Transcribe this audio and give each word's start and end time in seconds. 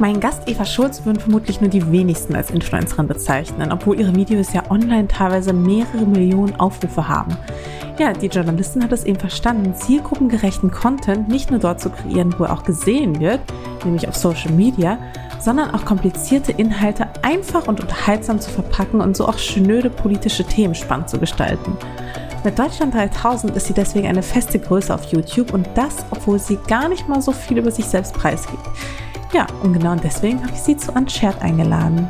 Mein 0.00 0.18
Gast 0.18 0.48
Eva 0.48 0.64
Schulz 0.64 1.04
würden 1.04 1.20
vermutlich 1.20 1.60
nur 1.60 1.68
die 1.68 1.92
wenigsten 1.92 2.34
als 2.34 2.50
Influencerin 2.50 3.06
bezeichnen, 3.06 3.70
obwohl 3.70 4.00
ihre 4.00 4.14
Videos 4.14 4.54
ja 4.54 4.62
online 4.70 5.08
teilweise 5.08 5.52
mehrere 5.52 6.06
Millionen 6.06 6.58
Aufrufe 6.58 7.06
haben. 7.06 7.36
Ja, 7.98 8.14
die 8.14 8.28
Journalistin 8.28 8.82
hat 8.82 8.92
es 8.92 9.04
eben 9.04 9.20
verstanden, 9.20 9.74
zielgruppengerechten 9.74 10.70
Content 10.70 11.28
nicht 11.28 11.50
nur 11.50 11.60
dort 11.60 11.82
zu 11.82 11.90
kreieren, 11.90 12.34
wo 12.38 12.44
er 12.44 12.54
auch 12.54 12.62
gesehen 12.62 13.20
wird, 13.20 13.40
nämlich 13.84 14.08
auf 14.08 14.16
Social 14.16 14.52
Media, 14.52 14.96
sondern 15.38 15.74
auch 15.74 15.84
komplizierte 15.84 16.52
Inhalte 16.52 17.06
einfach 17.20 17.68
und 17.68 17.82
unterhaltsam 17.82 18.40
zu 18.40 18.48
verpacken 18.48 19.02
und 19.02 19.18
so 19.18 19.28
auch 19.28 19.36
schnöde 19.36 19.90
politische 19.90 20.44
Themen 20.44 20.74
spannend 20.74 21.10
zu 21.10 21.18
gestalten. 21.18 21.76
Mit 22.42 22.58
Deutschland 22.58 22.94
3000 22.94 23.54
ist 23.54 23.66
sie 23.66 23.74
deswegen 23.74 24.06
eine 24.06 24.22
feste 24.22 24.60
Größe 24.60 24.94
auf 24.94 25.12
YouTube 25.12 25.52
und 25.52 25.68
das, 25.74 25.96
obwohl 26.10 26.38
sie 26.38 26.58
gar 26.68 26.88
nicht 26.88 27.06
mal 27.06 27.20
so 27.20 27.32
viel 27.32 27.58
über 27.58 27.70
sich 27.70 27.84
selbst 27.84 28.14
preisgibt. 28.14 28.64
Ja, 29.32 29.46
und 29.62 29.72
genau 29.72 29.94
deswegen 29.94 30.42
habe 30.42 30.52
ich 30.52 30.60
sie 30.60 30.76
zu 30.76 30.90
Unshared 30.92 31.40
eingeladen. 31.40 32.08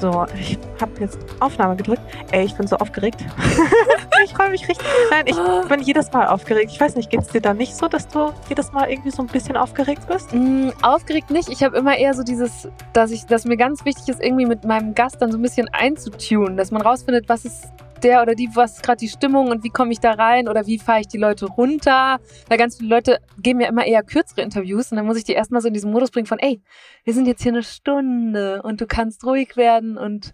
So, 0.00 0.26
ich 0.38 0.56
habe 0.80 0.92
jetzt 1.00 1.18
Aufnahme 1.40 1.74
gedrückt. 1.74 2.02
Ey, 2.30 2.44
ich 2.44 2.54
bin 2.54 2.66
so 2.68 2.76
aufgeregt. 2.76 3.24
ich 4.24 4.32
freue 4.32 4.50
mich 4.50 4.66
richtig. 4.68 4.86
Nein, 5.10 5.24
ich 5.26 5.36
bin 5.68 5.80
jedes 5.80 6.12
Mal 6.12 6.28
aufgeregt. 6.28 6.70
Ich 6.70 6.80
weiß 6.80 6.94
nicht, 6.94 7.10
geht 7.10 7.20
es 7.20 7.28
dir 7.28 7.40
da 7.40 7.52
nicht 7.52 7.74
so, 7.74 7.88
dass 7.88 8.06
du 8.06 8.32
jedes 8.48 8.72
Mal 8.72 8.88
irgendwie 8.88 9.10
so 9.10 9.22
ein 9.22 9.26
bisschen 9.26 9.56
aufgeregt 9.56 10.06
bist? 10.06 10.32
Mm, 10.32 10.70
aufgeregt 10.82 11.30
nicht. 11.30 11.48
Ich 11.48 11.64
habe 11.64 11.76
immer 11.76 11.96
eher 11.96 12.14
so 12.14 12.22
dieses, 12.22 12.68
dass 12.92 13.10
ich, 13.10 13.26
dass 13.26 13.44
mir 13.44 13.56
ganz 13.56 13.84
wichtig 13.84 14.08
ist, 14.08 14.22
irgendwie 14.22 14.46
mit 14.46 14.64
meinem 14.64 14.94
Gast 14.94 15.20
dann 15.20 15.32
so 15.32 15.38
ein 15.38 15.42
bisschen 15.42 15.68
einzutunen, 15.72 16.56
dass 16.56 16.70
man 16.70 16.80
rausfindet, 16.80 17.28
was 17.28 17.44
ist 17.44 17.72
der 18.04 18.22
oder 18.22 18.34
die, 18.34 18.48
was 18.54 18.76
ist 18.76 18.82
gerade 18.82 18.98
die 18.98 19.08
Stimmung 19.08 19.48
und 19.48 19.64
wie 19.64 19.70
komme 19.70 19.92
ich 19.92 20.00
da 20.00 20.12
rein 20.12 20.48
oder 20.48 20.66
wie 20.66 20.78
fahre 20.78 21.00
ich 21.00 21.08
die 21.08 21.18
Leute 21.18 21.46
runter. 21.46 22.18
Weil 22.48 22.58
ganz 22.58 22.76
viele 22.76 22.88
Leute 22.88 23.18
geben 23.38 23.60
ja 23.60 23.68
immer 23.68 23.86
eher 23.86 24.02
kürzere 24.02 24.42
Interviews 24.42 24.90
und 24.90 24.96
dann 24.96 25.06
muss 25.06 25.16
ich 25.16 25.24
die 25.24 25.32
erstmal 25.32 25.60
so 25.60 25.68
in 25.68 25.74
diesen 25.74 25.92
Modus 25.92 26.10
bringen 26.10 26.26
von, 26.26 26.38
ey, 26.38 26.62
wir 27.04 27.14
sind 27.14 27.26
jetzt 27.26 27.42
hier 27.42 27.52
eine 27.52 27.62
Stunde 27.62 28.62
und 28.62 28.80
du 28.80 28.86
kannst 28.86 29.24
ruhig 29.24 29.56
werden 29.56 29.98
und 29.98 30.32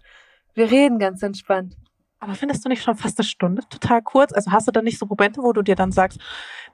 wir 0.53 0.71
reden 0.71 0.99
ganz 0.99 1.21
entspannt. 1.21 1.75
Aber 2.19 2.33
findest 2.33 2.65
du 2.65 2.69
nicht 2.69 2.81
schon 2.81 2.95
fast 2.95 3.19
eine 3.19 3.27
Stunde 3.27 3.61
total 3.69 4.01
kurz? 4.01 4.33
Also 4.33 4.51
hast 4.51 4.67
du 4.67 4.71
da 4.71 4.81
nicht 4.81 4.97
so 4.97 5.05
Momente, 5.05 5.43
wo 5.43 5.53
du 5.53 5.61
dir 5.61 5.75
dann 5.75 5.91
sagst, 5.91 6.19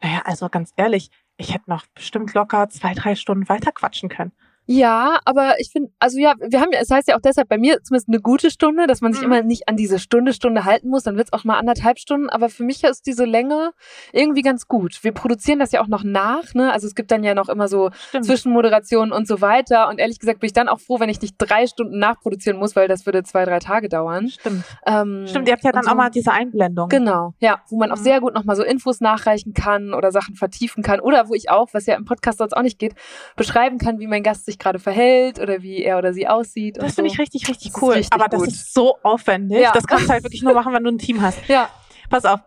naja, 0.01 0.21
also 0.23 0.47
ganz 0.49 0.71
ehrlich, 0.77 1.09
ich 1.37 1.53
hätte 1.53 1.69
noch 1.69 1.85
bestimmt 1.95 2.33
locker 2.33 2.69
zwei, 2.69 2.93
drei 2.93 3.15
Stunden 3.15 3.49
weiter 3.49 3.71
quatschen 3.71 4.07
können. 4.07 4.31
Ja, 4.67 5.19
aber 5.25 5.59
ich 5.59 5.71
finde, 5.71 5.91
also 5.99 6.17
ja, 6.19 6.35
wir 6.39 6.61
haben 6.61 6.71
ja, 6.71 6.79
es 6.79 6.89
heißt 6.89 7.07
ja 7.07 7.17
auch 7.17 7.21
deshalb 7.21 7.49
bei 7.49 7.57
mir 7.57 7.81
zumindest 7.83 8.07
eine 8.07 8.21
gute 8.21 8.51
Stunde, 8.51 8.87
dass 8.87 9.01
man 9.01 9.11
sich 9.11 9.21
mhm. 9.21 9.31
immer 9.31 9.43
nicht 9.43 9.67
an 9.67 9.75
diese 9.75 9.99
Stunde, 9.99 10.33
Stunde 10.33 10.65
halten 10.65 10.87
muss, 10.89 11.03
dann 11.03 11.17
wird's 11.17 11.33
auch 11.33 11.43
mal 11.43 11.57
anderthalb 11.57 11.99
Stunden, 11.99 12.29
aber 12.29 12.47
für 12.47 12.63
mich 12.63 12.83
ist 12.83 13.05
diese 13.05 13.25
Länge 13.25 13.71
irgendwie 14.13 14.43
ganz 14.43 14.67
gut. 14.67 15.03
Wir 15.03 15.11
produzieren 15.11 15.59
das 15.59 15.71
ja 15.71 15.81
auch 15.81 15.87
noch 15.87 16.03
nach, 16.03 16.53
ne? 16.53 16.71
Also 16.71 16.87
es 16.87 16.95
gibt 16.95 17.11
dann 17.11 17.23
ja 17.23 17.33
noch 17.33 17.49
immer 17.49 17.67
so 17.67 17.89
Stimmt. 18.09 18.25
Zwischenmoderationen 18.25 19.11
und 19.11 19.27
so 19.27 19.41
weiter 19.41 19.89
und 19.89 19.99
ehrlich 19.99 20.19
gesagt 20.19 20.39
bin 20.39 20.47
ich 20.47 20.53
dann 20.53 20.69
auch 20.69 20.79
froh, 20.79 20.99
wenn 20.99 21.09
ich 21.09 21.21
nicht 21.21 21.35
drei 21.37 21.67
Stunden 21.67 21.97
nachproduzieren 21.97 22.57
muss, 22.57 22.75
weil 22.75 22.87
das 22.87 23.05
würde 23.05 23.23
zwei, 23.23 23.45
drei 23.45 23.59
Tage 23.59 23.89
dauern. 23.89 24.29
Stimmt. 24.29 24.63
Ähm, 24.85 25.25
Stimmt, 25.27 25.47
ihr 25.47 25.53
habt 25.53 25.63
ja 25.63 25.71
dann 25.71 25.83
so. 25.83 25.91
auch 25.91 25.95
mal 25.95 26.11
diese 26.11 26.31
Einblendung. 26.31 26.87
Genau, 26.87 27.33
ja, 27.39 27.61
wo 27.67 27.77
man 27.77 27.91
auch 27.91 27.97
mhm. 27.97 28.03
sehr 28.03 28.21
gut 28.21 28.33
nochmal 28.33 28.55
so 28.55 28.63
Infos 28.63 29.01
nachreichen 29.01 29.53
kann 29.53 29.93
oder 29.93 30.11
Sachen 30.11 30.35
vertiefen 30.35 30.81
kann 30.81 30.99
oder 31.01 31.27
wo 31.27 31.33
ich 31.33 31.49
auch, 31.49 31.69
was 31.73 31.87
ja 31.87 31.95
im 31.95 32.05
Podcast 32.05 32.37
sonst 32.37 32.53
auch 32.53 32.61
nicht 32.61 32.79
geht, 32.79 32.93
beschreiben 33.35 33.77
kann, 33.77 33.99
wie 33.99 34.07
mein 34.07 34.23
Gast 34.23 34.45
sich 34.45 34.50
gerade 34.59 34.79
verhält 34.79 35.39
oder 35.39 35.61
wie 35.61 35.83
er 35.83 35.97
oder 35.97 36.13
sie 36.13 36.27
aussieht. 36.27 36.77
Das 36.77 36.95
finde 36.95 37.09
so. 37.09 37.13
ich 37.13 37.19
richtig, 37.19 37.47
richtig 37.49 37.73
das 37.73 37.81
cool. 37.81 37.93
Richtig 37.93 38.13
Aber 38.13 38.25
gut. 38.25 38.47
das 38.47 38.53
ist 38.53 38.73
so 38.73 38.97
aufwendig. 39.03 39.59
Ja. 39.59 39.71
Das 39.71 39.85
kannst 39.87 40.05
du 40.05 40.09
halt 40.09 40.23
wirklich 40.23 40.41
nur 40.41 40.53
machen, 40.53 40.73
wenn 40.73 40.83
du 40.83 40.91
ein 40.91 40.97
Team 40.97 41.21
hast. 41.21 41.39
Ja. 41.51 41.69
Pass 42.09 42.23
auf. 42.23 42.39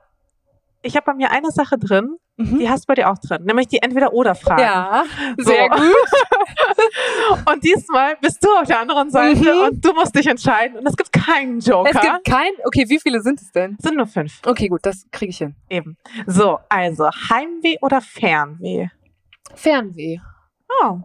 Ich 0.82 0.96
habe 0.96 1.06
bei 1.06 1.14
mir 1.14 1.30
eine 1.30 1.50
Sache 1.50 1.78
drin, 1.78 2.16
mhm. 2.36 2.58
die 2.58 2.68
hast 2.68 2.84
du 2.84 2.86
bei 2.88 2.94
dir 2.94 3.10
auch 3.10 3.18
drin, 3.18 3.44
nämlich 3.44 3.68
die 3.68 3.82
Entweder-Oder-Frage. 3.82 4.62
Ja, 4.62 5.04
sehr 5.38 5.68
so. 5.70 5.82
gut. 5.82 7.46
und 7.52 7.64
diesmal 7.64 8.16
bist 8.20 8.44
du 8.44 8.48
auf 8.48 8.66
der 8.66 8.80
anderen 8.80 9.10
Seite 9.10 9.54
mhm. 9.54 9.62
und 9.62 9.84
du 9.84 9.92
musst 9.94 10.14
dich 10.14 10.26
entscheiden. 10.26 10.78
Und 10.78 10.86
es 10.86 10.96
gibt 10.96 11.12
keinen 11.12 11.60
Joker. 11.60 11.90
Es 11.90 12.00
gibt 12.00 12.24
keinen? 12.24 12.54
Okay, 12.64 12.84
wie 12.88 13.00
viele 13.00 13.20
sind 13.22 13.40
es 13.40 13.50
denn? 13.52 13.76
Es 13.78 13.84
sind 13.84 13.96
nur 13.96 14.06
fünf. 14.06 14.40
Okay, 14.44 14.68
gut, 14.68 14.80
das 14.84 15.06
kriege 15.10 15.30
ich 15.30 15.38
hin. 15.38 15.54
Eben. 15.68 15.96
So, 16.26 16.58
also 16.68 17.08
Heimweh 17.30 17.76
oder 17.80 18.00
Fernweh? 18.00 18.88
Fernweh. 19.54 20.18
Oh, 20.82 21.00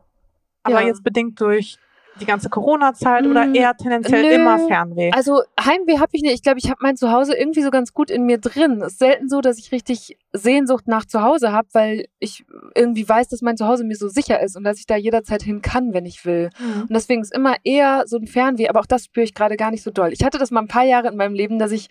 aber 0.69 0.81
ja. 0.81 0.87
jetzt 0.87 1.03
bedingt 1.03 1.39
durch 1.41 1.77
die 2.19 2.25
ganze 2.25 2.49
Corona-Zeit 2.49 3.25
oder 3.25 3.45
mm, 3.45 3.55
eher 3.55 3.75
tendenziell 3.75 4.23
Nö. 4.23 4.29
immer 4.29 4.59
Fernweh? 4.67 5.11
Also 5.13 5.41
Heimweh 5.59 5.99
habe 5.99 6.09
ich 6.11 6.21
nicht. 6.21 6.33
Ich 6.33 6.41
glaube, 6.41 6.59
ich 6.59 6.69
habe 6.69 6.79
mein 6.81 6.97
Zuhause 6.97 7.35
irgendwie 7.35 7.61
so 7.61 7.71
ganz 7.71 7.93
gut 7.93 8.11
in 8.11 8.25
mir 8.25 8.37
drin. 8.37 8.81
Es 8.81 8.93
ist 8.93 8.99
selten 8.99 9.29
so, 9.29 9.41
dass 9.41 9.57
ich 9.57 9.71
richtig 9.71 10.17
Sehnsucht 10.33 10.87
nach 10.87 11.05
Zuhause 11.05 11.51
habe, 11.51 11.67
weil 11.73 12.05
ich 12.19 12.45
irgendwie 12.75 13.07
weiß, 13.07 13.29
dass 13.29 13.41
mein 13.41 13.57
Zuhause 13.57 13.83
mir 13.83 13.95
so 13.95 14.07
sicher 14.07 14.41
ist 14.41 14.55
und 14.55 14.63
dass 14.63 14.79
ich 14.79 14.85
da 14.85 14.95
jederzeit 14.95 15.41
hin 15.41 15.61
kann, 15.61 15.93
wenn 15.93 16.05
ich 16.05 16.25
will. 16.25 16.49
Mhm. 16.59 16.81
Und 16.81 16.93
deswegen 16.93 17.21
ist 17.21 17.33
immer 17.33 17.55
eher 17.63 18.03
so 18.05 18.17
ein 18.17 18.27
Fernweh, 18.27 18.67
aber 18.67 18.79
auch 18.79 18.85
das 18.85 19.05
spüre 19.05 19.23
ich 19.23 19.33
gerade 19.33 19.57
gar 19.57 19.71
nicht 19.71 19.83
so 19.83 19.91
doll. 19.91 20.11
Ich 20.11 20.23
hatte 20.23 20.37
das 20.37 20.51
mal 20.51 20.61
ein 20.61 20.67
paar 20.67 20.85
Jahre 20.85 21.07
in 21.07 21.17
meinem 21.17 21.33
Leben, 21.33 21.59
dass 21.59 21.71
ich 21.71 21.89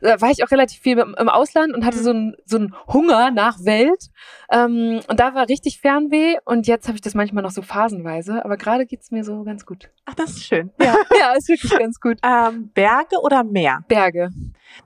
da 0.00 0.20
war 0.20 0.30
ich 0.30 0.44
auch 0.44 0.50
relativ 0.50 0.80
viel 0.80 0.98
im 0.98 1.28
Ausland 1.28 1.74
und 1.74 1.84
hatte 1.84 1.98
mhm. 1.98 2.02
so 2.02 2.10
einen 2.10 2.36
so 2.44 2.56
einen 2.56 2.74
Hunger 2.86 3.30
nach 3.30 3.64
Welt. 3.64 4.10
Ähm, 4.50 5.00
und 5.08 5.20
da 5.20 5.34
war 5.34 5.48
richtig 5.48 5.80
Fernweh 5.80 6.36
und 6.44 6.66
jetzt 6.66 6.88
habe 6.88 6.96
ich 6.96 7.02
das 7.02 7.14
manchmal 7.14 7.42
noch 7.42 7.50
so 7.50 7.62
phasenweise, 7.62 8.44
aber 8.44 8.56
gerade 8.56 8.86
geht's 8.86 9.10
mir 9.10 9.22
so 9.22 9.42
ganz 9.42 9.66
gut. 9.66 9.90
Ach, 10.06 10.14
das 10.14 10.30
ist 10.30 10.44
schön. 10.44 10.70
Ja, 10.80 10.94
ja 11.18 11.32
ist 11.32 11.48
wirklich 11.48 11.76
ganz 11.78 12.00
gut. 12.00 12.18
Ähm, 12.22 12.70
Berge 12.72 13.20
oder 13.22 13.44
Meer? 13.44 13.84
Berge. 13.88 14.30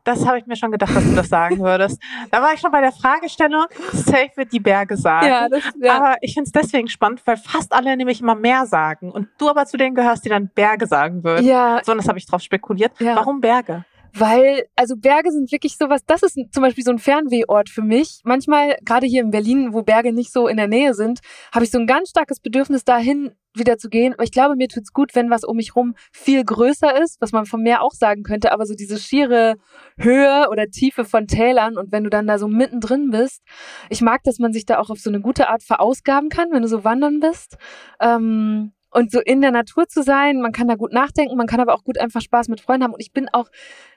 Das 0.04 0.26
habe 0.26 0.38
ich 0.38 0.46
mir 0.46 0.56
schon 0.56 0.70
gedacht, 0.70 0.94
dass 0.94 1.04
du 1.04 1.14
das 1.14 1.28
sagen 1.28 1.58
würdest. 1.60 2.00
Da 2.30 2.40
war 2.42 2.54
ich 2.54 2.60
schon 2.60 2.70
bei 2.70 2.80
der 2.80 2.92
Fragestellung, 2.92 3.66
safe 3.92 4.30
wird 4.36 4.52
die 4.52 4.60
Berge 4.60 4.96
sagen. 4.96 5.26
Ja, 5.26 5.48
das, 5.48 5.62
ja. 5.80 5.96
Aber 5.96 6.16
ich 6.20 6.34
finde 6.34 6.46
es 6.46 6.52
deswegen 6.52 6.88
spannend, 6.88 7.22
weil 7.24 7.36
fast 7.36 7.72
alle 7.72 7.96
nämlich 7.96 8.20
immer 8.20 8.34
Meer 8.34 8.66
sagen. 8.66 9.10
Und 9.10 9.28
du 9.38 9.48
aber 9.48 9.66
zu 9.66 9.76
denen 9.76 9.94
gehörst, 9.94 10.24
die 10.24 10.28
dann 10.28 10.48
Berge 10.48 10.86
sagen 10.86 11.22
würden. 11.22 11.46
Ja. 11.46 11.80
So, 11.84 11.92
und 11.92 11.98
das 11.98 12.08
habe 12.08 12.18
ich 12.18 12.26
drauf 12.26 12.42
spekuliert. 12.42 12.92
Ja. 13.00 13.16
Warum 13.16 13.40
Berge? 13.40 13.84
Weil, 14.14 14.66
also 14.76 14.96
Berge 14.96 15.30
sind 15.30 15.50
wirklich 15.52 15.78
sowas, 15.78 16.02
das 16.06 16.22
ist 16.22 16.36
zum 16.52 16.62
Beispiel 16.62 16.84
so 16.84 16.90
ein 16.90 16.98
Fernwehort 16.98 17.70
für 17.70 17.82
mich. 17.82 18.20
Manchmal, 18.24 18.76
gerade 18.84 19.06
hier 19.06 19.22
in 19.22 19.30
Berlin, 19.30 19.72
wo 19.72 19.82
Berge 19.82 20.12
nicht 20.12 20.32
so 20.32 20.48
in 20.48 20.58
der 20.58 20.68
Nähe 20.68 20.92
sind, 20.92 21.20
habe 21.50 21.64
ich 21.64 21.70
so 21.70 21.78
ein 21.78 21.86
ganz 21.86 22.10
starkes 22.10 22.38
Bedürfnis 22.40 22.84
dahin 22.84 23.32
wieder 23.54 23.78
zu 23.78 23.88
gehen. 23.88 24.12
Aber 24.12 24.24
ich 24.24 24.32
glaube, 24.32 24.56
mir 24.56 24.68
tut's 24.68 24.92
gut, 24.92 25.14
wenn 25.14 25.30
was 25.30 25.44
um 25.44 25.56
mich 25.56 25.76
rum 25.76 25.94
viel 26.12 26.44
größer 26.44 27.00
ist, 27.02 27.20
was 27.20 27.32
man 27.32 27.46
vom 27.46 27.62
Meer 27.62 27.82
auch 27.82 27.92
sagen 27.92 28.22
könnte, 28.22 28.52
aber 28.52 28.66
so 28.66 28.74
diese 28.74 28.98
schiere 28.98 29.56
Höhe 29.96 30.48
oder 30.50 30.68
Tiefe 30.68 31.04
von 31.04 31.26
Tälern 31.26 31.78
und 31.78 31.90
wenn 31.92 32.04
du 32.04 32.10
dann 32.10 32.26
da 32.26 32.38
so 32.38 32.48
mittendrin 32.48 33.10
bist, 33.10 33.42
ich 33.88 34.02
mag, 34.02 34.22
dass 34.24 34.38
man 34.38 34.52
sich 34.52 34.66
da 34.66 34.78
auch 34.78 34.90
auf 34.90 34.98
so 34.98 35.10
eine 35.10 35.20
gute 35.20 35.48
Art 35.48 35.62
verausgaben 35.62 36.28
kann, 36.28 36.48
wenn 36.50 36.62
du 36.62 36.68
so 36.68 36.84
wandern 36.84 37.20
bist. 37.20 37.56
Ähm, 38.00 38.72
und 38.90 39.10
so 39.10 39.20
in 39.20 39.40
der 39.40 39.52
Natur 39.52 39.88
zu 39.88 40.02
sein, 40.02 40.42
man 40.42 40.52
kann 40.52 40.68
da 40.68 40.74
gut 40.74 40.92
nachdenken, 40.92 41.36
man 41.36 41.46
kann 41.46 41.60
aber 41.60 41.74
auch 41.74 41.82
gut 41.82 41.98
einfach 41.98 42.20
Spaß 42.20 42.48
mit 42.48 42.60
Freunden 42.60 42.84
haben. 42.84 42.92
Und 42.92 43.00
ich 43.00 43.12
bin 43.12 43.28
auch 43.32 43.48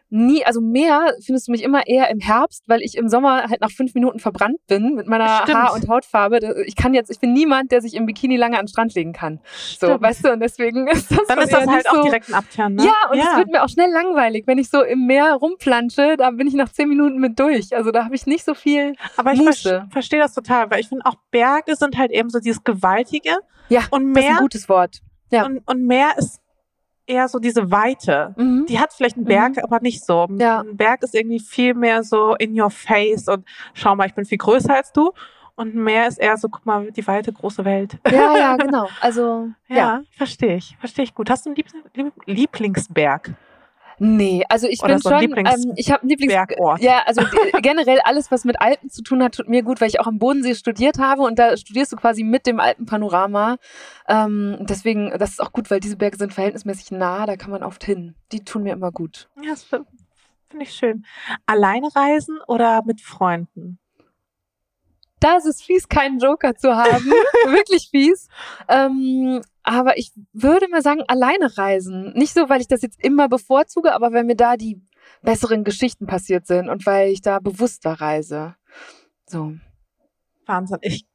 nie, 0.09 0.45
also 0.45 0.61
mehr 0.61 1.13
findest 1.23 1.47
du 1.47 1.51
mich 1.51 1.63
immer 1.63 1.87
eher 1.87 2.09
im 2.09 2.19
Herbst, 2.19 2.63
weil 2.67 2.81
ich 2.81 2.95
im 2.95 3.09
Sommer 3.09 3.49
halt 3.49 3.61
nach 3.61 3.71
fünf 3.71 3.93
Minuten 3.95 4.19
verbrannt 4.19 4.57
bin 4.67 4.95
mit 4.95 5.07
meiner 5.07 5.41
Stimmt. 5.43 5.57
Haar- 5.57 5.73
und 5.73 5.87
Hautfarbe. 5.87 6.63
Ich 6.65 6.75
kann 6.75 6.93
jetzt, 6.93 7.09
ich 7.09 7.19
bin 7.19 7.33
niemand, 7.33 7.71
der 7.71 7.81
sich 7.81 7.95
im 7.95 8.05
Bikini 8.05 8.37
lange 8.37 8.57
an 8.57 8.65
den 8.65 8.67
Strand 8.69 8.93
legen 8.93 9.13
kann. 9.13 9.39
So, 9.79 9.87
Stimmt. 9.87 10.01
weißt 10.01 10.25
du, 10.25 10.33
und 10.33 10.39
deswegen 10.39 10.87
ist 10.87 11.11
das 11.11 11.27
Dann 11.27 11.39
ist 11.39 11.51
das 11.51 11.67
halt 11.67 11.89
auch 11.89 12.03
direkt 12.03 12.29
ein 12.29 12.35
Abturn, 12.35 12.75
ne? 12.75 12.85
Ja, 12.85 12.93
und 13.11 13.17
es 13.17 13.37
wird 13.37 13.47
mir 13.49 13.63
auch 13.63 13.69
schnell 13.69 13.91
langweilig, 13.91 14.45
wenn 14.47 14.57
ich 14.57 14.69
so 14.69 14.83
im 14.83 15.05
Meer 15.05 15.33
rumplansche, 15.33 16.15
da 16.17 16.31
bin 16.31 16.47
ich 16.47 16.53
nach 16.53 16.71
zehn 16.71 16.87
Minuten 16.87 17.19
mit 17.19 17.39
durch. 17.39 17.75
Also 17.75 17.91
da 17.91 18.05
habe 18.05 18.15
ich 18.15 18.25
nicht 18.25 18.45
so 18.45 18.53
viel 18.53 18.95
Aber 19.17 19.33
ich 19.33 19.41
ver 19.41 19.87
verstehe 19.91 20.19
das 20.19 20.33
total, 20.33 20.69
weil 20.69 20.79
ich 20.79 20.89
finde 20.89 21.05
auch 21.05 21.15
Berge 21.31 21.75
sind 21.75 21.97
halt 21.97 22.11
eben 22.11 22.29
so 22.29 22.39
dieses 22.39 22.63
Gewaltige. 22.63 23.37
Ja, 23.69 23.81
und 23.91 24.11
Meer, 24.11 24.13
das 24.13 24.23
ist 24.23 24.29
ein 24.29 24.43
gutes 24.43 24.69
Wort. 24.69 25.01
Ja. 25.31 25.45
Und, 25.45 25.61
und 25.65 25.85
Meer 25.85 26.11
ist 26.17 26.39
eher 27.07 27.27
so 27.27 27.39
diese 27.39 27.71
Weite. 27.71 28.33
Mhm. 28.37 28.65
Die 28.67 28.79
hat 28.79 28.93
vielleicht 28.93 29.15
einen 29.17 29.25
Berg, 29.25 29.63
aber 29.63 29.79
nicht 29.79 30.03
so. 30.03 30.27
Ja. 30.37 30.61
Ein 30.61 30.77
Berg 30.77 31.03
ist 31.03 31.15
irgendwie 31.15 31.39
viel 31.39 31.73
mehr 31.73 32.03
so 32.03 32.35
in 32.35 32.59
your 32.59 32.69
face 32.69 33.27
und 33.27 33.45
schau 33.73 33.95
mal, 33.95 34.07
ich 34.07 34.13
bin 34.15 34.25
viel 34.25 34.37
größer 34.37 34.75
als 34.75 34.91
du. 34.91 35.11
Und 35.57 35.73
ein 35.73 35.83
Meer 35.83 36.07
ist 36.07 36.17
eher 36.19 36.35
so, 36.35 36.49
guck 36.49 36.65
mal, 36.65 36.91
die 36.91 37.07
weite, 37.07 37.31
große 37.31 37.63
Welt. 37.63 37.97
Ja, 38.11 38.37
ja, 38.37 38.57
genau. 38.57 38.89
Also, 38.99 39.47
Ja, 39.69 39.75
ja. 39.75 40.01
verstehe 40.11 40.57
ich. 40.57 40.75
Verstehe 40.79 41.05
ich 41.05 41.15
gut. 41.15 41.29
Hast 41.29 41.45
du 41.45 41.53
einen 41.95 42.11
Lieblingsberg? 42.25 43.33
Nee, 43.97 44.43
also 44.49 44.67
ich 44.67 44.81
Oder 44.81 44.95
bin 44.95 45.01
so 45.01 45.09
schon, 45.09 45.19
Lieblings- 45.19 45.65
ähm, 45.65 45.73
ich 45.75 45.91
habe 45.91 46.01
einen 46.01 46.09
Lieblings... 46.09 46.33
Bergort. 46.33 46.81
Ja, 46.81 47.03
also 47.05 47.21
g- 47.21 47.61
generell 47.61 47.99
alles, 48.03 48.29
was 48.31 48.43
mit 48.43 48.59
Alpen 48.61 48.89
zu 48.89 49.03
tun 49.03 49.23
hat, 49.23 49.35
tut 49.35 49.47
mir 49.47 49.63
gut, 49.63 49.79
weil 49.81 49.87
ich 49.87 49.99
auch 49.99 50.07
am 50.07 50.19
Bodensee 50.19 50.55
studiert 50.55 50.97
habe 50.99 51.21
und 51.21 51.39
da 51.39 51.55
studierst 51.55 51.93
du 51.93 51.95
quasi 51.95 52.23
mit 52.23 52.45
dem 52.45 52.59
Alpenpanorama. 52.59 53.57
Ähm, 54.07 54.57
deswegen, 54.61 55.11
das 55.17 55.31
ist 55.31 55.41
auch 55.41 55.51
gut, 55.53 55.71
weil 55.71 55.79
diese 55.79 55.95
Berge 55.97 56.17
sind 56.17 56.33
verhältnismäßig 56.33 56.91
nah, 56.91 57.25
da 57.25 57.37
kann 57.37 57.51
man 57.51 57.63
oft 57.63 57.83
hin. 57.83 58.15
Die 58.31 58.43
tun 58.43 58.63
mir 58.63 58.73
immer 58.73 58.91
gut. 58.91 59.29
Ja, 59.41 59.51
das 59.51 59.63
finde 59.63 59.87
find 60.49 60.63
ich 60.63 60.73
schön. 60.73 61.05
Alleine 61.45 61.87
reisen 61.95 62.39
oder 62.47 62.83
mit 62.85 63.01
Freunden? 63.01 63.79
Da 65.21 65.37
ist 65.37 65.45
es 65.45 65.61
fies, 65.61 65.87
keinen 65.87 66.19
Joker 66.19 66.55
zu 66.55 66.75
haben. 66.75 67.05
Wirklich 67.47 67.87
fies. 67.89 68.27
Ähm, 68.67 69.41
aber 69.65 69.97
ich 69.97 70.11
würde 70.31 70.67
mal 70.69 70.81
sagen, 70.81 71.01
alleine 71.07 71.57
reisen. 71.57 72.13
Nicht 72.13 72.33
so, 72.33 72.47
weil 72.49 72.61
ich 72.61 72.67
das 72.67 72.81
jetzt 72.81 73.03
immer 73.03 73.27
bevorzuge, 73.27 73.93
aber 73.93 74.13
weil 74.13 74.23
mir 74.23 74.35
da 74.35 74.55
die 74.57 74.81
besseren 75.21 75.63
Geschichten 75.63 76.07
passiert 76.07 76.47
sind 76.47 76.69
und 76.69 76.85
weil 76.85 77.09
ich 77.11 77.21
da 77.21 77.39
bewusster 77.39 77.93
reise. 77.93 78.55
So. 79.27 79.53
Wahnsinn. 80.45 80.77
Ich, 80.81 81.05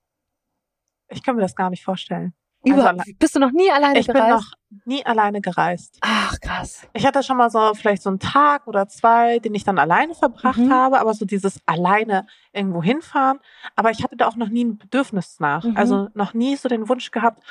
ich 1.09 1.23
kann 1.23 1.37
mir 1.37 1.43
das 1.43 1.57
gar 1.57 1.71
nicht 1.71 1.85
vorstellen. 1.85 2.35
Überhaupt. 2.63 3.01
alle- 3.01 3.15
Bist 3.19 3.35
du 3.35 3.39
noch 3.41 3.53
nie 3.53 3.71
alleine 3.71 3.99
Ich 3.99 4.07
bin 4.07 4.17
gereist? 4.17 4.33
noch 4.33 4.53
nie 4.85 5.05
alleine 5.07 5.41
gereist. 5.41 5.97
Ach, 6.03 6.39
krass. 6.41 6.87
Ich 6.93 7.07
hatte 7.07 7.23
schon 7.23 7.39
mal 7.39 7.49
so 7.51 7.73
vielleicht 7.75 8.03
so 8.03 8.11
einen 8.11 8.19
Tag 8.19 8.67
oder 8.67 8.87
zwei, 8.87 9.39
den 9.39 9.55
ich 9.55 9.65
dann 9.65 9.79
alleine 9.79 10.15
verbracht 10.15 10.59
Mhm. 10.59 10.71
habe, 10.71 11.01
aber 11.01 11.15
so 11.15 11.25
dieses 11.25 11.59
alleine 11.65 12.27
irgendwo 12.53 12.83
hinfahren. 12.83 13.39
Aber 13.77 13.91
ich 13.93 14.03
hatte 14.05 14.17
da 14.17 14.27
auch 14.29 14.37
noch 14.37 14.51
nie 14.51 14.65
ein 14.67 14.77
Bedürfnis 14.77 15.41
nach. 15.41 15.65
Mhm. 15.65 15.77
Also 15.77 16.09
noch 16.13 16.35
nie 16.35 16.55
so 16.57 16.69
den 16.69 16.87
Wunsch 16.91 17.11
gehabt, 17.11 17.43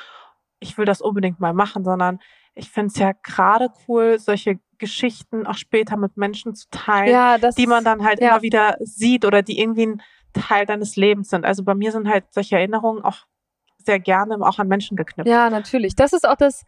ich 0.60 0.78
will 0.78 0.84
das 0.84 1.00
unbedingt 1.00 1.40
mal 1.40 1.54
machen, 1.54 1.84
sondern 1.84 2.20
ich 2.54 2.70
finde 2.70 2.88
es 2.88 2.98
ja 2.98 3.12
gerade 3.22 3.68
cool, 3.88 4.18
solche 4.18 4.58
Geschichten 4.78 5.46
auch 5.46 5.54
später 5.54 5.96
mit 5.96 6.16
Menschen 6.16 6.54
zu 6.54 6.68
teilen, 6.70 7.12
Ja, 7.12 7.38
das 7.38 7.54
die 7.54 7.66
man 7.66 7.84
dann 7.84 8.04
halt 8.04 8.20
ja. 8.20 8.30
immer 8.30 8.42
wieder 8.42 8.76
sieht 8.80 9.24
oder 9.24 9.42
die 9.42 9.58
irgendwie 9.58 9.86
ein 9.86 10.02
Teil 10.32 10.66
deines 10.66 10.96
Lebens 10.96 11.30
sind. 11.30 11.44
Also 11.44 11.64
bei 11.64 11.74
mir 11.74 11.92
sind 11.92 12.08
halt 12.08 12.24
solche 12.32 12.56
Erinnerungen 12.56 13.02
auch 13.02 13.26
sehr 13.84 13.98
gerne 13.98 14.36
auch 14.40 14.58
an 14.58 14.68
Menschen 14.68 14.96
geknüpft. 14.96 15.28
Ja, 15.28 15.48
natürlich. 15.50 15.96
Das 15.96 16.12
ist 16.12 16.28
auch 16.28 16.36
das, 16.36 16.64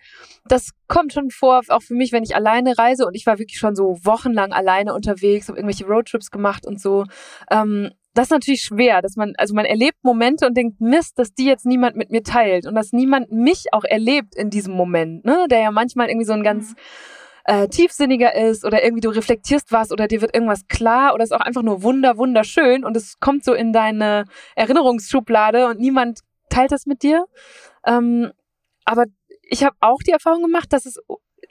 das 0.47 0.71
kommt 0.89 1.13
schon 1.13 1.31
vor, 1.31 1.61
auch 1.69 1.83
für 1.83 1.95
mich, 1.95 2.11
wenn 2.13 2.23
ich 2.23 2.35
alleine 2.35 2.77
reise 2.79 3.07
und 3.07 3.15
ich 3.15 3.27
war 3.27 3.39
wirklich 3.39 3.59
schon 3.59 3.77
so 3.77 3.99
wochenlang 4.03 4.53
alleine 4.53 4.95
unterwegs, 4.95 5.49
habe 5.49 5.59
irgendwelche 5.59 5.87
Roadtrips 5.87 6.31
gemacht 6.31 6.67
und 6.67 6.81
so. 6.81 7.05
Ähm, 7.51 7.91
das 8.15 8.27
ist 8.27 8.33
natürlich 8.33 8.63
schwer, 8.63 9.01
dass 9.01 9.17
man, 9.17 9.35
also 9.39 9.55
man 9.55 9.65
erlebt 9.65 9.99
Momente 10.03 10.47
und 10.47 10.57
denkt, 10.57 10.81
Mist, 10.81 11.19
dass 11.19 11.33
die 11.33 11.47
jetzt 11.47 11.65
niemand 11.65 11.97
mit 11.97 12.11
mir 12.11 12.23
teilt 12.23 12.67
und 12.67 12.75
dass 12.75 12.93
niemand 12.93 13.33
mich 13.33 13.73
auch 13.73 13.85
erlebt 13.85 14.35
in 14.35 14.51
diesem 14.51 14.75
Moment, 14.75 15.25
ne? 15.25 15.47
Der 15.51 15.61
ja 15.61 15.71
manchmal 15.71 16.09
irgendwie 16.09 16.27
so 16.27 16.35
ein 16.35 16.43
ganz 16.43 16.75
äh, 17.45 17.69
tiefsinniger 17.69 18.35
ist 18.35 18.65
oder 18.65 18.85
irgendwie 18.85 19.01
du 19.01 19.09
reflektierst 19.09 19.73
was 19.73 19.91
oder 19.91 20.09
dir 20.09 20.21
wird 20.21 20.35
irgendwas 20.35 20.67
klar 20.69 21.15
oder 21.15 21.25
ist 21.25 21.33
auch 21.33 21.41
einfach 21.41 21.63
nur 21.63 21.83
wunder, 21.83 22.17
wunderschön 22.19 22.85
und 22.85 22.97
es 22.97 23.19
kommt 23.19 23.45
so 23.45 23.55
in 23.55 23.73
deine 23.73 24.25
Erinnerungsschublade 24.55 25.67
und 25.67 25.81
niemand 25.81 26.21
teilt 26.51 26.73
das 26.73 26.87
mit 26.87 27.03
dir. 27.03 27.25
Ähm, 27.85 28.31
aber 28.85 29.07
ich 29.43 29.65
habe 29.65 29.77
auch 29.81 29.99
die 30.07 30.13
Erfahrung 30.13 30.43
gemacht, 30.43 30.73
dass 30.73 30.87
es 30.87 30.99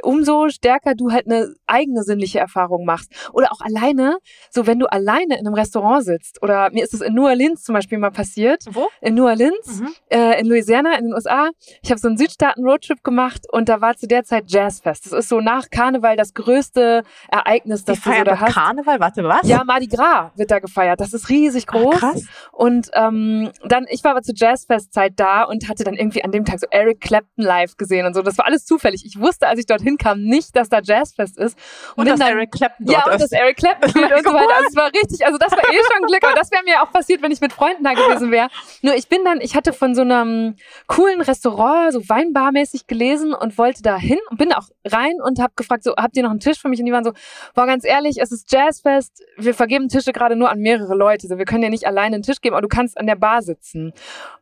umso 0.04 0.50
stärker 0.50 0.96
du 0.96 1.12
halt 1.12 1.26
eine 1.28 1.54
eigene 1.68 2.04
sinnliche 2.04 2.40
Erfahrung 2.40 2.86
machst. 2.86 3.12
Oder 3.34 3.52
auch 3.52 3.62
alleine, 3.62 4.18
so 4.50 4.66
wenn 4.68 4.80
du 4.80 4.88
alleine 4.92 5.38
in 5.40 5.46
einem 5.46 5.54
Restaurant 5.54 6.04
sitzt. 6.04 6.42
Oder 6.42 6.70
mir 6.72 6.84
ist 6.84 6.94
es 6.94 7.02
in 7.02 7.14
New 7.14 7.26
Orleans 7.26 7.64
zum 7.64 7.74
Beispiel 7.74 7.98
mal 7.98 8.12
passiert. 8.12 8.64
Wo? 8.72 8.88
In 9.02 9.16
New 9.16 9.26
Orleans, 9.26 9.80
Mhm. 9.82 9.94
äh, 10.10 10.40
in 10.40 10.48
Louisiana, 10.48 10.98
in 10.98 11.06
den 11.06 11.14
USA. 11.14 11.50
Ich 11.84 11.92
habe 11.92 12.00
so 12.00 12.08
einen 12.08 12.18
Südstaaten-Roadtrip 12.18 13.04
gemacht 13.04 13.46
und 13.52 13.70
da 13.70 13.82
war 13.82 13.96
zu 13.96 14.08
der 14.08 14.24
Zeit 14.24 14.46
Jazzfest. 14.52 15.06
Das 15.06 15.14
ist 15.14 15.30
so 15.30 15.40
nach 15.42 15.70
Karneval 15.70 16.16
das 16.16 16.34
größte 16.34 17.04
Ereignis, 17.30 17.82
Die 17.86 17.92
das 17.94 18.02
du 18.02 18.12
so 18.12 18.24
da 18.24 18.40
hast. 18.40 18.54
Karneval, 18.54 19.00
warte, 19.00 19.24
was? 19.24 19.48
Ja, 19.48 19.64
Mardi 19.64 19.88
Gras 19.88 20.32
wird 20.36 20.52
da 20.52 20.60
gefeiert. 20.60 21.00
Das 21.00 21.14
ist 21.14 21.30
riesig 21.30 21.66
Ach, 21.68 21.74
groß. 21.74 21.96
krass. 21.96 22.24
Und 22.52 22.90
ähm, 22.94 23.52
dann, 23.68 23.86
ich 23.90 24.04
war 24.04 24.12
aber 24.12 24.22
zur 24.22 24.36
Jazzfest-Zeit 24.36 25.14
da 25.18 25.44
und 25.44 25.70
hatte 25.70 25.84
dann 25.84 25.94
irgendwie 25.96 26.24
an 26.24 26.32
dem 26.32 26.46
Tag 26.46 26.60
so 26.60 26.68
Eric 26.72 27.02
Clapton 27.02 27.44
live 27.44 27.78
gesehen 27.78 28.06
und 28.06 28.14
so. 28.14 28.22
Das 28.22 28.38
war 28.38 28.46
alles 28.46 28.66
zufällig. 28.66 29.04
Ich 29.06 29.20
wusste, 29.20 29.48
als 29.48 29.60
ich 29.60 29.66
dorthin 29.66 29.91
kam, 29.98 30.22
nicht, 30.24 30.56
dass 30.56 30.70
da 30.70 30.80
Jazzfest 30.82 31.38
ist. 31.38 31.58
Und, 31.96 32.06
bin 32.06 32.14
dass 32.14 32.20
dann, 32.20 32.30
Eric 32.38 32.52
Clapton 32.52 32.88
ja, 32.88 33.00
dort 33.00 33.08
und 33.08 33.14
ist. 33.16 33.22
dass 33.24 33.32
Eric 33.32 33.58
Clapton 33.58 33.90
spielt 33.90 34.12
und 34.12 34.24
so 34.24 34.34
weiter. 34.34 34.56
Also 34.56 34.68
es 34.70 34.76
war 34.76 34.88
richtig, 34.88 35.26
also 35.26 35.38
das 35.38 35.52
war 35.52 35.60
eh 35.60 35.80
schon 35.92 36.08
Glück, 36.08 36.24
aber 36.24 36.36
das 36.36 36.52
wäre 36.52 36.64
mir 36.64 36.82
auch 36.82 36.92
passiert, 36.92 37.22
wenn 37.22 37.32
ich 37.32 37.42
mit 37.42 37.54
Freunden 37.54 37.84
da 37.84 37.94
gewesen 37.94 38.32
wäre. 38.32 38.50
Nur 38.82 38.96
ich 38.96 39.08
bin 39.08 39.24
dann, 39.24 39.42
ich 39.42 39.56
hatte 39.56 39.74
von 39.74 39.96
so 39.96 40.02
einem 40.02 40.56
coolen 40.88 41.22
Restaurant, 41.22 41.94
so 41.94 42.08
Weinbarmäßig 42.08 42.88
gelesen 42.88 43.34
und 43.34 43.58
wollte 43.58 43.82
da 43.82 43.98
hin 43.98 44.20
und 44.30 44.38
bin 44.38 44.54
auch 44.54 44.70
rein 44.86 45.14
und 45.24 45.40
habe 45.40 45.54
gefragt, 45.56 45.84
so, 45.84 45.96
habt 45.96 46.18
ihr 46.18 46.24
noch 46.24 46.32
einen 46.32 46.40
Tisch 46.40 46.60
für 46.60 46.70
mich? 46.70 46.80
Und 46.80 46.86
die 46.86 46.92
waren 46.92 47.04
so, 47.04 47.14
boah, 47.54 47.66
ganz 47.66 47.86
ehrlich, 47.86 48.18
es 48.20 48.32
ist 48.32 48.52
Jazzfest, 48.52 49.24
wir 49.38 49.54
vergeben 49.54 49.90
Tische 49.90 50.14
gerade 50.14 50.36
nur 50.36 50.50
an 50.50 50.60
mehrere 50.60 50.96
Leute. 50.96 51.28
So, 51.28 51.38
wir 51.38 51.46
können 51.46 51.62
dir 51.62 51.70
nicht 51.70 51.86
alleine 51.86 52.16
einen 52.16 52.24
Tisch 52.24 52.42
geben, 52.42 52.56
aber 52.56 52.62
du 52.62 52.68
kannst 52.68 52.98
an 52.98 53.08
der 53.08 53.16
Bar 53.16 53.42
sitzen. 53.42 53.94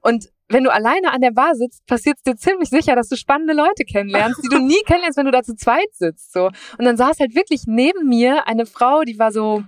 Und 0.01 0.29
wenn 0.49 0.63
du 0.63 0.73
alleine 0.73 1.11
an 1.11 1.21
der 1.21 1.31
Bar 1.31 1.55
sitzt, 1.55 1.85
passiert 1.85 2.17
es 2.17 2.23
dir 2.23 2.35
ziemlich 2.35 2.69
sicher, 2.69 2.95
dass 2.95 3.07
du 3.07 3.15
spannende 3.15 3.53
Leute 3.53 3.85
kennenlernst, 3.85 4.43
die 4.43 4.49
du 4.49 4.59
nie 4.59 4.81
kennenlernst, 4.85 5.17
wenn 5.17 5.25
du 5.25 5.31
da 5.31 5.43
zu 5.43 5.55
zweit 5.55 5.93
sitzt. 5.93 6.33
So. 6.33 6.47
Und 6.77 6.85
dann 6.85 6.97
saß 6.97 7.19
halt 7.19 7.35
wirklich 7.35 7.63
neben 7.67 8.07
mir 8.07 8.47
eine 8.47 8.65
Frau, 8.65 9.03
die 9.03 9.19
war 9.19 9.31
so 9.31 9.63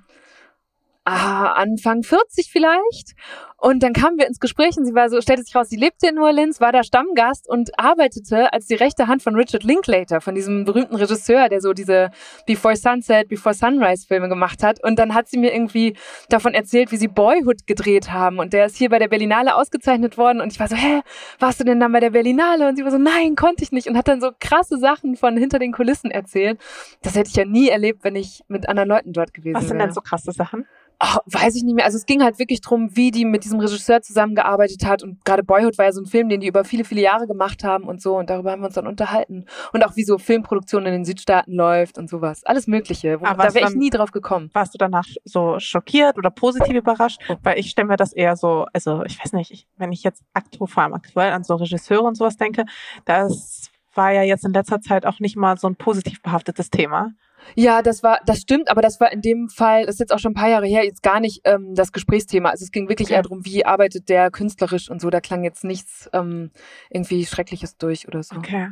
ah, 1.06 1.54
Anfang 1.54 2.04
40 2.04 2.50
vielleicht. 2.52 3.14
Und 3.62 3.84
dann 3.84 3.94
kamen 3.94 4.18
wir 4.18 4.26
ins 4.26 4.40
Gespräch 4.40 4.76
und 4.76 4.86
sie 4.86 4.96
war 4.96 5.08
so, 5.12 5.22
stellte 5.22 5.44
sich 5.44 5.56
raus, 5.56 5.70
sie 5.70 5.76
lebte 5.76 6.08
in 6.08 6.16
New 6.16 6.24
Orleans, 6.24 6.60
war 6.60 6.72
da 6.72 6.84
Stammgast 6.84 7.48
und 7.48 7.70
arbeitete 7.78 8.52
als 8.54 8.66
die 8.66 8.74
rechte 8.74 9.06
Hand 9.06 9.22
von 9.22 9.36
Richard 9.36 9.64
Linklater, 9.64 10.20
von 10.20 10.34
diesem 10.34 10.66
berühmten 10.66 10.96
Regisseur, 10.96 11.48
der 11.48 11.62
so 11.62 11.74
diese 11.74 12.10
Before 12.48 12.76
Sunset, 12.76 13.28
Before 13.30 13.54
Sunrise 13.54 14.08
Filme 14.08 14.30
gemacht 14.30 14.64
hat. 14.64 14.84
Und 14.84 14.98
dann 14.98 15.14
hat 15.14 15.28
sie 15.28 15.38
mir 15.38 15.54
irgendwie 15.54 15.96
davon 16.28 16.56
erzählt, 16.56 16.92
wie 16.92 16.98
sie 16.98 17.08
Boyhood 17.08 17.68
gedreht 17.68 18.12
haben. 18.12 18.40
Und 18.40 18.54
der 18.54 18.66
ist 18.66 18.78
hier 18.78 18.90
bei 18.90 18.98
der 18.98 19.10
Berlinale 19.10 19.56
ausgezeichnet 19.56 20.18
worden. 20.18 20.42
Und 20.42 20.52
ich 20.52 20.60
war 20.60 20.68
so, 20.68 20.76
hä, 20.76 21.02
warst 21.38 21.60
du 21.60 21.64
denn 21.64 21.80
dann 21.80 21.92
bei 21.92 22.00
der 22.00 22.10
Berlinale? 22.10 22.68
Und 22.68 22.78
sie 22.78 22.84
war 22.84 22.90
so, 22.90 22.98
nein, 22.98 23.36
konnte 23.36 23.64
ich 23.64 23.72
nicht. 23.72 23.88
Und 23.88 23.96
hat 23.96 24.08
dann 24.08 24.22
so 24.22 24.32
krasse 24.40 24.80
Sachen 24.80 25.16
von 25.16 25.38
hinter 25.38 25.60
den 25.60 25.72
Kulissen 25.72 26.10
erzählt. 26.10 26.60
Das 27.04 27.16
hätte 27.16 27.30
ich 27.30 27.36
ja 27.36 27.46
nie 27.46 27.70
erlebt, 27.70 28.04
wenn 28.04 28.16
ich 28.16 28.42
mit 28.48 28.68
anderen 28.68 28.90
Leuten 28.90 29.14
dort 29.14 29.36
gewesen 29.36 29.54
Was 29.54 29.68
sind 29.68 29.78
wäre. 29.78 29.90
denn 29.90 29.94
so 29.94 30.02
krasse 30.02 30.32
Sachen? 30.32 30.66
Ach, 31.04 31.18
weiß 31.26 31.56
ich 31.56 31.64
nicht 31.64 31.74
mehr. 31.74 31.86
Also 31.86 31.98
es 31.98 32.06
ging 32.06 32.22
halt 32.22 32.38
wirklich 32.38 32.62
drum, 32.62 32.96
wie 32.96 33.10
die 33.10 33.26
mit 33.26 33.44
diesem 33.52 33.60
Regisseur 33.60 34.02
zusammengearbeitet 34.02 34.86
hat. 34.86 35.04
Und 35.04 35.24
gerade 35.26 35.44
Boyhood 35.44 35.78
war 35.78 35.86
ja 35.86 35.92
so 35.92 36.02
ein 36.02 36.06
Film, 36.06 36.30
den 36.30 36.42
die 36.42 36.48
über 36.48 36.64
viele, 36.64 36.84
viele 36.84 37.02
Jahre 37.02 37.28
gemacht 37.28 37.64
haben 37.64 37.86
und 37.86 38.02
so. 38.02 38.18
Und 38.18 38.30
darüber 38.30 38.52
haben 38.52 38.62
wir 38.62 38.68
uns 38.68 38.76
dann 38.76 38.88
unterhalten. 38.88 39.46
Und 39.74 39.86
auch 39.86 39.96
wie 39.96 40.04
so 40.04 40.18
Filmproduktion 40.18 40.86
in 40.86 40.94
den 40.94 41.06
Südstaaten 41.06 41.54
läuft 41.54 41.98
und 41.98 42.10
sowas. 42.10 42.44
Alles 42.46 42.68
Mögliche. 42.68 43.20
Wo, 43.20 43.26
da 43.26 43.54
wäre 43.54 43.70
ich 43.70 43.76
nie 43.76 43.90
drauf 43.90 44.12
gekommen. 44.12 44.50
Warst 44.54 44.74
du 44.74 44.78
danach 44.78 45.08
so 45.24 45.60
schockiert 45.60 46.18
oder 46.18 46.30
positiv 46.30 46.76
überrascht? 46.76 47.22
Weil 47.44 47.60
ich 47.60 47.70
stelle 47.70 47.88
mir 47.88 47.98
das 47.98 48.14
eher 48.14 48.36
so, 48.36 48.66
also 48.74 49.04
ich 49.06 49.20
weiß 49.20 49.34
nicht, 49.34 49.52
ich, 49.52 49.68
wenn 49.78 49.92
ich 49.92 50.04
jetzt 50.04 50.24
aktuell, 50.34 50.68
vor 50.68 50.84
allem 50.84 50.94
aktuell 50.94 51.32
an 51.32 51.44
so 51.44 51.56
Regisseure 51.56 52.04
und 52.04 52.16
sowas 52.16 52.38
denke, 52.38 52.66
das 53.06 53.70
war 53.94 54.12
ja 54.12 54.24
jetzt 54.24 54.46
in 54.46 54.54
letzter 54.54 54.80
Zeit 54.82 55.06
auch 55.06 55.20
nicht 55.20 55.36
mal 55.36 55.58
so 55.58 55.68
ein 55.68 55.76
positiv 55.76 56.22
behaftetes 56.22 56.70
Thema. 56.70 57.12
Ja, 57.56 57.82
das 57.82 58.04
war, 58.04 58.20
das 58.26 58.40
stimmt, 58.40 58.70
aber 58.70 58.82
das 58.82 59.00
war 59.00 59.12
in 59.12 59.22
dem 59.22 59.50
Fall, 59.50 59.86
das 59.86 59.96
ist 59.96 60.00
jetzt 60.00 60.14
auch 60.14 60.20
schon 60.20 60.32
ein 60.32 60.36
paar 60.36 60.50
Jahre 60.50 60.68
her, 60.68 60.86
jetzt 60.86 61.04
gar 61.04 61.20
nicht 61.20 61.42
ähm, 61.46 61.74
das 61.76 61.92
Gesprächspressthema. 61.92 62.50
Also 62.50 62.64
es 62.64 62.72
ging 62.72 62.88
wirklich 62.88 63.08
Okay. 63.08 63.16
eher 63.16 63.22
darum, 63.24 63.46
wie 63.46 63.66
arbeitet 63.66 64.10
der 64.10 64.32
künstlerisch 64.32 64.90
und 64.90 65.02
so. 65.02 65.10
Da 65.10 65.22
klang 65.22 65.44
jetzt 65.44 65.64
nichts 65.64 66.10
ähm, 66.14 66.52
irgendwie 66.90 67.26
Schreckliches 67.26 67.78
durch 67.78 68.08
oder 68.08 68.24
so. 68.24 68.36
Okay. 68.36 68.70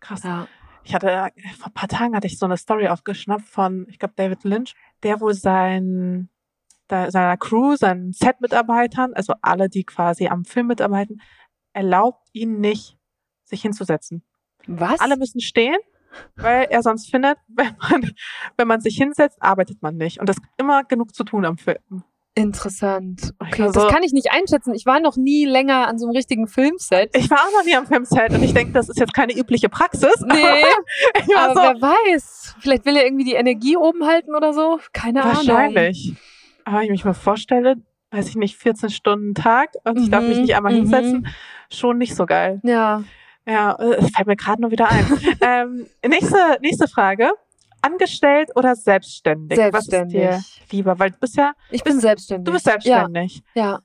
Krass. 0.00 0.22
Ja. 0.22 0.46
Ich 0.84 0.94
hatte, 0.94 1.08
äh, 1.10 1.30
vor 1.58 1.68
ein 1.68 1.74
paar 1.74 1.88
Tagen 1.88 2.14
hatte 2.16 2.26
ich 2.26 2.38
so 2.38 2.46
eine 2.46 2.56
Story 2.56 2.88
aufgeschnappt 2.88 3.46
von, 3.46 3.86
ich 3.88 3.98
glaube, 3.98 4.14
David 4.16 4.44
Lynch, 4.44 4.74
der 5.02 5.20
wohl 5.20 5.34
sein, 5.34 6.28
da, 6.88 7.10
seiner 7.10 7.36
Crew, 7.36 7.76
seinen 7.76 8.12
Set-Mitarbeitern, 8.12 9.12
also 9.14 9.34
alle, 9.42 9.68
die 9.68 9.84
quasi 9.84 10.28
am 10.28 10.44
Film 10.44 10.68
mitarbeiten, 10.68 11.20
erlaubt 11.72 12.28
ihnen 12.32 12.60
nicht, 12.60 12.96
sich 13.44 13.62
hinzusetzen. 13.62 14.24
Was? 14.66 15.00
Alle 15.00 15.16
müssen 15.16 15.40
stehen, 15.40 15.78
weil 16.36 16.66
er 16.70 16.82
sonst 16.82 17.10
findet, 17.10 17.38
wenn 17.48 17.74
man, 17.90 18.10
wenn 18.56 18.68
man 18.68 18.80
sich 18.80 18.96
hinsetzt, 18.96 19.38
arbeitet 19.42 19.82
man 19.82 19.96
nicht. 19.96 20.20
Und 20.20 20.28
es 20.28 20.36
gibt 20.36 20.52
immer 20.58 20.84
genug 20.84 21.14
zu 21.14 21.24
tun 21.24 21.44
am 21.44 21.56
Film. 21.58 21.78
Interessant. 22.34 23.34
Okay, 23.38 23.64
Also- 23.64 23.80
das 23.82 23.92
kann 23.92 24.02
ich 24.02 24.12
nicht 24.12 24.30
einschätzen. 24.32 24.72
Ich 24.74 24.86
war 24.86 25.00
noch 25.00 25.16
nie 25.16 25.44
länger 25.44 25.88
an 25.88 25.98
so 25.98 26.06
einem 26.06 26.16
richtigen 26.16 26.46
Filmset. 26.46 27.14
Ich 27.16 27.30
war 27.30 27.38
auch 27.38 27.52
noch 27.58 27.64
nie 27.64 27.76
am 27.76 27.86
Filmset 27.86 28.30
und 28.32 28.42
ich 28.42 28.54
denke, 28.54 28.72
das 28.72 28.88
ist 28.88 28.98
jetzt 28.98 29.12
keine 29.14 29.36
übliche 29.36 29.68
Praxis. 29.68 30.14
Nee, 30.26 30.34
war 31.34 31.50
aber 31.50 31.54
so, 31.54 31.60
wer 31.60 31.82
weiß. 32.14 32.56
Vielleicht 32.60 32.86
will 32.86 32.96
er 32.96 33.04
irgendwie 33.04 33.24
die 33.24 33.34
Energie 33.34 33.76
oben 33.76 34.06
halten 34.06 34.34
oder 34.34 34.52
so. 34.52 34.78
Keine 34.92 35.22
Ahnung. 35.22 35.36
wahrscheinlich. 35.36 36.14
Aber 36.64 36.78
wenn 36.78 36.84
ich 36.84 36.90
mich 36.90 37.04
mal 37.04 37.14
vorstelle, 37.14 37.76
weiß 38.12 38.28
ich 38.28 38.36
nicht, 38.36 38.56
14 38.56 38.90
Stunden 38.90 39.34
Tag 39.34 39.70
und 39.84 39.98
ich 39.98 40.10
darf 40.10 40.22
mich 40.22 40.36
Mhm, 40.36 40.42
nicht 40.42 40.54
einmal 40.56 40.72
mhm. 40.72 40.78
hinsetzen, 40.78 41.26
schon 41.70 41.98
nicht 41.98 42.14
so 42.14 42.26
geil. 42.26 42.60
Ja. 42.64 43.02
Ja, 43.46 43.72
äh, 43.78 43.96
es 43.96 44.10
fällt 44.10 44.26
mir 44.26 44.36
gerade 44.36 44.60
nur 44.62 44.70
wieder 44.70 44.88
ein. 44.90 45.06
ähm, 45.40 45.86
nächste, 46.06 46.58
nächste 46.60 46.88
Frage. 46.88 47.30
Angestellt 47.82 48.50
oder 48.56 48.76
selbstständig? 48.76 49.56
Selbstständig. 49.56 50.22
Was 50.28 50.38
ist 50.38 50.60
dir 50.70 50.76
lieber? 50.76 50.98
Weil 50.98 51.10
du 51.12 51.18
bist 51.18 51.36
ja, 51.36 51.52
Ich 51.70 51.82
bin 51.82 51.98
selbstständig. 51.98 52.44
du 52.44 52.52
bist 52.52 52.64
selbstständig. 52.66 53.42
Ja. 53.54 53.62
ja. 53.64 53.78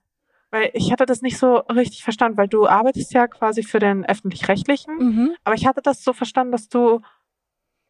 Weil 0.51 0.69
ich 0.73 0.91
hatte 0.91 1.05
das 1.05 1.21
nicht 1.21 1.37
so 1.37 1.55
richtig 1.57 2.03
verstanden, 2.03 2.37
weil 2.37 2.47
du 2.49 2.67
arbeitest 2.67 3.13
ja 3.13 3.27
quasi 3.27 3.63
für 3.63 3.79
den 3.79 4.05
öffentlich-rechtlichen, 4.05 4.97
Mhm. 4.97 5.35
aber 5.43 5.55
ich 5.55 5.65
hatte 5.65 5.81
das 5.81 6.03
so 6.03 6.13
verstanden, 6.13 6.51
dass 6.51 6.67
du 6.69 7.01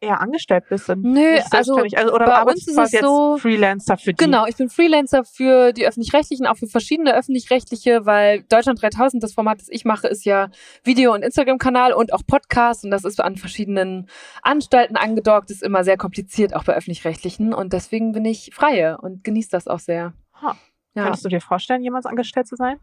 eher 0.06 0.20
angestellt 0.20 0.64
bist 0.68 0.88
und 0.88 1.02
Nö, 1.02 1.38
also. 1.50 1.76
Also, 1.76 2.14
oder 2.14 2.26
bei 2.26 2.42
uns 2.42 2.60
ist 2.60 2.68
es 2.68 2.74
quasi 2.74 2.98
so- 2.98 3.32
jetzt 3.34 3.42
Freelancer 3.42 3.96
für 3.96 4.12
die? 4.12 4.24
Genau, 4.24 4.46
ich 4.46 4.56
bin 4.56 4.68
Freelancer 4.68 5.24
für 5.24 5.72
die 5.72 5.86
öffentlich-rechtlichen, 5.86 6.46
auch 6.46 6.56
für 6.56 6.66
verschiedene 6.66 7.14
öffentlich-rechtliche, 7.14 8.06
weil 8.06 8.42
Deutschland 8.44 8.80
3000, 8.80 9.22
das 9.22 9.34
Format, 9.34 9.60
das 9.60 9.68
ich 9.68 9.84
mache, 9.84 10.06
ist 10.08 10.24
ja 10.24 10.48
Video- 10.84 11.12
und 11.12 11.22
Instagram-Kanal 11.22 11.92
und 11.92 12.12
auch 12.12 12.22
Podcast 12.26 12.84
und 12.84 12.90
das 12.90 13.04
ist 13.04 13.20
an 13.20 13.36
verschiedenen 13.36 14.08
Anstalten 14.42 14.96
angedockt, 14.96 15.50
ist 15.50 15.62
immer 15.62 15.84
sehr 15.84 15.96
kompliziert, 15.96 16.54
auch 16.54 16.64
bei 16.64 16.74
öffentlich-rechtlichen 16.74 17.52
und 17.52 17.72
deswegen 17.72 18.12
bin 18.12 18.24
ich 18.24 18.50
freie 18.54 18.98
und 18.98 19.24
genieße 19.24 19.50
das 19.50 19.66
auch 19.68 19.80
sehr. 19.80 20.12
Ha. 20.40 20.56
Ja, 20.94 21.02
Könntest 21.04 21.24
du 21.24 21.28
dir 21.28 21.40
vorstellen, 21.40 21.82
jemals 21.82 22.06
angestellt 22.06 22.46
zu 22.48 22.56
sein? 22.56 22.78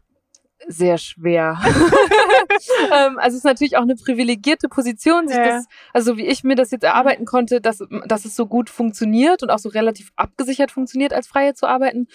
Sehr 0.68 0.98
schwer. 0.98 1.58
ähm, 2.92 3.18
also 3.18 3.34
es 3.34 3.38
ist 3.38 3.44
natürlich 3.44 3.76
auch 3.76 3.82
eine 3.82 3.96
privilegierte 3.96 4.68
Position, 4.68 5.28
sich 5.28 5.36
Ja. 5.36 5.44
das, 5.44 5.66
also 5.92 6.12
so 6.12 6.18
wie 6.18 6.26
ich 6.26 6.44
mir 6.44 6.54
das 6.54 6.70
jetzt 6.70 6.84
erarbeiten 6.84 7.24
konnte, 7.24 7.60
dass, 7.60 7.82
dass 8.06 8.24
es 8.24 8.36
so 8.36 8.46
gut 8.46 8.70
funktioniert 8.70 9.42
und 9.42 9.50
auch 9.50 9.58
so 9.58 9.68
relativ 9.68 10.10
abgesichert 10.16 10.70
funktioniert, 10.70 11.12
als 11.12 11.26
Freie 11.26 11.54
zu 11.54 11.66
arbeiten. 11.66 12.06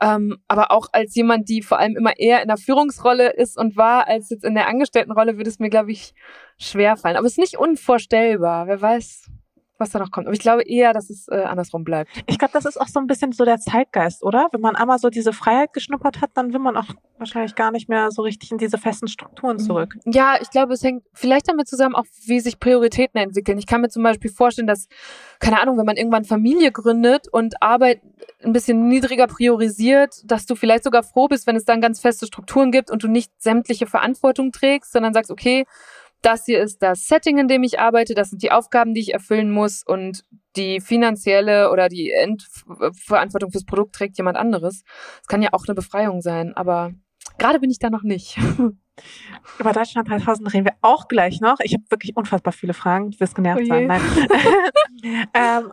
Ähm, 0.00 0.38
aber 0.48 0.72
auch 0.72 0.88
als 0.92 1.14
jemand, 1.14 1.48
die 1.48 1.62
vor 1.62 1.78
allem 1.78 1.96
immer 1.96 2.18
eher 2.18 2.42
in 2.42 2.48
der 2.48 2.56
Führungsrolle 2.56 3.32
ist 3.32 3.56
und 3.56 3.76
war, 3.76 4.08
als 4.08 4.28
jetzt 4.30 4.44
in 4.44 4.54
der 4.54 4.66
Angestelltenrolle, 4.66 5.36
würde 5.36 5.48
es 5.48 5.60
mir, 5.60 5.70
glaube 5.70 5.92
ich, 5.92 6.14
schwer 6.58 6.96
fallen. 6.96 7.16
Aber 7.16 7.26
es 7.26 7.34
ist 7.34 7.38
nicht 7.38 7.58
unvorstellbar. 7.58 8.66
Wer 8.66 8.80
weiß, 8.80 9.30
was 9.78 9.90
da 9.90 9.98
noch 9.98 10.10
kommt. 10.10 10.26
Aber 10.26 10.34
ich 10.34 10.40
glaube 10.40 10.62
eher, 10.62 10.92
dass 10.92 11.10
es 11.10 11.28
äh, 11.28 11.36
andersrum 11.36 11.84
bleibt. 11.84 12.10
Ich 12.26 12.38
glaube, 12.38 12.52
das 12.52 12.64
ist 12.64 12.80
auch 12.80 12.88
so 12.88 13.00
ein 13.00 13.06
bisschen 13.06 13.32
so 13.32 13.44
der 13.44 13.58
Zeitgeist, 13.58 14.22
oder? 14.22 14.48
Wenn 14.52 14.60
man 14.60 14.76
einmal 14.76 14.98
so 14.98 15.10
diese 15.10 15.32
Freiheit 15.32 15.72
geschnuppert 15.72 16.20
hat, 16.20 16.30
dann 16.34 16.52
will 16.52 16.60
man 16.60 16.76
auch 16.76 16.86
wahrscheinlich 17.18 17.54
gar 17.54 17.70
nicht 17.70 17.88
mehr 17.88 18.10
so 18.10 18.22
richtig 18.22 18.50
in 18.52 18.58
diese 18.58 18.78
festen 18.78 19.08
Strukturen 19.08 19.58
zurück. 19.58 19.94
Ja, 20.04 20.36
ich 20.40 20.50
glaube, 20.50 20.74
es 20.74 20.82
hängt 20.82 21.04
vielleicht 21.12 21.48
damit 21.48 21.68
zusammen, 21.68 21.94
auch 21.94 22.04
wie 22.26 22.40
sich 22.40 22.58
Prioritäten 22.58 23.20
entwickeln. 23.20 23.58
Ich 23.58 23.66
kann 23.66 23.80
mir 23.80 23.88
zum 23.88 24.02
Beispiel 24.02 24.30
vorstellen, 24.30 24.66
dass, 24.66 24.88
keine 25.38 25.60
Ahnung, 25.60 25.78
wenn 25.78 25.86
man 25.86 25.96
irgendwann 25.96 26.24
Familie 26.24 26.72
gründet 26.72 27.28
und 27.28 27.62
Arbeit 27.62 28.00
ein 28.42 28.52
bisschen 28.52 28.88
niedriger 28.88 29.26
priorisiert, 29.26 30.22
dass 30.24 30.46
du 30.46 30.54
vielleicht 30.54 30.84
sogar 30.84 31.02
froh 31.02 31.28
bist, 31.28 31.46
wenn 31.46 31.56
es 31.56 31.64
dann 31.64 31.80
ganz 31.80 32.00
feste 32.00 32.26
Strukturen 32.26 32.70
gibt 32.70 32.90
und 32.90 33.02
du 33.02 33.08
nicht 33.08 33.30
sämtliche 33.38 33.86
Verantwortung 33.86 34.52
trägst, 34.52 34.92
sondern 34.92 35.14
sagst, 35.14 35.30
okay, 35.30 35.64
das 36.24 36.46
hier 36.46 36.62
ist 36.62 36.82
das 36.82 37.06
Setting, 37.06 37.38
in 37.38 37.48
dem 37.48 37.62
ich 37.62 37.78
arbeite, 37.78 38.14
das 38.14 38.30
sind 38.30 38.42
die 38.42 38.50
Aufgaben, 38.50 38.94
die 38.94 39.00
ich 39.00 39.12
erfüllen 39.12 39.50
muss 39.50 39.82
und 39.86 40.24
die 40.56 40.80
finanzielle 40.80 41.70
oder 41.70 41.88
die 41.88 42.12
End 42.12 42.48
Verantwortung 42.94 43.50
fürs 43.50 43.64
Produkt 43.64 43.94
trägt 43.94 44.16
jemand 44.16 44.36
anderes. 44.36 44.84
Das 45.18 45.26
kann 45.28 45.42
ja 45.42 45.50
auch 45.52 45.64
eine 45.66 45.74
Befreiung 45.74 46.22
sein, 46.22 46.56
aber 46.56 46.92
gerade 47.38 47.60
bin 47.60 47.70
ich 47.70 47.78
da 47.78 47.90
noch 47.90 48.02
nicht. 48.02 48.38
Über 49.58 49.72
Deutschland 49.72 50.08
3000 50.08 50.54
reden 50.54 50.66
wir 50.66 50.76
auch 50.80 51.08
gleich 51.08 51.40
noch. 51.40 51.58
Ich 51.62 51.74
habe 51.74 51.84
wirklich 51.90 52.16
unfassbar 52.16 52.52
viele 52.52 52.74
Fragen. 52.74 53.10
Du 53.10 53.20
wirst 53.20 53.34
genervt 53.34 53.62
Oh 53.64 53.66
sein. 53.66 53.86
Nein. 53.88 54.02
ähm, 55.34 55.72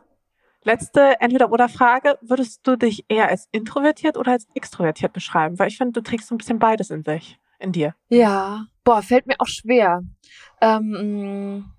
letzte 0.64 1.22
Entweder-Oder-Frage. 1.22 2.18
Würdest 2.22 2.62
du 2.68 2.76
dich 2.76 3.06
eher 3.10 3.30
als 3.30 3.48
introvertiert 3.52 4.18
oder 4.18 4.32
als 4.32 4.48
extrovertiert 4.56 5.14
beschreiben? 5.14 5.60
Weil 5.60 5.68
ich 5.68 5.78
finde, 5.78 5.94
du 5.94 6.02
trägst 6.02 6.28
so 6.28 6.36
ein 6.36 6.40
bisschen 6.40 6.58
beides 6.58 6.90
in 6.90 7.04
sich, 7.04 7.40
in 7.60 7.72
dir. 7.72 7.94
Ja, 8.10 8.66
boah, 8.84 9.02
fällt 9.02 9.28
mir 9.28 9.36
auch 9.40 9.48
schwer. 9.48 10.02
Ähm, 10.62 11.72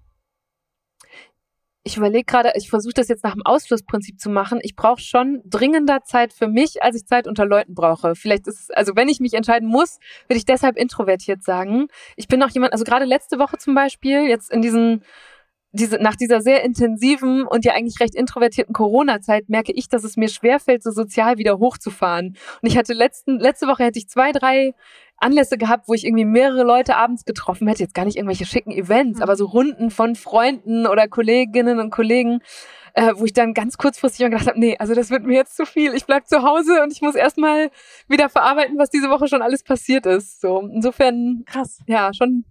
ich 1.85 1.97
überlege 1.97 2.25
gerade, 2.25 2.53
ich 2.55 2.71
versuche 2.71 2.95
das 2.95 3.09
jetzt 3.09 3.25
nach 3.25 3.33
dem 3.33 3.45
Ausschlussprinzip 3.45 4.21
zu 4.21 4.31
machen. 4.31 4.61
Ich 4.63 4.77
brauche 4.77 5.01
schon 5.01 5.43
dringender 5.45 6.05
Zeit 6.05 6.33
für 6.33 6.47
mich, 6.47 6.81
als 6.83 6.95
ich 6.97 7.07
Zeit 7.07 7.27
unter 7.27 7.45
Leuten 7.45 7.75
brauche. 7.75 8.15
Vielleicht 8.15 8.47
ist 8.47 8.61
es, 8.61 8.71
also 8.71 8.95
wenn 8.95 9.09
ich 9.09 9.19
mich 9.19 9.35
entscheiden 9.35 9.69
muss, 9.69 9.99
würde 10.29 10.39
ich 10.39 10.45
deshalb 10.45 10.77
introvertiert 10.77 11.43
sagen. 11.43 11.89
Ich 12.17 12.29
bin 12.29 12.41
auch 12.43 12.51
jemand, 12.51 12.73
also 12.73 12.85
gerade 12.85 13.05
letzte 13.05 13.41
Woche 13.41 13.59
zum 13.59 13.75
Beispiel, 13.75 14.29
jetzt 14.29 14.53
in 14.53 14.63
diesen 14.63 15.03
diese, 15.73 15.97
nach 15.97 16.17
dieser 16.17 16.41
sehr 16.43 16.63
intensiven 16.65 17.45
und 17.47 17.65
ja 17.65 17.73
eigentlich 17.73 17.99
recht 18.01 18.15
introvertierten 18.15 18.75
Corona-Zeit 18.75 19.49
merke 19.49 19.73
ich, 19.73 19.89
dass 19.89 20.05
es 20.05 20.17
mir 20.17 20.29
schwerfällt, 20.29 20.83
so 20.83 20.91
sozial 20.91 21.39
wieder 21.39 21.59
hochzufahren. 21.59 22.37
Und 22.61 22.69
ich 22.69 22.77
hatte 22.77 22.93
letzten, 22.93 23.39
letzte 23.41 23.67
Woche 23.67 23.85
hätte 23.85 23.99
ich 23.99 24.09
zwei, 24.09 24.33
drei 24.33 24.75
Anlässe 25.17 25.57
gehabt, 25.57 25.89
wo 25.89 25.95
ich 25.95 26.05
irgendwie 26.05 26.25
mehrere 26.25 26.65
Leute 26.65 26.97
abends 26.97 27.25
getroffen 27.25 27.69
hätte. 27.69 27.83
Jetzt 27.83 27.95
gar 27.95 28.05
nicht 28.05 28.17
irgendwelche 28.17 28.45
schicken 28.45 28.73
Events, 28.73 29.19
Mhm. 29.19 29.23
aber 29.23 29.37
so 29.37 29.47
Runden 29.47 29.91
von 29.91 30.15
Freunden 30.17 30.87
oder 30.87 31.09
Kolleginnen 31.09 31.79
und 31.79 31.91
Kollegen, 31.91 32.41
äh, 32.95 33.13
wo 33.15 33.25
ich 33.25 33.33
dann 33.33 33.55
ganz 33.55 33.79
kurzfristig 33.79 34.27
gedacht 34.27 34.47
habe, 34.49 34.59
nee, 34.61 34.77
also 34.79 34.95
das 34.95 35.11
wird 35.11 35.25
mir 35.25 35.35
jetzt 35.35 35.57
zu 35.57 35.65
viel. 35.65 35.95
Ich 35.95 36.05
bleib 36.07 36.27
zu 36.27 36.43
Hause 36.43 36.83
und 36.83 36.93
ich 36.93 37.01
muss 37.01 37.15
erstmal 37.15 37.71
wieder 38.09 38.29
verarbeiten, 38.29 38.77
was 38.79 38.91
diese 38.91 39.09
Woche 39.09 39.29
schon 39.29 39.43
alles 39.43 39.63
passiert 39.63 40.05
ist. 40.07 40.41
So, 40.41 40.69
insofern, 40.75 41.45
Krass. 41.47 41.79
ja, 41.87 42.11
schon, 42.13 42.45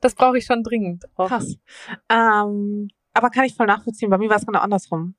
das 0.00 0.14
brauche 0.14 0.38
ich 0.38 0.44
schon 0.46 0.62
dringend. 0.62 1.04
auch. 1.16 1.28
Krass. 1.28 1.56
Ähm, 2.08 2.88
aber 3.14 3.30
kann 3.30 3.44
ich 3.44 3.54
voll 3.54 3.66
nachvollziehen. 3.66 4.10
Bei 4.10 4.18
mir 4.18 4.28
war 4.30 4.36
es 4.36 4.46
genau 4.46 4.58
andersrum. 4.60 5.14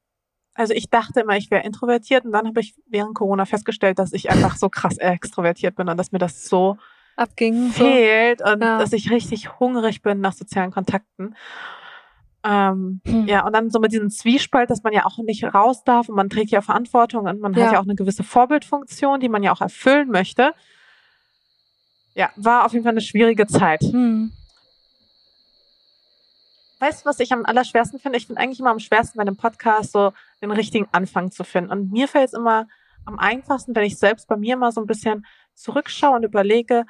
Also 0.53 0.73
ich 0.73 0.89
dachte 0.89 1.19
immer, 1.21 1.37
ich 1.37 1.51
wäre 1.51 1.63
introvertiert 1.63 2.25
und 2.25 2.31
dann 2.31 2.47
habe 2.47 2.59
ich 2.61 2.75
während 2.87 3.13
Corona 3.15 3.45
festgestellt, 3.45 3.99
dass 3.99 4.13
ich 4.13 4.29
einfach 4.31 4.55
so 4.57 4.69
krass 4.69 4.97
extrovertiert 4.97 5.75
bin 5.75 5.87
und 5.87 5.97
dass 5.97 6.11
mir 6.11 6.17
das 6.19 6.47
so 6.49 6.77
Abging. 7.15 7.71
So. 7.71 7.83
fehlt 7.85 8.41
und 8.41 8.61
Ja. 8.63 8.77
dass 8.79 8.93
ich 8.93 9.11
richtig 9.11 9.59
hungrig 9.59 10.01
bin 10.01 10.19
nach 10.21 10.33
sozialen 10.33 10.71
Kontakten. 10.71 11.35
Ähm, 12.43 13.01
Hm. 13.05 13.27
ja, 13.27 13.45
und 13.45 13.53
dann 13.53 13.69
so 13.71 13.79
mit 13.79 13.91
diesem 13.91 14.09
Zwiespalt, 14.09 14.69
dass 14.69 14.83
man 14.83 14.93
ja 14.93 15.05
auch 15.05 15.17
nicht 15.17 15.43
raus 15.43 15.83
darf 15.83 16.07
und 16.09 16.15
man 16.15 16.29
trägt 16.29 16.51
ja 16.51 16.61
Verantwortung 16.61 17.25
und 17.25 17.39
man 17.39 17.53
Ja. 17.53 17.65
hat 17.65 17.73
ja 17.73 17.79
auch 17.79 17.83
eine 17.83 17.95
gewisse 17.95 18.23
Vorbildfunktion, 18.23 19.19
die 19.19 19.29
man 19.29 19.43
ja 19.43 19.51
auch 19.51 19.61
erfüllen 19.61 20.09
möchte. 20.09 20.53
Ja, 22.13 22.29
war 22.35 22.65
auf 22.65 22.73
jeden 22.73 22.83
Fall 22.83 22.93
eine 22.93 23.01
schwierige 23.01 23.47
Zeit. 23.47 23.81
Hm. 23.81 24.31
Weißt 26.79 27.01
du, 27.05 27.09
was 27.09 27.19
ich 27.19 27.31
am 27.33 27.45
allerschwersten 27.45 27.99
finde? 27.99 28.17
Ich 28.17 28.27
finde 28.27 28.41
eigentlich 28.41 28.59
immer 28.59 28.69
am 28.71 28.79
schwersten 28.79 29.17
bei 29.17 29.21
einem 29.21 29.37
Podcast 29.37 29.91
so 29.91 30.13
den 30.41 30.51
richtigen 30.51 30.87
Anfang 30.91 31.31
zu 31.31 31.43
finden. 31.43 31.71
Und 31.71 31.91
mir 31.91 32.07
fällt 32.07 32.27
es 32.27 32.33
immer 32.33 32.67
am 33.05 33.17
einfachsten, 33.19 33.75
wenn 33.75 33.85
ich 33.85 33.97
selbst 33.97 34.27
bei 34.27 34.35
mir 34.37 34.57
mal 34.57 34.71
so 34.71 34.81
ein 34.81 34.87
bisschen 34.87 35.25
zurückschaue 35.55 36.17
und 36.17 36.23
überlege, 36.23 36.85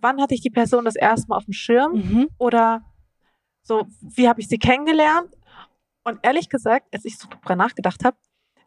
wann 0.00 0.20
hatte 0.20 0.34
ich 0.34 0.40
die 0.40 0.50
Person 0.50 0.84
das 0.84 0.96
erste 0.96 1.28
Mal 1.28 1.36
auf 1.36 1.44
dem 1.44 1.52
Schirm 1.52 1.92
Mhm. 1.94 2.28
oder 2.38 2.82
so, 3.62 3.86
wie 4.00 4.28
habe 4.28 4.40
ich 4.40 4.48
sie 4.48 4.58
kennengelernt? 4.58 5.34
Und 6.04 6.20
ehrlich 6.22 6.48
gesagt, 6.48 6.86
als 6.92 7.04
ich 7.04 7.18
so 7.18 7.28
drüber 7.28 7.56
nachgedacht 7.56 8.04
habe, 8.04 8.16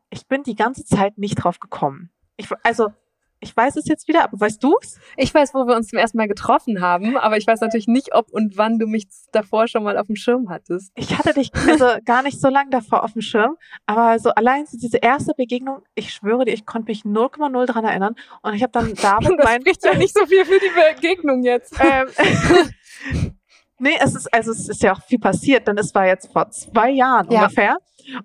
ich 0.10 0.28
bin 0.28 0.44
die 0.44 0.56
ganze 0.56 0.86
Zeit 0.86 1.18
nicht 1.18 1.36
drauf 1.36 1.60
gekommen. 1.60 2.10
Ich, 2.36 2.48
also, 2.64 2.94
ich 3.40 3.56
weiß 3.56 3.76
es 3.76 3.88
jetzt 3.88 4.08
wieder, 4.08 4.24
aber 4.24 4.40
weißt 4.40 4.64
du's? 4.64 5.00
Ich 5.16 5.34
weiß, 5.34 5.54
wo 5.54 5.68
wir 5.68 5.76
uns 5.76 5.88
zum 5.90 6.00
ersten 6.00 6.18
Mal 6.18 6.28
getroffen 6.28 6.82
haben, 6.82 7.18
aber 7.18 7.38
ich 7.38 7.46
weiß 7.46 7.62
natürlich 7.62 7.88
nicht, 7.88 8.16
ob 8.16 8.32
und 8.32 8.58
wann 8.58 8.80
du 8.80 8.88
mich 8.88 9.08
davor 9.32 9.68
schon 9.68 9.84
mal 9.84 9.98
auf 9.98 10.08
dem 10.08 10.16
Schirm 10.16 10.50
hattest. 10.50 10.92
Ich 10.96 11.18
hatte 11.18 11.34
dich 11.34 11.52
also 11.70 11.86
gar 12.06 12.24
nicht 12.24 12.40
so 12.42 12.50
lange 12.50 12.72
davor 12.72 13.04
auf 13.04 13.14
dem 13.14 13.22
Schirm, 13.22 13.56
aber 13.86 14.18
so 14.20 14.32
allein 14.32 14.66
so 14.66 14.78
diese 14.78 14.98
erste 14.98 15.34
Begegnung, 15.36 15.84
ich 15.96 16.12
schwöre 16.14 16.46
dir, 16.46 16.54
ich 16.54 16.66
konnte 16.66 16.90
mich 16.90 17.04
0,0 17.04 17.66
dran 17.68 17.86
erinnern 17.86 18.16
und 18.42 18.54
ich 18.56 18.64
habe 18.64 18.72
dann 18.72 18.94
David 18.96 19.30
Das 19.38 19.46
mein 19.46 19.62
spricht 19.62 19.86
ja 19.86 19.94
nicht 19.96 20.18
so 20.18 20.26
viel 20.26 20.44
für 20.44 20.60
die 20.60 20.72
Begegnung 20.96 21.44
jetzt. 21.44 21.76
ähm, 21.80 22.08
nee, 23.80 23.96
es 24.00 24.16
ist 24.16 24.34
also 24.34 24.52
es 24.52 24.68
ist 24.68 24.82
ja 24.82 24.94
auch 24.94 25.02
viel 25.04 25.20
passiert, 25.20 25.68
denn 25.68 25.78
es 25.78 25.94
war 25.94 26.08
jetzt 26.08 26.32
vor 26.32 26.50
zwei 26.50 26.90
Jahren 26.90 27.30
Ja. 27.32 27.42
ungefähr 27.44 27.78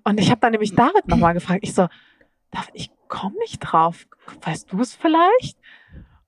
und 0.03 0.19
ich 0.19 0.31
habe 0.31 0.41
dann 0.41 0.51
nämlich 0.51 0.73
David 0.75 1.07
nochmal 1.07 1.33
gefragt. 1.33 1.59
Ich 1.63 1.73
so, 1.73 1.87
David, 2.51 2.69
ich 2.73 2.89
komme 3.13 3.37
nicht 3.39 3.59
drauf. 3.59 4.07
Weißt 4.41 4.71
du 4.71 4.81
es 4.81 4.95
vielleicht? 4.95 5.57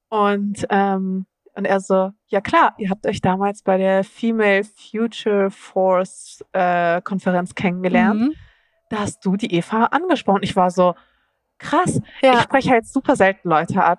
Und 0.09 0.65
ähm, 0.69 1.25
und 1.57 1.65
er 1.65 1.79
so, 1.79 2.11
ja 2.27 2.41
klar, 2.41 2.75
ihr 2.77 2.89
habt 2.89 3.07
euch 3.07 3.21
damals 3.21 3.63
bei 3.63 3.77
der 3.77 4.03
Female 4.03 4.63
Future 4.65 5.49
Force 5.49 6.43
äh, 6.51 7.01
Konferenz 7.01 7.55
kennengelernt. 7.55 8.19
Mhm. 8.21 8.33
Da 8.89 8.99
hast 8.99 9.25
du 9.25 9.37
die 9.37 9.53
Eva 9.53 9.85
angesprochen. 9.85 10.43
Ich 10.43 10.55
war 10.57 10.69
so, 10.69 10.95
krass. 11.57 12.01
Ich 12.21 12.27
Ja. 12.27 12.41
spreche 12.41 12.71
halt 12.71 12.85
super 12.87 13.15
selten 13.15 13.47
Leute 13.49 13.81
an. 13.81 13.97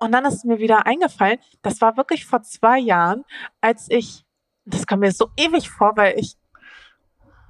Und 0.00 0.12
dann 0.12 0.26
ist 0.26 0.44
mir 0.44 0.58
wieder 0.58 0.86
eingefallen, 0.86 1.38
das 1.62 1.80
war 1.80 1.96
wirklich 1.96 2.26
vor 2.26 2.42
zwei 2.42 2.78
Jahren, 2.78 3.24
als 3.62 3.90
ich, 3.90 4.24
das 4.66 4.86
kam 4.86 5.00
mir 5.00 5.12
so 5.12 5.28
ewig 5.38 5.70
vor, 5.70 5.92
weil 5.96 6.18
ich 6.18 6.36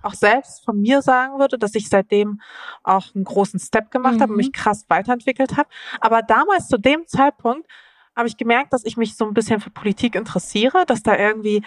auch 0.02 0.14
selbst 0.14 0.64
von 0.64 0.80
mir 0.80 1.02
sagen 1.02 1.38
würde, 1.38 1.58
dass 1.58 1.74
ich 1.74 1.88
seitdem 1.88 2.40
auch 2.82 3.14
einen 3.14 3.24
großen 3.24 3.58
Step 3.60 3.90
gemacht 3.90 4.14
habe 4.20 4.24
und 4.24 4.30
Mhm. 4.32 4.36
mich 4.36 4.52
krass 4.52 4.84
weiterentwickelt 4.88 5.56
habe. 5.56 5.68
Aber 6.00 6.22
damals 6.22 6.68
zu 6.68 6.78
dem 6.78 7.06
Zeitpunkt 7.06 7.68
habe 8.16 8.28
ich 8.28 8.36
gemerkt, 8.36 8.72
dass 8.72 8.84
ich 8.84 8.96
mich 8.96 9.16
so 9.16 9.24
ein 9.26 9.34
bisschen 9.34 9.60
für 9.60 9.70
Politik 9.70 10.14
interessiere, 10.14 10.84
dass 10.86 11.02
da 11.02 11.16
irgendwie 11.16 11.62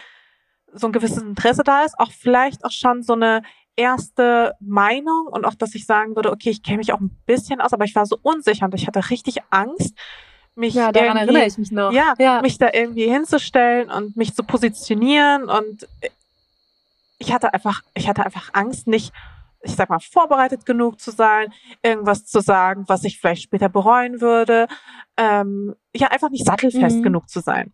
so 0.74 0.88
ein 0.88 0.94
gewisses 0.94 1.22
Interesse 1.22 1.64
da 1.64 1.84
ist, 1.84 2.00
auch 2.00 2.12
vielleicht 2.12 2.66
auch 2.66 2.72
schon 2.72 3.04
so 3.04 3.14
eine 3.14 3.44
erste 3.76 4.54
Meinung 4.60 5.28
und 5.28 5.46
auch, 5.46 5.56
dass 5.56 5.74
ich 5.76 5.86
sagen 5.86 6.16
würde, 6.16 6.32
okay, 6.32 6.50
ich 6.50 6.64
kenne 6.64 6.78
mich 6.78 6.94
auch 6.94 7.00
ein 7.00 7.16
bisschen 7.26 7.62
aus, 7.62 7.74
aber 7.74 7.86
ich 7.86 7.96
war 7.96 8.06
so 8.06 8.18
unsicher 8.22 8.66
und 8.66 8.74
ich 8.76 8.88
hatte 8.88 9.10
richtig 9.10 9.40
Angst, 9.50 9.96
mich 10.56 10.76
Ja, 10.76 10.92
daran 10.92 11.18
erinnere 11.18 11.46
ich 11.46 11.58
mich 11.58 11.72
noch. 11.72 11.92
ja, 11.92 12.14
Ja. 12.20 12.42
mich 12.42 12.60
da 12.60 12.70
irgendwie 12.72 13.08
hinzustellen 13.08 13.90
und 13.90 14.16
mich 14.16 14.36
zu 14.36 14.44
positionieren 14.44 15.50
und 15.50 15.88
ich 17.24 17.34
hatte 17.34 17.54
einfach, 17.54 17.82
ich 17.94 18.08
hatte 18.10 18.26
einfach 18.26 18.50
Angst, 18.54 18.88
nicht, 18.88 19.14
ich 19.62 19.76
sag 19.76 19.90
mal, 19.90 20.00
vorbereitet 20.00 20.66
genug 20.66 21.00
zu 21.00 21.12
sein, 21.12 21.54
irgendwas 21.82 22.26
zu 22.26 22.42
sagen, 22.42 22.84
was 22.88 23.06
ich 23.06 23.20
vielleicht 23.20 23.44
später 23.44 23.70
bereuen 23.70 24.20
würde, 24.20 24.68
ähm, 25.16 25.74
ja, 25.96 26.08
einfach 26.10 26.30
nicht 26.30 26.46
sattelfest 26.46 26.98
Mhm. 26.98 27.04
genug 27.04 27.30
zu 27.30 27.40
sein. 27.40 27.74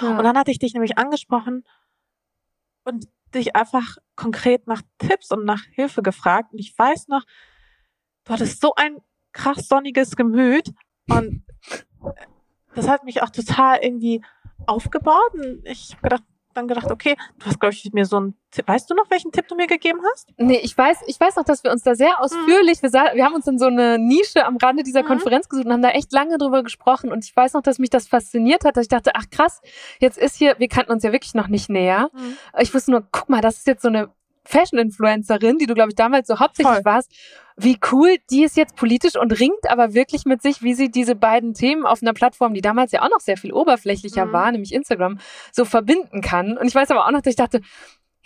Ja. 0.00 0.16
Und 0.16 0.24
dann 0.24 0.38
hatte 0.38 0.50
ich 0.50 0.58
dich 0.58 0.72
nämlich 0.72 0.96
angesprochen 0.96 1.64
und 2.84 3.06
dich 3.34 3.54
einfach 3.54 3.98
konkret 4.16 4.66
nach 4.66 4.80
Tipps 4.96 5.30
und 5.30 5.44
nach 5.44 5.62
Hilfe 5.72 6.02
gefragt. 6.02 6.52
Und 6.52 6.58
ich 6.58 6.76
weiß 6.76 7.08
noch, 7.08 7.24
du 8.24 8.32
hattest 8.32 8.62
so 8.62 8.72
ein 8.76 8.96
krass 9.32 9.68
sonniges 9.68 10.16
Gemüt 10.16 10.72
und 11.10 11.44
das 12.74 12.88
hat 12.88 13.04
mich 13.04 13.22
auch 13.22 13.30
total 13.30 13.78
irgendwie 13.82 14.24
aufgebaut. 14.66 15.34
Und 15.34 15.66
ich 15.66 15.92
habe 15.92 16.02
gedacht, 16.02 16.22
dann 16.58 16.68
gedacht, 16.68 16.90
okay, 16.90 17.16
du 17.38 17.46
hast, 17.46 17.58
glaube 17.60 17.72
ich, 17.74 17.90
mir 17.92 18.04
so 18.04 18.16
einen 18.18 18.34
Tipp. 18.50 18.66
Weißt 18.68 18.88
du 18.90 18.94
noch, 18.94 19.10
welchen 19.10 19.32
Tipp 19.32 19.46
du 19.48 19.54
mir 19.54 19.66
gegeben 19.66 20.00
hast? 20.12 20.28
Nee, 20.36 20.60
ich 20.62 20.76
weiß, 20.76 20.98
ich 21.06 21.18
weiß 21.20 21.36
noch, 21.36 21.44
dass 21.44 21.64
wir 21.64 21.70
uns 21.70 21.82
da 21.82 21.94
sehr 21.94 22.20
ausführlich, 22.20 22.82
wir, 22.82 22.90
sa- 22.90 23.10
wir 23.14 23.24
haben 23.24 23.34
uns 23.34 23.46
in 23.46 23.58
so 23.58 23.66
eine 23.66 23.98
Nische 23.98 24.44
am 24.46 24.56
Rande 24.56 24.82
dieser 24.82 25.02
Mhm. 25.02 25.06
Konferenz 25.08 25.48
gesucht 25.48 25.66
und 25.66 25.72
haben 25.72 25.82
da 25.82 25.90
echt 25.90 26.12
lange 26.12 26.38
drüber 26.38 26.62
gesprochen. 26.62 27.12
Und 27.12 27.24
ich 27.24 27.34
weiß 27.36 27.52
noch, 27.54 27.62
dass 27.62 27.78
mich 27.78 27.90
das 27.90 28.08
fasziniert 28.08 28.64
hat, 28.64 28.76
dass 28.76 28.82
ich 28.84 28.88
dachte, 28.88 29.12
ach 29.14 29.24
krass, 29.30 29.60
jetzt 30.00 30.18
ist 30.18 30.36
hier, 30.36 30.54
wir 30.58 30.68
kannten 30.68 30.92
uns 30.92 31.02
ja 31.02 31.12
wirklich 31.12 31.34
noch 31.34 31.48
nicht 31.48 31.68
näher. 31.68 32.10
Ich 32.58 32.72
wusste 32.74 32.90
nur, 32.90 33.06
guck 33.10 33.28
mal, 33.28 33.40
das 33.40 33.58
ist 33.58 33.66
jetzt 33.66 33.82
so 33.82 33.88
eine 33.88 34.10
Fashion-Influencerin, 34.48 35.58
die 35.58 35.66
du, 35.66 35.74
glaube 35.74 35.90
ich, 35.90 35.94
damals 35.94 36.26
so 36.28 36.38
hauptsächlich 36.38 36.76
Voll. 36.76 36.84
warst. 36.84 37.12
Wie 37.56 37.78
cool, 37.90 38.16
die 38.30 38.44
ist 38.44 38.56
jetzt 38.56 38.76
politisch 38.76 39.16
und 39.16 39.38
ringt 39.40 39.68
aber 39.68 39.92
wirklich 39.92 40.24
mit 40.24 40.42
sich, 40.42 40.62
wie 40.62 40.74
sie 40.74 40.90
diese 40.90 41.16
beiden 41.16 41.54
Themen 41.54 41.84
auf 41.84 42.02
einer 42.02 42.12
Plattform, 42.12 42.54
die 42.54 42.60
damals 42.60 42.92
ja 42.92 43.02
auch 43.02 43.10
noch 43.10 43.20
sehr 43.20 43.36
viel 43.36 43.52
oberflächlicher 43.52 44.26
Mhm. 44.26 44.32
war, 44.32 44.52
nämlich 44.52 44.72
Instagram, 44.72 45.18
so 45.52 45.64
verbinden 45.64 46.20
kann. 46.20 46.56
Und 46.56 46.66
ich 46.68 46.74
weiß 46.74 46.90
aber 46.92 47.04
auch 47.06 47.10
noch, 47.10 47.20
dass 47.20 47.32
ich 47.32 47.36
dachte, 47.36 47.60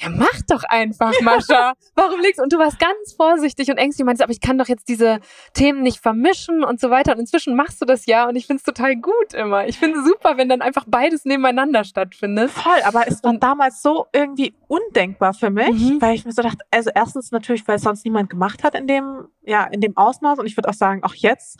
ja, 0.02 0.09
mach 0.11 0.40
doch 0.49 0.62
einfach, 0.68 1.12
Mascha. 1.21 1.75
Warum 1.94 2.21
legst 2.21 2.40
Und 2.40 2.52
du 2.52 2.59
warst 2.59 2.78
ganz 2.78 3.12
vorsichtig 3.16 3.71
und 3.71 3.78
ängstlich. 3.78 4.02
Du 4.02 4.06
meinst, 4.06 4.23
aber 4.23 4.32
ich 4.32 4.40
kann 4.40 4.59
doch 4.59 4.68
jetzt 4.68 4.88
diese 4.88 5.21
Themen 5.54 5.82
nicht 5.82 6.00
vermischen 6.00 6.64
und 6.64 6.80
so 6.80 6.90
weiter. 6.90 7.12
Und 7.12 7.21
inzwischen 7.21 7.54
machst 7.56 7.80
du 7.80 7.85
das 7.85 8.06
ja 8.06 8.28
und 8.28 8.37
ich 8.37 8.47
finde 8.47 8.59
es 8.59 8.64
total 8.64 8.97
gut 8.97 9.35
immer. 9.35 9.66
Ich 9.66 9.78
finde 9.78 9.99
es 10.00 10.04
super, 10.06 10.37
wenn 10.37 10.49
dann 10.49 10.62
einfach 10.62 10.85
beides 10.87 11.25
nebeneinander 11.25 11.85
stattfindet. 11.85 12.50
Voll, 12.50 12.80
aber 12.85 13.06
es 13.06 13.23
war 13.23 13.30
Und- 13.32 13.42
damals 13.42 13.82
so 13.82 14.06
irgendwie 14.12 14.54
undenkbar 14.68 15.35
für 15.35 15.50
mich, 15.50 15.71
Mhm. 15.73 16.00
weil 16.02 16.14
ich 16.14 16.25
mir 16.25 16.32
so 16.32 16.42
dachte, 16.42 16.64
also 16.71 16.90
erstens 16.94 17.30
natürlich, 17.30 17.66
weil 17.68 17.76
es 17.76 17.82
sonst 17.82 18.04
niemand 18.04 18.30
gemacht 18.30 18.64
hat 18.64 18.75
in 18.75 18.87
dem, 18.87 19.28
ja, 19.42 19.64
in 19.64 19.80
dem 19.80 19.97
Ausmaß 19.97 20.38
und 20.38 20.47
ich 20.47 20.56
würde 20.56 20.68
auch 20.68 20.75
sagen, 20.75 21.04
auch 21.04 21.14
jetzt 21.14 21.59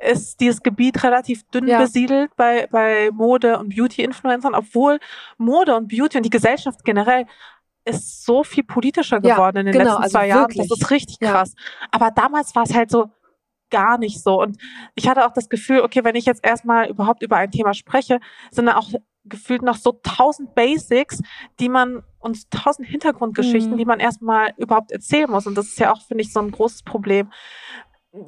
ist 0.00 0.40
dieses 0.40 0.62
Gebiet 0.62 1.02
relativ 1.04 1.42
dünn 1.50 1.66
Ja. 1.68 1.78
besiedelt 1.78 2.34
bei, 2.36 2.66
bei 2.70 3.10
Mode- 3.12 3.58
und 3.58 3.74
Beauty-Influencern, 3.74 4.54
obwohl 4.54 4.98
Mode 5.38 5.76
und 5.76 5.88
Beauty 5.88 6.16
und 6.18 6.22
die 6.24 6.30
Gesellschaft 6.30 6.84
generell 6.84 7.26
ist 7.84 8.24
so 8.24 8.44
viel 8.44 8.64
politischer 8.64 9.20
Ja, 9.22 9.34
geworden 9.34 9.58
in 9.58 9.66
den 9.66 9.72
genau, 9.72 9.84
letzten 9.84 10.02
also 10.02 10.12
zwei 10.12 10.26
Jahren. 10.28 10.40
wirklich. 10.42 10.68
Das 10.68 10.78
ist 10.80 10.90
richtig 10.90 11.18
Ja. 11.20 11.32
krass. 11.32 11.54
Aber 11.90 12.10
damals 12.10 12.54
war 12.54 12.62
es 12.64 12.74
halt 12.74 12.90
so 12.90 13.10
gar 13.70 13.98
nicht 13.98 14.22
so. 14.22 14.40
Und 14.40 14.58
ich 14.94 15.08
hatte 15.08 15.26
auch 15.26 15.32
das 15.32 15.48
Gefühl, 15.48 15.80
okay, 15.80 16.04
wenn 16.04 16.14
ich 16.14 16.26
jetzt 16.26 16.44
erstmal 16.44 16.88
überhaupt 16.88 17.22
über 17.22 17.36
ein 17.36 17.50
Thema 17.50 17.74
spreche, 17.74 18.20
sind 18.50 18.66
da 18.66 18.76
auch 18.76 18.88
gefühlt 19.26 19.62
noch 19.62 19.76
so 19.76 19.92
tausend 20.02 20.54
Basics, 20.54 21.20
die 21.58 21.70
man 21.70 22.02
und 22.18 22.50
tausend 22.50 22.86
Hintergrundgeschichten, 22.88 23.72
Mhm. 23.72 23.78
die 23.78 23.84
man 23.86 23.98
erstmal 24.00 24.52
überhaupt 24.58 24.92
erzählen 24.92 25.30
muss. 25.30 25.46
Und 25.46 25.56
das 25.56 25.66
ist 25.68 25.78
ja 25.78 25.92
auch, 25.92 26.02
finde 26.02 26.22
ich, 26.22 26.32
so 26.32 26.40
ein 26.40 26.50
großes 26.50 26.82
Problem 26.82 27.32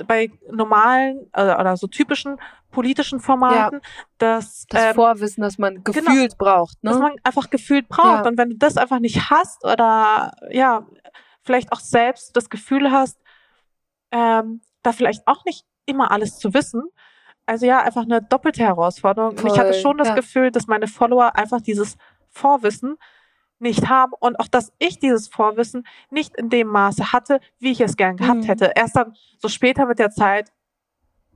bei 0.06 0.30
normalen 0.50 1.30
äh, 1.32 1.54
oder 1.54 1.76
so 1.76 1.86
typischen 1.86 2.38
politischen 2.70 3.20
Formaten, 3.20 3.80
dass, 4.18 4.66
Das 4.68 4.82
ähm, 4.82 4.94
Vorwissen, 4.94 5.42
das 5.42 5.58
man 5.58 5.82
gefühlt 5.84 6.36
braucht. 6.36 6.82
Ne? 6.82 6.90
dass 6.90 6.98
man 6.98 7.12
einfach 7.22 7.50
gefühlt 7.50 7.88
braucht. 7.88 8.24
Ja. 8.24 8.28
Und 8.28 8.36
wenn 8.36 8.50
du 8.50 8.56
das 8.56 8.76
einfach 8.76 8.98
nicht 8.98 9.30
hast 9.30 9.64
oder 9.64 10.32
ja, 10.50 10.86
vielleicht 11.42 11.72
auch 11.72 11.80
selbst 11.80 12.36
das 12.36 12.50
Gefühl 12.50 12.90
hast, 12.90 13.18
ähm, 14.10 14.60
da 14.82 14.92
vielleicht 14.92 15.26
auch 15.26 15.44
nicht 15.44 15.64
immer 15.86 16.10
alles 16.10 16.38
zu 16.38 16.52
wissen. 16.52 16.82
Also 17.46 17.66
ja, 17.66 17.80
einfach 17.80 18.02
eine 18.02 18.20
doppelte 18.22 18.62
Herausforderung. 18.62 19.38
Und 19.38 19.46
ich 19.46 19.58
hatte 19.58 19.74
schon 19.74 19.98
das 19.98 20.08
ja. 20.08 20.14
Gefühl, 20.14 20.50
dass 20.50 20.66
meine 20.66 20.88
Follower 20.88 21.36
einfach 21.36 21.60
dieses 21.60 21.96
Vorwissen 22.28 22.96
nicht 23.58 23.88
haben 23.88 24.12
und 24.20 24.38
auch, 24.38 24.48
dass 24.48 24.72
ich 24.78 24.98
dieses 24.98 25.28
Vorwissen 25.28 25.86
nicht 26.10 26.36
in 26.36 26.50
dem 26.50 26.68
Maße 26.68 27.12
hatte, 27.12 27.40
wie 27.58 27.72
ich 27.72 27.80
es 27.80 27.96
gern 27.96 28.16
gehabt 28.16 28.40
Mhm. 28.42 28.46
hätte. 28.46 28.72
Erst 28.74 28.96
dann 28.96 29.14
so 29.38 29.48
später 29.48 29.86
mit 29.86 29.98
der 29.98 30.10
Zeit 30.10 30.52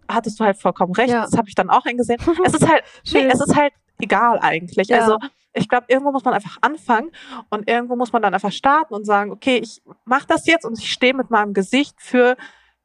hattest 0.08 0.38
du 0.40 0.44
halt 0.44 0.58
vollkommen 0.58 0.92
recht. 0.94 1.10
Ja. 1.10 1.22
Das 1.22 1.36
habe 1.36 1.48
ich 1.48 1.54
dann 1.54 1.70
auch 1.70 1.86
eingesehen. 1.86 2.20
es 2.44 2.54
ist 2.54 2.68
halt, 2.68 2.82
nee, 3.12 3.26
es 3.26 3.40
ist 3.40 3.56
halt 3.56 3.72
egal 4.00 4.38
eigentlich. 4.40 4.88
Ja. 4.88 5.00
Also 5.00 5.18
ich 5.52 5.68
glaube, 5.68 5.86
irgendwo 5.88 6.12
muss 6.12 6.24
man 6.24 6.34
einfach 6.34 6.58
anfangen 6.60 7.10
und 7.48 7.68
irgendwo 7.68 7.96
muss 7.96 8.12
man 8.12 8.22
dann 8.22 8.34
einfach 8.34 8.52
starten 8.52 8.94
und 8.94 9.04
sagen, 9.04 9.30
okay, 9.32 9.58
ich 9.58 9.82
mache 10.04 10.26
das 10.28 10.46
jetzt 10.46 10.64
und 10.64 10.78
ich 10.78 10.90
stehe 10.92 11.14
mit 11.14 11.30
meinem 11.30 11.54
Gesicht 11.54 12.00
für 12.00 12.36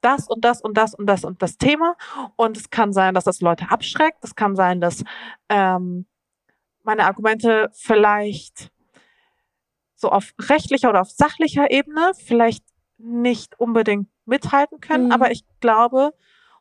das 0.01 0.27
und 0.27 0.45
das 0.45 0.61
und 0.61 0.75
das 0.77 0.93
und 0.93 1.07
das 1.07 1.23
und 1.25 1.41
das 1.41 1.57
Thema. 1.57 1.95
Und 2.35 2.57
es 2.57 2.69
kann 2.69 2.93
sein, 2.93 3.13
dass 3.13 3.23
das 3.23 3.41
Leute 3.41 3.69
abschreckt. 3.69 4.23
Es 4.23 4.35
kann 4.35 4.55
sein, 4.55 4.81
dass 4.81 5.03
ähm, 5.49 6.05
meine 6.83 7.05
Argumente 7.05 7.69
vielleicht 7.73 8.71
so 9.95 10.09
auf 10.09 10.33
rechtlicher 10.39 10.89
oder 10.89 11.01
auf 11.01 11.09
sachlicher 11.09 11.71
Ebene 11.71 12.11
vielleicht 12.15 12.63
nicht 12.97 13.59
unbedingt 13.59 14.07
mithalten 14.25 14.79
können. 14.79 15.05
Mhm. 15.05 15.11
Aber 15.11 15.31
ich 15.31 15.43
glaube, 15.59 16.13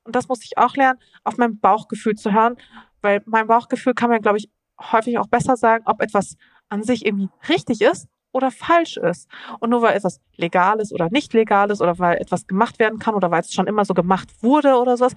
und 0.05 0.15
das 0.17 0.29
muss 0.29 0.45
ich 0.45 0.59
auch 0.59 0.77
lernen, 0.77 1.01
auf 1.25 1.37
mein 1.39 1.59
Bauchgefühl 1.59 2.15
zu 2.15 2.33
hören, 2.33 2.57
weil 3.01 3.23
mein 3.27 3.47
Bauchgefühl 3.47 3.95
kann 3.95 4.11
mir, 4.11 4.21
glaube 4.21 4.39
ich, 4.39 4.51
häufig 4.81 5.19
auch 5.19 5.29
besser 5.29 5.57
sagen, 5.57 5.85
ob 5.87 6.01
etwas 6.03 6.37
an 6.69 6.83
sich 6.83 7.07
irgendwie 7.07 7.29
richtig 7.49 7.81
ist 7.81 8.09
oder 8.33 8.51
falsch 8.51 8.97
ist. 8.97 9.29
Und 9.61 9.71
nur 9.71 9.83
weil 9.83 9.97
etwas 9.97 10.21
legal 10.37 10.81
ist 10.81 10.93
oder 10.93 11.09
nicht 11.11 11.33
legal 11.33 11.71
ist 11.71 11.81
oder 11.81 11.99
weil 11.99 12.17
etwas 12.19 12.47
gemacht 12.47 12.79
werden 12.79 12.99
kann 12.99 13.15
oder 13.15 13.31
weil 13.31 13.41
es 13.41 13.53
schon 13.53 13.67
immer 13.67 13.85
so 13.85 13.95
gemacht 13.95 14.29
wurde 14.43 14.77
oder 14.77 14.97
sowas, 14.97 15.15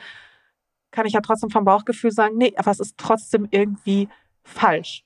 kann 0.91 1.05
ich 1.05 1.13
ja 1.13 1.21
trotzdem 1.21 1.49
vom 1.49 1.65
Bauchgefühl 1.65 2.11
sagen, 2.11 2.37
nee, 2.37 2.53
aber 2.55 2.71
es 2.71 2.79
ist 2.79 2.97
trotzdem 2.97 3.47
irgendwie 3.51 4.07
falsch. 4.43 5.03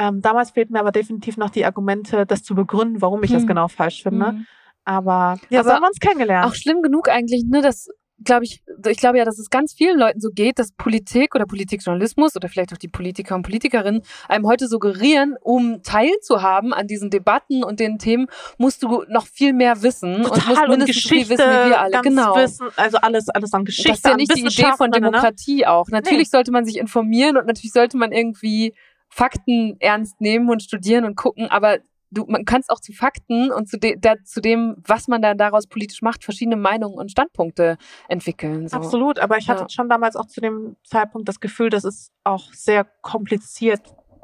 Ähm, 0.00 0.22
damals 0.22 0.52
fehlten 0.52 0.72
mir 0.72 0.80
aber 0.80 0.92
definitiv 0.92 1.36
noch 1.36 1.50
die 1.50 1.64
Argumente, 1.66 2.24
das 2.24 2.42
zu 2.42 2.54
begründen, 2.54 3.02
warum 3.02 3.22
ich 3.22 3.30
das 3.32 3.42
Hm. 3.42 3.48
genau 3.48 3.68
falsch 3.68 4.02
finde. 4.02 4.32
Mhm. 4.32 4.46
Aber 4.84 5.38
ja, 5.50 5.60
Aber 5.60 5.68
so 5.68 5.74
haben 5.74 5.82
wir 5.82 5.88
uns 5.88 6.00
kennengelernt. 6.00 6.46
Auch 6.46 6.54
schlimm 6.54 6.80
genug 6.80 7.08
eigentlich, 7.10 7.44
ne, 7.46 7.60
dass 7.60 7.88
glaube 8.22 8.44
ich, 8.44 8.62
ich 8.86 8.98
glaube 8.98 9.18
ja, 9.18 9.24
dass 9.24 9.38
es 9.38 9.48
ganz 9.48 9.72
vielen 9.72 9.98
Leuten 9.98 10.20
so 10.20 10.28
geht, 10.30 10.58
dass 10.58 10.72
Politik 10.72 11.34
oder 11.34 11.46
Politikjournalismus 11.46 12.36
oder 12.36 12.48
vielleicht 12.48 12.72
auch 12.72 12.78
die 12.78 12.88
Politiker 12.88 13.34
und 13.34 13.42
Politikerinnen 13.42 14.02
einem 14.28 14.46
heute 14.46 14.68
suggerieren, 14.68 15.36
um 15.40 15.82
teilzuhaben 15.82 16.72
an 16.74 16.86
diesen 16.86 17.08
Debatten 17.10 17.64
und 17.64 17.80
den 17.80 17.98
Themen, 17.98 18.26
musst 18.58 18.82
du 18.82 19.04
noch 19.08 19.26
viel 19.26 19.52
mehr 19.54 19.82
wissen 19.82 20.16
und 20.16 20.28
musst 20.28 20.34
Total 20.46 20.64
und 20.64 20.70
mindestens 20.70 21.02
so 21.02 21.08
viel 21.08 21.18
Geschichte, 21.20 21.38
wissen 21.38 21.50
wie 21.50 21.70
wir 21.70 21.80
alle. 21.80 22.00
Genau. 22.02 22.36
Wissen, 22.36 22.68
also 22.76 22.98
alles, 22.98 23.28
alles 23.30 23.52
an 23.54 23.64
Geschichte, 23.64 23.90
das 23.90 23.98
ist 23.98 24.06
ja 24.06 24.16
nicht 24.16 24.36
die 24.36 24.40
Idee 24.44 24.72
von 24.76 24.90
ne, 24.90 24.98
ne, 24.98 25.06
ne? 25.06 25.12
Demokratie 25.12 25.66
auch. 25.66 25.88
Natürlich 25.88 26.28
Nee. 26.28 26.36
sollte 26.36 26.52
man 26.52 26.64
sich 26.66 26.76
informieren 26.76 27.36
und 27.38 27.46
natürlich 27.46 27.72
sollte 27.72 27.96
man 27.96 28.12
irgendwie 28.12 28.74
Fakten 29.10 29.76
ernst 29.80 30.20
nehmen 30.20 30.48
und 30.48 30.62
studieren 30.62 31.04
und 31.04 31.16
gucken, 31.16 31.50
aber 31.50 31.78
du, 32.12 32.24
man 32.26 32.44
kannst 32.44 32.70
auch 32.70 32.80
zu 32.80 32.92
Fakten 32.92 33.52
und 33.52 33.68
zu, 33.68 33.78
de, 33.78 33.96
da, 33.98 34.14
zu 34.24 34.40
dem, 34.40 34.76
was 34.86 35.06
man 35.08 35.20
dann 35.22 35.36
daraus 35.36 35.66
politisch 35.66 36.00
macht, 36.02 36.24
verschiedene 36.24 36.56
Meinungen 36.56 36.96
und 36.96 37.10
Standpunkte 37.10 37.76
entwickeln. 38.08 38.66
So. 38.68 38.76
Absolut, 38.76 39.18
aber 39.18 39.36
ich 39.38 39.48
hatte 39.48 39.62
Ja. 39.62 39.68
schon 39.68 39.88
damals 39.88 40.16
auch 40.16 40.26
zu 40.26 40.40
dem 40.40 40.76
Zeitpunkt 40.84 41.28
das 41.28 41.40
Gefühl, 41.40 41.70
dass 41.70 41.84
es 41.84 42.10
auch 42.24 42.52
sehr 42.52 42.84
kompliziert 43.02 43.82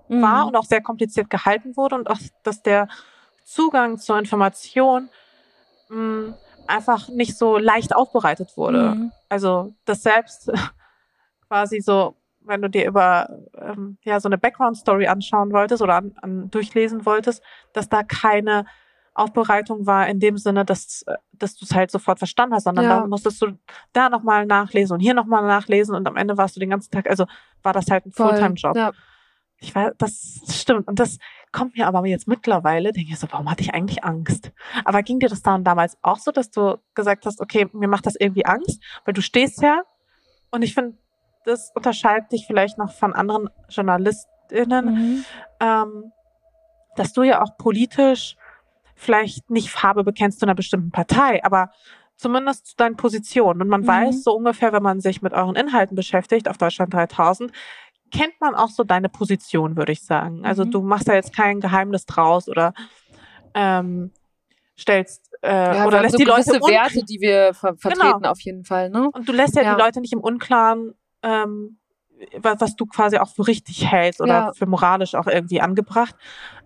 war 0.08 0.42
Mhm. 0.42 0.48
und 0.48 0.56
auch 0.56 0.64
sehr 0.64 0.80
kompliziert 0.80 1.28
gehalten 1.30 1.76
wurde 1.76 1.96
und 1.96 2.08
auch, 2.08 2.18
dass 2.44 2.62
der 2.62 2.88
Zugang 3.44 3.98
zur 3.98 4.18
Information 4.18 5.08
mh, 5.88 6.34
einfach 6.66 7.08
nicht 7.08 7.36
so 7.36 7.58
leicht 7.58 7.94
aufbereitet 7.94 8.56
wurde. 8.56 8.94
Mhm. 8.96 9.12
Also 9.28 9.74
das 9.84 10.02
selbst 10.02 10.50
quasi 11.48 11.80
so, 11.80 12.16
wenn 12.46 12.62
du 12.62 12.70
dir 12.70 12.86
über 12.86 13.28
ähm, 13.58 13.98
ja 14.02 14.20
so 14.20 14.28
eine 14.28 14.38
Background-Story 14.38 15.06
anschauen 15.06 15.52
wolltest 15.52 15.82
oder 15.82 15.96
an, 15.96 16.14
an, 16.22 16.50
durchlesen 16.50 17.04
wolltest, 17.06 17.42
dass 17.72 17.88
da 17.88 18.02
keine 18.02 18.66
Aufbereitung 19.14 19.86
war 19.86 20.06
in 20.08 20.20
dem 20.20 20.36
Sinne, 20.36 20.64
dass, 20.64 21.02
äh, 21.06 21.16
dass 21.32 21.56
du 21.56 21.64
es 21.64 21.74
halt 21.74 21.90
sofort 21.90 22.18
verstanden 22.18 22.54
hast, 22.54 22.64
sondern 22.64 22.84
Ja. 22.84 23.00
dann 23.00 23.08
musstest 23.08 23.40
du 23.42 23.58
da 23.92 24.08
nochmal 24.08 24.46
nachlesen 24.46 24.94
und 24.94 25.00
hier 25.00 25.14
nochmal 25.14 25.42
nachlesen 25.46 25.94
und 25.94 26.06
am 26.06 26.16
Ende 26.16 26.36
warst 26.36 26.56
du 26.56 26.60
den 26.60 26.70
ganzen 26.70 26.90
Tag, 26.90 27.08
also 27.08 27.26
war 27.62 27.72
das 27.72 27.90
halt 27.90 28.06
ein. 28.06 28.12
Fulltime-Job. 28.12 28.76
Ja. 28.76 28.92
Ich 29.58 29.74
weiß, 29.74 29.92
das 29.96 30.42
stimmt. 30.50 30.86
Und 30.86 30.98
das 30.98 31.18
kommt 31.50 31.76
mir 31.76 31.86
aber 31.86 32.04
jetzt 32.06 32.28
mittlerweile, 32.28 32.92
denke 32.92 33.12
ich 33.12 33.18
so, 33.18 33.26
warum 33.30 33.50
hatte 33.50 33.62
ich 33.62 33.72
eigentlich 33.72 34.04
Angst? 34.04 34.52
Aber 34.84 35.02
ging 35.02 35.18
dir 35.18 35.30
das 35.30 35.40
dann 35.40 35.64
damals 35.64 35.96
auch 36.02 36.18
so, 36.18 36.30
dass 36.30 36.50
du 36.50 36.76
gesagt 36.94 37.24
hast, 37.24 37.40
okay, 37.40 37.66
mir 37.72 37.88
macht 37.88 38.04
das 38.04 38.16
irgendwie 38.16 38.44
Angst? 38.44 38.82
Weil 39.06 39.14
du 39.14 39.22
stehst 39.22 39.62
ja 39.62 39.82
und 40.50 40.60
ich 40.60 40.74
finde, 40.74 40.98
das 41.46 41.70
unterscheidet 41.74 42.32
dich 42.32 42.46
vielleicht 42.46 42.76
noch 42.76 42.92
von 42.92 43.14
anderen 43.14 43.48
JournalistInnen, 43.68 44.84
Mhm. 44.86 45.24
ähm, 45.60 46.12
dass 46.96 47.12
du 47.12 47.22
ja 47.22 47.42
auch 47.42 47.56
politisch 47.56 48.36
vielleicht 48.94 49.50
nicht 49.50 49.70
Farbe 49.70 50.04
bekennst 50.04 50.40
zu 50.40 50.46
einer 50.46 50.54
bestimmten 50.54 50.90
Partei, 50.90 51.42
aber 51.44 51.70
zumindest 52.16 52.66
zu 52.66 52.76
deinen 52.76 52.96
Positionen. 52.96 53.60
Und 53.62 53.68
man 53.68 53.82
Mhm. 53.82 53.86
weiß 53.86 54.22
so 54.24 54.32
ungefähr, 54.34 54.72
wenn 54.72 54.82
man 54.82 55.00
sich 55.00 55.22
mit 55.22 55.32
euren 55.34 55.54
Inhalten 55.54 55.94
beschäftigt 55.96 56.48
auf 56.48 56.58
Deutschland 56.58 56.92
3000, 56.92 57.52
kennt 58.10 58.40
man 58.40 58.54
auch 58.54 58.70
so 58.70 58.84
deine 58.84 59.08
Position, 59.08 59.76
würde 59.76 59.92
ich 59.92 60.02
sagen. 60.04 60.44
Also 60.44 60.64
Mhm. 60.64 60.70
du 60.70 60.82
machst 60.82 61.08
da 61.08 61.14
jetzt 61.14 61.34
kein 61.36 61.60
Geheimnis 61.60 62.06
draus 62.06 62.48
oder 62.48 62.72
ähm, 63.54 64.12
stellst 64.78 65.32
äh, 65.42 65.76
Ja, 65.76 65.86
oder 65.86 66.00
lässt 66.02 66.12
so 66.12 66.18
die 66.18 66.24
Leute 66.24 66.52
Werte, 66.52 67.04
die 67.04 67.20
wir 67.20 67.52
ver 67.54 67.74
Genau. 67.74 67.78
vertreten 67.80 68.26
auf 68.26 68.40
jeden 68.40 68.64
Fall. 68.64 68.90
Ne? 68.90 69.10
und 69.12 69.28
du 69.28 69.32
lässt 69.32 69.56
ja, 69.56 69.62
Ja. 69.62 69.74
die 69.74 69.80
Leute 69.80 70.00
nicht 70.00 70.12
im 70.12 70.20
Unklaren, 70.20 70.94
ähm, 71.26 71.78
was, 72.40 72.76
du 72.76 72.86
quasi 72.86 73.18
auch 73.18 73.28
für 73.28 73.46
richtig 73.46 73.90
hältst 73.90 74.20
oder 74.22 74.32
Ja. 74.32 74.52
für 74.54 74.64
moralisch 74.66 75.14
auch 75.14 75.26
irgendwie 75.26 75.60
angebracht. 75.60 76.14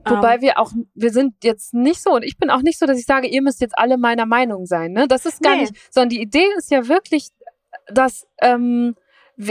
Wobei 0.06 0.36
ähm, 0.36 0.40
wir 0.42 0.58
auch, 0.60 0.70
wir 0.94 1.10
sind 1.10 1.42
jetzt 1.42 1.74
nicht 1.74 2.00
so, 2.02 2.10
und 2.10 2.22
ich 2.24 2.38
bin 2.38 2.50
auch 2.50 2.62
nicht 2.62 2.78
so, 2.78 2.86
dass 2.86 2.98
ich 2.98 3.04
sage, 3.06 3.26
ihr 3.26 3.42
müsst 3.42 3.60
jetzt 3.60 3.76
alle 3.76 3.98
meiner 3.98 4.26
Meinung 4.26 4.66
sein. 4.66 4.92
Ne? 4.92 5.08
Das 5.08 5.26
ist 5.26 5.42
gar 5.42 5.56
Nee. 5.56 5.62
nicht, 5.62 5.92
sondern 5.92 6.10
die 6.10 6.20
Idee 6.22 6.46
ist 6.56 6.70
ja 6.70 6.86
wirklich, 6.86 7.30
dass, 7.88 8.26
ähm, 8.40 8.94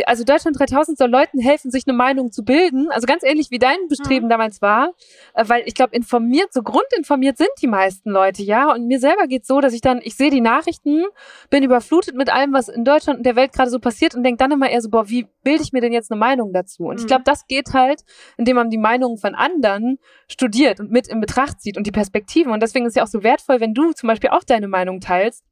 also 0.05 0.23
Deutschland 0.23 0.59
3000 0.59 0.97
soll 0.97 1.09
Leuten 1.09 1.39
helfen, 1.39 1.71
sich 1.71 1.83
eine 1.87 1.95
Meinung 1.97 2.31
zu 2.31 2.43
bilden. 2.43 2.89
Also 2.91 3.05
ganz 3.07 3.23
ähnlich 3.23 3.51
wie 3.51 3.59
dein 3.59 3.77
Bestreben 3.87 4.25
Mhm. 4.25 4.29
damals 4.29 4.61
war, 4.61 4.91
äh, 5.33 5.43
weil 5.47 5.63
ich 5.65 5.73
glaube, 5.73 5.95
informiert, 5.95 6.53
so 6.53 6.61
grundinformiert 6.63 7.37
sind 7.37 7.49
die 7.61 7.67
meisten 7.67 8.09
Leute, 8.09 8.43
ja. 8.43 8.71
Und 8.73 8.87
mir 8.87 8.99
selber 8.99 9.27
geht's 9.27 9.47
so, 9.47 9.61
dass 9.61 9.73
ich 9.73 9.81
dann, 9.81 9.99
ich 10.03 10.15
sehe 10.15 10.29
die 10.29 10.41
Nachrichten, 10.41 11.03
bin 11.49 11.63
überflutet 11.63 12.15
mit 12.15 12.31
allem, 12.31 12.53
was 12.53 12.67
in 12.69 12.83
Deutschland 12.85 13.17
und 13.19 13.25
der 13.25 13.35
Welt 13.35 13.53
gerade 13.53 13.69
so 13.69 13.79
passiert 13.79 14.15
und 14.15 14.23
denke 14.23 14.37
dann 14.37 14.51
immer 14.51 14.69
eher 14.69 14.81
so, 14.81 14.89
boah, 14.89 15.09
wie 15.09 15.27
bilde 15.43 15.63
ich 15.63 15.71
mir 15.73 15.81
denn 15.81 15.93
jetzt 15.93 16.11
eine 16.11 16.19
Meinung 16.19 16.53
dazu? 16.53 16.83
Und 16.83 16.97
ich 16.99 17.03
Mhm. 17.03 17.07
glaube, 17.07 17.23
das 17.25 17.47
geht 17.47 17.73
halt, 17.73 18.01
indem 18.37 18.55
man 18.55 18.69
die 18.69 18.77
Meinungen 18.77 19.17
von 19.17 19.35
anderen 19.35 19.97
studiert 20.27 20.79
und 20.79 20.91
mit 20.91 21.07
in 21.07 21.19
Betracht 21.21 21.61
zieht 21.61 21.77
und 21.77 21.87
die 21.87 21.91
Perspektiven. 21.91 22.51
Und 22.51 22.61
deswegen 22.61 22.85
ist 22.85 22.91
es 22.91 22.95
ja 22.95 23.03
auch 23.03 23.07
so 23.07 23.23
wertvoll, 23.23 23.59
wenn 23.59 23.73
du 23.73 23.91
zum 23.93 24.07
Beispiel 24.07 24.29
auch 24.29 24.43
deine 24.43 24.67
Meinung 24.67 24.99
teilst, 24.99 25.43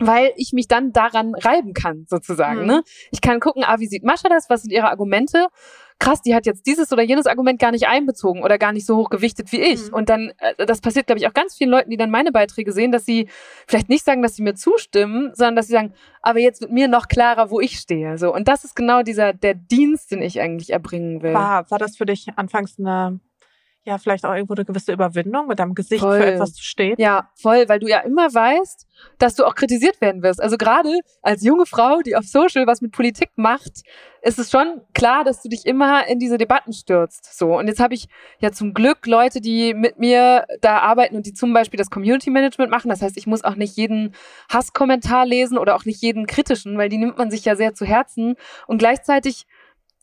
weil 0.00 0.32
ich 0.36 0.52
mich 0.52 0.68
dann 0.68 0.92
daran 0.92 1.34
reiben 1.34 1.72
kann, 1.72 2.06
sozusagen. 2.08 2.62
Mhm. 2.62 2.66
Ne? 2.66 2.82
Ich 3.10 3.20
kann 3.20 3.40
gucken, 3.40 3.64
ah, 3.64 3.78
wie 3.78 3.86
sieht 3.86 4.04
Mascha 4.04 4.28
das? 4.28 4.48
Was 4.48 4.62
sind 4.62 4.72
ihre 4.72 4.88
Argumente? 4.88 5.48
Krass, 5.98 6.20
die 6.20 6.34
hat 6.34 6.44
jetzt 6.44 6.66
dieses 6.66 6.92
oder 6.92 7.02
jenes 7.02 7.26
Argument 7.26 7.58
gar 7.58 7.70
nicht 7.70 7.88
einbezogen 7.88 8.42
oder 8.42 8.58
gar 8.58 8.72
nicht 8.72 8.84
so 8.84 8.96
hoch 8.96 9.08
gewichtet 9.08 9.50
wie 9.52 9.60
ich. 9.60 9.88
Mhm. 9.88 9.94
Und 9.94 10.08
dann, 10.10 10.32
äh, 10.38 10.66
das 10.66 10.82
passiert, 10.82 11.06
glaube 11.06 11.18
ich, 11.18 11.26
auch 11.26 11.32
ganz 11.32 11.54
vielen 11.56 11.70
Leuten, 11.70 11.88
die 11.88 11.96
dann 11.96 12.10
meine 12.10 12.32
Beiträge 12.32 12.72
sehen, 12.72 12.92
dass 12.92 13.06
sie 13.06 13.28
vielleicht 13.66 13.88
nicht 13.88 14.04
sagen, 14.04 14.22
dass 14.22 14.36
sie 14.36 14.42
mir 14.42 14.54
zustimmen, 14.54 15.32
sondern 15.34 15.56
dass 15.56 15.68
sie 15.68 15.72
sagen, 15.72 15.94
aber 16.20 16.38
jetzt 16.40 16.60
wird 16.60 16.70
mir 16.70 16.88
noch 16.88 17.08
klarer, 17.08 17.50
wo 17.50 17.60
ich 17.60 17.78
stehe. 17.78 18.18
So. 18.18 18.34
Und 18.34 18.46
das 18.46 18.64
ist 18.64 18.76
genau 18.76 19.02
dieser, 19.02 19.32
der 19.32 19.54
Dienst, 19.54 20.10
den 20.10 20.20
ich 20.20 20.40
eigentlich 20.40 20.70
erbringen 20.70 21.22
will. 21.22 21.32
war, 21.32 21.70
war 21.70 21.78
das 21.78 21.96
für 21.96 22.04
dich 22.04 22.26
anfangs 22.36 22.78
eine, 22.78 23.20
ja, 23.86 23.98
vielleicht 23.98 24.24
auch 24.24 24.34
irgendwo 24.34 24.54
eine 24.54 24.64
gewisse 24.64 24.92
Überwindung, 24.92 25.46
mit 25.46 25.60
deinem 25.60 25.74
Gesicht 25.74 26.02
Voll. 26.02 26.18
für 26.18 26.26
etwas 26.26 26.54
zu 26.54 26.62
stehen? 26.62 26.96
Ja, 26.98 27.30
voll, 27.34 27.68
weil 27.68 27.78
du 27.78 27.86
ja 27.86 28.00
immer 28.00 28.34
weißt, 28.34 28.86
dass 29.18 29.36
du 29.36 29.44
auch 29.44 29.54
kritisiert 29.54 30.00
werden 30.00 30.22
wirst. 30.22 30.42
Also 30.42 30.56
gerade 30.56 30.90
als 31.22 31.44
junge 31.44 31.66
Frau, 31.66 32.00
die 32.02 32.16
auf 32.16 32.24
Social 32.24 32.66
was 32.66 32.80
mit 32.80 32.90
Politik 32.90 33.30
macht, 33.36 33.82
ist 34.22 34.40
es 34.40 34.50
schon 34.50 34.80
klar, 34.92 35.22
dass 35.22 35.40
du 35.40 35.48
dich 35.48 35.64
immer 35.66 36.08
in 36.08 36.18
diese 36.18 36.36
Debatten 36.36 36.72
stürzt. 36.72 37.38
So. 37.38 37.56
Und 37.56 37.68
jetzt 37.68 37.78
habe 37.78 37.94
ich 37.94 38.08
ja 38.40 38.50
zum 38.50 38.74
Glück 38.74 39.06
Leute, 39.06 39.40
die 39.40 39.72
mit 39.72 40.00
mir 40.00 40.46
da 40.62 40.78
arbeiten 40.78 41.14
und 41.14 41.26
die 41.26 41.32
zum 41.32 41.52
Beispiel 41.52 41.78
das 41.78 41.90
Community 41.90 42.30
Management 42.30 42.72
machen. 42.72 42.88
Das 42.88 43.02
heißt, 43.02 43.16
ich 43.16 43.28
muss 43.28 43.44
auch 43.44 43.54
nicht 43.54 43.76
jeden 43.76 44.16
Hasskommentar 44.50 45.26
lesen 45.26 45.58
oder 45.58 45.76
auch 45.76 45.84
nicht 45.84 46.02
jeden 46.02 46.26
kritischen, 46.26 46.76
weil 46.76 46.88
die 46.88 46.98
nimmt 46.98 47.18
man 47.18 47.30
sich 47.30 47.44
ja 47.44 47.54
sehr 47.54 47.74
zu 47.74 47.84
Herzen. 47.84 48.34
Und 48.66 48.78
gleichzeitig 48.78 49.46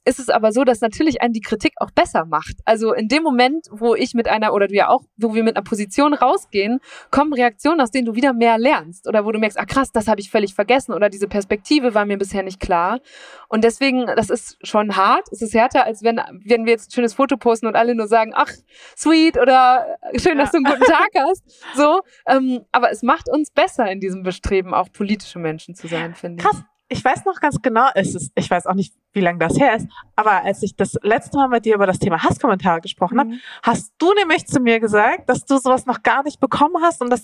ist 0.06 0.20
es 0.20 0.30
aber 0.30 0.52
so, 0.52 0.64
dass 0.64 0.82
natürlich 0.82 1.22
einen 1.22 1.34
die 1.34 1.42
Kritik 1.42 1.74
auch 1.78 1.92
besser 1.92 2.26
macht. 2.26 2.58
Also 2.66 2.94
in 2.94 3.08
dem 3.08 3.24
Moment, 3.24 3.68
wo 3.72 3.96
ich 3.96 4.14
mit 4.14 4.28
einer, 4.28 4.54
oder 4.54 4.68
du 4.68 4.76
ja 4.76 4.90
auch, 4.90 5.04
wo 5.18 5.34
wir 5.34 5.44
mit 5.44 5.56
einer 5.56 5.64
Position 5.64 6.14
rausgehen, 6.14 6.80
kommen 7.12 7.34
Reaktionen, 7.34 7.80
aus 7.82 7.92
denen 7.92 8.06
du 8.06 8.16
wieder 8.16 8.34
mehr 8.34 8.58
lernst. 8.58 9.08
Oder 9.08 9.26
wo 9.26 9.32
du 9.32 9.40
merkst, 9.40 9.60
ah 9.60 9.66
krass, 9.66 9.92
das 9.92 10.08
habe 10.08 10.22
ich 10.22 10.30
völlig 10.30 10.54
vergessen 10.54 10.94
oder 10.94 11.10
diese 11.10 11.28
Perspektive 11.28 11.94
war 11.94 12.06
mir 12.06 12.18
bisher 12.18 12.44
nicht 12.44 12.60
klar. 12.60 13.00
Und 13.48 13.64
deswegen, 13.64 14.06
das 14.06 14.30
ist 14.30 14.58
schon 14.66 14.96
hart. 14.96 15.28
Es 15.32 15.42
ist 15.42 15.54
härter, 15.54 15.86
als 15.86 16.04
wenn, 16.04 16.20
wenn 16.44 16.66
wir 16.66 16.74
jetzt 16.74 16.90
ein 16.90 16.94
schönes 16.94 17.14
Foto 17.14 17.38
posten 17.38 17.68
und 17.68 17.76
alle 17.76 17.96
nur 17.96 18.08
sagen, 18.08 18.32
ach, 18.36 18.52
sweet 18.98 19.38
oder 19.38 19.98
schön, 20.16 20.38
dass 20.38 20.52
du 20.52 20.58
einen 20.58 20.66
guten 20.66 20.84
Tag 20.84 21.10
hast. 21.18 21.44
So. 21.76 22.02
Ähm, 22.28 22.66
aber 22.72 22.92
es 22.92 23.04
macht 23.04 23.30
uns 23.30 23.52
besser 23.52 23.90
in 23.90 24.00
diesem 24.00 24.24
Bestreben, 24.24 24.74
auch 24.74 24.92
politische 24.92 25.40
Menschen 25.40 25.76
zu 25.76 25.88
sein, 25.88 26.14
finde 26.14 26.44
ich. 26.44 26.50
Krass. 26.50 26.64
Ich 26.90 27.04
weiß 27.04 27.26
noch 27.26 27.40
ganz 27.40 27.62
genau, 27.62 27.88
es 27.96 28.14
ist, 28.14 28.32
ich 28.36 28.50
weiß 28.50 28.68
auch 28.68 28.74
nicht, 28.76 28.94
wie 29.14 29.22
lange 29.22 29.40
das 29.40 29.58
her 29.60 29.76
ist, 29.76 29.88
aber 30.16 30.44
als 30.44 30.62
ich 30.64 30.76
das 30.76 30.96
letzte 31.02 31.38
Mal 31.38 31.48
mit 31.48 31.66
dir 31.66 31.76
über 31.76 31.88
das 31.88 31.98
Thema 32.00 32.22
Hasskommentare 32.24 32.82
gesprochen 32.82 33.20
habe, 33.20 33.30
Mhm. 33.30 33.40
hast 33.64 33.94
du 33.98 34.14
nämlich 34.14 34.46
zu 34.48 34.60
mir 34.60 34.80
gesagt, 34.80 35.30
dass 35.30 35.46
du 35.46 35.58
sowas 35.58 35.86
noch 35.86 36.04
gar 36.04 36.24
nicht 36.24 36.40
bekommen 36.40 36.76
hast 36.82 37.02
und 37.02 37.10
dass 37.10 37.24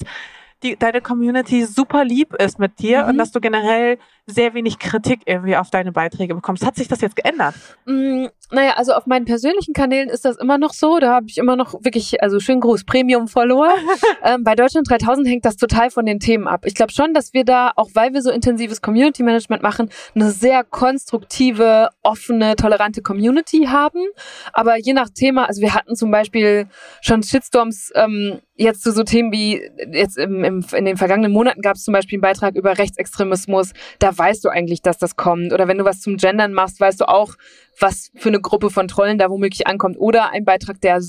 die, 0.63 0.75
deine 0.75 1.01
Community 1.01 1.65
super 1.65 2.03
lieb 2.03 2.33
ist 2.35 2.59
mit 2.59 2.79
dir 2.79 3.03
Mhm. 3.03 3.09
und 3.09 3.17
dass 3.17 3.31
du 3.31 3.39
generell 3.39 3.97
sehr 4.29 4.53
wenig 4.53 4.79
Kritik 4.79 5.21
irgendwie 5.25 5.55
auf 5.55 5.69
deine 5.69 5.91
Beiträge 5.91 6.35
bekommst. 6.35 6.65
Hat 6.65 6.75
sich 6.75 6.87
das 6.87 7.01
jetzt 7.01 7.15
geändert? 7.15 7.55
Mm, 7.85 8.27
naja, 8.51 8.73
also 8.75 8.93
auf 8.93 9.05
meinen 9.05 9.25
persönlichen 9.25 9.73
Kanälen 9.73 10.09
ist 10.09 10.25
das 10.25 10.37
immer 10.37 10.57
noch 10.57 10.73
so. 10.73 10.99
Da 10.99 11.13
habe 11.13 11.27
ich 11.27 11.37
immer 11.37 11.55
noch 11.55 11.73
wirklich, 11.83 12.21
also 12.21 12.39
schön 12.39 12.59
groß 12.59 12.83
Premium-Follower. 12.85 13.73
ähm, 14.23 14.43
bei 14.43 14.55
Deutschland 14.55 14.89
3000 14.89 15.27
hängt 15.27 15.45
das 15.45 15.57
total 15.57 15.89
von 15.91 16.05
den 16.05 16.19
Themen 16.19 16.47
ab. 16.47 16.65
Ich 16.65 16.75
glaube 16.75 16.91
schon, 16.91 17.13
dass 17.13 17.33
wir 17.33 17.43
da, 17.43 17.71
auch 17.75 17.89
weil 17.93 18.13
wir 18.13 18.21
so 18.21 18.31
intensives 18.31 18.81
Community-Management 18.81 19.61
machen, 19.61 19.89
eine 20.15 20.31
sehr 20.31 20.63
konstruktive, 20.63 21.89
offene, 22.03 22.55
tolerante 22.55 23.01
Community 23.01 23.65
haben. 23.65 24.05
Aber 24.53 24.77
je 24.77 24.93
nach 24.93 25.09
Thema, 25.09 25.45
also 25.45 25.61
wir 25.61 25.73
hatten 25.73 25.95
zum 25.95 26.11
Beispiel 26.11 26.67
schon 27.01 27.23
Shitstorms 27.23 27.91
ähm, 27.95 28.39
jetzt 28.59 28.83
zu 28.83 28.91
so 28.91 29.03
Themen 29.03 29.31
wie, 29.31 29.61
jetzt 29.91 30.17
im, 30.17 30.43
im, 30.43 30.65
in 30.73 30.85
den 30.85 30.97
vergangenen 30.97 31.31
Monaten 31.31 31.61
gab 31.61 31.77
es 31.77 31.83
zum 31.83 31.93
Beispiel 31.93 32.17
einen 32.17 32.21
Beitrag 32.21 32.55
über 32.55 32.77
Rechtsextremismus. 32.77 33.71
Da 33.99 34.17
weißt 34.19 34.43
du 34.43 34.49
eigentlich, 34.49 34.81
dass 34.81 34.97
das 34.97 35.15
kommt. 35.15 35.53
Oder 35.53 35.67
wenn 35.67 35.77
du 35.77 35.85
was 35.85 36.01
zum 36.01 36.17
Gendern 36.17 36.53
machst, 36.53 36.79
weißt 36.79 36.99
du 36.99 37.07
auch, 37.07 37.35
was 37.79 38.11
für 38.15 38.29
eine 38.29 38.41
Gruppe 38.41 38.69
von 38.69 38.87
Trollen 38.87 39.17
da 39.17 39.29
womöglich 39.29 39.65
ankommt. 39.65 39.97
Oder 39.97 40.31
ein 40.31 40.43
Beitrag, 40.43 40.81
der 40.81 41.01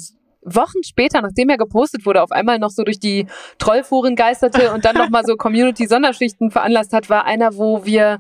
Wochen 0.43 0.83
später, 0.83 1.21
nachdem 1.21 1.49
er 1.51 1.59
gepostet 1.59 2.07
wurde, 2.07 2.23
auf 2.23 2.33
einmal 2.33 2.59
noch 2.59 2.71
so 2.71 2.83
durch 2.83 2.99
die 2.99 3.27
Trollforen 3.59 4.17
geisterte 4.17 4.73
und 4.73 4.85
dann 4.85 4.97
nochmal 4.97 5.25
so 5.25 5.37
Community-Sonderschichten 5.37 6.51
veranlasst 6.51 6.93
hat, 6.93 7.11
war 7.11 7.25
einer, 7.25 7.57
wo 7.57 7.85
wir 7.85 8.19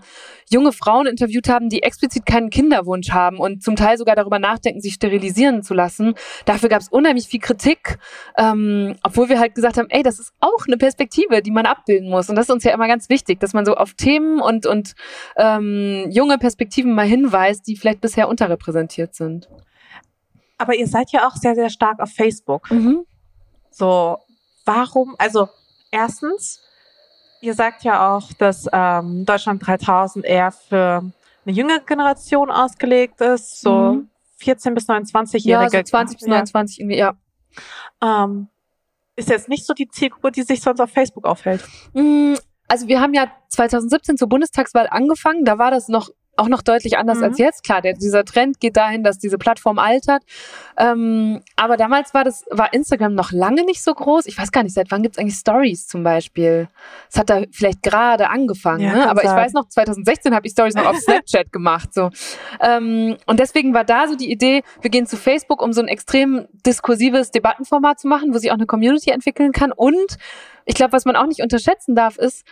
junge 0.50 0.72
Frauen 0.72 1.06
interviewt 1.06 1.48
haben, 1.48 1.68
die 1.68 1.83
explizit 1.83 2.26
keinen 2.26 2.50
Kinderwunsch 2.50 3.11
haben 3.11 3.38
und 3.38 3.62
zum 3.62 3.76
Teil 3.76 3.96
sogar 3.96 4.16
darüber 4.16 4.38
nachdenken, 4.38 4.80
sich 4.80 4.94
sterilisieren 4.94 5.62
zu 5.62 5.74
lassen. 5.74 6.14
Dafür 6.44 6.68
gab 6.68 6.80
es 6.80 6.88
unheimlich 6.88 7.28
viel 7.28 7.40
Kritik, 7.40 7.98
ähm, 8.37 8.96
obwohl 9.02 9.28
wir 9.28 9.38
halt 9.38 9.54
gesagt 9.54 9.78
haben, 9.78 9.88
ey, 9.90 10.02
das 10.02 10.18
ist 10.18 10.33
auch 10.40 10.66
eine 10.66 10.76
Perspektive, 10.76 11.40
die 11.40 11.52
man 11.52 11.66
abbilden 11.66 12.11
muss. 12.11 12.28
Und 12.28 12.37
das 12.37 12.46
ist 12.46 12.52
uns 12.52 12.64
ja 12.64 12.74
immer 12.74 12.88
ganz 12.88 13.09
wichtig, 13.09 13.38
dass 13.40 13.54
man 13.54 13.64
so 13.64 13.74
auf 13.74 13.94
Themen 13.94 14.40
und, 14.40 14.66
und 14.66 14.94
ähm, 15.37 16.06
junge 16.11 16.38
Perspektiven 16.38 16.94
mal 16.94 17.06
hinweist, 17.06 17.66
die 17.66 17.76
vielleicht 17.76 18.00
bisher 18.00 18.28
unterrepräsentiert 18.28 19.14
sind. 19.14 19.48
Aber 20.60 20.74
ihr 20.74 20.86
seid 20.86 21.10
ja 21.10 21.26
auch 21.26 21.36
sehr, 21.36 21.54
sehr 21.54 21.70
stark 21.70 22.00
auf 22.00 22.10
Facebook. 22.10 22.70
Mhm. 22.70 23.06
So, 23.70 24.18
warum? 24.66 25.14
Also, 25.18 25.48
erstens, 25.90 26.60
ihr 27.40 27.54
sagt 27.54 27.82
ja 27.82 28.14
auch, 28.14 28.30
dass 28.34 28.66
ähm, 28.70 29.24
Deutschland 29.24 29.66
3000 29.66 30.24
eher 30.24 30.52
für 30.52 31.02
eine 31.46 31.54
jüngere 31.56 31.80
Generation 31.80 32.50
ausgelegt 32.50 33.20
ist, 33.22 33.62
so 33.62 33.72
Mhm. 33.94 34.10
14 34.36 34.74
bis 34.74 34.86
Ja, 34.86 34.94
29-Jährige. 34.96 35.78
so 35.78 35.82
20 35.82 36.18
bis 36.18 36.26
29 36.28 36.80
irgendwie, 36.80 36.98
ja. 36.98 37.14
Ähm, 38.02 38.48
ist 39.16 39.30
jetzt 39.30 39.48
nicht 39.48 39.66
so 39.66 39.72
die 39.74 39.88
Zielgruppe, 39.88 40.30
die 40.30 40.42
sich 40.42 40.60
sonst 40.60 40.80
auf 40.80 40.90
Facebook 40.90 41.24
aufhält. 41.26 41.62
Mm, 41.94 42.34
Also 42.68 42.86
wir 42.86 43.00
haben 43.00 43.14
ja 43.14 43.30
2017 43.48 44.16
zur 44.18 44.28
Bundestagswahl 44.28 44.86
angefangen, 44.90 45.44
da 45.44 45.58
war 45.58 45.70
das 45.70 45.88
noch 45.88 46.08
auch 46.40 46.48
noch 46.48 46.62
deutlich 46.62 46.98
anders 46.98 47.18
Mhm. 47.18 47.24
als 47.24 47.38
jetzt. 47.38 47.62
Klar, 47.64 47.83
der, 47.83 47.92
dieser 47.92 48.24
Trend 48.24 48.59
geht 48.61 48.76
dahin, 48.76 49.05
dass 49.05 49.18
diese 49.18 49.38
Plattform 49.38 49.79
altert. 49.79 50.22
Ähm, 50.76 51.42
aber 51.57 51.76
damals 51.76 52.14
war 52.14 52.24
das, 52.24 52.44
war 52.50 52.72
Instagram 52.72 53.14
noch 53.14 53.31
lange 53.33 53.64
nicht 53.64 53.83
so 53.83 53.92
groß. 53.94 54.26
Ich 54.26 54.37
weiß 54.38 54.50
gar 54.50 54.62
nicht, 54.62 54.74
seit 54.74 54.90
wann 54.90 55.03
gibt's 55.03 55.18
eigentlich 55.18 55.37
Stories 55.37 55.87
zum 55.87 56.03
Beispiel? 56.03 56.68
Es 57.11 57.18
hat 57.18 57.31
da 57.31 57.42
vielleicht 57.53 57.83
gerade 57.83 58.29
angefangen, 58.31 58.81
Ja, 58.83 58.92
ne? 58.94 59.11
aber 59.11 59.22
ich 59.22 59.31
weiß 59.31 59.53
noch, 59.53 59.68
2016 59.68 60.35
habe 60.35 60.46
ich 60.46 60.53
Stories 60.53 60.74
noch 60.74 60.87
auf 60.87 60.96
Snapchat 61.00 61.53
gemacht. 61.53 61.92
So. 61.94 62.11
Ähm, 62.61 63.16
und 63.26 63.38
deswegen 63.40 63.74
war 63.74 63.85
da 63.85 64.09
so 64.09 64.16
die 64.16 64.31
Idee, 64.31 64.62
wir 64.81 64.90
gehen 64.90 65.07
zu 65.07 65.16
Facebook, 65.16 65.62
um 65.62 65.72
so 65.72 65.81
ein 65.83 65.88
extrem 65.88 66.46
diskursives 66.66 67.31
Debattenformat 67.31 68.00
zu 68.00 68.09
machen, 68.09 68.33
wo 68.35 68.38
sich 68.38 68.50
auch 68.50 68.57
eine 68.57 68.66
Community 68.66 69.11
entwickeln 69.11 69.53
kann. 69.53 69.72
Und 69.72 70.16
ich 70.64 70.74
glaube, 70.74 70.92
was 70.92 71.05
man 71.05 71.16
auch 71.16 71.26
nicht 71.26 71.42
unterschätzen 71.42 71.94
darf, 71.94 72.16
ist, 72.16 72.44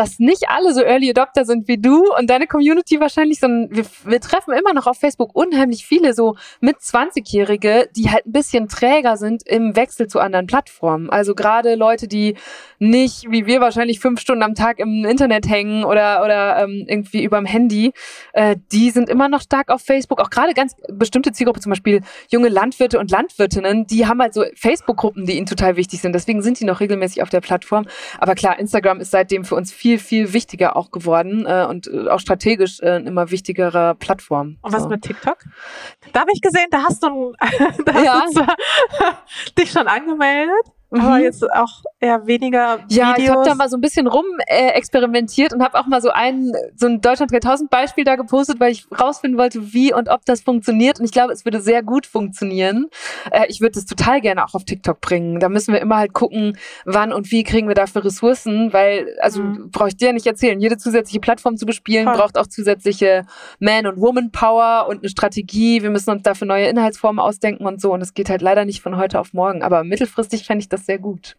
dass 0.00 0.18
nicht 0.18 0.48
alle 0.48 0.72
so 0.72 0.80
Early 0.80 1.10
Adopter 1.10 1.44
sind 1.44 1.68
wie 1.68 1.76
du 1.76 2.02
und 2.18 2.30
deine 2.30 2.46
Community 2.46 3.00
wahrscheinlich, 3.00 3.38
sondern 3.38 3.68
wir, 3.70 3.84
wir 4.04 4.18
treffen 4.18 4.54
immer 4.54 4.72
noch 4.72 4.86
auf 4.86 4.96
Facebook 4.96 5.36
unheimlich 5.36 5.84
viele 5.84 6.14
so 6.14 6.36
mit 6.60 6.78
20-Jährige, 6.78 7.90
die 7.94 8.10
halt 8.10 8.24
ein 8.24 8.32
bisschen 8.32 8.66
träger 8.68 9.18
sind 9.18 9.46
im 9.46 9.76
Wechsel 9.76 10.06
zu 10.06 10.18
anderen 10.18 10.46
Plattformen. 10.46 11.10
Also 11.10 11.34
gerade 11.34 11.74
Leute, 11.74 12.08
die 12.08 12.36
nicht, 12.78 13.30
wie 13.30 13.44
wir 13.44 13.60
wahrscheinlich 13.60 14.00
fünf 14.00 14.20
Stunden 14.20 14.42
am 14.42 14.54
Tag 14.54 14.78
im 14.78 15.04
Internet 15.04 15.46
hängen 15.46 15.84
oder, 15.84 16.24
oder 16.24 16.64
ähm, 16.64 16.86
irgendwie 16.88 17.22
überm 17.22 17.44
Handy, 17.44 17.92
äh, 18.32 18.56
die 18.72 18.88
sind 18.90 19.10
immer 19.10 19.28
noch 19.28 19.42
stark 19.42 19.68
auf 19.68 19.82
Facebook. 19.82 20.18
Auch 20.18 20.30
gerade 20.30 20.54
ganz 20.54 20.76
bestimmte 20.88 21.32
Zielgruppe, 21.32 21.60
zum 21.60 21.68
Beispiel 21.68 22.00
junge 22.30 22.48
Landwirte 22.48 22.98
und 22.98 23.10
Landwirtinnen, 23.10 23.86
die 23.86 24.06
haben 24.06 24.22
halt 24.22 24.32
so 24.32 24.44
Facebook-Gruppen, 24.54 25.26
die 25.26 25.36
ihnen 25.36 25.44
total 25.44 25.76
wichtig 25.76 26.00
sind. 26.00 26.14
Deswegen 26.14 26.40
sind 26.40 26.58
die 26.58 26.64
noch 26.64 26.80
regelmäßig 26.80 27.22
auf 27.22 27.28
der 27.28 27.42
Plattform. 27.42 27.84
Aber 28.18 28.34
klar, 28.34 28.58
Instagram 28.58 29.00
ist 29.00 29.10
seitdem 29.10 29.44
für 29.44 29.56
uns 29.56 29.70
viel 29.70 29.89
viel, 29.98 30.26
viel 30.26 30.32
wichtiger 30.32 30.76
auch 30.76 30.90
geworden 30.90 31.46
äh, 31.46 31.66
und 31.68 31.86
äh, 31.86 32.08
auch 32.08 32.20
strategisch 32.20 32.80
äh, 32.80 32.96
immer 32.96 33.30
wichtigerer 33.30 33.94
Plattform. 33.94 34.58
Und 34.62 34.72
was 34.72 34.84
so. 34.84 34.88
mit 34.88 35.02
TikTok? 35.02 35.38
Da 36.12 36.20
habe 36.20 36.30
ich 36.32 36.40
gesehen, 36.40 36.66
da 36.70 36.82
hast 36.82 37.02
du, 37.02 37.34
da 37.84 38.02
ja. 38.02 38.22
hast 38.22 38.36
du 38.36 38.42
dich 39.58 39.70
schon 39.70 39.86
angemeldet. 39.88 40.66
Mhm. 40.90 41.00
Aber 41.00 41.18
jetzt 41.18 41.48
auch 41.52 41.82
eher 42.00 42.26
weniger 42.26 42.78
Videos. 42.78 42.96
Ja, 42.96 43.14
ich 43.16 43.28
habe 43.28 43.44
da 43.44 43.54
mal 43.54 43.68
so 43.68 43.76
ein 43.76 43.80
bisschen 43.80 44.06
rum 44.06 44.24
äh, 44.46 44.70
experimentiert 44.70 45.52
und 45.52 45.62
habe 45.62 45.78
auch 45.78 45.86
mal 45.86 46.02
so 46.02 46.10
ein 46.10 46.52
so 46.74 46.86
ein 46.86 47.00
Deutschland 47.00 47.32
3000 47.32 47.70
Beispiel 47.70 48.04
da 48.04 48.16
gepostet, 48.16 48.58
weil 48.58 48.72
ich 48.72 48.86
rausfinden 48.98 49.38
wollte, 49.38 49.72
wie 49.72 49.94
und 49.94 50.08
ob 50.08 50.24
das 50.24 50.40
funktioniert. 50.40 50.98
Und 50.98 51.04
ich 51.04 51.12
glaube, 51.12 51.32
es 51.32 51.44
würde 51.44 51.60
sehr 51.60 51.82
gut 51.82 52.06
funktionieren. 52.06 52.88
Äh, 53.30 53.46
ich 53.48 53.60
würde 53.60 53.78
es 53.78 53.86
total 53.86 54.20
gerne 54.20 54.44
auch 54.44 54.54
auf 54.54 54.64
TikTok 54.64 55.00
bringen. 55.00 55.38
Da 55.38 55.48
müssen 55.48 55.72
wir 55.72 55.80
immer 55.80 55.96
halt 55.96 56.12
gucken, 56.12 56.56
wann 56.84 57.12
und 57.12 57.30
wie 57.30 57.44
kriegen 57.44 57.68
wir 57.68 57.74
dafür 57.76 58.04
Ressourcen, 58.04 58.72
weil 58.72 59.16
also 59.20 59.42
mhm. 59.42 59.70
brauche 59.70 59.88
ich 59.88 59.96
dir 59.96 60.12
nicht 60.12 60.26
erzählen. 60.26 60.58
Jede 60.58 60.76
zusätzliche 60.76 61.20
Plattform 61.20 61.56
zu 61.56 61.66
bespielen 61.66 62.06
Voll. 62.06 62.16
braucht 62.16 62.36
auch 62.36 62.48
zusätzliche 62.48 63.26
Man 63.60 63.86
und 63.86 64.00
Woman 64.00 64.32
Power 64.32 64.86
und 64.88 64.98
eine 64.98 65.08
Strategie. 65.08 65.82
Wir 65.82 65.90
müssen 65.90 66.10
uns 66.10 66.22
dafür 66.22 66.48
neue 66.48 66.66
Inhaltsformen 66.66 67.20
ausdenken 67.20 67.66
und 67.66 67.80
so. 67.80 67.92
Und 67.92 68.00
es 68.00 68.14
geht 68.14 68.28
halt 68.28 68.42
leider 68.42 68.64
nicht 68.64 68.82
von 68.82 68.96
heute 68.96 69.20
auf 69.20 69.32
morgen. 69.32 69.62
Aber 69.62 69.84
mittelfristig 69.84 70.46
fände 70.46 70.62
ich 70.62 70.68
das 70.68 70.79
das 70.80 70.86
sehr 70.86 70.98
gut. 70.98 71.36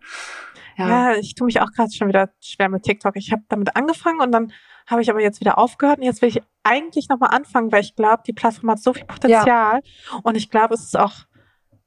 Ja, 0.77 1.12
ja 1.12 1.15
ich 1.17 1.36
tue 1.36 1.45
mich 1.45 1.62
auch 1.62 1.71
gerade 1.71 1.91
schon 1.91 2.08
wieder 2.08 2.30
schwer 2.39 2.69
mit 2.69 2.84
TikTok. 2.84 3.15
Ich 3.15 3.32
habe 3.32 3.43
damit 3.49 3.75
angefangen 3.75 4.21
und 4.21 4.32
dann 4.32 4.51
habe 4.88 5.01
ich 5.01 5.10
aber 5.10 5.21
jetzt 5.21 5.39
wieder 5.39 5.58
aufgehört 5.58 5.99
und 5.99 6.06
jetzt 6.06 6.21
will 6.21 6.30
ich 6.30 6.41
eigentlich 6.63 7.10
nochmal 7.10 7.30
anfangen, 7.36 7.71
weil 7.71 7.82
ich 7.82 7.95
glaube, 7.95 8.23
die 8.25 8.34
Plattform 8.34 8.71
hat 8.71 8.80
so 8.80 8.93
viel 8.93 9.06
Potenzial 9.06 9.82
ja. 9.84 10.19
und 10.23 10.36
ich 10.36 10.49
glaube, 10.49 10.73
es 10.73 10.84
ist 10.84 10.97
auch 10.97 11.13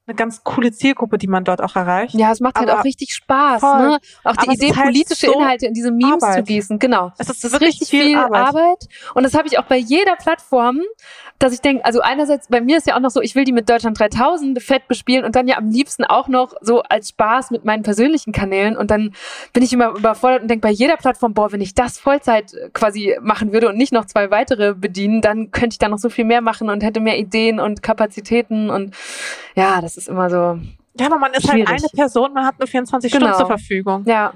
eine 0.07 0.15
ganz 0.15 0.45
coole 0.45 0.71
Zielgruppe, 0.71 1.17
die 1.17 1.29
man 1.29 1.45
dort 1.45 1.63
auch 1.63 1.77
erreicht. 1.77 2.15
Ja, 2.15 2.31
es 2.31 2.41
macht 2.41 2.57
halt 2.59 2.71
auch 2.71 2.85
richtig 2.85 3.15
Spaß, 3.15 3.63
ne? 3.63 3.99
Auch 4.23 4.37
die 4.37 4.51
Idee, 4.51 4.75
halt 4.75 4.87
politische 4.87 5.27
so 5.27 5.33
Inhalte 5.33 5.67
in 5.67 5.73
diese 5.73 5.91
Memes 5.91 6.23
Arbeit. 6.23 6.37
zu 6.37 6.43
gießen. 6.43 6.79
Genau. 6.79 7.13
Es 7.17 7.31
ist, 7.31 7.43
es 7.43 7.55
ist 7.55 7.61
richtig 7.63 7.89
viel, 7.89 8.05
viel 8.05 8.17
Arbeit. 8.17 8.49
Arbeit. 8.49 8.89
Und 9.15 9.23
das 9.23 9.33
habe 9.33 9.49
ich 9.49 9.59
auch 9.59 9.65
bei 9.65 9.79
jeder 9.79 10.17
Plattform, 10.17 10.81
dass 11.39 11.55
ich 11.55 11.61
denke, 11.61 11.85
also 11.85 12.01
einerseits, 12.01 12.49
bei 12.49 12.61
mir 12.61 12.77
ist 12.77 12.87
ja 12.87 12.97
auch 12.97 13.01
noch 13.01 13.11
so, 13.11 13.23
ich 13.23 13.35
will 13.35 13.45
die 13.45 13.53
mit 13.53 13.69
Deutschland 13.69 13.99
3000 13.99 14.63
fett 14.63 14.89
bespielen 14.89 15.25
und 15.25 15.37
dann 15.37 15.49
ja 15.49 15.57
am 15.57 15.71
liebsten 15.71 16.05
auch 16.05 16.29
noch 16.29 16.55
so 16.61 16.83
als 16.83 17.09
Spaß 17.11 17.51
mit 17.51 17.65
meinen 17.65 17.83
persönlichen 17.83 18.33
Kanälen 18.33 18.77
und 18.77 18.91
dann 18.91 19.15
bin 19.53 19.63
ich 19.63 19.73
immer 19.73 19.97
überfordert 19.97 20.43
und 20.43 20.49
denke 20.49 20.69
bei 20.69 20.71
jeder 20.71 20.97
Plattform, 20.97 21.35
boah, 21.35 21.51
wenn 21.51 21.61
ich 21.61 21.75
das 21.75 21.99
Vollzeit 21.99 22.55
quasi 22.73 23.17
machen 23.21 23.53
würde 23.53 23.69
und 23.69 23.77
nicht 23.77 23.93
noch 23.93 24.05
zwei 24.05 24.31
weitere 24.31 24.75
bedienen, 24.75 25.23
dann 25.23 25.51
könnte 25.51 25.75
ich 25.75 25.79
da 25.79 25.89
noch 25.89 25.99
so 25.99 26.09
viel 26.11 26.25
mehr 26.25 26.41
machen 26.41 26.69
und 26.69 26.83
hätte 26.83 27.01
mehr 27.01 27.19
Ideen 27.19 27.59
und 27.59 27.83
Kapazitäten 27.83 28.71
und 28.71 28.95
ja, 29.57 29.81
das 29.81 29.94
ist 29.97 30.09
immer 30.09 30.31
so. 30.31 30.59
Ja, 30.99 31.07
aber 31.07 31.19
man 31.19 31.33
ist 31.33 31.49
halt 31.49 31.55
schwierig. 31.55 31.69
halt 31.69 31.81
eine 31.81 31.89
Person, 31.89 32.33
man 32.33 32.47
hat 32.47 32.59
nur 32.59 32.69
24 32.69 33.11
genau. 33.11 33.27
Stunden 33.27 33.39
zur 33.39 33.47
Verfügung. 33.47 34.05
Ja 34.07 34.33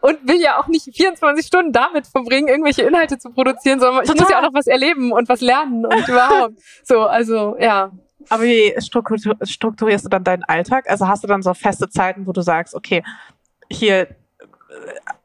und 0.00 0.26
will 0.26 0.40
ja 0.40 0.60
auch 0.60 0.68
nicht 0.68 0.88
24 0.94 1.46
Stunden 1.46 1.72
damit 1.72 2.06
verbringen, 2.06 2.48
irgendwelche 2.48 2.82
Inhalte 2.82 3.18
zu 3.18 3.30
produzieren, 3.30 3.80
sondern 3.80 4.04
Total. 4.04 4.14
ich 4.14 4.20
muss 4.20 4.30
ja 4.30 4.38
auch 4.38 4.42
noch 4.42 4.54
was 4.54 4.66
erleben 4.66 5.12
und 5.12 5.28
was 5.28 5.40
lernen 5.40 5.84
und 5.84 6.08
überhaupt. 6.08 6.54
So, 6.84 7.02
also 7.02 7.56
ja. 7.58 7.90
Aber 8.28 8.42
wie 8.42 8.74
strukturierst 8.80 10.04
du 10.04 10.08
dann 10.08 10.24
deinen 10.24 10.44
Alltag? 10.44 10.88
Also 10.88 11.06
hast 11.06 11.22
du 11.22 11.28
dann 11.28 11.42
so 11.42 11.54
feste 11.54 11.88
Zeiten, 11.88 12.26
wo 12.26 12.32
du 12.32 12.40
sagst, 12.40 12.74
okay, 12.74 13.04
hier 13.70 14.02
äh, 14.02 14.06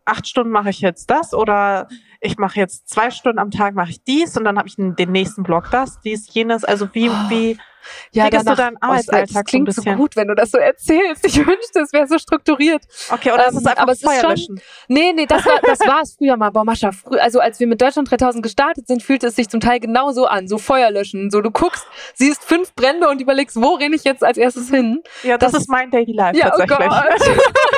acht 0.06 0.28
Stunden 0.28 0.52
mache 0.52 0.70
ich 0.70 0.82
jetzt 0.82 1.10
das 1.10 1.34
oder 1.34 1.88
ich 2.22 2.38
mache 2.38 2.60
jetzt 2.60 2.88
zwei 2.88 3.10
Stunden 3.10 3.40
am 3.40 3.52
Tag 3.52 3.74
mache 3.74 3.90
ich 3.90 4.04
dies 4.04 4.38
und 4.38 4.44
dann 4.44 4.58
habe 4.58 4.68
ich 4.68 4.76
den 4.78 5.12
nächsten 5.12 5.44
Block 5.44 5.70
das, 5.72 6.00
dies, 6.02 6.32
jenes. 6.34 6.64
Also 6.64 6.88
wie, 6.94 7.10
oh. 7.10 7.14
wie 7.30 7.58
ja, 8.12 8.30
danach, 8.30 8.56
du 8.56 8.62
deinen 8.62 8.78
Arbeitsalltag 8.78 9.34
das 9.34 9.44
klingt 9.46 9.74
so, 9.74 9.82
so, 9.82 9.92
gut, 9.94 10.16
wenn 10.16 10.28
du 10.28 10.36
das 10.36 10.52
so 10.52 10.58
erzählst. 10.58 11.26
Ich 11.26 11.38
wünschte, 11.48 11.80
es 11.80 11.92
wäre 11.94 12.08
so 12.08 12.20
strukturiert. 12.20 12.84
Okay, 13.10 13.32
oder 13.32 13.48
ähm, 13.48 13.50
ist 13.50 13.62
es 13.62 13.66
einfach 13.66 13.84
aber 13.84 13.92
es 13.94 14.02
Feuer 14.02 14.30
löschen? 14.30 14.62
Nee, 14.88 15.14
nee, 15.14 15.26
das 15.26 15.46
war, 15.46 15.60
das 15.62 15.80
war 15.80 16.02
es 16.02 16.16
früher 16.16 16.38
mal. 16.38 16.52
Boah, 16.52 16.64
Mascha, 16.64 16.92
frü 16.92 17.18
also 17.18 17.40
als 17.40 17.60
wir 17.60 17.68
mit 17.68 17.82
Deutschland 17.82 18.10
3000 18.10 18.44
gestartet 18.44 18.88
sind, 18.88 19.02
fühlte 19.02 19.28
es 19.28 19.36
sich 19.36 19.50
zum 19.50 19.60
Teil 19.60 19.80
genauso 19.80 20.26
an. 20.26 20.48
So 20.48 20.58
Feuer 20.58 20.92
löschen. 20.92 21.32
So, 21.32 21.42
du 21.42 21.52
guckst, 21.52 21.86
siehst 22.14 22.44
fünf 22.44 22.74
Brände 22.76 23.10
und 23.10 23.22
überlegst, 23.22 23.60
wo 23.60 23.74
renne 23.76 23.96
ich 23.96 24.04
jetzt 24.04 24.24
als 24.24 24.38
erstes 24.38 24.70
hin? 24.70 25.02
Ja, 25.24 25.38
das, 25.38 25.54
das 25.54 25.62
ist 25.62 25.70
mein 25.70 25.90
Daily 25.90 26.14
Life 26.14 26.38
ja, 26.38 26.52
oh 26.54 26.58
tatsächlich. 26.58 27.38
Oh. 27.38 27.42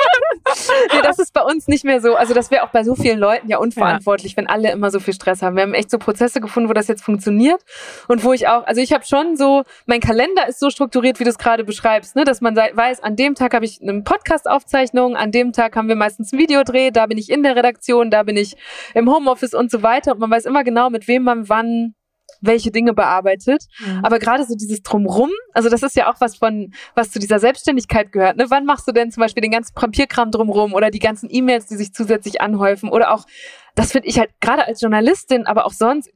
nee, 0.92 1.02
das 1.02 1.18
ist 1.18 1.32
bei 1.32 1.42
uns 1.42 1.68
nicht 1.68 1.84
mehr 1.84 2.00
so. 2.00 2.14
Also 2.14 2.34
das 2.34 2.50
wäre 2.50 2.64
auch 2.64 2.70
bei 2.70 2.84
so 2.84 2.94
vielen 2.94 3.18
Leuten 3.18 3.48
ja 3.48 3.58
unverantwortlich, 3.58 4.32
ja. 4.32 4.36
wenn 4.38 4.46
alle 4.46 4.70
immer 4.72 4.90
so 4.90 5.00
viel 5.00 5.14
Stress 5.14 5.42
haben. 5.42 5.56
Wir 5.56 5.62
haben 5.62 5.74
echt 5.74 5.90
so 5.90 5.98
Prozesse 5.98 6.40
gefunden, 6.40 6.68
wo 6.68 6.72
das 6.72 6.88
jetzt 6.88 7.02
funktioniert 7.02 7.62
und 8.08 8.24
wo 8.24 8.32
ich 8.32 8.48
auch, 8.48 8.66
also 8.66 8.80
ich 8.80 8.92
habe 8.92 9.04
schon 9.04 9.36
so, 9.36 9.62
mein 9.86 10.00
Kalender 10.00 10.48
ist 10.48 10.60
so 10.60 10.70
strukturiert, 10.70 11.20
wie 11.20 11.24
du 11.24 11.30
es 11.30 11.38
gerade 11.38 11.64
beschreibst, 11.64 12.16
ne? 12.16 12.24
dass 12.24 12.40
man 12.40 12.56
weiß, 12.56 13.02
an 13.02 13.16
dem 13.16 13.34
Tag 13.34 13.54
habe 13.54 13.64
ich 13.64 13.80
eine 13.82 14.02
Podcast-Aufzeichnung, 14.02 15.16
an 15.16 15.30
dem 15.32 15.52
Tag 15.52 15.76
haben 15.76 15.88
wir 15.88 15.96
meistens 15.96 16.32
ein 16.32 16.38
Videodreh, 16.38 16.90
da 16.90 17.06
bin 17.06 17.18
ich 17.18 17.30
in 17.30 17.42
der 17.42 17.56
Redaktion, 17.56 18.10
da 18.10 18.22
bin 18.22 18.36
ich 18.36 18.56
im 18.94 19.12
Homeoffice 19.12 19.54
und 19.54 19.70
so 19.70 19.82
weiter 19.82 20.12
und 20.12 20.20
man 20.20 20.30
weiß 20.30 20.44
immer 20.44 20.64
genau, 20.64 20.90
mit 20.90 21.08
wem 21.08 21.22
man 21.24 21.48
wann 21.48 21.94
welche 22.40 22.70
Dinge 22.70 22.94
bearbeitet. 22.94 23.64
Mhm. 23.78 24.04
Aber 24.04 24.18
gerade 24.18 24.44
so 24.44 24.54
dieses 24.54 24.82
Drumrum, 24.82 25.30
also 25.52 25.68
das 25.68 25.82
ist 25.82 25.96
ja 25.96 26.10
auch 26.10 26.20
was 26.20 26.36
von, 26.36 26.72
was 26.94 27.10
zu 27.10 27.18
dieser 27.18 27.38
Selbstständigkeit 27.38 28.12
gehört. 28.12 28.36
Ne? 28.36 28.46
Wann 28.48 28.64
machst 28.64 28.86
du 28.86 28.92
denn 28.92 29.10
zum 29.10 29.22
Beispiel 29.22 29.40
den 29.40 29.52
ganzen 29.52 29.74
Papierkram 29.74 30.30
drumrum 30.30 30.74
oder 30.74 30.90
die 30.90 30.98
ganzen 30.98 31.28
E-Mails, 31.30 31.66
die 31.66 31.76
sich 31.76 31.92
zusätzlich 31.94 32.40
anhäufen 32.40 32.90
oder 32.90 33.12
auch 33.12 33.24
das 33.74 33.90
finde 33.90 34.08
ich 34.08 34.18
halt 34.18 34.30
gerade 34.40 34.66
als 34.66 34.80
Journalistin, 34.80 35.46
aber 35.46 35.66
auch 35.66 35.72
sonst, 35.72 36.12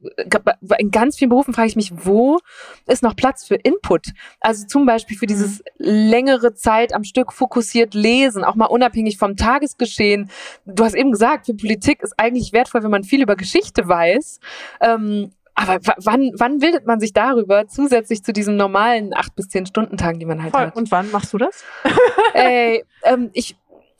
in 0.77 0.91
ganz 0.91 1.17
vielen 1.17 1.29
Berufen 1.29 1.53
frage 1.53 1.67
ich 1.67 1.75
mich, 1.75 1.91
wo 1.93 2.39
ist 2.87 3.03
noch 3.03 3.15
Platz 3.15 3.45
für 3.45 3.55
Input? 3.55 4.07
Also 4.39 4.65
zum 4.65 4.85
Beispiel 4.85 5.17
für 5.17 5.25
dieses 5.25 5.61
längere 5.77 6.53
Zeit 6.53 6.93
am 6.93 7.03
Stück 7.03 7.33
fokussiert 7.33 7.93
lesen, 7.93 8.45
auch 8.45 8.55
mal 8.55 8.67
unabhängig 8.67 9.17
vom 9.17 9.35
Tagesgeschehen. 9.35 10.29
Du 10.65 10.85
hast 10.85 10.95
eben 10.95 11.11
gesagt, 11.11 11.47
für 11.47 11.53
Politik 11.53 12.01
ist 12.01 12.13
eigentlich 12.17 12.53
wertvoll, 12.53 12.83
wenn 12.83 12.91
man 12.91 13.03
viel 13.03 13.21
über 13.21 13.35
Geschichte 13.35 13.87
weiß. 13.87 14.39
Ähm, 14.79 15.31
aber 15.55 15.79
wann, 15.97 16.31
wann 16.37 16.59
bildet 16.59 16.85
man 16.85 16.99
sich 16.99 17.13
darüber 17.13 17.67
zusätzlich 17.67 18.23
zu 18.23 18.33
diesem 18.33 18.55
normalen 18.55 19.13
acht 19.13 19.35
bis 19.35 19.49
zehn 19.49 19.65
Stunden 19.65 19.97
Tagen, 19.97 20.19
die 20.19 20.25
man 20.25 20.41
halt 20.41 20.53
Voll. 20.53 20.67
hat? 20.67 20.75
Und 20.75 20.91
wann 20.91 21.11
machst 21.11 21.33
du 21.33 21.37
das? 21.37 21.63
Ey, 22.33 22.83
ähm, 23.03 23.29
ich 23.33 23.55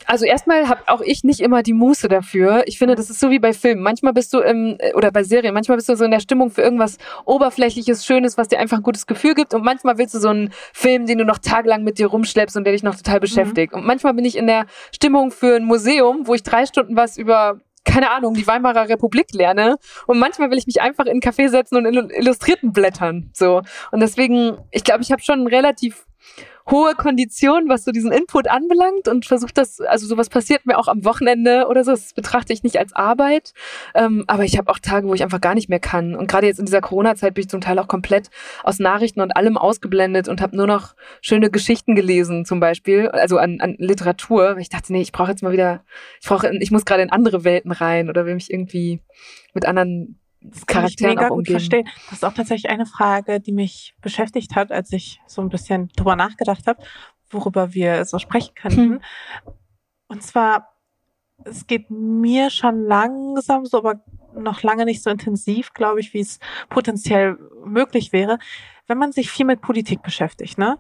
also 0.06 0.26
erstmal 0.26 0.68
habe 0.68 0.82
auch 0.88 1.02
ich 1.02 1.24
nicht 1.24 1.40
immer 1.40 1.64
die 1.64 1.74
Muße 1.74 2.08
dafür. 2.08 2.64
Ich 2.66 2.78
finde, 2.78 2.96
das 2.96 3.10
ist 3.10 3.20
so 3.20 3.30
wie 3.30 3.40
bei 3.40 3.54
Filmen. 3.54 3.82
Manchmal 3.82 4.14
bist 4.14 4.34
du 4.34 4.40
im 4.40 4.78
oder 4.96 5.12
bei 5.12 5.24
Serien, 5.24 5.54
manchmal 5.54 5.78
bist 5.78 5.90
du 5.90 5.96
so 5.96 6.06
in 6.06 6.12
der 6.12 6.20
Stimmung 6.20 6.52
für 6.52 6.62
irgendwas 6.62 6.98
oberflächliches, 7.26 8.06
schönes, 8.06 8.38
was 8.38 8.48
dir 8.48 8.60
einfach 8.60 8.78
ein 8.78 8.84
gutes 8.84 9.08
Gefühl 9.08 9.36
gibt 9.36 9.54
und 9.54 9.64
manchmal 9.64 9.98
willst 9.98 10.16
du 10.16 10.20
so 10.20 10.30
einen 10.30 10.52
Film, 10.74 11.06
den 11.06 11.18
du 11.18 11.26
noch 11.26 11.38
tagelang 11.38 11.84
mit 11.84 12.00
dir 12.00 12.08
rumschleppst 12.08 12.56
und 12.58 12.64
der 12.64 12.74
dich 12.74 12.84
noch 12.84 12.96
total 12.96 13.20
beschäftigt. 13.20 13.74
Mhm. 13.74 13.80
Und 13.80 13.86
manchmal 13.86 14.14
bin 14.14 14.26
ich 14.26 14.38
in 14.38 14.48
der 14.48 14.66
Stimmung 14.94 15.32
für 15.32 15.56
ein 15.56 15.66
Museum, 15.66 16.28
wo 16.28 16.34
ich 16.34 16.44
drei 16.44 16.66
Stunden 16.66 16.96
was 16.96 17.18
über 17.18 17.60
keine 17.90 18.12
Ahnung, 18.12 18.34
die 18.34 18.46
Weimarer 18.46 18.88
Republik 18.88 19.34
lerne. 19.34 19.78
Und 20.06 20.20
manchmal 20.20 20.52
will 20.52 20.58
ich 20.58 20.68
mich 20.68 20.82
einfach 20.82 21.06
in 21.06 21.12
einen 21.12 21.22
Café 21.22 21.50
setzen 21.50 21.76
und 21.76 21.86
in 21.86 22.10
Illustrierten 22.10 22.72
blättern. 22.72 23.30
So. 23.34 23.62
Und 23.92 24.00
deswegen, 24.00 24.58
ich 24.72 24.84
glaube, 24.84 25.02
ich 25.02 25.12
habe 25.12 25.22
schon 25.22 25.48
relativ 25.48 26.06
hohe 26.70 26.96
Kondition, 26.96 27.68
was 27.68 27.84
so 27.84 27.92
diesen 27.92 28.12
Input 28.12 28.48
anbelangt 28.48 29.08
und 29.08 29.26
versuche 29.26 29.54
das, 29.54 29.82
also 29.82 30.08
sowas 30.08 30.30
passiert 30.30 30.66
mir 30.66 30.78
auch 30.78 30.88
am 30.88 31.06
Wochenende 31.06 31.68
oder 31.68 31.84
so, 31.84 31.92
das 31.92 32.14
betrachte 32.14 32.54
ich 32.54 32.64
nicht 32.64 32.78
als 32.78 32.94
Arbeit, 32.94 33.54
ähm, 33.96 34.24
aber 34.28 34.44
ich 34.44 34.58
habe 34.58 34.72
auch 34.72 34.80
Tage, 34.80 35.08
wo 35.08 35.14
ich 35.14 35.24
einfach 35.24 35.42
gar 35.42 35.56
nicht 35.56 35.70
mehr 35.70 35.80
kann. 35.80 36.16
Und 36.16 36.28
gerade 36.30 36.48
jetzt 36.48 36.60
in 36.60 36.66
dieser 36.66 36.82
Corona-Zeit 36.82 37.34
bin 37.34 37.44
ich 37.44 37.50
zum 37.50 37.62
Teil 37.62 37.80
auch 37.80 37.88
komplett 37.88 38.30
aus 38.64 38.80
Nachrichten 38.80 39.22
und 39.22 39.36
allem 39.36 39.58
ausgeblendet 39.58 40.28
und 40.28 40.42
habe 40.42 40.56
nur 40.56 40.68
noch 40.68 40.96
schöne 41.22 41.50
Geschichten 41.50 41.96
gelesen 41.96 42.46
zum 42.46 42.60
Beispiel, 42.60 43.08
also 43.10 43.38
an, 43.38 43.60
an 43.60 43.76
Literatur, 43.78 44.56
weil 44.56 44.62
ich 44.62 44.70
dachte, 44.70 44.94
nee, 44.94 45.02
ich 45.02 45.12
brauche 45.12 45.32
jetzt 45.32 45.44
mal 45.44 45.52
wieder, 45.52 45.84
ich 46.22 46.28
brauche, 46.28 46.52
ich 46.60 46.72
muss 46.72 46.86
gerade 46.86 47.02
in 47.02 47.12
andere 47.12 47.44
Welten 47.44 47.72
rein 47.72 48.10
oder 48.10 48.26
will 48.26 48.36
mich 48.36 48.52
irgendwie 48.52 49.02
mit 49.54 49.66
anderen 49.66 50.19
das 50.42 50.66
kann 50.66 50.82
Charakteren 50.82 51.12
ich 51.12 51.18
mega 51.18 51.30
gut 51.30 51.48
verstehen. 51.48 51.88
Das 52.06 52.20
ist 52.20 52.26
auch 52.26 52.34
tatsächlich 52.34 52.72
eine 52.72 52.86
Frage, 52.86 53.40
die 53.40 53.52
mich 53.52 53.96
beschäftigt 54.02 54.56
hat, 54.56 54.72
als 54.72 54.92
ich 54.94 55.20
so 55.28 55.42
ein 55.42 55.50
bisschen 55.50 55.90
drüber 55.96 56.16
nachgedacht 56.16 56.66
habe, 56.68 56.82
worüber 57.30 57.74
wir 57.74 58.06
so 58.06 58.20
sprechen 58.20 58.56
könnten. 58.56 58.80
Hm. 58.80 59.02
Und 60.08 60.24
zwar, 60.24 60.74
es 61.44 61.68
geht 61.68 61.90
mir 61.90 62.50
schon 62.50 62.84
langsam 62.84 63.66
so, 63.66 63.78
aber 63.78 64.02
noch 64.34 64.64
lange 64.64 64.86
nicht 64.86 65.04
so 65.04 65.10
intensiv, 65.10 65.74
glaube 65.74 66.00
ich, 66.00 66.14
wie 66.14 66.20
es 66.20 66.40
potenziell 66.70 67.38
möglich 67.66 68.14
wäre, 68.14 68.40
wenn 68.88 68.98
man 68.98 69.12
sich 69.12 69.30
viel 69.30 69.46
mit 69.46 69.62
Politik 69.62 70.02
beschäftigt, 70.02 70.58
ne? 70.58 70.80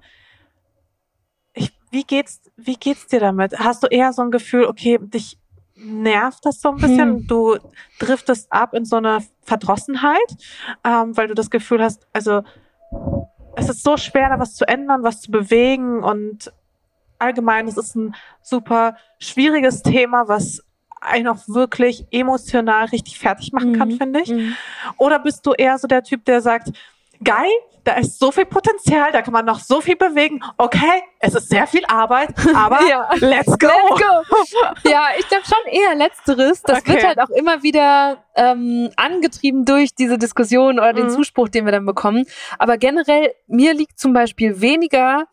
Ich, 1.54 1.74
wie 1.91 2.04
geht's, 2.04 2.41
wie 2.56 2.76
geht's 2.76 3.08
dir 3.08 3.19
damit? 3.19 3.58
Hast 3.60 3.84
du 3.84 3.88
eher 3.88 4.13
so 4.13 4.22
ein 4.22 4.32
Gefühl, 4.32 4.65
okay, 4.65 5.00
dich 5.02 5.38
nervt 5.80 6.46
das 6.46 6.62
so 6.62 6.70
ein 6.70 6.78
bisschen. 6.78 7.20
Hm. 7.20 7.28
Du 7.28 7.58
driftest 8.00 8.52
ab 8.52 8.74
in 8.74 8.86
so 8.86 8.98
eine 8.98 9.20
Verdrossenheit, 9.42 10.36
ähm, 10.84 11.15
weil 11.15 11.28
du 11.28 11.34
das 11.34 11.50
Gefühl 11.50 11.84
hast, 11.84 12.08
also 12.13 12.44
es 13.56 13.70
ist 13.70 13.84
so 13.84 13.98
schwer, 13.98 14.30
da 14.30 14.39
was 14.39 14.56
zu 14.56 14.68
ändern, 14.68 15.04
was 15.04 15.22
zu 15.22 15.32
bewegen 15.32 16.04
und 16.04 16.54
allgemein, 17.18 17.68
es 17.68 17.78
ist 17.78 17.96
ein 17.96 18.15
super 18.42 18.96
schwieriges 19.20 19.82
Thema, 19.84 20.28
was 20.28 20.63
einen 21.02 21.28
auch 21.28 21.48
wirklich 21.48 22.08
emotional 22.12 22.86
richtig 22.86 23.20
fertig 23.20 23.54
machen 23.54 23.78
kann, 23.78 23.89
mhm. 23.89 23.98
finde 23.98 24.22
ich. 24.22 24.30
Mhm. 24.30 24.56
Oder 24.98 25.20
bist 25.20 25.46
du 25.46 25.54
eher 25.54 25.78
so 25.78 25.88
der 25.88 26.04
Typ, 26.04 26.26
der 26.26 26.42
sagt, 26.42 26.72
geil, 27.23 27.49
da 27.84 27.93
ist 27.93 28.19
so 28.19 28.32
viel 28.32 28.45
Potenzial, 28.45 29.12
da 29.12 29.21
kann 29.21 29.34
man 29.34 29.45
noch 29.45 29.60
so 29.60 29.82
viel 29.82 29.95
bewegen. 29.95 30.41
Okay, 30.58 31.03
es 31.19 31.34
ist 31.36 31.49
sehr 31.49 31.65
viel 31.67 31.84
Arbeit, 31.86 32.29
aber 32.55 32.82
ja. 32.88 33.10
let's 33.19 33.58
go. 33.58 33.67
Let's 33.67 34.01
go. 34.01 34.89
Ja, 34.89 35.08
ich 35.17 35.27
glaube 35.27 35.43
schon 35.45 35.73
eher 35.73 35.95
letzteres. 35.95 36.62
Das 36.62 36.79
okay. 36.79 36.93
wird 36.93 37.08
halt 37.08 37.19
auch 37.19 37.29
immer 37.29 37.63
wieder 37.63 38.23
ähm, 38.36 38.91
angetrieben 38.95 39.65
durch 39.65 39.95
diese 39.95 40.17
Diskussion 40.17 40.79
oder 40.79 40.93
den 40.93 41.08
mhm. 41.08 41.12
Zuspruch, 41.12 41.49
den 41.49 41.65
wir 41.65 41.71
dann 41.71 41.86
bekommen. 41.86 42.25
Aber 42.58 42.77
generell, 42.77 43.34
mir 43.47 43.73
liegt 43.73 43.99
zum 43.99 44.13
Beispiel 44.13 44.62
weniger 44.62 45.25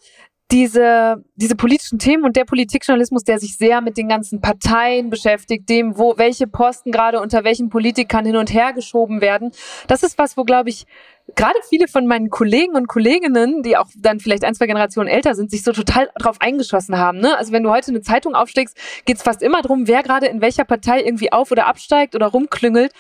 diese, 0.53 1.25
diese 1.35 1.57
politischen 1.57 1.99
Themen 1.99 2.25
und 2.25 2.37
der 2.37 2.45
Politikjournalismus, 2.45 3.25
der 3.25 3.41
sich 3.41 3.57
sehr 3.57 3.81
mit 3.81 3.97
den 3.97 4.09
ganzen 4.09 4.41
Parteien 4.41 5.11
beschäftigt, 5.11 5.69
dem, 5.69 5.99
wo 5.99 6.19
welche 6.19 6.47
Posten 6.47 6.93
gerade 6.93 7.21
unter 7.21 7.43
welchen 7.43 7.69
Politikern 7.69 8.25
hin 8.25 8.37
und 8.37 8.53
her 8.53 8.73
geschoben 8.73 9.21
werden. 9.21 9.51
Das 9.89 10.05
ist 10.05 10.19
was, 10.19 10.37
wo, 10.37 10.45
glaube 10.45 10.69
ich, 10.69 10.87
gerade 11.35 11.59
viele 11.69 11.89
von 11.89 12.07
meinen 12.07 12.31
Kollegen 12.31 12.77
und 12.77 12.87
Kolleginnen, 12.87 13.65
die 13.65 13.77
auch 13.77 13.89
dann 13.97 14.21
vielleicht 14.21 14.45
ein, 14.45 14.55
zwei 14.55 14.67
Generationen 14.67 15.09
älter 15.09 15.35
sind, 15.35 15.51
sich 15.51 15.65
so 15.65 15.73
total 15.73 16.09
drauf 16.17 16.37
eingeschossen 16.41 16.97
haben. 16.97 17.19
Ne? 17.19 17.37
Also 17.37 17.51
wenn 17.51 17.65
du 17.65 17.71
heute 17.71 17.91
eine 17.91 18.03
Zeitung 18.03 18.37
aufschlägst, 18.37 18.77
geht's 19.05 19.25
fast 19.25 19.43
immer 19.43 19.63
drum, 19.63 19.89
wer 19.89 20.05
gerade 20.05 20.27
in 20.27 20.41
welcher 20.41 20.65
Partei 20.65 21.03
irgendwie 21.03 21.33
auf- 21.33 21.51
oder 21.51 21.67
absteigt 21.67 22.15
oder 22.15 22.27
rumklüngelt 22.27 22.93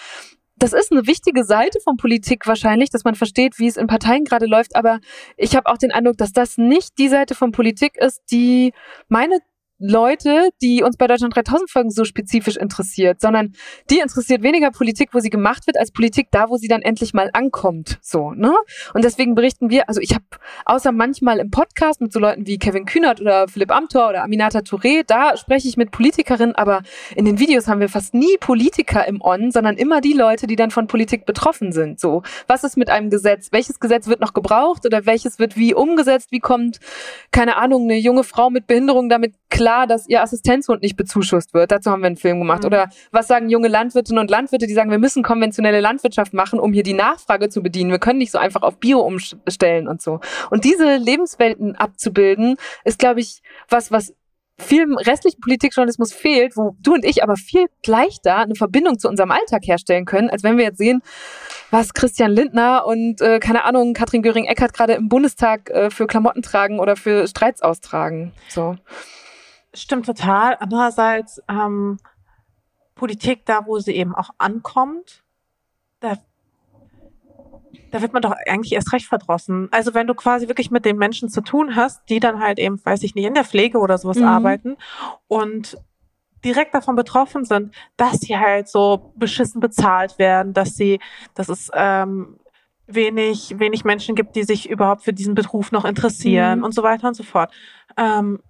das 0.56 0.72
ist 0.72 0.90
eine 0.90 1.06
wichtige 1.06 1.44
Seite 1.44 1.78
von 1.80 1.96
Politik 1.96 2.46
wahrscheinlich, 2.46 2.90
dass 2.90 3.04
man 3.04 3.14
versteht, 3.14 3.58
wie 3.58 3.66
es 3.66 3.76
in 3.76 3.86
Parteien 3.86 4.24
gerade 4.24 4.46
läuft. 4.46 4.74
Aber 4.74 5.00
ich 5.36 5.54
habe 5.54 5.66
auch 5.66 5.76
den 5.76 5.92
Eindruck, 5.92 6.16
dass 6.16 6.32
das 6.32 6.56
nicht 6.56 6.98
die 6.98 7.08
Seite 7.08 7.34
von 7.34 7.52
Politik 7.52 7.96
ist, 7.96 8.22
die 8.30 8.72
meine 9.08 9.38
Leute, 9.78 10.48
die 10.62 10.82
uns 10.82 10.96
bei 10.96 11.06
Deutschland 11.06 11.36
3000 11.36 11.70
Folgen 11.70 11.90
so 11.90 12.04
spezifisch 12.04 12.56
interessiert, 12.56 13.20
sondern 13.20 13.52
die 13.90 13.98
interessiert 13.98 14.42
weniger 14.42 14.70
Politik, 14.70 15.10
wo 15.12 15.18
sie 15.18 15.28
gemacht 15.28 15.66
wird, 15.66 15.78
als 15.78 15.90
Politik 15.90 16.28
da, 16.30 16.48
wo 16.48 16.56
sie 16.56 16.68
dann 16.68 16.80
endlich 16.80 17.12
mal 17.12 17.28
ankommt. 17.34 17.98
So, 18.00 18.30
ne? 18.30 18.54
Und 18.94 19.04
deswegen 19.04 19.34
berichten 19.34 19.68
wir, 19.68 19.88
also 19.88 20.00
ich 20.00 20.14
habe 20.14 20.24
außer 20.64 20.92
manchmal 20.92 21.38
im 21.40 21.50
Podcast 21.50 22.00
mit 22.00 22.12
so 22.12 22.18
Leuten 22.18 22.46
wie 22.46 22.58
Kevin 22.58 22.86
Kühnert 22.86 23.20
oder 23.20 23.48
Philipp 23.48 23.70
Amthor 23.70 24.08
oder 24.08 24.24
Aminata 24.24 24.60
Touré, 24.60 25.02
da 25.06 25.36
spreche 25.36 25.68
ich 25.68 25.76
mit 25.76 25.90
Politikerinnen, 25.90 26.54
aber 26.54 26.80
in 27.14 27.26
den 27.26 27.38
Videos 27.38 27.68
haben 27.68 27.80
wir 27.80 27.90
fast 27.90 28.14
nie 28.14 28.38
Politiker 28.40 29.06
im 29.06 29.20
On, 29.20 29.50
sondern 29.50 29.76
immer 29.76 30.00
die 30.00 30.14
Leute, 30.14 30.46
die 30.46 30.56
dann 30.56 30.70
von 30.70 30.86
Politik 30.86 31.26
betroffen 31.26 31.72
sind. 31.72 32.00
So, 32.00 32.22
was 32.46 32.64
ist 32.64 32.78
mit 32.78 32.88
einem 32.88 33.10
Gesetz? 33.10 33.48
Welches 33.52 33.78
Gesetz 33.78 34.06
wird 34.06 34.20
noch 34.20 34.32
gebraucht 34.32 34.86
oder 34.86 35.04
welches 35.04 35.38
wird 35.38 35.56
wie 35.56 35.74
umgesetzt? 35.74 36.32
Wie 36.32 36.40
kommt, 36.40 36.80
keine 37.30 37.56
Ahnung, 37.56 37.82
eine 37.82 37.98
junge 37.98 38.24
Frau 38.24 38.48
mit 38.48 38.66
Behinderung 38.66 39.10
damit 39.10 39.34
klar, 39.50 39.65
dass 39.66 40.08
ihr 40.08 40.22
Assistenzhund 40.22 40.82
nicht 40.82 40.96
bezuschusst 40.96 41.54
wird. 41.54 41.70
Dazu 41.70 41.90
haben 41.90 42.02
wir 42.02 42.06
einen 42.06 42.16
Film 42.16 42.38
gemacht. 42.38 42.62
Mhm. 42.62 42.66
Oder 42.66 42.88
was 43.10 43.26
sagen 43.26 43.48
junge 43.48 43.68
Landwirtinnen 43.68 44.20
und 44.20 44.30
Landwirte, 44.30 44.66
die 44.66 44.74
sagen, 44.74 44.90
wir 44.90 44.98
müssen 44.98 45.22
konventionelle 45.22 45.80
Landwirtschaft 45.80 46.32
machen, 46.32 46.60
um 46.60 46.72
hier 46.72 46.82
die 46.82 46.94
Nachfrage 46.94 47.48
zu 47.48 47.62
bedienen. 47.62 47.90
Wir 47.90 47.98
können 47.98 48.18
nicht 48.18 48.32
so 48.32 48.38
einfach 48.38 48.62
auf 48.62 48.78
Bio 48.78 49.00
umstellen 49.00 49.88
und 49.88 50.00
so. 50.00 50.20
Und 50.50 50.64
diese 50.64 50.96
Lebenswelten 50.96 51.74
abzubilden, 51.76 52.56
ist, 52.84 52.98
glaube 52.98 53.20
ich, 53.20 53.42
was, 53.68 53.90
was 53.90 54.14
viel 54.58 54.86
restlichen 54.94 55.40
Politikjournalismus 55.40 56.12
fehlt, 56.12 56.56
wo 56.56 56.76
du 56.80 56.94
und 56.94 57.04
ich 57.04 57.22
aber 57.22 57.36
viel 57.36 57.66
leichter 57.84 58.36
eine 58.36 58.54
Verbindung 58.54 58.98
zu 58.98 59.08
unserem 59.08 59.30
Alltag 59.30 59.66
herstellen 59.66 60.06
können, 60.06 60.30
als 60.30 60.42
wenn 60.42 60.56
wir 60.56 60.64
jetzt 60.64 60.78
sehen, 60.78 61.02
was 61.70 61.92
Christian 61.92 62.30
Lindner 62.30 62.86
und 62.86 63.20
äh, 63.20 63.38
keine 63.38 63.64
Ahnung, 63.64 63.92
Katrin 63.92 64.22
Göring-Eckardt 64.22 64.72
gerade 64.72 64.94
im 64.94 65.08
Bundestag 65.08 65.68
äh, 65.70 65.90
für 65.90 66.06
Klamotten 66.06 66.42
tragen 66.42 66.78
oder 66.78 66.96
für 66.96 67.26
Streits 67.26 67.60
austragen. 67.60 68.32
So. 68.48 68.76
Stimmt 69.76 70.06
total. 70.06 70.56
Andererseits 70.58 71.40
ähm, 71.48 71.98
Politik 72.94 73.44
da, 73.44 73.66
wo 73.66 73.78
sie 73.78 73.94
eben 73.94 74.14
auch 74.14 74.30
ankommt, 74.38 75.22
da, 76.00 76.16
da 77.90 78.00
wird 78.00 78.12
man 78.12 78.22
doch 78.22 78.34
eigentlich 78.46 78.72
erst 78.72 78.92
recht 78.92 79.06
verdrossen. 79.06 79.68
Also 79.70 79.94
wenn 79.94 80.06
du 80.06 80.14
quasi 80.14 80.48
wirklich 80.48 80.70
mit 80.70 80.84
den 80.84 80.96
Menschen 80.96 81.28
zu 81.28 81.42
tun 81.42 81.76
hast, 81.76 82.08
die 82.08 82.20
dann 82.20 82.40
halt 82.40 82.58
eben, 82.58 82.84
weiß 82.84 83.02
ich 83.02 83.14
nicht, 83.14 83.26
in 83.26 83.34
der 83.34 83.44
Pflege 83.44 83.78
oder 83.78 83.98
sowas 83.98 84.16
mhm. 84.16 84.24
arbeiten 84.24 84.76
und 85.28 85.76
direkt 86.44 86.74
davon 86.74 86.96
betroffen 86.96 87.44
sind, 87.44 87.74
dass 87.96 88.20
sie 88.20 88.38
halt 88.38 88.68
so 88.68 89.12
beschissen 89.16 89.60
bezahlt 89.60 90.18
werden, 90.18 90.54
dass 90.54 90.74
sie, 90.74 91.00
dass 91.34 91.48
es 91.48 91.70
ähm, 91.74 92.38
wenig, 92.86 93.58
wenig 93.58 93.84
Menschen 93.84 94.14
gibt, 94.14 94.36
die 94.36 94.44
sich 94.44 94.70
überhaupt 94.70 95.02
für 95.02 95.12
diesen 95.12 95.34
Beruf 95.34 95.72
noch 95.72 95.84
interessieren 95.84 96.60
mhm. 96.60 96.64
und 96.64 96.74
so 96.74 96.82
weiter 96.82 97.08
und 97.08 97.14
so 97.14 97.24
fort. 97.24 97.52
Ähm, 97.96 98.40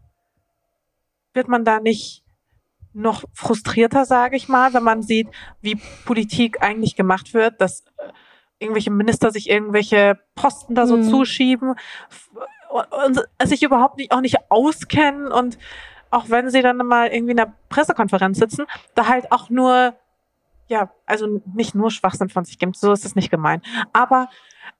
wird 1.37 1.49
man 1.49 1.64
da 1.64 1.81
nicht 1.81 2.25
noch 2.92 3.25
frustrierter, 3.35 4.07
sage 4.07 4.37
ich 4.37 4.49
mal, 4.49 4.72
wenn 4.72 4.83
man 4.83 5.03
sieht, 5.03 5.29
wie 5.61 5.79
Politik 6.07 6.62
eigentlich 6.62 6.96
gemacht 6.96 7.35
wird, 7.35 7.61
dass 7.61 7.83
äh, 7.99 8.11
irgendwelche 8.59 8.90
Minister 8.90 9.31
sich 9.31 9.51
irgendwelche 9.51 10.18
Posten 10.35 10.75
da 10.75 10.87
so 10.87 10.96
mhm. 10.96 11.11
zuschieben 11.11 11.75
und 12.70 13.22
sich 13.44 13.62
überhaupt 13.62 13.99
nicht 13.99 14.12
auch 14.12 14.22
nicht 14.22 14.51
auskennen 14.51 15.31
und 15.31 15.59
auch 16.11 16.31
wenn 16.31 16.51
sie 16.51 16.62
dann 16.62 16.79
mal 16.79 17.09
irgendwie 17.09 17.33
in 17.33 17.40
einer 17.40 17.53
Pressekonferenz 17.68 18.38
sitzen, 18.38 18.64
da 18.94 19.09
halt 19.09 19.31
auch 19.31 19.51
nur 19.51 19.94
ja, 20.68 20.90
also 21.05 21.42
nicht 21.55 21.75
nur 21.75 21.90
Schwachsinn 21.90 22.29
von 22.29 22.44
sich 22.44 22.59
gibt, 22.59 22.77
so 22.77 22.92
ist 22.92 23.05
es 23.05 23.14
nicht 23.14 23.31
gemeint, 23.31 23.64
aber 23.92 24.29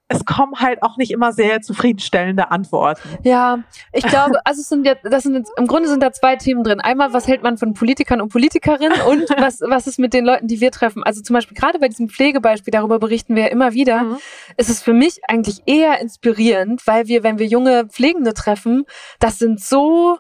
es 0.09 0.25
kommen 0.25 0.55
halt 0.57 0.83
auch 0.83 0.97
nicht 0.97 1.11
immer 1.11 1.33
sehr 1.33 1.62
zufriedenstellende 1.62 2.51
Antworten. 2.51 3.09
Ja, 3.23 3.59
ich 3.92 4.05
glaube, 4.05 4.38
also 4.45 4.61
es 4.61 4.69
sind 4.69 4.87
ja, 4.87 4.95
das 5.03 5.25
sind 5.25 5.35
jetzt, 5.35 5.53
im 5.57 5.66
Grunde 5.66 5.88
sind 5.88 6.03
da 6.03 6.12
zwei 6.12 6.37
Themen 6.37 6.62
drin. 6.62 6.81
Einmal, 6.81 7.12
was 7.12 7.27
hält 7.27 7.42
man 7.42 7.59
von 7.59 7.75
Politikern 7.75 8.21
und 8.21 8.29
Politikerinnen 8.31 9.01
und 9.03 9.29
was, 9.38 9.61
was 9.61 9.87
ist 9.87 9.99
mit 9.99 10.14
den 10.14 10.25
Leuten, 10.25 10.47
die 10.47 10.61
wir 10.61 10.71
treffen? 10.71 11.03
Also 11.03 11.23
zum 11.23 11.35
Beispiel 11.35 11.57
gerade 11.57 11.79
bei 11.81 11.88
diesem 11.88 12.09
Pflegebeispiel, 12.09 12.71
darüber 12.71 12.99
berichten 12.99 13.35
wir 13.35 13.45
ja 13.45 13.49
immer 13.49 13.73
wieder, 13.73 14.05
mhm. 14.05 14.16
ist 14.57 14.71
es 14.71 14.81
für 14.81 14.92
mich 14.92 15.21
eigentlich 15.29 15.62
eher 15.66 16.01
inspirierend, 16.01 16.87
weil 16.87 17.09
wir, 17.09 17.25
wenn 17.25 17.38
wir 17.38 17.47
junge 17.47 17.87
Pflegende 17.87 18.33
treffen, 18.33 18.85
das 19.19 19.38
sind 19.38 19.61
so 19.61 20.19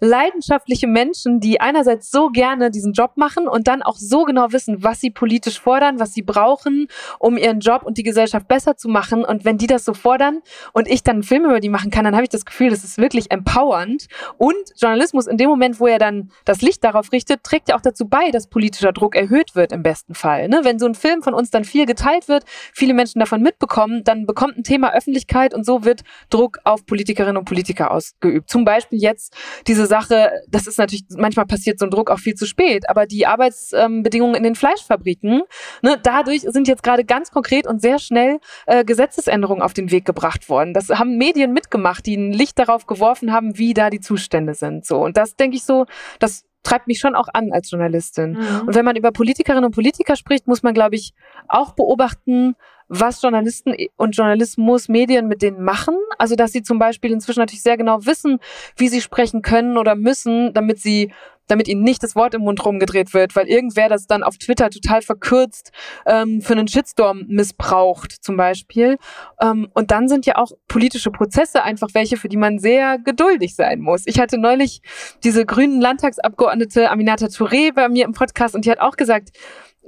leidenschaftliche 0.00 0.86
Menschen, 0.86 1.40
die 1.40 1.60
einerseits 1.60 2.10
so 2.10 2.28
gerne 2.28 2.70
diesen 2.70 2.92
Job 2.92 3.12
machen 3.16 3.48
und 3.48 3.66
dann 3.66 3.82
auch 3.82 3.96
so 3.96 4.24
genau 4.24 4.52
wissen, 4.52 4.82
was 4.82 5.00
sie 5.00 5.10
politisch 5.10 5.60
fordern, 5.60 5.98
was 5.98 6.12
sie 6.12 6.22
brauchen, 6.22 6.88
um 7.18 7.36
ihren 7.36 7.60
Job 7.60 7.82
und 7.82 7.98
die 7.98 8.02
Gesellschaft 8.02 8.46
besser 8.48 8.76
zu 8.76 8.88
machen. 8.88 9.24
Und 9.24 9.44
wenn 9.44 9.58
die 9.58 9.66
das 9.66 9.84
so 9.84 9.94
fordern 9.94 10.40
und 10.72 10.88
ich 10.88 11.02
dann 11.02 11.16
einen 11.16 11.22
Film 11.22 11.44
über 11.44 11.60
die 11.60 11.68
machen 11.68 11.90
kann, 11.90 12.04
dann 12.04 12.14
habe 12.14 12.24
ich 12.24 12.28
das 12.28 12.44
Gefühl, 12.44 12.70
das 12.70 12.84
ist 12.84 12.98
wirklich 12.98 13.30
empowernd. 13.30 14.06
Und 14.36 14.54
Journalismus 14.76 15.26
in 15.26 15.38
dem 15.38 15.48
Moment, 15.48 15.80
wo 15.80 15.86
er 15.86 15.98
dann 15.98 16.30
das 16.44 16.60
Licht 16.60 16.84
darauf 16.84 17.12
richtet, 17.12 17.42
trägt 17.42 17.68
ja 17.70 17.76
auch 17.76 17.80
dazu 17.80 18.06
bei, 18.06 18.30
dass 18.30 18.48
politischer 18.48 18.92
Druck 18.92 19.16
erhöht 19.16 19.54
wird 19.54 19.72
im 19.72 19.82
besten 19.82 20.14
Fall. 20.14 20.48
Ne? 20.48 20.60
Wenn 20.62 20.78
so 20.78 20.86
ein 20.86 20.94
Film 20.94 21.22
von 21.22 21.34
uns 21.34 21.50
dann 21.50 21.64
viel 21.64 21.86
geteilt 21.86 22.28
wird, 22.28 22.44
viele 22.74 22.92
Menschen 22.92 23.18
davon 23.18 23.40
mitbekommen, 23.40 24.04
dann 24.04 24.26
bekommt 24.26 24.58
ein 24.58 24.64
Thema 24.64 24.92
Öffentlichkeit 24.92 25.54
und 25.54 25.64
so 25.64 25.84
wird 25.84 26.02
Druck 26.28 26.58
auf 26.64 26.84
Politikerinnen 26.84 27.36
und 27.36 27.44
Politiker 27.44 27.90
ausgeübt. 27.90 28.50
Zum 28.50 28.64
Beispiel 28.64 29.00
jetzt 29.00 29.34
diese 29.66 29.85
Sache, 29.86 30.30
das 30.48 30.66
ist 30.66 30.78
natürlich, 30.78 31.04
manchmal 31.16 31.46
passiert 31.46 31.78
so 31.78 31.86
ein 31.86 31.90
Druck 31.90 32.10
auch 32.10 32.18
viel 32.18 32.34
zu 32.34 32.46
spät, 32.46 32.88
aber 32.88 33.06
die 33.06 33.26
Arbeitsbedingungen 33.26 34.34
in 34.34 34.42
den 34.42 34.54
Fleischfabriken, 34.54 35.42
ne, 35.82 35.98
dadurch 36.02 36.42
sind 36.42 36.68
jetzt 36.68 36.82
gerade 36.82 37.04
ganz 37.04 37.30
konkret 37.30 37.66
und 37.66 37.80
sehr 37.80 37.98
schnell 37.98 38.38
äh, 38.66 38.84
Gesetzesänderungen 38.84 39.62
auf 39.62 39.74
den 39.74 39.90
Weg 39.90 40.04
gebracht 40.04 40.48
worden. 40.48 40.74
Das 40.74 40.88
haben 40.90 41.16
Medien 41.16 41.52
mitgemacht, 41.52 42.06
die 42.06 42.16
ein 42.16 42.32
Licht 42.32 42.58
darauf 42.58 42.86
geworfen 42.86 43.32
haben, 43.32 43.58
wie 43.58 43.74
da 43.74 43.90
die 43.90 44.00
Zustände 44.00 44.54
sind. 44.54 44.84
So. 44.86 44.98
Und 44.98 45.16
das 45.16 45.36
denke 45.36 45.56
ich 45.56 45.64
so, 45.64 45.86
das 46.18 46.44
treibt 46.66 46.86
mich 46.86 46.98
schon 46.98 47.14
auch 47.14 47.28
an 47.32 47.52
als 47.52 47.70
Journalistin. 47.70 48.32
Mhm. 48.32 48.60
Und 48.66 48.74
wenn 48.74 48.84
man 48.84 48.96
über 48.96 49.12
Politikerinnen 49.12 49.64
und 49.64 49.74
Politiker 49.74 50.16
spricht, 50.16 50.46
muss 50.46 50.62
man, 50.62 50.74
glaube 50.74 50.96
ich, 50.96 51.14
auch 51.48 51.72
beobachten, 51.72 52.56
was 52.88 53.22
Journalisten 53.22 53.74
und 53.96 54.16
Journalismus, 54.16 54.88
Medien 54.88 55.28
mit 55.28 55.42
denen 55.42 55.62
machen. 55.62 55.96
Also, 56.18 56.36
dass 56.36 56.52
sie 56.52 56.62
zum 56.62 56.78
Beispiel 56.78 57.12
inzwischen 57.12 57.40
natürlich 57.40 57.62
sehr 57.62 57.76
genau 57.76 58.04
wissen, 58.04 58.38
wie 58.76 58.88
sie 58.88 59.00
sprechen 59.00 59.42
können 59.42 59.76
oder 59.76 59.94
müssen, 59.94 60.52
damit 60.52 60.78
sie 60.80 61.12
damit 61.46 61.68
ihnen 61.68 61.82
nicht 61.82 62.02
das 62.02 62.16
Wort 62.16 62.34
im 62.34 62.42
Mund 62.42 62.64
rumgedreht 62.64 63.14
wird, 63.14 63.36
weil 63.36 63.48
irgendwer 63.48 63.88
das 63.88 64.06
dann 64.06 64.22
auf 64.22 64.36
Twitter 64.38 64.70
total 64.70 65.02
verkürzt 65.02 65.72
ähm, 66.06 66.40
für 66.40 66.52
einen 66.54 66.68
Shitstorm 66.68 67.24
missbraucht, 67.28 68.12
zum 68.12 68.36
Beispiel. 68.36 68.98
Ähm, 69.40 69.68
und 69.74 69.90
dann 69.90 70.08
sind 70.08 70.26
ja 70.26 70.36
auch 70.36 70.52
politische 70.68 71.10
Prozesse 71.10 71.62
einfach 71.62 71.88
welche, 71.92 72.16
für 72.16 72.28
die 72.28 72.36
man 72.36 72.58
sehr 72.58 72.98
geduldig 72.98 73.54
sein 73.54 73.80
muss. 73.80 74.02
Ich 74.06 74.18
hatte 74.18 74.38
neulich 74.38 74.80
diese 75.24 75.46
grünen 75.46 75.80
Landtagsabgeordnete 75.80 76.90
Aminata 76.90 77.26
Touré 77.26 77.72
bei 77.72 77.88
mir 77.88 78.04
im 78.04 78.12
Podcast 78.12 78.54
und 78.54 78.64
die 78.64 78.70
hat 78.70 78.80
auch 78.80 78.96
gesagt, 78.96 79.30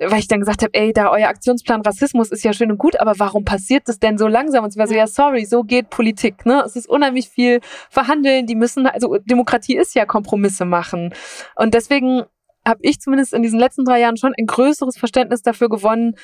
weil 0.00 0.20
ich 0.20 0.28
dann 0.28 0.40
gesagt 0.40 0.62
habe, 0.62 0.72
ey, 0.74 0.92
da 0.92 1.11
euer 1.11 1.28
Aktionsplan 1.28 1.82
Rassismus 1.82 2.30
ist 2.30 2.44
ja 2.44 2.52
schön 2.52 2.70
und 2.70 2.78
gut, 2.78 3.00
aber 3.00 3.18
warum 3.18 3.44
passiert 3.44 3.88
das 3.88 3.98
denn 3.98 4.16
so 4.16 4.28
langsam? 4.28 4.64
Und 4.64 4.72
sie 4.72 4.78
war 4.78 4.87
so, 4.87 4.94
ja, 4.94 5.06
sorry, 5.06 5.44
so 5.44 5.64
geht 5.64 5.90
Politik, 5.90 6.46
ne? 6.46 6.62
Es 6.64 6.76
ist 6.76 6.88
unheimlich 6.88 7.28
viel 7.28 7.61
verhandeln, 7.90 8.46
die 8.46 8.54
müssen, 8.54 8.87
also 8.87 9.16
Demokratie 9.24 9.76
ist 9.76 9.94
ja 9.94 10.06
Kompromisse 10.06 10.64
machen. 10.64 11.12
Und 11.56 11.74
deswegen 11.74 12.22
habe 12.66 12.80
ich 12.82 13.00
zumindest 13.00 13.32
in 13.32 13.42
diesen 13.42 13.58
letzten 13.58 13.85
drei 13.85 14.00
Jahren 14.00 14.16
schon 14.16 14.35
ein 14.38 14.46
größeres 14.46 14.96
Verständnis 14.98 15.42
dafür 15.42 15.68
gewonnen, 15.68 16.14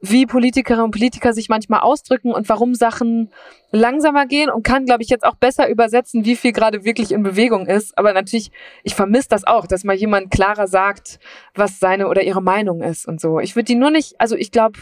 wie 0.00 0.26
Politikerinnen 0.26 0.84
und 0.84 0.90
Politiker 0.90 1.32
sich 1.32 1.48
manchmal 1.48 1.80
ausdrücken 1.80 2.32
und 2.32 2.48
warum 2.48 2.74
Sachen 2.74 3.30
langsamer 3.72 4.26
gehen 4.26 4.50
und 4.50 4.62
kann, 4.62 4.84
glaube 4.84 5.02
ich, 5.02 5.08
jetzt 5.08 5.24
auch 5.24 5.34
besser 5.34 5.68
übersetzen, 5.68 6.24
wie 6.24 6.36
viel 6.36 6.52
gerade 6.52 6.84
wirklich 6.84 7.12
in 7.12 7.22
Bewegung 7.22 7.66
ist. 7.66 7.96
Aber 7.98 8.12
natürlich, 8.12 8.50
ich 8.84 8.94
vermisse 8.94 9.28
das 9.28 9.44
auch, 9.44 9.66
dass 9.66 9.84
mal 9.84 9.96
jemand 9.96 10.30
klarer 10.30 10.66
sagt, 10.66 11.18
was 11.54 11.80
seine 11.80 12.08
oder 12.08 12.22
ihre 12.22 12.42
Meinung 12.42 12.82
ist 12.82 13.06
und 13.06 13.20
so. 13.20 13.40
Ich 13.40 13.56
würde 13.56 13.64
die 13.64 13.74
nur 13.74 13.90
nicht, 13.90 14.20
also 14.20 14.36
ich 14.36 14.50
glaube, 14.50 14.78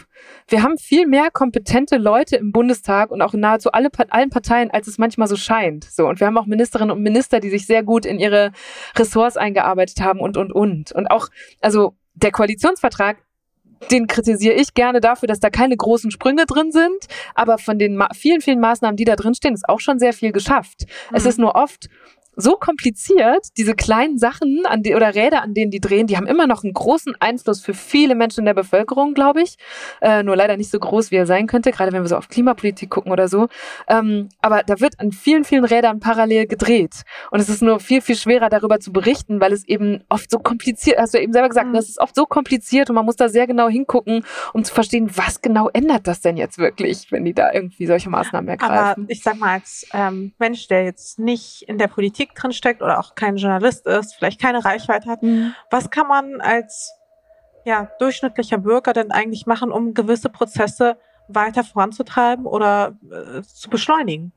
wir 0.47 0.63
haben 0.63 0.77
viel 0.77 1.07
mehr 1.07 1.31
kompetente 1.31 1.97
Leute 1.97 2.35
im 2.35 2.51
Bundestag 2.51 3.11
und 3.11 3.21
auch 3.21 3.33
in 3.33 3.39
nahezu 3.39 3.71
alle, 3.71 3.89
allen 4.09 4.29
Parteien, 4.29 4.71
als 4.71 4.87
es 4.87 4.97
manchmal 4.97 5.27
so 5.27 5.35
scheint. 5.35 5.85
So. 5.85 6.07
Und 6.07 6.19
wir 6.19 6.27
haben 6.27 6.37
auch 6.37 6.45
Ministerinnen 6.45 6.95
und 6.95 7.01
Minister, 7.01 7.39
die 7.39 7.49
sich 7.49 7.65
sehr 7.65 7.83
gut 7.83 8.05
in 8.05 8.19
ihre 8.19 8.51
Ressorts 8.97 9.37
eingearbeitet 9.37 10.01
haben 10.01 10.19
und, 10.19 10.37
und, 10.37 10.51
und. 10.51 10.91
Und 10.91 11.07
auch, 11.07 11.29
also 11.61 11.95
der 12.13 12.31
Koalitionsvertrag 12.31 13.17
den 13.91 14.07
kritisiere 14.07 14.55
ich 14.55 14.73
gerne 14.73 14.99
dafür, 14.99 15.27
dass 15.27 15.39
da 15.39 15.49
keine 15.49 15.75
großen 15.75 16.11
Sprünge 16.11 16.45
drin 16.45 16.71
sind. 16.71 17.05
Aber 17.33 17.57
von 17.57 17.79
den 17.79 18.01
vielen, 18.13 18.41
vielen 18.41 18.59
Maßnahmen, 18.59 18.97
die 18.97 19.05
da 19.05 19.15
drin 19.15 19.35
stehen, 19.35 19.53
ist 19.53 19.67
auch 19.67 19.79
schon 19.79 19.99
sehr 19.99 20.13
viel 20.13 20.31
geschafft. 20.31 20.85
Mhm. 21.09 21.17
Es 21.17 21.25
ist 21.25 21.39
nur 21.39 21.55
oft 21.55 21.89
so 22.35 22.55
kompliziert, 22.55 23.47
diese 23.57 23.75
kleinen 23.75 24.17
Sachen 24.17 24.65
an 24.65 24.83
die, 24.83 24.95
oder 24.95 25.15
Räder, 25.15 25.41
an 25.41 25.53
denen 25.53 25.71
die 25.71 25.79
drehen, 25.79 26.07
die 26.07 26.17
haben 26.17 26.27
immer 26.27 26.47
noch 26.47 26.63
einen 26.63 26.73
großen 26.73 27.15
Einfluss 27.19 27.61
für 27.61 27.73
viele 27.73 28.15
Menschen 28.15 28.41
in 28.41 28.45
der 28.45 28.53
Bevölkerung, 28.53 29.13
glaube 29.13 29.41
ich. 29.41 29.57
Äh, 30.01 30.23
nur 30.23 30.35
leider 30.35 30.57
nicht 30.57 30.71
so 30.71 30.79
groß, 30.79 31.11
wie 31.11 31.15
er 31.15 31.25
sein 31.25 31.47
könnte, 31.47 31.71
gerade 31.71 31.91
wenn 31.91 32.01
wir 32.01 32.09
so 32.09 32.17
auf 32.17 32.29
Klimapolitik 32.29 32.89
gucken 32.89 33.11
oder 33.11 33.27
so. 33.27 33.47
Ähm, 33.87 34.29
aber 34.41 34.63
da 34.63 34.79
wird 34.79 34.99
an 34.99 35.11
vielen, 35.11 35.43
vielen 35.43 35.65
Rädern 35.65 35.99
parallel 35.99 36.47
gedreht. 36.47 37.03
Und 37.31 37.39
es 37.39 37.49
ist 37.49 37.61
nur 37.61 37.79
viel, 37.79 38.01
viel 38.01 38.15
schwerer, 38.15 38.49
darüber 38.49 38.79
zu 38.79 38.91
berichten, 38.91 39.39
weil 39.39 39.53
es 39.53 39.67
eben 39.67 40.03
oft 40.09 40.29
so 40.29 40.39
kompliziert, 40.39 40.99
hast 40.99 41.13
du 41.13 41.19
eben 41.19 41.33
selber 41.33 41.49
gesagt, 41.49 41.67
mhm. 41.67 41.75
es 41.75 41.89
ist 41.89 41.99
oft 41.99 42.15
so 42.15 42.25
kompliziert 42.25 42.89
und 42.89 42.95
man 42.95 43.05
muss 43.05 43.15
da 43.15 43.29
sehr 43.29 43.47
genau 43.47 43.69
hingucken, 43.69 44.25
um 44.53 44.63
zu 44.63 44.73
verstehen, 44.73 45.09
was 45.15 45.41
genau 45.41 45.69
ändert 45.69 46.07
das 46.07 46.21
denn 46.21 46.37
jetzt 46.37 46.57
wirklich, 46.57 47.11
wenn 47.11 47.25
die 47.25 47.33
da 47.33 47.51
irgendwie 47.53 47.85
solche 47.85 48.09
Maßnahmen 48.09 48.49
ergreifen. 48.49 49.03
Aber 49.03 49.05
ich 49.07 49.21
sag 49.23 49.37
mal, 49.39 49.53
als 49.53 49.87
ähm, 49.93 50.33
Mensch, 50.39 50.67
der 50.67 50.85
jetzt 50.85 51.19
nicht 51.19 51.63
in 51.67 51.77
der 51.77 51.87
Politik 51.87 52.24
Politik 52.25 52.35
drin 52.35 52.51
steckt 52.51 52.81
oder 52.81 52.99
auch 52.99 53.15
kein 53.15 53.37
Journalist 53.37 53.85
ist, 53.85 54.15
vielleicht 54.15 54.41
keine 54.41 54.63
Reichweite 54.63 55.09
hat, 55.09 55.23
mhm. 55.23 55.53
was 55.69 55.89
kann 55.89 56.07
man 56.07 56.41
als 56.41 56.93
ja, 57.65 57.89
durchschnittlicher 57.99 58.57
Bürger 58.57 58.93
denn 58.93 59.11
eigentlich 59.11 59.45
machen, 59.45 59.71
um 59.71 59.93
gewisse 59.93 60.29
Prozesse 60.29 60.97
weiter 61.27 61.63
voranzutreiben 61.63 62.45
oder 62.45 62.95
äh, 63.11 63.41
zu 63.41 63.69
beschleunigen? 63.69 64.31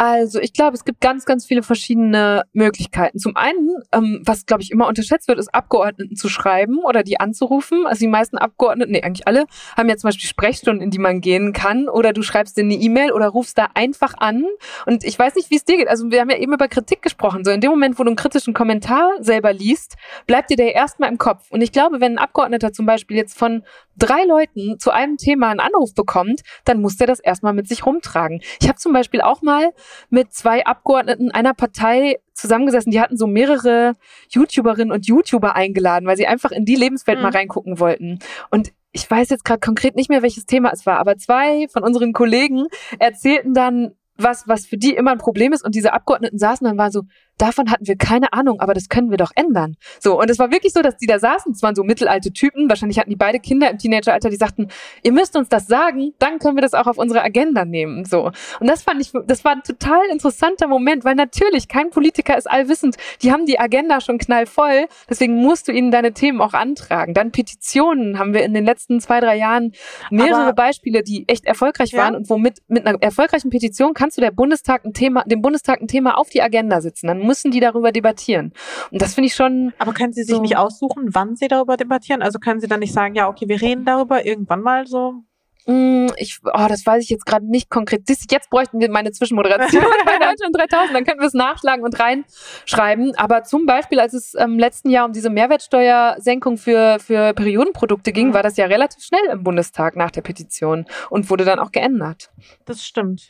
Also 0.00 0.40
ich 0.40 0.54
glaube, 0.54 0.74
es 0.74 0.86
gibt 0.86 1.02
ganz, 1.02 1.26
ganz 1.26 1.44
viele 1.44 1.62
verschiedene 1.62 2.44
Möglichkeiten. 2.54 3.18
Zum 3.18 3.36
einen, 3.36 3.68
ähm, 3.92 4.22
was 4.24 4.46
glaube 4.46 4.62
ich 4.62 4.70
immer 4.70 4.88
unterschätzt 4.88 5.28
wird, 5.28 5.38
ist 5.38 5.52
Abgeordneten 5.52 6.16
zu 6.16 6.30
schreiben 6.30 6.78
oder 6.78 7.02
die 7.02 7.20
anzurufen. 7.20 7.86
Also 7.86 8.00
die 8.00 8.06
meisten 8.06 8.38
Abgeordneten, 8.38 8.92
nee, 8.92 9.02
eigentlich 9.02 9.28
alle, 9.28 9.44
haben 9.76 9.90
ja 9.90 9.98
zum 9.98 10.08
Beispiel 10.08 10.26
Sprechstunden, 10.26 10.82
in 10.82 10.90
die 10.90 10.98
man 10.98 11.20
gehen 11.20 11.52
kann. 11.52 11.86
Oder 11.86 12.14
du 12.14 12.22
schreibst 12.22 12.56
dir 12.56 12.62
eine 12.62 12.76
E-Mail 12.76 13.12
oder 13.12 13.28
rufst 13.28 13.58
da 13.58 13.68
einfach 13.74 14.14
an. 14.16 14.46
Und 14.86 15.04
ich 15.04 15.18
weiß 15.18 15.34
nicht, 15.34 15.50
wie 15.50 15.56
es 15.56 15.66
dir 15.66 15.76
geht. 15.76 15.88
Also 15.88 16.10
wir 16.10 16.22
haben 16.22 16.30
ja 16.30 16.38
eben 16.38 16.54
über 16.54 16.68
Kritik 16.68 17.02
gesprochen. 17.02 17.44
So 17.44 17.50
in 17.50 17.60
dem 17.60 17.70
Moment, 17.70 17.98
wo 17.98 18.02
du 18.02 18.08
einen 18.08 18.16
kritischen 18.16 18.54
Kommentar 18.54 19.10
selber 19.20 19.52
liest, 19.52 19.96
bleibt 20.26 20.48
dir 20.48 20.56
der 20.56 20.74
erstmal 20.74 21.10
im 21.10 21.18
Kopf. 21.18 21.50
Und 21.50 21.60
ich 21.60 21.72
glaube, 21.72 22.00
wenn 22.00 22.12
ein 22.12 22.18
Abgeordneter 22.18 22.72
zum 22.72 22.86
Beispiel 22.86 23.18
jetzt 23.18 23.36
von 23.36 23.64
drei 24.00 24.24
Leuten 24.24 24.78
zu 24.78 24.90
einem 24.90 25.16
Thema 25.16 25.48
einen 25.48 25.60
Anruf 25.60 25.94
bekommt, 25.94 26.40
dann 26.64 26.80
muss 26.80 26.96
der 26.96 27.06
das 27.06 27.20
erstmal 27.20 27.52
mit 27.52 27.68
sich 27.68 27.86
rumtragen. 27.86 28.40
Ich 28.60 28.68
habe 28.68 28.78
zum 28.78 28.92
Beispiel 28.92 29.20
auch 29.20 29.42
mal 29.42 29.72
mit 30.08 30.32
zwei 30.32 30.66
Abgeordneten 30.66 31.30
einer 31.30 31.54
Partei 31.54 32.18
zusammengesessen, 32.32 32.90
die 32.90 33.00
hatten 33.00 33.16
so 33.16 33.26
mehrere 33.26 33.94
YouTuberinnen 34.30 34.92
und 34.92 35.06
YouTuber 35.06 35.54
eingeladen, 35.54 36.06
weil 36.06 36.16
sie 36.16 36.26
einfach 36.26 36.50
in 36.50 36.64
die 36.64 36.76
Lebenswelt 36.76 37.18
mhm. 37.18 37.24
mal 37.24 37.32
reingucken 37.32 37.78
wollten. 37.78 38.18
Und 38.50 38.72
ich 38.92 39.08
weiß 39.08 39.28
jetzt 39.28 39.44
gerade 39.44 39.60
konkret 39.60 39.94
nicht 39.94 40.08
mehr, 40.08 40.22
welches 40.22 40.46
Thema 40.46 40.70
es 40.72 40.86
war, 40.86 40.98
aber 40.98 41.16
zwei 41.16 41.68
von 41.72 41.84
unseren 41.84 42.12
Kollegen 42.12 42.66
erzählten 42.98 43.54
dann 43.54 43.92
was, 44.22 44.46
was 44.48 44.66
für 44.66 44.76
die 44.76 44.94
immer 44.94 45.12
ein 45.12 45.18
Problem 45.18 45.52
ist. 45.52 45.64
Und 45.64 45.74
diese 45.74 45.92
Abgeordneten 45.92 46.38
saßen 46.38 46.66
dann 46.66 46.78
war 46.78 46.90
so, 46.90 47.02
davon 47.40 47.70
hatten 47.70 47.86
wir 47.86 47.96
keine 47.96 48.32
Ahnung, 48.32 48.60
aber 48.60 48.74
das 48.74 48.88
können 48.88 49.10
wir 49.10 49.16
doch 49.16 49.30
ändern. 49.34 49.76
So, 49.98 50.18
und 50.20 50.30
es 50.30 50.38
war 50.38 50.50
wirklich 50.50 50.72
so, 50.72 50.82
dass 50.82 50.96
die 50.96 51.06
da 51.06 51.18
saßen, 51.18 51.52
es 51.52 51.62
waren 51.62 51.74
so 51.74 51.82
mittelalte 51.82 52.32
Typen, 52.32 52.68
wahrscheinlich 52.68 52.98
hatten 52.98 53.10
die 53.10 53.16
beide 53.16 53.40
Kinder 53.40 53.70
im 53.70 53.78
Teenageralter, 53.78 54.30
die 54.30 54.36
sagten, 54.36 54.68
ihr 55.02 55.12
müsst 55.12 55.36
uns 55.36 55.48
das 55.48 55.66
sagen, 55.66 56.12
dann 56.18 56.38
können 56.38 56.56
wir 56.56 56.62
das 56.62 56.74
auch 56.74 56.86
auf 56.86 56.98
unsere 56.98 57.22
Agenda 57.22 57.64
nehmen. 57.64 58.04
So. 58.04 58.30
Und 58.60 58.66
das 58.66 58.82
fand 58.82 59.00
ich, 59.00 59.12
das 59.26 59.44
war 59.44 59.52
ein 59.52 59.62
total 59.62 60.02
interessanter 60.10 60.68
Moment, 60.68 61.04
weil 61.04 61.14
natürlich 61.14 61.68
kein 61.68 61.90
Politiker 61.90 62.36
ist 62.36 62.50
allwissend. 62.50 62.96
Die 63.22 63.32
haben 63.32 63.46
die 63.46 63.58
Agenda 63.58 64.00
schon 64.00 64.18
knallvoll, 64.18 64.86
deswegen 65.08 65.36
musst 65.36 65.68
du 65.68 65.72
ihnen 65.72 65.90
deine 65.90 66.12
Themen 66.12 66.40
auch 66.40 66.52
antragen. 66.52 67.14
Dann 67.14 67.32
Petitionen 67.32 68.18
haben 68.18 68.34
wir 68.34 68.42
in 68.42 68.54
den 68.54 68.64
letzten 68.64 69.00
zwei, 69.00 69.20
drei 69.20 69.36
Jahren 69.36 69.72
mehrere 70.10 70.42
aber, 70.42 70.52
Beispiele, 70.52 71.02
die 71.02 71.26
echt 71.28 71.44
erfolgreich 71.44 71.92
ja. 71.92 72.02
waren 72.02 72.14
und 72.14 72.28
womit 72.28 72.58
mit 72.68 72.86
einer 72.86 73.00
erfolgreichen 73.00 73.50
Petition 73.50 73.94
kannst 73.94 74.16
du 74.16 74.20
der 74.20 74.30
Bundestag 74.30 74.84
ein 74.84 74.92
Thema, 74.92 75.24
dem 75.24 75.42
Bundestag 75.42 75.80
ein 75.80 75.88
Thema 75.88 76.18
auf 76.18 76.28
die 76.28 76.42
Agenda 76.42 76.80
sitzen. 76.80 77.06
Dann 77.06 77.29
müssen 77.30 77.52
die 77.52 77.60
darüber 77.60 77.92
debattieren. 77.92 78.52
Und 78.90 79.00
das 79.00 79.14
finde 79.14 79.28
ich 79.28 79.34
schon. 79.36 79.72
Aber 79.78 79.92
können 79.92 80.12
Sie 80.12 80.24
sich 80.24 80.34
so 80.34 80.42
nicht 80.42 80.56
aussuchen, 80.56 81.14
wann 81.14 81.36
Sie 81.36 81.46
darüber 81.46 81.76
debattieren? 81.76 82.22
Also 82.22 82.40
können 82.40 82.58
Sie 82.58 82.66
dann 82.66 82.80
nicht 82.80 82.92
sagen, 82.92 83.14
ja, 83.14 83.28
okay, 83.28 83.46
wir 83.48 83.62
reden 83.62 83.84
darüber 83.84 84.26
irgendwann 84.26 84.62
mal 84.62 84.88
so? 84.88 85.22
Mm, 85.66 86.08
ich, 86.16 86.40
oh, 86.42 86.66
das 86.68 86.84
weiß 86.84 87.04
ich 87.04 87.10
jetzt 87.10 87.26
gerade 87.26 87.48
nicht 87.48 87.70
konkret. 87.70 88.02
Jetzt 88.08 88.50
bräuchten 88.50 88.80
wir 88.80 88.90
meine 88.90 89.12
Zwischenmoderation 89.12 89.84
bei 90.04 90.18
Deutschland 90.18 90.56
3000, 90.56 90.96
dann 90.96 91.04
könnten 91.04 91.20
wir 91.20 91.28
es 91.28 91.34
nachschlagen 91.34 91.84
und 91.84 92.00
reinschreiben. 92.00 93.14
Aber 93.16 93.44
zum 93.44 93.66
Beispiel, 93.66 94.00
als 94.00 94.12
es 94.12 94.34
im 94.34 94.58
letzten 94.58 94.90
Jahr 94.90 95.06
um 95.06 95.12
diese 95.12 95.30
Mehrwertsteuersenkung 95.30 96.56
für, 96.56 96.98
für 96.98 97.32
Periodenprodukte 97.34 98.10
ging, 98.10 98.28
mhm. 98.28 98.34
war 98.34 98.42
das 98.42 98.56
ja 98.56 98.66
relativ 98.66 99.04
schnell 99.04 99.24
im 99.30 99.44
Bundestag 99.44 99.94
nach 99.94 100.10
der 100.10 100.22
Petition 100.22 100.86
und 101.10 101.30
wurde 101.30 101.44
dann 101.44 101.60
auch 101.60 101.70
geändert. 101.70 102.30
Das 102.64 102.84
stimmt. 102.84 103.28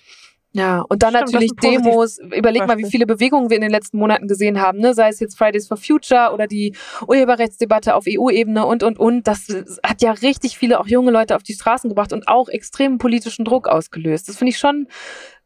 Ja, 0.52 0.80
und 0.88 1.02
dann 1.02 1.14
Stimmt, 1.14 1.32
natürlich 1.32 1.52
Demos. 1.62 2.18
Überleg 2.18 2.66
mal, 2.66 2.76
wie 2.76 2.90
viele 2.90 3.06
Bewegungen 3.06 3.50
wir 3.50 3.56
in 3.56 3.62
den 3.62 3.70
letzten 3.70 3.98
Monaten 3.98 4.26
gesehen 4.26 4.60
haben, 4.60 4.78
ne? 4.78 4.94
Sei 4.94 5.08
es 5.08 5.20
jetzt 5.20 5.38
Fridays 5.38 5.68
for 5.68 5.76
Future 5.76 6.32
oder 6.34 6.48
die 6.48 6.74
Urheberrechtsdebatte 7.06 7.94
auf 7.94 8.04
EU-Ebene 8.08 8.66
und, 8.66 8.82
und, 8.82 8.98
und. 8.98 9.28
Das 9.28 9.46
hat 9.84 10.02
ja 10.02 10.10
richtig 10.10 10.58
viele 10.58 10.80
auch 10.80 10.88
junge 10.88 11.12
Leute 11.12 11.36
auf 11.36 11.44
die 11.44 11.54
Straßen 11.54 11.88
gebracht 11.88 12.12
und 12.12 12.26
auch 12.26 12.48
extremen 12.48 12.98
politischen 12.98 13.44
Druck 13.44 13.68
ausgelöst. 13.68 14.28
Das 14.28 14.38
finde 14.38 14.50
ich 14.50 14.58
schon, 14.58 14.88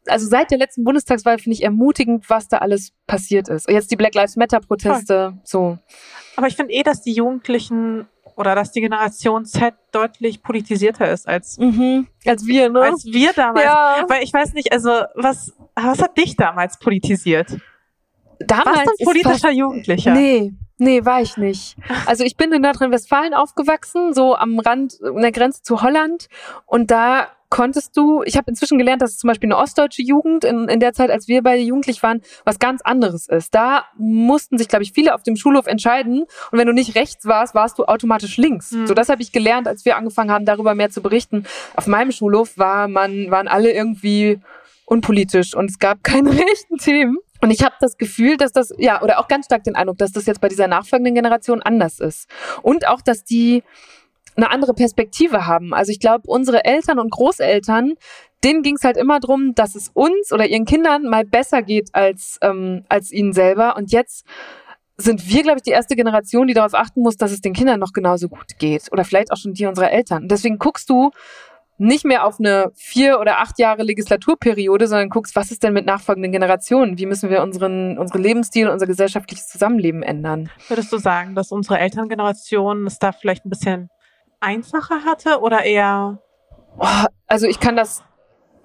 also 0.07 0.27
seit 0.27 0.51
der 0.51 0.59
letzten 0.59 0.85
Bundestagswahl 0.85 1.39
finde 1.39 1.55
ich 1.55 1.63
ermutigend, 1.63 2.29
was 2.31 2.49
da 2.49 2.59
alles 2.59 2.93
passiert 3.07 3.49
ist. 3.49 3.69
Und 3.69 3.75
jetzt 3.75 3.91
die 3.91 3.97
Black 3.97 4.15
Lives 4.15 4.37
Matter 4.37 4.61
Proteste, 4.61 5.39
so. 5.45 5.79
Aber 6.37 6.47
ich 6.47 6.57
finde 6.57 6.73
eh, 6.73 6.83
dass 6.83 7.03
die 7.03 7.13
Jugendlichen 7.13 8.07
oder 8.37 8.55
dass 8.55 8.73
die 8.73 8.81
Generation 8.81 9.45
Z 9.45 9.75
deutlich 9.93 10.43
politisierter 10.43 11.11
ist 11.11 11.29
als, 11.29 11.59
mhm. 11.59 12.09
als 12.27 12.47
wir, 12.47 12.69
ne? 12.69 12.81
Als 12.81 13.05
wir 13.05 13.33
damals. 13.33 13.65
Ja. 13.65 14.05
Weil 14.09 14.23
ich 14.23 14.33
weiß 14.33 14.53
nicht, 14.55 14.73
also 14.73 14.91
was, 15.15 15.53
was 15.75 16.03
hat 16.03 16.17
dich 16.17 16.37
damals 16.37 16.79
politisiert? 16.79 17.57
Damals 18.41 18.79
Warst 18.79 18.87
du 18.87 18.91
ein 18.99 19.05
politischer 19.05 19.51
Jugendlicher? 19.51 20.13
Nee. 20.13 20.53
Nee, 20.77 21.05
war 21.05 21.23
ich 21.23 21.37
nicht. 21.37 21.77
Also 22.07 22.25
ich 22.25 22.37
bin 22.37 22.53
in 22.53 22.63
Nordrhein-Westfalen 22.63 23.33
aufgewachsen, 23.33 24.13
so 24.13 24.35
am 24.35 24.59
Rand, 24.59 24.99
an 25.03 25.23
der 25.23 25.31
Grenze 25.31 25.63
zu 25.63 25.83
Holland. 25.83 26.29
Und 26.67 26.91
da 26.91 27.29
konntest 27.55 27.97
du, 27.97 28.25
ich 28.25 28.37
habe 28.37 28.51
inzwischen 28.51 28.79
gelernt, 28.79 29.01
dass 29.01 29.17
zum 29.17 29.29
Beispiel 29.29 29.47
eine 29.47 29.57
ostdeutsche 29.57 30.03
Jugend 30.03 30.43
in, 30.43 30.69
in 30.69 30.81
der 30.81 30.93
Zeit, 30.93 31.09
als 31.09 31.29
wir 31.29 31.41
beide 31.41 31.63
jugendlich 31.63 32.03
waren, 32.03 32.21
was 32.45 32.59
ganz 32.59 32.83
anderes 32.83 33.29
ist. 33.29 33.55
Da 33.55 33.85
mussten 33.97 34.59
sich, 34.59 34.67
glaube 34.67 34.83
ich, 34.83 34.91
viele 34.91 35.15
auf 35.15 35.23
dem 35.23 35.37
Schulhof 35.37 35.69
entscheiden. 35.69 36.25
Und 36.51 36.59
wenn 36.59 36.67
du 36.67 36.73
nicht 36.73 36.97
rechts 36.97 37.27
warst, 37.27 37.55
warst 37.55 37.79
du 37.79 37.85
automatisch 37.85 38.39
links. 38.39 38.73
Mhm. 38.73 38.89
So, 38.89 38.95
das 38.95 39.09
habe 39.09 39.23
ich 39.23 39.31
gelernt, 39.31 39.69
als 39.69 39.85
wir 39.85 39.97
angefangen 39.97 40.33
haben, 40.33 40.47
darüber 40.47 40.75
mehr 40.75 40.91
zu 40.91 41.01
berichten. 41.01 41.45
Auf 41.77 41.87
meinem 41.87 42.11
Schulhof 42.11 42.59
war 42.59 42.89
man, 42.89 43.31
waren 43.31 43.47
alle 43.47 43.71
irgendwie 43.71 44.41
unpolitisch 44.85 45.55
und 45.55 45.71
es 45.71 45.79
gab 45.79 46.03
keine 46.03 46.31
rechten 46.37 46.79
Themen. 46.79 47.19
Und 47.41 47.53
ich 47.53 47.63
habe 47.63 47.77
das 47.79 47.99
Gefühl, 47.99 48.37
dass 48.37 48.51
das, 48.51 48.75
ja, 48.79 49.01
oder 49.01 49.21
auch 49.21 49.29
ganz 49.29 49.47
stark 49.47 49.63
den 49.63 49.77
Eindruck, 49.77 49.99
dass 49.99 50.11
das 50.11 50.27
jetzt 50.27 50.41
bei 50.41 50.49
dieser 50.49 50.67
nachfolgenden 50.67 51.15
Generation 51.15 51.63
anders 51.63 52.01
ist. 52.01 52.29
Und 52.63 52.89
auch, 52.89 53.01
dass 53.01 53.23
die 53.23 53.63
eine 54.37 54.51
andere 54.51 54.75
Perspektive 54.75 55.47
haben. 55.47 55.75
Also 55.75 55.93
ich 55.93 56.01
glaube, 56.01 56.25
unsere 56.27 56.65
Eltern 56.65 56.99
und 56.99 57.11
Großeltern, 57.11 57.95
denen 58.43 58.63
ging 58.63 58.77
es 58.77 58.85
halt 58.85 58.97
immer 58.97 59.21
drum, 59.21 59.55
dass 59.55 59.75
es 59.75 59.91
uns 59.95 60.33
oder 60.33 60.47
ihren 60.47 60.65
Kindern 60.65 61.05
mal 61.05 61.25
besser 61.25 61.63
geht 61.63 61.91
als, 61.93 62.39
ähm, 62.43 62.85
als 62.89 63.13
ihnen 63.13 63.33
selber. 63.33 63.77
Und 63.77 63.93
jetzt 63.93 64.27
sind 64.97 65.29
wir, 65.29 65.43
glaube 65.43 65.59
ich, 65.59 65.63
die 65.63 65.71
erste 65.71 65.97
Generation, 65.97 66.47
die 66.47 66.55
darauf 66.55 66.75
achten 66.75 67.01
muss, 67.01 67.17
dass 67.17 67.33
es 67.33 67.41
den 67.41 67.53
Kindern 67.53 67.81
noch 67.81 67.93
genauso 67.93 68.29
gut 68.29 68.59
geht. 68.59 68.93
Oder 68.93 69.05
vielleicht 69.05 69.33
auch 69.33 69.37
schon 69.37 69.55
die 69.55 69.67
unserer 69.67 69.91
Eltern. 69.91 70.29
Deswegen 70.29 70.59
guckst 70.59 70.89
du 70.89 71.11
nicht 71.77 72.05
mehr 72.05 72.25
auf 72.25 72.39
eine 72.39 72.71
vier 72.75 73.19
oder 73.19 73.41
acht 73.41 73.59
Jahre 73.59 73.83
Legislaturperiode, 73.83 74.87
sondern 74.87 75.09
guckst, 75.09 75.35
was 75.35 75.51
ist 75.51 75.63
denn 75.65 75.73
mit 75.73 75.87
nachfolgenden 75.87 76.31
Generationen? 76.31 76.99
Wie 76.99 77.07
müssen 77.07 77.31
wir 77.31 77.43
unseren, 77.43 77.99
unseren 77.99 78.23
Lebensstil, 78.23 78.69
unser 78.69 78.87
gesellschaftliches 78.87 79.49
Zusammenleben 79.49 80.03
ändern? 80.03 80.51
Würdest 80.69 80.93
du 80.93 80.99
sagen, 80.99 81.35
dass 81.35 81.51
unsere 81.51 81.79
Elterngeneration 81.81 82.87
es 82.87 82.99
da 82.99 83.11
vielleicht 83.11 83.45
ein 83.45 83.51
bisschen 83.51 83.89
einfacher 84.45 85.05
hatte 85.05 85.41
oder 85.41 85.65
eher? 85.65 86.19
Oh, 86.79 87.07
also 87.27 87.47
ich 87.47 87.61
kann 87.61 87.77
das 87.77 88.03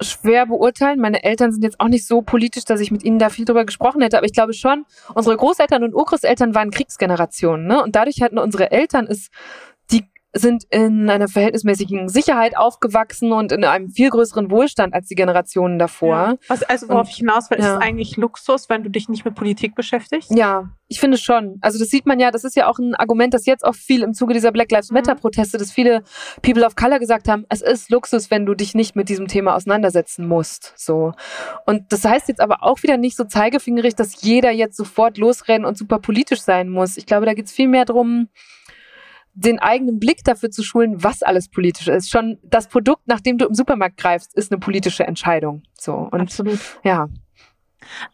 schwer 0.01 0.45
beurteilen. 0.45 0.99
Meine 0.99 1.23
Eltern 1.23 1.51
sind 1.51 1.63
jetzt 1.63 1.79
auch 1.79 1.87
nicht 1.87 2.05
so 2.07 2.21
politisch, 2.21 2.65
dass 2.65 2.79
ich 2.79 2.91
mit 2.91 3.03
ihnen 3.03 3.19
da 3.19 3.29
viel 3.29 3.45
drüber 3.45 3.65
gesprochen 3.65 4.01
hätte. 4.01 4.17
Aber 4.17 4.25
ich 4.25 4.33
glaube 4.33 4.53
schon, 4.53 4.85
unsere 5.13 5.35
Großeltern 5.35 5.83
und 5.83 5.93
Urgroßeltern 5.93 6.55
waren 6.55 6.71
Kriegsgenerationen. 6.71 7.67
Ne? 7.67 7.83
Und 7.83 7.95
dadurch 7.95 8.21
hatten 8.21 8.37
unsere 8.37 8.71
Eltern 8.71 9.07
es 9.07 9.29
sind 10.33 10.63
in 10.69 11.09
einer 11.09 11.27
verhältnismäßigen 11.27 12.07
Sicherheit 12.07 12.55
aufgewachsen 12.55 13.31
und 13.31 13.51
in 13.51 13.63
einem 13.63 13.89
viel 13.89 14.09
größeren 14.09 14.51
Wohlstand 14.51 14.93
als 14.93 15.07
die 15.07 15.15
Generationen 15.15 15.79
davor. 15.79 16.15
Ja. 16.15 16.35
Was, 16.47 16.61
also 16.63 16.87
worauf 16.89 17.07
Und- 17.07 17.09
ich 17.11 17.17
hinaus 17.17 17.49
will, 17.49 17.57
ist 17.57 17.65
ja. 17.65 17.77
es 17.77 17.81
eigentlich 17.81 18.15
Luxus, 18.17 18.69
wenn 18.69 18.83
du 18.83 18.89
dich 18.89 19.09
nicht 19.09 19.25
mit 19.25 19.33
Politik 19.33 19.73
beschäftigst? 19.73 20.29
Ja, 20.35 20.69
ich 20.87 20.99
finde 20.99 21.17
schon. 21.17 21.57
Also 21.61 21.79
das 21.79 21.89
sieht 21.89 22.05
man 22.05 22.19
ja, 22.19 22.29
das 22.31 22.43
ist 22.43 22.55
ja 22.55 22.67
auch 22.67 22.77
ein 22.79 22.93
Argument, 22.95 23.33
das 23.33 23.45
jetzt 23.47 23.63
auch 23.65 23.75
viel 23.75 24.03
im 24.03 24.13
Zuge 24.13 24.33
dieser 24.33 24.51
Black 24.51 24.71
Lives 24.71 24.91
Matter 24.91 25.15
Mhm. 25.15 25.19
Proteste, 25.19 25.57
dass 25.57 25.71
viele 25.71 26.03
People 26.43 26.65
of 26.65 26.75
Color 26.75 26.99
gesagt 26.99 27.27
haben, 27.27 27.45
es 27.49 27.61
ist 27.61 27.89
Luxus, 27.89 28.29
wenn 28.29 28.45
du 28.45 28.53
dich 28.53 28.75
nicht 28.75 28.95
mit 28.95 29.09
diesem 29.09 29.27
Thema 29.27 29.55
auseinandersetzen 29.55 30.27
musst. 30.27 30.73
So. 30.77 31.11
Und 31.65 31.91
das 31.91 32.05
heißt 32.05 32.27
jetzt 32.27 32.41
aber 32.41 32.63
auch 32.63 32.83
wieder 32.83 32.97
nicht 32.97 33.17
so 33.17 33.23
zeigefingerig, 33.23 33.95
dass 33.95 34.21
jeder 34.21 34.51
jetzt 34.51 34.77
sofort 34.77 35.17
losrennen 35.17 35.65
und 35.65 35.77
super 35.77 35.99
politisch 35.99 36.41
sein 36.41 36.69
muss. 36.69 36.97
Ich 36.97 37.05
glaube, 37.07 37.25
da 37.25 37.33
geht 37.33 37.45
es 37.45 37.51
viel 37.51 37.67
mehr 37.67 37.85
darum, 37.85 38.29
den 39.39 39.59
eigenen 39.59 39.99
Blick 39.99 40.23
dafür 40.23 40.51
zu 40.51 40.63
schulen, 40.63 41.03
was 41.03 41.23
alles 41.23 41.49
politisch 41.49 41.87
ist. 41.87 42.09
Schon 42.09 42.37
das 42.43 42.67
Produkt, 42.67 43.07
nach 43.07 43.21
dem 43.21 43.37
du 43.37 43.47
im 43.47 43.53
Supermarkt 43.53 43.97
greifst, 43.97 44.35
ist 44.35 44.51
eine 44.51 44.59
politische 44.59 45.05
Entscheidung. 45.05 45.63
So. 45.73 45.93
Und 45.93 46.21
Absolut. 46.21 46.59
ja. 46.83 47.07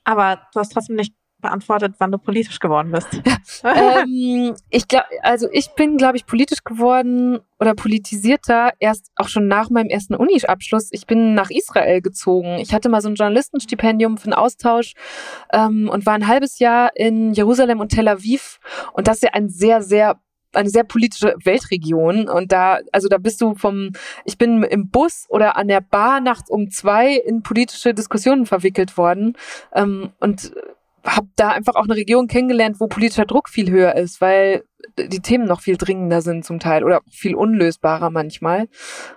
Aber 0.04 0.42
du 0.54 0.60
hast 0.60 0.72
trotzdem 0.72 0.96
nicht 0.96 1.14
beantwortet, 1.42 1.96
wann 2.00 2.12
du 2.12 2.18
politisch 2.18 2.60
geworden 2.60 2.92
bist. 2.92 3.08
ähm, 3.64 4.56
ich 4.70 4.88
glaube, 4.88 5.06
also 5.22 5.48
ich 5.52 5.70
bin, 5.76 5.98
glaube 5.98 6.18
ich, 6.18 6.26
politisch 6.26 6.64
geworden 6.64 7.40
oder 7.60 7.76
politisierter 7.76 8.72
erst 8.80 9.12
auch 9.16 9.28
schon 9.28 9.48
nach 9.48 9.70
meinem 9.70 9.90
ersten 9.90 10.16
Uni-Abschluss. 10.16 10.90
Ich 10.92 11.06
bin 11.06 11.34
nach 11.34 11.50
Israel 11.52 12.02
gezogen. 12.02 12.58
Ich 12.60 12.74
hatte 12.74 12.90
mal 12.90 13.02
so 13.02 13.10
ein 13.10 13.16
Journalistenstipendium 13.16 14.18
für 14.18 14.26
einen 14.26 14.34
Austausch 14.34 14.94
ähm, 15.54 15.90
und 15.90 16.06
war 16.06 16.14
ein 16.14 16.28
halbes 16.28 16.60
Jahr 16.60 16.92
in 16.96 17.34
Jerusalem 17.34 17.80
und 17.80 17.90
Tel 17.90 18.08
Aviv. 18.08 18.60
Und 18.94 19.08
das 19.08 19.18
ist 19.18 19.24
ja 19.24 19.30
ein 19.34 19.50
sehr, 19.50 19.82
sehr 19.82 20.20
eine 20.56 20.70
sehr 20.70 20.84
politische 20.84 21.36
Weltregion 21.44 22.30
und 22.30 22.52
da, 22.52 22.80
also 22.92 23.08
da 23.08 23.18
bist 23.18 23.42
du 23.42 23.56
vom, 23.56 23.92
ich 24.24 24.38
bin 24.38 24.64
im 24.64 24.90
Bus 24.90 25.26
oder 25.30 25.58
an 25.58 25.68
der 25.68 25.82
Bar 25.82 26.22
nachts 26.22 26.50
um 26.50 26.70
zwei 26.70 27.14
in 27.16 27.44
politische 27.44 27.94
Diskussionen 27.94 28.46
verwickelt 28.46 28.98
worden 28.98 29.38
ähm, 29.74 30.12
und 30.20 30.52
habe 31.06 31.28
da 31.36 31.50
einfach 31.50 31.76
auch 31.76 31.84
eine 31.84 31.96
Region 31.96 32.28
kennengelernt, 32.28 32.80
wo 32.80 32.88
politischer 32.88 33.26
Druck 33.26 33.50
viel 33.50 33.70
höher 33.70 33.96
ist, 33.96 34.22
weil 34.22 34.64
die 34.98 35.20
Themen 35.20 35.46
noch 35.46 35.62
viel 35.62 35.78
dringender 35.78 36.22
sind 36.22 36.46
zum 36.46 36.60
Teil 36.60 36.84
oder 36.84 37.02
viel 37.10 37.36
unlösbarer 37.36 38.10
manchmal. 38.10 38.68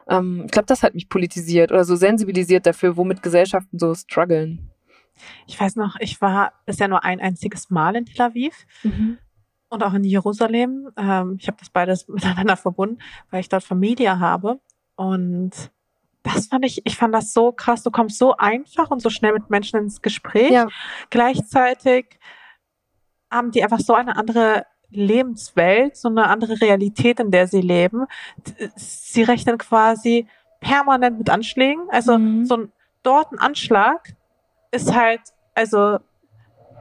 Ähm, 0.09 0.43
ich 0.47 0.51
glaube, 0.51 0.67
das 0.67 0.83
hat 0.83 0.95
mich 0.95 1.09
politisiert 1.09 1.73
oder 1.73 1.85
so 1.85 1.97
sensibilisiert 1.97 2.67
dafür, 2.67 2.97
womit 2.97 3.23
Gesellschaften 3.23 3.79
so 3.79 3.95
strugglen. 3.95 4.71
Ich 5.47 5.61
weiß 5.61 5.77
noch, 5.77 5.97
ich 6.01 6.21
war 6.21 6.53
bisher 6.65 6.89
nur 6.89 7.05
ein 7.05 7.21
einziges 7.21 7.71
Mal 7.71 7.97
in 7.97 8.07
Tel 8.07 8.21
Aviv 8.27 8.67
und 9.69 9.83
auch 9.83 9.95
in 9.95 10.05
Jerusalem. 10.05 10.91
Ähm, 10.97 11.37
ich 11.41 11.47
habe 11.49 11.59
das 11.59 11.71
beides 11.71 12.09
miteinander 12.09 12.57
verbunden, 12.57 12.99
weil 13.31 13.41
ich 13.41 13.49
dort 13.49 13.65
Familie 13.65 14.19
habe. 14.19 14.61
Und 14.97 15.53
das 16.23 16.47
fand 16.47 16.65
ich, 16.65 16.85
ich 16.85 16.97
fand 16.97 17.15
das 17.15 17.33
so 17.33 17.53
krass. 17.53 17.83
Du 17.83 17.91
kommst 17.91 18.19
so 18.19 18.37
einfach 18.37 18.91
und 18.91 19.01
so 19.01 19.11
schnell 19.11 19.33
mit 19.33 19.51
Menschen 19.51 19.79
ins 19.79 20.03
Gespräch. 20.03 20.51
Ja. 20.51 20.67
Gleichzeitig 21.11 22.19
haben 23.31 23.51
die 23.51 23.63
einfach 23.63 23.81
so 23.81 23.95
eine 23.95 24.17
andere 24.17 24.67
Lebenswelt, 24.91 25.97
so 25.97 26.09
eine 26.09 26.29
andere 26.29 26.61
Realität, 26.61 27.21
in 27.21 27.31
der 27.31 27.47
sie 27.47 27.61
leben. 27.61 28.07
Sie 28.77 29.23
rechnen 29.23 29.59
quasi 29.59 30.27
permanent 30.61 31.19
mit 31.19 31.31
Anschlägen. 31.31 31.83
Also 31.91 32.19
Mhm. 32.19 32.47
so 32.47 32.57
ein 32.57 32.73
dort 33.03 33.33
ein 33.33 33.39
Anschlag 33.39 34.15
ist 34.71 34.95
halt, 34.95 35.21
also 35.55 35.99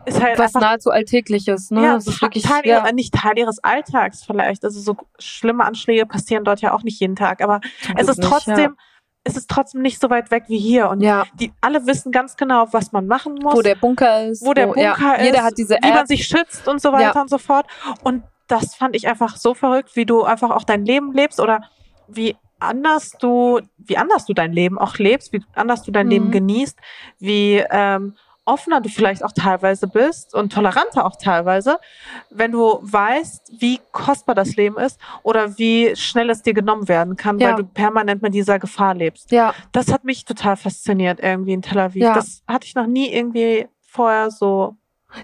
ist 0.05 0.21
halt 0.21 0.37
Was 0.37 0.55
einfach 0.55 0.61
nahezu 0.61 0.89
Alltägliches, 0.89 1.71
ne? 1.71 1.83
ja, 1.83 1.93
das 1.95 2.07
ist 2.07 2.21
wirklich, 2.21 2.43
Teil 2.43 2.61
ja, 2.65 2.91
nicht 2.91 3.13
Teil 3.13 3.37
ihres 3.37 3.63
Alltags 3.63 4.23
vielleicht. 4.23 4.63
Also 4.63 4.79
so 4.79 4.95
schlimme 5.19 5.65
Anschläge 5.65 6.05
passieren 6.05 6.43
dort 6.43 6.61
ja 6.61 6.73
auch 6.73 6.83
nicht 6.83 6.99
jeden 6.99 7.15
Tag, 7.15 7.41
aber 7.41 7.61
zum 7.81 7.97
es 7.97 8.07
ist 8.07 8.17
nicht, 8.19 8.29
trotzdem, 8.29 8.77
es 9.23 9.35
ist 9.35 9.49
trotzdem 9.49 9.81
nicht 9.81 9.99
so 9.99 10.09
weit 10.09 10.31
weg 10.31 10.45
wie 10.47 10.59
hier. 10.59 10.89
Und 10.89 11.01
ja. 11.01 11.23
ja, 11.23 11.25
die 11.39 11.51
alle 11.61 11.85
wissen 11.85 12.11
ganz 12.11 12.37
genau, 12.37 12.67
was 12.71 12.91
man 12.91 13.07
machen 13.07 13.35
muss, 13.35 13.55
wo 13.55 13.61
der 13.61 13.75
Bunker 13.75 14.25
ist, 14.25 14.45
wo 14.45 14.53
der 14.53 14.67
Bunker 14.67 14.81
ja, 14.81 15.13
ist, 15.13 15.25
Jeder 15.25 15.43
hat 15.43 15.57
diese 15.57 15.75
wie 15.81 15.89
man 15.89 15.99
App. 15.99 16.07
sich 16.07 16.25
schützt 16.25 16.67
und 16.67 16.81
so 16.81 16.91
weiter 16.91 17.21
und 17.21 17.29
so 17.29 17.37
fort. 17.37 17.67
Und 18.03 18.23
das 18.47 18.75
fand 18.75 18.95
ich 18.95 19.07
einfach 19.07 19.35
so 19.35 19.53
verrückt, 19.53 19.95
wie 19.95 20.05
du 20.05 20.23
einfach 20.23 20.51
auch 20.51 20.63
dein 20.63 20.85
Leben 20.85 21.11
lebst 21.11 21.39
oder 21.39 21.61
wie 22.07 22.37
anders 22.59 23.11
du, 23.19 23.59
wie 23.77 23.97
anders 23.97 24.25
du 24.25 24.33
dein 24.33 24.53
Leben 24.53 24.77
auch 24.79 24.97
lebst, 24.97 25.33
wie 25.33 25.43
anders 25.53 25.83
du 25.83 25.91
dein 25.91 26.07
Mhm. 26.07 26.11
Leben 26.11 26.31
genießt, 26.31 26.77
wie 27.19 27.63
ähm, 27.69 28.15
offener 28.47 28.81
du 28.81 28.89
vielleicht 28.89 29.23
auch 29.23 29.31
teilweise 29.33 29.87
bist 29.87 30.33
und 30.33 30.51
toleranter 30.53 31.05
auch 31.05 31.15
teilweise, 31.17 31.77
wenn 32.29 32.51
du 32.51 32.79
weißt, 32.81 33.51
wie 33.59 33.79
kostbar 33.91 34.35
das 34.35 34.55
Leben 34.55 34.77
ist 34.77 34.99
oder 35.23 35.57
wie 35.57 35.95
schnell 35.95 36.29
es 36.29 36.41
dir 36.41 36.53
genommen 36.53 36.87
werden 36.87 37.15
kann, 37.17 37.37
Ja. 37.39 37.49
weil 37.49 37.55
du 37.57 37.63
permanent 37.65 38.21
mit 38.21 38.33
dieser 38.33 38.57
Gefahr 38.57 38.93
lebst. 38.95 39.31
ja, 39.31 39.53
Das 39.71 39.91
hat 39.91 40.03
mich 40.05 40.25
total 40.25 40.55
fasziniert 40.55 41.19
irgendwie 41.21 41.53
in 41.53 41.61
Tel 41.61 41.77
Aviv. 41.79 42.01
Ja. 42.03 42.13
Das 42.13 42.41
hatte 42.47 42.65
ich 42.65 42.73
noch 42.75 42.87
nie 42.87 43.13
irgendwie 43.13 43.67
vorher 43.81 44.31
so 44.31 44.75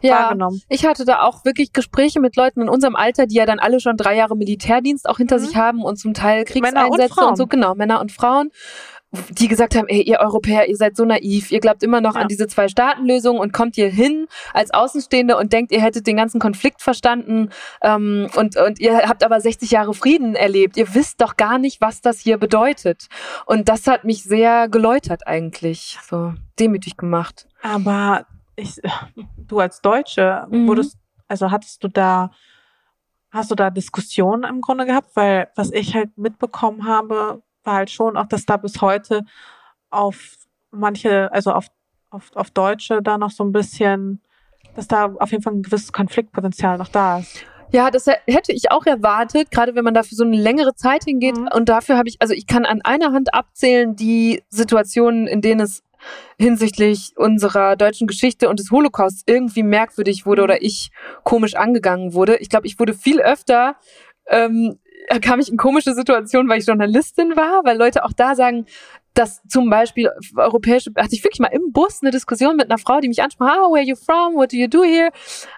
ja. 0.01 0.13
wahrgenommen. 0.23 0.61
Ich 0.69 0.85
hatte 0.85 1.05
da 1.05 1.21
auch 1.23 1.45
wirklich 1.45 1.73
Gespräche 1.73 2.19
mit 2.19 2.35
Leuten 2.35 2.61
in 2.61 2.69
unserem 2.69 2.95
Alter, 2.95 3.25
die 3.27 3.35
ja 3.35 3.45
dann 3.45 3.59
alle 3.59 3.79
schon 3.79 3.97
drei 3.97 4.15
Jahre 4.15 4.35
Militärdienst 4.35 5.07
auch 5.09 5.17
hinter 5.17 5.37
Mhm. 5.37 5.41
sich 5.41 5.55
haben 5.55 5.83
und 5.83 5.97
zum 5.97 6.13
Teil 6.13 6.45
Männer 6.55 6.85
und 6.85 6.91
Kriegseinsätze 6.97 7.13
Frauen. 7.13 7.29
und 7.29 7.35
so, 7.37 7.47
genau, 7.47 7.75
Männer 7.75 7.99
und 8.01 8.11
Frauen, 8.11 8.51
die 9.29 9.47
gesagt 9.47 9.75
haben, 9.75 9.87
ey, 9.87 10.01
ihr 10.01 10.19
Europäer, 10.19 10.67
ihr 10.67 10.75
seid 10.75 10.95
so 10.97 11.05
naiv, 11.05 11.51
ihr 11.51 11.59
glaubt 11.59 11.83
immer 11.83 12.01
noch 12.01 12.15
Ja. 12.15 12.21
an 12.21 12.27
diese 12.27 12.47
Zwei-Staaten-Lösung 12.47 13.37
und 13.37 13.53
kommt 13.53 13.75
hier 13.75 13.89
hin 13.89 14.27
als 14.53 14.73
Außenstehende 14.73 15.37
und 15.37 15.53
denkt, 15.53 15.71
ihr 15.71 15.81
hättet 15.81 16.07
den 16.07 16.17
ganzen 16.17 16.39
Konflikt 16.39 16.81
verstanden 16.81 17.49
ähm, 17.83 18.27
und, 18.35 18.57
und 18.57 18.79
ihr 18.79 18.97
habt 19.07 19.23
aber 19.23 19.39
60 19.39 19.69
Jahre 19.71 19.93
Frieden 19.93 20.35
erlebt. 20.35 20.77
Ihr 20.77 20.93
wisst 20.95 21.21
doch 21.21 21.37
gar 21.37 21.59
nicht, 21.59 21.79
was 21.79 22.01
das 22.01 22.19
hier 22.19 22.37
bedeutet. 22.39 23.07
Und 23.45 23.69
das 23.69 23.85
hat 23.85 24.03
mich 24.03 24.23
sehr 24.23 24.67
geläutert 24.67 25.27
eigentlich, 25.27 25.99
so 26.09 26.33
demütig 26.59 26.97
gemacht. 26.97 27.47
Aber 27.61 28.25
ich, 28.55 28.81
du 29.37 29.59
als 29.59 29.81
Deutsche, 29.81 30.47
Mhm. 30.49 30.67
wurdest, 30.67 30.97
also 31.27 31.51
hattest 31.51 31.83
du 31.83 31.87
da, 31.87 32.31
hast 33.31 33.51
du 33.51 33.55
da 33.55 33.69
Diskussionen 33.69 34.43
im 34.43 34.61
Grunde 34.61 34.85
gehabt? 34.85 35.09
Weil 35.15 35.49
was 35.55 35.71
ich 35.71 35.93
halt 35.95 36.17
mitbekommen 36.17 36.85
habe, 36.87 37.41
war 37.63 37.75
halt 37.75 37.89
schon 37.91 38.17
auch, 38.17 38.27
dass 38.27 38.45
da 38.45 38.57
bis 38.57 38.81
heute 38.81 39.21
auf 39.89 40.35
manche, 40.71 41.31
also 41.31 41.51
auf, 41.51 41.67
auf, 42.09 42.31
auf 42.35 42.51
Deutsche 42.51 43.01
da 43.01 43.17
noch 43.17 43.31
so 43.31 43.43
ein 43.43 43.51
bisschen, 43.51 44.21
dass 44.75 44.87
da 44.87 45.13
auf 45.19 45.31
jeden 45.31 45.43
Fall 45.43 45.53
ein 45.53 45.63
gewisses 45.63 45.91
Konfliktpotenzial 45.93 46.77
noch 46.77 46.87
da 46.89 47.19
ist. 47.19 47.45
Ja, 47.71 47.89
das 47.89 48.05
hä- 48.07 48.17
hätte 48.27 48.51
ich 48.51 48.71
auch 48.71 48.85
erwartet, 48.85 49.49
gerade 49.51 49.73
wenn 49.75 49.83
man 49.83 49.93
dafür 49.95 50.15
so 50.15 50.23
eine 50.23 50.37
längere 50.37 50.75
Zeit 50.75 51.05
hingeht. 51.05 51.37
Mhm. 51.37 51.49
Und 51.53 51.69
dafür 51.69 51.97
habe 51.97 52.07
ich, 52.09 52.17
also 52.21 52.33
ich 52.33 52.45
kann 52.47 52.65
an 52.65 52.81
einer 52.83 53.11
Hand 53.13 53.33
abzählen 53.33 53.95
die 53.95 54.43
Situationen, 54.49 55.25
in 55.27 55.41
denen 55.41 55.61
es 55.61 55.81
hinsichtlich 56.37 57.13
unserer 57.15 57.75
deutschen 57.75 58.07
Geschichte 58.07 58.49
und 58.49 58.59
des 58.59 58.71
Holocausts 58.71 59.23
irgendwie 59.25 59.63
merkwürdig 59.63 60.25
wurde 60.25 60.41
Mhm. 60.41 60.43
oder 60.43 60.61
ich 60.61 60.91
komisch 61.23 61.55
angegangen 61.55 62.13
wurde. 62.13 62.37
Ich 62.37 62.49
glaube, 62.49 62.67
ich 62.67 62.79
wurde 62.79 62.93
viel 62.93 63.21
öfter, 63.21 63.75
ähm, 64.27 64.77
kam 65.21 65.39
ich 65.39 65.49
in 65.49 65.57
komische 65.57 65.93
Situationen, 65.93 66.49
weil 66.49 66.59
ich 66.59 66.67
Journalistin 66.67 67.35
war, 67.35 67.63
weil 67.63 67.77
Leute 67.77 68.03
auch 68.03 68.13
da 68.13 68.35
sagen, 68.35 68.65
dass 69.13 69.41
zum 69.47 69.69
Beispiel 69.69 70.09
europäische, 70.35 70.91
hatte 70.97 71.13
ich 71.13 71.23
wirklich 71.23 71.39
mal 71.39 71.47
im 71.47 71.71
Bus 71.71 71.99
eine 72.01 72.11
Diskussion 72.11 72.55
mit 72.55 72.69
einer 72.69 72.79
Frau, 72.79 72.99
die 72.99 73.07
mich 73.07 73.21
ansprach, 73.21 73.57
ah, 73.57 73.69
where 73.69 73.79
are 73.79 73.83
you 73.83 73.95
from, 73.95 74.35
what 74.35 74.51
do 74.51 74.57
you 74.57 74.67
do 74.67 74.83
here? 74.83 75.09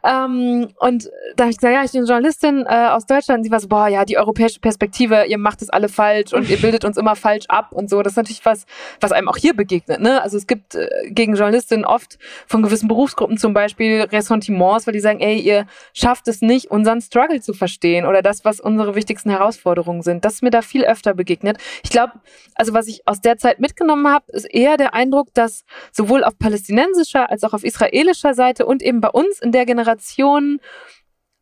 Ähm, 0.04 0.70
und 0.80 1.10
da 1.36 1.44
habe 1.44 1.52
ich 1.52 1.58
gesagt, 1.58 1.74
ja, 1.74 1.84
ich 1.84 1.92
bin 1.92 2.06
Journalistin 2.06 2.66
äh, 2.68 2.88
aus 2.90 3.06
Deutschland. 3.06 3.40
Und 3.40 3.44
sie 3.46 3.52
war 3.52 3.60
so, 3.60 3.68
boah, 3.68 3.88
ja, 3.88 4.04
die 4.04 4.18
europäische 4.18 4.60
Perspektive, 4.60 5.26
ihr 5.26 5.38
macht 5.38 5.62
es 5.62 5.70
alle 5.70 5.88
falsch 5.88 6.34
und 6.34 6.50
ihr 6.50 6.58
bildet 6.58 6.84
uns 6.84 6.98
immer 6.98 7.16
falsch 7.16 7.46
ab 7.48 7.72
und 7.72 7.90
so. 7.90 8.02
Das 8.02 8.14
ist 8.14 8.18
natürlich 8.18 8.46
was, 8.46 8.66
was 9.00 9.12
einem 9.12 9.30
auch 9.30 9.38
hier 9.38 9.56
begegnet. 9.56 10.02
Ne? 10.02 10.22
Also 10.22 10.38
es 10.38 10.48
gibt 10.48 10.76
äh, 10.76 10.88
gegen 11.10 11.36
Journalistinnen 11.36 11.86
oft 11.86 12.18
von 12.48 12.62
gewissen 12.62 12.90
Berufsgruppen 12.90 13.38
zum 13.38 13.54
Beispiel 13.54 14.02
Ressentiments, 14.02 14.86
weil 14.86 14.94
die 14.94 15.00
sagen, 15.00 15.22
ey, 15.22 15.40
ihr 15.40 15.66
schafft 15.94 16.28
es 16.28 16.42
nicht, 16.42 16.72
unseren 16.72 17.00
Struggle 17.00 17.42
zu 17.42 17.54
verstehen 17.54 18.06
oder 18.06 18.22
das, 18.22 18.44
was 18.44 18.60
unsere 18.60 18.96
wichtigsten 18.96 19.30
Herausforderungen 19.30 20.02
sind. 20.02 20.26
Das 20.26 20.36
ist 20.36 20.42
mir 20.44 20.52
da 20.52 20.62
viel 20.62 20.84
öfter 20.84 21.14
begegnet. 21.14 21.58
Ich 21.84 21.90
glaube, 21.90 22.14
also 22.56 22.74
was 22.74 22.88
ich 22.88 23.08
aus 23.08 23.22
der 23.22 23.38
Zeit 23.38 23.45
mitgenommen 23.58 24.08
habe, 24.08 24.26
ist 24.32 24.46
eher 24.46 24.78
der 24.78 24.94
Eindruck, 24.94 25.34
dass 25.34 25.64
sowohl 25.92 26.24
auf 26.24 26.38
palästinensischer 26.38 27.30
als 27.30 27.44
auch 27.44 27.54
auf 27.54 27.64
israelischer 27.64 28.34
Seite 28.34 28.66
und 28.66 28.82
eben 28.82 29.02
bei 29.02 29.10
uns 29.10 29.40
in 29.40 29.52
der 29.52 29.66
Generation 29.66 30.60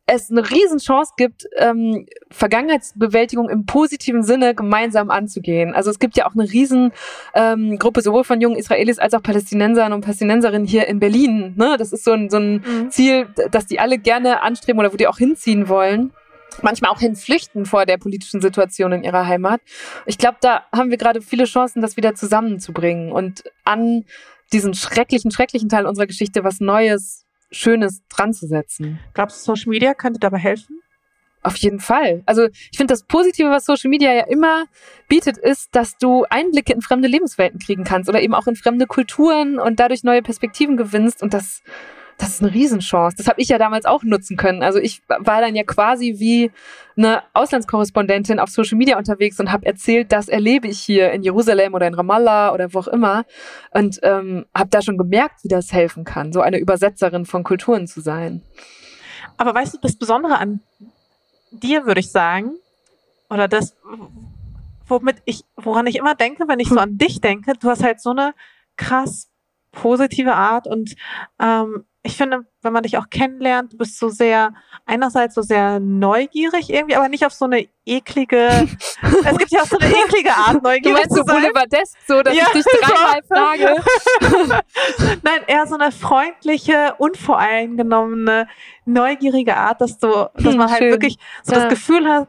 es 0.06 0.30
eine 0.30 0.48
Riesenchance 0.50 1.12
gibt, 1.16 1.46
ähm, 1.56 2.06
Vergangenheitsbewältigung 2.30 3.48
im 3.48 3.64
positiven 3.64 4.22
Sinne 4.22 4.54
gemeinsam 4.54 5.10
anzugehen. 5.10 5.74
Also 5.74 5.90
es 5.90 5.98
gibt 5.98 6.16
ja 6.16 6.26
auch 6.26 6.34
eine 6.34 6.50
riesen 6.50 6.92
ähm, 7.34 7.78
Gruppe 7.78 8.02
sowohl 8.02 8.24
von 8.24 8.40
jungen 8.40 8.56
Israelis 8.56 8.98
als 8.98 9.14
auch 9.14 9.22
Palästinensern 9.22 9.92
und 9.92 10.02
Palästinenserinnen 10.02 10.66
hier 10.66 10.86
in 10.88 11.00
Berlin. 11.00 11.54
Ne? 11.56 11.76
Das 11.78 11.92
ist 11.92 12.04
so 12.04 12.12
ein, 12.12 12.28
so 12.28 12.36
ein 12.36 12.90
Ziel, 12.90 13.28
das 13.50 13.66
die 13.66 13.80
alle 13.80 13.98
gerne 13.98 14.42
anstreben 14.42 14.78
oder 14.78 14.92
wo 14.92 14.96
die 14.96 15.08
auch 15.08 15.18
hinziehen 15.18 15.68
wollen. 15.68 16.12
Manchmal 16.62 16.90
auch 16.90 17.00
hinflüchten 17.00 17.66
vor 17.66 17.86
der 17.86 17.98
politischen 17.98 18.40
Situation 18.40 18.92
in 18.92 19.04
ihrer 19.04 19.26
Heimat. 19.26 19.60
Ich 20.06 20.18
glaube, 20.18 20.38
da 20.40 20.64
haben 20.72 20.90
wir 20.90 20.96
gerade 20.96 21.20
viele 21.20 21.44
Chancen, 21.44 21.82
das 21.82 21.96
wieder 21.96 22.14
zusammenzubringen 22.14 23.12
und 23.12 23.44
an 23.64 24.04
diesen 24.52 24.74
schrecklichen, 24.74 25.30
schrecklichen 25.30 25.68
Teil 25.68 25.86
unserer 25.86 26.06
Geschichte 26.06 26.44
was 26.44 26.60
Neues, 26.60 27.24
Schönes 27.50 28.02
dran 28.08 28.32
zu 28.32 28.46
setzen. 28.46 28.98
Glaubst 29.14 29.46
du, 29.46 29.52
Social 29.52 29.70
Media 29.70 29.94
könnte 29.94 30.20
dabei 30.20 30.38
helfen? 30.38 30.80
Auf 31.44 31.56
jeden 31.56 31.78
Fall. 31.78 32.22
Also 32.24 32.46
ich 32.46 32.78
finde, 32.78 32.94
das 32.94 33.04
Positive, 33.04 33.50
was 33.50 33.66
Social 33.66 33.90
Media 33.90 34.14
ja 34.14 34.24
immer 34.24 34.64
bietet, 35.08 35.36
ist, 35.36 35.74
dass 35.76 35.98
du 35.98 36.24
Einblicke 36.30 36.72
in 36.72 36.80
fremde 36.80 37.06
Lebenswelten 37.06 37.60
kriegen 37.60 37.84
kannst 37.84 38.08
oder 38.08 38.22
eben 38.22 38.34
auch 38.34 38.46
in 38.46 38.56
fremde 38.56 38.86
Kulturen 38.86 39.58
und 39.58 39.78
dadurch 39.78 40.04
neue 40.04 40.22
Perspektiven 40.22 40.78
gewinnst. 40.78 41.22
Und 41.22 41.34
das, 41.34 41.62
das 42.18 42.30
ist 42.30 42.42
eine 42.42 42.52
Riesenchance. 42.52 43.16
Das 43.16 43.26
habe 43.26 43.40
ich 43.40 43.48
ja 43.48 43.58
damals 43.58 43.84
auch 43.84 44.02
nutzen 44.02 44.36
können. 44.36 44.62
Also 44.62 44.78
ich 44.78 45.02
war 45.08 45.40
dann 45.40 45.54
ja 45.54 45.64
quasi 45.64 46.14
wie 46.18 46.50
eine 46.96 47.22
Auslandskorrespondentin 47.32 48.38
auf 48.38 48.50
Social 48.50 48.78
Media 48.78 48.96
unterwegs 48.96 49.40
und 49.40 49.50
habe 49.50 49.66
erzählt, 49.66 50.12
das 50.12 50.28
erlebe 50.28 50.68
ich 50.68 50.80
hier 50.80 51.10
in 51.12 51.22
Jerusalem 51.22 51.74
oder 51.74 51.86
in 51.86 51.94
Ramallah 51.94 52.52
oder 52.52 52.72
wo 52.72 52.78
auch 52.80 52.88
immer. 52.88 53.24
Und 53.70 54.00
ähm, 54.02 54.46
habe 54.54 54.70
da 54.70 54.82
schon 54.82 54.98
gemerkt, 54.98 55.42
wie 55.42 55.48
das 55.48 55.72
helfen 55.72 56.04
kann, 56.04 56.32
so 56.32 56.40
eine 56.40 56.58
Übersetzerin 56.58 57.26
von 57.26 57.42
Kulturen 57.42 57.86
zu 57.86 58.00
sein. 58.00 58.42
Aber 59.36 59.54
weißt 59.54 59.74
du, 59.74 59.78
das 59.80 59.96
Besondere 59.96 60.38
an 60.38 60.60
dir, 61.50 61.86
würde 61.86 62.00
ich 62.00 62.10
sagen, 62.10 62.52
oder 63.28 63.48
das, 63.48 63.76
womit 64.86 65.16
ich, 65.24 65.44
woran 65.56 65.86
ich 65.86 65.96
immer 65.96 66.14
denke, 66.14 66.46
wenn 66.46 66.60
ich 66.60 66.68
so 66.68 66.78
an 66.78 66.98
dich 66.98 67.20
denke, 67.20 67.54
du 67.58 67.68
hast 67.68 67.82
halt 67.82 68.00
so 68.00 68.10
eine 68.10 68.34
krass 68.76 69.28
positive 69.74 70.34
Art 70.34 70.66
und 70.66 70.94
ähm, 71.40 71.84
ich 72.06 72.18
finde, 72.18 72.44
wenn 72.60 72.72
man 72.74 72.82
dich 72.82 72.98
auch 72.98 73.08
kennenlernt, 73.08 73.72
du 73.72 73.78
bist 73.78 73.98
so 73.98 74.10
sehr, 74.10 74.52
einerseits 74.84 75.34
so 75.34 75.40
sehr 75.40 75.80
neugierig 75.80 76.68
irgendwie, 76.68 76.96
aber 76.96 77.08
nicht 77.08 77.24
auf 77.24 77.32
so 77.32 77.46
eine 77.46 77.66
eklige, 77.86 78.46
es 79.24 79.38
gibt 79.38 79.50
ja 79.50 79.62
auch 79.62 79.66
so 79.66 79.78
eine 79.78 79.90
eklige 79.90 80.30
Art, 80.30 80.62
neugierig 80.62 80.82
du 80.82 80.90
meinst 80.92 81.10
zu 81.10 81.24
sein. 81.24 81.26
so 81.26 81.32
Boulevardesk, 81.32 81.98
so, 82.06 82.22
dass 82.22 82.36
ja, 82.36 82.44
ich 82.52 82.62
dich 82.62 82.64
dreimal 82.80 83.22
frage. 83.26 84.62
Nein, 85.22 85.40
eher 85.46 85.66
so 85.66 85.76
eine 85.76 85.90
freundliche, 85.92 86.94
unvoreingenommene, 86.98 88.48
neugierige 88.84 89.56
Art, 89.56 89.80
dass 89.80 89.96
du, 89.96 90.08
dass 90.08 90.44
hm, 90.44 90.56
man 90.56 90.70
halt 90.70 90.82
Schön. 90.82 90.90
wirklich 90.90 91.16
so 91.42 91.54
ja. 91.54 91.60
das 91.60 91.70
Gefühl 91.70 92.06
hat, 92.06 92.28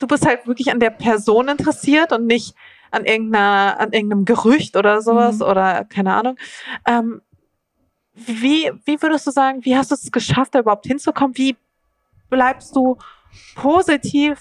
du 0.00 0.08
bist 0.08 0.26
halt 0.26 0.46
wirklich 0.48 0.72
an 0.72 0.80
der 0.80 0.90
Person 0.90 1.48
interessiert 1.48 2.12
und 2.12 2.26
nicht 2.26 2.56
an 2.90 3.04
irgendeiner, 3.04 3.78
an 3.78 3.92
irgendeinem 3.92 4.24
Gerücht 4.24 4.76
oder 4.76 5.02
sowas 5.02 5.36
mhm. 5.36 5.42
oder 5.42 5.84
keine 5.84 6.14
Ahnung. 6.14 6.36
Ähm, 6.86 7.20
wie, 8.14 8.70
wie 8.84 9.00
würdest 9.00 9.26
du 9.26 9.30
sagen, 9.30 9.64
wie 9.64 9.76
hast 9.76 9.90
du 9.90 9.94
es 9.94 10.10
geschafft, 10.10 10.54
da 10.54 10.60
überhaupt 10.60 10.86
hinzukommen? 10.86 11.36
Wie 11.36 11.56
bleibst 12.28 12.74
du 12.74 12.98
positiv? 13.54 14.38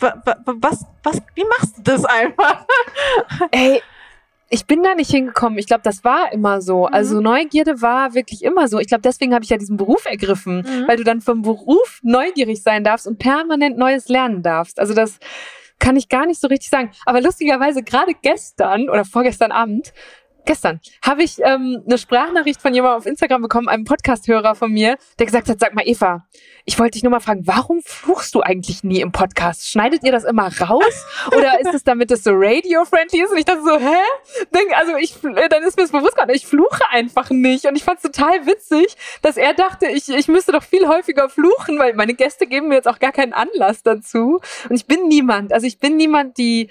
Was, 0.00 0.84
was, 1.02 1.22
wie 1.34 1.44
machst 1.44 1.78
du 1.78 1.82
das 1.82 2.04
einfach? 2.04 2.64
Ey, 3.50 3.82
ich 4.48 4.66
bin 4.66 4.82
da 4.82 4.94
nicht 4.94 5.10
hingekommen. 5.10 5.58
Ich 5.58 5.66
glaube, 5.66 5.82
das 5.84 6.02
war 6.02 6.32
immer 6.32 6.60
so. 6.60 6.88
Mhm. 6.88 6.94
Also 6.94 7.20
Neugierde 7.20 7.80
war 7.80 8.14
wirklich 8.14 8.42
immer 8.42 8.66
so. 8.66 8.80
Ich 8.80 8.88
glaube, 8.88 9.02
deswegen 9.02 9.32
habe 9.32 9.44
ich 9.44 9.50
ja 9.50 9.56
diesen 9.56 9.76
Beruf 9.76 10.06
ergriffen, 10.06 10.62
mhm. 10.62 10.88
weil 10.88 10.96
du 10.96 11.04
dann 11.04 11.20
vom 11.20 11.42
Beruf 11.42 12.00
neugierig 12.02 12.62
sein 12.62 12.82
darfst 12.82 13.06
und 13.06 13.18
permanent 13.18 13.78
Neues 13.78 14.08
lernen 14.08 14.42
darfst. 14.42 14.80
Also 14.80 14.92
das 14.92 15.18
kann 15.80 15.96
ich 15.96 16.08
gar 16.08 16.26
nicht 16.26 16.40
so 16.40 16.46
richtig 16.46 16.70
sagen. 16.70 16.92
Aber 17.06 17.20
lustigerweise 17.20 17.82
gerade 17.82 18.12
gestern 18.22 18.88
oder 18.88 19.04
vorgestern 19.04 19.50
Abend 19.50 19.92
gestern 20.44 20.80
habe 21.04 21.22
ich 21.22 21.38
ähm, 21.40 21.82
eine 21.86 21.98
Sprachnachricht 21.98 22.60
von 22.60 22.74
jemandem 22.74 22.98
auf 22.98 23.06
Instagram 23.06 23.42
bekommen, 23.42 23.68
einem 23.68 23.84
Podcast-Hörer 23.84 24.54
von 24.54 24.72
mir, 24.72 24.96
der 25.18 25.26
gesagt 25.26 25.48
hat, 25.48 25.60
sag 25.60 25.74
mal 25.74 25.86
Eva, 25.86 26.26
ich 26.64 26.78
wollte 26.78 26.92
dich 26.92 27.02
nur 27.02 27.10
mal 27.10 27.20
fragen, 27.20 27.46
warum 27.46 27.80
fluchst 27.84 28.34
du 28.34 28.42
eigentlich 28.42 28.84
nie 28.84 29.00
im 29.00 29.12
Podcast? 29.12 29.68
Schneidet 29.68 30.04
ihr 30.04 30.12
das 30.12 30.24
immer 30.24 30.50
raus? 30.60 31.06
Oder 31.36 31.60
ist 31.60 31.74
es 31.74 31.84
damit 31.84 32.10
es 32.10 32.24
so 32.24 32.30
radio-friendly 32.32 33.22
ist? 33.22 33.32
Und 33.32 33.38
ich 33.38 33.44
dachte 33.44 33.62
so, 33.62 33.78
hä? 33.78 34.44
Denk, 34.54 34.76
also 34.76 34.96
ich, 34.96 35.16
äh, 35.24 35.48
dann 35.48 35.62
ist 35.62 35.76
mir 35.76 35.84
das 35.84 35.92
bewusst 35.92 36.14
geworden, 36.14 36.30
ich 36.34 36.46
fluche 36.46 36.88
einfach 36.90 37.30
nicht. 37.30 37.66
Und 37.66 37.76
ich 37.76 37.84
fand 37.84 37.98
es 37.98 38.02
total 38.02 38.46
witzig, 38.46 38.96
dass 39.22 39.36
er 39.36 39.54
dachte, 39.54 39.86
ich, 39.86 40.08
ich 40.08 40.28
müsste 40.28 40.52
doch 40.52 40.62
viel 40.62 40.86
häufiger 40.86 41.28
fluchen, 41.28 41.78
weil 41.78 41.94
meine 41.94 42.14
Gäste 42.14 42.46
geben 42.46 42.68
mir 42.68 42.76
jetzt 42.76 42.88
auch 42.88 42.98
gar 42.98 43.12
keinen 43.12 43.32
Anlass 43.32 43.82
dazu. 43.82 44.40
Und 44.68 44.76
ich 44.76 44.86
bin 44.86 45.08
niemand, 45.08 45.52
also 45.52 45.66
ich 45.66 45.78
bin 45.78 45.96
niemand, 45.96 46.38
die 46.38 46.70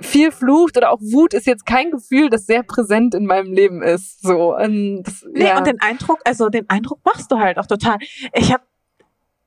viel 0.00 0.30
flucht 0.32 0.76
oder 0.76 0.90
auch 0.90 1.00
Wut 1.00 1.34
ist 1.34 1.46
jetzt 1.46 1.66
kein 1.66 1.90
Gefühl, 1.90 2.30
das 2.30 2.46
sehr 2.46 2.62
präsent 2.62 3.14
in 3.14 3.26
meinem 3.26 3.52
Leben 3.52 3.82
ist. 3.82 4.22
So, 4.22 4.56
und 4.56 5.02
das, 5.02 5.26
nee, 5.32 5.46
ja. 5.46 5.58
und 5.58 5.66
den 5.66 5.80
Eindruck, 5.80 6.20
also 6.24 6.48
den 6.48 6.68
Eindruck 6.68 7.00
machst 7.04 7.30
du 7.32 7.38
halt 7.38 7.58
auch 7.58 7.66
total. 7.66 7.98
Ich 8.32 8.52
habe 8.52 8.62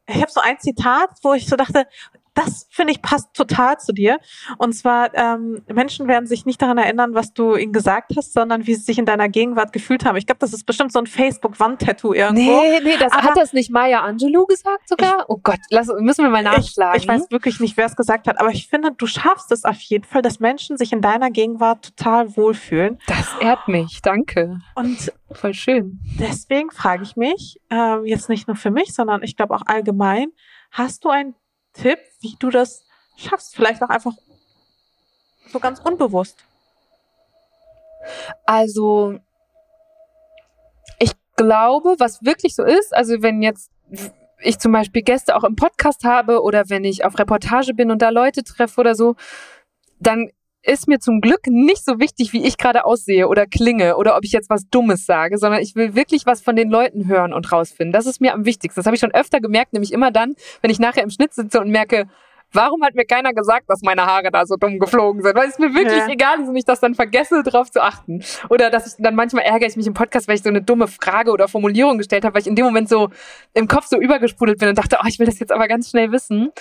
ich 0.07 0.21
hab 0.21 0.29
so 0.29 0.41
ein 0.41 0.59
Zitat, 0.59 1.09
wo 1.21 1.33
ich 1.33 1.47
so 1.47 1.55
dachte, 1.55 1.85
das 2.33 2.67
finde 2.69 2.93
ich 2.93 3.01
passt 3.01 3.33
total 3.33 3.79
zu 3.79 3.93
dir. 3.93 4.19
Und 4.57 4.73
zwar, 4.73 5.13
ähm, 5.15 5.63
Menschen 5.67 6.07
werden 6.07 6.25
sich 6.25 6.45
nicht 6.45 6.61
daran 6.61 6.77
erinnern, 6.77 7.13
was 7.13 7.33
du 7.33 7.55
ihnen 7.55 7.73
gesagt 7.73 8.13
hast, 8.17 8.33
sondern 8.33 8.65
wie 8.65 8.73
sie 8.75 8.83
sich 8.83 8.97
in 8.97 9.05
deiner 9.05 9.29
Gegenwart 9.29 9.71
gefühlt 9.71 10.05
haben. 10.05 10.15
Ich 10.15 10.25
glaube, 10.25 10.39
das 10.39 10.53
ist 10.53 10.65
bestimmt 10.65 10.91
so 10.91 10.99
ein 10.99 11.07
Facebook-Wand-Tattoo 11.07 12.13
irgendwo. 12.13 12.61
Nee, 12.61 12.79
nee, 12.83 12.97
das 12.97 13.13
Aber 13.13 13.23
hat 13.23 13.37
das 13.37 13.53
nicht 13.53 13.71
Maya 13.71 14.01
Angelou 14.01 14.45
gesagt 14.45 14.89
sogar? 14.89 15.19
Ich, 15.19 15.25
oh 15.29 15.39
Gott, 15.43 15.59
lass, 15.69 15.87
müssen 15.99 16.23
wir 16.23 16.29
mal 16.29 16.43
nachschlagen. 16.43 16.97
Ich, 16.97 17.03
ich 17.03 17.09
weiß 17.09 17.29
wirklich 17.29 17.59
nicht, 17.59 17.77
wer 17.77 17.85
es 17.85 17.95
gesagt 17.95 18.27
hat, 18.27 18.39
aber 18.39 18.49
ich 18.49 18.67
finde, 18.67 18.91
du 18.91 19.05
schaffst 19.05 19.51
es 19.51 19.63
auf 19.63 19.79
jeden 19.81 20.03
Fall, 20.03 20.21
dass 20.21 20.39
Menschen 20.39 20.77
sich 20.77 20.91
in 20.91 21.01
deiner 21.01 21.29
Gegenwart 21.29 21.95
total 21.95 22.35
wohlfühlen. 22.35 22.99
Das 23.07 23.27
ehrt 23.39 23.67
mich, 23.67 24.01
danke. 24.01 24.59
Und 24.75 25.13
voll 25.31 25.53
schön. 25.53 25.99
Deswegen 26.19 26.71
frage 26.71 27.03
ich 27.03 27.15
mich, 27.15 27.59
äh, 27.71 27.99
jetzt 28.07 28.29
nicht 28.29 28.47
nur 28.47 28.55
für 28.55 28.71
mich, 28.71 28.93
sondern 28.93 29.23
ich 29.23 29.35
glaube 29.35 29.53
auch 29.53 29.63
allgemein, 29.65 30.29
hast 30.71 31.05
du 31.05 31.09
ein 31.09 31.35
Tipp, 31.73 31.99
wie 32.21 32.35
du 32.39 32.49
das 32.49 32.85
schaffst? 33.17 33.55
Vielleicht 33.55 33.81
auch 33.83 33.89
einfach 33.89 34.13
so 35.51 35.59
ganz 35.59 35.79
unbewusst. 35.79 36.37
Also, 38.45 39.19
ich 40.99 41.11
glaube, 41.35 41.95
was 41.99 42.23
wirklich 42.23 42.55
so 42.55 42.63
ist, 42.63 42.93
also 42.93 43.21
wenn 43.21 43.41
jetzt 43.41 43.71
ich 44.39 44.59
zum 44.59 44.71
Beispiel 44.73 45.03
Gäste 45.03 45.35
auch 45.35 45.43
im 45.43 45.55
Podcast 45.55 46.03
habe 46.03 46.41
oder 46.41 46.69
wenn 46.69 46.83
ich 46.83 47.05
auf 47.05 47.17
Reportage 47.17 47.73
bin 47.73 47.91
und 47.91 48.01
da 48.01 48.09
Leute 48.09 48.43
treffe 48.43 48.81
oder 48.81 48.93
so, 48.93 49.15
dann 49.99 50.31
ist 50.63 50.87
mir 50.87 50.99
zum 50.99 51.19
Glück 51.19 51.47
nicht 51.47 51.83
so 51.83 51.99
wichtig, 51.99 52.31
wie 52.33 52.45
ich 52.45 52.57
gerade 52.57 52.85
aussehe 52.85 53.27
oder 53.27 53.45
klinge 53.45 53.97
oder 53.97 54.15
ob 54.15 54.23
ich 54.23 54.31
jetzt 54.31 54.49
was 54.49 54.69
Dummes 54.69 55.05
sage, 55.05 55.37
sondern 55.37 55.61
ich 55.61 55.75
will 55.75 55.93
wirklich 55.95 56.25
was 56.25 56.41
von 56.41 56.55
den 56.55 56.69
Leuten 56.69 57.07
hören 57.07 57.33
und 57.33 57.51
rausfinden. 57.51 57.91
Das 57.91 58.05
ist 58.05 58.21
mir 58.21 58.33
am 58.33 58.45
wichtigsten. 58.45 58.79
Das 58.79 58.85
habe 58.85 58.95
ich 58.95 59.01
schon 59.01 59.13
öfter 59.13 59.41
gemerkt, 59.41 59.73
nämlich 59.73 59.91
immer 59.91 60.11
dann, 60.11 60.35
wenn 60.61 60.71
ich 60.71 60.79
nachher 60.79 61.03
im 61.03 61.09
Schnitt 61.09 61.33
sitze 61.33 61.59
und 61.59 61.69
merke, 61.69 62.07
warum 62.53 62.83
hat 62.83 62.95
mir 62.95 63.05
keiner 63.05 63.33
gesagt, 63.33 63.69
dass 63.69 63.81
meine 63.81 64.05
Haare 64.05 64.31
da 64.31 64.45
so 64.45 64.55
dumm 64.55 64.79
geflogen 64.79 65.21
sind? 65.21 65.35
Weil 65.35 65.49
es 65.49 65.59
mir 65.59 65.73
wirklich 65.73 65.97
ja. 65.97 66.09
egal 66.09 66.39
ist 66.41 66.49
und 66.49 66.55
ich 66.55 66.65
das 66.65 66.79
dann 66.79 66.95
vergesse, 66.95 67.43
darauf 67.43 67.71
zu 67.71 67.81
achten. 67.81 68.23
Oder 68.49 68.69
dass 68.69 68.87
ich 68.87 68.93
dann 68.99 69.15
manchmal 69.15 69.43
ärgere 69.43 69.67
ich 69.67 69.75
mich 69.75 69.87
im 69.87 69.93
Podcast, 69.93 70.27
weil 70.27 70.35
ich 70.35 70.43
so 70.43 70.49
eine 70.49 70.61
dumme 70.61 70.87
Frage 70.87 71.31
oder 71.31 71.47
Formulierung 71.47 71.97
gestellt 71.97 72.23
habe, 72.23 72.35
weil 72.35 72.41
ich 72.41 72.47
in 72.47 72.55
dem 72.55 72.65
Moment 72.65 72.89
so 72.89 73.09
im 73.53 73.67
Kopf 73.67 73.87
so 73.87 73.97
übergesprudelt 73.97 74.59
bin 74.59 74.69
und 74.69 74.77
dachte, 74.77 74.97
oh, 75.01 75.07
ich 75.07 75.19
will 75.19 75.25
das 75.25 75.39
jetzt 75.39 75.51
aber 75.51 75.67
ganz 75.67 75.89
schnell 75.89 76.11
wissen. 76.11 76.51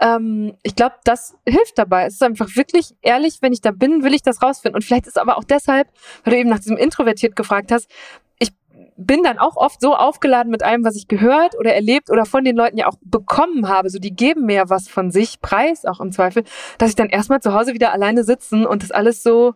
Ähm, 0.00 0.54
ich 0.62 0.74
glaube, 0.74 0.96
das 1.04 1.36
hilft 1.46 1.78
dabei. 1.78 2.06
Es 2.06 2.14
ist 2.14 2.22
einfach 2.22 2.48
wirklich 2.56 2.94
ehrlich, 3.02 3.38
wenn 3.40 3.52
ich 3.52 3.60
da 3.60 3.70
bin, 3.70 4.02
will 4.02 4.14
ich 4.14 4.22
das 4.22 4.42
rausfinden. 4.42 4.76
Und 4.76 4.84
vielleicht 4.84 5.06
ist 5.06 5.18
aber 5.18 5.38
auch 5.38 5.44
deshalb, 5.44 5.88
weil 6.24 6.32
du 6.32 6.38
eben 6.40 6.50
nach 6.50 6.58
diesem 6.58 6.76
introvertiert 6.76 7.36
gefragt 7.36 7.70
hast, 7.72 7.88
ich 8.38 8.50
bin 9.06 9.22
dann 9.22 9.38
auch 9.38 9.56
oft 9.56 9.80
so 9.80 9.94
aufgeladen 9.94 10.50
mit 10.50 10.62
allem, 10.62 10.84
was 10.84 10.96
ich 10.96 11.08
gehört 11.08 11.58
oder 11.58 11.74
erlebt 11.74 12.10
oder 12.10 12.24
von 12.24 12.44
den 12.44 12.56
Leuten 12.56 12.78
ja 12.78 12.86
auch 12.88 12.96
bekommen 13.02 13.68
habe. 13.68 13.90
So, 13.90 13.98
die 13.98 14.14
geben 14.14 14.46
mir 14.46 14.64
was 14.68 14.88
von 14.88 15.10
sich 15.10 15.40
preis, 15.40 15.84
auch 15.84 16.00
im 16.00 16.12
Zweifel, 16.12 16.44
dass 16.78 16.90
ich 16.90 16.96
dann 16.96 17.08
erstmal 17.08 17.40
zu 17.40 17.54
Hause 17.54 17.74
wieder 17.74 17.92
alleine 17.92 18.24
sitzen 18.24 18.66
und 18.66 18.82
das 18.82 18.90
alles 18.90 19.22
so 19.22 19.52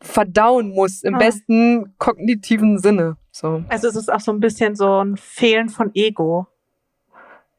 verdauen 0.00 0.70
muss, 0.70 1.02
im 1.02 1.14
ah. 1.16 1.18
besten 1.18 1.94
kognitiven 1.98 2.78
Sinne. 2.78 3.16
So. 3.32 3.62
Also 3.68 3.88
es 3.88 3.96
ist 3.96 4.10
auch 4.10 4.20
so 4.20 4.32
ein 4.32 4.40
bisschen 4.40 4.74
so 4.74 5.04
ein 5.04 5.16
Fehlen 5.16 5.68
von 5.68 5.90
Ego. 5.94 6.46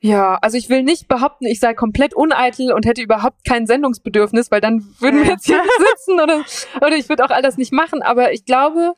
Ja, 0.03 0.39
also 0.41 0.57
ich 0.57 0.67
will 0.67 0.81
nicht 0.81 1.07
behaupten, 1.07 1.45
ich 1.45 1.59
sei 1.59 1.75
komplett 1.75 2.15
uneitel 2.15 2.73
und 2.73 2.87
hätte 2.87 3.03
überhaupt 3.03 3.45
kein 3.47 3.67
Sendungsbedürfnis, 3.67 4.49
weil 4.49 4.59
dann 4.59 4.83
würden 4.99 5.21
wir 5.21 5.29
jetzt 5.29 5.45
hier 5.45 5.61
sitzen 5.95 6.19
oder, 6.19 6.43
oder 6.77 6.95
ich 6.95 7.07
würde 7.07 7.23
auch 7.23 7.29
all 7.29 7.43
das 7.43 7.57
nicht 7.57 7.71
machen. 7.71 8.01
Aber 8.01 8.33
ich 8.33 8.45
glaube, 8.45 8.95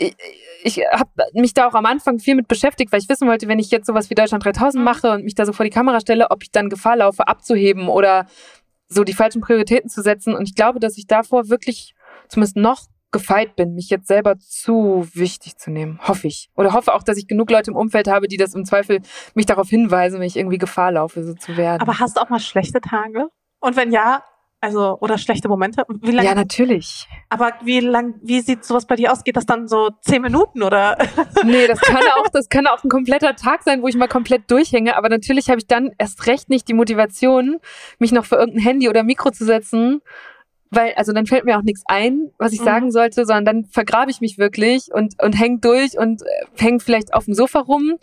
ich, 0.00 0.16
ich 0.62 0.78
habe 0.92 1.10
mich 1.34 1.54
da 1.54 1.68
auch 1.68 1.74
am 1.74 1.86
Anfang 1.86 2.18
viel 2.18 2.34
mit 2.34 2.48
beschäftigt, 2.48 2.92
weil 2.92 3.00
ich 3.00 3.08
wissen 3.08 3.28
wollte, 3.28 3.48
wenn 3.48 3.58
ich 3.58 3.70
jetzt 3.70 3.86
sowas 3.86 4.10
wie 4.10 4.14
Deutschland 4.14 4.44
3000 4.44 4.80
mhm. 4.80 4.84
mache 4.84 5.10
und 5.12 5.24
mich 5.24 5.34
da 5.34 5.46
so 5.46 5.52
vor 5.52 5.64
die 5.64 5.70
Kamera 5.70 6.00
stelle, 6.00 6.30
ob 6.30 6.42
ich 6.42 6.50
dann 6.50 6.68
Gefahr 6.68 6.96
laufe, 6.96 7.28
abzuheben 7.28 7.88
oder 7.88 8.26
so 8.88 9.04
die 9.04 9.12
falschen 9.12 9.40
Prioritäten 9.40 9.88
zu 9.88 10.02
setzen. 10.02 10.34
Und 10.34 10.48
ich 10.48 10.54
glaube, 10.54 10.80
dass 10.80 10.98
ich 10.98 11.06
davor 11.06 11.48
wirklich 11.48 11.94
zumindest 12.28 12.56
noch 12.56 12.86
gefeit 13.12 13.56
bin, 13.56 13.74
mich 13.74 13.90
jetzt 13.90 14.06
selber 14.06 14.38
zu 14.38 15.08
wichtig 15.14 15.56
zu 15.56 15.70
nehmen. 15.70 15.98
Hoffe 16.06 16.28
ich. 16.28 16.48
Oder 16.56 16.72
hoffe 16.72 16.94
auch, 16.94 17.02
dass 17.02 17.16
ich 17.16 17.26
genug 17.26 17.50
Leute 17.50 17.70
im 17.70 17.76
Umfeld 17.76 18.08
habe, 18.08 18.28
die 18.28 18.36
das 18.36 18.54
im 18.54 18.64
Zweifel 18.64 19.00
mich 19.34 19.46
darauf 19.46 19.68
hinweisen, 19.68 20.20
wenn 20.20 20.26
ich 20.26 20.36
irgendwie 20.36 20.58
Gefahr 20.58 20.92
laufe, 20.92 21.24
so 21.24 21.34
zu 21.34 21.56
werden. 21.56 21.82
Aber 21.82 21.98
hast 21.98 22.16
du 22.16 22.20
auch 22.20 22.28
mal 22.28 22.38
schlechte 22.38 22.80
Tage? 22.80 23.28
Und 23.60 23.76
wenn 23.76 23.92
ja, 23.92 24.22
also, 24.62 24.98
oder 25.00 25.16
schlechte 25.16 25.48
Momente? 25.48 25.84
Wie 25.88 26.10
lange? 26.10 26.28
Ja, 26.28 26.34
natürlich. 26.34 27.08
Aber 27.30 27.52
wie 27.62 27.80
lang, 27.80 28.14
wie 28.22 28.40
sieht 28.40 28.64
sowas 28.64 28.86
bei 28.86 28.96
dir 28.96 29.10
aus? 29.10 29.24
Geht 29.24 29.36
das 29.36 29.46
dann 29.46 29.68
so 29.68 29.90
zehn 30.02 30.20
Minuten 30.20 30.62
oder? 30.62 30.98
nee, 31.44 31.66
das 31.66 31.80
kann 31.80 32.02
auch, 32.16 32.28
das 32.28 32.48
kann 32.50 32.66
auch 32.66 32.84
ein 32.84 32.90
kompletter 32.90 33.34
Tag 33.36 33.62
sein, 33.62 33.82
wo 33.82 33.88
ich 33.88 33.96
mal 33.96 34.08
komplett 34.08 34.50
durchhänge. 34.50 34.96
Aber 34.96 35.08
natürlich 35.08 35.48
habe 35.48 35.58
ich 35.58 35.66
dann 35.66 35.90
erst 35.96 36.26
recht 36.26 36.50
nicht 36.50 36.68
die 36.68 36.74
Motivation, 36.74 37.58
mich 37.98 38.12
noch 38.12 38.26
für 38.26 38.36
irgendein 38.36 38.62
Handy 38.62 38.88
oder 38.90 39.02
Mikro 39.02 39.30
zu 39.30 39.46
setzen 39.46 40.02
weil, 40.70 40.92
also 40.94 41.12
dann 41.12 41.26
fällt 41.26 41.44
mir 41.44 41.58
auch 41.58 41.62
nichts 41.62 41.82
ein, 41.86 42.30
was 42.38 42.52
ich 42.52 42.60
Mhm. 42.60 42.64
sagen 42.64 42.90
sollte, 42.92 43.24
sondern 43.26 43.44
dann 43.44 43.64
vergrabe 43.64 44.10
ich 44.10 44.20
mich 44.20 44.38
wirklich 44.38 44.88
und, 44.92 45.20
und 45.22 45.32
häng 45.32 45.60
durch 45.60 45.98
und 45.98 46.22
äh, 46.22 46.26
häng 46.58 46.78
vielleicht 46.80 47.12
auf 47.12 47.24
dem 47.24 47.34
Sofa 47.34 47.58
rum 47.60 47.96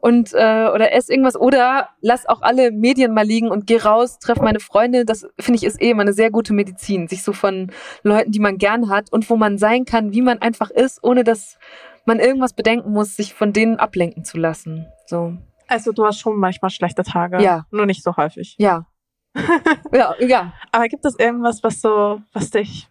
und 0.00 0.32
äh, 0.34 0.68
oder 0.74 0.92
ess 0.92 1.08
irgendwas 1.08 1.36
oder 1.36 1.88
lass 2.00 2.26
auch 2.26 2.42
alle 2.42 2.70
Medien 2.72 3.14
mal 3.14 3.24
liegen 3.24 3.48
und 3.48 3.66
geh 3.66 3.78
raus, 3.78 4.18
treff 4.18 4.38
meine 4.40 4.60
Freunde. 4.60 5.04
Das 5.04 5.26
finde 5.38 5.56
ich 5.58 5.64
ist 5.64 5.80
eh 5.80 5.90
immer 5.90 6.02
eine 6.02 6.12
sehr 6.12 6.30
gute 6.30 6.52
Medizin, 6.52 7.08
sich 7.08 7.22
so 7.22 7.32
von 7.32 7.70
Leuten, 8.02 8.30
die 8.32 8.40
man 8.40 8.58
gern 8.58 8.90
hat 8.90 9.10
und 9.12 9.28
wo 9.30 9.36
man 9.36 9.56
sein 9.58 9.84
kann, 9.86 10.12
wie 10.12 10.22
man 10.22 10.38
einfach 10.42 10.70
ist, 10.70 11.02
ohne 11.02 11.24
dass 11.24 11.58
man 12.04 12.18
irgendwas 12.18 12.52
bedenken 12.54 12.92
muss, 12.92 13.16
sich 13.16 13.34
von 13.34 13.52
denen 13.52 13.76
ablenken 13.76 14.24
zu 14.24 14.36
lassen. 14.38 14.86
So, 15.06 15.34
Also 15.68 15.92
du 15.92 16.04
hast 16.04 16.18
schon 16.18 16.36
manchmal 16.38 16.70
schlechte 16.70 17.02
Tage. 17.02 17.42
Ja. 17.42 17.66
Nur 17.70 17.86
nicht 17.86 18.02
so 18.02 18.16
häufig. 18.16 18.56
ja. 18.58 18.86
ja, 19.92 20.14
ja. 20.20 20.52
Aber 20.72 20.88
gibt 20.88 21.04
es 21.04 21.18
irgendwas, 21.18 21.62
was 21.62 21.80
so, 21.80 22.20
was 22.32 22.50
dich, 22.50 22.88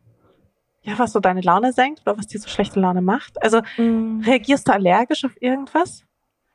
ja, 0.83 0.97
was 0.97 1.11
so 1.11 1.19
deine 1.19 1.41
Laune 1.41 1.73
senkt 1.73 2.01
oder 2.01 2.17
was 2.17 2.27
dir 2.27 2.39
so 2.39 2.47
schlechte 2.49 2.79
Laune 2.79 3.01
macht? 3.01 3.41
Also 3.43 3.61
Mm. 3.77 4.21
reagierst 4.25 4.67
du 4.67 4.73
allergisch 4.73 5.25
auf 5.25 5.41
irgendwas? 5.41 6.03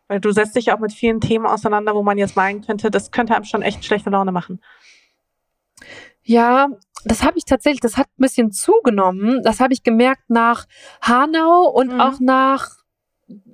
Weil 0.09 0.20
du 0.20 0.32
setzt 0.32 0.55
dich 0.57 0.66
ja 0.66 0.76
auch 0.76 0.80
mit 0.80 0.93
vielen 0.93 1.20
Themen 1.20 1.47
auseinander, 1.47 1.95
wo 1.95 2.03
man 2.03 2.18
jetzt 2.18 2.37
meinen 2.37 2.61
könnte, 2.61 2.91
das 2.91 3.11
könnte 3.11 3.35
einem 3.35 3.45
schon 3.45 3.62
echt 3.62 3.85
schlechte 3.85 4.11
Laune 4.11 4.32
machen. 4.32 4.61
Ja, 6.22 6.68
das 7.05 7.22
habe 7.22 7.37
ich 7.39 7.45
tatsächlich, 7.45 7.80
das 7.80 7.97
hat 7.97 8.07
ein 8.07 8.22
bisschen 8.22 8.51
zugenommen. 8.51 9.43
Das 9.43 9.61
habe 9.61 9.72
ich 9.74 9.82
gemerkt 9.82 10.28
nach 10.28 10.66
Hanau 11.03 11.68
und 11.68 11.93
Mhm. 11.95 12.01
auch 12.01 12.20
nach 12.20 12.70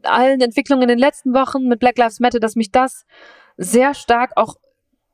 allen 0.02 0.40
Entwicklungen 0.40 0.82
in 0.82 0.88
den 0.88 0.98
letzten 0.98 1.32
Wochen 1.34 1.66
mit 1.68 1.80
Black 1.80 1.98
Lives 1.98 2.20
Matter, 2.20 2.40
dass 2.40 2.56
mich 2.56 2.70
das 2.70 3.06
sehr 3.56 3.94
stark 3.94 4.32
auch 4.36 4.56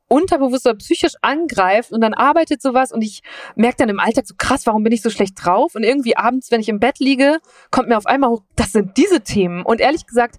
unterbewusst 0.07 0.65
oder 0.65 0.75
psychisch 0.75 1.13
angreift 1.21 1.91
und 1.91 2.01
dann 2.01 2.13
arbeitet 2.13 2.61
sowas 2.61 2.91
und 2.91 3.01
ich 3.01 3.21
merke 3.55 3.77
dann 3.77 3.89
im 3.89 3.99
Alltag 3.99 4.25
so 4.27 4.35
krass, 4.37 4.65
warum 4.65 4.83
bin 4.83 4.93
ich 4.93 5.01
so 5.01 5.09
schlecht 5.09 5.33
drauf? 5.43 5.75
Und 5.75 5.83
irgendwie 5.83 6.15
abends, 6.15 6.49
wenn 6.51 6.61
ich 6.61 6.69
im 6.69 6.79
Bett 6.79 6.99
liege, 6.99 7.39
kommt 7.71 7.89
mir 7.89 7.97
auf 7.97 8.05
einmal 8.05 8.29
hoch, 8.29 8.43
das 8.55 8.71
sind 8.71 8.95
diese 8.97 9.21
Themen. 9.21 9.63
Und 9.63 9.81
ehrlich 9.81 10.05
gesagt, 10.05 10.37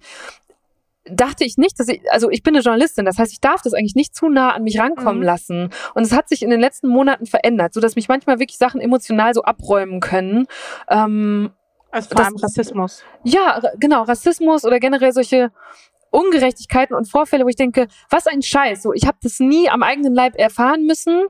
dachte 1.10 1.44
ich 1.44 1.56
nicht, 1.56 1.78
dass 1.80 1.88
ich, 1.88 2.02
also 2.10 2.30
ich 2.30 2.42
bin 2.42 2.54
eine 2.54 2.62
Journalistin, 2.62 3.04
das 3.06 3.18
heißt, 3.18 3.32
ich 3.32 3.40
darf 3.40 3.62
das 3.62 3.72
eigentlich 3.72 3.94
nicht 3.94 4.14
zu 4.14 4.28
nah 4.28 4.52
an 4.52 4.62
mich 4.62 4.78
rankommen 4.78 5.20
Mhm. 5.20 5.24
lassen. 5.24 5.70
Und 5.94 6.02
es 6.02 6.12
hat 6.12 6.28
sich 6.28 6.42
in 6.42 6.50
den 6.50 6.60
letzten 6.60 6.88
Monaten 6.88 7.24
verändert, 7.26 7.72
so 7.72 7.80
dass 7.80 7.96
mich 7.96 8.08
manchmal 8.08 8.38
wirklich 8.38 8.58
Sachen 8.58 8.80
emotional 8.80 9.32
so 9.32 9.42
abräumen 9.42 10.00
können. 10.00 10.46
Ähm, 10.88 11.50
Also 11.90 12.10
vor 12.14 12.24
allem 12.24 12.36
Rassismus. 12.36 13.02
ja, 13.24 13.60
genau, 13.78 14.02
Rassismus 14.02 14.64
oder 14.66 14.78
generell 14.80 15.12
solche 15.12 15.50
Ungerechtigkeiten 16.10 16.96
und 16.96 17.10
Vorfälle, 17.10 17.44
wo 17.44 17.48
ich 17.48 17.56
denke, 17.56 17.88
was 18.10 18.26
ein 18.26 18.42
Scheiß. 18.42 18.82
So, 18.82 18.92
ich 18.92 19.06
habe 19.06 19.18
das 19.22 19.40
nie 19.40 19.68
am 19.68 19.82
eigenen 19.82 20.14
Leib 20.14 20.36
erfahren 20.36 20.84
müssen 20.84 21.26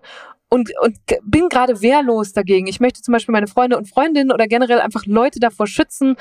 und, 0.49 0.70
und 0.81 0.97
bin 1.24 1.49
gerade 1.49 1.83
wehrlos 1.83 2.33
dagegen. 2.33 2.66
Ich 2.66 2.81
möchte 2.81 3.03
zum 3.03 3.12
Beispiel 3.12 3.33
meine 3.33 3.47
Freunde 3.47 3.76
und 3.76 3.89
Freundinnen 3.89 4.33
oder 4.33 4.47
generell 4.47 4.81
einfach 4.81 5.05
Leute 5.07 5.41
davor 5.41 5.66
schützen. 5.66 6.16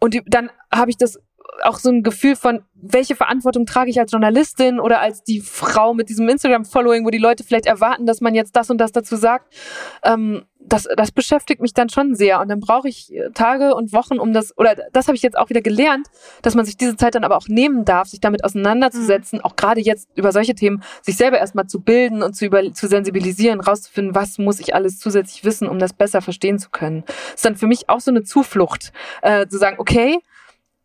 Und 0.00 0.14
die, 0.14 0.22
dann 0.26 0.50
habe 0.72 0.90
ich 0.90 0.96
das 0.96 1.18
auch 1.64 1.78
so 1.78 1.90
ein 1.90 2.02
Gefühl 2.02 2.36
von, 2.36 2.62
welche 2.74 3.14
Verantwortung 3.14 3.66
trage 3.66 3.90
ich 3.90 4.00
als 4.00 4.12
Journalistin 4.12 4.80
oder 4.80 5.00
als 5.00 5.22
die 5.22 5.40
Frau 5.40 5.94
mit 5.94 6.08
diesem 6.08 6.28
Instagram-Following, 6.28 7.04
wo 7.04 7.10
die 7.10 7.18
Leute 7.18 7.44
vielleicht 7.44 7.66
erwarten, 7.66 8.06
dass 8.06 8.20
man 8.20 8.34
jetzt 8.34 8.56
das 8.56 8.70
und 8.70 8.78
das 8.78 8.92
dazu 8.92 9.16
sagt. 9.16 9.52
Ähm, 10.02 10.44
das, 10.62 10.86
das 10.96 11.10
beschäftigt 11.10 11.60
mich 11.60 11.72
dann 11.72 11.88
schon 11.88 12.14
sehr. 12.14 12.40
Und 12.40 12.48
dann 12.48 12.60
brauche 12.60 12.88
ich 12.88 13.12
äh, 13.12 13.30
Tage 13.32 13.74
und 13.74 13.92
Wochen, 13.92 14.18
um 14.18 14.32
das, 14.32 14.56
oder 14.58 14.76
das 14.92 15.08
habe 15.08 15.16
ich 15.16 15.22
jetzt 15.22 15.38
auch 15.38 15.48
wieder 15.48 15.62
gelernt, 15.62 16.06
dass 16.42 16.54
man 16.54 16.64
sich 16.64 16.76
diese 16.76 16.96
Zeit 16.96 17.14
dann 17.14 17.24
aber 17.24 17.36
auch 17.36 17.48
nehmen 17.48 17.84
darf, 17.84 18.08
sich 18.08 18.20
damit 18.20 18.44
auseinanderzusetzen, 18.44 19.40
auch 19.40 19.56
gerade 19.56 19.80
jetzt 19.80 20.08
über 20.14 20.32
solche 20.32 20.54
Themen, 20.54 20.82
sich 21.02 21.16
selber 21.16 21.38
erstmal 21.38 21.66
zu 21.66 21.80
bilden 21.80 22.22
und 22.22 22.34
zu, 22.34 22.44
über, 22.44 22.72
zu 22.72 22.88
sensibilisieren, 22.88 23.60
rauszufinden, 23.60 24.14
was 24.14 24.38
muss 24.38 24.60
ich 24.60 24.74
alles 24.74 24.98
zusätzlich 24.98 25.44
wissen, 25.44 25.68
um 25.68 25.78
das 25.78 25.92
besser 25.92 26.20
verstehen 26.20 26.58
zu 26.58 26.70
können. 26.70 27.04
Das 27.06 27.34
ist 27.36 27.44
dann 27.44 27.56
für 27.56 27.66
mich 27.66 27.88
auch 27.88 28.00
so 28.00 28.10
eine 28.10 28.22
Zuflucht, 28.22 28.92
äh, 29.22 29.46
zu 29.46 29.58
sagen, 29.58 29.76
okay, 29.78 30.18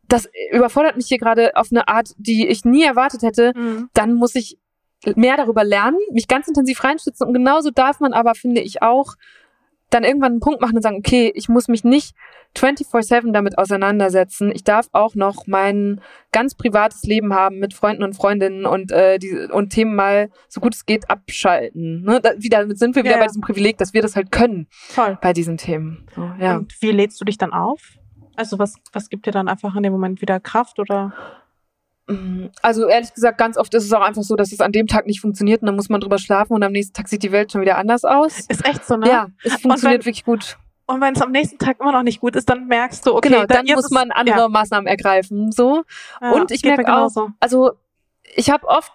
das 0.07 0.29
überfordert 0.51 0.95
mich 0.97 1.07
hier 1.07 1.17
gerade 1.17 1.55
auf 1.55 1.67
eine 1.71 1.87
Art, 1.87 2.09
die 2.17 2.47
ich 2.47 2.65
nie 2.65 2.83
erwartet 2.83 3.21
hätte, 3.23 3.53
dann 3.93 4.13
muss 4.13 4.35
ich 4.35 4.57
mehr 5.15 5.37
darüber 5.37 5.63
lernen, 5.63 5.99
mich 6.11 6.27
ganz 6.27 6.47
intensiv 6.47 6.83
reinstützen 6.83 7.27
und 7.27 7.33
genauso 7.33 7.69
darf 7.69 7.99
man 7.99 8.13
aber, 8.13 8.33
finde 8.35 8.61
ich 8.61 8.81
auch, 8.81 9.15
dann 9.91 10.03
irgendwann 10.03 10.33
einen 10.33 10.39
Punkt 10.39 10.61
machen 10.61 10.75
und 10.75 10.81
sagen, 10.81 10.97
okay, 10.97 11.31
ich 11.35 11.47
muss 11.47 11.67
mich 11.67 11.83
nicht 11.83 12.15
24/7 12.57 13.33
damit 13.33 13.57
auseinandersetzen. 13.57 14.51
Ich 14.53 14.63
darf 14.63 14.87
auch 14.93 15.13
noch 15.13 15.45
mein 15.45 16.01
ganz 16.31 16.55
privates 16.55 17.03
Leben 17.03 17.33
haben 17.33 17.59
mit 17.59 17.73
Freunden 17.73 18.03
und 18.03 18.15
Freundinnen 18.15 18.65
und 18.65 18.91
äh, 18.91 19.19
die 19.19 19.47
und 19.51 19.69
Themen 19.69 19.95
mal 19.95 20.29
so 20.47 20.59
gut 20.59 20.73
es 20.73 20.85
geht 20.85 21.09
abschalten. 21.09 22.01
Ne? 22.03 22.19
Da, 22.21 22.31
wieder 22.37 22.59
damit 22.59 22.79
sind 22.79 22.95
wir 22.95 23.03
wieder 23.03 23.11
Ja, 23.13 23.17
bei 23.17 23.23
ja. 23.25 23.27
diesem 23.27 23.41
Privileg, 23.41 23.77
dass 23.77 23.93
wir 23.93 24.01
das 24.01 24.15
halt 24.15 24.31
können 24.31 24.67
Voll. 24.71 25.17
bei 25.21 25.33
diesen 25.33 25.57
Themen. 25.57 26.07
So, 26.15 26.31
ja. 26.39 26.57
Und 26.57 26.73
wie 26.81 26.91
lädst 26.91 27.21
du 27.21 27.25
dich 27.25 27.37
dann 27.37 27.53
auf? 27.53 27.81
Also 28.35 28.59
was, 28.59 28.75
was 28.93 29.09
gibt 29.09 29.25
dir 29.25 29.31
dann 29.31 29.47
einfach 29.47 29.75
in 29.75 29.83
dem 29.83 29.91
Moment 29.93 30.21
wieder 30.21 30.39
Kraft 30.39 30.79
oder? 30.79 31.13
Also 32.61 32.87
ehrlich 32.87 33.13
gesagt, 33.13 33.39
ganz 33.39 33.57
oft 33.57 33.73
ist 33.73 33.83
es 33.83 33.91
auch 33.93 34.01
einfach 34.01 34.21
so, 34.21 34.35
dass 34.35 34.51
es 34.51 34.59
an 34.59 34.71
dem 34.71 34.85
Tag 34.85 35.07
nicht 35.07 35.21
funktioniert 35.21 35.61
und 35.61 35.65
dann 35.67 35.75
muss 35.75 35.89
man 35.89 36.01
drüber 36.01 36.19
schlafen 36.19 36.53
und 36.53 36.61
am 36.61 36.71
nächsten 36.71 36.93
Tag 36.93 37.07
sieht 37.07 37.23
die 37.23 37.31
Welt 37.31 37.51
schon 37.51 37.61
wieder 37.61 37.77
anders 37.79 38.03
aus. 38.05 38.41
Ist 38.41 38.63
echt 38.67 38.85
so, 38.85 38.95
ne? 38.95 39.07
Ja, 39.09 39.27
es 39.43 39.59
funktioniert 39.61 40.05
wirklich 40.05 40.23
gut. 40.23 40.57
Und 40.85 41.01
wenn 41.01 41.15
es 41.15 41.21
am 41.23 41.31
nächsten 41.31 41.57
Tag 41.57 41.79
immer 41.79 41.91
noch 41.91 42.03
nicht 42.03 42.19
gut 42.21 42.35
ist, 42.35 42.47
dann 42.47 42.67
merkst 42.67 43.07
du, 43.07 43.15
okay, 43.15 43.29
genau, 43.29 43.41
da- 43.41 43.55
dann 43.55 43.65
jetzt 43.65 43.75
muss 43.77 43.89
man 43.89 44.11
andere 44.11 44.37
Ja, 44.41 44.49
Maßnahmen 44.49 44.85
ergreifen. 44.85 45.51
So. 45.51 45.83
ja, 46.21 46.31
und 46.31 46.51
ich 46.51 46.63
merke 46.63 46.95
auch. 46.95 47.09
Also 47.39 47.71
ich 48.37 48.49
habe 48.49 48.67
oft 48.67 48.91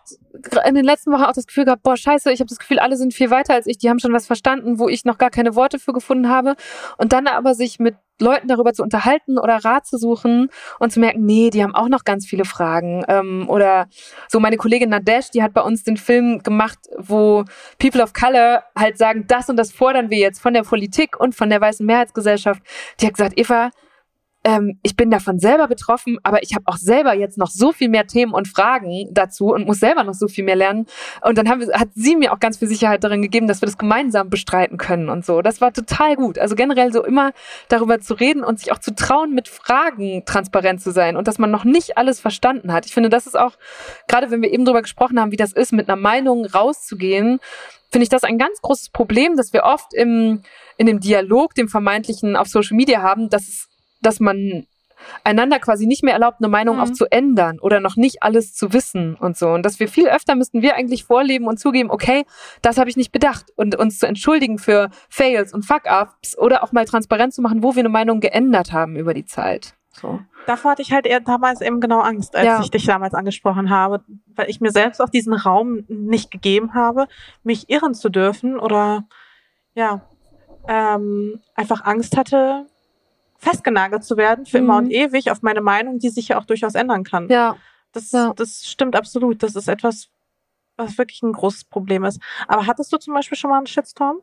in 0.66 0.74
den 0.74 0.84
letzten 0.84 1.10
Wochen 1.12 1.22
auch 1.22 1.32
das 1.32 1.46
Gefühl 1.46 1.64
gehabt, 1.64 1.82
boah, 1.82 1.96
scheiße, 1.96 2.30
ich 2.30 2.40
habe 2.40 2.48
das 2.48 2.58
Gefühl, 2.58 2.78
alle 2.78 2.96
sind 2.96 3.14
viel 3.14 3.30
weiter 3.30 3.54
als 3.54 3.66
ich, 3.66 3.78
die 3.78 3.88
haben 3.88 3.98
schon 3.98 4.12
was 4.12 4.26
verstanden, 4.26 4.78
wo 4.78 4.88
ich 4.88 5.04
noch 5.04 5.16
gar 5.16 5.30
keine 5.30 5.54
Worte 5.54 5.78
für 5.78 5.92
gefunden 5.92 6.28
habe. 6.28 6.56
Und 6.98 7.14
dann 7.14 7.26
aber 7.26 7.54
sich 7.54 7.78
mit 7.78 7.96
Leuten 8.20 8.48
darüber 8.48 8.74
zu 8.74 8.82
unterhalten 8.82 9.38
oder 9.38 9.56
Rat 9.64 9.86
zu 9.86 9.96
suchen 9.96 10.50
und 10.78 10.92
zu 10.92 11.00
merken, 11.00 11.24
nee, 11.24 11.48
die 11.48 11.62
haben 11.62 11.74
auch 11.74 11.88
noch 11.88 12.04
ganz 12.04 12.26
viele 12.26 12.44
Fragen. 12.44 13.02
Ähm, 13.08 13.48
oder 13.48 13.88
so 14.28 14.40
meine 14.40 14.58
Kollegin 14.58 14.90
Nadesh, 14.90 15.30
die 15.30 15.42
hat 15.42 15.54
bei 15.54 15.62
uns 15.62 15.84
den 15.84 15.96
Film 15.96 16.42
gemacht, 16.42 16.78
wo 16.98 17.44
People 17.78 18.02
of 18.02 18.12
Color 18.12 18.62
halt 18.76 18.98
sagen, 18.98 19.24
das 19.26 19.48
und 19.48 19.56
das 19.56 19.72
fordern 19.72 20.10
wir 20.10 20.18
jetzt 20.18 20.40
von 20.40 20.52
der 20.52 20.62
Politik 20.62 21.18
und 21.18 21.34
von 21.34 21.48
der 21.48 21.62
weißen 21.62 21.84
Mehrheitsgesellschaft. 21.86 22.62
Die 23.00 23.06
hat 23.06 23.14
gesagt, 23.14 23.38
Eva, 23.38 23.70
ähm, 24.42 24.78
ich 24.82 24.96
bin 24.96 25.10
davon 25.10 25.38
selber 25.38 25.68
betroffen, 25.68 26.18
aber 26.22 26.42
ich 26.42 26.54
habe 26.54 26.64
auch 26.66 26.78
selber 26.78 27.14
jetzt 27.14 27.36
noch 27.36 27.50
so 27.50 27.72
viel 27.72 27.90
mehr 27.90 28.06
Themen 28.06 28.32
und 28.32 28.48
Fragen 28.48 29.08
dazu 29.12 29.52
und 29.52 29.66
muss 29.66 29.80
selber 29.80 30.02
noch 30.02 30.14
so 30.14 30.28
viel 30.28 30.44
mehr 30.44 30.56
lernen. 30.56 30.86
Und 31.22 31.36
dann 31.36 31.46
wir, 31.46 31.78
hat 31.78 31.88
sie 31.94 32.16
mir 32.16 32.32
auch 32.32 32.40
ganz 32.40 32.56
viel 32.56 32.68
Sicherheit 32.68 33.04
darin 33.04 33.20
gegeben, 33.20 33.48
dass 33.48 33.60
wir 33.60 33.66
das 33.66 33.76
gemeinsam 33.76 34.30
bestreiten 34.30 34.78
können 34.78 35.10
und 35.10 35.26
so. 35.26 35.42
Das 35.42 35.60
war 35.60 35.72
total 35.72 36.16
gut. 36.16 36.38
Also 36.38 36.54
generell 36.54 36.92
so 36.92 37.04
immer 37.04 37.32
darüber 37.68 38.00
zu 38.00 38.14
reden 38.14 38.42
und 38.42 38.58
sich 38.58 38.72
auch 38.72 38.78
zu 38.78 38.94
trauen, 38.94 39.34
mit 39.34 39.48
Fragen 39.48 40.24
transparent 40.24 40.80
zu 40.80 40.90
sein 40.90 41.16
und 41.16 41.28
dass 41.28 41.38
man 41.38 41.50
noch 41.50 41.64
nicht 41.64 41.98
alles 41.98 42.18
verstanden 42.18 42.72
hat. 42.72 42.86
Ich 42.86 42.94
finde, 42.94 43.10
das 43.10 43.26
ist 43.26 43.38
auch, 43.38 43.52
gerade 44.08 44.30
wenn 44.30 44.40
wir 44.40 44.52
eben 44.52 44.64
darüber 44.64 44.82
gesprochen 44.82 45.20
haben, 45.20 45.32
wie 45.32 45.36
das 45.36 45.52
ist, 45.52 45.72
mit 45.72 45.88
einer 45.88 46.00
Meinung 46.00 46.46
rauszugehen, 46.46 47.40
finde 47.90 48.04
ich 48.04 48.08
das 48.08 48.24
ein 48.24 48.38
ganz 48.38 48.60
großes 48.62 48.90
Problem, 48.90 49.36
dass 49.36 49.52
wir 49.52 49.64
oft 49.64 49.92
im, 49.92 50.42
in 50.76 50.86
dem 50.86 51.00
Dialog, 51.00 51.54
dem 51.54 51.68
vermeintlichen 51.68 52.36
auf 52.36 52.48
Social 52.48 52.76
Media 52.76 53.02
haben, 53.02 53.28
dass 53.28 53.48
es 53.48 53.69
dass 54.00 54.20
man 54.20 54.66
einander 55.24 55.58
quasi 55.58 55.86
nicht 55.86 56.04
mehr 56.04 56.12
erlaubt, 56.12 56.38
eine 56.40 56.48
Meinung 56.48 56.76
Mhm. 56.76 56.82
auch 56.82 56.90
zu 56.92 57.06
ändern 57.10 57.58
oder 57.58 57.80
noch 57.80 57.96
nicht 57.96 58.22
alles 58.22 58.52
zu 58.54 58.74
wissen 58.74 59.14
und 59.16 59.34
so. 59.36 59.48
Und 59.48 59.64
dass 59.64 59.80
wir 59.80 59.88
viel 59.88 60.06
öfter 60.08 60.34
müssten 60.34 60.60
wir 60.60 60.74
eigentlich 60.76 61.04
vorleben 61.04 61.46
und 61.46 61.58
zugeben, 61.58 61.90
okay, 61.90 62.24
das 62.60 62.76
habe 62.76 62.90
ich 62.90 62.96
nicht 62.98 63.10
bedacht 63.10 63.46
und 63.56 63.74
uns 63.76 63.98
zu 63.98 64.06
entschuldigen 64.06 64.58
für 64.58 64.90
Fails 65.08 65.54
und 65.54 65.64
Fuck-Ups 65.64 66.36
oder 66.36 66.62
auch 66.62 66.72
mal 66.72 66.84
transparent 66.84 67.32
zu 67.32 67.40
machen, 67.40 67.62
wo 67.62 67.74
wir 67.74 67.80
eine 67.80 67.88
Meinung 67.88 68.20
geändert 68.20 68.72
haben 68.72 68.96
über 68.96 69.14
die 69.14 69.24
Zeit. 69.24 69.74
So. 69.92 70.20
Davor 70.46 70.72
hatte 70.72 70.82
ich 70.82 70.92
halt 70.92 71.06
eher 71.06 71.20
damals 71.20 71.60
eben 71.62 71.80
genau 71.80 72.00
Angst, 72.00 72.36
als 72.36 72.46
Ja. 72.46 72.60
ich 72.60 72.70
dich 72.70 72.84
damals 72.84 73.14
angesprochen 73.14 73.70
habe, 73.70 74.04
weil 74.34 74.50
ich 74.50 74.60
mir 74.60 74.70
selbst 74.70 75.00
auch 75.00 75.08
diesen 75.08 75.32
Raum 75.32 75.84
nicht 75.88 76.30
gegeben 76.30 76.74
habe, 76.74 77.06
mich 77.42 77.70
irren 77.70 77.94
zu 77.94 78.10
dürfen 78.10 78.58
oder 78.58 79.04
ja, 79.74 80.02
ähm, 80.68 81.40
einfach 81.54 81.84
Angst 81.84 82.16
hatte, 82.16 82.66
festgenagelt 83.40 84.04
zu 84.04 84.16
werden 84.16 84.46
für 84.46 84.58
immer 84.58 84.80
Mhm. 84.80 84.86
und 84.86 84.90
ewig 84.92 85.30
auf 85.30 85.42
meine 85.42 85.60
Meinung, 85.62 85.98
die 85.98 86.10
sich 86.10 86.28
ja 86.28 86.38
auch 86.38 86.44
durchaus 86.44 86.74
ändern 86.74 87.02
kann. 87.04 87.28
Ja, 87.28 87.56
Das, 87.92 88.12
Ja. 88.12 88.32
das 88.36 88.66
stimmt 88.68 88.94
absolut. 88.94 89.42
Das 89.42 89.56
ist 89.56 89.66
etwas, 89.66 90.08
was 90.76 90.96
wirklich 90.96 91.22
ein 91.22 91.32
großes 91.32 91.64
Problem 91.64 92.04
ist. 92.04 92.20
Aber 92.46 92.66
hattest 92.68 92.92
du 92.92 92.98
zum 92.98 93.14
Beispiel 93.14 93.36
schon 93.36 93.50
mal 93.50 93.56
einen 93.56 93.66
Shitstorm? 93.66 94.18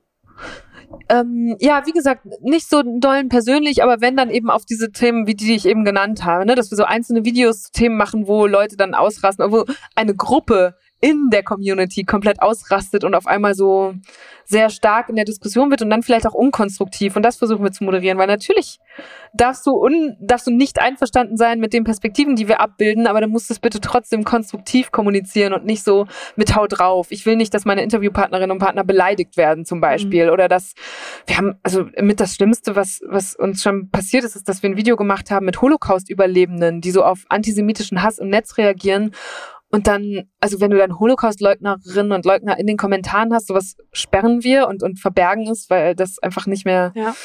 ähm, 1.09 1.55
ja, 1.59 1.85
wie 1.85 1.91
gesagt, 1.91 2.25
nicht 2.41 2.69
so 2.69 2.81
dollen 2.83 3.27
persönlich, 3.29 3.83
aber 3.83 4.01
wenn 4.01 4.15
dann 4.15 4.29
eben 4.29 4.49
auf 4.49 4.65
diese 4.65 4.91
Themen, 4.91 5.27
wie 5.27 5.35
die, 5.35 5.45
die 5.45 5.55
ich 5.55 5.65
eben 5.65 5.83
genannt 5.83 6.23
habe, 6.23 6.45
ne, 6.45 6.55
dass 6.55 6.71
wir 6.71 6.77
so 6.77 6.83
einzelne 6.83 7.25
Videos 7.25 7.63
zu 7.63 7.71
Themen 7.71 7.97
machen, 7.97 8.27
wo 8.27 8.45
Leute 8.47 8.77
dann 8.77 8.93
ausrasten, 8.93 9.51
wo 9.51 9.65
eine 9.95 10.15
Gruppe 10.15 10.75
in 10.99 11.29
der 11.31 11.43
Community 11.43 12.03
komplett 12.03 12.41
ausrastet 12.41 13.03
und 13.03 13.13
auf 13.13 13.27
einmal 13.27 13.53
so 13.53 13.93
sehr 14.45 14.69
stark 14.69 15.09
in 15.09 15.17
der 15.17 15.25
Diskussion 15.25 15.69
wird 15.69 15.81
und 15.81 15.89
dann 15.89 16.03
vielleicht 16.03 16.25
auch 16.25 16.33
unkonstruktiv. 16.33 17.17
Und 17.17 17.23
das 17.23 17.35
versuchen 17.35 17.63
wir 17.63 17.71
zu 17.73 17.83
moderieren, 17.83 18.17
weil 18.17 18.27
natürlich 18.27 18.79
darfst 19.33 19.67
du, 19.67 19.71
un, 19.71 20.15
darfst 20.21 20.47
du 20.47 20.51
nicht 20.51 20.79
einverstanden 20.79 21.35
sein 21.35 21.59
mit 21.59 21.73
den 21.73 21.83
Perspektiven, 21.83 22.37
die 22.37 22.47
wir 22.47 22.61
abbilden, 22.61 23.07
aber 23.07 23.19
dann 23.19 23.29
musst 23.29 23.49
du 23.49 23.53
es 23.53 23.59
bitte 23.59 23.81
trotzdem 23.81 24.23
konstruktiv 24.23 24.91
kommunizieren 24.91 25.53
und 25.53 25.65
nicht 25.65 25.83
so 25.83 26.07
mit 26.37 26.55
Hau 26.55 26.65
drauf. 26.65 27.07
Ich 27.09 27.25
will 27.25 27.35
nicht, 27.35 27.53
dass 27.53 27.65
meine 27.65 27.83
Interviewpartnerinnen 27.83 28.51
und 28.51 28.59
Partner 28.59 28.85
beleidigt 28.85 29.35
werden 29.35 29.65
zum 29.65 29.81
Beispiel 29.81 30.27
mhm. 30.27 30.31
oder 30.31 30.47
dass 30.47 30.73
wir 31.25 31.37
haben, 31.37 31.59
also 31.61 31.85
mit 32.01 32.21
das 32.21 32.33
Schlimmste, 32.33 32.77
was, 32.77 33.01
was 33.05 33.35
uns 33.35 33.61
schon 33.61 33.89
passiert 33.89 34.23
ist, 34.23 34.37
ist, 34.37 34.47
dass 34.47 34.63
wir 34.63 34.69
ein 34.69 34.77
Video 34.77 34.95
gemacht 34.95 35.29
haben 35.29 35.45
mit 35.45 35.61
Holocaust-Überlebenden, 35.61 36.79
die 36.79 36.91
so 36.91 37.03
auf 37.03 37.25
antisemitischen 37.27 38.01
Hass 38.01 38.17
im 38.17 38.29
Netz 38.29 38.57
reagieren 38.57 39.11
und 39.69 39.87
dann, 39.87 40.29
also 40.39 40.61
wenn 40.61 40.71
du 40.71 40.77
dann 40.77 40.97
Holocaust-Leugnerinnen 40.97 42.13
und 42.13 42.25
Leugner 42.25 42.57
in 42.57 42.67
den 42.67 42.77
Kommentaren 42.77 43.33
hast, 43.33 43.47
sowas 43.47 43.75
sperren 43.91 44.43
wir 44.43 44.67
und, 44.67 44.81
und 44.81 44.99
verbergen 44.99 45.47
es, 45.49 45.69
weil 45.69 45.93
das 45.93 46.19
einfach 46.19 46.47
nicht 46.47 46.65
mehr. 46.65 46.93
Ja. 46.95 47.15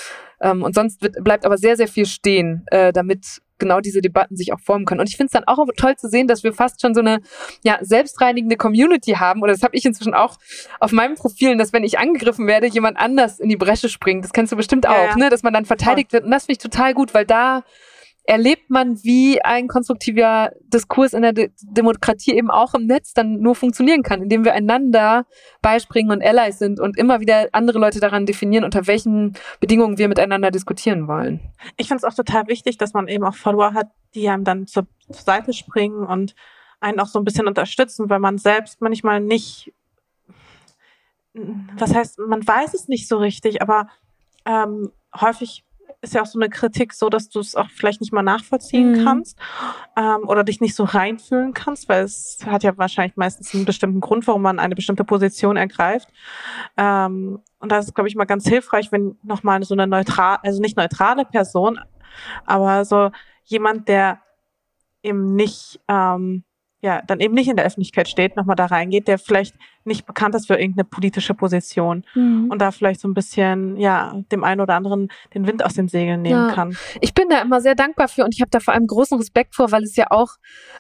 Ähm, 0.40 0.64
und 0.64 0.74
sonst 0.74 1.02
wird, 1.02 1.22
bleibt 1.22 1.46
aber 1.46 1.56
sehr, 1.56 1.76
sehr 1.76 1.86
viel 1.86 2.04
stehen, 2.04 2.64
äh, 2.72 2.92
damit 2.92 3.40
genau 3.58 3.80
diese 3.80 4.00
Debatten 4.00 4.36
sich 4.36 4.52
auch 4.52 4.58
formen 4.58 4.86
können. 4.86 5.00
Und 5.00 5.08
ich 5.08 5.16
finde 5.16 5.26
es 5.26 5.32
dann 5.32 5.44
auch 5.46 5.64
toll 5.76 5.94
zu 5.94 6.08
sehen, 6.08 6.26
dass 6.26 6.42
wir 6.42 6.52
fast 6.52 6.80
schon 6.80 6.94
so 6.94 7.00
eine 7.00 7.20
ja, 7.62 7.78
selbstreinigende 7.80 8.56
Community 8.56 9.12
haben. 9.12 9.40
Oder 9.40 9.52
das 9.52 9.62
habe 9.62 9.76
ich 9.76 9.84
inzwischen 9.84 10.14
auch 10.14 10.36
auf 10.80 10.90
meinem 10.90 11.14
Profil, 11.14 11.56
dass 11.56 11.72
wenn 11.72 11.84
ich 11.84 12.00
angegriffen 12.00 12.48
werde, 12.48 12.66
jemand 12.66 12.98
anders 12.98 13.38
in 13.38 13.48
die 13.48 13.56
Bresche 13.56 13.88
springt. 13.88 14.24
Das 14.24 14.32
kennst 14.32 14.50
du 14.50 14.56
bestimmt 14.56 14.88
auch, 14.88 14.96
ja, 14.96 15.10
ja. 15.10 15.16
ne? 15.16 15.30
Dass 15.30 15.44
man 15.44 15.54
dann 15.54 15.64
verteidigt 15.64 16.12
wird. 16.12 16.24
Und 16.24 16.32
das 16.32 16.46
finde 16.46 16.54
ich 16.54 16.70
total 16.70 16.92
gut, 16.92 17.14
weil 17.14 17.24
da 17.24 17.62
erlebt 18.24 18.70
man, 18.70 19.02
wie 19.02 19.42
ein 19.42 19.66
konstruktiver 19.66 20.52
Diskurs 20.72 21.12
in 21.12 21.22
der 21.22 21.32
De 21.32 21.50
Demokratie 21.62 22.36
eben 22.36 22.50
auch 22.50 22.74
im 22.74 22.86
Netz 22.86 23.14
dann 23.14 23.40
nur 23.40 23.54
funktionieren 23.54 24.02
kann, 24.02 24.22
indem 24.22 24.44
wir 24.44 24.54
einander 24.54 25.26
beispringen 25.60 26.12
und 26.12 26.22
Allies 26.22 26.58
sind 26.58 26.78
und 26.78 26.96
immer 26.96 27.20
wieder 27.20 27.48
andere 27.52 27.78
Leute 27.78 27.98
daran 28.00 28.26
definieren, 28.26 28.64
unter 28.64 28.86
welchen 28.86 29.34
Bedingungen 29.60 29.98
wir 29.98 30.08
miteinander 30.08 30.50
diskutieren 30.50 31.08
wollen. 31.08 31.40
Ich 31.76 31.88
finde 31.88 31.98
es 31.98 32.04
auch 32.04 32.14
total 32.14 32.46
wichtig, 32.46 32.78
dass 32.78 32.94
man 32.94 33.08
eben 33.08 33.24
auch 33.24 33.34
Follower 33.34 33.74
hat, 33.74 33.90
die 34.14 34.28
einem 34.28 34.44
dann 34.44 34.66
zur, 34.66 34.86
zur 35.10 35.22
Seite 35.22 35.52
springen 35.52 36.06
und 36.06 36.34
einen 36.80 37.00
auch 37.00 37.06
so 37.06 37.18
ein 37.18 37.24
bisschen 37.24 37.48
unterstützen, 37.48 38.08
weil 38.08 38.20
man 38.20 38.38
selbst 38.38 38.80
manchmal 38.80 39.20
nicht, 39.20 39.72
was 41.34 41.94
heißt, 41.94 42.18
man 42.20 42.46
weiß 42.46 42.74
es 42.74 42.88
nicht 42.88 43.08
so 43.08 43.16
richtig, 43.16 43.62
aber 43.62 43.88
ähm, 44.44 44.92
häufig 45.20 45.64
ist 46.02 46.14
ja 46.14 46.22
auch 46.22 46.26
so 46.26 46.38
eine 46.38 46.50
Kritik 46.50 46.92
so, 46.92 47.08
dass 47.08 47.28
du 47.28 47.40
es 47.40 47.54
auch 47.54 47.70
vielleicht 47.70 48.00
nicht 48.00 48.12
mal 48.12 48.22
nachvollziehen 48.22 48.92
mhm. 48.92 49.04
kannst 49.04 49.38
ähm, 49.96 50.28
oder 50.28 50.44
dich 50.44 50.60
nicht 50.60 50.74
so 50.74 50.84
reinfühlen 50.84 51.54
kannst, 51.54 51.88
weil 51.88 52.04
es 52.04 52.38
hat 52.44 52.64
ja 52.64 52.76
wahrscheinlich 52.76 53.16
meistens 53.16 53.54
einen 53.54 53.64
bestimmten 53.64 54.00
Grund, 54.00 54.26
warum 54.26 54.42
man 54.42 54.58
eine 54.58 54.74
bestimmte 54.74 55.04
Position 55.04 55.56
ergreift. 55.56 56.08
Ähm, 56.76 57.40
und 57.60 57.72
da 57.72 57.78
ist 57.78 57.94
glaube 57.94 58.08
ich, 58.08 58.16
mal 58.16 58.24
ganz 58.24 58.46
hilfreich, 58.46 58.90
wenn 58.90 59.16
nochmal 59.22 59.62
so 59.62 59.74
eine 59.74 59.86
neutral, 59.86 60.38
also 60.42 60.60
nicht 60.60 60.76
neutrale 60.76 61.24
Person, 61.24 61.78
aber 62.44 62.84
so 62.84 63.10
jemand, 63.44 63.88
der 63.88 64.20
eben 65.02 65.34
nicht 65.34 65.80
ähm, 65.88 66.44
ja, 66.82 67.00
dann 67.06 67.20
eben 67.20 67.34
nicht 67.34 67.48
in 67.48 67.54
der 67.54 67.64
Öffentlichkeit 67.64 68.08
steht, 68.08 68.36
nochmal 68.36 68.56
da 68.56 68.66
reingeht, 68.66 69.06
der 69.06 69.16
vielleicht 69.16 69.54
nicht 69.84 70.04
bekannt 70.04 70.34
ist 70.34 70.48
für 70.48 70.54
irgendeine 70.54 70.84
politische 70.84 71.32
Position 71.32 72.04
mhm. 72.14 72.48
und 72.50 72.60
da 72.60 72.72
vielleicht 72.72 73.00
so 73.00 73.06
ein 73.06 73.14
bisschen, 73.14 73.76
ja, 73.76 74.12
dem 74.32 74.42
einen 74.42 74.60
oder 74.60 74.74
anderen 74.74 75.08
den 75.32 75.46
Wind 75.46 75.64
aus 75.64 75.74
den 75.74 75.86
Segeln 75.86 76.22
nehmen 76.22 76.48
ja. 76.48 76.54
kann. 76.54 76.76
Ich 77.00 77.14
bin 77.14 77.28
da 77.28 77.40
immer 77.40 77.60
sehr 77.60 77.76
dankbar 77.76 78.08
für 78.08 78.24
und 78.24 78.34
ich 78.34 78.40
habe 78.40 78.50
da 78.50 78.58
vor 78.58 78.74
allem 78.74 78.88
großen 78.88 79.16
Respekt 79.16 79.54
vor, 79.54 79.70
weil 79.70 79.84
es 79.84 79.94
ja 79.94 80.06
auch, 80.10 80.30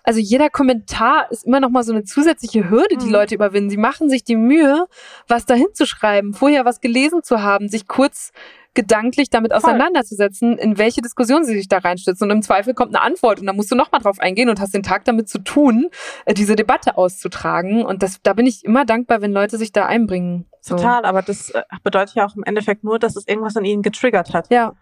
also 0.02 0.18
jeder 0.18 0.50
Kommentar 0.50 1.30
ist 1.30 1.46
immer 1.46 1.60
nochmal 1.60 1.84
so 1.84 1.92
eine 1.92 2.02
zusätzliche 2.02 2.68
Hürde, 2.68 2.96
die 2.96 3.06
mhm. 3.06 3.12
Leute 3.12 3.36
überwinden. 3.36 3.70
Sie 3.70 3.76
machen 3.76 4.10
sich 4.10 4.24
die 4.24 4.36
Mühe, 4.36 4.86
was 5.28 5.46
da 5.46 5.54
hinzuschreiben, 5.54 6.34
vorher 6.34 6.64
was 6.64 6.80
gelesen 6.80 7.22
zu 7.22 7.42
haben, 7.42 7.68
sich 7.68 7.86
kurz 7.86 8.32
gedanklich 8.74 9.28
damit 9.28 9.52
auseinanderzusetzen, 9.52 10.56
in 10.56 10.78
welche 10.78 11.02
Diskussion 11.02 11.44
sie 11.44 11.54
sich 11.54 11.68
da 11.68 11.78
reinstützen. 11.78 12.24
Und 12.24 12.36
im 12.36 12.42
Zweifel 12.42 12.74
kommt 12.74 12.94
eine 12.94 13.04
Antwort 13.04 13.40
und 13.40 13.46
dann 13.46 13.56
musst 13.56 13.70
du 13.70 13.74
nochmal 13.74 14.00
drauf 14.00 14.18
eingehen 14.18 14.48
und 14.48 14.60
hast 14.60 14.74
den 14.74 14.82
Tag 14.82 15.04
damit 15.04 15.28
zu 15.28 15.38
tun, 15.40 15.88
äh, 16.24 16.34
diese 16.34 16.56
Debatte 16.56 16.96
auszutragen. 16.96 17.84
Und 17.84 18.02
das, 18.02 18.20
da 18.22 18.32
bin 18.32 18.46
ich 18.46 18.64
immer 18.64 18.84
dankbar, 18.84 19.20
wenn 19.20 19.32
Leute 19.32 19.58
sich 19.58 19.72
da 19.72 19.86
einbringen. 19.86 20.46
So. 20.60 20.76
Total, 20.76 21.04
aber 21.04 21.22
das 21.22 21.50
äh, 21.50 21.62
bedeutet 21.82 22.14
ja 22.14 22.26
auch 22.26 22.36
im 22.36 22.44
Endeffekt 22.44 22.84
nur, 22.84 22.98
dass 22.98 23.16
es 23.16 23.28
irgendwas 23.28 23.56
in 23.56 23.64
ihnen 23.64 23.82
getriggert 23.82 24.32
hat. 24.32 24.50
Ja. 24.50 24.74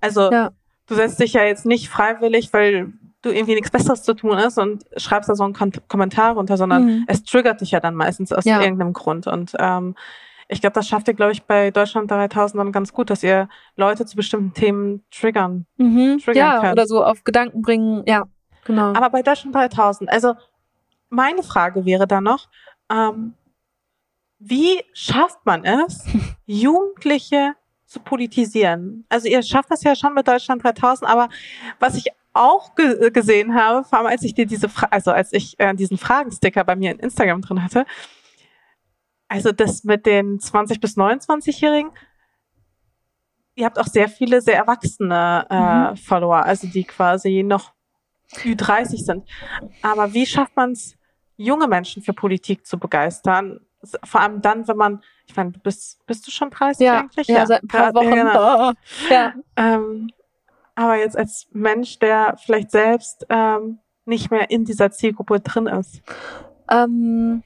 Also 0.00 0.30
ja. 0.30 0.52
du 0.86 0.94
setzt 0.94 1.20
dich 1.20 1.34
ja 1.34 1.44
jetzt 1.44 1.66
nicht 1.66 1.88
freiwillig, 1.88 2.52
weil 2.52 2.92
du 3.20 3.30
irgendwie 3.30 3.54
nichts 3.54 3.70
Besseres 3.70 4.02
zu 4.02 4.14
tun 4.14 4.38
ist 4.38 4.58
und 4.58 4.84
schreibst 4.96 5.28
da 5.28 5.34
so 5.34 5.44
einen 5.44 5.54
Kommentar 5.88 6.34
runter, 6.34 6.56
sondern 6.56 6.84
mhm. 6.84 7.04
es 7.08 7.24
triggert 7.24 7.60
dich 7.60 7.70
ja 7.70 7.80
dann 7.80 7.94
meistens 7.94 8.32
aus 8.32 8.44
ja. 8.44 8.60
irgendeinem 8.60 8.92
Grund. 8.92 9.26
Und 9.26 9.52
ähm, 9.58 9.94
ich 10.48 10.60
glaube, 10.60 10.74
das 10.74 10.88
schafft 10.88 11.08
ihr, 11.08 11.14
glaube 11.14 11.32
ich, 11.32 11.44
bei 11.44 11.70
Deutschland 11.70 12.10
3000 12.10 12.60
dann 12.60 12.72
ganz 12.72 12.92
gut, 12.92 13.10
dass 13.10 13.22
ihr 13.22 13.48
Leute 13.76 14.06
zu 14.06 14.16
bestimmten 14.16 14.52
Themen 14.52 15.04
triggern. 15.10 15.66
Mhm. 15.76 16.18
triggern 16.18 16.36
ja, 16.36 16.60
könnt. 16.60 16.72
oder 16.72 16.86
so 16.86 17.04
auf 17.04 17.24
Gedanken 17.24 17.62
bringen. 17.62 18.02
Ja, 18.06 18.24
genau. 18.64 18.92
Aber 18.94 19.10
bei 19.10 19.22
Deutschland 19.22 19.54
3000, 19.54 20.10
also 20.10 20.34
meine 21.08 21.42
Frage 21.42 21.84
wäre 21.84 22.06
da 22.06 22.20
noch, 22.20 22.48
ähm, 22.90 23.34
wie 24.38 24.82
schafft 24.92 25.44
man 25.44 25.64
es, 25.64 26.04
Jugendliche 26.46 27.54
zu 27.86 28.00
politisieren? 28.00 29.06
Also 29.08 29.28
ihr 29.28 29.42
schafft 29.42 29.70
das 29.70 29.82
ja 29.82 29.94
schon 29.94 30.14
mit 30.14 30.28
Deutschland 30.28 30.62
3000, 30.62 31.10
aber 31.10 31.28
was 31.78 31.96
ich 31.96 32.08
auch 32.34 32.74
ge 32.74 33.10
gesehen 33.10 33.54
habe, 33.54 33.84
vor 33.84 34.00
allem 34.00 34.08
als 34.08 34.22
ich 34.24 34.34
dir 34.34 34.44
diese, 34.44 34.68
Fra 34.68 34.88
also 34.90 35.12
als 35.12 35.32
ich 35.32 35.58
äh, 35.58 35.72
diesen 35.74 35.96
Fragensticker 35.96 36.64
bei 36.64 36.74
mir 36.74 36.90
in 36.90 36.98
Instagram 36.98 37.40
drin 37.40 37.62
hatte, 37.62 37.86
also 39.28 39.52
das 39.52 39.84
mit 39.84 40.06
den 40.06 40.40
20 40.40 40.80
bis 40.80 40.96
29-Jährigen, 40.96 41.90
ihr 43.54 43.64
habt 43.64 43.78
auch 43.78 43.86
sehr 43.86 44.08
viele 44.08 44.40
sehr 44.40 44.56
erwachsene 44.56 45.46
äh, 45.50 45.90
mhm. 45.90 45.96
Follower, 45.96 46.44
also 46.44 46.66
die 46.66 46.84
quasi 46.84 47.42
noch 47.42 47.72
Ü30 48.32 49.04
sind. 49.04 49.28
Aber 49.82 50.12
wie 50.12 50.26
schafft 50.26 50.56
man 50.56 50.72
es, 50.72 50.96
junge 51.36 51.68
Menschen 51.68 52.02
für 52.02 52.12
Politik 52.12 52.66
zu 52.66 52.78
begeistern? 52.78 53.60
Vor 54.04 54.20
allem 54.20 54.40
dann, 54.40 54.66
wenn 54.66 54.76
man, 54.76 55.02
ich 55.26 55.36
meine, 55.36 55.52
du 55.52 55.60
bist, 55.60 56.04
bist 56.06 56.26
du 56.26 56.30
schon 56.30 56.50
30 56.50 56.84
ja, 56.84 57.00
eigentlich? 57.00 57.28
Ja, 57.28 57.38
ja, 57.38 57.46
seit 57.46 57.62
ein 57.62 57.68
paar 57.68 57.94
Wochen. 57.94 58.14
Ja, 58.14 58.14
genau. 58.14 58.72
ja. 59.10 59.34
Ähm, 59.56 60.10
aber 60.74 60.96
jetzt 60.96 61.16
als 61.16 61.46
Mensch, 61.52 61.98
der 61.98 62.36
vielleicht 62.42 62.70
selbst 62.70 63.26
ähm, 63.28 63.78
nicht 64.06 64.30
mehr 64.30 64.50
in 64.50 64.64
dieser 64.64 64.90
Zielgruppe 64.90 65.40
drin 65.40 65.66
ist. 65.66 66.02
Ähm, 66.70 67.42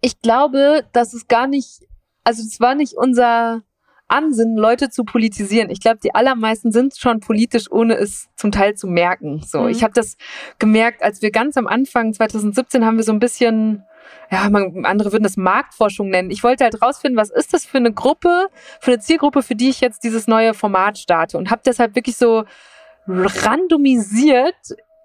ich 0.00 0.20
glaube, 0.20 0.84
dass 0.92 1.14
es 1.14 1.28
gar 1.28 1.46
nicht, 1.46 1.82
also 2.24 2.42
es 2.42 2.60
war 2.60 2.74
nicht 2.74 2.94
unser 2.94 3.62
Ansinnen, 4.08 4.56
Leute 4.56 4.88
zu 4.88 5.04
politisieren. 5.04 5.70
Ich 5.70 5.80
glaube, 5.80 5.98
die 6.02 6.14
allermeisten 6.14 6.72
sind 6.72 6.96
schon 6.96 7.20
politisch, 7.20 7.70
ohne 7.70 7.94
es 7.94 8.28
zum 8.36 8.50
Teil 8.52 8.74
zu 8.74 8.86
merken. 8.86 9.42
So, 9.46 9.62
mhm. 9.62 9.68
ich 9.68 9.82
habe 9.82 9.92
das 9.92 10.16
gemerkt, 10.58 11.02
als 11.02 11.20
wir 11.20 11.30
ganz 11.30 11.56
am 11.56 11.66
Anfang 11.66 12.12
2017 12.14 12.84
haben 12.84 12.96
wir 12.96 13.04
so 13.04 13.12
ein 13.12 13.18
bisschen 13.18 13.84
ja, 14.30 14.48
man, 14.50 14.84
andere 14.84 15.12
würden 15.12 15.24
das 15.24 15.36
Marktforschung 15.36 16.08
nennen. 16.10 16.30
Ich 16.30 16.42
wollte 16.42 16.64
halt 16.64 16.82
rausfinden, 16.82 17.18
was 17.18 17.30
ist 17.30 17.52
das 17.54 17.64
für 17.64 17.78
eine 17.78 17.92
Gruppe, 17.92 18.48
für 18.80 18.92
eine 18.92 19.00
Zielgruppe, 19.00 19.42
für 19.42 19.54
die 19.54 19.70
ich 19.70 19.80
jetzt 19.80 20.04
dieses 20.04 20.26
neue 20.26 20.54
Format 20.54 20.98
starte 20.98 21.38
und 21.38 21.50
habe 21.50 21.62
deshalb 21.64 21.94
wirklich 21.94 22.16
so 22.16 22.44
randomisiert 23.06 24.54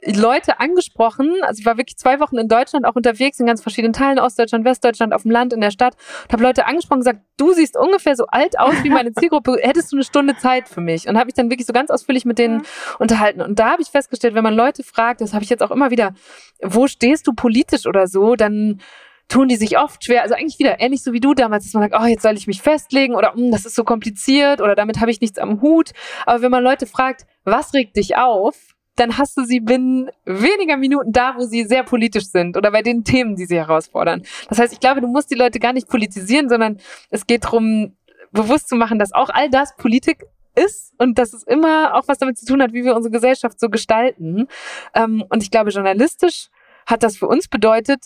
Leute 0.05 0.59
angesprochen. 0.59 1.31
Also 1.41 1.59
ich 1.59 1.65
war 1.65 1.77
wirklich 1.77 1.97
zwei 1.97 2.19
Wochen 2.19 2.37
in 2.37 2.47
Deutschland 2.47 2.85
auch 2.85 2.95
unterwegs, 2.95 3.39
in 3.39 3.45
ganz 3.45 3.61
verschiedenen 3.61 3.93
Teilen, 3.93 4.19
Ostdeutschland, 4.19 4.65
Westdeutschland, 4.65 5.13
auf 5.13 5.23
dem 5.23 5.31
Land, 5.31 5.53
in 5.53 5.61
der 5.61 5.71
Stadt. 5.71 5.95
Und 6.23 6.33
habe 6.33 6.43
Leute 6.43 6.65
angesprochen 6.65 6.99
und 6.99 7.05
gesagt, 7.05 7.21
du 7.37 7.53
siehst 7.53 7.77
ungefähr 7.77 8.15
so 8.15 8.25
alt 8.27 8.59
aus 8.59 8.73
wie 8.83 8.89
meine 8.89 9.13
Zielgruppe. 9.13 9.57
Hättest 9.61 9.91
du 9.91 9.97
eine 9.97 10.03
Stunde 10.03 10.35
Zeit 10.37 10.67
für 10.67 10.81
mich? 10.81 11.07
Und 11.07 11.17
habe 11.17 11.29
ich 11.29 11.35
dann 11.35 11.49
wirklich 11.49 11.67
so 11.67 11.73
ganz 11.73 11.89
ausführlich 11.89 12.25
mit 12.25 12.39
denen 12.39 12.57
mhm. 12.57 12.63
unterhalten. 12.99 13.41
Und 13.41 13.59
da 13.59 13.71
habe 13.71 13.81
ich 13.81 13.89
festgestellt, 13.89 14.35
wenn 14.35 14.43
man 14.43 14.55
Leute 14.55 14.83
fragt, 14.83 15.21
das 15.21 15.33
habe 15.33 15.43
ich 15.43 15.49
jetzt 15.49 15.63
auch 15.63 15.71
immer 15.71 15.91
wieder, 15.91 16.13
wo 16.61 16.87
stehst 16.87 17.27
du 17.27 17.33
politisch 17.33 17.85
oder 17.85 18.07
so, 18.07 18.35
dann 18.35 18.81
tun 19.29 19.47
die 19.47 19.55
sich 19.55 19.77
oft 19.77 20.03
schwer. 20.03 20.21
Also 20.21 20.35
eigentlich 20.35 20.59
wieder 20.59 20.79
ähnlich 20.79 21.01
so 21.01 21.13
wie 21.13 21.19
du 21.19 21.33
damals, 21.33 21.63
dass 21.63 21.73
man 21.73 21.83
sagt, 21.83 21.95
oh, 21.99 22.05
jetzt 22.05 22.23
soll 22.23 22.35
ich 22.35 22.47
mich 22.47 22.61
festlegen 22.61 23.15
oder 23.15 23.33
hm, 23.33 23.51
das 23.51 23.65
ist 23.65 23.75
so 23.75 23.83
kompliziert 23.83 24.61
oder 24.61 24.75
damit 24.75 24.99
habe 24.99 25.11
ich 25.11 25.21
nichts 25.21 25.37
am 25.37 25.61
Hut. 25.61 25.91
Aber 26.25 26.41
wenn 26.41 26.51
man 26.51 26.63
Leute 26.63 26.85
fragt, 26.85 27.25
was 27.43 27.73
regt 27.73 27.95
dich 27.95 28.17
auf? 28.17 28.73
Dann 28.95 29.17
hast 29.17 29.37
du 29.37 29.43
sie 29.43 29.59
binnen 29.59 30.09
weniger 30.25 30.77
Minuten 30.77 31.11
da, 31.11 31.35
wo 31.37 31.45
sie 31.45 31.63
sehr 31.63 31.83
politisch 31.83 32.25
sind 32.25 32.57
oder 32.57 32.71
bei 32.71 32.81
den 32.81 33.03
Themen, 33.03 33.35
die 33.35 33.45
sie 33.45 33.57
herausfordern. 33.57 34.23
Das 34.49 34.59
heißt, 34.59 34.73
ich 34.73 34.79
glaube, 34.79 35.01
du 35.01 35.07
musst 35.07 35.31
die 35.31 35.35
Leute 35.35 35.59
gar 35.59 35.73
nicht 35.73 35.87
politisieren, 35.87 36.49
sondern 36.49 36.77
es 37.09 37.25
geht 37.25 37.45
darum, 37.45 37.95
bewusst 38.31 38.69
zu 38.69 38.75
machen, 38.75 38.99
dass 38.99 39.13
auch 39.13 39.29
all 39.29 39.49
das 39.49 39.75
Politik 39.75 40.25
ist 40.55 40.93
und 40.97 41.17
dass 41.17 41.33
es 41.33 41.43
immer 41.43 41.95
auch 41.95 42.07
was 42.07 42.19
damit 42.19 42.37
zu 42.37 42.45
tun 42.45 42.61
hat, 42.61 42.73
wie 42.73 42.83
wir 42.83 42.95
unsere 42.95 43.11
Gesellschaft 43.11 43.59
so 43.59 43.69
gestalten. 43.69 44.47
Ähm, 44.93 45.23
und 45.29 45.41
ich 45.41 45.51
glaube, 45.51 45.71
journalistisch 45.71 46.49
hat 46.85 47.03
das 47.03 47.17
für 47.17 47.27
uns 47.27 47.47
bedeutet, 47.47 48.05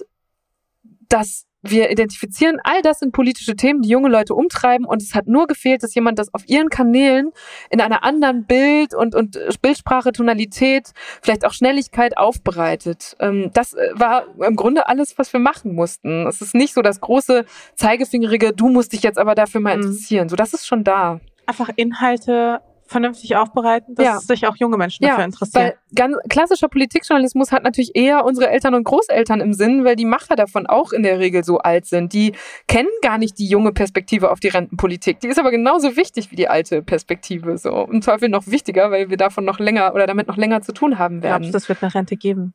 dass 1.09 1.45
wir 1.69 1.91
identifizieren, 1.91 2.57
all 2.63 2.81
das 2.81 2.99
sind 2.99 3.11
politische 3.11 3.55
Themen, 3.55 3.81
die 3.81 3.89
junge 3.89 4.09
Leute 4.09 4.33
umtreiben 4.33 4.85
und 4.85 5.01
es 5.01 5.15
hat 5.15 5.27
nur 5.27 5.47
gefehlt, 5.47 5.83
dass 5.83 5.95
jemand 5.95 6.19
das 6.19 6.33
auf 6.33 6.47
ihren 6.47 6.69
Kanälen 6.69 7.31
in 7.69 7.81
einer 7.81 8.03
anderen 8.03 8.45
Bild- 8.45 8.93
und, 8.93 9.15
und 9.15 9.39
Bildsprache, 9.61 10.11
Tonalität, 10.11 10.91
vielleicht 11.21 11.45
auch 11.45 11.53
Schnelligkeit 11.53 12.17
aufbereitet. 12.17 13.15
Ähm, 13.19 13.51
das 13.53 13.73
äh, 13.73 13.89
war 13.93 14.25
im 14.45 14.55
Grunde 14.55 14.87
alles, 14.87 15.17
was 15.17 15.33
wir 15.33 15.39
machen 15.39 15.75
mussten. 15.75 16.27
Es 16.27 16.41
ist 16.41 16.55
nicht 16.55 16.73
so 16.73 16.81
das 16.81 17.01
große 17.01 17.45
Zeigefingerige, 17.75 18.53
du 18.53 18.69
musst 18.69 18.93
dich 18.93 19.03
jetzt 19.03 19.17
aber 19.17 19.35
dafür 19.35 19.61
mal 19.61 19.77
mhm. 19.77 19.83
interessieren. 19.83 20.29
So, 20.29 20.35
das 20.35 20.53
ist 20.53 20.67
schon 20.67 20.83
da. 20.83 21.19
Einfach 21.45 21.69
Inhalte 21.75 22.61
vernünftig 22.87 23.35
aufbereiten, 23.35 23.95
dass 23.95 24.05
ja. 24.05 24.19
sich 24.19 24.47
auch 24.47 24.55
junge 24.57 24.77
Menschen 24.77 25.03
ja, 25.03 25.11
dafür 25.11 25.25
interessieren. 25.25 25.63
Weil 25.63 25.77
ganz 25.95 26.17
klassischer 26.29 26.67
Politikjournalismus 26.67 27.51
hat 27.51 27.63
natürlich 27.63 27.95
eher 27.95 28.25
unsere 28.25 28.49
Eltern 28.49 28.73
und 28.73 28.83
Großeltern 28.83 29.41
im 29.41 29.53
Sinn, 29.53 29.83
weil 29.83 29.95
die 29.95 30.05
Macher 30.05 30.35
davon 30.35 30.67
auch 30.67 30.91
in 30.91 31.03
der 31.03 31.19
Regel 31.19 31.43
so 31.43 31.59
alt 31.59 31.85
sind. 31.85 32.13
Die 32.13 32.33
kennen 32.67 32.89
gar 33.01 33.17
nicht 33.17 33.37
die 33.39 33.47
junge 33.47 33.71
Perspektive 33.71 34.31
auf 34.31 34.39
die 34.39 34.49
Rentenpolitik. 34.49 35.19
Die 35.19 35.27
ist 35.27 35.39
aber 35.39 35.51
genauso 35.51 35.95
wichtig 35.95 36.31
wie 36.31 36.35
die 36.35 36.47
alte 36.47 36.81
Perspektive. 36.81 37.57
So 37.57 37.87
im 37.91 38.01
Zweifel 38.01 38.29
noch 38.29 38.47
wichtiger, 38.47 38.91
weil 38.91 39.09
wir 39.09 39.17
davon 39.17 39.45
noch 39.45 39.59
länger 39.59 39.93
oder 39.93 40.07
damit 40.07 40.27
noch 40.27 40.37
länger 40.37 40.61
zu 40.61 40.71
tun 40.71 40.97
haben 40.97 41.23
werden. 41.23 41.43
Glaubst 41.43 41.55
das 41.55 41.69
wird 41.69 41.83
eine 41.83 41.93
Rente 41.93 42.15
geben? 42.15 42.53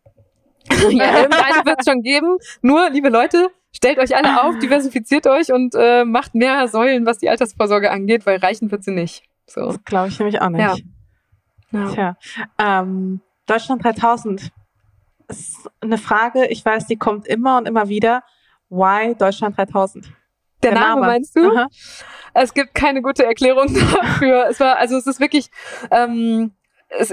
ja, 0.70 0.78
irgendeine 1.16 1.64
wird 1.64 1.80
es 1.80 1.86
schon 1.86 2.02
geben. 2.02 2.36
Nur, 2.60 2.90
liebe 2.90 3.08
Leute, 3.08 3.48
stellt 3.74 3.98
euch 3.98 4.16
alle 4.16 4.42
auf, 4.42 4.58
diversifiziert 4.58 5.26
euch 5.26 5.52
und 5.52 5.74
äh, 5.74 6.04
macht 6.04 6.34
mehr 6.34 6.68
Säulen, 6.68 7.06
was 7.06 7.18
die 7.18 7.28
Altersvorsorge 7.28 7.90
angeht, 7.90 8.26
weil 8.26 8.38
reichen 8.38 8.70
wird 8.70 8.84
sie 8.84 8.92
nicht. 8.92 9.24
So. 9.52 9.74
Glaube 9.84 10.08
ich 10.08 10.18
nämlich 10.18 10.40
auch 10.40 10.48
nicht. 10.48 10.60
Ja. 10.60 10.76
ja. 11.72 11.90
Tja. 11.92 12.16
Ähm, 12.58 13.20
Deutschland 13.46 13.84
3000 13.84 14.50
ist 15.28 15.70
eine 15.80 15.98
Frage, 15.98 16.46
ich 16.46 16.64
weiß, 16.64 16.86
die 16.86 16.96
kommt 16.96 17.26
immer 17.26 17.58
und 17.58 17.68
immer 17.68 17.88
wieder. 17.88 18.22
Why 18.70 19.14
Deutschland 19.14 19.56
3000? 19.58 20.06
Der, 20.62 20.70
Der 20.70 20.80
Name, 20.80 21.00
Name, 21.00 21.06
meinst 21.12 21.36
du? 21.36 21.50
Aha. 21.50 21.68
Es 22.34 22.54
gibt 22.54 22.74
keine 22.74 23.02
gute 23.02 23.26
Erklärung 23.26 23.74
dafür. 23.74 24.46
es 24.48 24.60
war, 24.60 24.78
also 24.78 24.96
es 24.96 25.06
ist 25.06 25.20
wirklich, 25.20 25.50
ähm, 25.90 26.52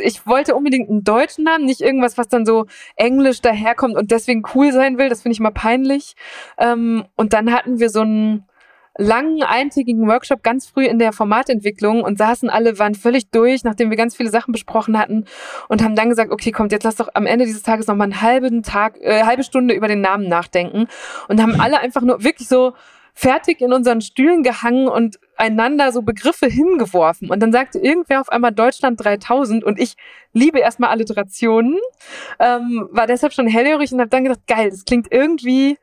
ich 0.02 0.26
wollte 0.28 0.56
unbedingt 0.56 0.90
einen 0.90 1.04
deutschen 1.04 1.46
Namen, 1.46 1.66
nicht 1.66 1.82
irgendwas, 1.82 2.18
was 2.18 2.28
dann 2.28 2.46
so 2.46 2.68
englisch 2.96 3.42
daherkommt 3.42 3.96
und 3.96 4.12
deswegen 4.12 4.44
cool 4.54 4.72
sein 4.72 4.98
will. 4.98 5.10
Das 5.10 5.24
finde 5.24 5.34
ich 5.34 5.40
mal 5.40 5.52
peinlich. 5.52 6.16
Ähm, 6.58 7.06
und 7.16 7.34
dann 7.34 7.52
hatten 7.52 7.80
wir 7.80 7.90
so 7.90 8.02
ein 8.02 8.46
langen, 9.00 9.42
eintägigen 9.44 10.08
Workshop 10.08 10.44
ganz 10.44 10.68
früh 10.68 10.86
in 10.86 11.00
der 11.00 11.14
Formatentwicklung 11.14 12.04
und 12.04 12.18
saßen 12.18 12.50
alle, 12.50 12.78
waren 12.80 12.96
völlig 12.96 13.32
durch, 13.32 13.64
nachdem 13.64 13.90
wir 13.90 13.98
ganz 13.98 14.16
viele 14.16 14.30
Sachen 14.30 14.52
besprochen 14.52 15.00
hatten 15.00 15.26
und 15.70 15.84
haben 15.84 15.96
dann 15.96 16.10
gesagt, 16.10 16.32
okay, 16.32 16.52
kommt, 16.52 16.72
jetzt 16.72 16.84
lass 16.84 16.98
doch 16.98 17.10
am 17.14 17.26
Ende 17.26 17.46
dieses 17.46 17.64
Tages 17.64 17.88
noch 17.88 17.96
mal 17.96 18.04
einen 18.04 18.22
halben 18.22 18.62
Tag, 18.62 18.98
äh, 19.00 19.24
halbe 19.24 19.44
Stunde 19.44 19.74
über 19.74 19.88
den 19.88 20.02
Namen 20.02 20.28
nachdenken 20.28 20.88
und 21.30 21.42
haben 21.42 21.60
alle 21.60 21.80
einfach 21.80 22.02
nur 22.02 22.24
wirklich 22.24 22.48
so 22.50 22.74
fertig 23.14 23.60
in 23.62 23.74
unseren 23.74 24.02
Stühlen 24.02 24.44
gehangen 24.44 24.88
und 24.88 25.20
einander 25.36 25.92
so 25.92 26.02
Begriffe 26.02 26.48
hingeworfen. 26.48 27.30
Und 27.30 27.42
dann 27.42 27.52
sagte 27.52 27.80
irgendwer 27.80 28.22
auf 28.22 28.30
einmal 28.30 28.54
Deutschland 28.54 29.04
3000 29.04 29.64
und 29.64 29.80
ich 29.80 29.96
liebe 30.34 30.60
erstmal 30.60 30.90
Alliterationen, 30.90 31.78
ähm, 32.40 32.88
war 32.92 33.08
deshalb 33.08 33.34
schon 33.34 33.48
hellhörig 33.48 33.92
und 33.92 34.00
habe 34.00 34.10
dann 34.10 34.24
gedacht, 34.24 34.48
geil, 34.48 34.70
das 34.70 34.86
klingt 34.86 35.12
irgendwie 35.12 35.78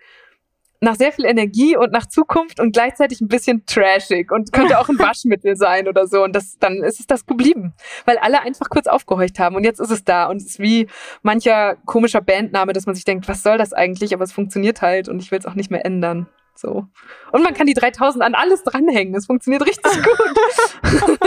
nach 0.80 0.96
sehr 0.96 1.12
viel 1.12 1.24
Energie 1.24 1.76
und 1.76 1.92
nach 1.92 2.06
Zukunft 2.06 2.60
und 2.60 2.72
gleichzeitig 2.72 3.20
ein 3.20 3.28
bisschen 3.28 3.64
trashig 3.66 4.30
und 4.30 4.52
könnte 4.52 4.78
auch 4.80 4.88
ein 4.88 4.98
Waschmittel 4.98 5.56
sein 5.56 5.88
oder 5.88 6.06
so. 6.06 6.22
Und 6.22 6.34
das, 6.34 6.58
dann 6.58 6.82
ist 6.82 7.00
es 7.00 7.06
das 7.06 7.26
geblieben, 7.26 7.74
weil 8.04 8.18
alle 8.18 8.40
einfach 8.40 8.68
kurz 8.68 8.86
aufgehorcht 8.86 9.38
haben 9.38 9.56
und 9.56 9.64
jetzt 9.64 9.80
ist 9.80 9.90
es 9.90 10.04
da 10.04 10.26
und 10.26 10.36
es 10.36 10.46
ist 10.46 10.58
wie 10.58 10.86
mancher 11.22 11.76
komischer 11.86 12.20
Bandname, 12.20 12.72
dass 12.72 12.86
man 12.86 12.94
sich 12.94 13.04
denkt, 13.04 13.28
was 13.28 13.42
soll 13.42 13.58
das 13.58 13.72
eigentlich? 13.72 14.14
Aber 14.14 14.24
es 14.24 14.32
funktioniert 14.32 14.82
halt 14.82 15.08
und 15.08 15.20
ich 15.22 15.30
will 15.30 15.38
es 15.38 15.46
auch 15.46 15.54
nicht 15.54 15.70
mehr 15.70 15.84
ändern. 15.84 16.28
So. 16.54 16.86
Und 17.32 17.42
man 17.42 17.54
kann 17.54 17.66
die 17.66 17.74
3000 17.74 18.24
an 18.24 18.34
alles 18.34 18.64
dranhängen. 18.64 19.14
Es 19.14 19.26
funktioniert 19.26 19.66
richtig 19.66 19.92
gut. 20.02 21.20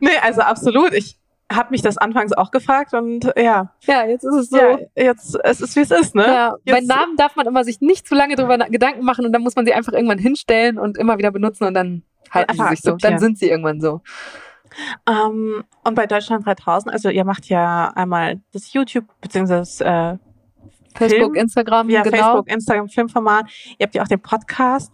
nee, 0.00 0.16
also 0.22 0.42
absolut. 0.42 0.92
Ich 0.92 1.18
habe 1.52 1.70
mich 1.70 1.82
das 1.82 1.96
anfangs 1.96 2.32
auch 2.32 2.50
gefragt 2.50 2.92
und 2.92 3.32
ja. 3.36 3.72
Ja, 3.82 4.04
jetzt 4.06 4.24
ist 4.24 4.34
es 4.34 4.50
so. 4.50 4.56
Ja, 4.56 4.78
jetzt, 4.96 5.38
es 5.44 5.60
ist 5.60 5.76
wie 5.76 5.80
es 5.80 5.90
ist, 5.90 6.14
ne? 6.14 6.26
Ja, 6.26 6.54
bei 6.64 6.80
Namen 6.80 7.16
darf 7.16 7.36
man 7.36 7.46
immer 7.46 7.64
sich 7.64 7.80
nicht 7.80 8.06
zu 8.06 8.14
lange 8.14 8.34
darüber 8.34 8.58
Gedanken 8.68 9.04
machen 9.04 9.24
und 9.24 9.32
dann 9.32 9.42
muss 9.42 9.54
man 9.54 9.64
sie 9.64 9.72
einfach 9.72 9.92
irgendwann 9.92 10.18
hinstellen 10.18 10.78
und 10.78 10.98
immer 10.98 11.18
wieder 11.18 11.30
benutzen 11.30 11.64
und 11.64 11.74
dann 11.74 12.02
halten 12.30 12.56
sie 12.56 12.68
sich 12.70 12.80
so. 12.80 12.96
Dann 12.96 13.18
sind 13.18 13.38
sie 13.38 13.48
irgendwann 13.48 13.80
so. 13.80 14.00
Um, 15.08 15.14
ähm, 15.14 15.64
und 15.84 15.94
bei 15.94 16.06
Deutschland 16.06 16.44
3000, 16.44 16.92
also 16.92 17.08
ihr 17.08 17.24
macht 17.24 17.46
ja 17.46 17.92
einmal 17.94 18.40
das 18.52 18.72
YouTube 18.72 19.06
beziehungsweise 19.20 19.84
äh, 19.84 20.18
Facebook, 20.96 21.32
Film, 21.32 21.34
Instagram, 21.34 21.90
ja, 21.90 22.02
genau. 22.02 22.16
Facebook, 22.16 22.50
Instagram, 22.50 22.88
Filmformat. 22.88 23.46
Ihr 23.78 23.86
habt 23.86 23.94
ja 23.94 24.02
auch 24.02 24.08
den 24.08 24.20
Podcast. 24.20 24.92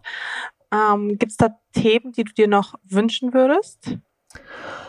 Ähm, 0.73 1.19
Gibt 1.19 1.33
es 1.33 1.37
da 1.37 1.57
Themen, 1.73 2.13
die 2.13 2.25
du 2.25 2.33
dir 2.33 2.49
noch 2.49 2.75
wünschen 2.85 3.33
würdest? 3.35 3.99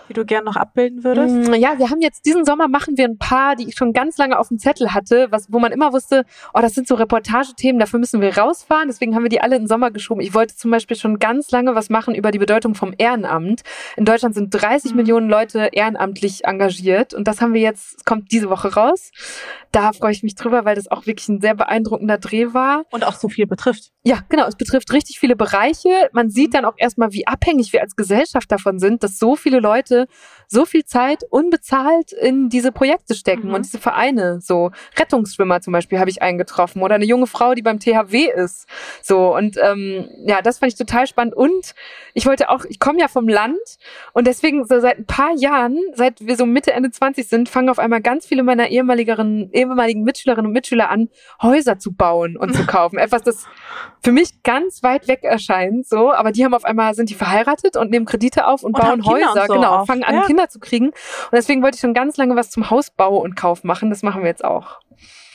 Die 0.10 0.14
du 0.14 0.26
gerne 0.26 0.46
noch 0.46 0.56
abbilden 0.56 1.04
würdest? 1.04 1.50
Mm, 1.50 1.54
ja, 1.54 1.78
wir 1.78 1.90
haben 1.90 2.02
jetzt 2.02 2.26
diesen 2.26 2.46
Sommer 2.46 2.68
machen 2.68 2.98
wir 2.98 3.06
ein 3.06 3.18
paar, 3.18 3.56
die 3.56 3.68
ich 3.70 3.76
schon 3.76 3.94
ganz 3.94 4.18
lange 4.18 4.38
auf 4.38 4.50
dem 4.50 4.60
Zettel 4.60 4.94
hatte, 4.94 5.28
was, 5.30 5.52
wo 5.52 5.60
man 5.60 5.72
immer 5.72 5.94
wusste, 5.94 6.26
oh, 6.54 6.60
das 6.60 6.74
sind 6.74 6.88
so 6.88 6.96
Reportagethemen, 6.96 7.80
dafür 7.80 8.00
müssen 8.00 8.22
wir 8.22 8.38
rausfahren. 8.38 8.88
Deswegen 8.88 9.16
haben 9.16 9.24
wir 9.24 9.30
die 9.30 9.42
alle 9.42 9.56
in 9.56 9.64
den 9.64 9.68
Sommer 9.68 9.92
geschoben. 9.92 10.22
Ich 10.22 10.34
wollte 10.34 10.56
zum 10.56 10.72
Beispiel 10.72 10.98
schon 10.98 11.20
ganz 11.20 11.52
lange 11.52 11.76
was 11.76 11.90
machen 11.90 12.16
über 12.16 12.32
die 12.32 12.40
Bedeutung 12.40 12.76
vom 12.76 12.94
Ehrenamt. 12.98 13.62
In 13.96 14.06
Deutschland 14.06 14.36
sind 14.36 14.50
30 14.50 14.92
mhm. 14.92 14.98
Millionen 14.98 15.30
Leute 15.30 15.70
ehrenamtlich 15.72 16.46
engagiert 16.46 17.14
und 17.14 17.28
das 17.28 17.42
haben 17.42 17.54
wir 17.54 17.62
jetzt, 17.62 18.06
kommt 18.06 18.32
diese 18.32 18.50
Woche 18.50 18.74
raus. 18.76 19.12
Da 19.72 19.92
freue 19.92 20.12
ich 20.12 20.22
mich 20.22 20.36
drüber, 20.36 20.66
weil 20.66 20.76
das 20.76 20.92
auch 20.92 21.08
wirklich 21.08 21.28
ein 21.30 21.42
sehr 21.42 21.56
beeindruckender 21.56 22.20
Dreh 22.20 22.54
war. 22.54 22.84
Und 22.92 23.04
auch 23.04 23.16
so 23.16 23.28
viel 23.28 23.48
betrifft. 23.48 23.92
Ja, 24.04 24.20
genau. 24.30 24.46
Es 24.46 24.56
betrifft 24.56 24.94
richtig 24.94 25.18
viele 25.20 25.36
Bereiche. 25.36 25.90
Man 26.12 26.30
sieht 26.30 26.50
mhm. 26.50 26.58
dann 26.58 26.66
auch 26.66 26.76
erstmal, 26.78 27.12
wie 27.14 27.26
abhängig 27.26 27.74
wir 27.74 27.82
als 27.82 27.96
Gesellschaft 27.96 28.52
davon 28.52 28.78
sind, 28.78 29.04
dass 29.04 29.18
so 29.18 29.36
viele 29.36 29.60
Leute 29.60 29.93
so 30.48 30.66
viel 30.66 30.86
Zeit 30.86 31.24
unbezahlt 31.30 32.12
in 32.14 32.50
diese 32.50 32.72
Projekte 32.72 33.16
stecken 33.16 33.50
mhm. 33.50 33.56
und 33.56 33.66
diese 33.66 33.80
Vereine. 33.80 34.40
So 34.42 34.72
Rettungsschwimmer 34.98 35.62
zum 35.62 35.74
Beispiel 35.74 36.00
habe 36.00 36.10
ich 36.10 36.22
eingetroffen 36.22 36.82
oder 36.82 36.96
eine 36.96 37.06
junge 37.06 37.28
Frau, 37.28 37.56
die 37.56 37.62
beim 37.62 37.80
THW 37.80 38.30
ist. 38.30 38.68
So 39.02 39.36
und 39.36 39.58
ähm, 39.62 40.08
ja, 40.26 40.42
das 40.42 40.60
fand 40.60 40.72
ich 40.72 40.78
total 40.78 41.08
spannend. 41.08 41.34
Und 41.34 41.74
ich 42.14 42.26
wollte 42.26 42.50
auch, 42.50 42.66
ich 42.66 42.80
komme 42.80 43.00
ja 43.00 43.08
vom 43.08 43.28
Land 43.28 43.58
und 44.14 44.28
deswegen 44.28 44.66
so 44.66 44.80
seit 44.80 45.00
ein 45.00 45.06
paar 45.06 45.34
Jahren, 45.36 45.78
seit 45.96 46.22
wir 46.26 46.38
so 46.38 46.46
Mitte 46.46 46.72
Ende 46.72 46.92
20 46.92 47.28
sind, 47.28 47.50
fangen 47.50 47.70
auf 47.70 47.80
einmal 47.80 48.02
ganz 48.02 48.26
viele 48.26 48.44
meiner 48.44 48.70
ehemaligen 48.70 49.50
ehemaligen 49.52 50.04
Mitschülerinnen 50.04 50.48
und 50.48 50.54
Mitschüler 50.54 50.90
an, 50.90 51.10
Häuser 51.42 51.80
zu 51.80 51.94
bauen 51.94 52.38
und 52.38 52.56
zu 52.56 52.66
kaufen. 52.68 52.98
Etwas, 52.98 53.24
das 53.24 53.46
für 54.02 54.12
mich 54.12 54.44
ganz 54.44 54.84
weit 54.84 55.08
weg 55.08 55.24
erscheint, 55.24 55.88
so, 55.88 56.12
aber 56.12 56.32
die 56.32 56.46
haben 56.46 56.54
auf 56.54 56.66
einmal 56.66 56.94
sind 56.94 57.10
die 57.10 57.16
verheiratet 57.16 57.76
und 57.76 57.90
nehmen 57.90 58.06
Kredite 58.06 58.46
auf 58.46 58.64
und, 58.64 58.76
und 58.76 58.82
bauen 58.82 59.06
Häuser, 59.06 59.46
so 59.48 59.54
genau, 59.54 59.83
auf 59.84 59.88
fangen 59.88 60.04
an, 60.04 60.16
ja. 60.16 60.26
Kinder 60.26 60.50
zu 60.50 60.60
kriegen. 60.60 60.88
Und 60.88 61.34
deswegen 61.34 61.62
wollte 61.62 61.76
ich 61.76 61.82
schon 61.82 61.94
ganz 61.94 62.18
lange 62.18 62.36
was 62.36 62.50
zum 62.50 62.70
Hausbau 62.70 63.18
und 63.18 63.36
Kauf 63.36 63.64
machen. 63.64 63.90
Das 63.90 64.04
machen 64.04 64.22
wir 64.22 64.30
jetzt 64.30 64.44
auch. 64.44 64.80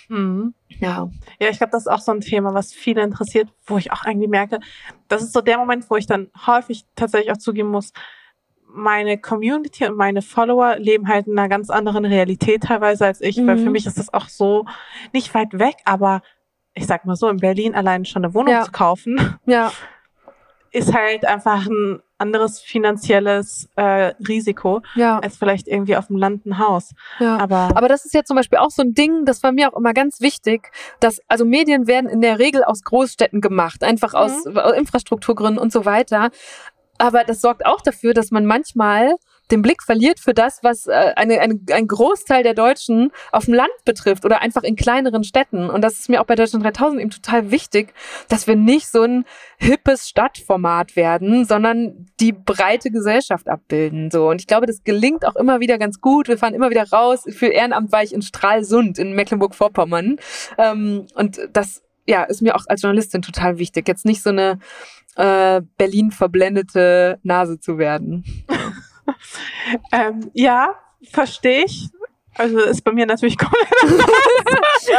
Mhm. 0.08 0.54
Ja. 0.68 1.10
Ja, 1.38 1.48
ich 1.48 1.58
glaube, 1.58 1.70
das 1.70 1.82
ist 1.82 1.88
auch 1.88 2.00
so 2.00 2.12
ein 2.12 2.20
Thema, 2.20 2.54
was 2.54 2.72
viele 2.72 3.02
interessiert, 3.02 3.48
wo 3.66 3.78
ich 3.78 3.92
auch 3.92 4.04
irgendwie 4.04 4.28
merke, 4.28 4.60
das 5.08 5.22
ist 5.22 5.32
so 5.32 5.40
der 5.40 5.58
Moment, 5.58 5.88
wo 5.90 5.96
ich 5.96 6.06
dann 6.06 6.30
häufig 6.46 6.84
tatsächlich 6.96 7.32
auch 7.32 7.38
zugeben 7.38 7.70
muss, 7.70 7.92
meine 8.70 9.18
Community 9.18 9.86
und 9.86 9.96
meine 9.96 10.22
Follower 10.22 10.76
leben 10.76 11.08
halt 11.08 11.26
in 11.26 11.38
einer 11.38 11.48
ganz 11.48 11.70
anderen 11.70 12.04
Realität 12.04 12.64
teilweise 12.64 13.06
als 13.06 13.20
ich, 13.20 13.38
mhm. 13.38 13.46
weil 13.46 13.56
für 13.58 13.66
mhm. 13.66 13.72
mich 13.72 13.86
ist 13.86 13.98
das 13.98 14.12
auch 14.12 14.28
so 14.28 14.66
nicht 15.12 15.32
weit 15.34 15.58
weg, 15.58 15.76
aber 15.84 16.22
ich 16.74 16.86
sag 16.86 17.04
mal 17.04 17.16
so, 17.16 17.28
in 17.28 17.38
Berlin 17.38 17.74
allein 17.74 18.04
schon 18.04 18.24
eine 18.24 18.34
Wohnung 18.34 18.52
ja. 18.52 18.62
zu 18.62 18.72
kaufen, 18.72 19.38
ja. 19.46 19.72
ist 20.72 20.94
halt 20.94 21.24
einfach 21.26 21.66
ein 21.66 22.00
anderes 22.18 22.60
finanzielles 22.60 23.68
äh, 23.76 24.12
Risiko 24.26 24.82
ja. 24.94 25.18
als 25.20 25.36
vielleicht 25.36 25.68
irgendwie 25.68 25.96
auf 25.96 26.08
dem 26.08 26.16
Land 26.16 26.46
ein 26.46 26.58
Haus. 26.58 26.92
Ja. 27.20 27.38
Aber, 27.38 27.70
Aber 27.74 27.88
das 27.88 28.04
ist 28.04 28.14
ja 28.14 28.24
zum 28.24 28.36
Beispiel 28.36 28.58
auch 28.58 28.70
so 28.70 28.82
ein 28.82 28.92
Ding, 28.92 29.24
das 29.24 29.42
war 29.42 29.52
mir 29.52 29.72
auch 29.72 29.76
immer 29.76 29.94
ganz 29.94 30.20
wichtig, 30.20 30.70
dass 31.00 31.20
also 31.28 31.44
Medien 31.44 31.86
werden 31.86 32.10
in 32.10 32.20
der 32.20 32.38
Regel 32.38 32.64
aus 32.64 32.82
Großstädten 32.82 33.40
gemacht, 33.40 33.84
einfach 33.84 34.12
mhm. 34.12 34.58
aus 34.58 34.74
Infrastrukturgründen 34.76 35.58
und 35.58 35.72
so 35.72 35.84
weiter. 35.84 36.30
Aber 36.98 37.22
das 37.22 37.40
sorgt 37.40 37.64
auch 37.64 37.80
dafür, 37.80 38.12
dass 38.12 38.32
man 38.32 38.44
manchmal 38.44 39.14
den 39.50 39.62
Blick 39.62 39.82
verliert 39.82 40.20
für 40.20 40.34
das, 40.34 40.60
was 40.62 40.86
äh, 40.86 41.12
eine, 41.16 41.40
eine, 41.40 41.58
ein 41.72 41.86
Großteil 41.86 42.42
der 42.42 42.54
Deutschen 42.54 43.10
auf 43.32 43.46
dem 43.46 43.54
Land 43.54 43.70
betrifft 43.84 44.24
oder 44.24 44.40
einfach 44.40 44.62
in 44.62 44.76
kleineren 44.76 45.24
Städten. 45.24 45.70
Und 45.70 45.82
das 45.82 45.98
ist 45.98 46.08
mir 46.08 46.20
auch 46.20 46.26
bei 46.26 46.34
Deutschland 46.34 46.64
3000 46.64 47.00
eben 47.00 47.10
total 47.10 47.50
wichtig, 47.50 47.94
dass 48.28 48.46
wir 48.46 48.56
nicht 48.56 48.88
so 48.88 49.02
ein 49.02 49.24
hippes 49.58 50.08
Stadtformat 50.08 50.96
werden, 50.96 51.44
sondern 51.44 52.06
die 52.20 52.32
breite 52.32 52.90
Gesellschaft 52.90 53.48
abbilden. 53.48 54.10
So 54.10 54.28
Und 54.28 54.40
ich 54.40 54.46
glaube, 54.46 54.66
das 54.66 54.84
gelingt 54.84 55.26
auch 55.26 55.36
immer 55.36 55.60
wieder 55.60 55.78
ganz 55.78 56.00
gut. 56.00 56.28
Wir 56.28 56.38
fahren 56.38 56.54
immer 56.54 56.70
wieder 56.70 56.88
raus. 56.90 57.24
Für 57.28 57.48
Ehrenamt 57.48 57.92
war 57.92 58.02
ich 58.02 58.12
in 58.12 58.22
Stralsund 58.22 58.98
in 58.98 59.12
Mecklenburg-Vorpommern. 59.14 60.18
Ähm, 60.58 61.06
und 61.14 61.40
das 61.52 61.82
ja, 62.06 62.24
ist 62.24 62.40
mir 62.40 62.56
auch 62.56 62.64
als 62.68 62.82
Journalistin 62.82 63.22
total 63.22 63.58
wichtig. 63.58 63.86
Jetzt 63.86 64.06
nicht 64.06 64.22
so 64.22 64.30
eine 64.30 64.58
äh, 65.16 65.60
Berlin 65.76 66.10
verblendete 66.10 67.18
Nase 67.22 67.60
zu 67.60 67.76
werden. 67.76 68.24
ähm, 69.92 70.30
ja, 70.34 70.74
verstehe 71.12 71.64
ich. 71.64 71.88
Also 72.36 72.60
ist 72.60 72.84
bei 72.84 72.92
mir 72.92 73.04
natürlich 73.04 73.36
komplett 73.38 73.68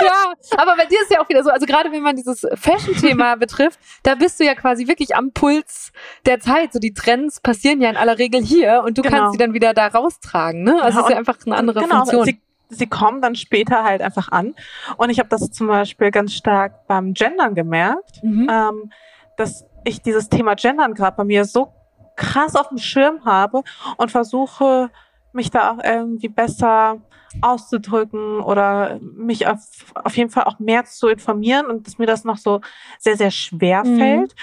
ja, 0.03 0.33
aber 0.57 0.75
bei 0.75 0.85
dir 0.85 1.01
ist 1.01 1.09
ja 1.11 1.21
auch 1.21 1.29
wieder 1.29 1.43
so, 1.43 1.49
also 1.49 1.65
gerade 1.65 1.91
wenn 1.91 2.01
man 2.01 2.15
dieses 2.15 2.45
Fashion-Thema 2.55 3.35
betrifft, 3.39 3.79
da 4.03 4.15
bist 4.15 4.39
du 4.39 4.45
ja 4.45 4.55
quasi 4.55 4.87
wirklich 4.87 5.15
am 5.15 5.31
Puls 5.31 5.91
der 6.25 6.39
Zeit. 6.39 6.73
So 6.73 6.79
die 6.79 6.93
Trends 6.93 7.39
passieren 7.39 7.81
ja 7.81 7.89
in 7.89 7.97
aller 7.97 8.17
Regel 8.17 8.41
hier 8.43 8.83
und 8.85 8.97
du 8.97 9.01
Genau. 9.03 9.15
kannst 9.17 9.31
sie 9.33 9.37
dann 9.37 9.53
wieder 9.53 9.73
da 9.73 9.87
raustragen. 9.87 10.63
Ne? 10.63 10.81
Also 10.81 10.99
Ja, 10.99 11.03
es 11.05 11.09
ist 11.09 11.11
ja 11.11 11.17
einfach 11.17 11.37
eine 11.45 11.55
andere 11.55 11.79
genau, 11.81 11.97
Funktion. 11.99 12.25
Sie, 12.25 12.41
sie 12.69 12.87
kommen 12.87 13.21
dann 13.21 13.35
später 13.35 13.83
halt 13.83 14.01
einfach 14.01 14.29
an. 14.31 14.53
Und 14.97 15.09
ich 15.09 15.19
habe 15.19 15.29
das 15.29 15.49
zum 15.51 15.67
Beispiel 15.67 16.11
ganz 16.11 16.33
stark 16.33 16.87
beim 16.87 17.13
Gendern 17.13 17.55
gemerkt, 17.55 18.21
Mhm. 18.21 18.49
ähm, 18.51 18.91
dass 19.37 19.65
ich 19.85 20.01
dieses 20.01 20.27
Thema 20.29 20.55
Gendern 20.55 20.93
gerade 20.93 21.15
bei 21.15 21.23
mir 21.23 21.45
so 21.45 21.71
krass 22.19 22.55
auf 22.55 22.69
dem 22.69 22.77
Schirm 22.77 23.25
habe 23.25 23.63
und 23.97 24.11
versuche, 24.11 24.91
mich 25.31 25.49
da 25.49 25.71
auch 25.71 25.83
irgendwie 25.83 26.27
besser 26.27 26.97
auszudrücken 27.41 28.41
oder 28.41 28.99
mich 29.01 29.47
auf, 29.47 29.59
auf 29.95 30.17
jeden 30.17 30.29
Fall 30.29 30.43
auch 30.43 30.59
mehr 30.59 30.85
zu 30.85 31.07
informieren 31.07 31.67
und 31.67 31.87
dass 31.87 31.97
mir 31.97 32.07
das 32.07 32.23
noch 32.23 32.37
so 32.37 32.61
sehr, 32.99 33.15
sehr 33.15 33.31
schwer 33.31 33.83
Mhm. 33.83 33.97
fällt. 33.97 34.35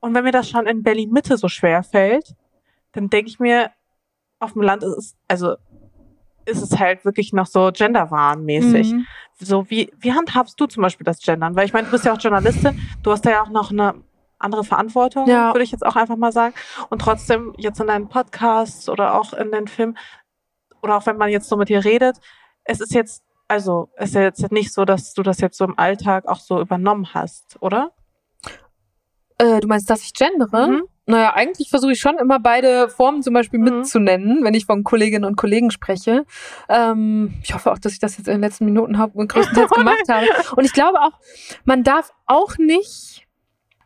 Und 0.00 0.14
wenn 0.14 0.24
mir 0.24 0.32
das 0.32 0.48
schon 0.48 0.66
in 0.66 0.82
Berlin 0.82 1.10
Mitte 1.10 1.36
so 1.36 1.48
schwer 1.48 1.82
fällt, 1.82 2.34
dann 2.92 3.08
denke 3.10 3.28
ich 3.28 3.38
mir, 3.38 3.70
auf 4.40 4.54
dem 4.54 4.62
Land 4.62 4.82
ist 4.82 4.96
es, 4.96 5.16
also 5.28 5.56
ist 6.44 6.62
es 6.62 6.78
halt 6.78 7.04
wirklich 7.04 7.32
noch 7.32 7.46
so 7.46 7.70
genderwahnmäßig. 7.72 8.92
Mhm. 8.92 9.06
So 9.38 9.70
wie, 9.70 9.92
wie 9.98 10.12
handhabst 10.12 10.58
du 10.60 10.66
zum 10.66 10.82
Beispiel 10.82 11.04
das 11.04 11.20
Gendern? 11.20 11.54
Weil 11.54 11.66
ich 11.66 11.72
meine, 11.72 11.86
du 11.86 11.92
bist 11.92 12.04
ja 12.04 12.12
auch 12.12 12.20
Journalistin, 12.20 12.78
du 13.02 13.12
hast 13.12 13.24
da 13.24 13.30
ja 13.30 13.42
auch 13.42 13.50
noch 13.50 13.70
eine 13.70 13.94
andere 14.42 14.64
Verantwortung, 14.64 15.26
Ja. 15.28 15.52
würde 15.54 15.62
ich 15.64 15.70
jetzt 15.72 15.84
auch 15.86 15.96
einfach 15.96 16.16
mal 16.16 16.32
sagen. 16.32 16.54
Und 16.90 17.00
trotzdem 17.00 17.52
jetzt 17.56 17.80
in 17.80 17.86
deinen 17.86 18.08
Podcasts 18.08 18.88
oder 18.88 19.14
auch 19.14 19.32
in 19.32 19.50
den 19.52 19.68
Filmen 19.68 19.96
oder 20.82 20.96
auch 20.96 21.06
wenn 21.06 21.16
man 21.16 21.30
jetzt 21.30 21.48
so 21.48 21.56
mit 21.56 21.68
dir 21.68 21.84
redet, 21.84 22.18
es 22.64 22.80
ist 22.80 22.92
jetzt, 22.94 23.22
also 23.48 23.90
es 23.96 24.10
ist 24.10 24.14
jetzt 24.16 24.52
nicht 24.52 24.72
so, 24.72 24.84
dass 24.84 25.14
du 25.14 25.22
das 25.22 25.40
jetzt 25.40 25.56
so 25.58 25.64
im 25.64 25.78
Alltag 25.78 26.26
auch 26.26 26.40
so 26.40 26.60
übernommen 26.60 27.08
hast, 27.14 27.56
oder? 27.60 27.92
Äh, 29.38 29.60
du 29.60 29.68
meinst, 29.68 29.88
dass 29.90 30.02
ich 30.02 30.14
gendere? 30.14 30.68
Mhm. 30.68 30.82
Naja, 31.04 31.34
eigentlich 31.34 31.68
versuche 31.68 31.92
ich 31.92 31.98
schon 32.00 32.16
immer 32.18 32.38
beide 32.38 32.88
Formen 32.88 33.22
zum 33.22 33.34
Beispiel 33.34 33.58
Mhm. 33.58 33.64
mitzunennen, 33.78 34.44
wenn 34.44 34.54
ich 34.54 34.66
von 34.66 34.84
Kolleginnen 34.84 35.24
und 35.24 35.34
Kollegen 35.36 35.72
spreche. 35.72 36.24
Ähm, 36.68 37.34
ich 37.42 37.52
hoffe 37.54 37.72
auch, 37.72 37.78
dass 37.78 37.92
ich 37.92 37.98
das 37.98 38.16
jetzt 38.18 38.28
in 38.28 38.34
den 38.34 38.40
letzten 38.40 38.66
Minuten 38.66 38.98
hab, 38.98 39.12
größtenteils 39.14 39.70
gemacht 40.06 40.08
habe. 40.08 40.26
Und 40.56 40.64
ich 40.64 40.72
glaube 40.72 41.00
auch, 41.00 41.18
man 41.64 41.82
darf 41.82 42.12
auch 42.26 42.56
nicht 42.58 43.26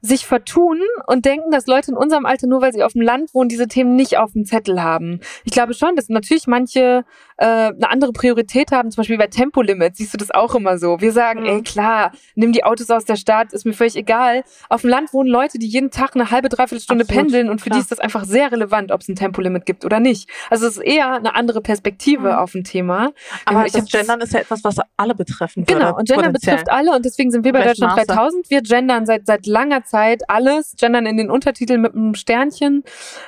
sich 0.06 0.26
vertun 0.26 0.80
und 1.06 1.24
denken, 1.24 1.50
dass 1.50 1.66
Leute 1.66 1.90
in 1.90 1.96
unserem 1.96 2.26
Alter, 2.26 2.46
nur 2.46 2.60
weil 2.62 2.72
sie 2.72 2.82
auf 2.82 2.92
dem 2.92 3.02
Land 3.02 3.34
wohnen, 3.34 3.48
diese 3.48 3.66
Themen 3.68 3.96
nicht 3.96 4.18
auf 4.18 4.32
dem 4.32 4.44
Zettel 4.44 4.82
haben. 4.82 5.20
Ich 5.44 5.52
glaube 5.52 5.74
schon, 5.74 5.96
dass 5.96 6.08
natürlich 6.08 6.46
manche 6.46 7.04
äh, 7.38 7.44
eine 7.44 7.90
andere 7.90 8.12
Priorität 8.12 8.72
haben, 8.72 8.90
zum 8.90 9.02
Beispiel 9.02 9.18
bei 9.18 9.26
Tempolimit, 9.26 9.96
siehst 9.96 10.14
du 10.14 10.18
das 10.18 10.30
auch 10.30 10.54
immer 10.54 10.78
so. 10.78 11.00
Wir 11.00 11.12
sagen, 11.12 11.40
Mhm. 11.40 11.46
ey 11.46 11.62
klar, 11.62 12.12
nimm 12.34 12.52
die 12.52 12.64
Autos 12.64 12.88
aus 12.90 13.04
der 13.04 13.16
Stadt, 13.16 13.52
ist 13.52 13.66
mir 13.66 13.72
völlig 13.74 13.96
egal. 13.96 14.42
Auf 14.70 14.82
dem 14.82 14.90
Land 14.90 15.12
wohnen 15.12 15.28
Leute, 15.28 15.58
die 15.58 15.66
jeden 15.66 15.90
Tag 15.90 16.14
eine 16.14 16.30
halbe, 16.30 16.48
dreiviertel 16.48 16.82
Stunde 16.82 17.04
Absolut, 17.04 17.24
pendeln 17.24 17.50
und 17.50 17.60
für 17.60 17.66
klar. 17.70 17.78
die 17.78 17.82
ist 17.82 17.90
das 17.92 17.98
einfach 17.98 18.24
sehr 18.24 18.52
relevant, 18.52 18.90
ob 18.92 19.00
es 19.02 19.08
ein 19.08 19.16
Tempolimit 19.16 19.66
gibt 19.66 19.84
oder 19.84 20.00
nicht. 20.00 20.30
Also 20.50 20.66
es 20.66 20.76
ist 20.78 20.82
eher 20.84 21.12
eine 21.14 21.34
andere 21.34 21.60
Perspektive 21.60 22.28
Mhm. 22.32 22.38
auf 22.38 22.54
ein 22.54 22.64
Thema. 22.64 23.12
Aber 23.44 23.66
ich 23.66 23.72
das 23.72 23.86
Gendern 23.90 24.20
ist 24.20 24.32
ja 24.32 24.40
etwas, 24.40 24.64
was 24.64 24.76
alle 24.96 25.14
betreffen 25.14 25.68
würde. 25.68 25.74
Genau, 25.80 25.96
und 25.96 26.06
Gendern 26.08 26.26
potenziell. 26.32 26.56
betrifft 26.56 26.70
alle 26.70 26.92
und 26.96 27.04
deswegen 27.04 27.30
sind 27.30 27.44
wir 27.44 27.52
bei 27.52 27.64
Deutschland 27.64 27.96
Maße? 27.96 28.06
3000. 28.06 28.50
Wir 28.50 28.62
gendern 28.62 29.04
seit, 29.06 29.26
seit 29.26 29.46
langer 29.46 29.84
Zeit 29.84 29.95
alles, 30.28 30.74
gendern 30.78 31.06
in 31.06 31.16
den 31.16 31.30
Untertiteln 31.30 31.80
mit 31.80 31.94
einem 31.94 32.14
Sternchen, 32.14 32.84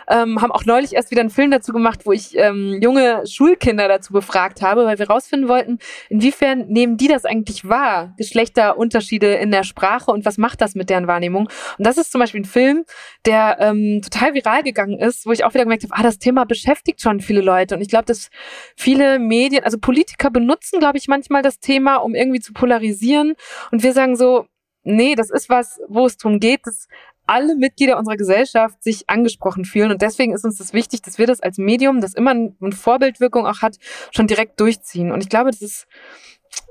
ähm, 0.09 0.41
haben 0.41 0.53
auch 0.53 0.65
neulich 0.65 0.95
erst 0.95 1.11
wieder 1.11 1.21
einen 1.21 1.31
Film 1.31 1.51
dazu 1.51 1.73
gemacht, 1.73 2.01
wo 2.05 2.13
ich 2.13 2.37
ähm, 2.37 2.79
junge 2.81 3.27
Schulkinder 3.27 3.89
dazu 3.89 4.13
befragt 4.13 4.63
habe, 4.63 4.85
weil 4.85 4.99
wir 4.99 5.09
rausfinden 5.09 5.49
wollten, 5.49 5.79
inwiefern 6.09 6.67
nehmen 6.69 6.97
die 6.97 7.09
das 7.09 7.25
eigentlich 7.25 7.69
wahr, 7.69 8.15
Geschlechterunterschiede 8.17 9.35
in 9.35 9.51
der 9.51 9.65
Sprache 9.65 10.11
und 10.11 10.25
was 10.25 10.39
macht 10.39 10.61
das 10.61 10.75
mit 10.75 10.91
deren 10.91 11.07
Wahrnehmung. 11.07 11.49
Und 11.79 11.87
das 11.87 11.99
ist 11.99 12.13
zum 12.13 12.21
Beispiel 12.21 12.43
ein 12.43 12.45
Film, 12.45 12.85
der 13.25 13.59
ähm, 13.61 14.01
total 14.03 14.35
viral 14.35 14.63
gegangen 14.63 14.99
ist, 14.99 15.27
wo 15.27 15.33
ich 15.33 15.45
auch 15.45 15.55
wieder 15.55 15.65
gemerkt 15.65 15.85
habe, 15.85 15.95
ah, 15.95 16.03
das 16.03 16.19
Thema 16.19 16.45
beschäftigt 16.45 17.01
schon 17.01 17.21
viele 17.21 17.41
Leute. 17.41 17.75
Und 17.75 17.81
ich 17.81 17.89
glaube, 17.89 18.07
dass 18.07 18.31
viele 18.77 19.19
Medien, 19.19 19.65
also 19.65 19.79
Politiker 19.79 20.31
benutzen, 20.31 20.81
glaube 20.81 20.99
ich, 20.99 21.09
manchmal 21.09 21.43
das 21.43 21.61
Thema, 21.61 21.97
um 21.97 22.15
irgendwie 22.15 22.41
zu 22.41 22.53
polarisieren. 22.53 23.35
Und 23.71 23.83
wir 23.83 23.93
sagen 23.93 24.17
so, 24.17 24.47
nee, 24.83 25.15
das 25.15 25.31
ist 25.31 25.49
was, 25.49 25.81
wo 25.89 26.07
es 26.07 26.17
darum 26.17 26.41
geht, 26.41 26.67
dass 26.67 26.89
alle 27.27 27.57
Mitglieder 27.57 27.99
unserer 27.99 28.17
Gesellschaft 28.17 28.83
sich 28.83 29.09
angesprochen 29.09 29.65
fühlen. 29.65 29.91
Und 29.91 30.01
deswegen 30.03 30.33
ist 30.33 30.45
uns 30.45 30.57
das 30.57 30.73
wichtig, 30.73 31.03
dass 31.03 31.19
wir 31.19 31.27
das 31.27 31.41
als 31.41 31.59
Medium, 31.59 32.01
das 32.01 32.15
immer 32.15 32.31
eine 32.31 32.73
Vorbildwirkung 32.73 33.47
auch 33.47 33.61
hat, 33.61 33.77
schon 34.13 34.27
direkt 34.27 34.59
durchziehen. 34.61 35.13
Und 35.13 35.23
ich 35.23 35.29
glaube, 35.29 35.51
das 35.51 35.61
ist 35.61 35.87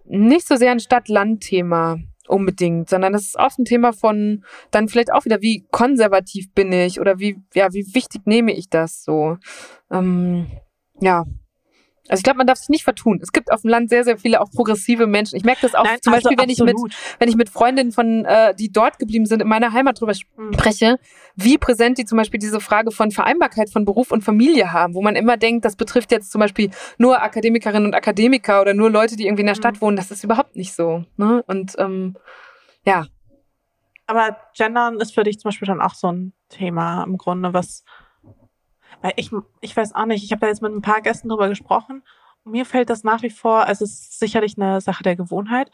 nicht 0.06 0.48
so 0.48 0.56
sehr 0.56 0.72
ein 0.72 0.80
Stadt-Land-Thema 0.80 2.00
unbedingt, 2.28 2.90
sondern 2.90 3.14
das 3.14 3.24
ist 3.24 3.38
oft 3.38 3.60
ein 3.60 3.66
Thema 3.66 3.94
von 3.94 4.44
dann 4.72 4.88
vielleicht 4.88 5.14
auch 5.14 5.26
wieder, 5.26 5.42
wie 5.42 5.66
konservativ 5.72 6.52
bin 6.54 6.72
ich 6.72 7.00
oder 7.00 7.20
wie, 7.20 7.38
ja, 7.54 7.72
wie 7.74 7.94
wichtig 7.94 8.24
nehme 8.26 8.54
ich 8.54 8.70
das 8.70 9.04
so. 9.04 9.38
Ähm, 9.92 10.48
ja. 11.00 11.26
Also 12.10 12.20
ich 12.20 12.24
glaube, 12.24 12.38
man 12.38 12.48
darf 12.48 12.58
sich 12.58 12.70
nicht 12.70 12.84
vertun. 12.84 13.20
Es 13.22 13.32
gibt 13.32 13.52
auf 13.52 13.62
dem 13.62 13.70
Land 13.70 13.90
sehr, 13.90 14.04
sehr 14.04 14.18
viele 14.18 14.42
auch 14.42 14.50
progressive 14.50 15.08
Menschen. 15.08 15.36
Ich 15.36 15.44
merke 15.44 15.62
das 15.62 15.76
auch 15.76 15.84
Nein, 15.84 16.00
zum 16.02 16.14
also 16.14 16.30
Beispiel, 16.30 16.44
wenn 16.44 16.50
ich 16.50 16.60
mit 16.60 16.76
wenn 17.20 17.30
ich 17.30 17.36
mit 17.36 17.50
Freundinnen 17.50 17.92
von, 17.92 18.26
äh, 18.26 18.56
die 18.56 18.72
dort 18.72 19.00
geblieben 19.00 19.26
sind, 19.26 19.42
in 19.42 19.48
meiner 19.48 19.74
Heimat 19.74 20.00
drüber 20.00 20.14
Mhm. 20.38 20.54
spreche, 20.54 21.00
wie 21.36 21.58
präsent 21.58 21.98
die 21.98 22.06
zum 22.06 22.18
Beispiel 22.18 22.40
diese 22.40 22.60
Frage 22.60 22.92
von 22.92 23.12
Vereinbarkeit 23.12 23.70
von 23.70 23.86
Beruf 23.86 24.12
und 24.12 24.24
Familie 24.24 24.72
haben, 24.72 24.94
wo 24.94 25.02
man 25.02 25.16
immer 25.16 25.38
denkt, 25.38 25.66
das 25.66 25.76
betrifft 25.76 26.12
jetzt 26.12 26.32
zum 26.32 26.40
Beispiel 26.40 26.70
nur 26.98 27.22
Akademikerinnen 27.22 27.86
und 27.86 27.94
Akademiker 27.94 28.62
oder 28.62 28.74
nur 28.74 28.90
Leute, 28.90 29.16
die 29.16 29.26
irgendwie 29.26 29.42
in 29.42 29.48
der 29.48 29.56
Stadt 29.56 29.76
Mhm. 29.76 29.82
wohnen. 29.82 29.98
Das 29.98 30.12
ist 30.12 30.24
überhaupt 30.24 30.56
nicht 30.56 30.74
so. 30.74 31.04
Ne? 31.18 31.44
Und 31.48 31.74
ähm, 31.78 32.16
ja, 32.86 33.06
Aber 34.06 34.38
Gendern 34.56 35.00
ist 35.02 35.14
für 35.14 35.24
dich 35.24 35.40
zum 35.40 35.50
Beispiel 35.50 35.68
dann 35.68 35.82
auch 35.82 35.94
so 35.94 36.10
ein 36.12 36.34
Thema 36.50 37.04
im 37.04 37.18
Grunde, 37.18 37.54
was, 37.54 37.84
weil 39.02 39.14
ich, 39.16 39.32
ich 39.62 39.76
weiß 39.76 39.94
auch 39.96 40.06
nicht, 40.06 40.24
ich 40.24 40.32
habe 40.32 40.42
da 40.42 40.48
jetzt 40.48 40.62
mit 40.62 40.72
ein 40.74 40.82
paar 40.82 41.02
Gästen 41.02 41.30
drüber 41.30 41.50
gesprochen 41.50 42.04
und 42.44 42.52
mir 42.52 42.66
fällt 42.66 42.90
das 42.90 43.04
nach 43.04 43.22
wie 43.22 43.30
vor, 43.30 43.66
also 43.66 43.86
es 43.86 43.92
ist 43.92 44.20
sicherlich 44.20 44.58
eine 44.58 44.82
Sache 44.82 45.04
der 45.04 45.16
Gewohnheit, 45.16 45.70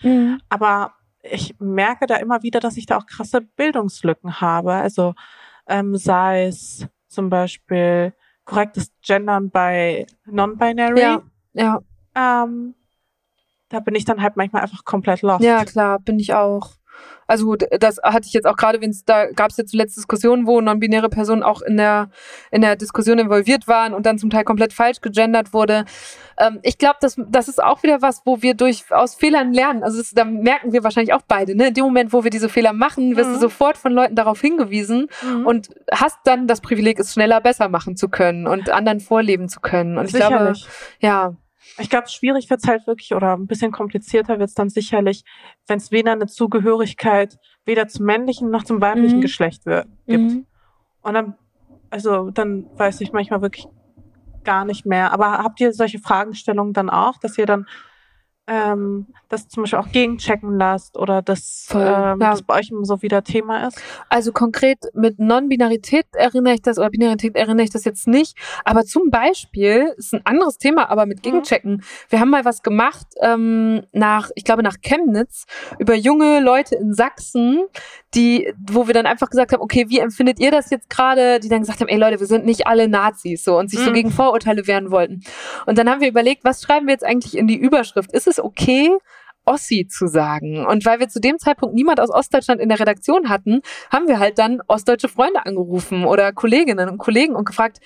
aber 0.50 0.94
ich 1.22 1.56
merke 1.60 2.06
da 2.06 2.18
immer 2.18 2.44
wieder, 2.44 2.60
dass 2.60 2.76
ich 2.78 2.86
da 2.86 2.98
auch 2.98 3.06
krasse 3.06 3.42
Bildungslücken 3.42 4.42
habe. 4.42 4.74
Also 4.74 5.16
ähm, 5.68 5.96
sei 5.96 6.48
es 6.48 6.86
zum 7.08 7.30
Beispiel 7.30 8.14
korrektes 8.44 8.92
Gendern 9.02 9.50
bei 9.50 10.06
Non-Binary. 10.26 11.00
Ja. 11.00 11.22
ja, 11.54 11.80
Ähm, 12.14 12.76
da 13.70 13.80
bin 13.80 13.96
ich 13.96 14.04
dann 14.04 14.22
halt 14.22 14.36
manchmal 14.36 14.64
einfach 14.64 14.84
komplett 14.84 15.22
lost. 15.22 15.44
ja, 15.44 15.64
klar, 15.64 16.00
bin 16.00 16.20
ich 16.20 16.34
auch. 16.34 16.72
Also 17.28 17.56
d- 17.56 17.68
das 17.80 17.98
hatte 18.04 18.28
ich 18.28 18.34
jetzt 18.34 18.46
auch 18.46 18.58
gerade, 18.58 18.82
wenn 18.82 18.90
es 18.90 19.06
da 19.06 19.32
gab 19.32 19.52
es 19.52 19.58
ja 19.58 19.66
zuletzt 19.66 19.96
Diskussionen, 19.98 20.46
wo 20.46 20.60
non-binäre 20.62 21.10
Personen 21.10 21.42
auch 21.44 21.62
in 21.62 21.78
der 21.78 22.10
in 22.52 22.62
der 22.62 22.76
Diskussion 22.76 23.18
involviert 23.20 23.68
waren 23.68 23.94
und 23.94 24.06
dann 24.06 24.18
zum 24.18 24.30
Teil 24.30 24.44
komplett 24.44 24.74
falsch 24.74 25.00
gegendert 25.02 25.54
wurde. 25.54 25.86
Ähm, 26.38 26.60
ich 26.64 26.78
glaube, 26.78 26.98
das, 27.02 27.16
das 27.30 27.48
ist 27.48 27.64
auch 27.64 27.82
wieder 27.84 28.02
was, 28.02 28.22
wo 28.26 28.42
wir 28.42 28.56
durch 28.56 28.84
aus 28.92 29.16
Fehlern 29.16 29.54
lernen. 29.54 29.84
Also 29.84 30.00
das, 30.00 30.12
da 30.12 30.26
merken 30.26 30.74
wir 30.74 30.84
wahrscheinlich 30.84 31.14
auch 31.14 31.22
beide. 31.28 31.56
Ne? 31.56 31.68
In 31.68 31.74
dem 31.76 31.86
Moment, 31.86 32.12
wo 32.12 32.24
wir 32.24 32.32
diese 32.32 32.50
Fehler 32.50 32.74
machen, 32.74 33.16
wirst 33.16 33.30
Mhm. 33.30 33.34
du 33.36 33.40
sofort 33.40 33.78
von 33.78 33.94
Leuten 33.94 34.16
darauf 34.16 34.42
hingewiesen 34.42 35.08
Mhm. 35.24 35.46
und 35.46 35.70
hast 35.92 36.18
dann 36.26 36.48
das 36.48 36.60
Privileg, 36.62 37.00
es 37.00 37.14
schneller 37.14 37.40
besser 37.42 37.70
machen 37.70 37.96
zu 37.96 38.10
können 38.10 38.48
und 38.48 38.70
anderen 38.70 39.00
vorleben 39.00 39.48
zu 39.50 39.60
können. 39.62 39.98
Und 39.98 40.06
ich 40.08 40.14
glaube, 40.14 40.36
Sicherlich. 40.56 40.68
ja, 41.00 41.36
Ich 41.80 41.90
glaube, 41.90 42.08
schwierig 42.08 42.50
wird's 42.50 42.68
halt 42.68 42.86
wirklich 42.88 43.14
oder 43.14 43.36
ein 43.36 43.48
bisschen 43.48 43.72
komplizierter 43.72 44.38
wird's 44.40 44.54
dann 44.54 44.70
sicherlich, 44.70 45.24
wenn 45.68 45.78
es 45.78 45.92
weder 45.92 46.12
eine 46.12 46.28
Zugehörigkeit 46.28 47.38
weder 47.66 47.88
zum 47.88 48.06
männlichen 48.06 48.50
noch 48.50 48.64
zum 48.64 48.82
weiblichen 48.82 49.18
Mhm. 49.18 49.22
Geschlecht 49.22 49.66
wir- 49.66 49.86
gibt. 50.06 50.32
mhm. 50.34 50.46
Und 51.02 51.14
dann, 51.14 51.36
also 51.90 52.30
dann 52.32 52.66
weiß 52.78 53.02
ich 53.02 53.12
manchmal 53.14 53.42
wirklich 53.42 53.68
gar 54.44 54.66
nicht 54.66 54.86
mehr. 54.86 55.12
Aber 55.14 55.38
habt 55.40 55.60
ihr 55.62 55.72
solche 55.74 56.00
Fragestellungen 56.00 56.74
dann 56.74 56.90
auch, 56.90 57.18
dass 57.18 57.38
ihr 57.38 57.46
dann 57.46 57.66
ähm, 58.46 59.08
das 59.34 59.48
zum 59.48 59.64
Beispiel 59.64 59.80
auch 59.80 59.92
gegenchecken 59.92 60.58
lasst 60.58 60.98
oder 60.98 61.22
dass 61.22 61.66
Voll, 61.68 61.82
ähm, 61.82 62.22
ja. 62.22 62.32
das 62.32 62.42
bei 62.44 62.60
euch 62.60 62.70
immer 62.70 62.86
so 62.86 63.02
wieder 63.02 63.24
Thema 63.24 63.68
ist? 63.68 63.82
Also 64.10 64.32
konkret 64.32 64.80
mit 64.94 65.20
Non-Binarität 65.20 66.06
erinnere 66.14 66.54
ich 66.54 66.62
das, 66.62 66.78
oder 66.78 66.90
Binarität 66.90 67.36
erinnere 67.36 67.64
ich 67.64 67.72
das 67.72 67.84
jetzt 67.84 68.08
nicht. 68.08 68.38
Aber 68.64 68.84
zum 68.84 69.10
Beispiel, 69.10 69.94
ist 69.98 70.14
ein 70.14 70.22
anderes 70.26 70.58
Thema, 70.58 70.90
aber 70.90 71.06
mit 71.06 71.24
Gegenchecken. 71.24 71.84
Wir 72.10 72.20
haben 72.20 72.30
mal 72.30 72.46
was 72.46 72.62
gemacht 72.62 73.08
ähm, 73.22 73.84
nach, 73.92 74.30
ich 74.36 74.44
glaube 74.44 74.64
nach 74.64 74.78
Chemnitz, 74.82 75.46
über 75.80 75.96
junge 75.96 76.40
Leute 76.40 76.76
in 76.76 76.94
Sachsen, 76.94 77.64
die, 78.14 78.54
wo 78.60 78.86
wir 78.88 78.94
dann 78.94 79.06
einfach 79.08 79.30
gesagt 79.30 79.54
haben, 79.54 79.62
okay, 79.62 79.86
wie 79.90 80.00
empfindet 80.00 80.40
ihr 80.40 80.52
das 80.52 80.70
jetzt 80.70 80.90
gerade? 80.90 81.40
Die 81.40 81.50
dann 81.50 81.62
gesagt 81.62 81.80
haben, 81.82 81.88
ey 81.88 81.98
Leute, 81.98 82.20
wir 82.20 82.28
sind 82.28 82.46
nicht 82.46 82.68
alle 82.68 82.88
Nazis 82.88 83.44
so 83.44 83.58
und 83.58 83.70
sich 83.70 83.80
so 83.80 83.90
Mhm. 83.90 83.96
gegen 83.96 84.12
Vorurteile 84.12 84.68
wehren 84.68 84.92
wollten. 84.92 85.22
Und 85.66 85.78
dann 85.78 85.90
haben 85.90 86.02
wir 86.02 86.10
überlegt, 86.10 86.44
was 86.44 86.62
schreiben 86.62 86.86
wir 86.88 86.94
jetzt 86.94 87.06
eigentlich 87.06 87.38
in 87.38 87.48
die 87.48 87.56
Überschrift? 87.58 88.12
Ist 88.12 88.28
es 88.28 88.40
okay, 88.40 88.92
Ossi 89.46 89.88
zu 89.88 90.08
sagen. 90.08 90.66
Und 90.66 90.86
weil 90.86 91.00
wir 91.00 91.10
zu 91.10 91.20
dem 91.20 91.38
Zeitpunkt 91.38 91.76
niemand 91.76 92.00
aus 92.00 92.10
Ostdeutschland 92.10 92.62
in 92.62 92.70
der 92.70 92.80
Redaktion 92.80 93.30
hatten, 93.30 93.62
haben 93.92 94.08
wir 94.08 94.20
halt 94.20 94.40
dann 94.40 94.62
ostdeutsche 94.68 95.10
Freunde 95.10 95.46
angerufen 95.46 96.06
oder 96.06 96.32
Kolleginnen 96.34 96.90
und 96.90 96.98
Kollegen 96.98 97.36
und 97.36 97.46
gefragt, 97.46 97.80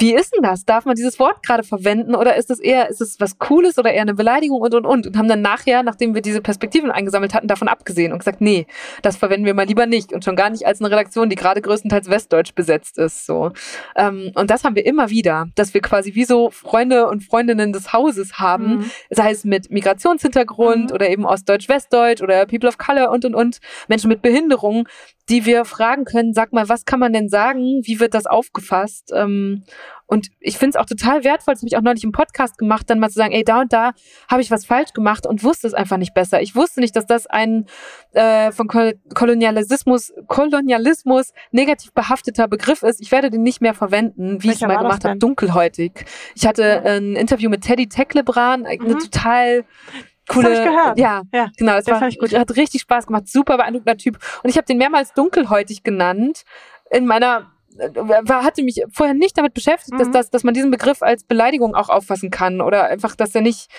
wie 0.00 0.14
ist 0.14 0.34
denn 0.34 0.42
das? 0.42 0.64
Darf 0.64 0.86
man 0.86 0.96
dieses 0.96 1.18
Wort 1.18 1.42
gerade 1.42 1.62
verwenden 1.62 2.14
oder 2.14 2.36
ist 2.36 2.48
das 2.48 2.58
eher, 2.58 2.88
ist 2.88 3.00
es 3.00 3.20
was 3.20 3.38
Cooles 3.38 3.78
oder 3.78 3.92
eher 3.92 4.02
eine 4.02 4.14
Beleidigung 4.14 4.60
und 4.60 4.74
und 4.74 4.86
und? 4.86 5.06
Und 5.06 5.16
haben 5.18 5.28
dann 5.28 5.42
nachher, 5.42 5.82
nachdem 5.82 6.14
wir 6.14 6.22
diese 6.22 6.40
Perspektiven 6.40 6.90
eingesammelt 6.90 7.34
hatten, 7.34 7.48
davon 7.48 7.68
abgesehen 7.68 8.12
und 8.12 8.18
gesagt, 8.18 8.40
nee, 8.40 8.66
das 9.02 9.16
verwenden 9.16 9.44
wir 9.44 9.52
mal 9.52 9.66
lieber 9.66 9.84
nicht 9.84 10.12
und 10.12 10.24
schon 10.24 10.36
gar 10.36 10.48
nicht 10.48 10.66
als 10.66 10.80
eine 10.80 10.90
Redaktion, 10.90 11.28
die 11.28 11.36
gerade 11.36 11.60
größtenteils 11.60 12.08
westdeutsch 12.08 12.54
besetzt 12.54 12.96
ist. 12.96 13.26
So. 13.26 13.52
Ähm, 13.94 14.32
und 14.34 14.50
das 14.50 14.64
haben 14.64 14.74
wir 14.74 14.86
immer 14.86 15.10
wieder, 15.10 15.48
dass 15.54 15.74
wir 15.74 15.82
quasi 15.82 16.14
wie 16.14 16.24
so 16.24 16.50
Freunde 16.50 17.06
und 17.06 17.22
Freundinnen 17.22 17.72
des 17.72 17.92
Hauses 17.92 18.38
haben, 18.38 18.78
mhm. 18.78 18.90
sei 19.10 19.30
es 19.30 19.44
mit 19.44 19.70
Migrationshintergrund 19.70 20.90
mhm. 20.90 20.94
oder 20.94 21.10
eben 21.10 21.26
Ostdeutsch-Westdeutsch 21.26 22.22
oder 22.22 22.46
People 22.46 22.68
of 22.68 22.78
Color 22.78 23.10
und 23.10 23.26
und 23.26 23.34
und, 23.34 23.60
Menschen 23.88 24.08
mit 24.08 24.22
Behinderung, 24.22 24.88
die 25.30 25.46
wir 25.46 25.64
fragen 25.64 26.04
können, 26.04 26.34
sag 26.34 26.52
mal, 26.52 26.68
was 26.68 26.84
kann 26.84 26.98
man 26.98 27.12
denn 27.12 27.28
sagen? 27.28 27.80
Wie 27.84 28.00
wird 28.00 28.14
das 28.14 28.26
aufgefasst? 28.26 29.12
Ähm, 29.14 29.62
und 30.06 30.26
ich 30.40 30.58
finde 30.58 30.70
es 30.70 30.76
auch 30.76 30.86
total 30.86 31.22
wertvoll, 31.22 31.54
das 31.54 31.60
habe 31.62 31.68
ich 31.68 31.76
auch 31.76 31.82
neulich 31.82 32.02
im 32.02 32.10
Podcast 32.10 32.58
gemacht, 32.58 32.90
dann 32.90 32.98
mal 32.98 33.10
zu 33.10 33.14
sagen, 33.14 33.32
ey, 33.32 33.44
da 33.44 33.60
und 33.60 33.72
da 33.72 33.92
habe 34.28 34.42
ich 34.42 34.50
was 34.50 34.66
falsch 34.66 34.92
gemacht 34.92 35.24
und 35.24 35.44
wusste 35.44 35.68
es 35.68 35.74
einfach 35.74 35.98
nicht 35.98 36.14
besser. 36.14 36.42
Ich 36.42 36.56
wusste 36.56 36.80
nicht, 36.80 36.96
dass 36.96 37.06
das 37.06 37.28
ein 37.28 37.66
äh, 38.12 38.50
von 38.50 38.66
Kolonialismus, 39.14 40.12
Kolonialismus 40.26 41.32
negativ 41.52 41.92
behafteter 41.92 42.48
Begriff 42.48 42.82
ist. 42.82 43.00
Ich 43.00 43.12
werde 43.12 43.30
den 43.30 43.42
nicht 43.42 43.60
mehr 43.60 43.74
verwenden, 43.74 44.42
wie 44.42 44.48
ich 44.48 44.54
es 44.54 44.60
mal 44.62 44.78
gemacht 44.78 45.04
habe, 45.04 45.16
dunkelhäutig. 45.16 46.04
Ich 46.34 46.44
hatte 46.44 46.82
ein 46.84 47.14
Interview 47.14 47.48
mit 47.48 47.62
Teddy 47.62 47.88
Tecklebran, 47.88 48.66
eine 48.66 48.82
mhm. 48.82 48.98
total 48.98 49.64
coole. 50.30 50.50
Das 50.50 50.58
ich 50.58 50.64
gehört. 50.64 50.98
Ja, 50.98 51.22
ja, 51.32 51.48
genau. 51.56 51.72
Das, 51.76 51.86
war, 51.86 52.10
gut. 52.10 52.32
hat 52.32 52.56
richtig 52.56 52.82
Spaß 52.82 53.06
gemacht. 53.06 53.28
Super 53.28 53.56
beeindruckender 53.56 53.96
Typ. 53.96 54.18
Und 54.42 54.50
ich 54.50 54.56
habe 54.56 54.66
den 54.66 54.78
mehrmals 54.78 55.12
dunkelhäutig 55.12 55.82
genannt 55.82 56.44
in 56.90 57.06
meiner 57.06 57.50
war, 57.76 58.44
hatte 58.44 58.62
mich 58.62 58.82
vorher 58.92 59.14
nicht 59.14 59.38
damit 59.38 59.54
beschäftigt, 59.54 59.94
mhm. 59.94 59.98
dass, 59.98 60.10
dass, 60.10 60.30
dass 60.30 60.44
man 60.44 60.54
diesen 60.54 60.70
Begriff 60.70 61.02
als 61.02 61.24
Beleidigung 61.24 61.74
auch 61.74 61.88
auffassen 61.88 62.30
kann 62.30 62.60
oder 62.60 62.84
einfach, 62.86 63.14
dass 63.14 63.34
er 63.34 63.42
nicht 63.42 63.70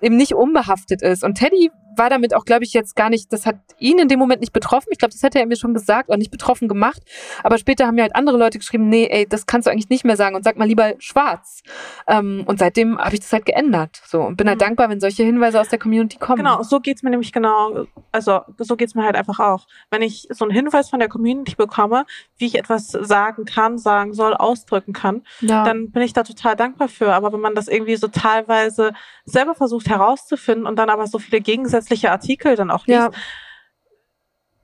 eben 0.00 0.16
nicht 0.16 0.34
unbehaftet 0.34 1.02
ist. 1.02 1.24
Und 1.24 1.36
Teddy 1.36 1.70
war 1.98 2.10
damit 2.10 2.34
auch, 2.34 2.44
glaube 2.44 2.64
ich, 2.64 2.72
jetzt 2.72 2.96
gar 2.96 3.10
nicht, 3.10 3.32
das 3.32 3.46
hat 3.46 3.56
ihn 3.78 3.98
in 3.98 4.08
dem 4.08 4.18
Moment 4.18 4.40
nicht 4.40 4.52
betroffen. 4.52 4.88
Ich 4.92 4.98
glaube, 4.98 5.12
das 5.12 5.22
hätte 5.22 5.38
er 5.38 5.46
mir 5.46 5.56
schon 5.56 5.74
gesagt 5.74 6.08
oder 6.08 6.18
nicht 6.18 6.30
betroffen 6.30 6.68
gemacht. 6.68 7.02
Aber 7.42 7.58
später 7.58 7.86
haben 7.86 7.94
mir 7.94 8.02
halt 8.02 8.16
andere 8.16 8.36
Leute 8.36 8.58
geschrieben, 8.58 8.88
nee, 8.88 9.06
ey, 9.10 9.26
das 9.26 9.46
kannst 9.46 9.66
du 9.66 9.70
eigentlich 9.70 9.88
nicht 9.88 10.04
mehr 10.04 10.16
sagen 10.16 10.36
und 10.36 10.44
sag 10.44 10.56
mal 10.56 10.66
lieber 10.66 10.94
schwarz. 10.98 11.62
Ähm, 12.06 12.44
und 12.46 12.58
seitdem 12.58 12.98
habe 12.98 13.14
ich 13.14 13.20
das 13.20 13.32
halt 13.32 13.46
geändert. 13.46 14.00
So 14.06 14.20
und 14.22 14.36
bin 14.36 14.48
halt 14.48 14.58
mhm. 14.58 14.64
dankbar, 14.64 14.88
wenn 14.88 15.00
solche 15.00 15.22
Hinweise 15.24 15.60
aus 15.60 15.68
der 15.68 15.78
Community 15.78 16.18
kommen. 16.18 16.38
Genau, 16.38 16.62
so 16.62 16.80
geht's 16.80 17.02
mir 17.02 17.10
nämlich 17.10 17.32
genau, 17.32 17.86
also 18.12 18.40
so 18.58 18.76
geht's 18.76 18.94
mir 18.94 19.04
halt 19.04 19.16
einfach 19.16 19.40
auch. 19.40 19.66
Wenn 19.90 20.02
ich 20.02 20.28
so 20.30 20.44
einen 20.44 20.54
Hinweis 20.54 20.90
von 20.90 20.98
der 20.98 21.08
Community 21.08 21.54
bekomme, 21.54 22.06
wie 22.38 22.46
ich 22.46 22.56
etwas 22.56 22.88
sagen 22.88 23.44
kann, 23.44 23.78
sagen 23.78 24.12
soll, 24.12 24.34
ausdrücken 24.34 24.92
kann, 24.92 25.22
ja. 25.40 25.64
dann 25.64 25.90
bin 25.90 26.02
ich 26.02 26.12
da 26.12 26.22
total 26.22 26.56
dankbar 26.56 26.88
für. 26.88 27.12
Aber 27.12 27.32
wenn 27.32 27.40
man 27.40 27.54
das 27.54 27.68
irgendwie 27.68 27.96
so 27.96 28.08
teilweise 28.08 28.92
selber 29.24 29.54
versucht 29.54 29.88
herauszufinden 29.88 30.66
und 30.66 30.76
dann 30.76 30.90
aber 30.90 31.06
so 31.06 31.18
viele 31.18 31.40
Gegensätze 31.40 31.85
zusätzliche 31.86 32.10
Artikel 32.10 32.56
dann 32.56 32.70
auch 32.70 32.86
liest. 32.86 32.98
Ja. 32.98 33.10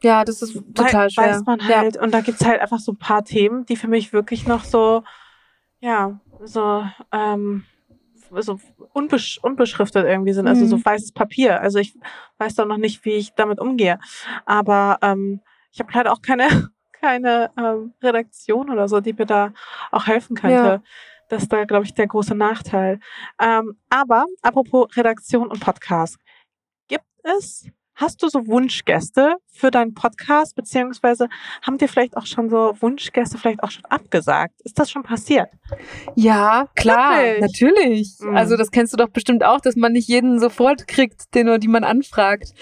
Ja, 0.04 0.24
das 0.24 0.42
ist 0.42 0.54
total 0.74 1.10
schwer. 1.10 1.26
Weiß 1.26 1.44
man 1.46 1.64
halt. 1.64 1.94
Ja. 1.94 2.02
Und 2.02 2.12
da 2.12 2.22
gibt's 2.22 2.44
halt 2.44 2.60
einfach 2.60 2.80
so 2.80 2.90
ein 2.90 2.98
paar 2.98 3.24
Themen, 3.24 3.66
die 3.66 3.76
für 3.76 3.86
mich 3.86 4.12
wirklich 4.12 4.48
noch 4.48 4.64
so, 4.64 5.04
ja, 5.78 6.18
so, 6.42 6.84
ähm, 7.12 7.64
so 8.30 8.58
unbesch 8.94 9.38
unbeschriftet 9.42 10.04
irgendwie 10.04 10.32
sind, 10.32 10.48
also 10.48 10.64
mhm. 10.64 10.68
so 10.68 10.84
weißes 10.84 11.12
Papier. 11.12 11.60
Also 11.60 11.78
ich 11.78 11.96
weiß 12.38 12.56
doch 12.56 12.66
noch 12.66 12.78
nicht, 12.78 13.04
wie 13.04 13.12
ich 13.12 13.34
damit 13.34 13.60
umgehe. 13.60 14.00
Aber 14.44 14.98
ähm, 15.02 15.40
ich 15.70 15.78
habe 15.78 15.92
leider 15.94 16.12
auch 16.12 16.20
keine, 16.20 16.48
keine 17.00 17.52
ähm, 17.56 17.94
Redaktion 18.02 18.70
oder 18.70 18.88
so, 18.88 19.00
die 19.00 19.12
mir 19.12 19.26
da 19.26 19.52
auch 19.92 20.08
helfen 20.08 20.34
könnte. 20.34 20.56
Ja. 20.56 20.82
Das 21.28 21.44
ist 21.44 21.52
da, 21.52 21.64
glaube 21.64 21.84
ich, 21.84 21.94
der 21.94 22.08
große 22.08 22.34
Nachteil. 22.34 22.98
Ähm, 23.40 23.76
aber 23.88 24.26
apropos 24.42 24.96
Redaktion 24.96 25.46
und 25.46 25.60
Podcast 25.60 26.18
ist, 27.38 27.68
hast 27.94 28.22
du 28.22 28.28
so 28.28 28.46
Wunschgäste 28.46 29.36
für 29.46 29.70
deinen 29.70 29.94
Podcast, 29.94 30.56
beziehungsweise 30.56 31.28
haben 31.62 31.78
dir 31.78 31.88
vielleicht 31.88 32.16
auch 32.16 32.26
schon 32.26 32.48
so 32.48 32.74
Wunschgäste 32.80 33.38
vielleicht 33.38 33.62
auch 33.62 33.70
schon 33.70 33.84
abgesagt? 33.84 34.60
Ist 34.64 34.78
das 34.78 34.90
schon 34.90 35.02
passiert? 35.02 35.48
Ja, 36.14 36.68
klar, 36.74 37.22
Wirklich? 37.22 37.40
natürlich. 37.40 38.16
Mhm. 38.20 38.36
Also 38.36 38.56
das 38.56 38.70
kennst 38.70 38.92
du 38.92 38.96
doch 38.96 39.08
bestimmt 39.08 39.44
auch, 39.44 39.60
dass 39.60 39.76
man 39.76 39.92
nicht 39.92 40.08
jeden 40.08 40.40
sofort 40.40 40.88
kriegt, 40.88 41.34
den 41.34 41.48
oder 41.48 41.58
die 41.58 41.68
man 41.68 41.84
anfragt. 41.84 42.52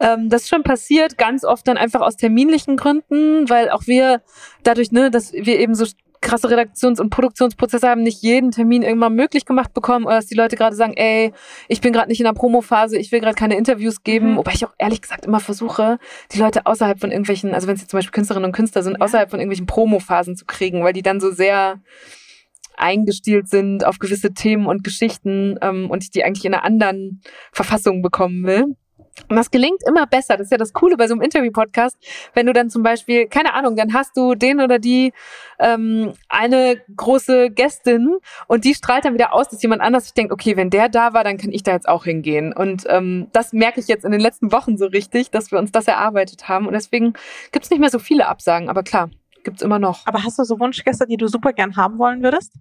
Ähm, 0.00 0.28
das 0.28 0.42
ist 0.42 0.48
schon 0.48 0.62
passiert, 0.62 1.16
ganz 1.18 1.44
oft 1.44 1.66
dann 1.66 1.76
einfach 1.76 2.00
aus 2.00 2.16
terminlichen 2.16 2.76
Gründen, 2.76 3.48
weil 3.48 3.70
auch 3.70 3.86
wir 3.86 4.22
dadurch, 4.62 4.92
ne, 4.92 5.10
dass 5.10 5.32
wir 5.32 5.58
eben 5.58 5.74
so 5.74 5.86
krasse 6.20 6.50
Redaktions- 6.50 7.00
und 7.00 7.10
Produktionsprozesse 7.10 7.88
haben 7.88 8.02
nicht 8.02 8.22
jeden 8.22 8.50
Termin 8.50 8.82
irgendwann 8.82 9.14
möglich 9.14 9.44
gemacht 9.46 9.72
bekommen 9.72 10.04
oder 10.04 10.16
dass 10.16 10.26
die 10.26 10.34
Leute 10.34 10.56
gerade 10.56 10.76
sagen, 10.76 10.94
ey, 10.94 11.32
ich 11.68 11.80
bin 11.80 11.92
gerade 11.92 12.08
nicht 12.08 12.20
in 12.20 12.24
der 12.24 12.32
Promophase, 12.32 12.98
ich 12.98 13.10
will 13.10 13.20
gerade 13.20 13.34
keine 13.34 13.56
Interviews 13.56 14.02
geben, 14.02 14.32
mhm. 14.32 14.36
wobei 14.36 14.52
ich 14.52 14.64
auch 14.64 14.74
ehrlich 14.78 15.00
gesagt 15.00 15.24
immer 15.24 15.40
versuche, 15.40 15.98
die 16.32 16.38
Leute 16.38 16.66
außerhalb 16.66 17.00
von 17.00 17.10
irgendwelchen, 17.10 17.54
also 17.54 17.66
wenn 17.66 17.74
es 17.74 17.82
jetzt 17.82 17.90
zum 17.90 17.98
Beispiel 17.98 18.12
Künstlerinnen 18.12 18.48
und 18.48 18.54
Künstler 18.54 18.82
sind, 18.82 18.98
ja. 18.98 19.04
außerhalb 19.04 19.30
von 19.30 19.40
irgendwelchen 19.40 19.66
Promophasen 19.66 20.36
zu 20.36 20.44
kriegen, 20.44 20.84
weil 20.84 20.92
die 20.92 21.02
dann 21.02 21.20
so 21.20 21.30
sehr 21.30 21.80
eingestielt 22.76 23.48
sind 23.48 23.84
auf 23.84 23.98
gewisse 23.98 24.32
Themen 24.32 24.66
und 24.66 24.84
Geschichten 24.84 25.56
ähm, 25.60 25.90
und 25.90 26.02
ich 26.02 26.10
die 26.10 26.24
eigentlich 26.24 26.44
in 26.44 26.54
einer 26.54 26.64
anderen 26.64 27.20
Verfassung 27.52 28.02
bekommen 28.02 28.44
will. 28.44 28.64
Und 29.28 29.36
das 29.36 29.50
gelingt 29.50 29.82
immer 29.86 30.06
besser. 30.06 30.36
Das 30.36 30.46
ist 30.46 30.50
ja 30.50 30.58
das 30.58 30.72
Coole 30.72 30.96
bei 30.96 31.06
so 31.06 31.14
einem 31.14 31.22
Interview-Podcast. 31.22 31.96
Wenn 32.34 32.46
du 32.46 32.52
dann 32.52 32.70
zum 32.70 32.82
Beispiel, 32.82 33.26
keine 33.26 33.54
Ahnung, 33.54 33.76
dann 33.76 33.92
hast 33.92 34.16
du 34.16 34.34
den 34.34 34.60
oder 34.60 34.78
die 34.78 35.12
ähm, 35.58 36.12
eine 36.28 36.80
große 36.96 37.50
Gästin 37.50 38.16
und 38.46 38.64
die 38.64 38.74
strahlt 38.74 39.04
dann 39.04 39.14
wieder 39.14 39.32
aus, 39.32 39.48
dass 39.48 39.62
jemand 39.62 39.82
anders 39.82 40.04
sich 40.04 40.14
denkt, 40.14 40.32
okay, 40.32 40.56
wenn 40.56 40.70
der 40.70 40.88
da 40.88 41.12
war, 41.12 41.24
dann 41.24 41.36
kann 41.36 41.52
ich 41.52 41.62
da 41.62 41.72
jetzt 41.72 41.88
auch 41.88 42.04
hingehen. 42.04 42.52
Und 42.52 42.84
ähm, 42.88 43.28
das 43.32 43.52
merke 43.52 43.80
ich 43.80 43.88
jetzt 43.88 44.04
in 44.04 44.12
den 44.12 44.20
letzten 44.20 44.52
Wochen 44.52 44.76
so 44.78 44.86
richtig, 44.86 45.30
dass 45.30 45.50
wir 45.50 45.58
uns 45.58 45.72
das 45.72 45.86
erarbeitet 45.86 46.48
haben. 46.48 46.66
Und 46.66 46.72
deswegen 46.72 47.14
gibt 47.52 47.64
es 47.64 47.70
nicht 47.70 47.80
mehr 47.80 47.90
so 47.90 47.98
viele 47.98 48.26
Absagen, 48.26 48.68
aber 48.68 48.82
klar, 48.82 49.10
gibt's 49.44 49.62
immer 49.62 49.78
noch. 49.78 50.06
Aber 50.06 50.24
hast 50.24 50.38
du 50.38 50.44
so 50.44 50.58
Wunschgäste, 50.58 51.06
die 51.06 51.16
du 51.16 51.28
super 51.28 51.52
gern 51.52 51.76
haben 51.76 51.98
wollen 51.98 52.22
würdest? 52.22 52.52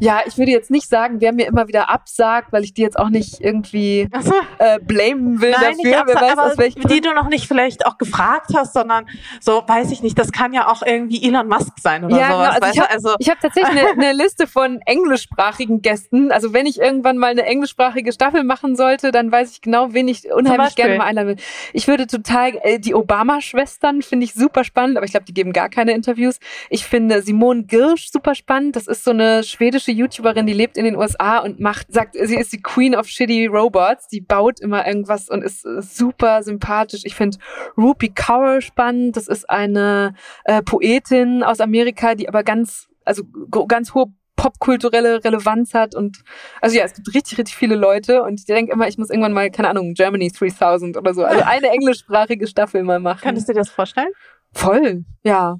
Ja, 0.00 0.20
ich 0.26 0.38
würde 0.38 0.50
jetzt 0.50 0.70
nicht 0.70 0.88
sagen, 0.88 1.20
wer 1.20 1.32
mir 1.32 1.46
immer 1.46 1.68
wieder 1.68 1.90
absagt, 1.90 2.52
weil 2.52 2.64
ich 2.64 2.74
die 2.74 2.82
jetzt 2.82 2.98
auch 2.98 3.10
nicht 3.10 3.40
irgendwie 3.40 4.08
so. 4.20 4.32
äh, 4.58 4.78
blamen 4.80 5.40
will 5.40 5.50
Nein, 5.50 5.76
dafür. 5.76 6.00
Absag, 6.00 6.06
wer 6.06 6.28
weiß, 6.28 6.32
aber 6.32 6.44
aus 6.52 6.58
welchem 6.58 6.82
die 6.88 7.00
du 7.00 7.12
noch 7.12 7.28
nicht 7.28 7.46
vielleicht 7.46 7.86
auch 7.86 7.98
gefragt 7.98 8.52
hast, 8.56 8.72
sondern 8.72 9.06
so, 9.40 9.62
weiß 9.66 9.90
ich 9.90 10.02
nicht, 10.02 10.18
das 10.18 10.32
kann 10.32 10.52
ja 10.52 10.68
auch 10.68 10.82
irgendwie 10.82 11.22
Elon 11.26 11.48
Musk 11.48 11.78
sein 11.80 12.04
oder 12.04 12.16
ja, 12.16 12.32
sowas. 12.32 12.54
Genau, 12.54 12.66
also 12.66 12.72
ich 12.72 12.80
habe 12.80 12.90
also 12.90 13.08
hab 13.10 13.40
tatsächlich 13.40 13.78
eine, 13.78 13.90
eine 14.02 14.12
Liste 14.12 14.46
von 14.46 14.80
englischsprachigen 14.86 15.82
Gästen. 15.82 16.32
Also 16.32 16.52
wenn 16.52 16.66
ich 16.66 16.80
irgendwann 16.80 17.18
mal 17.18 17.30
eine 17.30 17.44
englischsprachige 17.44 18.12
Staffel 18.12 18.44
machen 18.44 18.76
sollte, 18.76 19.12
dann 19.12 19.30
weiß 19.30 19.52
ich 19.52 19.60
genau, 19.60 19.92
wen 19.92 20.08
ich 20.08 20.32
unheimlich 20.32 20.74
gerne 20.74 20.96
mal 20.96 21.04
einladen 21.04 21.28
will. 21.28 21.44
Ich 21.72 21.86
würde 21.86 22.06
total, 22.06 22.58
äh, 22.62 22.78
die 22.78 22.94
Obama-Schwestern 22.94 24.02
finde 24.02 24.24
ich 24.24 24.34
super 24.34 24.64
spannend, 24.64 24.96
aber 24.96 25.04
ich 25.04 25.12
glaube, 25.12 25.26
die 25.26 25.34
geben 25.34 25.52
gar 25.52 25.68
keine 25.68 25.92
Interviews. 25.92 26.38
Ich 26.70 26.84
finde 26.84 27.22
Simone 27.22 27.64
Girsch 27.64 28.10
super 28.10 28.34
spannend. 28.34 28.76
Das 28.76 28.86
ist 28.86 29.04
so 29.04 29.10
eine 29.10 29.44
schwedische 29.44 29.71
schwedische 29.72 29.92
YouTuberin, 29.92 30.46
die 30.46 30.52
lebt 30.52 30.76
in 30.76 30.84
den 30.84 30.96
USA 30.96 31.38
und 31.38 31.58
macht, 31.58 31.92
sagt, 31.92 32.14
sie 32.14 32.36
ist 32.36 32.52
die 32.52 32.60
Queen 32.60 32.94
of 32.94 33.06
Shitty 33.06 33.46
Robots. 33.46 34.08
Die 34.08 34.20
baut 34.20 34.60
immer 34.60 34.86
irgendwas 34.86 35.28
und 35.28 35.42
ist 35.42 35.62
super 35.62 36.42
sympathisch. 36.42 37.02
Ich 37.04 37.14
finde 37.14 37.38
Rupi 37.76 38.10
Kaur 38.10 38.60
spannend. 38.60 39.16
Das 39.16 39.28
ist 39.28 39.48
eine 39.48 40.14
äh, 40.44 40.62
Poetin 40.62 41.42
aus 41.42 41.60
Amerika, 41.60 42.14
die 42.14 42.28
aber 42.28 42.42
ganz, 42.42 42.88
also 43.04 43.24
ganz 43.66 43.94
hohe 43.94 44.12
popkulturelle 44.36 45.22
Relevanz 45.22 45.72
hat 45.72 45.94
und 45.94 46.24
also 46.60 46.76
ja, 46.76 46.84
es 46.84 46.94
gibt 46.94 47.14
richtig, 47.14 47.38
richtig 47.38 47.54
viele 47.54 47.76
Leute 47.76 48.22
und 48.22 48.40
ich 48.40 48.46
denke 48.46 48.72
immer, 48.72 48.88
ich 48.88 48.98
muss 48.98 49.10
irgendwann 49.10 49.34
mal, 49.34 49.50
keine 49.50 49.68
Ahnung, 49.68 49.94
Germany 49.94 50.32
3000 50.32 50.96
oder 50.96 51.14
so, 51.14 51.22
also 51.22 51.42
eine 51.46 51.68
englischsprachige 51.68 52.48
Staffel 52.48 52.82
mal 52.82 52.98
machen. 52.98 53.20
Könntest 53.22 53.48
du 53.48 53.52
dir 53.52 53.60
das 53.60 53.68
vorstellen? 53.68 54.10
Voll, 54.52 55.04
ja. 55.22 55.58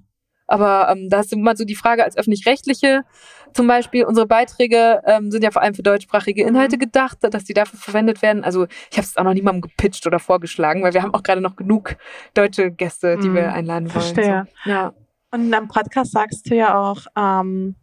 Aber 0.53 0.89
ähm, 0.91 1.09
da 1.09 1.19
hast 1.19 1.33
du 1.33 1.37
immer 1.37 1.57
so 1.57 1.65
die 1.65 1.77
Frage 1.77 2.03
als 2.03 2.17
öffentlich-rechtliche 2.17 3.05
zum 3.53 3.67
Beispiel, 3.67 4.05
unsere 4.05 4.27
Beiträge 4.27 5.03
ähm, 5.07 5.31
sind 5.31 5.43
ja 5.45 5.51
vor 5.51 5.63
allem 5.63 5.75
für 5.75 5.83
deutschsprachige 5.83 6.45
Inhalte 6.45 6.77
mhm. 6.77 6.81
gedacht, 6.81 7.19
dass 7.21 7.45
die 7.45 7.55
dafür 7.55 7.79
verwendet 7.79 8.23
werden. 8.23 8.45
Also 8.45 8.67
ich 8.91 8.97
habe 8.97 9.07
es 9.07 9.17
auch 9.17 9.25
noch 9.25 9.35
niemandem 9.35 9.63
gepitcht 9.63 10.07
oder 10.07 10.19
vorgeschlagen, 10.19 10.83
weil 10.83 10.95
wir 10.95 11.03
haben 11.03 11.15
auch 11.15 11.23
gerade 11.23 11.41
noch 11.41 11.57
genug 11.57 11.97
deutsche 12.35 12.71
Gäste, 12.71 13.19
die 13.19 13.29
mhm. 13.29 13.35
wir 13.35 13.53
einladen 13.53 13.93
wollen. 13.95 14.03
Verstehe. 14.03 14.47
So. 14.65 14.71
Ja. 14.71 14.95
Und 15.31 15.51
deinem 15.51 15.69
Podcast 15.69 16.13
sagst 16.13 16.51
du 16.51 16.55
ja 16.55 16.79
auch, 16.79 17.07
ähm, 17.17 17.75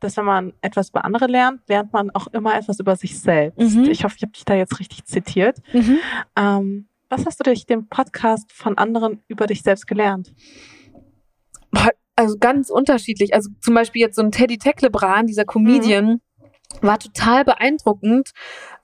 dass 0.00 0.16
wenn 0.16 0.24
man 0.24 0.52
etwas 0.60 0.90
über 0.90 1.04
andere 1.04 1.26
lernt, 1.26 1.60
lernt 1.68 1.92
man 1.92 2.10
auch 2.10 2.26
immer 2.28 2.56
etwas 2.56 2.78
über 2.78 2.94
sich 2.94 3.18
selbst. 3.18 3.76
Mhm. 3.76 3.84
Ich 3.84 4.04
hoffe, 4.04 4.16
ich 4.16 4.22
habe 4.22 4.32
dich 4.32 4.44
da 4.44 4.54
jetzt 4.54 4.78
richtig 4.78 5.04
zitiert. 5.06 5.58
Mhm. 5.72 5.98
Ähm, 6.36 6.88
was 7.08 7.26
hast 7.26 7.40
du 7.40 7.44
durch 7.44 7.66
den 7.66 7.88
Podcast 7.88 8.52
von 8.52 8.76
anderen 8.78 9.22
über 9.28 9.46
dich 9.46 9.62
selbst 9.62 9.86
gelernt? 9.86 10.34
Also 12.16 12.36
ganz 12.38 12.70
unterschiedlich. 12.70 13.34
Also 13.34 13.50
zum 13.60 13.74
Beispiel 13.74 14.02
jetzt 14.02 14.16
so 14.16 14.22
ein 14.22 14.32
Teddy 14.32 14.58
Tecklebrand, 14.58 15.28
dieser 15.28 15.44
Comedian, 15.44 16.06
mhm. 16.06 16.20
war 16.80 16.98
total 16.98 17.44
beeindruckend, 17.44 18.30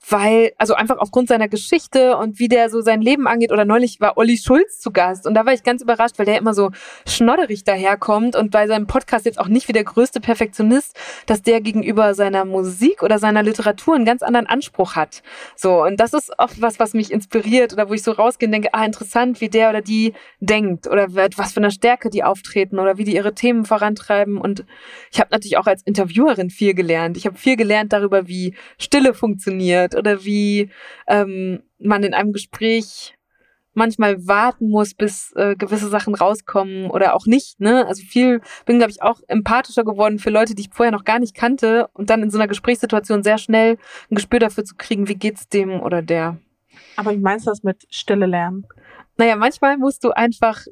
weil, 0.09 0.53
also 0.57 0.73
einfach 0.73 0.97
aufgrund 0.97 1.27
seiner 1.27 1.47
Geschichte 1.47 2.17
und 2.17 2.39
wie 2.39 2.47
der 2.47 2.69
so 2.69 2.81
sein 2.81 3.01
Leben 3.01 3.27
angeht. 3.27 3.51
Oder 3.51 3.65
neulich 3.65 4.01
war 4.01 4.17
Olli 4.17 4.37
Schulz 4.37 4.79
zu 4.79 4.91
Gast 4.91 5.27
und 5.27 5.33
da 5.33 5.45
war 5.45 5.53
ich 5.53 5.63
ganz 5.63 5.81
überrascht, 5.81 6.17
weil 6.17 6.25
der 6.25 6.37
immer 6.37 6.53
so 6.53 6.71
schnodderig 7.07 7.63
daherkommt 7.63 8.35
und 8.35 8.51
bei 8.51 8.67
seinem 8.67 8.87
Podcast 8.87 9.25
jetzt 9.25 9.39
auch 9.39 9.47
nicht 9.47 9.67
wie 9.67 9.73
der 9.73 9.83
größte 9.83 10.19
Perfektionist, 10.19 10.97
dass 11.27 11.41
der 11.41 11.61
gegenüber 11.61 12.13
seiner 12.13 12.45
Musik 12.45 13.03
oder 13.03 13.19
seiner 13.19 13.43
Literatur 13.43 13.95
einen 13.95 14.05
ganz 14.05 14.23
anderen 14.23 14.47
Anspruch 14.47 14.95
hat. 14.95 15.21
So, 15.55 15.83
und 15.83 15.99
das 15.99 16.13
ist 16.13 16.31
oft 16.37 16.61
was, 16.61 16.79
was 16.79 16.93
mich 16.93 17.11
inspiriert 17.11 17.73
oder 17.73 17.89
wo 17.89 17.93
ich 17.93 18.03
so 18.03 18.11
rausgehe 18.11 18.47
und 18.47 18.53
denke, 18.53 18.73
ah, 18.73 18.85
interessant, 18.85 19.41
wie 19.41 19.49
der 19.49 19.69
oder 19.69 19.81
die 19.81 20.13
denkt 20.39 20.87
oder 20.87 21.07
was 21.13 21.53
für 21.53 21.59
eine 21.59 21.71
Stärke 21.71 22.09
die 22.09 22.23
auftreten 22.23 22.79
oder 22.79 22.97
wie 22.97 23.03
die 23.03 23.15
ihre 23.15 23.33
Themen 23.33 23.65
vorantreiben. 23.65 24.37
Und 24.37 24.65
ich 25.11 25.19
habe 25.19 25.29
natürlich 25.31 25.57
auch 25.57 25.67
als 25.67 25.83
Interviewerin 25.83 26.49
viel 26.49 26.73
gelernt. 26.73 27.17
Ich 27.17 27.25
habe 27.25 27.37
viel 27.37 27.55
gelernt 27.55 27.93
darüber, 27.93 28.27
wie 28.27 28.55
Stille 28.77 29.13
funktioniert 29.13 29.90
oder 29.95 30.23
wie 30.23 30.71
ähm, 31.07 31.63
man 31.79 32.03
in 32.03 32.13
einem 32.13 32.33
Gespräch 32.33 33.15
manchmal 33.73 34.27
warten 34.27 34.69
muss, 34.69 34.93
bis 34.93 35.31
äh, 35.35 35.55
gewisse 35.55 35.87
Sachen 35.87 36.15
rauskommen 36.15 36.89
oder 36.89 37.15
auch 37.15 37.25
nicht. 37.25 37.59
Ne? 37.59 37.85
Also 37.87 38.03
viel 38.03 38.41
bin, 38.65 38.77
glaube 38.77 38.91
ich, 38.91 39.01
auch 39.01 39.21
empathischer 39.27 39.83
geworden 39.83 40.19
für 40.19 40.29
Leute, 40.29 40.55
die 40.55 40.63
ich 40.63 40.69
vorher 40.71 40.91
noch 40.91 41.05
gar 41.05 41.19
nicht 41.19 41.35
kannte 41.35 41.87
und 41.93 42.09
dann 42.09 42.21
in 42.23 42.29
so 42.29 42.37
einer 42.37 42.47
Gesprächssituation 42.47 43.23
sehr 43.23 43.37
schnell 43.37 43.77
ein 44.09 44.15
Gespür 44.15 44.39
dafür 44.39 44.65
zu 44.65 44.75
kriegen, 44.75 45.07
wie 45.07 45.15
geht's 45.15 45.47
dem 45.47 45.81
oder 45.81 46.01
der. 46.01 46.37
Aber 46.95 47.11
wie 47.11 47.19
meinst 47.19 47.45
du 47.45 47.49
das 47.49 47.63
mit 47.63 47.85
Stille 47.89 48.25
lernen? 48.25 48.65
Naja, 49.17 49.35
manchmal 49.35 49.77
musst 49.77 50.03
du 50.03 50.11
einfach 50.11 50.65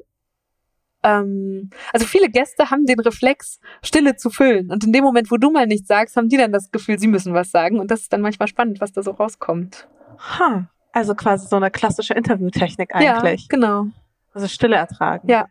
ähm, 1.02 1.70
also 1.92 2.06
viele 2.06 2.28
Gäste 2.28 2.70
haben 2.70 2.86
den 2.86 3.00
Reflex, 3.00 3.60
Stille 3.82 4.16
zu 4.16 4.30
füllen. 4.30 4.70
Und 4.70 4.84
in 4.84 4.92
dem 4.92 5.04
Moment, 5.04 5.30
wo 5.30 5.36
du 5.36 5.50
mal 5.50 5.66
nichts 5.66 5.88
sagst, 5.88 6.16
haben 6.16 6.28
die 6.28 6.36
dann 6.36 6.52
das 6.52 6.70
Gefühl, 6.70 6.98
sie 6.98 7.08
müssen 7.08 7.34
was 7.34 7.50
sagen. 7.50 7.78
Und 7.78 7.90
das 7.90 8.00
ist 8.00 8.12
dann 8.12 8.20
manchmal 8.20 8.48
spannend, 8.48 8.80
was 8.80 8.92
da 8.92 9.02
so 9.02 9.12
rauskommt. 9.12 9.88
Ha, 10.18 10.68
also 10.92 11.14
quasi 11.14 11.46
so 11.46 11.56
eine 11.56 11.70
klassische 11.70 12.14
Interviewtechnik 12.14 12.94
eigentlich. 12.94 13.42
Ja, 13.42 13.46
genau. 13.48 13.86
Also 14.34 14.48
Stille 14.48 14.76
ertragen. 14.76 15.28
Ja. 15.28 15.46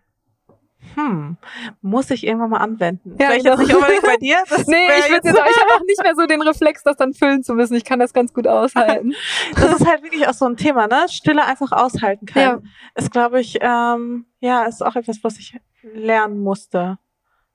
Hm, 0.96 1.38
muss 1.82 2.10
ich 2.10 2.26
irgendwann 2.26 2.50
mal 2.52 2.58
anwenden. 2.60 3.16
Ja, 3.20 3.28
Vielleicht 3.28 3.46
jetzt 3.46 3.60
nicht 3.60 3.76
unbedingt 3.76 4.02
bei 4.04 4.18
dir. 4.18 4.38
Das 4.50 4.66
Nee, 4.68 4.76
ich, 4.88 5.10
würd 5.10 5.24
jetzt- 5.24 5.26
jetzt, 5.26 5.50
ich 5.52 5.62
habe 5.62 5.72
auch 5.76 5.82
nicht 5.86 6.02
mehr 6.02 6.16
so 6.16 6.26
den 6.26 6.42
Reflex, 6.42 6.84
das 6.84 6.96
dann 6.98 7.14
füllen 7.14 7.44
zu 7.44 7.54
müssen. 7.54 7.76
Ich 7.76 7.84
kann 7.86 8.00
das 8.00 8.14
ganz 8.14 8.34
gut 8.34 8.48
aushalten. 8.48 9.14
Das 9.56 9.80
ist 9.80 9.86
halt 9.88 10.04
wirklich 10.04 10.28
auch 10.28 10.34
so 10.34 10.46
ein 10.46 10.56
Thema, 10.58 10.88
ne? 10.88 11.06
Stille 11.10 11.46
einfach 11.46 11.72
aushalten 11.72 12.26
können. 12.26 12.64
Ja. 12.64 12.72
Ist, 12.96 13.12
glaube 13.12 13.40
ich, 13.42 13.58
ähm, 13.62 14.26
ja, 14.40 14.66
ist 14.66 14.84
auch 14.86 14.96
etwas, 14.96 15.20
was 15.24 15.38
ich 15.38 15.58
lernen 15.82 16.40
musste, 16.40 16.98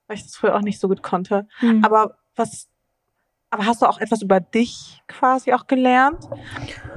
weil 0.07 0.17
ich 0.17 0.23
das 0.23 0.35
früher 0.35 0.55
auch 0.55 0.61
nicht 0.61 0.79
so 0.79 0.87
gut 0.87 1.01
konnte. 1.03 1.47
Hm. 1.59 1.83
Aber 1.83 2.17
was, 2.35 2.69
aber 3.55 3.65
hast 3.65 3.81
du 3.81 3.85
auch 3.85 3.99
etwas 4.01 4.21
über 4.21 4.41
dich 4.41 5.01
quasi 5.07 5.53
auch 5.53 5.65
gelernt? 5.65 6.25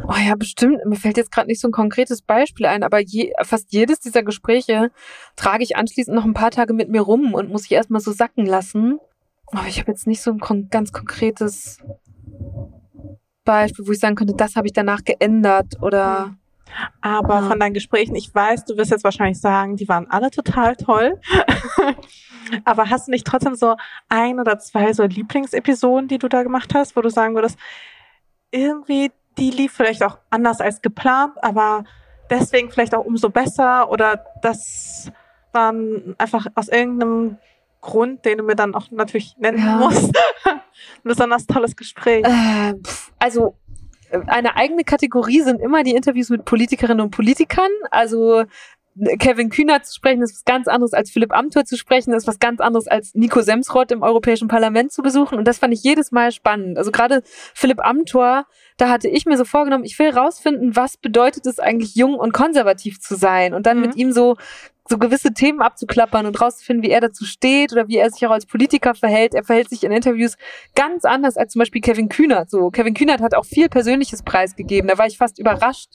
Oh 0.09 0.16
ja, 0.18 0.35
bestimmt. 0.35 0.85
Mir 0.85 0.97
fällt 0.97 1.16
jetzt 1.16 1.30
gerade 1.30 1.47
nicht 1.47 1.60
so 1.60 1.68
ein 1.68 1.72
konkretes 1.72 2.20
Beispiel 2.20 2.66
ein, 2.66 2.82
aber 2.82 2.98
je, 2.98 3.32
fast 3.43 3.72
jedes 3.72 4.01
dieser 4.01 4.24
Gespräche 4.24 4.90
trage 5.36 5.62
ich 5.62 5.76
anschließend 5.76 6.16
noch 6.16 6.24
ein 6.24 6.35
paar 6.35 6.51
Tage 6.51 6.72
mit 6.72 6.89
mir 6.89 7.02
rum 7.02 7.32
und 7.35 7.48
muss 7.48 7.66
ich 7.66 7.72
erstmal 7.72 8.01
so 8.01 8.10
sacken 8.10 8.44
lassen. 8.44 8.98
Aber 9.52 9.68
ich 9.68 9.78
habe 9.78 9.93
jetzt 9.93 10.09
nicht 10.09 10.20
so 10.20 10.32
ein 10.32 10.40
kon 10.40 10.68
ganz 10.68 10.90
konkretes 10.90 11.78
Beispiel, 13.44 13.86
wo 13.86 13.93
ich 13.93 14.01
sagen 14.01 14.16
könnte, 14.16 14.35
das 14.35 14.56
habe 14.56 14.66
ich 14.66 14.72
danach 14.72 15.05
geändert 15.05 15.80
oder 15.80 16.36
Aber 17.01 17.43
von 17.43 17.59
deinen 17.61 17.74
Gesprächen, 17.74 18.15
ich 18.15 18.35
weiß, 18.35 18.65
du 18.65 18.77
wirst 18.77 18.90
jetzt 18.90 19.05
wahrscheinlich 19.05 19.40
sagen, 19.40 19.77
die 19.77 19.89
waren 19.89 20.11
alle 20.11 20.31
total 20.31 20.77
toll. 20.77 21.20
aber 22.65 22.90
hast 22.90 23.09
du 23.09 23.11
nicht 23.12 23.27
trotzdem 23.27 23.55
so 23.55 23.77
ein 24.09 24.40
oder 24.40 24.59
zwei 24.59 24.93
so 24.93 25.05
Lieblingsepisoden, 25.05 26.09
die 26.09 26.19
du 26.19 26.28
da 26.28 26.43
gemacht 26.43 26.74
hast, 26.74 26.97
wo 26.97 27.01
du 27.01 27.11
sagen 27.11 27.35
würdest, 27.35 27.59
irgendwie, 28.51 29.11
die 29.36 29.51
lief 29.51 29.73
vielleicht 29.73 30.03
auch 30.03 30.19
anders 30.31 30.61
als 30.61 30.81
geplant, 30.82 31.32
aber 31.43 31.85
deswegen 32.31 32.70
vielleicht 32.70 32.95
auch 32.95 33.05
umso 33.05 33.31
besser 33.31 33.90
oder 33.90 34.24
das 34.43 35.11
waren 35.53 36.15
einfach 36.19 36.47
aus 36.55 36.69
irgendeinem 36.69 37.39
Grund, 37.81 38.24
den 38.24 38.39
du 38.39 38.45
mir 38.45 38.57
dann 38.57 38.74
auch 38.74 38.90
natürlich 38.90 39.36
nennen 39.39 39.59
Ja. 39.59 39.77
musst. 39.77 40.16
Ein 40.45 40.61
besonders 41.05 41.47
tolles 41.47 41.77
Gespräch. 41.77 42.24
Äh, 42.24 42.74
also 43.19 43.57
eine 44.26 44.56
eigene 44.56 44.85
Kategorie 44.85 45.40
sind 45.43 45.60
immer 45.60 45.82
die 45.82 45.94
Interviews 45.94 46.30
mit 46.30 46.44
Politikerinnen 46.44 47.01
und 47.01 47.10
Politikern. 47.10 47.70
Also 47.90 48.40
äh, 49.01 49.16
Kevin 49.18 49.51
Kühner 49.51 49.82
zu 49.82 49.94
sprechen 49.94 50.22
ist 50.22 50.35
was 50.35 50.44
ganz 50.44 50.66
anderes 50.66 50.93
als 50.93 51.10
Philipp 51.10 51.32
Amthor 51.32 51.64
zu 51.64 51.76
sprechen, 51.76 52.12
ist 52.12 52.26
was 52.26 52.39
ganz 52.39 52.60
anderes 52.60 52.89
als 52.89 53.14
Nico 53.14 53.43
Semsrott 53.43 53.93
im 53.93 54.02
Europäischen 54.02 54.48
Parlament 54.48 54.93
zu 54.93 55.02
besuchen. 55.02 55.39
Und 55.39 55.47
das 55.47 55.59
fand 55.59 55.72
ich 55.72 55.82
jedes 55.82 56.10
Mal 56.10 56.32
spannend. 56.32 56.78
Also 56.78 56.90
gerade 56.90 57.22
Philipp 57.55 57.85
Amthor, 57.85 58.47
da 58.76 58.89
hatte 58.89 59.09
ich 59.09 59.26
mir 59.26 59.36
so 59.36 59.44
vorgenommen, 59.44 59.85
ich 59.85 59.98
will 59.98 60.10
rausfinden, 60.10 60.74
was 60.74 60.97
bedeutet 60.97 61.47
es 61.47 61.59
eigentlich, 61.60 61.94
jung 61.94 62.14
und 62.14 62.32
konservativ 62.32 63.01
zu 63.01 63.14
sein. 63.16 63.55
Und 63.55 63.66
dann 63.66 63.78
Mhm. 63.78 63.82
mit 63.82 63.97
ihm 63.97 64.12
so 64.12 64.36
so 64.89 64.98
gewisse 64.98 65.32
Themen 65.32 65.60
abzuklappern 65.60 66.27
und 66.27 66.40
rauszufinden, 66.40 66.82
wie 66.82 66.90
er 66.90 67.01
dazu 67.01 67.24
steht 67.24 67.73
oder 67.73 67.89
wie 67.89 67.97
er 67.98 68.10
sich 68.10 68.27
auch 68.27 68.31
als 68.31 68.47
Politiker 68.47 68.94
verhält. 68.94 69.35
Er 69.35 69.44
verhält 69.44 69.69
sich 69.69 69.85
in 69.85 69.93
Interviews 69.93 70.36
ganz 70.74 71.05
anders 71.05 71.36
als 71.36 71.52
zum 71.52 71.60
Beispiel 71.60 71.81
Kevin 71.81 72.09
Kühnert. 72.09 72.51
So, 72.51 72.70
Kevin 72.70 72.94
Kühnert 72.94 73.20
hat 73.20 73.35
auch 73.35 73.44
viel 73.44 73.69
Persönliches 73.69 74.23
preisgegeben. 74.23 74.89
Da 74.89 74.98
war 74.98 75.06
ich 75.06 75.19
fast 75.19 75.39
überrascht, 75.39 75.90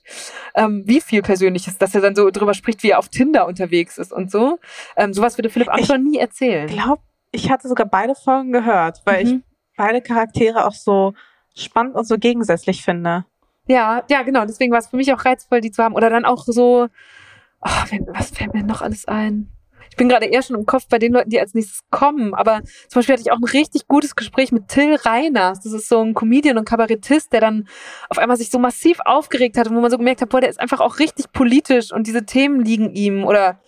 ähm, 0.56 0.84
wie 0.86 1.02
viel 1.02 1.22
Persönliches, 1.22 1.78
dass 1.78 1.96
er 1.96 2.02
dann 2.02 2.16
so 2.16 2.30
drüber 2.30 2.54
spricht, 2.54 2.84
wie 2.84 2.92
er 2.92 3.00
auf 3.00 3.10
Tinder 3.10 3.48
unterwegs 3.48 3.98
ist 3.98 4.14
und 4.14 4.32
so. 4.32 4.60
Ähm, 4.96 5.14
sowas 5.14 5.38
würde 5.38 5.50
Philipp 5.50 5.74
Amthor 5.74 5.98
nie 5.98 6.18
erzählen. 6.18 6.68
Ich 6.70 6.76
glaube, 6.76 7.02
ich 7.32 7.50
hatte 7.52 7.68
sogar 7.68 7.88
beide 7.88 8.16
Folgen 8.16 8.52
gehört, 8.52 9.02
weil 9.06 9.24
ich 9.26 9.34
Mhm. 9.34 9.44
beide 9.76 10.02
Charaktere 10.02 10.66
auch 10.68 10.74
so 10.76 11.14
spannend 11.56 11.96
und 11.96 12.08
so 12.08 12.18
gegensätzlich 12.18 12.84
finde. 12.84 13.26
Ja, 13.68 14.04
ja, 14.10 14.24
genau. 14.24 14.46
Deswegen 14.46 14.72
war 14.72 14.80
es 14.80 14.88
für 14.88 14.98
mich 14.98 15.12
auch 15.14 15.24
reizvoll, 15.24 15.62
die 15.62 15.72
zu 15.72 15.82
haben. 15.84 15.96
Oder 15.96 16.10
dann 16.10 16.26
auch 16.26 16.44
so, 16.46 16.88
oh, 17.66 17.98
was 18.14 18.32
fällt 18.32 18.54
mir 18.54 18.64
noch 18.64 18.82
alles 18.82 19.08
ein? 19.08 19.50
Ich 19.94 19.98
bin 19.98 20.10
gerade 20.10 20.26
eher 20.26 20.42
schon 20.42 20.56
im 20.56 20.66
Kopf 20.66 20.88
bei 20.90 20.98
den 20.98 21.14
Leuten, 21.14 21.30
die 21.30 21.40
als 21.40 21.54
nächstes 21.54 21.82
kommen. 21.92 22.34
Aber 22.34 22.62
zum 22.88 23.00
Beispiel 23.00 23.14
hatte 23.14 23.22
ich 23.22 23.32
auch 23.32 23.38
ein 23.38 23.44
richtig 23.44 23.88
gutes 23.88 24.16
Gespräch 24.16 24.52
mit 24.52 24.68
Till 24.68 24.96
Reiners. 24.96 25.62
Das 25.62 25.72
ist 25.72 25.88
so 25.88 26.02
ein 26.02 26.16
Comedian 26.16 26.58
und 26.58 26.66
Kabarettist, 26.66 27.32
der 27.32 27.42
dann 27.42 27.68
auf 28.10 28.18
einmal 28.18 28.38
sich 28.38 28.50
so 28.50 28.58
massiv 28.58 28.98
aufgeregt 29.06 29.56
hat 29.56 29.68
und 29.68 29.76
wo 29.76 29.82
man 29.82 29.92
so 29.92 30.00
gemerkt 30.00 30.22
hat, 30.22 30.30
boah, 30.30 30.42
der 30.42 30.50
ist 30.50 30.60
einfach 30.60 30.80
auch 30.80 30.98
richtig 30.98 31.32
politisch 31.32 31.92
und 31.92 32.08
diese 32.08 32.26
Themen 32.26 32.66
liegen 32.66 32.92
ihm. 32.92 33.24
Oder 33.24 33.60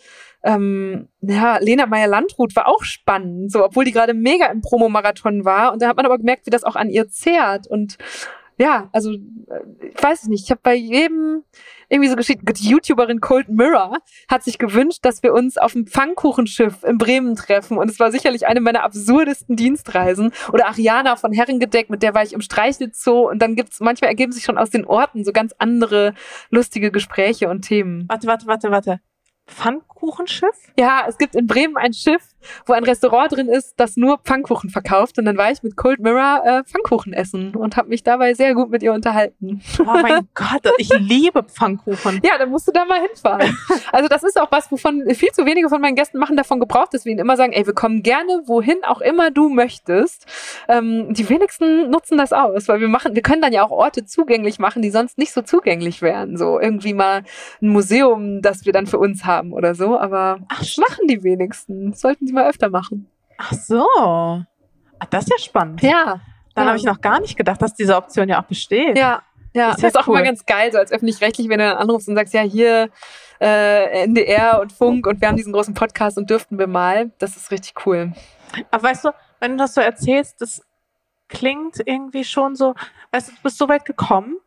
ähm, 0.44 1.10
ja, 1.22 1.58
Lena 1.58 1.86
Meyer-Landrut 1.86 2.56
war 2.56 2.68
auch 2.68 2.84
spannend, 2.84 3.52
so, 3.52 3.64
obwohl 3.64 3.86
die 3.86 3.92
gerade 3.92 4.16
mega 4.16 4.48
im 4.48 4.62
Promomarathon 4.62 5.46
war. 5.46 5.74
Und 5.74 5.82
da 5.84 5.90
hat 5.90 5.98
man 5.98 6.08
aber 6.08 6.18
gemerkt, 6.18 6.48
wie 6.48 6.52
das 6.52 6.64
auch 6.64 6.76
an 6.76 6.90
ihr 6.90 7.08
zehrt. 7.08 7.68
Und 7.68 7.98
ja, 8.58 8.90
also 8.94 9.12
äh, 9.12 9.18
ich 9.94 10.02
weiß 10.02 10.24
es 10.24 10.28
nicht. 10.30 10.46
Ich 10.46 10.52
habe 10.52 10.62
bei 10.64 10.76
jedem 10.76 11.44
irgendwie 11.90 12.10
so 12.10 12.16
geschickt. 12.16 12.42
Die 12.46 12.70
YouTuberin 12.70 13.20
Cold 13.20 13.50
Mirror 13.50 13.98
hat 14.30 14.44
sich 14.44 14.58
gewünscht, 14.58 15.00
dass 15.02 15.24
wir 15.24 15.34
uns 15.34 15.58
auf 15.58 15.74
dem 15.74 15.88
Pfannkuchenschiff 15.88 16.84
in 16.84 16.98
Bremen 16.98 17.36
treffen. 17.36 17.78
Und 17.78 17.90
es 17.90 18.00
war 18.00 18.12
sicherlich 18.12 18.48
eine 18.48 18.62
meiner 18.62 18.84
absurdesten 18.84 19.56
Dienstreisen. 19.56 20.32
Oder 20.54 20.68
Ariana 20.68 21.16
von 21.16 21.34
Herrengedeck, 21.34 21.90
mit 21.90 22.02
der 22.02 22.14
war 22.14 22.24
ich 22.24 22.34
im 22.34 22.42
Streichelzoo. 22.42 23.30
Und 23.30 23.40
dann 23.40 23.56
gibt's 23.56 23.80
manchmal 23.82 24.10
ergeben 24.10 24.32
sich 24.32 24.44
schon 24.44 24.58
aus 24.58 24.70
den 24.70 24.86
Orten 24.86 25.24
so 25.24 25.32
ganz 25.32 25.54
andere 25.58 26.14
lustige 26.50 26.92
Gespräche 26.92 27.50
und 27.50 27.62
Themen. 27.64 28.06
Warte, 28.08 28.28
warte, 28.28 28.48
warte, 28.48 28.72
warte. 28.72 29.00
Pfannkuchenschiff? 29.48 30.56
Ja, 30.78 31.06
es 31.08 31.18
gibt 31.18 31.36
in 31.36 31.46
Bremen 31.46 31.78
ein 31.78 31.94
Schiff, 31.94 32.24
wo 32.66 32.74
ein 32.74 32.84
Restaurant 32.84 33.32
drin 33.32 33.48
ist, 33.48 33.76
das 33.78 33.96
nur 33.96 34.18
Pfannkuchen 34.18 34.72
verkauft. 34.72 35.20
Und 35.20 35.26
dann 35.26 35.38
war 35.38 35.52
ich 35.52 35.62
mit 35.62 35.78
Cold 35.78 36.00
Mirror 36.00 36.42
äh, 36.44 36.64
Pfannkuchen 36.64 37.14
essen 37.14 37.56
und 37.56 37.78
habe 37.78 37.90
mich 37.90 38.04
dabei 38.04 38.34
sehr 38.34 38.56
gut 38.56 38.72
mit 38.72 38.82
ihr 38.82 38.92
unterhalten. 38.92 39.62
Oh 39.80 39.84
mein 39.84 40.28
Gott, 40.34 40.68
ich 40.78 40.90
liebe 40.98 41.44
Pfannkuchen. 41.44 42.22
Ja, 42.24 42.38
dann 42.40 42.50
musst 42.50 42.68
du 42.68 42.72
da 42.72 42.86
mal 42.86 43.02
hinfahren. 43.02 43.56
Also 43.92 44.08
das 44.08 44.24
ist 44.24 44.40
auch 44.40 44.52
was, 44.52 44.72
wovon 44.72 45.04
viel 45.14 45.32
zu 45.32 45.46
wenige 45.46 45.70
von 45.70 45.80
meinen 45.80 45.96
Gästen 45.96 46.18
machen 46.18 46.38
davon 46.38 46.60
Gebrauch, 46.60 46.88
dass 46.88 47.06
wir 47.06 47.12
ihnen 47.12 47.22
immer 47.22 47.38
sagen, 47.38 47.54
ey, 47.54 47.66
wir 47.66 47.74
kommen 47.74 48.02
gerne, 48.02 48.42
wohin 48.46 48.84
auch 48.84 49.02
immer 49.02 49.30
du 49.30 49.50
möchtest. 49.50 50.26
Ähm, 50.68 51.14
die 51.14 51.30
wenigsten 51.30 51.90
nutzen 51.92 52.18
das 52.18 52.34
aus, 52.34 52.68
weil 52.68 52.82
wir 52.82 52.88
machen, 52.88 53.14
wir 53.14 53.22
können 53.22 53.42
dann 53.42 53.54
ja 53.54 53.64
auch 53.64 53.72
Orte 53.72 54.06
zugänglich 54.06 54.58
machen, 54.58 54.82
die 54.82 54.90
sonst 54.90 55.18
nicht 55.20 55.34
so 55.34 55.44
zugänglich 55.44 56.02
wären. 56.02 56.36
So 56.36 56.60
irgendwie 56.60 56.94
mal 56.94 57.24
ein 57.62 57.70
Museum, 57.70 58.42
das 58.42 58.66
wir 58.66 58.74
dann 58.74 58.88
für 58.88 58.98
uns 58.98 59.26
haben 59.26 59.35
oder 59.44 59.76
so. 59.76 60.00
Aber 60.00 60.40
Ach, 60.50 60.64
machen 60.78 61.08
die 61.08 61.24
wenigsten. 61.24 61.92
Das 61.92 62.02
sollten 62.02 62.28
sie 62.28 62.34
mal 62.34 62.50
öfter 62.50 62.70
machen. 62.70 63.08
Ach 63.38 63.54
so. 63.54 63.86
Ah, 63.98 64.46
das 65.10 65.26
ist 65.26 65.32
ja 65.32 65.38
spannend. 65.38 65.82
Ja. 65.82 66.22
Dann 66.54 66.64
ja. 66.64 66.68
habe 66.70 66.78
ich 66.78 66.86
noch 66.86 67.02
gar 67.02 67.20
nicht 67.20 67.38
gedacht, 67.38 67.62
dass 67.62 67.74
diese 67.74 67.96
Option 67.96 68.30
ja 68.30 68.42
auch 68.42 68.48
besteht. 68.48 68.98
Ja, 68.98 69.24
ja. 69.54 69.70
Ist 69.70 69.76
Das 69.76 69.82
ja 69.82 69.88
ist 69.90 69.98
auch 69.98 70.08
cool. 70.08 70.16
immer 70.16 70.26
ganz 70.26 70.46
geil, 70.46 70.72
so 70.72 70.78
als 70.78 70.92
öffentlich-rechtlich, 70.92 71.50
wenn 71.50 71.60
du 71.60 71.68
dann 71.68 71.78
anrufst 71.78 72.08
und 72.08 72.16
sagst, 72.16 72.34
ja, 72.34 72.42
hier 72.42 72.90
äh, 73.42 74.04
NDR 74.04 74.62
und 74.62 74.72
Funk 74.72 75.06
und 75.08 75.20
wir 75.20 75.28
haben 75.28 75.36
diesen 75.36 75.54
großen 75.54 75.74
Podcast 75.74 76.18
und 76.18 76.30
dürften 76.30 76.58
wir 76.58 76.68
mal. 76.68 77.12
Das 77.20 77.36
ist 77.36 77.52
richtig 77.52 77.74
cool. 77.86 78.14
Aber 78.72 78.84
weißt 78.84 79.06
du, 79.06 79.10
wenn 79.40 79.52
du 79.52 79.58
das 79.58 79.74
so 79.74 79.82
erzählst, 79.82 80.42
das 80.42 80.62
klingt 81.28 81.82
irgendwie 81.86 82.24
schon 82.24 82.56
so, 82.56 82.74
weißt 83.12 83.30
du, 83.30 83.32
du 83.34 83.42
bist 83.44 83.58
so 83.58 83.68
weit 83.68 83.86
gekommen, 83.86 84.38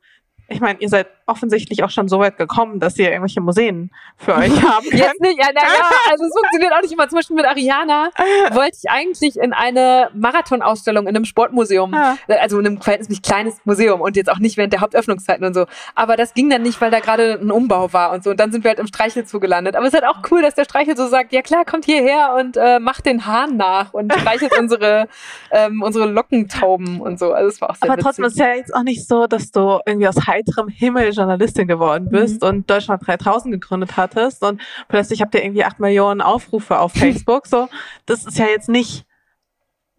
ich 0.50 0.60
meine, 0.60 0.80
ihr 0.80 0.88
seid 0.88 1.08
offensichtlich 1.26 1.84
auch 1.84 1.90
schon 1.90 2.08
so 2.08 2.20
weit 2.20 2.38
gekommen, 2.38 2.80
dass 2.80 2.98
ihr 2.98 3.10
irgendwelche 3.10 3.40
Museen 3.42 3.90
für 4.16 4.34
euch 4.34 4.50
haben 4.62 4.84
könnt. 4.88 4.94
Jetzt 4.94 5.20
nicht, 5.20 5.38
ja, 5.38 5.48
naja, 5.54 5.90
also 6.10 6.24
es 6.24 6.32
funktioniert 6.32 6.72
auch 6.72 6.80
nicht 6.80 6.92
immer. 6.92 7.06
Zum 7.08 7.18
Beispiel 7.18 7.36
mit 7.36 7.44
Ariana 7.46 8.08
wollte 8.52 8.78
ich 8.82 8.90
eigentlich 8.90 9.36
in 9.38 9.52
eine 9.52 10.08
Marathonausstellung 10.14 11.06
in 11.06 11.14
einem 11.14 11.26
Sportmuseum, 11.26 11.92
Ja. 11.92 12.16
also 12.40 12.58
in 12.58 12.66
einem 12.66 12.80
verhältnismäßig 12.80 13.22
kleines 13.22 13.60
Museum 13.64 14.00
und 14.00 14.16
jetzt 14.16 14.30
auch 14.30 14.38
nicht 14.38 14.56
während 14.56 14.72
der 14.72 14.80
Hauptöffnungszeiten 14.80 15.44
und 15.44 15.52
so. 15.54 15.66
Aber 15.94 16.16
das 16.16 16.32
ging 16.32 16.48
dann 16.48 16.62
nicht, 16.62 16.80
weil 16.80 16.90
da 16.90 17.00
gerade 17.00 17.38
ein 17.40 17.50
Umbau 17.50 17.92
war 17.92 18.12
und 18.12 18.24
so. 18.24 18.30
Und 18.30 18.40
dann 18.40 18.50
sind 18.50 18.64
wir 18.64 18.70
halt 18.70 18.78
im 18.78 18.86
Streichelzoo 18.86 19.40
gelandet. 19.40 19.76
Aber 19.76 19.86
es 19.86 19.92
ist 19.92 20.00
halt 20.02 20.10
auch 20.10 20.22
cool, 20.30 20.40
dass 20.40 20.54
der 20.54 20.64
Streichelzoo 20.64 21.08
sagt, 21.08 21.32
ja 21.32 21.42
klar, 21.42 21.64
kommt 21.66 21.84
hierher 21.84 22.34
und 22.38 22.56
äh, 22.56 22.78
macht 22.78 23.04
den 23.06 23.26
Hahn 23.26 23.56
nach 23.58 23.92
und 23.92 24.12
streichelt 24.12 24.52
unsere, 24.58 25.08
ähm, 25.50 25.82
unsere 25.82 26.06
Lockentauben 26.06 27.00
und 27.00 27.18
so. 27.18 27.32
Also 27.32 27.48
es 27.48 27.60
war 27.60 27.70
auch 27.70 27.76
sehr 27.76 27.90
Aber 27.90 28.00
trotzdem 28.00 28.24
ist 28.24 28.36
witzig. 28.36 28.46
es 28.46 28.48
ja 28.48 28.54
jetzt 28.56 28.74
auch 28.74 28.82
nicht 28.82 29.06
so, 29.06 29.26
dass 29.26 29.50
du 29.50 29.78
irgendwie 29.84 30.08
aus 30.08 30.26
heiterem 30.38 30.68
Himmel 30.68 31.10
Journalistin 31.12 31.66
geworden 31.68 32.08
bist 32.10 32.42
Mhm. 32.42 32.48
und 32.48 32.70
Deutschland 32.70 33.06
3000 33.06 33.52
gegründet 33.52 33.96
hattest 33.96 34.42
und 34.44 34.60
plötzlich 34.88 35.20
habt 35.20 35.34
ihr 35.34 35.42
irgendwie 35.44 35.64
acht 35.64 35.80
Millionen 35.80 36.20
Aufrufe 36.20 36.78
auf 36.78 36.92
Facebook. 37.26 37.46
so, 37.46 37.68
das 38.06 38.24
ist 38.26 38.38
ja 38.38 38.46
jetzt 38.46 38.68
nicht 38.68 39.04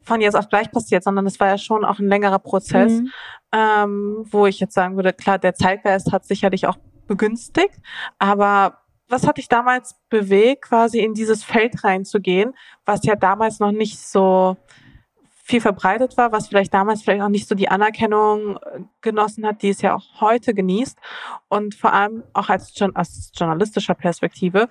von 0.02 0.22
jetzt 0.22 0.36
auf 0.36 0.50
gleich 0.50 0.72
passiert, 0.72 1.04
sondern 1.04 1.26
es 1.28 1.40
war 1.40 1.48
ja 1.50 1.58
schon 1.58 1.86
auch 1.86 2.00
ein 2.00 2.08
längerer 2.08 2.40
Prozess, 2.40 2.94
Mhm. 2.94 3.12
ähm, 3.52 4.26
wo 4.32 4.46
ich 4.48 4.60
jetzt 4.60 4.74
sagen 4.74 4.96
würde, 4.96 5.14
klar, 5.14 5.38
der 5.38 5.54
Zeitgeist 5.54 6.12
hat 6.12 6.26
sicherlich 6.26 6.66
auch 6.68 6.78
begünstigt, 7.08 7.76
aber 8.18 8.80
was 9.08 9.26
hat 9.28 9.38
dich 9.38 9.48
damals 9.50 9.96
bewegt, 10.10 10.66
quasi 10.66 11.00
in 11.00 11.14
dieses 11.16 11.44
Feld 11.44 11.84
reinzugehen, 11.84 12.54
was 12.86 13.04
ja 13.04 13.16
damals 13.16 13.60
noch 13.60 13.72
nicht 13.72 14.00
so 14.00 14.56
viel 15.50 15.62
verbreitet 15.62 16.16
war, 16.16 16.32
was 16.32 16.48
vielleicht 16.48 16.74
damals 16.76 17.02
vielleicht 17.02 17.24
auch 17.24 17.30
nicht 17.30 17.48
so 17.48 17.56
die 17.56 17.70
Anerkennung 17.70 18.58
äh, 18.58 18.82
genossen 19.02 19.48
hat, 19.48 19.64
die 19.64 19.70
es 19.70 19.82
ja 19.82 19.96
auch 19.96 20.22
heute 20.22 20.54
genießt. 20.54 20.96
Und 21.48 21.74
vor 21.74 21.92
allem 21.92 22.24
auch 22.34 22.50
als, 22.50 22.80
aus 22.94 23.32
journalistischer 23.36 23.96
Perspektive 23.96 24.70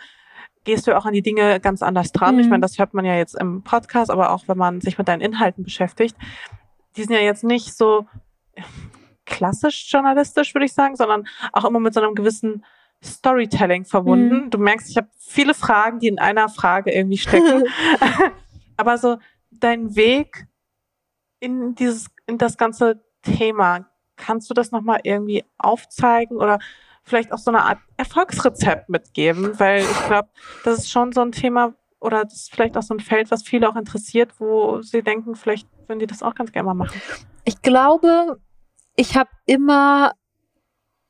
gehst 0.62 0.86
du 0.86 0.96
auch 0.96 1.04
an 1.04 1.14
die 1.14 1.22
Dinge 1.22 1.58
ganz 1.58 1.82
anders 1.82 2.12
dran. 2.12 2.38
Ich 2.38 2.46
Mhm. 2.46 2.50
meine, 2.50 2.60
das 2.60 2.78
hört 2.78 2.94
man 2.94 3.04
ja 3.04 3.16
jetzt 3.16 3.34
im 3.34 3.62
Podcast, 3.62 4.08
aber 4.08 4.30
auch 4.30 4.46
wenn 4.46 4.56
man 4.56 4.80
sich 4.80 4.98
mit 4.98 5.08
deinen 5.08 5.20
Inhalten 5.20 5.64
beschäftigt. 5.64 6.16
Die 6.96 7.02
sind 7.02 7.12
ja 7.12 7.20
jetzt 7.22 7.42
nicht 7.42 7.76
so 7.76 8.06
klassisch 9.26 9.90
journalistisch, 9.90 10.54
würde 10.54 10.66
ich 10.66 10.72
sagen, 10.74 10.94
sondern 10.94 11.26
auch 11.52 11.64
immer 11.64 11.80
mit 11.80 11.92
so 11.92 12.00
einem 12.00 12.14
gewissen 12.14 12.64
Storytelling 13.02 13.84
verbunden. 13.84 14.44
Mhm. 14.44 14.50
Du 14.50 14.58
merkst, 14.58 14.88
ich 14.90 14.96
habe 14.96 15.08
viele 15.18 15.54
Fragen, 15.54 15.98
die 15.98 16.06
in 16.08 16.18
einer 16.20 16.48
Frage 16.48 16.92
irgendwie 16.92 17.18
stecken. 17.18 17.64
Aber 18.76 18.96
so 18.96 19.18
dein 19.50 19.96
Weg 19.96 20.46
in 21.40 21.74
dieses, 21.74 22.06
in 22.26 22.38
das 22.38 22.56
ganze 22.56 23.02
Thema, 23.22 23.88
kannst 24.16 24.50
du 24.50 24.54
das 24.54 24.70
nochmal 24.70 25.00
irgendwie 25.04 25.44
aufzeigen 25.58 26.36
oder 26.36 26.58
vielleicht 27.04 27.32
auch 27.32 27.38
so 27.38 27.50
eine 27.50 27.62
Art 27.62 27.78
Erfolgsrezept 27.96 28.88
mitgeben? 28.88 29.58
Weil 29.58 29.80
ich 29.80 30.06
glaube, 30.06 30.28
das 30.64 30.78
ist 30.78 30.90
schon 30.90 31.12
so 31.12 31.20
ein 31.20 31.32
Thema 31.32 31.74
oder 32.00 32.24
das 32.24 32.34
ist 32.34 32.54
vielleicht 32.54 32.76
auch 32.76 32.82
so 32.82 32.94
ein 32.94 33.00
Feld, 33.00 33.30
was 33.30 33.42
viele 33.42 33.68
auch 33.68 33.76
interessiert, 33.76 34.38
wo 34.38 34.82
sie 34.82 35.02
denken, 35.02 35.34
vielleicht 35.34 35.68
würden 35.86 35.98
die 35.98 36.06
das 36.06 36.22
auch 36.22 36.34
ganz 36.34 36.52
gerne 36.52 36.66
mal 36.66 36.74
machen. 36.74 37.00
Ich 37.44 37.62
glaube, 37.62 38.40
ich 38.94 39.16
habe 39.16 39.30
immer, 39.46 40.12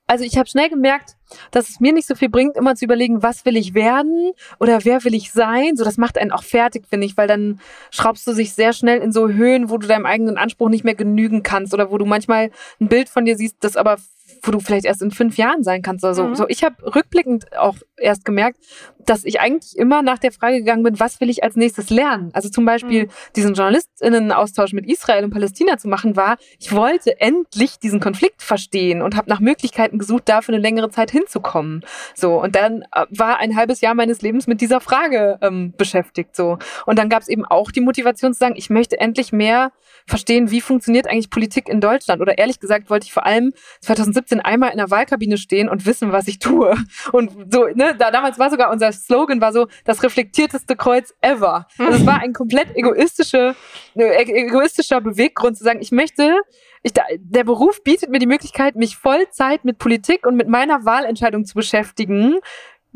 also 0.07 0.25
ich 0.25 0.39
habe 0.39 0.49
schnell 0.49 0.71
gemerkt, 0.71 1.18
dass 1.51 1.69
es 1.69 1.81
mir 1.81 1.93
nicht 1.93 2.07
so 2.09 2.15
viel 2.15 2.29
bringt, 2.29 2.57
immer 2.57 2.75
zu 2.75 2.85
überlegen, 2.85 3.23
was 3.23 3.45
will 3.45 3.57
ich 3.57 3.75
werden 3.75 4.33
oder 4.59 4.85
wer 4.85 5.05
will 5.05 5.15
ich 5.15 5.33
sein. 5.33 5.77
So, 5.77 5.85
das 5.85 5.97
macht 5.97 6.19
einen 6.19 6.33
auch 6.33 6.43
fertig, 6.43 6.85
finde 6.89 7.07
ich, 7.07 7.17
weil 7.17 7.29
dann 7.29 7.61
schraubst 7.91 8.27
du 8.27 8.33
sich 8.33 8.53
sehr 8.53 8.73
schnell 8.73 9.01
in 9.01 9.13
so 9.13 9.29
Höhen, 9.29 9.71
wo 9.71 9.79
du 9.79 9.87
deinem 9.87 10.07
eigenen 10.07 10.37
Anspruch 10.37 10.69
nicht 10.69 10.85
mehr 10.85 10.95
genügen 10.95 11.43
kannst 11.43 11.75
oder 11.75 11.91
wo 11.91 11.99
du 11.99 12.07
manchmal 12.07 12.51
ein 12.81 12.89
Bild 12.89 13.09
von 13.09 13.25
dir 13.25 13.37
siehst, 13.37 13.57
das 13.61 13.77
aber 13.77 13.97
wo 14.43 14.53
du 14.53 14.61
vielleicht 14.61 14.85
erst 14.85 15.03
in 15.03 15.11
fünf 15.11 15.37
Jahren 15.37 15.65
sein 15.65 15.83
kannst 15.83 16.05
oder 16.05 16.15
so. 16.15 16.25
Mhm. 16.25 16.35
so 16.35 16.47
ich 16.49 16.63
habe 16.63 16.95
rückblickend 16.95 17.57
auch 17.59 17.77
erst 17.97 18.25
gemerkt, 18.25 18.59
dass 19.05 19.25
ich 19.25 19.41
eigentlich 19.41 19.77
immer 19.77 20.03
nach 20.03 20.19
der 20.19 20.33
Frage 20.33 20.59
gegangen 20.59 20.83
bin, 20.83 21.01
was 21.01 21.21
will 21.21 21.31
ich 21.31 21.43
als 21.43 21.57
nächstes 21.57 21.89
lernen? 21.91 22.31
Also 22.35 22.49
zum 22.51 22.65
Beispiel 22.65 23.07
Mhm. 23.07 23.11
diesen 23.37 23.55
JournalistInnen-Austausch 23.55 24.73
mit 24.75 24.87
Israel 24.87 25.25
und 25.25 25.31
Palästina 25.31 25.79
zu 25.79 25.89
machen, 25.89 26.15
war, 26.15 26.37
ich 26.59 26.73
wollte 26.73 27.21
endlich 27.21 27.79
diesen 27.79 28.01
Konflikt 28.01 28.43
verstehen 28.43 29.03
und 29.03 29.17
habe 29.17 29.29
nach 29.29 29.41
Möglichkeiten 29.41 29.99
gesucht, 29.99 30.25
da 30.27 30.43
für 30.43 30.53
eine 30.53 30.61
längere 30.61 30.91
Zeit 30.91 31.11
hinzukommen. 31.19 31.85
So, 32.15 32.41
und 32.41 32.55
dann 32.55 32.83
äh, 32.95 33.07
war 33.11 33.39
ein 33.39 33.57
halbes 33.57 33.81
Jahr 33.81 33.95
meines 33.95 34.23
Lebens 34.23 34.47
mit 34.47 34.61
dieser 34.61 34.81
Frage 34.81 35.39
ähm, 35.43 35.75
beschäftigt. 35.77 36.37
So. 36.37 36.59
Und 36.87 36.99
dann 36.99 37.09
gab 37.09 37.23
es 37.23 37.29
eben 37.29 37.45
auch 37.45 37.71
die 37.71 37.81
Motivation 37.81 38.33
zu 38.33 38.39
sagen, 38.39 38.55
ich 38.57 38.71
möchte 38.71 38.99
endlich 38.99 39.33
mehr 39.33 39.73
verstehen, 40.07 40.51
wie 40.51 40.61
funktioniert 40.61 41.07
eigentlich 41.07 41.31
Politik 41.31 41.69
in 41.69 41.81
Deutschland. 41.81 42.21
Oder 42.21 42.39
ehrlich 42.39 42.61
gesagt 42.61 42.91
wollte 42.91 43.07
ich 43.07 43.13
vor 43.13 43.27
allem 43.27 43.53
2017 43.81 44.41
einmal 44.41 44.71
in 44.71 44.79
der 44.79 44.91
Wahlkabine 44.91 45.37
stehen 45.37 45.69
und 45.69 45.87
wissen, 45.87 46.13
was 46.13 46.29
ich 46.29 46.39
tue. 46.39 46.75
Und 47.13 47.53
so, 47.53 47.67
ne, 47.75 47.95
da, 47.99 48.11
damals 48.11 48.39
war 48.39 48.51
sogar 48.51 48.71
unser 48.71 48.93
Slogan 48.93 49.41
war 49.41 49.53
so, 49.53 49.67
das 49.85 50.03
reflektierteste 50.03 50.77
Kreuz 50.77 51.15
ever. 51.21 51.67
Also 51.79 51.99
es 51.99 52.07
war 52.07 52.21
ein 52.21 52.33
komplett 52.33 52.75
egoistische, 52.77 53.55
äh, 53.95 54.23
egoistischer 54.23 55.01
Beweggrund 55.01 55.57
zu 55.57 55.65
sagen, 55.65 55.81
ich 55.81 55.93
möchte, 55.93 56.37
ich, 56.83 56.93
der 57.17 57.45
Beruf 57.45 57.83
bietet 57.83 58.11
mir 58.11 58.19
die 58.19 58.27
Möglichkeit, 58.27 58.77
mich 58.77 58.97
Vollzeit 58.97 59.65
mit 59.65 59.79
Politik 59.79 60.27
und 60.27 60.37
mit 60.37 60.49
meiner 60.49 60.85
Wahlentscheidung 60.85 61.45
zu 61.45 61.55
beschäftigen. 61.55 62.39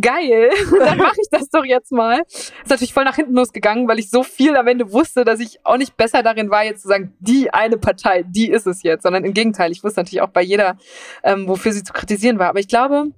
Geil, 0.00 0.50
dann 0.78 0.98
mache 0.98 1.16
ich 1.20 1.28
das 1.30 1.48
doch 1.50 1.64
jetzt 1.64 1.92
mal. 1.92 2.22
Ist 2.28 2.70
natürlich 2.70 2.94
voll 2.94 3.04
nach 3.04 3.16
hinten 3.16 3.34
losgegangen, 3.34 3.86
weil 3.88 3.98
ich 3.98 4.10
so 4.10 4.22
viel 4.22 4.56
am 4.56 4.66
Ende 4.66 4.92
wusste, 4.92 5.24
dass 5.24 5.38
ich 5.38 5.64
auch 5.64 5.76
nicht 5.76 5.96
besser 5.96 6.22
darin 6.22 6.50
war, 6.50 6.64
jetzt 6.64 6.82
zu 6.82 6.88
sagen, 6.88 7.14
die 7.20 7.52
eine 7.52 7.76
Partei, 7.76 8.24
die 8.26 8.50
ist 8.50 8.66
es 8.66 8.82
jetzt, 8.82 9.02
sondern 9.02 9.24
im 9.24 9.34
Gegenteil. 9.34 9.70
Ich 9.70 9.84
wusste 9.84 10.00
natürlich 10.00 10.22
auch 10.22 10.30
bei 10.30 10.42
jeder, 10.42 10.78
ähm, 11.22 11.46
wofür 11.46 11.72
sie 11.72 11.84
zu 11.84 11.92
kritisieren 11.92 12.38
war. 12.38 12.48
Aber 12.48 12.60
ich 12.60 12.68
glaube, 12.68 13.12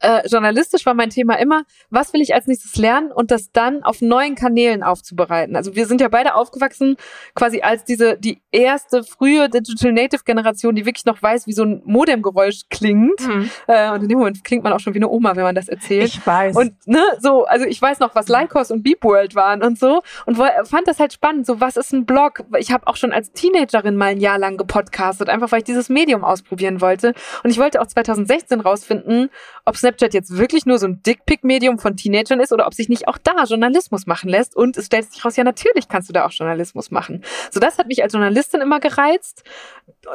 äh, 0.00 0.26
journalistisch 0.28 0.84
war 0.86 0.94
mein 0.94 1.10
Thema 1.10 1.38
immer, 1.38 1.64
was 1.90 2.12
will 2.12 2.20
ich 2.20 2.34
als 2.34 2.46
nächstes 2.46 2.76
lernen 2.76 3.10
und 3.12 3.30
das 3.30 3.50
dann 3.52 3.82
auf 3.82 4.00
neuen 4.00 4.34
Kanälen 4.34 4.82
aufzubereiten. 4.82 5.56
Also 5.56 5.74
wir 5.74 5.86
sind 5.86 6.00
ja 6.00 6.08
beide 6.08 6.34
aufgewachsen, 6.34 6.96
quasi 7.34 7.62
als 7.62 7.84
diese, 7.84 8.18
die 8.18 8.42
erste 8.52 9.02
frühe 9.02 9.48
Digital 9.48 9.92
Native 9.92 10.22
Generation, 10.24 10.74
die 10.74 10.86
wirklich 10.86 11.06
noch 11.06 11.22
weiß, 11.22 11.46
wie 11.46 11.52
so 11.52 11.64
ein 11.64 11.82
Modemgeräusch 11.84 12.62
klingt. 12.70 13.20
Äh, 13.66 13.90
und 13.92 14.02
in 14.02 14.08
dem 14.08 14.18
Moment 14.18 14.44
klingt 14.44 14.64
man 14.64 14.72
auch 14.72 14.80
schon 14.80 14.94
wie 14.94 14.98
eine 14.98 15.08
Oma, 15.08 15.36
wenn 15.36 15.44
man 15.44 15.54
das 15.54 15.68
erzählt. 15.68 16.08
Ich 16.08 16.26
weiß. 16.26 16.56
Und 16.56 16.74
ne, 16.86 17.02
so, 17.20 17.44
also 17.44 17.64
ich 17.64 17.80
weiß 17.80 18.00
noch, 18.00 18.14
was 18.14 18.28
Lycos 18.28 18.70
und 18.70 18.82
Beep 18.82 19.02
World 19.04 19.34
waren 19.34 19.62
und 19.62 19.78
so 19.78 20.02
und 20.26 20.36
fand 20.36 20.86
das 20.86 21.00
halt 21.00 21.12
spannend. 21.12 21.46
So, 21.46 21.60
was 21.60 21.76
ist 21.76 21.92
ein 21.92 22.04
Blog? 22.06 22.44
Ich 22.58 22.72
habe 22.72 22.86
auch 22.86 22.96
schon 22.96 23.12
als 23.12 23.32
Teenagerin 23.32 23.96
mal 23.96 24.06
ein 24.06 24.20
Jahr 24.20 24.38
lang 24.38 24.56
gepodcastet, 24.56 25.28
einfach 25.28 25.52
weil 25.52 25.58
ich 25.58 25.64
dieses 25.64 25.88
Medium 25.88 26.24
ausprobieren 26.24 26.80
wollte. 26.80 27.14
Und 27.42 27.50
ich 27.50 27.58
wollte 27.58 27.80
auch 27.80 27.86
2016 27.86 28.60
rausfinden, 28.60 29.30
ob 29.64 29.76
Snapchat 29.76 30.12
jetzt 30.12 30.36
wirklich 30.36 30.66
nur 30.66 30.78
so 30.78 30.86
ein 30.86 31.02
Dickpick-Medium 31.02 31.78
von 31.78 31.96
Teenagern 31.96 32.40
ist 32.40 32.52
oder 32.52 32.66
ob 32.66 32.74
sich 32.74 32.88
nicht 32.88 33.08
auch 33.08 33.18
da 33.18 33.44
Journalismus 33.44 34.06
machen 34.06 34.28
lässt. 34.28 34.54
Und 34.54 34.76
es 34.76 34.86
stellt 34.86 35.10
sich 35.10 35.24
raus, 35.24 35.36
ja, 35.36 35.44
natürlich 35.44 35.88
kannst 35.88 36.08
du 36.08 36.12
da 36.12 36.26
auch 36.26 36.32
Journalismus 36.32 36.90
machen. 36.90 37.24
So, 37.50 37.60
das 37.60 37.78
hat 37.78 37.86
mich 37.86 38.02
als 38.02 38.12
Journalistin 38.12 38.60
immer 38.60 38.80
gereizt, 38.80 39.42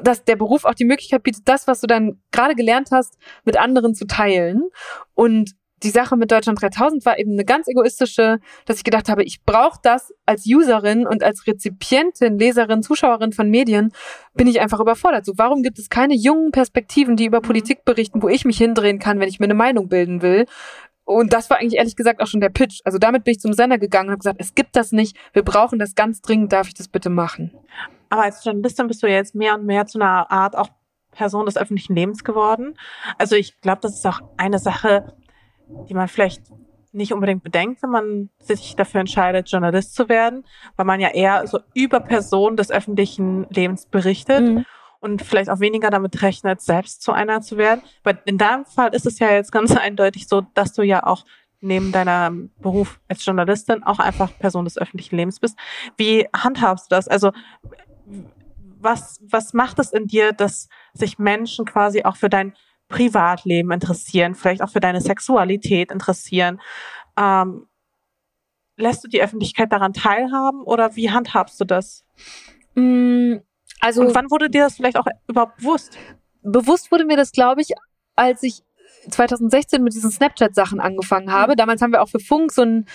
dass 0.04 0.24
der 0.24 0.36
Beruf 0.36 0.66
auch 0.66 0.76
die 0.76 0.86
Möglichkeit 0.86 1.24
bietet, 1.24 1.48
das, 1.48 1.68
was 1.68 1.82
du 1.82 1.88
dann 1.88 2.22
gerade 2.32 2.56
gelernt 2.56 2.90
hast, 2.92 3.18
mit 3.44 3.58
anderen 3.58 3.96
zu 3.96 4.06
teilen. 4.06 4.70
Und 5.16 5.56
die 5.84 5.90
Sache 5.90 6.18
mit 6.18 6.32
Deutschland 6.32 6.62
3000 6.62 7.06
war 7.06 7.18
eben 7.18 7.34
eine 7.34 7.46
ganz 7.46 7.68
egoistische, 7.68 8.40
dass 8.66 8.78
ich 8.78 8.84
gedacht 8.84 9.10
habe, 9.10 9.24
ich 9.24 9.44
brauche 9.46 9.80
das 9.84 10.14
als 10.26 10.46
Userin 10.46 11.08
und 11.08 11.24
als 11.24 11.48
Rezipientin, 11.48 12.38
Leserin, 12.38 12.84
Zuschauerin 12.84 13.32
von 13.32 13.50
Medien, 13.50 13.92
bin 14.34 14.48
ich 14.48 14.60
einfach 14.62 14.80
überfordert. 14.80 15.26
So, 15.26 15.34
warum 15.38 15.64
gibt 15.64 15.80
es 15.80 15.90
keine 15.90 16.16
jungen 16.16 16.52
Perspektiven, 16.52 17.16
die 17.16 17.26
über 17.26 17.42
Politik 17.42 17.86
berichten, 17.86 18.22
wo 18.22 18.30
ich 18.30 18.46
mich 18.46 18.58
hindrehen 18.58 19.00
kann, 19.00 19.20
wenn 19.20 19.30
ich 19.30 19.40
mir 19.40 19.46
eine 19.46 19.54
Meinung 19.54 19.88
bilden 19.88 20.22
will? 20.22 20.46
Und 21.06 21.34
das 21.34 21.50
war 21.50 21.58
eigentlich 21.58 21.78
ehrlich 21.80 21.96
gesagt 21.96 22.22
auch 22.22 22.28
schon 22.28 22.40
der 22.40 22.50
Pitch. 22.50 22.82
Also 22.84 23.00
damit 23.00 23.24
bin 23.24 23.32
ich 23.32 23.40
zum 23.40 23.54
Sender 23.54 23.80
gegangen 23.80 24.10
und 24.10 24.12
habe 24.12 24.20
gesagt, 24.20 24.40
es 24.40 24.54
gibt 24.54 24.76
das 24.76 24.92
nicht, 24.92 25.18
wir 25.34 25.44
brauchen 25.44 25.80
das 25.80 25.96
ganz 25.96 26.22
dringend, 26.22 26.54
darf 26.54 26.68
ich 26.68 26.76
das 26.76 26.88
bitte 26.88 27.10
machen? 27.10 27.52
Aber 28.10 28.24
als 28.24 28.44
Journalistin 28.44 28.88
bist 28.88 29.02
du 29.02 29.08
jetzt 29.08 29.34
mehr 29.34 29.56
und 29.56 29.66
mehr 29.66 29.88
zu 29.88 30.00
einer 30.00 30.30
Art 30.30 30.56
auch 30.56 30.70
Person 31.12 31.46
des 31.46 31.58
öffentlichen 31.58 31.96
Lebens 31.96 32.24
geworden. 32.24 32.78
Also 33.18 33.36
ich 33.36 33.60
glaube, 33.62 33.82
das 33.82 33.96
ist 33.96 34.06
auch 34.06 34.22
eine 34.38 34.60
Sache, 34.60 35.14
die 35.88 35.94
man 35.94 36.08
vielleicht 36.08 36.44
nicht 36.92 37.14
unbedingt 37.14 37.44
bedenkt, 37.44 37.84
wenn 37.84 37.92
man 37.92 38.30
sich 38.40 38.76
dafür 38.76 39.02
entscheidet, 39.02 39.50
Journalist 39.50 39.94
zu 39.94 40.10
werden, 40.10 40.44
weil 40.76 40.86
man 40.86 41.00
ja 41.00 41.10
eher 41.10 41.46
so 41.46 41.60
über 41.76 42.00
Personen 42.00 42.58
des 42.58 42.72
öffentlichen 42.72 43.46
Lebens 43.52 43.86
berichtet 43.86 44.42
Mhm. 44.42 44.66
und 45.00 45.22
vielleicht 45.22 45.52
auch 45.52 45.60
weniger 45.60 45.92
damit 45.92 46.22
rechnet, 46.24 46.62
selbst 46.62 47.04
zu 47.04 47.12
einer 47.12 47.42
zu 47.42 47.58
werden. 47.58 47.82
Aber 48.04 48.18
in 48.26 48.40
deinem 48.40 48.66
Fall 48.66 48.94
ist 48.96 49.06
es 49.06 49.20
ja 49.20 49.32
jetzt 49.32 49.52
ganz 49.52 49.72
eindeutig 49.78 50.28
so, 50.28 50.42
dass 50.56 50.74
du 50.74 50.82
ja 50.82 51.06
auch 51.06 51.26
neben 51.62 51.92
deinem 51.92 52.52
Beruf 52.60 53.00
als 53.08 53.24
Journalistin 53.24 53.84
auch 53.84 54.00
einfach 54.00 54.32
Person 54.40 54.64
des 54.66 54.78
öffentlichen 54.78 55.16
Lebens 55.18 55.40
bist. 55.40 55.60
Wie 55.98 56.26
handhabst 56.36 56.90
du 56.92 56.96
das? 56.96 57.08
Also 57.08 57.32
was, 58.82 59.20
was 59.30 59.54
macht 59.54 59.78
es 59.80 59.92
in 59.92 60.08
dir, 60.08 60.32
dass 60.32 60.70
sich 60.94 61.20
Menschen 61.20 61.66
quasi 61.66 62.04
auch 62.04 62.16
für 62.16 62.30
dein 62.30 62.54
Privatleben 62.90 63.72
interessieren, 63.72 64.36
vielleicht 64.36 64.62
auch 64.62 64.70
für 64.70 64.80
deine 64.82 65.00
Sexualität 65.02 65.92
interessieren? 65.92 66.60
Ähm, 67.18 67.68
lässt 68.76 69.04
du 69.04 69.08
die 69.08 69.22
Öffentlichkeit 69.22 69.72
daran 69.72 69.94
teilhaben 69.94 70.64
oder 70.64 70.96
wie 70.96 71.10
handhabst 71.12 71.60
du 71.62 71.66
das? 71.66 72.04
Mm, 72.76 73.36
Also 73.82 74.02
Und 74.02 74.16
wann 74.16 74.30
wurde 74.32 74.50
dir 74.50 74.64
das 74.64 74.76
vielleicht 74.76 74.98
auch 74.98 75.06
überhaupt 75.28 75.58
bewusst? 75.58 75.98
bewusst 76.42 76.92
wurde 76.92 77.06
mir 77.06 77.18
das, 77.18 77.32
glaube 77.32 77.62
ich, 77.62 77.70
als 78.16 78.44
ich 78.44 78.64
2016 79.10 79.84
mit 79.84 79.94
diesen 79.94 80.12
Snapchat-Sachen 80.12 80.80
angefangen 80.80 81.32
habe. 81.32 81.54
Mhm. 81.54 81.58
Damals 81.58 81.82
haben 81.82 81.92
wir 81.92 82.02
auch 82.02 82.10
für 82.10 82.20
Funk 82.20 82.52
so 82.52 82.64
ein 82.64 82.86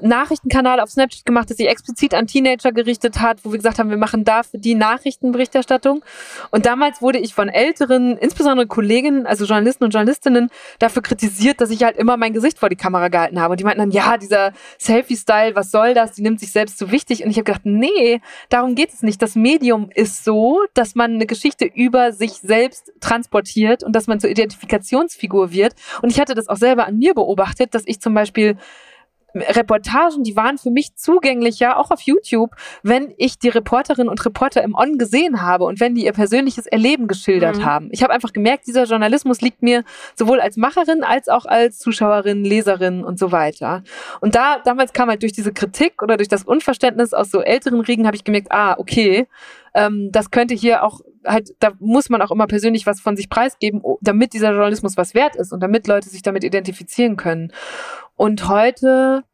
Nachrichtenkanal 0.00 0.80
auf 0.80 0.90
Snapchat 0.90 1.24
gemacht, 1.24 1.50
das 1.50 1.56
sich 1.56 1.68
explizit 1.68 2.14
an 2.14 2.26
Teenager 2.26 2.72
gerichtet 2.72 3.20
hat, 3.20 3.44
wo 3.44 3.52
wir 3.52 3.58
gesagt 3.58 3.78
haben, 3.78 3.90
wir 3.90 3.96
machen 3.96 4.24
da 4.24 4.42
für 4.42 4.58
die 4.58 4.74
Nachrichtenberichterstattung. 4.74 6.04
Und 6.50 6.66
damals 6.66 7.02
wurde 7.02 7.18
ich 7.18 7.34
von 7.34 7.48
älteren, 7.48 8.16
insbesondere 8.16 8.66
Kolleginnen, 8.66 9.26
also 9.26 9.44
Journalisten 9.44 9.84
und 9.84 9.90
Journalistinnen, 9.92 10.50
dafür 10.78 11.02
kritisiert, 11.02 11.60
dass 11.60 11.70
ich 11.70 11.82
halt 11.82 11.96
immer 11.96 12.16
mein 12.16 12.32
Gesicht 12.32 12.58
vor 12.58 12.68
die 12.68 12.76
Kamera 12.76 13.08
gehalten 13.08 13.40
habe. 13.40 13.52
Und 13.52 13.60
die 13.60 13.64
meinten 13.64 13.80
dann, 13.80 13.90
ja, 13.90 14.16
dieser 14.16 14.52
Selfie-Style, 14.78 15.54
was 15.54 15.70
soll 15.70 15.94
das? 15.94 16.12
Die 16.12 16.22
nimmt 16.22 16.40
sich 16.40 16.52
selbst 16.52 16.78
so 16.78 16.90
wichtig. 16.90 17.24
Und 17.24 17.30
ich 17.30 17.36
habe 17.36 17.44
gedacht, 17.44 17.64
nee, 17.64 18.20
darum 18.48 18.74
geht 18.74 18.92
es 18.92 19.02
nicht. 19.02 19.20
Das 19.22 19.34
Medium 19.34 19.90
ist 19.94 20.24
so, 20.24 20.60
dass 20.74 20.94
man 20.94 21.14
eine 21.14 21.26
Geschichte 21.26 21.64
über 21.64 22.12
sich 22.12 22.32
selbst 22.32 22.92
transportiert 23.00 23.82
und 23.84 23.94
dass 23.94 24.06
man 24.06 24.20
zur 24.20 24.30
Identifikationsfigur 24.30 25.52
wird. 25.52 25.74
Und 26.02 26.10
ich 26.10 26.20
hatte 26.20 26.34
das 26.34 26.48
auch 26.48 26.56
selber 26.56 26.86
an 26.86 26.98
mir 26.98 27.14
beobachtet, 27.14 27.74
dass 27.74 27.82
ich 27.86 28.00
zum 28.00 28.14
Beispiel 28.14 28.56
Reportagen, 29.34 30.22
die 30.22 30.36
waren 30.36 30.58
für 30.58 30.70
mich 30.70 30.96
zugänglicher, 30.96 31.78
auch 31.78 31.90
auf 31.90 32.00
YouTube, 32.00 32.52
wenn 32.82 33.12
ich 33.18 33.38
die 33.38 33.48
Reporterinnen 33.48 34.08
und 34.08 34.24
Reporter 34.24 34.62
im 34.62 34.74
On 34.74 34.98
gesehen 34.98 35.42
habe 35.42 35.64
und 35.64 35.80
wenn 35.80 35.94
die 35.94 36.04
ihr 36.04 36.12
persönliches 36.12 36.66
Erleben 36.66 37.08
geschildert 37.08 37.58
mhm. 37.58 37.64
haben. 37.64 37.88
Ich 37.92 38.02
habe 38.02 38.12
einfach 38.12 38.32
gemerkt, 38.32 38.66
dieser 38.66 38.84
Journalismus 38.84 39.40
liegt 39.40 39.62
mir 39.62 39.84
sowohl 40.14 40.40
als 40.40 40.56
Macherin 40.56 41.04
als 41.04 41.28
auch 41.28 41.44
als 41.44 41.78
Zuschauerin, 41.78 42.44
Leserin 42.44 43.04
und 43.04 43.18
so 43.18 43.30
weiter. 43.30 43.82
Und 44.20 44.34
da 44.34 44.58
damals 44.64 44.92
kam 44.92 45.08
halt 45.08 45.22
durch 45.22 45.32
diese 45.32 45.52
Kritik 45.52 46.02
oder 46.02 46.16
durch 46.16 46.28
das 46.28 46.44
Unverständnis 46.44 47.12
aus 47.12 47.30
so 47.30 47.40
älteren 47.40 47.80
Riegen 47.80 48.06
habe 48.06 48.16
ich 48.16 48.24
gemerkt, 48.24 48.50
ah, 48.50 48.76
okay, 48.78 49.26
ähm, 49.74 50.10
das 50.10 50.30
könnte 50.30 50.54
hier 50.54 50.82
auch 50.84 51.00
halt, 51.28 51.50
da 51.60 51.72
muss 51.78 52.08
man 52.08 52.22
auch 52.22 52.30
immer 52.30 52.46
persönlich 52.46 52.86
was 52.86 53.00
von 53.00 53.16
sich 53.16 53.28
preisgeben, 53.28 53.82
damit 54.00 54.32
dieser 54.32 54.50
Journalismus 54.50 54.96
was 54.96 55.14
wert 55.14 55.36
ist 55.36 55.52
und 55.52 55.60
damit 55.60 55.86
Leute 55.86 56.08
sich 56.08 56.22
damit 56.22 56.44
identifizieren 56.44 57.16
können. 57.16 57.52
Und 58.16 58.48
heute 58.48 59.24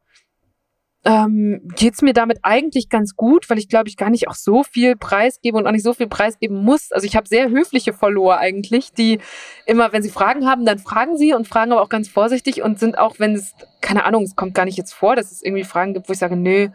ähm, 1.05 1.61
geht 1.75 2.01
mir 2.01 2.13
damit 2.13 2.39
eigentlich 2.41 2.89
ganz 2.89 3.15
gut, 3.15 3.49
weil 3.49 3.59
ich 3.59 3.69
glaube, 3.69 3.87
ich 3.87 3.95
gar 3.95 4.09
nicht 4.09 4.27
auch 4.27 4.33
so 4.33 4.63
viel 4.63 4.95
preisgebe 4.95 5.55
und 5.55 5.67
auch 5.67 5.71
nicht 5.71 5.83
so 5.83 5.93
viel 5.93 6.07
preisgeben 6.07 6.63
muss. 6.63 6.91
Also 6.91 7.05
ich 7.05 7.15
habe 7.15 7.27
sehr 7.27 7.49
höfliche 7.49 7.93
Follower 7.93 8.37
eigentlich, 8.37 8.91
die 8.91 9.19
immer, 9.67 9.93
wenn 9.93 10.01
sie 10.01 10.09
Fragen 10.09 10.47
haben, 10.47 10.65
dann 10.65 10.79
fragen 10.79 11.15
sie 11.15 11.33
und 11.33 11.47
fragen 11.47 11.71
aber 11.71 11.83
auch 11.83 11.89
ganz 11.89 12.09
vorsichtig 12.09 12.63
und 12.63 12.79
sind 12.79 12.97
auch, 12.97 13.19
wenn 13.19 13.35
es, 13.35 13.53
keine 13.81 14.03
Ahnung, 14.03 14.23
es 14.23 14.35
kommt 14.35 14.55
gar 14.55 14.65
nicht 14.65 14.77
jetzt 14.77 14.93
vor, 14.93 15.15
dass 15.15 15.31
es 15.31 15.43
irgendwie 15.43 15.63
Fragen 15.63 15.93
gibt, 15.93 16.09
wo 16.09 16.13
ich 16.13 16.19
sage, 16.19 16.35
nö, 16.35 16.69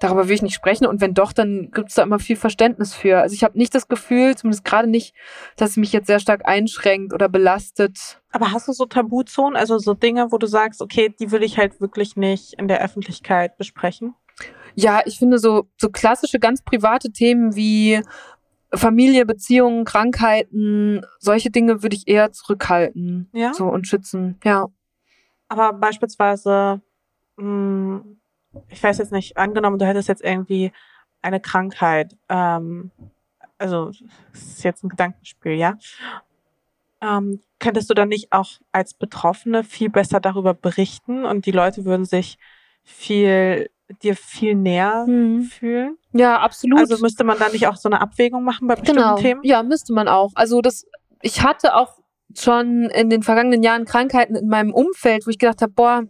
darüber 0.00 0.26
will 0.26 0.34
ich 0.34 0.42
nicht 0.42 0.54
sprechen. 0.54 0.86
Und 0.86 1.00
wenn 1.00 1.14
doch, 1.14 1.32
dann 1.32 1.70
gibt 1.70 1.90
es 1.90 1.94
da 1.94 2.02
immer 2.02 2.18
viel 2.18 2.36
Verständnis 2.36 2.94
für. 2.94 3.20
Also 3.20 3.34
ich 3.34 3.44
habe 3.44 3.56
nicht 3.56 3.74
das 3.74 3.86
Gefühl, 3.86 4.36
zumindest 4.36 4.64
gerade 4.64 4.88
nicht, 4.88 5.14
dass 5.56 5.70
es 5.70 5.76
mich 5.76 5.92
jetzt 5.92 6.08
sehr 6.08 6.18
stark 6.18 6.48
einschränkt 6.48 7.12
oder 7.12 7.28
belastet. 7.28 8.20
Aber 8.32 8.50
hast 8.50 8.66
du 8.66 8.72
so 8.72 8.86
Tabuzonen, 8.86 9.56
also 9.56 9.78
so 9.78 9.94
Dinge, 9.94 10.32
wo 10.32 10.38
du 10.38 10.46
sagst, 10.46 10.82
okay, 10.82 11.14
die 11.20 11.30
will 11.30 11.42
ich 11.42 11.58
halt 11.58 11.80
wirklich 11.80 12.16
nicht 12.16 12.54
in 12.54 12.66
der 12.66 12.82
Öffentlichkeit 12.82 13.56
besprechen? 13.56 14.14
Ja, 14.74 15.02
ich 15.04 15.18
finde 15.18 15.38
so, 15.38 15.68
so 15.76 15.90
klassische, 15.90 16.38
ganz 16.38 16.62
private 16.62 17.12
Themen 17.12 17.54
wie 17.54 18.02
Familie, 18.72 19.26
Beziehungen, 19.26 19.84
Krankheiten, 19.84 21.04
solche 21.18 21.50
Dinge 21.50 21.82
würde 21.82 21.96
ich 21.96 22.08
eher 22.08 22.32
zurückhalten. 22.32 23.28
Ja. 23.32 23.52
So 23.52 23.66
und 23.66 23.86
schützen, 23.86 24.38
ja. 24.44 24.68
Aber 25.48 25.72
beispielsweise, 25.72 26.80
mh, 27.36 27.44
hm, 27.44 28.19
ich 28.68 28.82
weiß 28.82 28.98
jetzt 28.98 29.12
nicht, 29.12 29.36
angenommen, 29.36 29.78
du 29.78 29.86
hättest 29.86 30.08
jetzt 30.08 30.24
irgendwie 30.24 30.72
eine 31.22 31.40
Krankheit, 31.40 32.16
ähm, 32.28 32.90
also 33.58 33.90
das 34.32 34.42
ist 34.42 34.64
jetzt 34.64 34.82
ein 34.84 34.88
Gedankenspiel, 34.88 35.52
ja. 35.52 35.76
Ähm, 37.02 37.40
könntest 37.58 37.88
du 37.90 37.94
dann 37.94 38.08
nicht 38.08 38.32
auch 38.32 38.48
als 38.72 38.94
Betroffene 38.94 39.64
viel 39.64 39.90
besser 39.90 40.20
darüber 40.20 40.54
berichten 40.54 41.24
und 41.24 41.46
die 41.46 41.50
Leute 41.50 41.84
würden 41.84 42.04
sich 42.04 42.38
viel 42.82 43.70
dir 44.02 44.16
viel 44.16 44.54
näher 44.54 45.04
hm. 45.06 45.42
fühlen? 45.42 45.96
Ja, 46.12 46.38
absolut. 46.40 46.78
Also 46.78 46.98
müsste 46.98 47.24
man 47.24 47.38
da 47.38 47.48
nicht 47.48 47.66
auch 47.66 47.76
so 47.76 47.88
eine 47.88 48.00
Abwägung 48.00 48.44
machen 48.44 48.68
bei 48.68 48.76
bestimmten 48.76 49.02
genau. 49.02 49.16
Themen? 49.16 49.40
Ja, 49.44 49.62
müsste 49.62 49.92
man 49.92 50.08
auch. 50.08 50.30
Also 50.34 50.60
das, 50.60 50.86
ich 51.22 51.42
hatte 51.42 51.74
auch 51.74 51.98
schon 52.36 52.84
in 52.90 53.10
den 53.10 53.22
vergangenen 53.22 53.62
Jahren 53.62 53.84
Krankheiten 53.84 54.36
in 54.36 54.48
meinem 54.48 54.72
Umfeld, 54.72 55.26
wo 55.26 55.30
ich 55.30 55.38
gedacht 55.38 55.62
habe, 55.62 55.72
boah, 55.72 56.04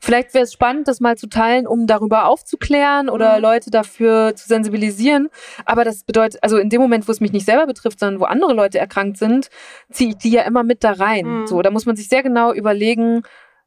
Vielleicht 0.00 0.34
wäre 0.34 0.44
es 0.44 0.52
spannend, 0.52 0.88
das 0.88 1.00
mal 1.00 1.16
zu 1.16 1.28
teilen, 1.28 1.66
um 1.66 1.86
darüber 1.86 2.26
aufzuklären 2.26 3.08
oder 3.08 3.36
mhm. 3.36 3.42
Leute 3.42 3.70
dafür 3.70 4.34
zu 4.34 4.48
sensibilisieren. 4.48 5.28
Aber 5.66 5.84
das 5.84 6.04
bedeutet, 6.04 6.42
also 6.42 6.56
in 6.56 6.70
dem 6.70 6.80
Moment, 6.80 7.06
wo 7.06 7.12
es 7.12 7.20
mich 7.20 7.32
nicht 7.32 7.46
selber 7.46 7.66
betrifft, 7.66 8.00
sondern 8.00 8.20
wo 8.20 8.24
andere 8.24 8.54
Leute 8.54 8.78
erkrankt 8.78 9.18
sind, 9.18 9.48
ziehe 9.90 10.10
ich 10.10 10.16
die 10.16 10.30
ja 10.30 10.42
immer 10.42 10.64
mit 10.64 10.84
da 10.84 10.92
rein. 10.92 11.26
Mhm. 11.26 11.46
So, 11.46 11.62
da 11.62 11.70
muss 11.70 11.86
man 11.86 11.96
sich 11.96 12.08
sehr 12.08 12.22
genau 12.22 12.52
überlegen, 12.52 13.22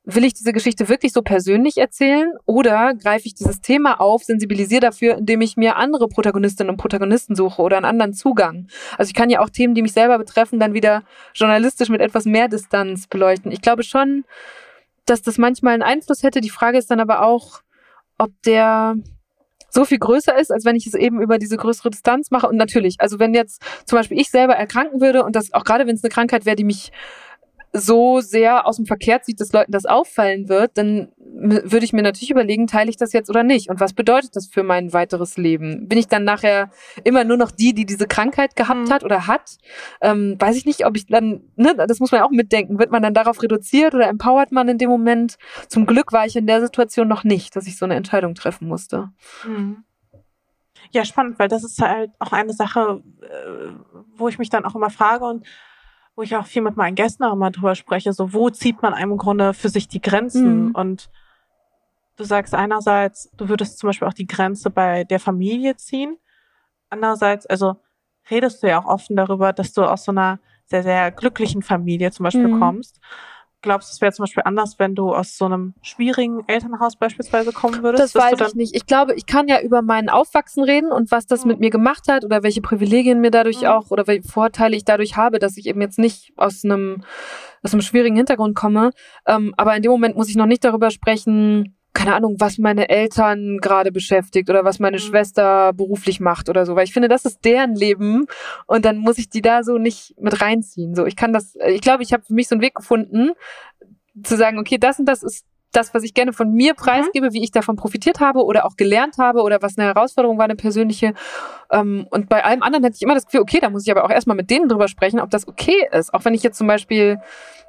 will 0.05 0.26
ich 0.26 0.34
diese 0.34 0.53
Geschichte 0.53 0.89
wirklich 0.89 1.14
so 1.14 1.22
persönlich 1.22 1.77
erzählen 1.77 2.34
oder 2.45 2.93
greife 2.93 3.26
ich 3.27 3.35
dieses 3.35 3.61
Thema 3.61 4.01
auf, 4.01 4.23
sensibilisiere 4.23 4.81
dafür, 4.81 5.18
indem 5.18 5.41
ich 5.41 5.55
mir 5.55 5.77
andere 5.77 6.07
Protagonistinnen 6.07 6.72
und 6.72 6.77
Protagonisten 6.77 7.35
suche 7.35 7.61
oder 7.61 7.77
einen 7.77 7.85
anderen 7.85 8.14
Zugang. 8.14 8.68
Also 8.97 9.10
ich 9.10 9.15
kann 9.15 9.30
ja 9.30 9.39
auch 9.39 9.49
Themen, 9.49 9.76
die 9.76 9.81
mich 9.81 9.93
selber 9.93 10.18
betreffen, 10.18 10.60
dann 10.60 10.73
wieder 10.73 11.03
journalistisch 11.34 11.89
mit 11.89 12.01
etwas 12.01 12.26
mehr 12.26 12.47
Distanz 12.47 13.07
beleuchten. 13.07 13.51
Ich 13.51 13.61
glaube 13.61 13.84
schon, 13.84 14.26
dass 15.06 15.22
das 15.22 15.38
manchmal 15.38 15.74
einen 15.74 15.84
Einfluss 15.84 16.24
hätte. 16.24 16.42
Die 16.42 16.50
Frage 16.50 16.78
ist 16.78 16.90
dann 16.92 17.00
aber 17.00 17.24
auch, 17.24 17.62
ob 18.18 18.32
der 18.44 18.96
so 19.70 19.86
viel 19.86 19.98
größer 19.98 20.38
ist, 20.38 20.52
als 20.52 20.66
wenn 20.66 20.76
ich 20.76 20.86
es 20.86 20.94
eben 20.94 21.20
über 21.20 21.40
diese 21.40 21.58
größere 21.58 21.90
Distanz 21.90 22.30
mache. 22.30 22.48
Und 22.48 22.58
natürlich, 22.58 22.98
also 23.00 23.18
wenn 23.18 23.34
jetzt 23.34 23.62
zum 23.86 23.98
Beispiel 23.98 24.20
ich 24.20 24.30
selber 24.30 24.54
erkranken 24.54 25.02
würde 25.02 25.24
und 25.24 25.36
das 25.36 25.52
auch 25.54 25.64
gerade 25.64 25.88
wenn 25.88 25.96
es 25.96 26.04
eine 26.04 26.12
Krankheit 26.12 26.46
wäre, 26.46 26.56
die 26.56 26.64
mich 26.64 26.92
so 27.74 28.22
sehr 28.22 28.68
aus 28.68 28.78
dem 28.78 28.86
Verkehr 28.86 29.24
zieht, 29.24 29.41
dass 29.41 29.52
Leuten 29.52 29.72
das 29.72 29.86
auffallen 29.86 30.48
wird, 30.48 30.78
dann 30.78 31.12
würde 31.18 31.84
ich 31.84 31.91
mir 31.91 32.04
natürlich 32.04 32.30
überlegen, 32.30 32.68
teile 32.68 32.90
ich 32.90 32.98
das 32.98 33.14
jetzt 33.14 33.30
oder 33.30 33.44
nicht? 33.44 33.70
Und 33.70 33.80
was 33.80 33.94
bedeutet 33.94 34.36
das 34.36 34.48
für 34.48 34.62
mein 34.62 34.94
weiteres 34.94 35.38
Leben? 35.38 35.88
Bin 35.88 35.98
ich 35.98 36.08
dann 36.08 36.24
nachher 36.24 36.70
immer 37.04 37.24
nur 37.24 37.38
noch 37.38 37.50
die, 37.50 37.74
die 37.74 37.86
diese 37.86 38.08
Krankheit 38.08 38.56
gehabt 38.56 38.88
mhm. 38.88 38.94
hat 38.94 39.04
oder 39.04 39.26
hat? 39.26 39.58
Ähm, 40.02 40.36
weiß 40.40 40.56
ich 40.56 40.66
nicht, 40.66 40.86
ob 40.86 40.95
ich 40.95 41.08
dann, 41.08 41.41
ne, 41.56 41.74
das 41.76 42.00
muss 42.00 42.12
man 42.12 42.22
auch 42.22 42.30
mitdenken. 42.30 42.78
Wird 42.78 42.91
man 42.91 43.02
dann 43.02 43.16
darauf 43.16 43.41
reduziert 43.41 43.95
oder 43.95 44.08
empowert 44.08 44.52
man 44.52 44.68
in 44.70 44.78
dem 44.78 44.90
Moment? 44.90 45.38
Zum 45.68 45.88
Glück 45.88 46.14
war 46.14 46.28
ich 46.28 46.36
in 46.36 46.45
der 46.45 46.62
Situation 46.62 47.08
noch 47.08 47.24
nicht, 47.24 47.56
dass 47.56 47.66
ich 47.66 47.78
so 47.78 47.86
eine 47.86 47.95
Entscheidung 47.95 48.36
treffen 48.36 48.68
musste. 48.68 49.10
Mhm. 49.45 49.84
Ja, 50.91 51.06
spannend, 51.06 51.40
weil 51.40 51.48
das 51.48 51.64
ist 51.64 51.82
halt 51.82 52.12
auch 52.20 52.34
eine 52.34 52.54
Sache, 52.54 53.02
äh, 53.22 53.72
wo 54.16 54.28
ich 54.28 54.38
mich 54.38 54.52
dann 54.52 54.64
auch 54.64 54.76
immer 54.76 54.91
frage 54.91 55.26
und 55.26 55.48
wo 56.15 56.22
ich 56.22 56.35
auch 56.35 56.45
viel 56.45 56.61
mit 56.61 56.77
meinen 56.77 56.95
Gästen 56.95 57.23
auch 57.23 57.35
mal 57.35 57.49
drüber 57.49 57.76
spreche, 57.76 58.14
so 58.14 58.34
wo 58.34 58.49
zieht 58.49 58.81
man 58.81 58.94
einem 58.94 59.14
im 59.14 59.18
Grunde 59.18 59.53
für 59.53 59.69
sich 59.69 59.88
die 59.88 60.02
Grenzen? 60.02 60.68
Mhm. 60.68 60.76
Und 60.76 61.10
du 62.18 62.23
sagst 62.23 62.53
einerseits, 62.53 63.31
du 63.35 63.49
würdest 63.49 63.80
zum 63.80 63.88
Beispiel 63.88 64.07
auch 64.07 64.14
die 64.14 64.27
Grenze 64.27 64.69
bei 64.69 65.03
der 65.03 65.19
Familie 65.19 65.76
ziehen. 65.76 66.18
Andererseits, 66.90 67.45
also 67.48 67.77
redest 68.30 68.61
du 68.61 68.68
ja 68.68 68.80
auch 68.80 68.85
offen 68.85 69.15
darüber, 69.15 69.53
dass 69.53 69.73
du 69.73 69.84
aus 69.84 70.06
so 70.06 70.11
einer 70.11 70.40
sehr, 70.65 70.84
sehr 70.84 71.11
glücklichen 71.11 71.61
Familie 71.61 72.11
zum 72.11 72.23
Beispiel 72.26 72.48
mhm. 72.48 72.60
kommst 72.60 72.99
glaubst 73.64 73.90
du, 73.90 73.94
es 73.94 74.02
wäre 74.02 74.11
zum 74.11 74.23
Beispiel 74.23 74.44
anders, 74.45 74.77
wenn 74.77 74.94
du 74.94 75.15
aus 75.15 75.38
so 75.38 75.45
einem 75.45 75.73
schwierigen 75.81 76.44
Elternhaus 76.48 76.95
beispielsweise 76.95 77.52
kommen 77.52 77.81
würdest? 77.81 78.15
Das 78.15 78.22
weiß 78.22 78.48
ich 78.49 78.56
nicht. 78.56 78.76
Ich 78.76 78.85
glaube, 78.85 79.15
ich 79.15 79.26
kann 79.26 79.48
ja 79.48 79.60
über 79.61 79.81
mein 79.81 80.10
Aufwachsen 80.10 80.64
reden 80.64 80.91
und 80.91 81.10
was 81.10 81.26
das 81.26 81.44
mhm. 81.44 81.52
mit 81.52 81.60
mir 81.61 81.69
gemacht 81.72 82.07
hat 82.07 82.23
oder 82.23 82.44
welche 82.44 82.61
Privilegien 82.61 83.22
mir 83.22 83.31
dadurch 83.31 83.61
mhm. 83.61 83.68
auch 83.68 83.90
oder 83.90 84.06
welche 84.06 84.27
Vorteile 84.27 84.76
ich 84.76 84.85
dadurch 84.85 85.18
habe, 85.18 85.40
dass 85.40 85.57
ich 85.57 85.65
eben 85.65 85.81
jetzt 85.81 85.98
nicht 85.98 86.31
aus 86.35 86.64
einem, 86.64 87.03
aus 87.64 87.73
einem 87.73 87.81
schwierigen 87.81 88.15
Hintergrund 88.15 88.56
komme. 88.56 88.91
Ähm, 89.26 89.56
aber 89.57 89.76
in 89.76 89.81
dem 89.81 89.91
Moment 89.91 90.15
muss 90.15 90.30
ich 90.30 90.35
noch 90.35 90.45
nicht 90.45 90.64
darüber 90.64 90.91
sprechen, 90.91 91.76
keine 91.94 92.15
Ahnung, 92.15 92.36
was 92.40 92.57
meine 92.57 92.90
Eltern 92.90 93.60
gerade 93.61 93.91
beschäftigt 93.91 94.49
oder 94.49 94.65
was 94.65 94.80
meine 94.80 94.98
mhm. 94.98 95.02
Schwester 95.02 95.74
beruflich 95.74 96.20
macht 96.20 96.49
oder 96.49 96.65
so, 96.65 96.76
weil 96.76 96.86
ich 96.86 96.94
finde, 96.94 97.07
das 97.07 97.26
ist 97.26 97.45
deren 97.45 97.76
Leben 97.76 98.26
und 98.65 98.86
dann 98.86 98.98
muss 98.98 99.18
ich 99.18 99.30
die 99.30 99.41
da 99.41 99.64
so 99.64 99.78
nicht 99.78 100.15
mit 100.20 100.41
reinziehen. 100.41 100.95
So, 100.95 101.06
ich 101.06 101.15
kann 101.15 101.34
das, 101.34 101.56
ich 101.68 101.82
glaube, 101.82 102.03
ich 102.03 102.14
habe 102.14 102.24
für 102.24 102.34
mich 102.34 102.48
so 102.48 102.56
einen 102.56 102.61
Weg 102.61 102.76
gefunden, 102.76 103.32
zu 104.24 104.38
sagen, 104.38 104.60
okay, 104.60 104.78
das 104.78 104.99
und 104.99 105.06
das 105.06 105.24
ist 105.24 105.45
das, 105.74 105.94
was 105.94 106.03
ich 106.03 106.14
gerne 106.14 106.34
von 106.34 106.52
mir 106.52 106.74
mhm. 106.74 106.78
preisgebe, 106.78 107.28
mhm. 107.28 107.34
wie 107.34 107.44
ich 107.44 107.52
davon 107.52 107.76
profitiert 107.76 108.20
habe 108.20 108.44
oder 108.44 108.65
auch 108.65 108.78
gelernt 108.78 109.18
habe 109.18 109.41
oder 109.41 109.61
was 109.61 109.78
eine 109.78 109.88
Herausforderung 109.88 110.38
war, 110.38 110.45
eine 110.45 110.56
persönliche. 110.56 111.14
Ähm, 111.72 112.07
und 112.11 112.30
bei 112.30 112.44
allem 112.44 112.64
anderen 112.64 112.86
hatte 112.86 112.95
ich 112.95 113.02
immer 113.02 113.15
das 113.15 113.26
Gefühl, 113.26 113.41
okay, 113.41 113.60
da 113.60 113.70
muss 113.70 113.86
ich 113.86 113.91
aber 113.91 114.06
auch 114.06 114.10
erstmal 114.10 114.38
mit 114.38 114.49
denen 114.49 114.70
drüber 114.70 114.88
sprechen, 114.88 115.20
ob 115.20 115.30
das 115.32 115.48
okay 115.48 115.88
ist. 115.91 116.14
Auch 116.14 116.24
wenn 116.26 116.34
ich 116.34 116.44
jetzt 116.44 116.57
zum 116.57 116.68
Beispiel, 116.68 117.20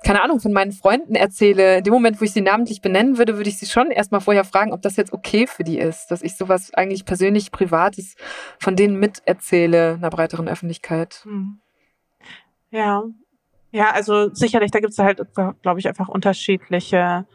keine 0.04 0.22
Ahnung, 0.22 0.38
von 0.38 0.52
meinen 0.52 0.72
Freunden 0.72 1.14
erzähle, 1.14 1.78
in 1.78 1.84
dem 1.84 1.92
Moment, 1.92 2.20
wo 2.20 2.24
ich 2.24 2.32
sie 2.32 2.42
namentlich 2.42 2.82
benennen 2.82 3.16
würde, 3.16 3.36
würde 3.36 3.48
ich 3.48 3.58
sie 3.58 3.66
schon 3.66 3.90
erstmal 3.90 4.20
vorher 4.20 4.44
fragen, 4.44 4.72
ob 4.72 4.82
das 4.82 4.96
jetzt 4.96 5.12
okay 5.12 5.46
für 5.46 5.64
die 5.64 5.78
ist, 5.78 6.08
dass 6.10 6.22
ich 6.22 6.36
sowas 6.36 6.72
eigentlich 6.74 7.06
persönlich 7.06 7.50
Privates 7.50 8.14
von 8.58 8.76
denen 8.76 9.00
miterzähle, 9.00 9.94
einer 9.94 10.10
breiteren 10.10 10.46
Öffentlichkeit. 10.46 11.22
Mhm. 11.24 11.58
Ja. 12.70 13.04
Ja, 13.72 13.90
also 13.90 14.32
sicherlich, 14.32 14.70
da 14.70 14.78
gibt 14.78 14.92
es 14.92 14.98
halt, 14.98 15.20
glaube 15.34 15.80
ich, 15.80 15.88
einfach 15.88 16.08
unterschiedliche 16.08 17.26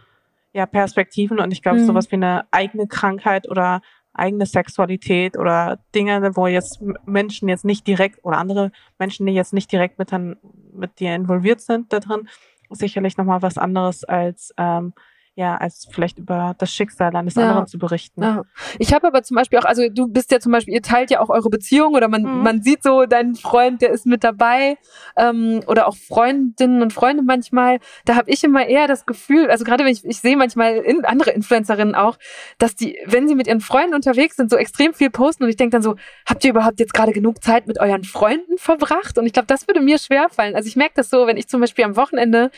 ja, 0.53 0.65
Perspektiven 0.65 1.39
und 1.39 1.51
ich 1.51 1.61
glaube, 1.61 1.79
mhm. 1.79 1.85
sowas 1.85 2.11
wie 2.11 2.15
eine 2.15 2.45
eigene 2.51 2.87
Krankheit 2.87 3.49
oder 3.49 3.81
eigene 4.13 4.45
Sexualität 4.45 5.37
oder 5.37 5.79
Dinge, 5.93 6.35
wo 6.35 6.47
jetzt 6.47 6.81
Menschen 7.05 7.49
jetzt 7.49 7.65
nicht 7.65 7.85
direkt 7.87 8.23
oder 8.23 8.37
andere 8.37 8.71
Menschen, 8.97 9.25
die 9.25 9.33
jetzt 9.33 9.53
nicht 9.53 9.71
direkt 9.71 9.99
mit, 9.99 10.11
dann, 10.11 10.37
mit 10.73 10.99
dir 10.99 11.15
involviert 11.15 11.61
sind 11.61 11.91
da 11.93 11.99
drin, 11.99 12.27
sicherlich 12.69 13.17
nochmal 13.17 13.41
was 13.41 13.57
anderes 13.57 14.03
als 14.03 14.53
ähm, 14.57 14.93
ja, 15.39 15.55
als 15.55 15.87
vielleicht 15.89 16.19
über 16.19 16.53
das 16.57 16.69
Schicksal 16.69 17.15
eines 17.15 17.35
ja. 17.35 17.47
anderen 17.47 17.65
zu 17.65 17.79
berichten. 17.79 18.21
Ja. 18.21 18.43
Ich 18.77 18.93
habe 18.93 19.07
aber 19.07 19.23
zum 19.23 19.35
Beispiel 19.35 19.57
auch, 19.57 19.63
also 19.63 19.87
du 19.89 20.09
bist 20.09 20.33
ja 20.33 20.41
zum 20.41 20.51
Beispiel, 20.51 20.73
ihr 20.73 20.81
teilt 20.81 21.11
ja 21.11 21.21
auch 21.21 21.29
eure 21.29 21.49
Beziehung 21.49 21.93
oder 21.93 22.09
man, 22.09 22.23
mhm. 22.23 22.43
man 22.43 22.61
sieht 22.61 22.83
so 22.83 23.05
deinen 23.05 23.35
Freund, 23.35 23.81
der 23.81 23.91
ist 23.91 24.05
mit 24.05 24.25
dabei 24.25 24.77
ähm, 25.15 25.61
oder 25.65 25.87
auch 25.87 25.95
Freundinnen 25.95 26.81
und 26.81 26.91
Freunde 26.91 27.23
manchmal. 27.23 27.79
Da 28.03 28.17
habe 28.17 28.29
ich 28.29 28.43
immer 28.43 28.65
eher 28.65 28.87
das 28.87 29.05
Gefühl, 29.05 29.49
also 29.49 29.63
gerade 29.63 29.85
wenn 29.85 29.93
ich, 29.93 30.03
ich 30.03 30.19
sehe 30.19 30.35
manchmal 30.35 30.75
in, 30.75 31.05
andere 31.05 31.31
Influencerinnen 31.31 31.95
auch, 31.95 32.17
dass 32.57 32.75
die, 32.75 32.99
wenn 33.05 33.29
sie 33.29 33.35
mit 33.35 33.47
ihren 33.47 33.61
Freunden 33.61 33.95
unterwegs 33.95 34.35
sind, 34.35 34.49
so 34.49 34.57
extrem 34.57 34.93
viel 34.93 35.09
posten 35.09 35.45
und 35.45 35.49
ich 35.49 35.55
denke 35.55 35.71
dann 35.71 35.81
so, 35.81 35.95
habt 36.25 36.43
ihr 36.43 36.49
überhaupt 36.49 36.81
jetzt 36.81 36.93
gerade 36.93 37.13
genug 37.13 37.41
Zeit 37.41 37.65
mit 37.65 37.79
euren 37.79 38.03
Freunden 38.03 38.57
verbracht? 38.57 39.17
Und 39.17 39.25
ich 39.25 39.31
glaube, 39.31 39.47
das 39.47 39.69
würde 39.69 39.79
mir 39.79 39.99
schwerfallen. 39.99 40.55
Also 40.55 40.67
ich 40.67 40.75
merke 40.75 40.95
das 40.97 41.09
so, 41.09 41.27
wenn 41.27 41.37
ich 41.37 41.47
zum 41.47 41.61
Beispiel 41.61 41.85
am 41.85 41.95
Wochenende 41.95 42.51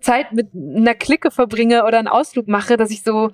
Zeit 0.00 0.32
mit 0.32 0.50
einer 0.54 0.94
Clique 0.94 1.32
verbringe 1.32 1.84
oder 1.84 1.98
einen 1.98 2.06
Aus 2.06 2.27
Ausflug 2.28 2.48
mache, 2.48 2.76
dass 2.76 2.90
ich 2.90 3.02
so 3.02 3.30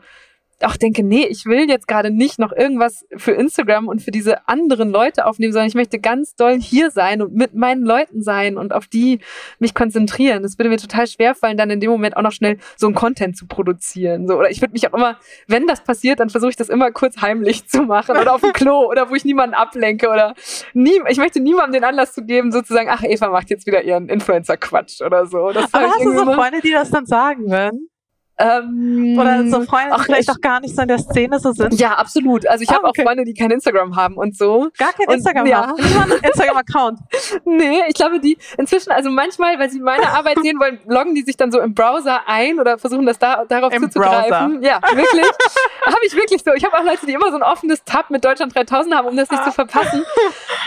auch 0.63 0.77
denke, 0.77 1.03
nee, 1.03 1.27
ich 1.27 1.47
will 1.47 1.69
jetzt 1.69 1.89
gerade 1.89 2.11
nicht 2.11 2.39
noch 2.39 2.53
irgendwas 2.53 3.05
für 3.17 3.33
Instagram 3.33 3.89
und 3.89 4.01
für 4.01 4.13
diese 4.13 4.49
anderen 4.49 4.91
Leute 4.91 5.27
aufnehmen, 5.27 5.53
sondern 5.53 5.69
ich 5.69 5.75
möchte 5.75 5.99
ganz 5.99 6.37
doll 6.37 6.59
hier 6.59 6.91
sein 6.91 7.21
und 7.23 7.35
mit 7.35 7.55
meinen 7.55 7.85
Leuten 7.85 8.23
sein 8.23 8.57
und 8.57 8.73
auf 8.73 8.87
die 8.87 9.19
mich 9.59 9.75
konzentrieren. 9.75 10.43
Das 10.43 10.57
würde 10.57 10.71
mir 10.71 10.77
total 10.77 11.07
schwer 11.07 11.35
fallen, 11.35 11.57
dann 11.57 11.71
in 11.71 11.81
dem 11.81 11.91
Moment 11.91 12.17
auch 12.17 12.23
noch 12.23 12.33
schnell 12.33 12.59
so 12.77 12.87
einen 12.87 12.95
Content 12.95 13.37
zu 13.37 13.47
produzieren. 13.47 14.29
So, 14.29 14.39
oder 14.39 14.49
ich 14.49 14.61
würde 14.61 14.73
mich 14.73 14.89
auch 14.89 14.95
immer, 14.95 15.19
wenn 15.49 15.67
das 15.67 15.83
passiert, 15.83 16.21
dann 16.21 16.31
versuche 16.31 16.51
ich 16.51 16.57
das 16.57 16.69
immer 16.69 16.93
kurz 16.93 17.21
heimlich 17.21 17.67
zu 17.67 17.83
machen 17.83 18.17
oder 18.17 18.35
auf 18.35 18.41
dem 18.41 18.53
Klo 18.55 18.89
oder 18.89 19.11
wo 19.11 19.15
ich 19.17 19.25
niemanden 19.25 19.55
ablenke 19.55 20.09
oder 20.09 20.35
nie, 20.73 21.01
ich 21.09 21.19
möchte 21.19 21.41
niemandem 21.41 21.83
den 21.83 21.85
Anlass 21.85 22.13
zu 22.13 22.25
geben, 22.25 22.53
sozusagen, 22.53 22.89
ach, 22.89 23.03
Eva 23.03 23.29
macht 23.29 23.51
jetzt 23.51 23.67
wieder 23.67 23.83
ihren 23.83 24.09
Influencer-Quatsch 24.09 25.03
oder 25.03 25.27
so. 25.27 25.51
Das 25.51 25.75
Aber 25.75 25.89
hast 25.89 26.05
du 26.05 26.13
so 26.17 26.33
Freunde, 26.33 26.61
die 26.61 26.71
das 26.71 26.91
dann 26.91 27.07
sagen 27.07 27.51
würden? 27.51 27.89
Ähm, 28.37 29.17
Oder 29.17 29.47
so 29.47 29.63
Freunde, 29.63 29.95
die 29.97 30.03
vielleicht 30.05 30.31
auch 30.31 30.41
gar 30.41 30.61
nicht 30.61 30.75
so 30.75 30.83
in 30.83 30.89
der 30.89 30.99
Szene 30.99 31.39
so 31.39 31.53
sind. 31.53 31.79
Ja, 31.79 31.95
absolut. 31.95 32.47
Also 32.49 32.63
ich 32.63 32.71
ah, 32.71 32.75
habe 32.75 32.89
okay. 32.89 33.03
auch 33.03 33.07
Freunde, 33.07 33.25
die 33.25 33.35
kein 33.35 33.51
Instagram 33.53 33.95
haben 33.95 34.17
und 34.17 34.37
so. 34.37 34.71
Gar 34.77 34.93
kein 34.93 35.07
und, 35.07 35.15
Instagram 35.15 35.47
ja. 35.47 35.69
haben. 35.69 35.77
Nicht 35.77 35.95
mal 35.95 36.03
einen 36.03 36.21
Instagram-Account. 36.21 36.99
nee, 37.45 37.83
ich 37.89 37.95
glaube, 37.95 38.19
die 38.19 38.37
inzwischen, 38.59 38.91
also 38.91 39.11
manchmal, 39.11 39.59
weil 39.61 39.71
sie 39.71 39.81
meine 39.81 40.09
Arbeit 40.09 40.39
sehen 40.43 40.59
wollen, 40.59 40.81
loggen 40.87 41.15
die 41.15 41.23
sich 41.23 41.37
dann 41.37 41.53
so 41.53 41.61
im 41.61 41.75
Browser 41.75 42.23
ein 42.27 42.59
oder 42.59 42.77
versuchen 42.77 43.07
das 43.07 43.21
da, 43.21 43.45
darauf 43.45 43.73
Im 43.73 43.85
zuzugreifen. 43.85 44.61
Browser. 44.61 44.67
Ja, 44.67 44.81
wirklich. 44.83 45.27
habe 45.87 46.01
ich 46.05 46.17
wirklich 46.17 46.43
so. 46.45 46.53
Ich 46.55 46.65
habe 46.65 46.77
auch 46.77 46.85
Leute, 46.85 47.07
die 47.07 47.13
immer 47.13 47.31
so 47.31 47.37
ein 47.37 47.43
offenes 47.43 47.85
Tab 47.85 48.11
mit 48.11 48.25
Deutschland 48.25 48.55
3000 48.55 48.97
haben, 48.97 49.09
um 49.09 49.17
das 49.17 49.31
nicht 49.31 49.43
ah. 49.43 49.45
zu 49.45 49.53
verpassen. 49.53 50.05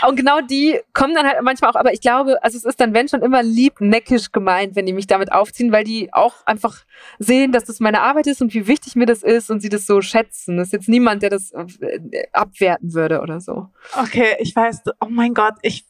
Und 0.06 0.16
genau 0.16 0.40
die 0.40 0.80
kommen 0.94 1.14
dann 1.14 1.26
halt 1.26 1.42
manchmal 1.42 1.70
auch, 1.70 1.76
aber 1.76 1.92
ich 1.92 2.00
glaube, 2.00 2.42
also 2.42 2.56
es 2.56 2.64
ist 2.64 2.80
dann, 2.80 2.94
wenn 2.94 3.08
schon 3.08 3.22
immer 3.22 3.42
lieb, 3.42 3.80
neckisch 3.80 4.32
gemeint, 4.32 4.76
wenn 4.76 4.86
die 4.86 4.92
mich 4.92 5.06
damit 5.06 5.32
aufziehen, 5.32 5.72
weil 5.72 5.84
die 5.84 6.12
auch 6.12 6.34
einfach 6.46 6.76
sehen, 7.18 7.52
dass 7.58 7.66
das 7.66 7.80
meine 7.80 8.00
Arbeit 8.02 8.28
ist 8.28 8.40
und 8.40 8.54
wie 8.54 8.68
wichtig 8.68 8.94
mir 8.94 9.06
das 9.06 9.24
ist 9.24 9.50
und 9.50 9.60
sie 9.60 9.68
das 9.68 9.84
so 9.84 10.00
schätzen. 10.00 10.56
Das 10.56 10.68
ist 10.68 10.72
jetzt 10.72 10.88
niemand, 10.88 11.22
der 11.22 11.30
das 11.30 11.50
äh, 11.52 12.26
abwerten 12.32 12.94
würde 12.94 13.20
oder 13.20 13.40
so. 13.40 13.66
Okay, 14.00 14.36
ich 14.38 14.54
weiß, 14.54 14.82
oh 15.00 15.08
mein 15.10 15.34
Gott, 15.34 15.54
ich, 15.62 15.84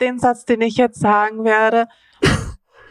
den 0.00 0.18
Satz, 0.18 0.44
den 0.44 0.60
ich 0.60 0.76
jetzt 0.76 1.00
sagen 1.00 1.44
werde, 1.44 1.88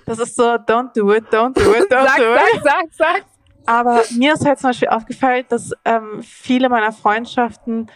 das 0.07 0.19
ist 0.19 0.35
so, 0.35 0.43
don't 0.43 0.93
do 0.95 1.14
it, 1.14 1.26
don't 1.31 1.53
do 1.53 1.73
it, 1.76 1.84
don't 1.91 2.07
sag, 2.07 2.18
do 2.18 2.34
it. 2.34 2.64
Sag, 2.64 2.64
sag, 2.64 2.85
sag. 2.93 3.26
Aber 3.68 4.03
mir 4.15 4.34
ist 4.34 4.45
halt 4.45 4.60
zum 4.60 4.69
Beispiel 4.69 4.89
aufgefallen, 4.89 5.45
dass 5.49 5.72
ähm, 5.85 6.22
viele 6.22 6.69
meiner 6.69 6.91
Freundschaften, 6.91 7.89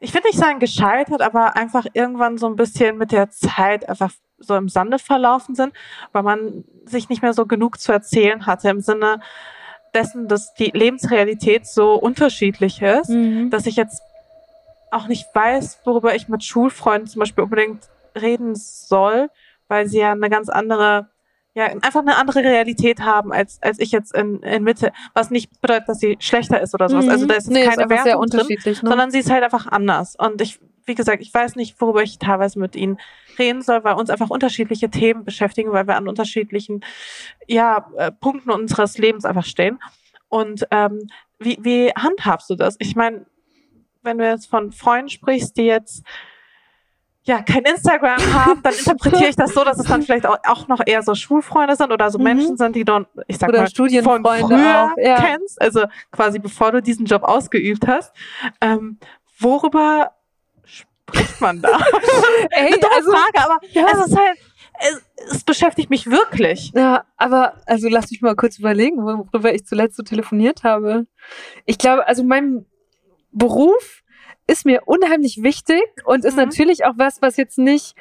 ich 0.00 0.12
würde 0.12 0.28
nicht 0.28 0.38
sagen 0.38 0.60
gescheitert, 0.60 1.22
aber 1.22 1.56
einfach 1.56 1.86
irgendwann 1.92 2.38
so 2.38 2.46
ein 2.46 2.56
bisschen 2.56 2.98
mit 2.98 3.12
der 3.12 3.30
Zeit 3.30 3.88
einfach 3.88 4.12
so 4.38 4.56
im 4.56 4.68
Sande 4.68 4.98
verlaufen 4.98 5.54
sind, 5.54 5.72
weil 6.12 6.22
man 6.22 6.64
sich 6.84 7.08
nicht 7.08 7.22
mehr 7.22 7.32
so 7.32 7.46
genug 7.46 7.80
zu 7.80 7.92
erzählen 7.92 8.46
hatte 8.46 8.68
im 8.68 8.80
Sinne 8.80 9.20
dessen, 9.94 10.28
dass 10.28 10.54
die 10.54 10.70
Lebensrealität 10.72 11.66
so 11.66 11.94
unterschiedlich 11.94 12.82
ist, 12.82 13.10
mhm. 13.10 13.50
dass 13.50 13.66
ich 13.66 13.76
jetzt 13.76 14.02
auch 14.90 15.08
nicht 15.08 15.26
weiß, 15.34 15.80
worüber 15.84 16.14
ich 16.14 16.28
mit 16.28 16.44
Schulfreunden 16.44 17.08
zum 17.08 17.20
Beispiel 17.20 17.44
unbedingt 17.44 17.88
reden 18.20 18.54
soll, 18.54 19.28
weil 19.68 19.88
sie 19.88 19.98
ja 19.98 20.12
eine 20.12 20.30
ganz 20.30 20.48
andere, 20.48 21.08
ja, 21.54 21.64
einfach 21.64 22.00
eine 22.00 22.16
andere 22.16 22.40
Realität 22.40 23.00
haben 23.00 23.32
als, 23.32 23.60
als 23.60 23.78
ich 23.80 23.90
jetzt 23.90 24.14
in, 24.14 24.40
in 24.40 24.62
Mitte, 24.62 24.92
was 25.14 25.30
nicht 25.30 25.60
bedeutet, 25.60 25.88
dass 25.88 25.98
sie 25.98 26.16
schlechter 26.20 26.60
ist 26.60 26.74
oder 26.74 26.88
sowas. 26.88 27.06
Mhm. 27.06 27.10
Also 27.10 27.26
da 27.26 27.34
ist 27.34 27.50
nee, 27.50 27.64
keine 27.64 27.84
ist 27.84 27.90
Wertung 27.90 28.26
drin, 28.26 28.46
ne? 28.64 28.74
sondern 28.74 29.10
sie 29.10 29.18
ist 29.18 29.30
halt 29.30 29.42
einfach 29.42 29.66
anders. 29.66 30.14
Und 30.16 30.40
ich 30.40 30.60
wie 30.86 30.94
gesagt, 30.94 31.22
ich 31.22 31.32
weiß 31.32 31.56
nicht, 31.56 31.80
worüber 31.80 32.02
ich 32.02 32.18
teilweise 32.18 32.58
mit 32.58 32.76
Ihnen 32.76 32.98
reden 33.38 33.62
soll, 33.62 33.84
weil 33.84 33.94
uns 33.94 34.10
einfach 34.10 34.30
unterschiedliche 34.30 34.90
Themen 34.90 35.24
beschäftigen, 35.24 35.72
weil 35.72 35.86
wir 35.86 35.96
an 35.96 36.08
unterschiedlichen 36.08 36.84
ja, 37.46 37.90
äh, 37.96 38.12
Punkten 38.12 38.50
unseres 38.50 38.98
Lebens 38.98 39.24
einfach 39.24 39.44
stehen. 39.44 39.80
Und 40.28 40.66
ähm, 40.70 41.08
wie, 41.38 41.58
wie 41.60 41.90
handhabst 41.90 42.50
du 42.50 42.54
das? 42.54 42.76
Ich 42.78 42.96
meine, 42.96 43.26
wenn 44.02 44.18
du 44.18 44.28
jetzt 44.28 44.46
von 44.46 44.72
Freunden 44.72 45.08
sprichst, 45.08 45.56
die 45.56 45.64
jetzt 45.64 46.04
ja 47.22 47.42
kein 47.42 47.62
Instagram 47.62 48.20
haben, 48.34 48.62
dann 48.62 48.74
interpretiere 48.74 49.28
ich 49.28 49.36
das 49.36 49.54
so, 49.54 49.64
dass 49.64 49.78
es 49.78 49.86
dann 49.86 50.02
vielleicht 50.02 50.26
auch, 50.26 50.68
noch 50.68 50.80
eher 50.84 51.02
so 51.02 51.14
Schulfreunde 51.14 51.76
sind 51.76 51.92
oder 51.92 52.10
so 52.10 52.18
mhm. 52.18 52.24
Menschen 52.24 52.56
sind, 52.56 52.76
die 52.76 52.84
du, 52.84 53.06
ich 53.26 53.38
sag 53.38 53.48
oder 53.48 53.62
mal, 53.62 54.02
von 54.02 54.24
früher 54.24 54.92
auch, 54.92 54.98
ja. 54.98 55.20
kennst, 55.20 55.60
also 55.60 55.84
quasi 56.10 56.38
bevor 56.38 56.72
du 56.72 56.82
diesen 56.82 57.06
Job 57.06 57.22
ausgeübt 57.22 57.86
hast. 57.86 58.14
Ähm, 58.60 58.98
worüber 59.38 60.12
spricht 61.08 61.40
man 61.40 61.60
da? 61.60 61.68
Ey, 62.50 62.72
also, 62.72 63.10
Frage, 63.10 63.44
aber 63.44 63.58
ja. 63.72 63.86
es 63.92 64.06
ist 64.06 64.16
halt, 64.16 64.38
es, 64.80 65.34
es, 65.36 65.44
beschäftigt 65.44 65.90
mich 65.90 66.06
wirklich. 66.06 66.72
Ja, 66.74 67.04
aber 67.16 67.54
also 67.66 67.88
lass 67.88 68.10
mich 68.10 68.22
mal 68.22 68.36
kurz 68.36 68.58
überlegen, 68.58 68.98
worüber 69.04 69.54
ich 69.54 69.64
zuletzt 69.64 69.96
so 69.96 70.02
telefoniert 70.02 70.64
habe. 70.64 71.06
Ich 71.64 71.78
glaube, 71.78 72.06
also 72.06 72.24
mein 72.24 72.66
Beruf 73.32 74.02
ist 74.46 74.66
mir 74.66 74.82
unheimlich 74.86 75.42
wichtig 75.42 75.82
und 76.04 76.24
ist 76.24 76.36
mhm. 76.36 76.44
natürlich 76.44 76.84
auch 76.84 76.94
was, 76.96 77.22
was 77.22 77.36
jetzt 77.36 77.58
nicht 77.58 77.94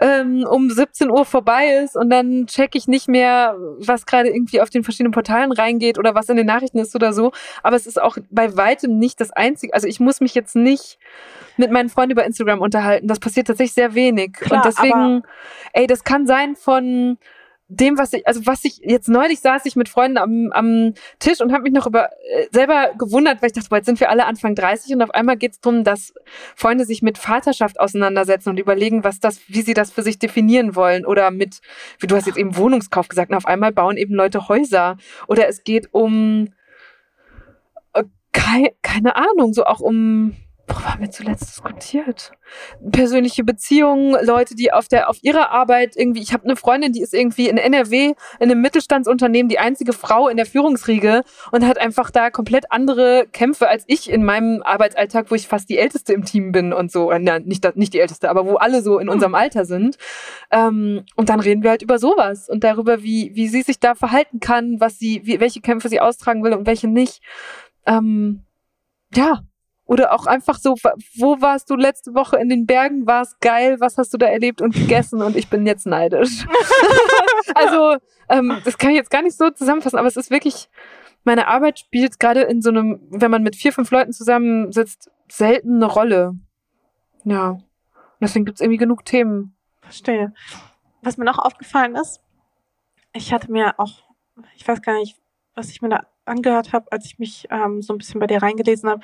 ähm, 0.00 0.44
um 0.48 0.68
17 0.68 1.10
Uhr 1.10 1.24
vorbei 1.24 1.76
ist 1.84 1.96
und 1.96 2.10
dann 2.10 2.46
checke 2.46 2.76
ich 2.76 2.88
nicht 2.88 3.08
mehr, 3.08 3.56
was 3.78 4.06
gerade 4.06 4.30
irgendwie 4.30 4.60
auf 4.60 4.70
den 4.70 4.82
verschiedenen 4.82 5.12
Portalen 5.12 5.52
reingeht 5.52 5.98
oder 5.98 6.14
was 6.14 6.28
in 6.28 6.36
den 6.36 6.46
Nachrichten 6.46 6.78
ist 6.78 6.96
oder 6.96 7.12
so. 7.12 7.32
Aber 7.62 7.76
es 7.76 7.86
ist 7.86 8.02
auch 8.02 8.16
bei 8.30 8.56
weitem 8.56 8.98
nicht 8.98 9.20
das 9.20 9.30
Einzige. 9.30 9.74
Also 9.74 9.86
ich 9.86 10.00
muss 10.00 10.20
mich 10.20 10.34
jetzt 10.34 10.56
nicht 10.56 10.98
mit 11.62 11.70
meinen 11.70 11.88
Freunden 11.88 12.12
über 12.12 12.24
Instagram 12.24 12.60
unterhalten. 12.60 13.08
Das 13.08 13.20
passiert 13.20 13.46
tatsächlich 13.46 13.74
sehr 13.74 13.94
wenig. 13.94 14.32
Klar, 14.34 14.64
und 14.64 14.64
deswegen, 14.66 15.22
ey, 15.72 15.86
das 15.86 16.04
kann 16.04 16.26
sein 16.26 16.56
von 16.56 17.18
dem, 17.68 17.96
was 17.96 18.12
ich, 18.12 18.26
also 18.26 18.44
was 18.44 18.64
ich 18.64 18.80
jetzt 18.84 19.08
neulich 19.08 19.40
saß 19.40 19.64
ich 19.64 19.76
mit 19.76 19.88
Freunden 19.88 20.18
am, 20.18 20.50
am 20.52 20.94
Tisch 21.18 21.40
und 21.40 21.52
habe 21.52 21.62
mich 21.62 21.72
noch 21.72 21.86
über 21.86 22.10
äh, 22.10 22.46
selber 22.50 22.90
gewundert, 22.98 23.40
weil 23.40 23.46
ich 23.46 23.52
dachte, 23.54 23.68
boah, 23.70 23.76
jetzt 23.76 23.86
sind 23.86 23.98
wir 24.00 24.10
alle 24.10 24.26
Anfang 24.26 24.54
30 24.54 24.94
und 24.94 25.02
auf 25.02 25.10
einmal 25.10 25.36
geht 25.36 25.52
es 25.52 25.60
darum, 25.60 25.84
dass 25.84 26.12
Freunde 26.54 26.84
sich 26.84 27.00
mit 27.00 27.16
Vaterschaft 27.16 27.80
auseinandersetzen 27.80 28.50
und 28.50 28.58
überlegen, 28.58 29.04
was 29.04 29.20
das, 29.20 29.40
wie 29.48 29.62
sie 29.62 29.74
das 29.74 29.90
für 29.90 30.02
sich 30.02 30.18
definieren 30.18 30.76
wollen. 30.76 31.06
Oder 31.06 31.30
mit, 31.30 31.60
wie 31.98 32.06
du 32.06 32.16
hast 32.16 32.26
jetzt 32.26 32.36
eben 32.36 32.56
Wohnungskauf 32.56 33.08
gesagt, 33.08 33.30
und 33.30 33.36
auf 33.36 33.46
einmal 33.46 33.72
bauen 33.72 33.96
eben 33.96 34.14
Leute 34.14 34.48
Häuser. 34.48 34.98
Oder 35.26 35.48
es 35.48 35.64
geht 35.64 35.88
um 35.94 36.48
äh, 37.94 38.04
keine, 38.32 38.72
keine 38.82 39.16
Ahnung, 39.16 39.54
so 39.54 39.64
auch 39.64 39.80
um 39.80 40.36
worüber 40.66 40.94
haben 40.94 41.00
wir 41.00 41.10
zuletzt 41.10 41.48
diskutiert? 41.48 42.32
Persönliche 42.90 43.44
Beziehungen, 43.44 44.16
Leute, 44.24 44.54
die 44.54 44.72
auf 44.72 44.88
der 44.88 45.08
auf 45.08 45.18
ihrer 45.22 45.50
Arbeit 45.50 45.96
irgendwie, 45.96 46.22
ich 46.22 46.32
habe 46.32 46.44
eine 46.44 46.56
Freundin, 46.56 46.92
die 46.92 47.02
ist 47.02 47.14
irgendwie 47.14 47.48
in 47.48 47.56
NRW 47.56 48.14
in 48.38 48.50
einem 48.50 48.60
Mittelstandsunternehmen 48.60 49.48
die 49.48 49.58
einzige 49.58 49.92
Frau 49.92 50.28
in 50.28 50.36
der 50.36 50.46
Führungsriege 50.46 51.22
und 51.50 51.66
hat 51.66 51.78
einfach 51.78 52.10
da 52.10 52.30
komplett 52.30 52.70
andere 52.70 53.26
Kämpfe 53.32 53.68
als 53.68 53.84
ich 53.86 54.10
in 54.10 54.24
meinem 54.24 54.62
Arbeitsalltag, 54.62 55.30
wo 55.30 55.34
ich 55.34 55.48
fast 55.48 55.68
die 55.68 55.78
älteste 55.78 56.12
im 56.12 56.24
Team 56.24 56.52
bin 56.52 56.72
und 56.72 56.90
so, 56.90 57.12
ja, 57.12 57.38
nicht 57.38 57.76
nicht 57.76 57.94
die 57.94 58.00
älteste, 58.00 58.30
aber 58.30 58.46
wo 58.46 58.56
alle 58.56 58.82
so 58.82 58.98
in 58.98 59.08
hm. 59.08 59.14
unserem 59.14 59.34
Alter 59.34 59.64
sind. 59.64 59.96
Ähm, 60.50 61.04
und 61.16 61.28
dann 61.28 61.40
reden 61.40 61.62
wir 61.62 61.70
halt 61.70 61.82
über 61.82 61.98
sowas 61.98 62.48
und 62.48 62.64
darüber, 62.64 63.02
wie 63.02 63.32
wie 63.34 63.48
sie 63.48 63.62
sich 63.62 63.80
da 63.80 63.94
verhalten 63.94 64.40
kann, 64.40 64.80
was 64.80 64.98
sie, 64.98 65.22
wie, 65.24 65.40
welche 65.40 65.60
Kämpfe 65.60 65.88
sie 65.88 66.00
austragen 66.00 66.42
will 66.44 66.52
und 66.52 66.66
welche 66.66 66.88
nicht. 66.88 67.22
Ähm, 67.86 68.42
ja, 69.14 69.42
oder 69.92 70.14
auch 70.14 70.24
einfach 70.24 70.58
so, 70.58 70.74
wo 71.18 71.42
warst 71.42 71.68
du 71.68 71.76
letzte 71.76 72.14
Woche 72.14 72.38
in 72.38 72.48
den 72.48 72.64
Bergen? 72.64 73.06
War 73.06 73.20
es 73.20 73.38
geil? 73.40 73.76
Was 73.78 73.98
hast 73.98 74.14
du 74.14 74.16
da 74.16 74.24
erlebt 74.24 74.62
und 74.62 74.74
gegessen? 74.74 75.20
Und 75.20 75.36
ich 75.36 75.50
bin 75.50 75.66
jetzt 75.66 75.84
neidisch. 75.84 76.46
also, 77.54 77.98
ähm, 78.30 78.56
das 78.64 78.78
kann 78.78 78.92
ich 78.92 78.96
jetzt 78.96 79.10
gar 79.10 79.20
nicht 79.20 79.36
so 79.36 79.50
zusammenfassen, 79.50 79.98
aber 79.98 80.08
es 80.08 80.16
ist 80.16 80.30
wirklich, 80.30 80.70
meine 81.24 81.46
Arbeit 81.46 81.78
spielt 81.78 82.18
gerade 82.18 82.40
in 82.40 82.62
so 82.62 82.70
einem, 82.70 83.06
wenn 83.10 83.30
man 83.30 83.42
mit 83.42 83.54
vier, 83.54 83.70
fünf 83.70 83.90
Leuten 83.90 84.12
zusammensitzt, 84.12 85.10
selten 85.30 85.76
eine 85.76 85.92
Rolle. 85.92 86.38
Ja. 87.24 87.50
Und 87.50 87.62
deswegen 88.22 88.46
gibt 88.46 88.56
es 88.56 88.62
irgendwie 88.62 88.78
genug 88.78 89.04
Themen. 89.04 89.54
Verstehe. 89.82 90.32
Was 91.02 91.18
mir 91.18 91.26
noch 91.26 91.38
aufgefallen 91.38 91.96
ist, 91.96 92.22
ich 93.12 93.30
hatte 93.30 93.52
mir 93.52 93.78
auch, 93.78 94.04
ich 94.56 94.66
weiß 94.66 94.80
gar 94.80 94.94
nicht, 94.94 95.20
was 95.54 95.68
ich 95.68 95.82
mir 95.82 95.90
da 95.90 96.06
angehört 96.24 96.72
habe, 96.72 96.90
als 96.90 97.06
ich 97.06 97.18
mich 97.18 97.46
ähm, 97.50 97.82
so 97.82 97.92
ein 97.92 97.98
bisschen 97.98 98.20
bei 98.20 98.26
dir 98.26 98.42
reingelesen 98.42 98.88
habe. 98.88 99.02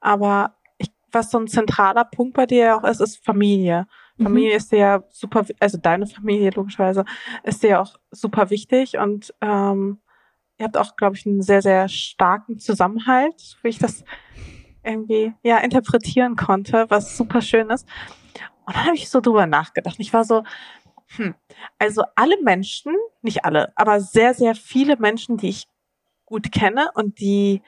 Aber 0.00 0.54
ich 0.78 0.90
was 1.12 1.30
so 1.30 1.38
ein 1.38 1.48
zentraler 1.48 2.04
Punkt 2.04 2.34
bei 2.34 2.46
dir 2.46 2.76
auch 2.76 2.84
ist, 2.84 3.00
ist 3.00 3.24
Familie. 3.24 3.86
Mhm. 4.16 4.24
Familie 4.24 4.56
ist 4.56 4.72
dir 4.72 4.78
ja 4.78 5.04
super, 5.10 5.44
also 5.60 5.78
deine 5.78 6.06
Familie 6.06 6.50
logischerweise, 6.50 7.04
ist 7.44 7.62
dir 7.62 7.70
ja 7.70 7.80
auch 7.80 7.96
super 8.10 8.50
wichtig 8.50 8.98
und 8.98 9.34
ähm, 9.40 9.98
ihr 10.58 10.64
habt 10.64 10.76
auch, 10.76 10.96
glaube 10.96 11.16
ich, 11.16 11.24
einen 11.26 11.42
sehr, 11.42 11.62
sehr 11.62 11.88
starken 11.88 12.58
Zusammenhalt, 12.58 13.56
wie 13.62 13.68
ich 13.68 13.78
das 13.78 14.04
irgendwie 14.84 15.34
ja 15.42 15.58
interpretieren 15.58 16.36
konnte, 16.36 16.86
was 16.88 17.16
super 17.16 17.40
schön 17.40 17.70
ist. 17.70 17.86
Und 18.66 18.76
dann 18.76 18.84
habe 18.84 18.96
ich 18.96 19.08
so 19.08 19.20
drüber 19.20 19.46
nachgedacht. 19.46 19.96
Ich 19.98 20.12
war 20.12 20.24
so, 20.24 20.42
hm, 21.16 21.34
also 21.78 22.02
alle 22.16 22.40
Menschen, 22.42 22.94
nicht 23.22 23.44
alle, 23.44 23.72
aber 23.76 24.00
sehr, 24.00 24.34
sehr 24.34 24.54
viele 24.54 24.96
Menschen, 24.96 25.36
die 25.36 25.48
ich 25.48 25.66
gut 26.28 26.52
kenne 26.52 26.90
und 26.94 27.20
die 27.20 27.62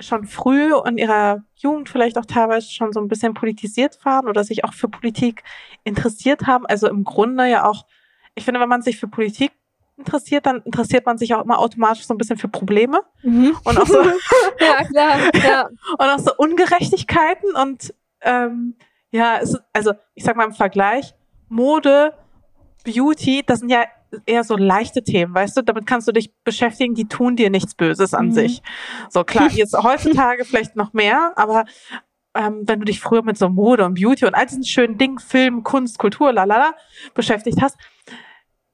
schon 0.00 0.26
früh 0.26 0.72
in 0.86 0.98
ihrer 0.98 1.42
Jugend 1.56 1.88
vielleicht 1.88 2.18
auch 2.18 2.26
teilweise 2.26 2.70
schon 2.70 2.92
so 2.92 3.00
ein 3.00 3.08
bisschen 3.08 3.32
politisiert 3.34 3.98
waren 4.04 4.28
oder 4.28 4.44
sich 4.44 4.64
auch 4.64 4.74
für 4.74 4.88
Politik 4.88 5.42
interessiert 5.84 6.46
haben. 6.46 6.66
Also 6.66 6.88
im 6.88 7.04
Grunde 7.04 7.46
ja 7.46 7.64
auch, 7.64 7.86
ich 8.34 8.44
finde, 8.44 8.60
wenn 8.60 8.68
man 8.68 8.82
sich 8.82 8.98
für 8.98 9.08
Politik 9.08 9.52
interessiert, 9.96 10.46
dann 10.46 10.62
interessiert 10.62 11.06
man 11.06 11.16
sich 11.16 11.34
auch 11.34 11.44
immer 11.44 11.58
automatisch 11.58 12.06
so 12.06 12.14
ein 12.14 12.18
bisschen 12.18 12.38
für 12.38 12.48
Probleme 12.48 13.00
mhm. 13.22 13.56
und 13.64 13.78
auch 13.78 13.86
so 13.86 14.02
ja 14.60 14.84
klar 14.84 15.18
ja. 15.34 15.68
und 15.98 16.00
auch 16.06 16.18
so 16.18 16.32
Ungerechtigkeiten 16.36 17.54
und 17.54 17.94
ähm, 18.22 18.76
ja 19.10 19.38
es, 19.40 19.58
also 19.74 19.92
ich 20.14 20.24
sag 20.24 20.36
mal 20.36 20.44
im 20.44 20.54
Vergleich 20.54 21.14
Mode 21.50 22.14
Beauty 22.84 23.42
das 23.44 23.60
sind 23.60 23.68
ja 23.68 23.84
eher 24.26 24.44
so 24.44 24.56
leichte 24.56 25.02
Themen, 25.02 25.34
weißt 25.34 25.56
du, 25.56 25.62
damit 25.62 25.86
kannst 25.86 26.08
du 26.08 26.12
dich 26.12 26.32
beschäftigen, 26.44 26.94
die 26.94 27.06
tun 27.06 27.36
dir 27.36 27.50
nichts 27.50 27.74
Böses 27.74 28.14
an 28.14 28.26
mhm. 28.26 28.32
sich. 28.32 28.62
So 29.08 29.24
klar, 29.24 29.50
jetzt 29.50 29.76
heutzutage 29.82 30.44
vielleicht 30.44 30.76
noch 30.76 30.92
mehr, 30.92 31.32
aber 31.36 31.64
ähm, 32.34 32.62
wenn 32.66 32.78
du 32.80 32.84
dich 32.84 33.00
früher 33.00 33.22
mit 33.22 33.38
so 33.38 33.48
Mode 33.48 33.84
und 33.84 33.94
Beauty 33.94 34.26
und 34.26 34.34
all 34.34 34.46
diesen 34.46 34.64
schönen 34.64 34.98
Dingen, 34.98 35.18
Film, 35.18 35.62
Kunst, 35.62 35.98
Kultur, 35.98 36.32
lalala, 36.32 36.74
beschäftigt 37.14 37.60
hast, 37.60 37.76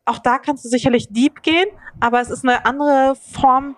auch 0.05 0.19
da 0.19 0.39
kannst 0.39 0.65
du 0.65 0.69
sicherlich 0.69 1.09
deep 1.11 1.43
gehen, 1.43 1.69
aber 2.01 2.21
es 2.21 2.31
ist 2.31 2.45
eine 2.45 2.65
andere 2.65 3.17
Form 3.17 3.77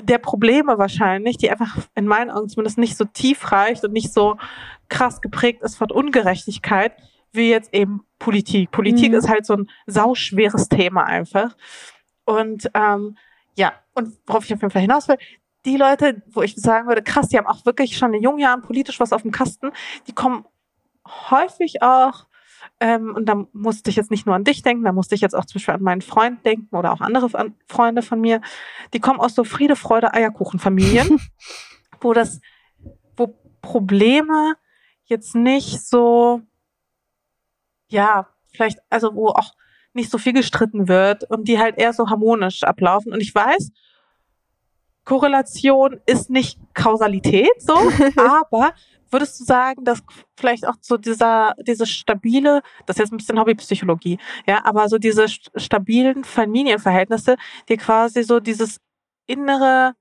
der 0.00 0.18
Probleme 0.18 0.78
wahrscheinlich, 0.78 1.38
die 1.38 1.50
einfach 1.50 1.76
in 1.94 2.06
meinen 2.06 2.30
Augen 2.30 2.48
zumindest 2.48 2.78
nicht 2.78 2.96
so 2.96 3.04
tief 3.04 3.52
reicht 3.52 3.84
und 3.84 3.92
nicht 3.92 4.12
so 4.12 4.36
krass 4.88 5.20
geprägt 5.20 5.62
ist 5.62 5.76
von 5.76 5.90
Ungerechtigkeit, 5.90 6.92
wie 7.32 7.50
jetzt 7.50 7.72
eben 7.72 8.02
Politik. 8.18 8.70
Politik 8.70 9.12
mhm. 9.12 9.18
ist 9.18 9.28
halt 9.28 9.46
so 9.46 9.54
ein 9.54 9.70
sauschweres 9.86 10.68
Thema 10.68 11.04
einfach. 11.04 11.56
Und 12.24 12.70
ähm, 12.74 13.16
ja, 13.56 13.72
und 13.94 14.16
worauf 14.26 14.44
ich 14.44 14.54
auf 14.54 14.60
jeden 14.60 14.72
Fall 14.72 14.82
hinaus 14.82 15.08
will, 15.08 15.18
die 15.64 15.76
Leute, 15.76 16.22
wo 16.28 16.42
ich 16.42 16.54
sagen 16.54 16.88
würde, 16.88 17.02
krass, 17.02 17.28
die 17.28 17.38
haben 17.38 17.46
auch 17.46 17.66
wirklich 17.66 17.96
schon 17.96 18.14
in 18.14 18.22
jungen 18.22 18.38
Jahren 18.38 18.62
politisch 18.62 19.00
was 19.00 19.12
auf 19.12 19.22
dem 19.22 19.32
Kasten, 19.32 19.72
die 20.06 20.12
kommen 20.12 20.44
häufig 21.30 21.82
auch, 21.82 22.26
ähm, 22.80 23.14
und 23.14 23.26
da 23.26 23.46
musste 23.52 23.90
ich 23.90 23.96
jetzt 23.96 24.10
nicht 24.10 24.26
nur 24.26 24.34
an 24.34 24.44
dich 24.44 24.62
denken, 24.62 24.84
da 24.84 24.92
musste 24.92 25.14
ich 25.14 25.20
jetzt 25.20 25.34
auch 25.34 25.44
zum 25.44 25.58
Beispiel 25.58 25.74
an 25.74 25.82
meinen 25.82 26.02
Freund 26.02 26.44
denken 26.46 26.74
oder 26.76 26.92
auch 26.92 27.00
andere 27.00 27.28
Freunde 27.66 28.02
von 28.02 28.20
mir, 28.20 28.40
die 28.92 29.00
kommen 29.00 29.20
aus 29.20 29.34
so 29.34 29.44
Friede, 29.44 29.74
Freude, 29.74 30.14
Eierkuchenfamilien, 30.14 31.20
wo 32.00 32.12
das, 32.12 32.40
wo 33.16 33.34
Probleme 33.62 34.54
jetzt 35.04 35.34
nicht 35.34 35.80
so 35.86 36.42
ja, 37.88 38.28
vielleicht, 38.52 38.78
also 38.90 39.14
wo 39.14 39.28
auch 39.28 39.52
nicht 39.94 40.10
so 40.10 40.18
viel 40.18 40.32
gestritten 40.32 40.88
wird 40.88 41.24
und 41.30 41.48
die 41.48 41.58
halt 41.58 41.78
eher 41.78 41.92
so 41.92 42.08
harmonisch 42.08 42.62
ablaufen. 42.62 43.12
Und 43.12 43.20
ich 43.20 43.34
weiß, 43.34 43.70
Korrelation 45.04 46.00
ist 46.06 46.28
nicht 46.28 46.58
Kausalität, 46.74 47.50
so, 47.58 47.74
aber 48.16 48.74
würdest 49.10 49.40
du 49.40 49.44
sagen, 49.44 49.84
dass 49.84 50.02
vielleicht 50.36 50.68
auch 50.68 50.74
so 50.82 50.98
dieser, 50.98 51.54
diese 51.66 51.86
stabile, 51.86 52.60
das 52.84 52.96
ist 52.96 53.00
jetzt 53.00 53.12
ein 53.12 53.16
bisschen 53.16 53.40
Hobbypsychologie, 53.40 54.18
ja, 54.46 54.64
aber 54.64 54.88
so 54.88 54.98
diese 54.98 55.26
stabilen 55.28 56.24
Familienverhältnisse, 56.24 57.36
die 57.70 57.78
quasi 57.78 58.22
so 58.22 58.38
dieses 58.38 58.80
innere 59.26 59.94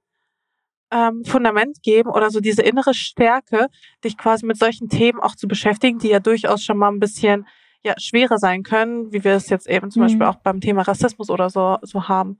ähm, 0.91 1.23
Fundament 1.25 1.81
geben 1.83 2.09
oder 2.09 2.29
so 2.29 2.39
diese 2.39 2.61
innere 2.61 2.93
Stärke, 2.93 3.67
dich 4.03 4.17
quasi 4.17 4.45
mit 4.45 4.57
solchen 4.57 4.89
Themen 4.89 5.21
auch 5.21 5.35
zu 5.35 5.47
beschäftigen, 5.47 5.99
die 5.99 6.09
ja 6.09 6.19
durchaus 6.19 6.63
schon 6.63 6.77
mal 6.77 6.89
ein 6.89 6.99
bisschen 6.99 7.47
ja, 7.87 7.95
schwerer 7.97 8.37
sein 8.37 8.63
können, 8.63 9.11
wie 9.11 9.23
wir 9.23 9.33
es 9.33 9.49
jetzt 9.49 9.67
eben 9.67 9.89
zum 9.89 10.01
mhm. 10.01 10.07
Beispiel 10.07 10.25
auch 10.27 10.35
beim 10.35 10.61
Thema 10.61 10.83
Rassismus 10.83 11.29
oder 11.29 11.49
so, 11.49 11.77
so 11.81 12.07
haben. 12.07 12.37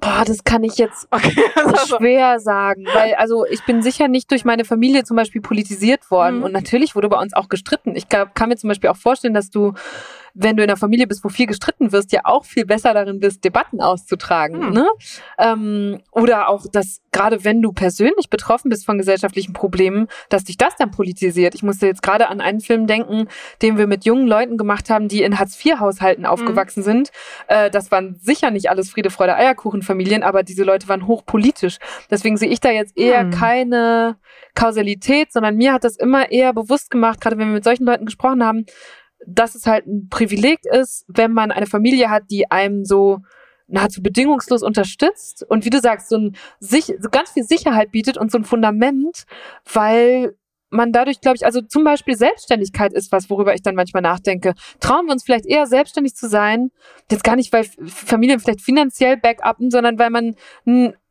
Boah, 0.00 0.22
das 0.24 0.44
kann 0.44 0.62
ich 0.62 0.76
jetzt 0.78 1.08
okay, 1.10 1.34
schwer 1.88 2.38
sagen, 2.38 2.86
weil 2.94 3.14
also 3.14 3.44
ich 3.46 3.64
bin 3.64 3.82
sicher 3.82 4.06
nicht 4.06 4.30
durch 4.30 4.44
meine 4.44 4.64
Familie 4.64 5.02
zum 5.02 5.16
Beispiel 5.16 5.40
politisiert 5.40 6.08
worden 6.10 6.38
mhm. 6.38 6.42
und 6.44 6.52
natürlich 6.52 6.94
wurde 6.94 7.08
bei 7.08 7.20
uns 7.20 7.34
auch 7.34 7.48
gestritten. 7.48 7.96
Ich 7.96 8.08
kann 8.08 8.48
mir 8.48 8.56
zum 8.56 8.68
Beispiel 8.68 8.90
auch 8.90 8.96
vorstellen, 8.96 9.34
dass 9.34 9.50
du 9.50 9.74
wenn 10.34 10.56
du 10.56 10.62
in 10.62 10.70
einer 10.70 10.76
Familie 10.76 11.06
bist, 11.06 11.24
wo 11.24 11.28
viel 11.28 11.46
gestritten 11.46 11.92
wirst, 11.92 12.12
ja 12.12 12.20
auch 12.24 12.44
viel 12.44 12.66
besser 12.66 12.94
darin 12.94 13.20
bist, 13.20 13.44
Debatten 13.44 13.80
auszutragen. 13.80 14.66
Hm. 14.66 14.72
Ne? 14.72 14.88
Ähm, 15.38 16.00
oder 16.12 16.48
auch, 16.48 16.66
dass 16.70 17.00
gerade 17.12 17.44
wenn 17.44 17.62
du 17.62 17.72
persönlich 17.72 18.30
betroffen 18.30 18.68
bist 18.68 18.86
von 18.86 18.98
gesellschaftlichen 18.98 19.52
Problemen, 19.52 20.08
dass 20.28 20.44
dich 20.44 20.56
das 20.56 20.76
dann 20.76 20.90
politisiert. 20.90 21.54
Ich 21.54 21.62
musste 21.62 21.86
jetzt 21.86 22.02
gerade 22.02 22.28
an 22.28 22.40
einen 22.40 22.60
Film 22.60 22.86
denken, 22.86 23.28
den 23.62 23.78
wir 23.78 23.86
mit 23.86 24.04
jungen 24.04 24.26
Leuten 24.26 24.56
gemacht 24.56 24.90
haben, 24.90 25.08
die 25.08 25.22
in 25.22 25.38
Hartz-IV-Haushalten 25.38 26.24
hm. 26.24 26.30
aufgewachsen 26.30 26.82
sind. 26.82 27.10
Äh, 27.48 27.70
das 27.70 27.90
waren 27.90 28.16
sicher 28.20 28.50
nicht 28.50 28.70
alles 28.70 28.90
Friede, 28.90 29.10
Freude, 29.10 29.36
Eierkuchen-Familien, 29.36 30.22
aber 30.22 30.42
diese 30.42 30.64
Leute 30.64 30.88
waren 30.88 31.06
hochpolitisch. 31.06 31.78
Deswegen 32.10 32.36
sehe 32.36 32.48
ich 32.48 32.60
da 32.60 32.70
jetzt 32.70 32.96
eher 32.96 33.20
hm. 33.20 33.30
keine 33.30 34.16
Kausalität, 34.54 35.32
sondern 35.32 35.56
mir 35.56 35.72
hat 35.72 35.84
das 35.84 35.96
immer 35.96 36.30
eher 36.30 36.52
bewusst 36.52 36.90
gemacht, 36.90 37.20
gerade 37.20 37.38
wenn 37.38 37.48
wir 37.48 37.54
mit 37.54 37.64
solchen 37.64 37.84
Leuten 37.84 38.06
gesprochen 38.06 38.44
haben, 38.44 38.66
dass 39.26 39.54
es 39.54 39.66
halt 39.66 39.86
ein 39.86 40.08
Privileg 40.08 40.60
ist, 40.64 41.04
wenn 41.08 41.32
man 41.32 41.50
eine 41.50 41.66
Familie 41.66 42.10
hat, 42.10 42.24
die 42.30 42.50
einem 42.50 42.84
so 42.84 43.18
nahezu 43.66 44.02
bedingungslos 44.02 44.62
unterstützt 44.62 45.44
und 45.48 45.64
wie 45.64 45.70
du 45.70 45.80
sagst, 45.80 46.08
so, 46.08 46.16
ein, 46.16 46.36
so 46.60 47.08
ganz 47.10 47.30
viel 47.32 47.44
Sicherheit 47.44 47.92
bietet 47.92 48.16
und 48.16 48.32
so 48.32 48.38
ein 48.38 48.44
Fundament, 48.44 49.24
weil 49.72 50.34
man 50.70 50.92
dadurch, 50.92 51.20
glaube 51.20 51.36
ich, 51.36 51.46
also 51.46 51.62
zum 51.62 51.84
Beispiel 51.84 52.16
Selbstständigkeit 52.16 52.92
ist 52.92 53.10
was, 53.10 53.30
worüber 53.30 53.54
ich 53.54 53.62
dann 53.62 53.74
manchmal 53.74 54.02
nachdenke. 54.02 54.54
Trauen 54.80 55.06
wir 55.06 55.12
uns 55.12 55.24
vielleicht 55.24 55.46
eher 55.46 55.66
selbstständig 55.66 56.14
zu 56.14 56.28
sein? 56.28 56.70
Jetzt 57.10 57.24
gar 57.24 57.36
nicht, 57.36 57.52
weil 57.52 57.64
Familien 57.86 58.38
vielleicht 58.38 58.60
finanziell 58.60 59.16
backuppen, 59.16 59.70
sondern 59.70 59.98
weil 59.98 60.10
man 60.10 60.34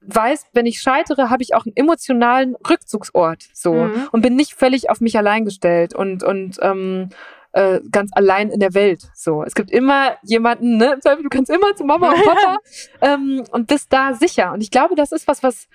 weiß, 0.01 0.47
wenn 0.53 0.65
ich 0.65 0.79
scheitere, 0.79 1.29
habe 1.29 1.43
ich 1.43 1.55
auch 1.55 1.65
einen 1.65 1.75
emotionalen 1.75 2.55
Rückzugsort 2.69 3.43
so 3.53 3.73
mhm. 3.73 4.07
und 4.11 4.21
bin 4.21 4.35
nicht 4.35 4.53
völlig 4.53 4.89
auf 4.89 5.01
mich 5.01 5.17
allein 5.17 5.43
gestellt 5.43 5.93
und 5.93 6.23
und 6.23 6.57
ähm, 6.61 7.09
äh, 7.57 7.81
ganz 7.91 8.11
allein 8.13 8.51
in 8.51 8.59
der 8.59 8.75
Welt. 8.75 9.01
So, 9.15 9.43
es 9.43 9.55
gibt 9.55 9.71
immer 9.71 10.15
jemanden, 10.21 10.77
ne? 10.77 10.99
Du 11.03 11.29
kannst 11.29 11.49
immer 11.49 11.75
zu 11.75 11.85
Mama 11.85 12.11
und 12.11 12.23
Papa 12.23 12.57
ähm, 13.01 13.43
und 13.51 13.65
bist 13.65 13.91
da 13.91 14.13
sicher. 14.13 14.53
Und 14.53 14.61
ich 14.61 14.69
glaube, 14.69 14.93
das 14.93 15.11
ist 15.11 15.27
was, 15.27 15.41
was 15.41 15.67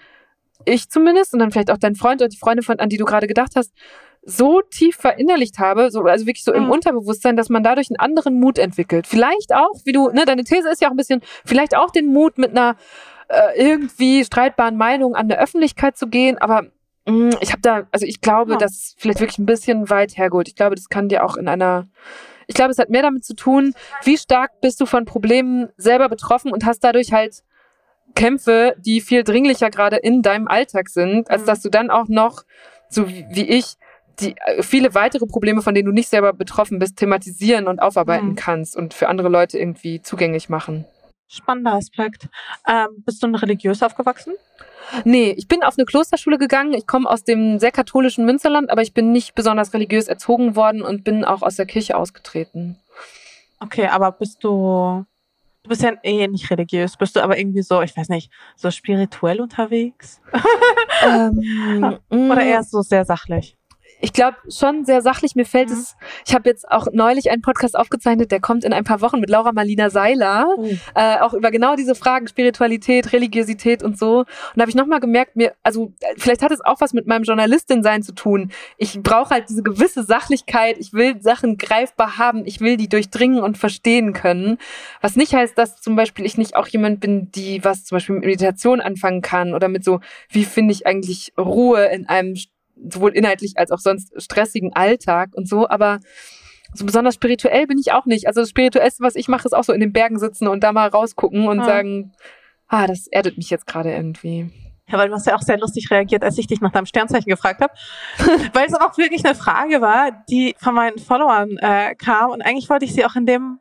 ich 0.65 0.89
zumindest 0.91 1.33
und 1.33 1.41
dann 1.41 1.51
vielleicht 1.51 1.73
auch 1.73 1.79
dein 1.79 1.97
Freund 1.97 2.21
oder 2.21 2.29
die 2.29 2.39
Freunde 2.39 2.63
von, 2.63 2.79
an 2.79 2.89
die 2.89 2.99
du 2.99 3.05
gerade 3.05 3.27
gedacht 3.27 3.55
hast, 3.57 3.73
so 4.25 4.61
tief 4.61 4.95
verinnerlicht 4.95 5.59
habe, 5.59 5.91
so, 5.91 6.03
also 6.03 6.25
wirklich 6.27 6.45
so 6.45 6.53
im 6.53 6.67
mhm. 6.67 6.71
Unterbewusstsein, 6.71 7.37
dass 7.37 7.49
man 7.49 7.65
dadurch 7.65 7.91
einen 7.91 7.99
anderen 7.99 8.39
Mut 8.39 8.61
entwickelt. 8.61 9.09
Vielleicht 9.09 9.53
auch, 9.53 9.81
wie 9.85 9.91
du, 9.91 10.11
ne, 10.11 10.25
deine 10.25 10.45
These 10.45 10.69
ist 10.71 10.81
ja 10.81 10.87
auch 10.87 10.93
ein 10.93 10.97
bisschen, 10.97 11.21
vielleicht 11.45 11.77
auch 11.77 11.91
den 11.91 12.07
Mut 12.07 12.39
mit 12.39 12.53
einer 12.53 12.77
äh, 13.27 13.61
irgendwie 13.61 14.25
streitbaren 14.25 14.77
Meinung 14.77 15.17
an 15.17 15.29
der 15.29 15.41
Öffentlichkeit 15.41 15.97
zu 15.97 16.07
gehen, 16.07 16.39
aber 16.39 16.67
ich 17.05 17.51
habe 17.51 17.62
da, 17.62 17.83
also 17.91 18.07
ich 18.07 18.20
glaube, 18.20 18.53
ja. 18.53 18.59
das 18.59 18.73
ist 18.73 18.95
vielleicht 18.99 19.20
wirklich 19.20 19.39
ein 19.39 19.47
bisschen 19.47 19.91
weit 19.91 20.16
hergeholt. 20.16 20.49
Ich 20.49 20.55
glaube, 20.55 20.77
das 20.77 20.89
kann 20.89 21.09
dir 21.09 21.24
auch 21.24 21.37
in 21.37 21.49
einer, 21.49 21.89
ich 22.47 22.55
glaube, 22.55 22.70
es 22.70 22.79
hat 22.79 22.91
mehr 22.91 23.03
damit 23.03 23.24
zu 23.24 23.35
tun, 23.35 23.74
wie 24.05 24.16
stark 24.16 24.61
bist 24.61 24.81
du 24.81 24.87
von 24.87 25.05
Problemen 25.05 25.69
selber 25.77 26.09
betroffen 26.09 26.53
und 26.53 26.65
hast 26.65 26.81
dadurch 26.85 27.12
halt 27.12 27.43
Kämpfe, 28.15 28.77
die 28.79 29.01
viel 29.01 29.24
dringlicher 29.24 29.70
gerade 29.70 29.97
in 29.97 30.23
deinem 30.23 30.47
Alltag 30.47 30.89
sind, 30.89 31.31
als 31.31 31.43
mhm. 31.43 31.47
dass 31.47 31.62
du 31.62 31.70
dann 31.70 31.91
auch 31.91 32.09
noch, 32.09 32.45
so 32.89 33.09
wie 33.09 33.49
ich, 33.49 33.74
die 34.20 34.37
äh, 34.45 34.62
viele 34.62 34.95
weitere 34.95 35.27
Probleme, 35.27 35.62
von 35.62 35.74
denen 35.74 35.87
du 35.87 35.93
nicht 35.93 36.09
selber 36.09 36.33
betroffen 36.33 36.79
bist, 36.79 36.99
thematisieren 36.99 37.66
und 37.66 37.81
aufarbeiten 37.81 38.31
mhm. 38.31 38.37
kannst 38.37 38.77
und 38.77 38.95
für 38.95 39.09
andere 39.09 39.29
Leute 39.29 39.59
irgendwie 39.59 40.03
zugänglich 40.03 40.49
machen. 40.49 40.85
Spannender 41.33 41.73
Aspekt. 41.73 42.29
Ähm, 42.69 42.89
bist 43.07 43.23
du 43.23 43.27
religiös 43.29 43.83
aufgewachsen? 43.83 44.35
Nee, 45.05 45.31
ich 45.31 45.49
bin 45.49 45.63
auf 45.63 45.79
eine 45.79 45.87
Klosterschule 45.87 46.37
gegangen. 46.37 46.75
Ich 46.75 46.87
komme 46.87 47.09
aus 47.09 47.25
dem 47.25 47.59
sehr 47.59 47.71
katholischen 47.71 48.27
Münsterland, 48.27 48.71
aber 48.71 48.83
ich 48.83 48.93
bin 48.93 49.13
nicht 49.13 49.35
besonders 49.35 49.73
religiös 49.73 50.09
erzogen 50.09 50.57
worden 50.57 50.83
und 50.83 51.05
bin 51.05 51.25
auch 51.25 51.41
aus 51.41 51.57
der 51.57 51.65
Kirche 51.65 51.97
ausgetreten. 51.97 52.79
Okay, 53.61 53.87
aber 53.87 54.13
bist 54.13 54.45
du 54.45 55.07
Du 55.63 55.69
bist 55.69 55.83
ja 55.83 55.93
eh 56.03 56.27
nicht 56.27 56.51
religiös, 56.51 56.97
bist 56.97 57.15
du 57.15 57.21
aber 57.21 57.39
irgendwie 57.39 57.63
so, 57.63 57.83
ich 57.83 57.97
weiß 57.97 58.09
nicht, 58.09 58.33
so 58.57 58.73
spirituell 58.73 59.41
unterwegs? 59.41 60.21
Ähm, 61.05 61.99
Oder 62.11 62.45
mm. 62.45 62.49
eher 62.49 62.65
so 62.65 62.83
sehr 62.83 63.05
sachlich? 63.05 63.57
Ich 64.05 64.12
glaube 64.12 64.37
schon 64.49 64.85
sehr 64.85 65.01
sachlich. 65.01 65.37
Mir 65.37 65.47
fällt 65.47 65.69
Mhm. 65.70 65.77
es, 65.77 65.97
ich 66.27 66.35
habe 66.35 66.49
jetzt 66.51 66.69
auch 66.69 66.89
neulich 66.93 67.31
einen 67.31 67.41
Podcast 67.41 67.79
aufgezeichnet, 67.79 68.33
der 68.33 68.41
kommt 68.41 68.65
in 68.65 68.73
ein 68.73 68.83
paar 68.83 69.01
Wochen 69.01 69.20
mit 69.20 69.31
Laura 69.31 69.53
Marlina 69.53 69.91
Seiler, 69.91 70.49
Oh. 70.57 70.66
äh, 70.97 71.19
auch 71.20 71.35
über 71.35 71.53
genau 71.53 71.77
diese 71.77 71.95
Fragen 71.95 72.27
Spiritualität, 72.27 73.12
Religiosität 73.12 73.85
und 73.85 73.97
so. 73.97 74.19
Und 74.19 74.27
da 74.57 74.62
habe 74.62 74.70
ich 74.70 74.74
nochmal 74.74 74.99
gemerkt, 74.99 75.37
mir, 75.37 75.53
also 75.62 75.93
äh, 76.01 76.15
vielleicht 76.19 76.43
hat 76.43 76.51
es 76.51 76.61
auch 76.65 76.81
was 76.81 76.93
mit 76.93 77.07
meinem 77.07 77.23
Journalistin-Sein 77.23 78.03
zu 78.03 78.12
tun. 78.12 78.51
Ich 78.77 79.01
brauche 79.03 79.31
halt 79.31 79.49
diese 79.49 79.62
gewisse 79.62 80.03
Sachlichkeit. 80.03 80.79
Ich 80.81 80.93
will 80.93 81.23
Sachen 81.23 81.57
greifbar 81.57 82.19
haben. 82.19 82.45
Ich 82.45 82.61
will 82.61 82.77
die 82.77 82.89
durchdringen 82.89 83.41
und 83.41 83.57
verstehen 83.57 84.12
können. 84.15 84.59
Was 85.01 85.15
nicht 85.15 85.33
heißt, 85.33 85.57
dass 85.57 85.81
zum 85.81 85.95
Beispiel 85.95 86.27
ich 86.27 86.37
nicht 86.37 86.57
auch 86.57 86.66
jemand 86.66 86.99
bin, 86.99 87.31
die 87.31 87.65
was 87.65 87.85
zum 87.85 87.95
Beispiel 87.97 88.16
mit 88.16 88.24
Meditation 88.24 88.81
anfangen 88.81 89.23
kann 89.23 89.55
oder 89.55 89.69
mit 89.69 89.85
so, 89.85 90.01
wie 90.29 90.45
finde 90.45 90.73
ich 90.73 90.89
eigentlich 90.89 91.33
Ruhe 91.39 91.85
in 91.85 92.09
einem 92.09 92.35
sowohl 92.91 93.13
inhaltlich 93.13 93.55
als 93.57 93.71
auch 93.71 93.79
sonst 93.79 94.13
stressigen 94.23 94.73
Alltag 94.75 95.31
und 95.35 95.49
so, 95.49 95.69
aber 95.69 96.01
so 96.75 96.87
besonders 96.87 97.15
spirituell 97.15 97.67
bin 97.67 97.79
ich 97.79 97.93
auch 97.93 98.07
nicht. 98.07 98.27
Also 98.27 98.41
das 98.41 98.49
Spirituellste, 98.51 99.03
was 99.05 99.15
ich 99.15 99.29
mache, 99.29 99.47
ist 99.47 99.53
auch 99.53 99.65
so 99.65 99.73
in 99.73 99.81
den 99.81 99.93
Bergen 99.93 100.19
sitzen 100.19 100.49
und 100.49 100.63
da 100.65 100.73
mal 100.73 100.89
rausgucken 100.89 101.47
und 101.47 101.61
Ah. 101.61 101.65
sagen, 101.65 102.13
ah, 102.69 102.87
das 102.87 103.07
erdet 103.09 103.37
mich 103.37 103.51
jetzt 103.51 103.67
gerade 103.67 103.93
irgendwie. 103.93 104.51
Ja, 104.89 104.99
weil 104.99 105.09
du 105.09 105.15
hast 105.15 105.27
ja 105.27 105.35
auch 105.37 105.43
sehr 105.43 105.59
lustig 105.59 105.91
reagiert, 105.91 106.23
als 106.25 106.37
ich 106.39 106.47
dich 106.47 106.61
nach 106.61 106.73
deinem 106.73 106.87
Sternzeichen 106.87 107.29
gefragt 107.31 107.61
habe. 107.61 107.73
weil 108.55 108.67
es 108.67 108.75
auch 108.75 108.97
wirklich 108.99 109.25
eine 109.25 109.35
Frage 109.35 109.81
war, 109.81 110.25
die 110.31 110.55
von 110.59 110.75
meinen 110.75 110.99
Followern 110.99 111.57
äh, 111.59 111.95
kam. 111.95 112.31
Und 112.31 112.43
eigentlich 112.43 112.69
wollte 112.71 112.85
ich 112.87 112.95
sie 112.95 113.05
auch 113.05 113.15
in 113.17 113.27
dem 113.27 113.59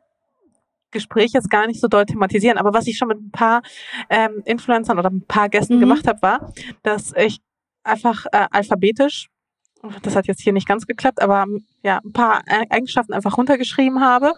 Gespräch 0.90 1.30
jetzt 1.32 1.48
gar 1.50 1.66
nicht 1.66 1.80
so 1.80 1.88
doll 1.88 2.04
thematisieren. 2.06 2.58
Aber 2.58 2.74
was 2.74 2.86
ich 2.86 2.98
schon 2.98 3.08
mit 3.08 3.18
ein 3.18 3.30
paar 3.30 3.62
ähm, 4.10 4.42
Influencern 4.44 4.98
oder 4.98 5.10
ein 5.10 5.24
paar 5.26 5.48
Gästen 5.48 5.76
Mhm. 5.76 5.80
gemacht 5.80 6.06
habe, 6.06 6.20
war, 6.22 6.52
dass 6.82 7.12
ich 7.16 7.40
einfach 7.84 8.26
äh, 8.32 8.46
alphabetisch, 8.50 9.28
das 10.02 10.14
hat 10.14 10.26
jetzt 10.26 10.40
hier 10.40 10.52
nicht 10.52 10.68
ganz 10.68 10.86
geklappt, 10.86 11.20
aber 11.20 11.46
ja, 11.82 12.00
ein 12.04 12.12
paar 12.12 12.42
Eigenschaften 12.70 13.12
einfach 13.12 13.36
runtergeschrieben 13.36 14.00
habe. 14.00 14.34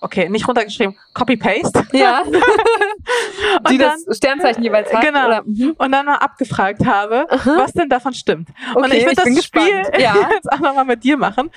Okay, 0.00 0.28
nicht 0.28 0.46
runtergeschrieben, 0.46 0.96
Copy-Paste. 1.14 1.84
Ja, 1.92 2.22
Und 3.58 3.70
die 3.70 3.78
dann- 3.78 3.98
das 4.06 4.16
Sternzeichen 4.16 4.62
jeweils 4.62 4.92
hat. 4.92 5.04
Genau. 5.04 5.26
Oder, 5.26 5.42
mhm. 5.44 5.74
und 5.76 5.90
dann 5.92 6.06
mal 6.06 6.16
abgefragt 6.16 6.86
habe, 6.86 7.26
Aha. 7.30 7.56
was 7.58 7.72
denn 7.72 7.88
davon 7.88 8.14
stimmt. 8.14 8.48
und 8.76 8.84
Okay, 8.84 8.98
ich 8.98 9.06
würde 9.06 9.16
ich 9.18 9.24
bin 9.24 9.34
das 9.34 9.44
Spiel. 9.44 9.82
Ja. 10.00 10.28
jetzt 10.30 10.52
auch 10.52 10.60
nochmal 10.60 10.84
mit 10.84 11.02
dir 11.02 11.16
machen. 11.16 11.50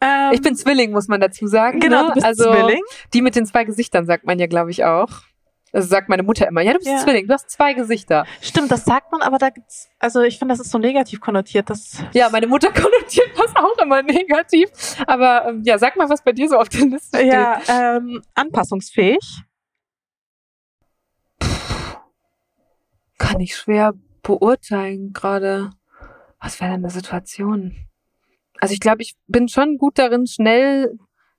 Ähm, 0.00 0.30
Ich 0.32 0.40
bin 0.42 0.54
Zwilling, 0.54 0.92
muss 0.92 1.08
man 1.08 1.20
dazu 1.20 1.48
sagen. 1.48 1.80
genau, 1.80 2.02
ne? 2.02 2.08
du 2.08 2.14
bist 2.14 2.26
also 2.26 2.52
Zwilling. 2.52 2.82
die 3.12 3.22
mit 3.22 3.34
den 3.34 3.44
zwei 3.46 3.64
Gesichtern 3.64 4.06
sagt 4.06 4.24
man 4.24 4.38
ja, 4.38 4.46
glaube 4.46 4.70
ich, 4.70 4.84
auch. 4.84 5.08
Also 5.72 5.86
sagt 5.88 6.08
meine 6.08 6.22
Mutter 6.22 6.48
immer, 6.48 6.62
ja, 6.62 6.72
du 6.72 6.78
bist 6.78 6.90
Ja. 6.90 6.98
Zwilling, 6.98 7.26
du 7.26 7.34
hast 7.34 7.50
zwei 7.50 7.74
Gesichter. 7.74 8.24
Stimmt, 8.40 8.70
das 8.70 8.84
sagt 8.84 9.12
man, 9.12 9.20
aber 9.20 9.36
da 9.38 9.50
gibt's, 9.50 9.88
also 9.98 10.22
ich 10.22 10.38
finde, 10.38 10.52
das 10.54 10.60
ist 10.60 10.70
so 10.70 10.78
negativ 10.78 11.20
konnotiert. 11.20 11.68
Das, 11.68 12.02
Ja, 12.12 12.30
meine 12.30 12.46
Mutter 12.46 12.68
konnotiert 12.72 13.28
das 13.36 13.54
auch 13.56 13.76
immer 13.78 14.02
negativ. 14.02 14.70
Aber 15.06 15.46
ähm, 15.48 15.62
ja, 15.64 15.78
sag 15.78 15.96
mal, 15.96 16.08
was 16.08 16.22
bei 16.24 16.32
dir 16.32 16.48
so 16.48 16.56
auf 16.58 16.68
der 16.70 16.86
Liste 16.86 17.18
steht. 17.18 17.32
ja, 17.32 17.60
ähm, 17.68 18.22
anpassungsfähig. 18.34 19.42
Kann 23.18 23.40
ich 23.40 23.56
schwer 23.56 23.92
beurteilen 24.22 25.12
gerade. 25.12 25.70
Was 26.40 26.60
wäre 26.60 26.70
denn 26.72 26.84
eine 26.84 26.90
Situation? 26.90 27.76
Also 28.60 28.72
ich 28.74 28.80
glaube, 28.80 29.02
ich 29.02 29.16
bin 29.26 29.48
schon 29.48 29.76
gut 29.76 29.98
darin, 29.98 30.26
schnell 30.26 30.96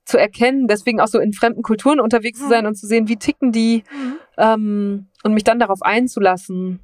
zu 0.09 0.17
erkennen, 0.19 0.67
deswegen 0.67 0.99
auch 0.99 1.07
so 1.07 1.19
in 1.19 1.33
fremden 1.33 1.61
Kulturen 1.61 1.99
unterwegs 1.99 2.39
zu 2.39 2.45
Mhm. 2.45 2.49
sein 2.49 2.65
und 2.67 2.75
zu 2.75 2.87
sehen, 2.87 3.07
wie 3.07 3.17
ticken 3.17 3.51
die 3.51 3.83
ähm, 4.37 5.07
und 5.23 5.33
mich 5.33 5.43
dann 5.43 5.59
darauf 5.59 5.81
einzulassen. 5.81 6.79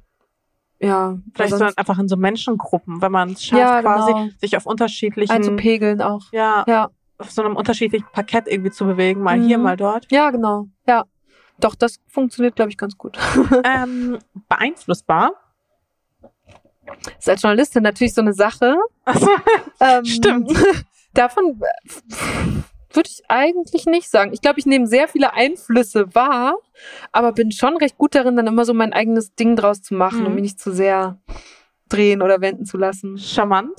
Ja, 0.78 1.18
Vielleicht 1.34 1.38
weil 1.52 1.58
so 1.58 1.64
sonst 1.64 1.78
einfach 1.78 1.98
in 1.98 2.06
so 2.08 2.16
Menschengruppen, 2.16 3.00
wenn 3.00 3.10
man 3.12 3.30
es 3.32 3.42
schafft, 3.44 3.60
Ja, 3.60 3.80
quasi 3.82 4.12
genau. 4.12 4.28
sich 4.40 4.56
auf 4.56 4.66
unterschiedlichen, 4.66 5.32
einzupegeln 5.32 6.02
auch. 6.02 6.20
ja, 6.32 6.64
Ja, 6.68 6.90
auf 7.18 7.30
so 7.30 7.42
einem 7.42 7.56
unterschiedlichen 7.56 8.06
Parkett 8.12 8.46
irgendwie 8.46 8.70
zu 8.70 8.84
bewegen, 8.84 9.22
mal 9.22 9.40
hier, 9.40 9.56
Mhm. 9.58 9.64
mal 9.64 9.76
dort. 9.76 10.06
ja, 10.10 10.30
genau. 10.30 10.66
Ja, 10.86 11.04
doch, 11.58 11.74
das 11.74 11.98
funktioniert, 12.08 12.56
glaube 12.56 12.70
ich, 12.70 12.76
ganz 12.76 12.96
gut. 12.98 13.16
ähm, 13.64 14.18
beeinflussbar. 14.48 15.32
ist 17.18 17.28
als 17.28 17.40
Journalistin 17.42 17.82
natürlich 17.82 18.12
so 18.14 18.20
eine 18.20 18.34
Sache. 18.34 18.76
Ähm, 19.80 20.04
Stimmt. 20.04 20.52
Davon 21.14 21.58
würde 22.96 23.10
ich 23.12 23.22
eigentlich 23.28 23.86
nicht 23.86 24.10
sagen. 24.10 24.32
Ich 24.32 24.40
glaube, 24.40 24.58
ich 24.58 24.66
nehme 24.66 24.86
sehr 24.86 25.06
viele 25.08 25.32
Einflüsse 25.34 26.14
wahr, 26.14 26.56
aber 27.12 27.32
bin 27.32 27.52
schon 27.52 27.76
recht 27.76 27.96
gut 27.98 28.14
darin, 28.14 28.36
dann 28.36 28.46
immer 28.46 28.64
so 28.64 28.74
mein 28.74 28.92
eigenes 28.92 29.34
Ding 29.34 29.54
draus 29.56 29.82
zu 29.82 29.94
machen 29.94 30.20
Mhm. 30.20 30.26
und 30.26 30.34
mich 30.34 30.42
nicht 30.42 30.60
zu 30.60 30.72
sehr 30.72 31.18
drehen 31.88 32.22
oder 32.22 32.40
wenden 32.40 32.64
zu 32.64 32.76
lassen. 32.78 33.18
charmant. 33.18 33.78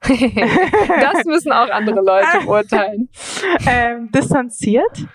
das 0.02 1.24
müssen 1.26 1.50
auch 1.52 1.68
andere 1.70 2.00
Leute 2.00 2.44
beurteilen. 2.44 3.08
ähm, 3.66 4.10
distanziert. 4.12 5.06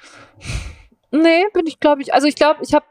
Nee, 1.11 1.45
bin 1.53 1.65
ich, 1.67 1.79
glaube 1.79 2.01
ich. 2.01 2.13
Also 2.13 2.27
ich 2.27 2.35
glaube, 2.35 2.59
ich 2.63 2.73
habe 2.73 2.85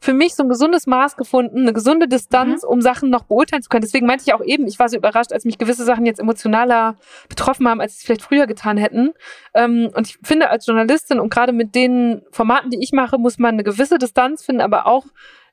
für 0.00 0.12
mich 0.14 0.34
so 0.34 0.42
ein 0.42 0.48
gesundes 0.48 0.86
Maß 0.86 1.16
gefunden, 1.16 1.58
eine 1.60 1.72
gesunde 1.72 2.08
Distanz, 2.08 2.64
um 2.64 2.80
Sachen 2.80 3.10
noch 3.10 3.24
beurteilen 3.24 3.62
zu 3.62 3.68
können. 3.68 3.82
Deswegen 3.82 4.06
meinte 4.06 4.24
ich 4.26 4.32
auch 4.34 4.42
eben, 4.42 4.66
ich 4.66 4.78
war 4.78 4.88
so 4.88 4.96
überrascht, 4.96 5.32
als 5.32 5.44
mich 5.44 5.58
gewisse 5.58 5.84
Sachen 5.84 6.06
jetzt 6.06 6.20
emotionaler 6.20 6.96
betroffen 7.28 7.68
haben, 7.68 7.80
als 7.80 7.92
sie 7.94 7.98
es 7.98 8.04
vielleicht 8.06 8.22
früher 8.22 8.46
getan 8.46 8.76
hätten. 8.78 9.12
Ähm, 9.54 9.90
und 9.94 10.06
ich 10.08 10.18
finde, 10.22 10.50
als 10.50 10.66
Journalistin 10.66 11.20
und 11.20 11.28
gerade 11.30 11.52
mit 11.52 11.74
den 11.74 12.22
Formaten, 12.30 12.70
die 12.70 12.82
ich 12.82 12.92
mache, 12.92 13.18
muss 13.18 13.38
man 13.38 13.54
eine 13.54 13.64
gewisse 13.64 13.98
Distanz 13.98 14.44
finden, 14.44 14.60
aber 14.62 14.86
auch 14.86 15.04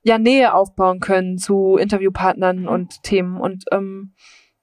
ja 0.04 0.18
Nähe 0.18 0.54
aufbauen 0.54 1.00
können 1.00 1.38
zu 1.38 1.78
Interviewpartnern 1.78 2.62
Mhm. 2.62 2.68
und 2.68 3.04
Themen. 3.04 3.42
Und 3.42 3.66
ähm, 3.72 4.14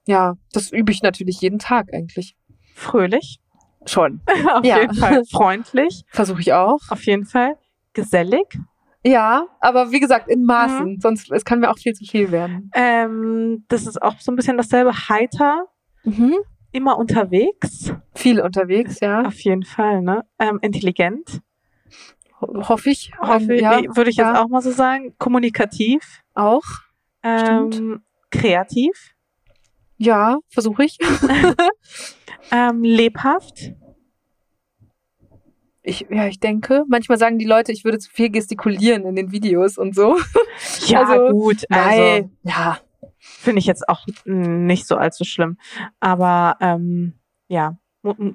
ja, 0.05 0.35
das 0.51 0.71
übe 0.71 0.91
ich 0.91 1.03
natürlich 1.03 1.41
jeden 1.41 1.59
Tag 1.59 1.87
eigentlich. 1.93 2.35
Fröhlich. 2.73 3.39
Schon. 3.85 4.21
auf 4.53 4.65
Ja. 4.65 4.79
jeden 4.79 4.95
Fall. 4.95 5.23
Freundlich. 5.29 6.03
Versuche 6.09 6.41
ich 6.41 6.53
auch. 6.53 6.79
Auf 6.89 7.03
jeden 7.05 7.25
Fall. 7.25 7.57
Gesellig. 7.93 8.57
Ja, 9.05 9.47
aber 9.59 9.91
wie 9.91 9.99
gesagt, 9.99 10.29
in 10.29 10.45
Maßen. 10.45 10.99
Sonst 11.01 11.29
es 11.31 11.43
kann 11.45 11.59
mir 11.59 11.69
auch 11.69 11.77
viel 11.77 11.93
zu 11.93 12.05
viel 12.05 12.31
werden. 12.31 12.71
Ähm, 12.73 13.65
das 13.67 13.85
ist 13.85 14.01
auch 14.01 14.19
so 14.19 14.31
ein 14.31 14.35
bisschen 14.35 14.55
dasselbe. 14.57 14.93
Heiter. 15.09 15.65
Mhm. 16.03 16.35
Immer 16.71 16.97
unterwegs. 16.97 17.93
Viel 18.15 18.39
unterwegs, 18.41 18.99
ja. 19.01 19.23
Auf 19.25 19.39
jeden 19.41 19.63
Fall, 19.63 20.01
ne? 20.01 20.23
Ähm, 20.39 20.59
intelligent. 20.61 21.41
Ho- 22.41 22.67
Hoffe 22.69 22.89
ich. 22.91 23.11
Hoffe, 23.19 23.53
Ähm, 23.55 23.59
ja, 23.59 23.81
Würde 23.95 24.09
ich 24.09 24.15
jetzt 24.17 24.25
ja. 24.25 24.41
auch 24.41 24.47
mal 24.47 24.61
so 24.61 24.71
sagen. 24.71 25.13
Kommunikativ. 25.19 26.21
auch. 26.33 26.63
Ähm, 27.23 28.03
kreativ. 28.31 29.11
Ja, 29.97 30.37
versuche 30.49 30.85
ich. 30.85 30.97
Ähm, 32.51 32.83
lebhaft. 32.83 33.71
Ich. 35.83 36.05
Ja, 36.09 36.27
ich 36.27 36.39
denke. 36.39 36.83
Manchmal 36.87 37.17
sagen 37.17 37.37
die 37.37 37.45
Leute, 37.45 37.71
ich 37.71 37.83
würde 37.83 37.99
zu 37.99 38.09
viel 38.09 38.29
gestikulieren 38.29 39.05
in 39.05 39.15
den 39.15 39.31
Videos 39.31 39.77
und 39.77 39.93
so. 39.95 40.17
Ja, 40.87 41.01
Also, 41.03 41.29
gut. 41.29 41.63
Also, 41.69 41.99
Weil, 42.01 42.29
ja. 42.43 42.77
finde 43.19 43.59
ich 43.59 43.65
jetzt 43.65 43.87
auch 43.89 44.05
nicht 44.25 44.87
so 44.87 44.95
allzu 44.97 45.23
schlimm. 45.23 45.57
Aber 45.99 46.57
ähm, 46.61 47.13
ja, 47.47 47.77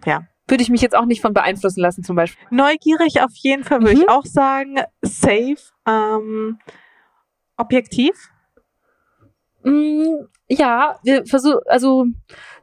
ja. 0.07 0.27
Würde 0.51 0.63
ich 0.63 0.71
mich 0.71 0.81
jetzt 0.81 0.97
auch 0.97 1.05
nicht 1.05 1.21
von 1.21 1.35
beeinflussen 1.35 1.81
lassen, 1.81 2.03
zum 2.03 2.17
Beispiel. 2.17 2.47
Neugierig 2.51 3.21
auf 3.21 3.33
jeden 3.35 3.65
Fall 3.65 3.81
würde 3.83 3.97
Mhm. 3.97 4.01
ich 4.03 4.09
auch 4.09 4.25
sagen. 4.25 4.77
Safe. 5.03 5.57
Ähm, 5.87 6.59
objektiv. 7.57 8.13
Mm, 9.65 10.27
ja, 10.49 10.99
wir 11.03 11.27
versuchen, 11.27 11.59
also 11.67 12.07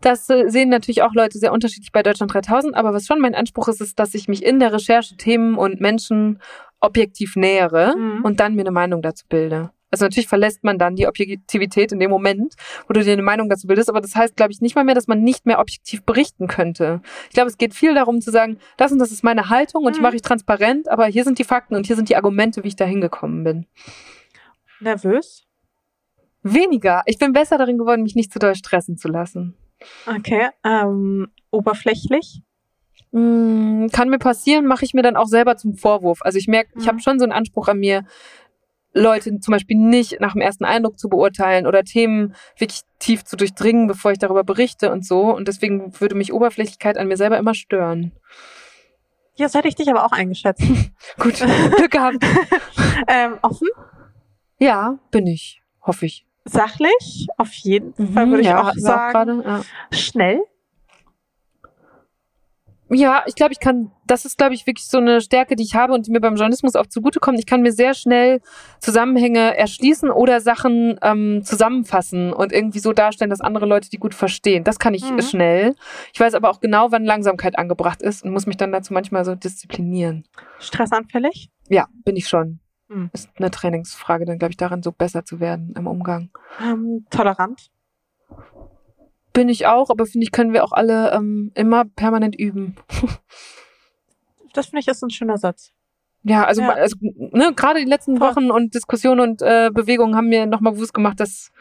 das 0.01 0.29
äh, 0.29 0.49
sehen 0.49 0.69
natürlich 0.69 1.01
auch 1.03 1.13
Leute 1.13 1.37
sehr 1.37 1.51
unterschiedlich 1.53 1.91
bei 1.91 2.03
Deutschland 2.03 2.33
3000, 2.33 2.75
aber 2.75 2.93
was 2.93 3.05
schon 3.05 3.19
mein 3.19 3.35
Anspruch 3.35 3.67
ist, 3.67 3.81
ist, 3.81 3.99
dass 3.99 4.13
ich 4.15 4.27
mich 4.27 4.43
in 4.43 4.59
der 4.59 4.73
Recherche 4.73 5.17
Themen 5.17 5.55
und 5.55 5.81
Menschen 5.81 6.39
objektiv 6.79 7.35
nähere 7.35 7.95
Mhm. 7.97 8.23
und 8.23 8.39
dann 8.39 8.55
mir 8.55 8.61
eine 8.61 8.71
Meinung 8.71 9.01
dazu 9.01 9.25
bilde. 9.27 9.71
Also 9.91 10.03
natürlich 10.05 10.27
verlässt 10.27 10.63
man 10.63 10.77
dann 10.77 10.95
die 10.95 11.07
Objektivität 11.07 11.91
in 11.93 11.99
dem 11.99 12.09
Moment, 12.09 12.55
wo 12.87 12.93
du 12.93 13.01
dir 13.03 13.13
eine 13.13 13.21
Meinung 13.21 13.49
dazu 13.49 13.65
bildest, 13.67 13.89
aber 13.89 14.01
das 14.01 14.15
heißt, 14.15 14.35
glaube 14.35 14.51
ich, 14.51 14.59
nicht 14.59 14.75
mal 14.75 14.83
mehr, 14.83 14.95
dass 14.95 15.07
man 15.07 15.21
nicht 15.21 15.45
mehr 15.45 15.59
objektiv 15.59 16.03
berichten 16.03 16.47
könnte. 16.47 17.01
Ich 17.29 17.33
glaube, 17.35 17.49
es 17.49 17.57
geht 17.57 17.73
viel 17.73 17.93
darum 17.93 18.19
zu 18.19 18.29
sagen, 18.31 18.57
das 18.77 18.91
und 18.91 18.99
das 18.99 19.11
ist 19.11 19.23
meine 19.23 19.49
Haltung 19.49 19.85
und 19.85 19.95
die 19.95 19.99
Mhm. 19.99 20.03
mache 20.03 20.15
ich 20.17 20.21
transparent, 20.21 20.89
aber 20.89 21.05
hier 21.05 21.23
sind 21.23 21.39
die 21.39 21.43
Fakten 21.45 21.75
und 21.75 21.85
hier 21.85 21.95
sind 21.95 22.09
die 22.09 22.15
Argumente, 22.17 22.63
wie 22.63 22.69
ich 22.69 22.75
da 22.75 22.83
hingekommen 22.85 23.43
bin. 23.45 23.65
Nervös. 24.81 25.44
Weniger. 26.47 27.01
Ich 27.07 27.17
bin 27.17 27.33
besser 27.33 27.57
darin 27.57 27.77
geworden, 27.79 28.03
mich 28.03 28.15
nicht 28.15 28.31
zu 28.31 28.37
doll 28.37 28.53
stressen 28.55 28.97
zu 28.97 29.07
lassen. 29.07 29.55
Okay. 30.05 30.49
Ähm, 30.63 31.27
oberflächlich. 31.49 32.41
Mm, 33.11 33.87
kann 33.87 34.09
mir 34.09 34.19
passieren, 34.19 34.67
mache 34.67 34.85
ich 34.85 34.93
mir 34.93 35.01
dann 35.01 35.15
auch 35.15 35.25
selber 35.27 35.57
zum 35.57 35.73
Vorwurf. 35.75 36.19
Also 36.21 36.37
ich 36.37 36.47
merke, 36.47 36.69
ich 36.77 36.83
Mhm. 36.83 36.87
habe 36.87 36.99
schon 36.99 37.17
so 37.19 37.23
einen 37.25 37.31
Anspruch 37.31 37.67
an 37.67 37.79
mir, 37.79 38.03
Leute 38.93 39.39
zum 39.39 39.51
Beispiel 39.51 39.75
nicht 39.77 40.21
nach 40.21 40.33
dem 40.33 40.41
ersten 40.41 40.63
Eindruck 40.65 40.97
zu 40.99 41.09
beurteilen 41.09 41.65
oder 41.67 41.83
Themen 41.83 42.33
wirklich 42.57 42.81
tief 42.99 43.25
zu 43.25 43.35
durchdringen, 43.35 43.87
bevor 43.87 44.11
ich 44.11 44.19
darüber 44.19 44.43
berichte 44.43 44.91
und 44.91 45.05
so. 45.05 45.35
Und 45.35 45.47
deswegen 45.47 45.99
würde 45.99 46.15
mich 46.15 46.31
Oberflächlichkeit 46.31 46.97
an 46.97 47.07
mir 47.07 47.17
selber 47.17 47.37
immer 47.37 47.55
stören. 47.55 48.11
Ja, 49.35 49.49
so 49.49 49.57
hätte 49.59 49.67
ich 49.67 49.75
dich 49.75 49.89
aber 49.89 50.05
auch 50.05 50.11
eingeschätzt. 50.13 50.61
Gut, 51.19 51.43
Glück 51.75 51.91
gehabt. 51.91 52.23
ähm, 53.09 53.37
offen. 53.41 53.67
Ja, 54.59 54.97
bin 55.11 55.27
ich. 55.27 55.61
Hoffe 55.81 56.05
ich. 56.05 56.25
Sachlich, 56.45 57.27
auf 57.37 57.51
jeden 57.53 57.93
Mhm, 57.97 58.13
Fall 58.13 58.29
würde 58.29 58.41
ich 58.41 58.47
ja, 58.47 58.61
auch 58.61 58.73
sagen. 58.75 59.11
gerade, 59.11 59.43
ja. 59.45 59.61
Schnell. 59.91 60.41
Ja, 62.91 63.23
ich 63.25 63.33
glaube, 63.33 63.51
ich 63.51 63.59
kann, 63.59 63.91
das 64.05 64.25
ist, 64.25 64.37
glaube 64.37 64.53
ich, 64.53 64.67
wirklich 64.67 64.85
so 64.87 64.99
eine 64.99 65.19
Stärke, 65.19 65.55
die 65.55 65.63
ich 65.63 65.73
habe 65.73 65.91
und 65.93 66.05
die 66.05 66.11
mir 66.11 66.19
beim 66.21 66.35
Journalismus 66.35 66.75
auch 66.75 66.85
zugutekommt. 66.85 67.39
Ich 67.39 67.47
kann 67.47 67.63
mir 67.63 67.71
sehr 67.71 67.95
schnell 67.95 68.41
Zusammenhänge 68.79 69.57
erschließen 69.57 70.11
oder 70.11 70.39
Sachen 70.39 70.99
ähm, 71.01 71.41
zusammenfassen 71.43 72.31
und 72.31 72.51
irgendwie 72.51 72.77
so 72.77 72.93
darstellen, 72.93 73.31
dass 73.31 73.41
andere 73.41 73.65
Leute 73.65 73.89
die 73.89 73.97
gut 73.97 74.13
verstehen. 74.13 74.63
Das 74.63 74.77
kann 74.77 74.93
ich 74.93 75.09
Mhm. 75.09 75.21
schnell. 75.21 75.75
Ich 76.13 76.19
weiß 76.19 76.35
aber 76.35 76.51
auch 76.51 76.59
genau, 76.59 76.91
wann 76.91 77.05
Langsamkeit 77.05 77.57
angebracht 77.57 78.03
ist 78.03 78.23
und 78.23 78.29
muss 78.31 78.45
mich 78.45 78.57
dann 78.57 78.71
dazu 78.71 78.93
manchmal 78.93 79.25
so 79.25 79.33
disziplinieren. 79.33 80.23
Stressanfällig. 80.59 81.49
Ja, 81.69 81.87
bin 82.03 82.15
ich 82.15 82.27
schon. 82.27 82.59
Mhm. 82.87 83.09
Ist 83.13 83.29
eine 83.35 83.51
Trainingsfrage, 83.51 84.25
dann 84.25 84.37
glaube 84.37 84.51
ich, 84.51 84.57
daran 84.57 84.83
so 84.83 84.91
besser 84.91 85.25
zu 85.25 85.39
werden 85.39 85.73
im 85.75 85.87
Umgang. 85.87 86.29
Ähm, 86.61 87.05
tolerant. 87.09 87.71
Bin 89.33 89.49
ich 89.49 89.65
auch, 89.67 89.89
aber 89.89 90.05
finde 90.05 90.23
ich, 90.23 90.31
können 90.31 90.53
wir 90.53 90.63
auch 90.63 90.71
alle 90.71 91.11
ähm, 91.11 91.51
immer 91.55 91.85
permanent 91.85 92.35
üben. 92.35 92.75
Das 94.53 94.67
finde 94.67 94.79
ich 94.79 94.87
ist 94.87 95.03
ein 95.03 95.09
schöner 95.09 95.37
Satz. 95.37 95.73
Ja, 96.23 96.45
also, 96.45 96.61
Ja. 96.61 96.69
also 96.69 96.95
ne, 97.01 97.51
gerade 97.53 97.79
die 97.81 97.89
letzten 97.89 98.17
Voll. 98.17 98.29
Wochen 98.29 98.51
und 98.51 98.73
Diskussionen 98.73 99.19
und 99.19 99.41
äh, 99.41 99.69
Bewegungen 99.71 100.15
haben 100.15 100.29
mir 100.29 100.45
nochmal 100.45 100.71
bewusst 100.71 100.93
gemacht, 100.93 101.19
dass 101.19 101.51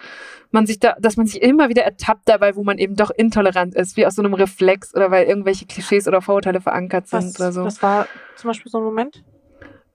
man 0.53 0.65
sich 0.65 0.79
da, 0.79 0.95
dass 1.01 1.17
man 1.17 1.27
sich 1.27 1.43
immer 1.43 1.69
wieder 1.69 1.83
ertappt 1.83 2.29
dabei, 2.29 2.55
wo 2.55 2.63
man 2.63 2.79
eben 2.79 2.95
doch 2.95 3.11
intolerant 3.11 3.75
ist, 3.75 3.97
wie 3.97 4.07
aus 4.07 4.15
so 4.15 4.23
einem 4.23 4.35
Reflex 4.35 4.95
oder 4.95 5.11
weil 5.11 5.27
irgendwelche 5.27 5.67
Klischees 5.67 6.07
oder 6.07 6.23
Vorurteile 6.23 6.61
verankert 6.61 7.09
sind 7.09 7.25
Was, 7.25 7.41
oder 7.41 7.53
so. 7.53 7.65
Das 7.65 7.83
war 7.83 8.07
zum 8.37 8.49
Beispiel 8.49 8.71
so 8.71 8.79
ein 8.79 8.85
Moment. 8.85 9.25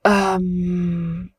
Ähm, 0.04 1.32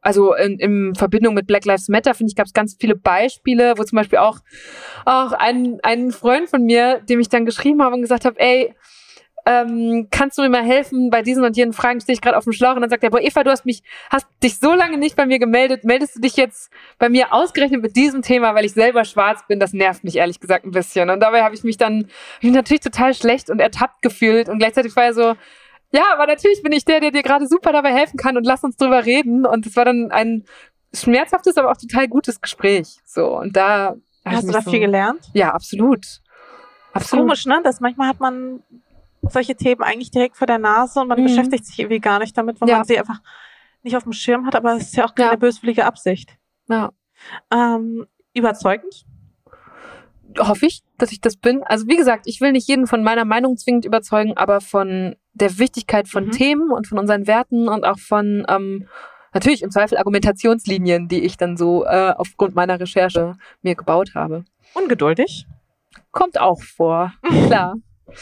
also 0.00 0.34
in, 0.34 0.58
in 0.58 0.94
Verbindung 0.94 1.34
mit 1.34 1.46
Black 1.46 1.64
Lives 1.64 1.88
Matter, 1.88 2.14
finde 2.14 2.30
ich, 2.30 2.36
gab 2.36 2.46
es 2.46 2.52
ganz 2.52 2.76
viele 2.78 2.94
Beispiele, 2.94 3.74
wo 3.76 3.82
zum 3.82 3.96
Beispiel 3.96 4.18
auch, 4.18 4.38
auch 5.04 5.32
ein, 5.32 5.80
ein 5.82 6.12
Freund 6.12 6.48
von 6.48 6.62
mir, 6.62 7.00
dem 7.08 7.18
ich 7.20 7.28
dann 7.28 7.44
geschrieben 7.44 7.82
habe 7.82 7.96
und 7.96 8.02
gesagt 8.02 8.24
habe, 8.24 8.38
ey, 8.38 8.74
ähm, 9.46 10.08
kannst 10.10 10.36
du 10.36 10.42
mir 10.42 10.48
mal 10.48 10.64
helfen 10.64 11.08
bei 11.08 11.22
diesen 11.22 11.44
und 11.44 11.56
jenen 11.56 11.72
Fragen, 11.72 12.00
stehe 12.00 12.14
ich 12.14 12.20
gerade 12.20 12.36
auf 12.36 12.44
dem 12.44 12.52
Schlauch. 12.52 12.74
Und 12.74 12.80
dann 12.80 12.90
sagt 12.90 13.04
er, 13.04 13.10
boah, 13.10 13.20
Eva, 13.20 13.44
du 13.44 13.50
hast 13.50 13.64
mich, 13.64 13.82
hast 14.10 14.26
dich 14.42 14.58
so 14.58 14.74
lange 14.74 14.98
nicht 14.98 15.14
bei 15.14 15.24
mir 15.24 15.38
gemeldet, 15.38 15.84
meldest 15.84 16.16
du 16.16 16.20
dich 16.20 16.36
jetzt 16.36 16.70
bei 16.98 17.08
mir 17.08 17.32
ausgerechnet 17.32 17.80
mit 17.80 17.94
diesem 17.94 18.22
Thema, 18.22 18.56
weil 18.56 18.64
ich 18.64 18.72
selber 18.72 19.04
schwarz 19.04 19.46
bin, 19.46 19.60
das 19.60 19.72
nervt 19.72 20.02
mich 20.02 20.16
ehrlich 20.16 20.40
gesagt 20.40 20.64
ein 20.64 20.72
bisschen. 20.72 21.10
Und 21.10 21.20
dabei 21.20 21.44
habe 21.44 21.54
ich 21.54 21.62
mich 21.62 21.76
dann 21.76 22.08
mich 22.42 22.52
natürlich 22.52 22.80
total 22.80 23.14
schlecht 23.14 23.48
und 23.48 23.60
ertappt 23.60 24.02
gefühlt. 24.02 24.48
Und 24.48 24.58
gleichzeitig 24.58 24.96
war 24.96 25.04
er 25.04 25.14
so, 25.14 25.34
ja, 25.92 26.04
aber 26.12 26.26
natürlich 26.26 26.62
bin 26.62 26.72
ich 26.72 26.84
der, 26.84 27.00
der 27.00 27.10
dir 27.10 27.22
gerade 27.22 27.46
super 27.46 27.72
dabei 27.72 27.92
helfen 27.92 28.16
kann 28.16 28.36
und 28.36 28.44
lass 28.44 28.62
uns 28.64 28.76
drüber 28.76 29.04
reden. 29.04 29.46
Und 29.46 29.66
es 29.66 29.76
war 29.76 29.84
dann 29.84 30.10
ein 30.10 30.44
schmerzhaftes, 30.94 31.56
aber 31.56 31.70
auch 31.70 31.76
total 31.76 32.08
gutes 32.08 32.40
Gespräch. 32.40 32.98
So, 33.04 33.38
und 33.38 33.56
da 33.56 33.96
Hast 34.24 34.48
du 34.48 34.52
da 34.52 34.60
so, 34.62 34.70
viel 34.70 34.80
gelernt? 34.80 35.20
Ja, 35.34 35.52
absolut. 35.52 36.04
Absolut. 36.92 37.26
komisch, 37.26 37.46
ne? 37.46 37.60
Dass 37.62 37.80
manchmal 37.80 38.08
hat 38.08 38.18
man 38.20 38.62
solche 39.28 39.54
Themen 39.54 39.82
eigentlich 39.82 40.10
direkt 40.10 40.36
vor 40.36 40.46
der 40.46 40.58
Nase 40.58 41.00
und 41.00 41.08
man 41.08 41.20
Mhm. 41.20 41.24
beschäftigt 41.24 41.64
sich 41.66 41.78
irgendwie 41.78 42.00
gar 42.00 42.18
nicht 42.18 42.36
damit, 42.36 42.60
weil 42.60 42.68
Ja. 42.68 42.76
man 42.78 42.86
sie 42.86 42.98
einfach 42.98 43.20
nicht 43.82 43.96
auf 43.96 44.02
dem 44.02 44.12
Schirm 44.12 44.46
hat, 44.46 44.56
aber 44.56 44.74
es 44.76 44.84
ist 44.84 44.96
ja 44.96 45.04
auch 45.04 45.14
keine 45.14 45.32
Ja. 45.32 45.36
böswillige 45.36 45.84
Absicht. 45.84 46.36
Ja. 46.68 46.90
Ähm, 47.52 48.06
überzeugend. 48.34 49.04
hoffe 50.38 50.66
ich, 50.66 50.82
dass 50.98 51.12
ich 51.12 51.20
das 51.20 51.36
bin. 51.36 51.62
Also 51.62 51.86
wie 51.86 51.96
gesagt, 51.96 52.26
ich 52.26 52.40
will 52.40 52.52
nicht 52.52 52.68
jeden 52.68 52.86
von 52.86 53.02
meiner 53.02 53.24
Meinung 53.24 53.56
zwingend 53.56 53.84
überzeugen, 53.86 54.36
aber 54.36 54.60
von 54.60 55.16
der 55.36 55.58
Wichtigkeit 55.58 56.08
von 56.08 56.26
Mhm. 56.26 56.30
Themen 56.32 56.70
und 56.70 56.86
von 56.86 56.98
unseren 56.98 57.26
Werten 57.26 57.68
und 57.68 57.84
auch 57.84 57.98
von 57.98 58.44
ähm, 58.48 58.88
natürlich 59.32 59.62
im 59.62 59.70
Zweifel 59.70 59.98
Argumentationslinien, 59.98 61.08
die 61.08 61.24
ich 61.24 61.36
dann 61.36 61.56
so 61.56 61.84
äh, 61.84 62.14
aufgrund 62.16 62.54
meiner 62.54 62.80
Recherche 62.80 63.34
mir 63.62 63.74
gebaut 63.74 64.12
habe. 64.14 64.44
Ungeduldig. 64.74 65.46
Kommt 66.10 66.40
auch 66.40 66.62
vor, 66.62 67.12
klar. 67.46 67.76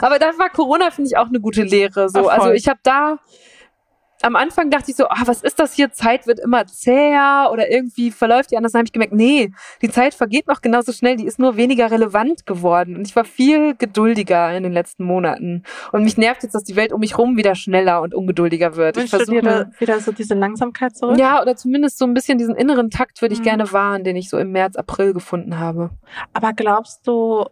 aber 0.00 0.18
da 0.18 0.26
war 0.38 0.50
Corona, 0.50 0.90
finde 0.90 1.08
ich, 1.08 1.16
auch 1.16 1.28
eine 1.28 1.40
gute 1.40 1.62
Lehre. 1.62 2.08
So. 2.08 2.28
Ach. 2.28 2.38
Also 2.38 2.50
ich 2.52 2.68
habe 2.68 2.80
da 2.82 3.18
am 4.22 4.36
Anfang 4.36 4.70
dachte 4.70 4.90
ich 4.90 4.96
so, 4.96 5.06
ah, 5.08 5.22
was 5.26 5.42
ist 5.42 5.58
das 5.58 5.74
hier? 5.74 5.92
Zeit 5.92 6.26
wird 6.26 6.40
immer 6.40 6.66
zäher 6.66 7.50
oder 7.52 7.70
irgendwie 7.70 8.10
verläuft 8.10 8.50
die 8.50 8.56
anders. 8.56 8.72
Dann 8.72 8.80
habe 8.80 8.86
ich 8.86 8.92
gemerkt, 8.92 9.12
nee, 9.12 9.52
die 9.82 9.90
Zeit 9.90 10.14
vergeht 10.14 10.46
noch 10.46 10.60
genauso 10.62 10.92
schnell, 10.92 11.16
die 11.16 11.26
ist 11.26 11.38
nur 11.38 11.56
weniger 11.56 11.90
relevant 11.90 12.46
geworden. 12.46 12.96
Und 12.96 13.06
ich 13.06 13.14
war 13.14 13.24
viel 13.24 13.74
geduldiger 13.76 14.56
in 14.56 14.62
den 14.62 14.72
letzten 14.72 15.04
Monaten. 15.04 15.62
Und 15.92 16.02
mich 16.04 16.16
nervt 16.16 16.42
jetzt, 16.42 16.54
dass 16.54 16.64
die 16.64 16.76
Welt 16.76 16.92
um 16.92 17.00
mich 17.00 17.18
rum 17.18 17.36
wieder 17.36 17.54
schneller 17.54 18.00
und 18.02 18.14
ungeduldiger 18.14 18.76
wird. 18.76 18.96
Ich 18.96 19.02
Wünschst 19.12 19.14
dir 19.14 19.18
versuche 19.18 19.42
da 19.42 19.70
wieder 19.80 20.00
so 20.00 20.12
diese 20.12 20.34
Langsamkeit 20.34 20.96
zurück? 20.96 21.18
ja, 21.18 21.40
oder 21.42 21.56
zumindest 21.56 21.98
so 21.98 22.04
ein 22.04 22.14
bisschen 22.14 22.38
diesen 22.38 22.56
inneren 22.56 22.90
Takt 22.90 23.20
würde 23.22 23.34
ich 23.34 23.40
Mhm. 23.40 23.44
gerne 23.44 23.72
wahren, 23.72 24.04
den 24.04 24.16
ich 24.16 24.28
so 24.30 24.38
im 24.38 24.52
März, 24.52 24.76
April 24.76 25.12
gefunden 25.12 25.58
habe. 25.58 25.90
Aber 26.32 26.52
glaubst 26.52 27.06
du, 27.06 27.44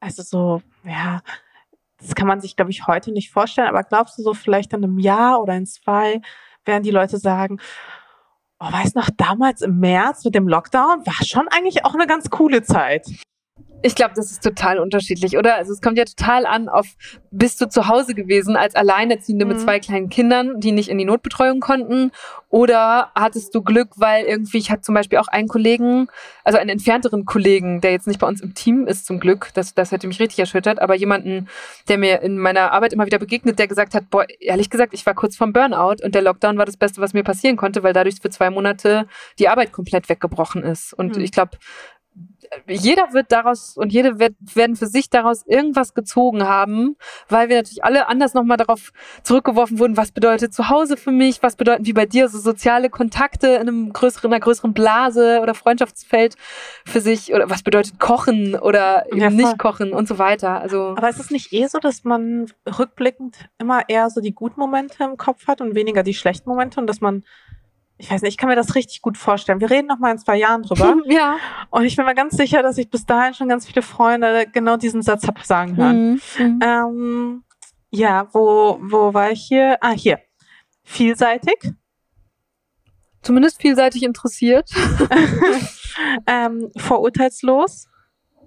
also 0.00 0.22
so, 0.22 0.62
ja, 0.84 1.20
das 2.02 2.14
kann 2.14 2.26
man 2.26 2.40
sich, 2.40 2.56
glaube 2.56 2.70
ich, 2.70 2.86
heute 2.86 3.12
nicht 3.12 3.30
vorstellen, 3.30 3.68
aber 3.68 3.82
glaubst 3.84 4.18
du 4.18 4.22
so 4.22 4.34
vielleicht 4.34 4.72
in 4.72 4.84
einem 4.84 4.98
Jahr 4.98 5.40
oder 5.40 5.54
in 5.54 5.66
zwei 5.66 6.20
werden 6.64 6.82
die 6.82 6.90
Leute 6.90 7.18
sagen, 7.18 7.58
oh, 8.60 8.72
weißt 8.72 8.96
noch, 8.96 9.10
damals 9.16 9.62
im 9.62 9.78
März 9.78 10.24
mit 10.24 10.34
dem 10.34 10.48
Lockdown 10.48 11.06
war 11.06 11.24
schon 11.24 11.48
eigentlich 11.48 11.84
auch 11.84 11.94
eine 11.94 12.06
ganz 12.06 12.30
coole 12.30 12.62
Zeit. 12.62 13.06
Ich 13.84 13.96
glaube, 13.96 14.12
das 14.14 14.30
ist 14.30 14.42
total 14.44 14.78
unterschiedlich, 14.78 15.36
oder? 15.36 15.56
Also 15.56 15.72
es 15.72 15.80
kommt 15.80 15.98
ja 15.98 16.04
total 16.04 16.46
an 16.46 16.68
auf, 16.68 16.86
bist 17.32 17.60
du 17.60 17.68
zu 17.68 17.88
Hause 17.88 18.14
gewesen 18.14 18.54
als 18.56 18.76
Alleinerziehende 18.76 19.44
mit 19.44 19.58
Mhm. 19.58 19.62
zwei 19.62 19.80
kleinen 19.80 20.08
Kindern, 20.08 20.60
die 20.60 20.70
nicht 20.70 20.88
in 20.88 20.98
die 20.98 21.04
Notbetreuung 21.04 21.58
konnten? 21.60 22.12
Oder 22.48 23.10
hattest 23.14 23.54
du 23.54 23.62
Glück, 23.62 23.88
weil 23.96 24.24
irgendwie, 24.24 24.58
ich 24.58 24.70
hatte 24.70 24.82
zum 24.82 24.94
Beispiel 24.94 25.18
auch 25.18 25.26
einen 25.28 25.48
Kollegen, 25.48 26.06
also 26.44 26.58
einen 26.58 26.70
entfernteren 26.70 27.24
Kollegen, 27.24 27.80
der 27.80 27.90
jetzt 27.90 28.06
nicht 28.06 28.20
bei 28.20 28.28
uns 28.28 28.40
im 28.40 28.54
Team 28.54 28.86
ist 28.86 29.06
zum 29.06 29.18
Glück, 29.18 29.50
das, 29.54 29.74
das 29.74 29.90
hätte 29.90 30.06
mich 30.06 30.20
richtig 30.20 30.38
erschüttert, 30.38 30.78
aber 30.80 30.94
jemanden, 30.94 31.48
der 31.88 31.98
mir 31.98 32.20
in 32.22 32.38
meiner 32.38 32.70
Arbeit 32.72 32.92
immer 32.92 33.06
wieder 33.06 33.18
begegnet, 33.18 33.58
der 33.58 33.66
gesagt 33.66 33.94
hat, 33.94 34.10
boah, 34.10 34.26
ehrlich 34.38 34.70
gesagt, 34.70 34.94
ich 34.94 35.04
war 35.06 35.14
kurz 35.14 35.36
vorm 35.36 35.52
Burnout 35.52 35.96
und 36.04 36.14
der 36.14 36.22
Lockdown 36.22 36.56
war 36.58 36.66
das 36.66 36.76
Beste, 36.76 37.00
was 37.00 37.14
mir 37.14 37.24
passieren 37.24 37.56
konnte, 37.56 37.82
weil 37.82 37.92
dadurch 37.94 38.16
für 38.22 38.30
zwei 38.30 38.50
Monate 38.50 39.06
die 39.38 39.48
Arbeit 39.48 39.72
komplett 39.72 40.08
weggebrochen 40.08 40.62
ist. 40.62 40.92
Und 40.92 41.16
Mhm. 41.16 41.22
ich 41.22 41.32
glaube, 41.32 41.52
jeder 42.66 43.12
wird 43.12 43.32
daraus 43.32 43.76
und 43.76 43.92
jede 43.92 44.18
wird, 44.18 44.34
werden 44.54 44.76
für 44.76 44.86
sich 44.86 45.10
daraus 45.10 45.46
irgendwas 45.46 45.94
gezogen 45.94 46.44
haben, 46.44 46.96
weil 47.28 47.48
wir 47.48 47.56
natürlich 47.56 47.84
alle 47.84 48.08
anders 48.08 48.34
nochmal 48.34 48.56
darauf 48.56 48.92
zurückgeworfen 49.22 49.78
wurden, 49.78 49.96
was 49.96 50.12
bedeutet 50.12 50.52
zu 50.54 50.68
Hause 50.68 50.96
für 50.96 51.12
mich, 51.12 51.42
was 51.42 51.56
bedeuten 51.56 51.86
wie 51.86 51.92
bei 51.92 52.06
dir 52.06 52.28
so 52.28 52.38
soziale 52.38 52.90
Kontakte 52.90 53.48
in 53.48 53.62
einem 53.62 53.92
größeren, 53.92 54.32
einer 54.32 54.40
größeren 54.40 54.72
Blase 54.72 55.40
oder 55.42 55.54
Freundschaftsfeld 55.54 56.36
für 56.84 57.00
sich 57.00 57.32
oder 57.34 57.48
was 57.50 57.62
bedeutet 57.62 57.98
Kochen 57.98 58.54
oder 58.54 59.06
eben 59.08 59.20
Ja, 59.20 59.30
nicht 59.30 59.58
kochen 59.58 59.92
und 59.92 60.08
so 60.08 60.18
weiter. 60.18 60.60
Also 60.60 60.94
Aber 60.96 61.08
ist 61.08 61.20
es 61.20 61.30
nicht 61.30 61.52
eh 61.52 61.66
so, 61.66 61.78
dass 61.78 62.04
man 62.04 62.46
rückblickend 62.78 63.48
immer 63.58 63.88
eher 63.88 64.10
so 64.10 64.20
die 64.20 64.34
guten 64.34 64.60
Momente 64.60 65.04
im 65.04 65.16
Kopf 65.16 65.46
hat 65.46 65.60
und 65.60 65.74
weniger 65.74 66.02
die 66.02 66.14
schlechten 66.14 66.48
Momente 66.48 66.80
und 66.80 66.86
dass 66.86 67.00
man, 67.00 67.24
ich 68.02 68.10
weiß 68.10 68.22
nicht, 68.22 68.32
ich 68.32 68.36
kann 68.36 68.48
mir 68.48 68.56
das 68.56 68.74
richtig 68.74 69.00
gut 69.00 69.16
vorstellen. 69.16 69.60
Wir 69.60 69.70
reden 69.70 69.86
noch 69.86 70.00
mal 70.00 70.10
in 70.10 70.18
zwei 70.18 70.36
Jahren 70.36 70.62
drüber. 70.62 70.96
ja. 71.06 71.36
Und 71.70 71.84
ich 71.84 71.94
bin 71.94 72.04
mir 72.04 72.16
ganz 72.16 72.36
sicher, 72.36 72.60
dass 72.60 72.76
ich 72.76 72.90
bis 72.90 73.06
dahin 73.06 73.32
schon 73.32 73.48
ganz 73.48 73.64
viele 73.64 73.80
Freunde 73.80 74.46
genau 74.52 74.76
diesen 74.76 75.02
Satz 75.02 75.28
hab 75.28 75.40
sagen 75.44 75.76
hören. 75.76 76.20
Mhm. 76.36 76.44
Mhm. 76.44 76.60
Ähm, 76.62 77.44
ja, 77.90 78.26
wo, 78.32 78.80
wo 78.82 79.14
war 79.14 79.30
ich 79.30 79.42
hier? 79.42 79.78
Ah, 79.80 79.92
hier. 79.92 80.18
Vielseitig. 80.82 81.74
Zumindest 83.22 83.62
vielseitig 83.62 84.02
interessiert. 84.02 84.68
ähm, 86.26 86.72
vorurteilslos. 86.76 87.86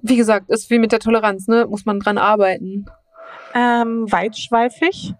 Wie 0.02 0.18
gesagt, 0.18 0.50
ist 0.50 0.70
wie 0.70 0.80
mit 0.80 0.92
der 0.92 1.00
Toleranz, 1.00 1.48
ne? 1.48 1.66
Muss 1.66 1.86
man 1.86 2.02
dran 2.02 2.18
arbeiten. 2.18 2.88
Ähm, 3.54 4.12
weitschweifig. 4.12 5.14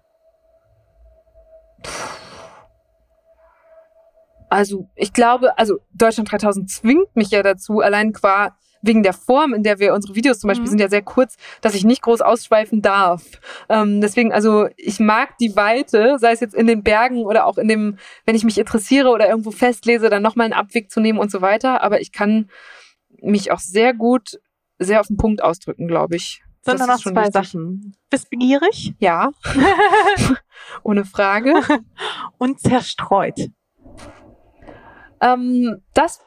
Also 4.56 4.88
ich 4.96 5.12
glaube, 5.12 5.58
also 5.58 5.78
Deutschland 5.92 6.30
3000 6.32 6.70
zwingt 6.70 7.14
mich 7.14 7.30
ja 7.30 7.42
dazu, 7.42 7.80
allein 7.80 8.12
qua 8.12 8.56
wegen 8.82 9.02
der 9.02 9.14
Form, 9.14 9.52
in 9.54 9.62
der 9.64 9.80
wir 9.80 9.94
unsere 9.94 10.14
Videos 10.14 10.38
zum 10.38 10.48
Beispiel 10.48 10.66
Mhm. 10.66 10.70
sind 10.70 10.80
ja 10.80 10.88
sehr 10.88 11.02
kurz, 11.02 11.36
dass 11.60 11.74
ich 11.74 11.84
nicht 11.84 12.02
groß 12.02 12.20
ausschweifen 12.20 12.82
darf. 12.82 13.24
Ähm, 13.68 14.00
deswegen, 14.00 14.32
also 14.32 14.68
ich 14.76 15.00
mag 15.00 15.36
die 15.38 15.56
Weite, 15.56 16.18
sei 16.20 16.32
es 16.32 16.40
jetzt 16.40 16.54
in 16.54 16.66
den 16.68 16.82
Bergen 16.84 17.24
oder 17.24 17.46
auch 17.46 17.58
in 17.58 17.66
dem, 17.68 17.98
wenn 18.26 18.36
ich 18.36 18.44
mich 18.44 18.58
interessiere 18.58 19.08
oder 19.08 19.28
irgendwo 19.28 19.50
festlese, 19.50 20.08
dann 20.08 20.22
nochmal 20.22 20.44
einen 20.44 20.52
Abweg 20.54 20.90
zu 20.90 21.00
nehmen 21.00 21.18
und 21.18 21.30
so 21.32 21.40
weiter. 21.40 21.82
Aber 21.82 22.00
ich 22.00 22.12
kann 22.12 22.48
mich 23.20 23.50
auch 23.50 23.58
sehr 23.58 23.92
gut, 23.92 24.38
sehr 24.78 25.00
auf 25.00 25.08
den 25.08 25.16
Punkt 25.16 25.42
ausdrücken, 25.42 25.88
glaube 25.88 26.14
ich. 26.16 26.42
Sind 26.62 26.78
Das 26.78 26.86
da 26.86 26.92
noch 26.92 27.00
zwei 27.00 27.26
wichtig. 27.26 27.32
Sachen. 27.32 27.96
Wissbegierig 28.10 28.94
Ja, 29.00 29.30
ohne 30.84 31.04
Frage. 31.04 31.54
und 32.38 32.60
zerstreut. 32.60 33.48
Ähm, 35.20 35.82
das 35.94 36.20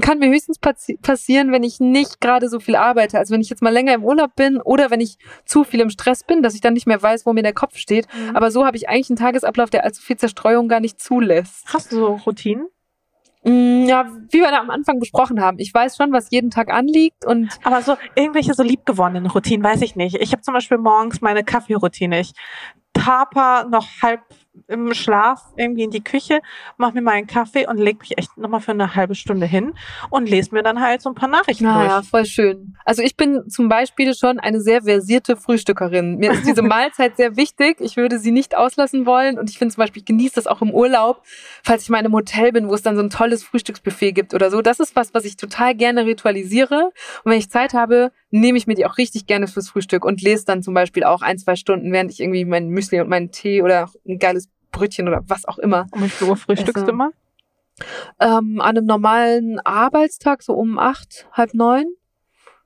kann 0.00 0.18
mir 0.18 0.28
höchstens 0.30 0.58
passi 0.58 0.98
passieren, 1.00 1.52
wenn 1.52 1.62
ich 1.62 1.78
nicht 1.80 2.20
gerade 2.20 2.48
so 2.48 2.60
viel 2.60 2.76
arbeite. 2.76 3.18
Also 3.18 3.34
wenn 3.34 3.40
ich 3.40 3.50
jetzt 3.50 3.62
mal 3.62 3.72
länger 3.72 3.92
im 3.94 4.04
Urlaub 4.04 4.34
bin 4.36 4.60
oder 4.60 4.90
wenn 4.90 5.00
ich 5.00 5.18
zu 5.44 5.64
viel 5.64 5.80
im 5.80 5.90
Stress 5.90 6.24
bin, 6.24 6.42
dass 6.42 6.54
ich 6.54 6.60
dann 6.60 6.72
nicht 6.72 6.86
mehr 6.86 7.02
weiß, 7.02 7.26
wo 7.26 7.32
mir 7.32 7.42
der 7.42 7.52
Kopf 7.52 7.76
steht. 7.76 8.06
Mhm. 8.14 8.34
Aber 8.36 8.50
so 8.50 8.64
habe 8.64 8.76
ich 8.76 8.88
eigentlich 8.88 9.10
einen 9.10 9.18
Tagesablauf, 9.18 9.70
der 9.70 9.84
allzu 9.84 10.02
viel 10.02 10.16
Zerstreuung 10.16 10.68
gar 10.68 10.80
nicht 10.80 11.00
zulässt. 11.00 11.66
Hast 11.72 11.92
du 11.92 11.96
so 11.96 12.06
Routinen? 12.26 12.68
Mm, 13.44 13.84
Ja, 13.86 14.06
wie 14.30 14.40
wir 14.40 14.50
da 14.50 14.60
am 14.60 14.70
Anfang 14.70 14.98
besprochen 14.98 15.40
haben. 15.40 15.58
Ich 15.58 15.74
weiß 15.74 15.96
schon, 15.96 16.12
was 16.12 16.30
jeden 16.30 16.50
Tag 16.50 16.72
anliegt 16.72 17.26
und 17.26 17.58
Aber 17.64 17.82
so 17.82 17.96
irgendwelche 18.14 18.54
so 18.54 18.62
liebgewonnenen 18.62 19.30
Routinen, 19.30 19.64
weiß 19.64 19.82
ich 19.82 19.96
nicht. 19.96 20.16
Ich 20.16 20.32
habe 20.32 20.42
zum 20.42 20.54
Beispiel 20.54 20.78
morgens 20.78 21.20
meine 21.20 21.44
Kaffeeroutine. 21.44 22.20
Ich 22.20 22.32
taper 22.94 23.66
noch 23.68 23.86
halb 24.02 24.20
im 24.68 24.92
Schlaf 24.94 25.42
irgendwie 25.56 25.82
in 25.82 25.90
die 25.90 26.04
Küche, 26.04 26.40
mache 26.76 26.94
mir 26.94 27.02
meinen 27.02 27.26
Kaffee 27.26 27.66
und 27.66 27.78
leg 27.78 28.00
mich 28.00 28.18
echt 28.18 28.36
nochmal 28.36 28.60
für 28.60 28.72
eine 28.72 28.94
halbe 28.94 29.14
Stunde 29.14 29.46
hin 29.46 29.72
und 30.10 30.28
lese 30.28 30.54
mir 30.54 30.62
dann 30.62 30.80
halt 30.80 31.02
so 31.02 31.10
ein 31.10 31.14
paar 31.14 31.28
Nachrichten 31.28 31.64
naja, 31.64 31.98
durch. 31.98 32.08
voll 32.08 32.26
schön. 32.26 32.76
Also 32.84 33.02
ich 33.02 33.16
bin 33.16 33.48
zum 33.48 33.68
Beispiel 33.68 34.14
schon 34.14 34.38
eine 34.38 34.60
sehr 34.60 34.82
versierte 34.82 35.36
Frühstückerin. 35.36 36.16
Mir 36.16 36.32
ist 36.32 36.46
diese 36.46 36.62
Mahlzeit 36.62 37.16
sehr 37.16 37.36
wichtig. 37.36 37.76
Ich 37.80 37.96
würde 37.96 38.18
sie 38.18 38.30
nicht 38.30 38.56
auslassen 38.56 39.06
wollen 39.06 39.38
und 39.38 39.48
ich 39.50 39.58
finde 39.58 39.74
zum 39.74 39.82
Beispiel, 39.82 40.00
ich 40.00 40.06
genieße 40.06 40.34
das 40.34 40.46
auch 40.46 40.62
im 40.62 40.70
Urlaub, 40.70 41.22
falls 41.62 41.84
ich 41.84 41.88
mal 41.88 41.98
in 41.98 42.06
einem 42.06 42.14
Hotel 42.14 42.52
bin, 42.52 42.68
wo 42.68 42.74
es 42.74 42.82
dann 42.82 42.96
so 42.96 43.02
ein 43.02 43.10
tolles 43.10 43.42
Frühstücksbuffet 43.42 44.12
gibt 44.12 44.34
oder 44.34 44.50
so. 44.50 44.60
Das 44.62 44.80
ist 44.80 44.96
was, 44.96 45.14
was 45.14 45.24
ich 45.24 45.36
total 45.36 45.74
gerne 45.74 46.04
ritualisiere. 46.04 46.92
Und 47.24 47.32
wenn 47.32 47.38
ich 47.38 47.50
Zeit 47.50 47.74
habe, 47.74 48.12
nehme 48.30 48.58
ich 48.58 48.66
mir 48.66 48.74
die 48.74 48.86
auch 48.86 48.98
richtig 48.98 49.26
gerne 49.26 49.46
fürs 49.46 49.68
Frühstück 49.68 50.04
und 50.04 50.22
lese 50.22 50.44
dann 50.46 50.62
zum 50.62 50.74
Beispiel 50.74 51.04
auch 51.04 51.22
ein, 51.22 51.38
zwei 51.38 51.54
Stunden, 51.56 51.92
während 51.92 52.10
ich 52.10 52.20
irgendwie 52.20 52.44
mein 52.44 52.68
Müsli 52.68 53.00
und 53.00 53.08
meinen 53.08 53.30
Tee 53.30 53.62
oder 53.62 53.90
ein 54.08 54.18
geiles 54.18 54.41
Brötchen 54.72 55.08
oder 55.08 55.22
was 55.26 55.44
auch 55.44 55.58
immer. 55.58 55.86
Um 55.92 56.02
wie 56.02 56.08
viel 56.08 56.28
Uhr 56.28 56.36
frühstückst 56.36 56.86
du 56.86 56.90
immer? 56.90 57.10
Ähm, 58.20 58.60
an 58.60 58.76
einem 58.76 58.86
normalen 58.86 59.60
Arbeitstag, 59.60 60.42
so 60.42 60.54
um 60.54 60.78
acht, 60.78 61.28
halb 61.32 61.54
neun. 61.54 61.86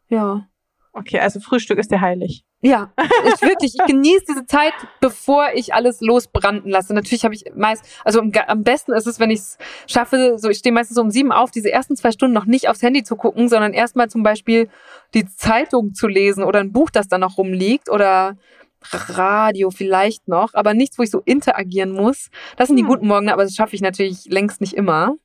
Ja. 0.09 0.49
Okay, 0.93 1.21
also 1.21 1.41
Frühstück 1.41 1.79
ist 1.79 1.91
dir 1.91 2.01
heilig. 2.01 2.47
Ja, 2.63 2.91
ich 2.99 3.43
wirklich, 3.43 3.75
ich 3.79 3.87
genieße 3.87 4.25
diese 4.29 4.47
Zeit, 4.47 4.73
bevor 5.01 5.49
ich 5.55 5.75
alles 5.75 6.01
losbranden 6.01 6.71
lasse. 6.71 6.95
Natürlich 6.95 7.25
habe 7.25 7.35
ich 7.35 7.45
meist, 7.55 7.85
also 8.03 8.21
am, 8.21 8.33
am 8.47 8.63
besten 8.63 8.93
ist 8.93 9.07
es, 9.07 9.21
wenn 9.21 9.31
ich 9.31 9.41
es 9.41 9.59
schaffe, 9.87 10.39
so 10.39 10.49
ich 10.49 10.59
stehe 10.59 10.73
meistens 10.73 10.97
so 10.97 11.03
um 11.03 11.11
sieben 11.11 11.33
auf, 11.33 11.51
diese 11.51 11.71
ersten 11.71 11.97
zwei 11.97 12.13
Stunden 12.13 12.35
noch 12.35 12.47
nicht 12.47 12.69
aufs 12.69 12.83
Handy 12.83 13.03
zu 13.03 13.17
gucken, 13.17 13.49
sondern 13.51 13.75
erstmal 13.75 14.09
zum 14.09 14.23
Beispiel 14.23 14.71
die 15.13 15.27
Zeitung 15.27 15.93
zu 15.93 16.09
lesen 16.09 16.45
oder 16.45 16.61
ein 16.61 16.73
Buch, 16.73 16.89
das 16.91 17.09
da 17.09 17.19
noch 17.19 17.37
rumliegt 17.37 17.91
oder 17.91 18.37
Radio 18.83 19.71
vielleicht 19.71 20.29
noch, 20.29 20.55
aber 20.55 20.75
nichts, 20.75 20.99
wo 20.99 21.03
ich 21.03 21.11
so 21.11 21.23
interagieren 21.25 21.91
muss. 21.91 22.31
Das 22.57 22.69
sind 22.69 22.77
die 22.77 22.83
Hm. 22.83 22.89
guten 22.89 23.07
Morgen, 23.07 23.29
aber 23.31 23.43
das 23.43 23.55
schaffe 23.55 23.75
ich 23.75 23.83
natürlich 23.83 24.27
längst 24.27 24.61
nicht 24.61 24.75
immer. 24.75 25.17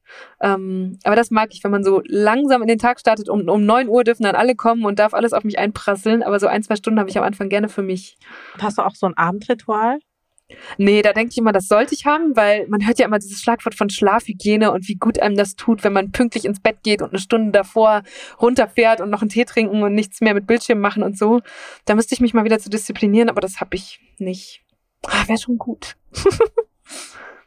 Ähm, 0.41 0.97
aber 1.03 1.15
das 1.15 1.31
mag 1.31 1.49
ich, 1.53 1.63
wenn 1.63 1.71
man 1.71 1.83
so 1.83 2.01
langsam 2.05 2.61
in 2.61 2.67
den 2.67 2.79
Tag 2.79 2.99
startet. 2.99 3.29
Um, 3.29 3.47
um 3.47 3.65
9 3.65 3.87
Uhr 3.87 4.03
dürfen 4.03 4.23
dann 4.23 4.35
alle 4.35 4.55
kommen 4.55 4.85
und 4.85 4.99
darf 4.99 5.13
alles 5.13 5.33
auf 5.33 5.43
mich 5.43 5.59
einprasseln. 5.59 6.23
Aber 6.23 6.39
so 6.39 6.47
ein, 6.47 6.63
zwei 6.63 6.75
Stunden 6.75 6.99
habe 6.99 7.09
ich 7.09 7.17
am 7.17 7.23
Anfang 7.23 7.49
gerne 7.49 7.69
für 7.69 7.83
mich. 7.83 8.17
Und 8.53 8.63
hast 8.63 8.77
du 8.77 8.81
auch 8.81 8.95
so 8.95 9.05
ein 9.05 9.15
Abendritual? 9.17 9.99
Nee, 10.77 11.01
da 11.01 11.13
denke 11.13 11.31
ich 11.31 11.37
immer, 11.37 11.51
das 11.51 11.67
sollte 11.67 11.93
ich 11.93 12.05
haben, 12.05 12.35
weil 12.35 12.67
man 12.67 12.85
hört 12.85 12.99
ja 12.99 13.05
immer 13.05 13.19
dieses 13.19 13.41
Schlagwort 13.41 13.75
von 13.75 13.89
Schlafhygiene 13.89 14.71
und 14.71 14.87
wie 14.87 14.95
gut 14.95 15.19
einem 15.19 15.35
das 15.35 15.55
tut, 15.55 15.83
wenn 15.83 15.93
man 15.93 16.11
pünktlich 16.11 16.45
ins 16.45 16.59
Bett 16.59 16.83
geht 16.83 17.01
und 17.01 17.09
eine 17.09 17.19
Stunde 17.19 17.51
davor 17.51 18.03
runterfährt 18.41 19.01
und 19.01 19.09
noch 19.09 19.21
einen 19.21 19.29
Tee 19.29 19.45
trinken 19.45 19.83
und 19.83 19.93
nichts 19.93 20.21
mehr 20.21 20.33
mit 20.33 20.47
Bildschirm 20.47 20.79
machen 20.79 21.03
und 21.03 21.17
so. 21.17 21.41
Da 21.85 21.95
müsste 21.95 22.15
ich 22.15 22.21
mich 22.21 22.33
mal 22.33 22.45
wieder 22.45 22.59
zu 22.59 22.69
disziplinieren, 22.69 23.29
aber 23.29 23.41
das 23.41 23.59
habe 23.59 23.75
ich 23.75 23.99
nicht. 24.17 24.63
Ah, 25.07 25.27
Wäre 25.27 25.39
schon 25.39 25.57
gut. 25.57 25.95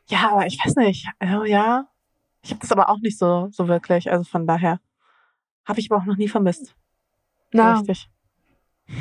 Ja, 0.07 0.31
aber 0.33 0.47
ich 0.47 0.59
weiß 0.65 0.77
nicht. 0.77 1.07
Also 1.19 1.45
ja, 1.45 1.89
ich 2.43 2.51
habe 2.51 2.61
das 2.61 2.73
aber 2.73 2.89
auch 2.91 2.99
nicht 2.99 3.19
so 3.19 3.49
so 3.51 3.69
wirklich. 3.69 4.11
Also 4.11 4.25
von 4.25 4.47
daher 4.47 4.81
habe 5.65 5.81
ich 5.81 5.91
aber 5.91 6.01
auch 6.01 6.07
noch 6.07 6.17
nie 6.17 6.29
vermisst. 6.29 6.75
Na, 7.53 7.79
Richtig. 7.79 8.11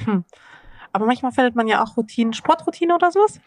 Hm. 0.06 0.24
Aber 0.94 1.08
manchmal 1.08 1.32
findet 1.32 1.56
man 1.56 1.68
ja 1.68 1.84
auch 1.84 1.98
Routinen, 1.98 2.34
Sportroutine 2.34 2.94
oder 2.94 3.12
sowas. 3.12 3.42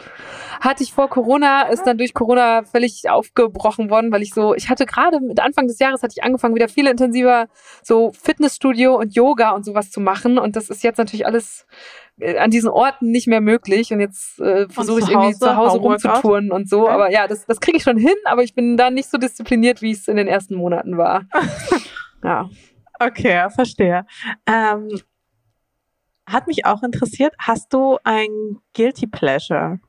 hatte 0.61 0.83
ich 0.83 0.93
vor 0.93 1.09
Corona, 1.09 1.63
ist 1.69 1.85
dann 1.85 1.97
durch 1.97 2.13
Corona 2.13 2.65
völlig 2.65 3.09
aufgebrochen 3.09 3.89
worden, 3.89 4.11
weil 4.11 4.23
ich 4.23 4.35
so, 4.35 4.55
ich 4.57 4.69
hatte 4.69 4.85
gerade 4.85 5.21
mit 5.21 5.39
Anfang 5.39 5.69
des 5.69 5.79
Jahres 5.79 6.03
hatte 6.03 6.15
ich 6.17 6.25
angefangen, 6.25 6.57
wieder 6.57 6.69
viel 6.69 6.89
intensiver 6.89 7.47
so 7.85 8.11
Fitnessstudio 8.11 8.97
und 8.97 9.15
Yoga 9.15 9.51
und 9.51 9.65
sowas 9.65 9.93
zu 9.93 10.01
machen. 10.01 10.39
Und 10.39 10.57
das 10.57 10.71
ist 10.71 10.83
jetzt 10.83 10.99
natürlich 10.99 11.25
alles 11.25 11.67
äh, 12.19 12.37
an 12.37 12.51
diesen 12.51 12.69
Orten 12.69 13.13
nicht 13.13 13.29
mehr 13.29 13.41
möglich. 13.41 13.93
Und 13.93 14.01
jetzt 14.01 14.41
äh, 14.41 14.69
versuche 14.69 14.99
ich 14.99 15.09
irgendwie 15.09 15.29
Hause, 15.29 15.39
zu 15.39 15.57
Hause 15.57 15.79
rumzutouren 15.79 16.51
und 16.51 16.69
so. 16.69 16.89
Aber 16.89 17.13
ja, 17.13 17.29
das, 17.29 17.47
das 17.47 17.61
kriege 17.61 17.77
ich 17.77 17.85
schon 17.85 17.97
hin, 17.97 18.17
aber 18.25 18.43
ich 18.43 18.55
bin 18.55 18.77
da 18.77 18.91
nicht 18.91 19.09
so 19.09 19.19
diszipliniert, 19.19 19.83
wie 19.83 19.93
es 19.93 20.09
in 20.09 20.17
den 20.17 20.27
ersten 20.27 20.57
Monaten 20.57 20.99
war. 20.99 21.27
ja. 22.25 22.51
Okay, 22.99 23.49
verstehe. 23.51 24.05
Ähm, 24.47 24.89
hat 26.27 26.47
mich 26.47 26.65
auch 26.65 26.83
interessiert, 26.83 27.35
hast 27.39 27.73
du 27.73 27.99
ein 28.05 28.59
Guilty 28.75 29.07
Pleasure? 29.07 29.81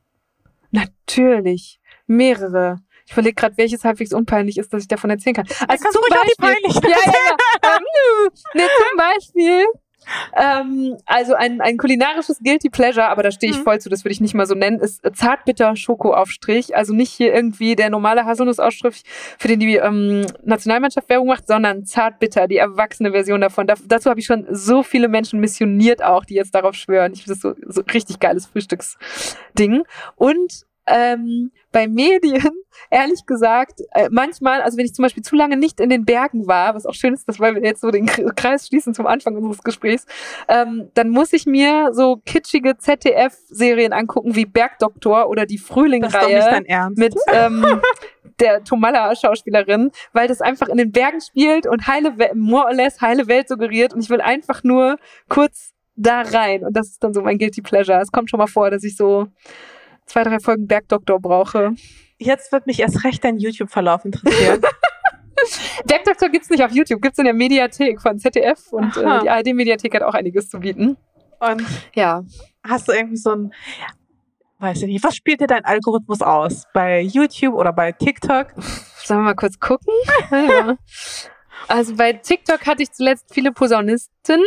Natürlich. 0.70 1.80
Mehrere. 2.06 2.78
Ich 3.06 3.12
überlege 3.12 3.34
gerade, 3.34 3.56
welches 3.56 3.84
halbwegs 3.84 4.12
unpeinlich 4.12 4.58
ist, 4.58 4.72
dass 4.72 4.82
ich 4.82 4.88
davon 4.88 5.10
erzählen 5.10 5.34
kann. 5.34 5.46
Also 5.66 5.82
kannst 5.82 5.92
zum 5.92 6.02
ruhig 6.02 6.12
auch 6.12 6.24
die 6.24 6.40
Beispiel. 6.40 6.90
Ja, 6.90 6.96
ja, 7.06 7.12
ja. 7.12 7.76
Ähm, 7.76 8.30
nee, 8.54 8.62
zum 8.62 8.96
Beispiel. 8.96 9.64
Ähm, 10.36 10.96
also 11.06 11.34
ein, 11.34 11.60
ein 11.60 11.76
kulinarisches 11.76 12.40
Guilty 12.42 12.70
Pleasure, 12.70 13.08
aber 13.08 13.22
da 13.22 13.30
stehe 13.30 13.52
ich 13.52 13.58
Mhm. 13.58 13.64
voll 13.64 13.80
zu, 13.80 13.88
das 13.88 14.04
würde 14.04 14.12
ich 14.12 14.20
nicht 14.20 14.34
mal 14.34 14.46
so 14.46 14.54
nennen, 14.54 14.80
ist 14.80 15.02
zartbitter 15.14 15.76
Schokoaufstrich. 15.76 16.76
Also 16.76 16.94
nicht 16.94 17.10
hier 17.12 17.34
irgendwie 17.34 17.76
der 17.76 17.90
normale 17.90 18.24
Haselnussaufstrich, 18.24 19.02
für 19.38 19.48
den 19.48 19.60
die 19.60 19.76
ähm, 19.76 20.26
Nationalmannschaft 20.44 21.08
Werbung 21.08 21.28
macht, 21.28 21.46
sondern 21.46 21.84
zartbitter, 21.84 22.48
die 22.48 22.56
erwachsene 22.56 23.12
Version 23.12 23.40
davon. 23.40 23.66
Da, 23.66 23.74
dazu 23.86 24.10
habe 24.10 24.20
ich 24.20 24.26
schon 24.26 24.46
so 24.50 24.82
viele 24.82 25.08
Menschen 25.08 25.40
missioniert 25.40 26.02
auch, 26.02 26.24
die 26.24 26.34
jetzt 26.34 26.54
darauf 26.54 26.74
schwören. 26.74 27.12
Ich 27.12 27.24
finde 27.24 27.34
das 27.34 27.42
so, 27.42 27.54
so 27.66 27.82
richtig 27.92 28.20
geiles 28.20 28.46
Frühstücksding. 28.46 29.84
Und 30.16 30.66
ähm, 30.90 31.50
bei 31.72 31.86
Medien, 31.86 32.50
ehrlich 32.90 33.26
gesagt, 33.26 33.80
äh, 33.92 34.08
manchmal, 34.10 34.62
also 34.62 34.78
wenn 34.78 34.86
ich 34.86 34.94
zum 34.94 35.02
Beispiel 35.02 35.22
zu 35.22 35.36
lange 35.36 35.56
nicht 35.56 35.80
in 35.80 35.90
den 35.90 36.04
Bergen 36.04 36.46
war, 36.46 36.74
was 36.74 36.86
auch 36.86 36.94
schön 36.94 37.14
ist, 37.14 37.28
dass 37.28 37.40
weil 37.40 37.54
wir 37.54 37.62
jetzt 37.62 37.80
so 37.80 37.90
den 37.90 38.06
Kreis 38.06 38.66
schließen 38.66 38.94
zum 38.94 39.06
Anfang 39.06 39.36
unseres 39.36 39.62
Gesprächs, 39.62 40.06
ähm, 40.48 40.90
dann 40.94 41.08
muss 41.10 41.32
ich 41.32 41.46
mir 41.46 41.90
so 41.92 42.16
kitschige 42.24 42.76
ZDF-Serien 42.78 43.92
angucken 43.92 44.34
wie 44.34 44.46
Bergdoktor 44.46 45.28
oder 45.28 45.46
die 45.46 45.58
Frühlingreihe 45.58 46.62
mit 46.96 47.14
ähm, 47.32 47.64
der 48.40 48.64
Tomalla-Schauspielerin, 48.64 49.90
weil 50.12 50.28
das 50.28 50.40
einfach 50.40 50.68
in 50.68 50.78
den 50.78 50.92
Bergen 50.92 51.20
spielt 51.20 51.66
und 51.66 51.86
heile, 51.86 52.14
more 52.34 52.66
or 52.66 52.72
less 52.72 53.00
heile 53.00 53.28
Welt 53.28 53.48
suggeriert 53.48 53.94
und 53.94 54.00
ich 54.00 54.10
will 54.10 54.20
einfach 54.20 54.62
nur 54.64 54.96
kurz 55.28 55.74
da 55.96 56.22
rein 56.22 56.64
und 56.64 56.76
das 56.76 56.88
ist 56.88 57.02
dann 57.02 57.12
so 57.12 57.22
mein 57.22 57.38
Guilty 57.38 57.60
Pleasure. 57.60 58.00
Es 58.00 58.12
kommt 58.12 58.30
schon 58.30 58.38
mal 58.38 58.46
vor, 58.46 58.70
dass 58.70 58.84
ich 58.84 58.96
so 58.96 59.26
zwei, 60.08 60.24
drei 60.24 60.40
Folgen 60.40 60.66
Bergdoktor 60.66 61.20
brauche. 61.20 61.74
Jetzt 62.18 62.50
wird 62.52 62.66
mich 62.66 62.80
erst 62.80 63.04
recht 63.04 63.22
dein 63.24 63.38
YouTube-Verlauf 63.38 64.04
interessieren. 64.04 64.60
Bergdoktor 65.86 66.28
gibt's 66.30 66.50
nicht 66.50 66.64
auf 66.64 66.72
YouTube, 66.72 67.00
gibt's 67.00 67.18
in 67.18 67.24
der 67.24 67.34
Mediathek 67.34 68.02
von 68.02 68.18
ZDF 68.18 68.72
und 68.72 68.96
äh, 68.96 69.20
die 69.20 69.30
ARD-Mediathek 69.30 69.94
hat 69.94 70.02
auch 70.02 70.14
einiges 70.14 70.50
zu 70.50 70.58
bieten. 70.58 70.96
Und 71.38 71.62
Ja. 71.94 72.24
hast 72.66 72.88
du 72.88 72.92
irgendwie 72.92 73.16
so 73.16 73.30
ein, 73.30 73.52
weiß 74.58 74.82
ich 74.82 74.88
nicht, 74.88 75.04
was 75.04 75.14
spielt 75.14 75.40
dir 75.40 75.46
dein 75.46 75.64
Algorithmus 75.64 76.20
aus? 76.22 76.64
Bei 76.74 77.00
YouTube 77.00 77.54
oder 77.54 77.72
bei 77.72 77.92
TikTok? 77.92 78.48
Sollen 79.04 79.20
wir 79.20 79.24
mal 79.24 79.34
kurz 79.34 79.60
gucken? 79.60 79.94
ja. 80.32 80.76
Also 81.68 81.94
bei 81.96 82.12
TikTok 82.14 82.66
hatte 82.66 82.82
ich 82.82 82.90
zuletzt 82.92 83.32
viele 83.32 83.52
Posaunisten. 83.52 84.40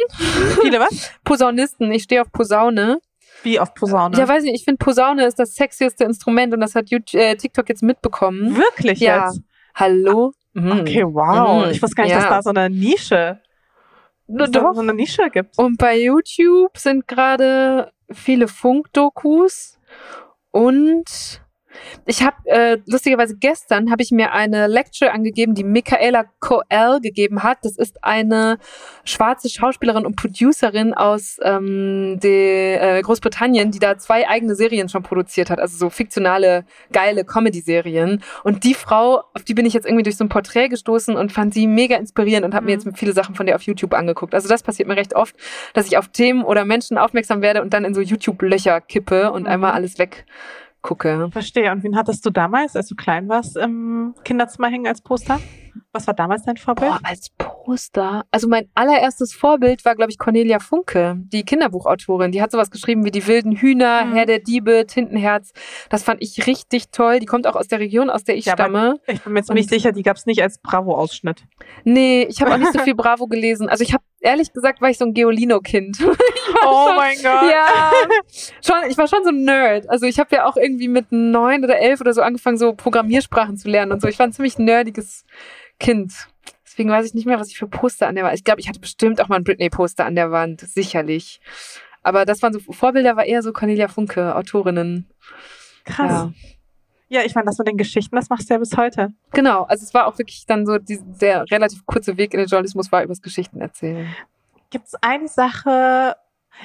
Viele 0.61 0.79
was? 0.79 1.11
Posaunisten, 1.23 1.91
ich 1.91 2.03
stehe 2.03 2.21
auf 2.21 2.31
Posaune. 2.31 2.99
Wie 3.43 3.59
auf 3.59 3.73
Posaune? 3.73 4.17
Ja, 4.17 4.27
weiß 4.27 4.43
nicht, 4.43 4.55
ich 4.55 4.63
finde 4.63 4.77
Posaune 4.77 5.25
ist 5.25 5.39
das 5.39 5.55
sexieste 5.55 6.03
Instrument 6.03 6.53
und 6.53 6.61
das 6.61 6.75
hat 6.75 6.89
YouTube, 6.89 7.19
äh, 7.21 7.35
TikTok 7.35 7.69
jetzt 7.69 7.83
mitbekommen. 7.83 8.55
Wirklich 8.55 8.99
Ja. 8.99 9.25
jetzt? 9.27 9.41
Hallo? 9.73 10.33
Mhm. 10.53 10.71
Okay, 10.81 11.03
wow. 11.05 11.65
Mhm. 11.65 11.71
Ich 11.71 11.81
wusste 11.81 11.95
gar 11.95 12.03
nicht, 12.03 12.13
Ja. 12.13 12.19
dass 12.19 12.29
da 12.29 12.41
so 12.43 12.49
eine 12.49 12.69
Nische, 12.69 13.39
dass 14.27 14.51
da 14.51 14.59
Doch. 14.61 14.73
so 14.75 14.81
eine 14.81 14.93
Nische 14.93 15.29
gibt. 15.31 15.57
Und 15.57 15.77
bei 15.77 15.99
YouTube 15.99 16.77
sind 16.77 17.07
gerade 17.07 17.91
viele 18.11 18.47
Funkdokus 18.47 19.79
und 20.51 21.40
ich 22.05 22.23
habe 22.23 22.35
äh, 22.45 22.77
lustigerweise 22.85 23.35
gestern 23.37 23.91
habe 23.91 24.01
ich 24.03 24.11
mir 24.11 24.33
eine 24.33 24.67
Lecture 24.67 25.11
angegeben, 25.11 25.55
die 25.55 25.63
Michaela 25.63 26.25
Coel 26.39 26.99
gegeben 27.01 27.43
hat. 27.43 27.59
Das 27.63 27.77
ist 27.77 28.03
eine 28.03 28.57
schwarze 29.03 29.49
Schauspielerin 29.49 30.05
und 30.05 30.15
Producerin 30.15 30.93
aus 30.93 31.37
ähm, 31.43 32.19
de, 32.21 32.75
äh, 32.75 33.01
Großbritannien, 33.01 33.71
die 33.71 33.79
da 33.79 33.97
zwei 33.97 34.27
eigene 34.27 34.55
Serien 34.55 34.89
schon 34.89 35.03
produziert 35.03 35.49
hat, 35.49 35.59
also 35.59 35.77
so 35.77 35.89
fiktionale 35.89 36.65
geile 36.91 37.23
Comedy-Serien. 37.25 38.23
Und 38.43 38.63
die 38.63 38.73
Frau, 38.73 39.23
auf 39.33 39.43
die 39.43 39.53
bin 39.53 39.65
ich 39.65 39.73
jetzt 39.73 39.85
irgendwie 39.85 40.03
durch 40.03 40.17
so 40.17 40.23
ein 40.23 40.29
Porträt 40.29 40.69
gestoßen 40.69 41.15
und 41.15 41.31
fand 41.31 41.53
sie 41.53 41.67
mega 41.67 41.95
inspirierend 41.97 42.45
und 42.45 42.53
habe 42.53 42.65
mir 42.65 42.75
Mhm. 42.77 42.81
jetzt 42.85 42.97
viele 42.99 43.13
Sachen 43.13 43.35
von 43.35 43.45
der 43.45 43.55
auf 43.55 43.63
YouTube 43.63 43.93
angeguckt. 43.93 44.33
Also 44.33 44.47
das 44.47 44.63
passiert 44.63 44.87
mir 44.87 44.95
recht 44.97 45.15
oft, 45.15 45.35
dass 45.73 45.87
ich 45.87 45.97
auf 45.97 46.07
Themen 46.09 46.43
oder 46.43 46.65
Menschen 46.65 46.97
aufmerksam 46.97 47.41
werde 47.41 47.61
und 47.61 47.73
dann 47.73 47.85
in 47.85 47.93
so 47.93 48.01
YouTube-Löcher 48.01 48.81
kippe 48.81 49.31
und 49.31 49.43
Mhm. 49.43 49.47
einmal 49.49 49.71
alles 49.73 49.97
weggucke. 50.81 51.29
Verstehe. 51.31 51.71
Und 51.71 51.83
wen 51.83 51.95
hattest 51.95 52.25
du 52.25 52.29
damals, 52.29 52.75
als 52.75 52.87
du 52.87 52.95
klein 52.95 53.29
warst, 53.29 53.57
im 53.57 54.15
Kinderzimmer 54.23 54.69
hängen 54.69 54.87
als 54.87 55.01
Poster? 55.01 55.39
Was 55.93 56.07
war 56.07 56.13
damals 56.13 56.43
dein 56.43 56.57
Vorbild? 56.57 56.89
Boah, 56.89 56.99
als 57.03 57.29
Poster. 57.37 58.23
Also 58.31 58.47
mein 58.47 58.69
allererstes 58.75 59.33
Vorbild 59.33 59.83
war, 59.85 59.95
glaube 59.95 60.11
ich, 60.11 60.17
Cornelia 60.17 60.59
Funke, 60.59 61.15
die 61.17 61.43
Kinderbuchautorin. 61.43 62.31
Die 62.31 62.41
hat 62.41 62.51
sowas 62.51 62.71
geschrieben 62.71 63.03
wie 63.05 63.11
Die 63.11 63.27
wilden 63.27 63.51
Hühner, 63.55 64.05
Mhm. 64.05 64.13
Herr 64.13 64.25
der 64.25 64.39
Diebe, 64.39 64.85
Tintenherz. 64.87 65.51
Das 65.89 66.03
fand 66.03 66.21
ich 66.21 66.47
richtig 66.47 66.91
toll. 66.91 67.19
Die 67.19 67.25
kommt 67.25 67.45
auch 67.47 67.55
aus 67.55 67.67
der 67.67 67.79
Region, 67.79 68.09
aus 68.09 68.23
der 68.23 68.35
ich 68.37 68.45
Ja, 68.45 68.53
stamme. 68.53 68.99
Ich 69.07 69.21
bin 69.21 69.33
mir 69.33 69.43
ziemlich 69.43 69.65
Und- 69.65 69.69
sicher, 69.69 69.91
die 69.91 70.03
gab 70.03 70.17
es 70.17 70.25
nicht 70.25 70.41
als 70.41 70.59
Bravo-Ausschnitt. 70.59 71.43
Nee, 71.83 72.23
ich 72.29 72.41
habe 72.41 72.53
auch 72.53 72.57
nicht 72.57 72.73
so 72.73 72.79
viel 72.83 72.95
Bravo 72.95 73.27
gelesen. 73.27 73.67
Also 73.69 73.83
ich 73.83 73.93
habe, 73.93 74.03
ehrlich 74.21 74.53
gesagt, 74.53 74.81
war 74.81 74.89
ich 74.89 74.97
so 74.97 75.05
ein 75.05 75.13
Geolino-Kind. 75.13 75.97
Oh 76.63 76.87
schon- 76.87 76.95
mein 76.95 77.15
Gott. 77.15 77.49
Ja, 77.49 77.91
schon, 78.61 78.89
ich 78.89 78.97
war 78.97 79.07
schon 79.07 79.23
so 79.23 79.29
ein 79.29 79.43
Nerd. 79.45 79.89
Also 79.89 80.05
ich 80.05 80.19
habe 80.19 80.35
ja 80.35 80.45
auch 80.45 80.57
irgendwie 80.57 80.89
mit 80.89 81.11
neun 81.11 81.63
oder 81.63 81.79
elf 81.79 82.01
oder 82.01 82.13
so 82.13 82.21
angefangen, 82.21 82.57
so 82.57 82.73
Programmiersprachen 82.73 83.57
zu 83.57 83.69
lernen 83.69 83.91
und 83.93 84.01
so. 84.01 84.07
Ich 84.07 84.19
war 84.19 84.27
ein 84.27 84.33
ziemlich 84.33 84.57
nerdiges 84.59 85.23
Kind. 85.81 86.27
Deswegen 86.63 86.89
weiß 86.89 87.07
ich 87.07 87.13
nicht 87.15 87.25
mehr, 87.25 87.39
was 87.39 87.49
ich 87.49 87.57
für 87.57 87.67
Poster 87.67 88.07
an 88.07 88.15
der 88.15 88.23
Wand. 88.23 88.35
Ich 88.35 88.43
glaube, 88.43 88.61
ich 88.61 88.69
hatte 88.69 88.79
bestimmt 88.79 89.19
auch 89.19 89.27
mal 89.27 89.37
ein 89.37 89.43
Britney-Poster 89.43 90.05
an 90.05 90.15
der 90.15 90.31
Wand, 90.31 90.61
sicherlich. 90.61 91.41
Aber 92.03 92.23
das 92.23 92.41
waren 92.43 92.53
so 92.53 92.59
Vorbilder, 92.59 93.17
war 93.17 93.25
eher 93.25 93.41
so 93.41 93.51
Cornelia 93.51 93.87
Funke, 93.87 94.35
Autorinnen. 94.35 95.09
Krass. 95.83 96.11
Ja. 96.11 96.31
Ja, 97.09 97.25
ich 97.25 97.35
meine, 97.35 97.47
das 97.47 97.57
mit 97.57 97.67
den 97.67 97.77
Geschichten, 97.77 98.15
das 98.15 98.29
machst 98.29 98.49
du 98.49 98.53
ja 98.53 98.59
bis 98.59 98.77
heute. 98.77 99.09
Genau, 99.33 99.63
also 99.63 99.83
es 99.83 99.93
war 99.93 100.07
auch 100.07 100.17
wirklich 100.17 100.45
dann 100.45 100.65
so, 100.65 100.77
die, 100.77 100.97
der 101.01 101.43
relativ 101.51 101.85
kurze 101.85 102.15
Weg 102.15 102.33
in 102.33 102.39
den 102.39 102.47
Journalismus 102.47 102.89
war 102.89 103.03
übers 103.03 103.21
Geschichten 103.21 103.59
erzählen. 103.59 104.07
Gibt 104.69 104.87
es 104.87 104.95
eine 105.01 105.27
Sache, 105.27 106.15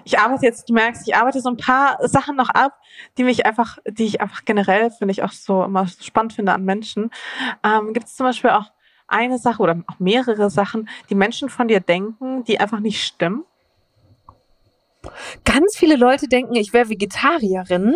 ich 0.05 0.19
arbeite 0.19 0.47
jetzt, 0.47 0.69
du 0.69 0.75
merkst, 0.75 1.09
ich 1.09 1.17
arbeite 1.17 1.41
so 1.41 1.49
ein 1.49 1.57
paar 1.57 1.99
Sachen 2.07 2.37
noch 2.37 2.51
ab, 2.51 2.79
die 3.19 3.25
mich 3.25 3.47
einfach, 3.47 3.79
die 3.89 4.05
ich 4.05 4.21
einfach 4.21 4.45
generell, 4.45 4.91
finde 4.93 5.13
ich 5.13 5.25
auch 5.25 5.33
so 5.33 5.65
immer 5.65 5.89
spannend 5.89 6.35
finde 6.35 6.53
an 6.53 6.65
Menschen. 6.65 7.11
Ähm, 7.65 7.93
Gibt 7.93 8.07
es 8.07 8.15
zum 8.15 8.27
Beispiel 8.27 8.51
auch 8.51 8.71
eine 9.09 9.39
Sache 9.39 9.63
oder 9.63 9.83
auch 9.87 9.99
mehrere 9.99 10.51
Sachen, 10.51 10.89
die 11.11 11.15
Menschen 11.15 11.49
von 11.49 11.69
dir 11.69 11.81
denken, 11.81 12.45
die 12.45 12.61
einfach 12.61 12.81
nicht 12.81 13.03
stimmen? 13.03 13.45
ganz 15.45 15.77
viele 15.77 15.97
Leute 15.97 16.29
denken, 16.29 16.55
ich 16.55 16.73
wäre 16.73 16.89
Vegetarierin 16.89 17.95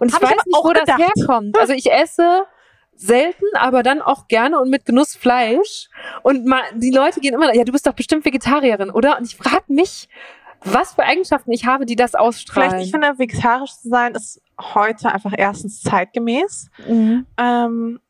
und 0.00 0.08
ich 0.08 0.14
Hab 0.14 0.22
ich 0.22 0.28
weiß 0.28 0.38
aber 0.38 0.42
nicht, 0.46 0.64
wo 0.64 0.72
das 0.72 0.82
gedacht. 0.82 1.12
herkommt. 1.16 1.58
Also 1.58 1.72
ich 1.72 1.90
esse 1.92 2.44
selten, 2.94 3.44
aber 3.54 3.82
dann 3.82 4.00
auch 4.00 4.26
gerne 4.26 4.58
und 4.58 4.70
mit 4.70 4.86
Genuss 4.86 5.14
Fleisch 5.14 5.88
und 6.22 6.46
mal, 6.46 6.62
die 6.74 6.90
Leute 6.90 7.20
gehen 7.20 7.34
immer, 7.34 7.54
ja, 7.54 7.64
du 7.64 7.72
bist 7.72 7.86
doch 7.86 7.92
bestimmt 7.92 8.24
Vegetarierin, 8.24 8.90
oder? 8.90 9.18
Und 9.18 9.26
ich 9.26 9.36
frage 9.36 9.64
mich, 9.68 10.08
was 10.62 10.94
für 10.94 11.02
Eigenschaften 11.02 11.52
ich 11.52 11.66
habe, 11.66 11.84
die 11.84 11.96
das 11.96 12.14
ausstrahlen. 12.14 12.70
Vielleicht, 12.70 12.86
ich 12.86 12.90
finde, 12.90 13.18
vegetarisch 13.18 13.72
zu 13.76 13.88
sein 13.90 14.14
ist 14.14 14.40
heute 14.58 15.12
einfach 15.12 15.34
erstens 15.36 15.82
zeitgemäß. 15.82 16.70
Mhm. 16.88 17.26
Ähm, 17.36 18.00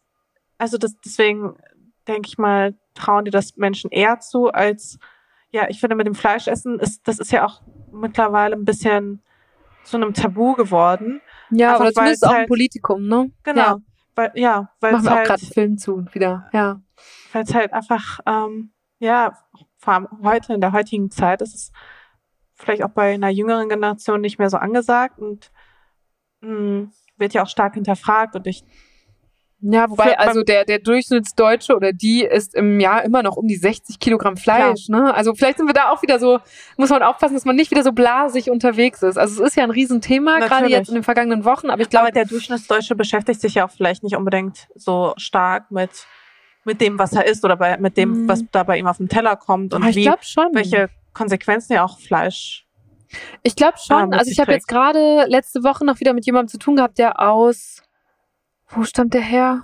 also 0.57 0.79
das, 0.79 0.95
deswegen 1.05 1.57
denke 2.09 2.29
ich 2.29 2.39
mal, 2.39 2.75
trauen 2.95 3.25
dir 3.25 3.31
das 3.31 3.57
Menschen 3.57 3.91
eher 3.91 4.21
zu, 4.21 4.49
als, 4.53 4.99
ja, 5.51 5.69
ich 5.69 5.81
finde, 5.81 5.97
mit 5.97 6.07
dem 6.07 6.15
Fleischessen 6.15 6.79
ist, 6.81 7.07
das 7.09 7.19
ist 7.19 7.33
ja 7.33 7.45
auch 7.47 7.63
mittlerweile 7.93 8.55
ein 8.57 8.65
bisschen 8.65 9.23
zu 9.85 9.97
einem 9.97 10.15
Tabu 10.15 10.55
geworden. 10.55 11.21
Ja, 11.51 11.73
Einfach, 11.73 11.81
oder 11.83 11.93
zumindest 11.93 12.23
es 12.23 12.29
auch 12.29 12.33
ein 12.33 12.39
halt- 12.41 12.49
Politikum, 12.49 13.07
ne? 13.07 13.31
Genau. 13.45 13.61
Ja, 13.63 13.77
Weil, 14.15 14.33
ja, 14.35 14.71
weil 14.81 14.93
machen 14.93 15.05
es 15.05 15.07
wir 15.07 15.13
auch 15.13 15.17
halt, 15.19 15.27
gerade 15.29 15.43
einen 15.43 15.53
Film 15.53 15.79
zu 15.79 16.05
wieder. 16.13 16.49
Ja. 16.53 16.81
weil 17.33 17.43
es 17.45 17.55
halt 17.55 17.73
einfach, 17.73 18.21
ähm, 18.27 18.73
ja, 18.99 19.37
vor 19.79 19.93
allem 19.95 20.09
heute, 20.23 20.55
in 20.55 20.61
der 20.61 20.73
heutigen 20.73 21.11
Zeit 21.11 21.43
ist 21.43 21.55
es 21.55 21.73
vielleicht 22.55 22.83
auch 22.83 22.91
bei 22.91 23.13
einer 23.15 23.29
jüngeren 23.29 23.69
Generation 23.69 24.21
nicht 24.23 24.39
mehr 24.39 24.49
so 24.51 24.57
angesagt 24.57 25.19
und 25.19 25.53
mh, 26.41 26.89
wird 27.19 27.35
ja 27.35 27.43
auch 27.43 27.49
stark 27.49 27.75
hinterfragt 27.75 28.35
und 28.35 28.47
ich 28.47 28.65
Ja, 29.61 29.89
wobei, 29.89 30.11
Für- 30.11 30.19
also 30.19 30.43
der, 30.43 30.65
der 30.67 30.79
Durchschnittsdeutsche 30.81 31.75
oder 31.75 31.93
die 31.93 32.23
isst 32.25 32.55
im 32.55 32.79
Jahr 32.79 33.03
immer 33.05 33.23
noch 33.23 33.37
um 33.37 33.47
die 33.49 33.57
60 33.57 33.99
Kilogramm 33.99 34.37
Fleisch, 34.37 34.89
ne? 34.89 35.15
Also 35.15 35.35
vielleicht 35.35 35.57
sind 35.59 35.67
wir 35.67 35.73
da 35.73 35.91
auch 35.91 36.03
wieder 36.03 36.19
so, 36.19 36.39
muss 36.77 36.91
man 36.91 37.03
aufpassen, 37.03 37.35
dass 37.35 37.47
man 37.47 37.57
nicht 37.57 37.71
wieder 37.71 37.83
so 37.83 37.93
blasig 37.93 38.51
unterwegs 38.51 39.03
ist. 39.03 39.17
Also 39.17 39.43
es 39.43 39.51
ist 39.51 39.57
ja 39.57 39.65
ein 39.65 39.71
Riesenthema, 39.71 40.41
gerade 40.41 40.69
jetzt 40.69 40.89
in 40.89 40.95
den 40.95 41.03
vergangenen 41.05 41.45
Wochen, 41.47 41.71
aber 41.71 41.81
ich 41.81 41.89
glaube, 41.89 42.13
der 42.13 42.27
Durchschnittsdeutsche 42.27 42.95
beschäftigt 42.95 43.41
sich 43.41 43.55
ja 43.55 43.67
auch 43.67 43.71
vielleicht 43.71 44.03
nicht 44.03 44.15
unbedingt 44.17 44.69
so 44.75 45.15
stark 45.17 45.71
mit, 45.71 45.91
mit 46.65 46.81
dem, 46.83 46.99
was 46.99 47.15
er 47.15 47.27
isst 47.27 47.43
oder 47.45 47.57
bei, 47.57 47.79
mit 47.79 47.97
dem, 47.97 48.25
Mhm. 48.25 48.29
was 48.29 48.45
da 48.53 48.63
bei 48.63 48.77
ihm 48.77 48.87
auf 48.87 48.99
den 48.99 49.09
Teller 49.09 49.37
kommt 49.37 49.73
und 49.73 49.87
ich 49.89 49.97
wie, 49.97 50.05
welche 50.53 50.91
Konsequenzen 51.15 51.73
ja 51.73 51.85
auch 51.85 51.99
Fleisch. 51.99 52.67
Ich 53.43 53.57
glaube 53.57 53.75
Ah, 53.77 53.81
schon. 54.01 54.09
mit 54.11 54.19
also 54.19 54.31
ich 54.31 54.39
habe 54.39 54.53
jetzt 54.53 54.69
gerade 54.69 55.25
letzte 55.29 55.63
Woche 55.65 55.85
noch 55.87 55.99
wieder 56.01 56.13
mit 56.13 56.27
jemandem 56.27 56.49
zu 56.49 56.59
tun 56.59 56.77
gehabt, 56.77 56.99
der 56.99 57.21
aus, 57.21 57.83
wo 58.71 58.85
stammt 58.85 59.15
der 59.15 59.23
her? 59.23 59.63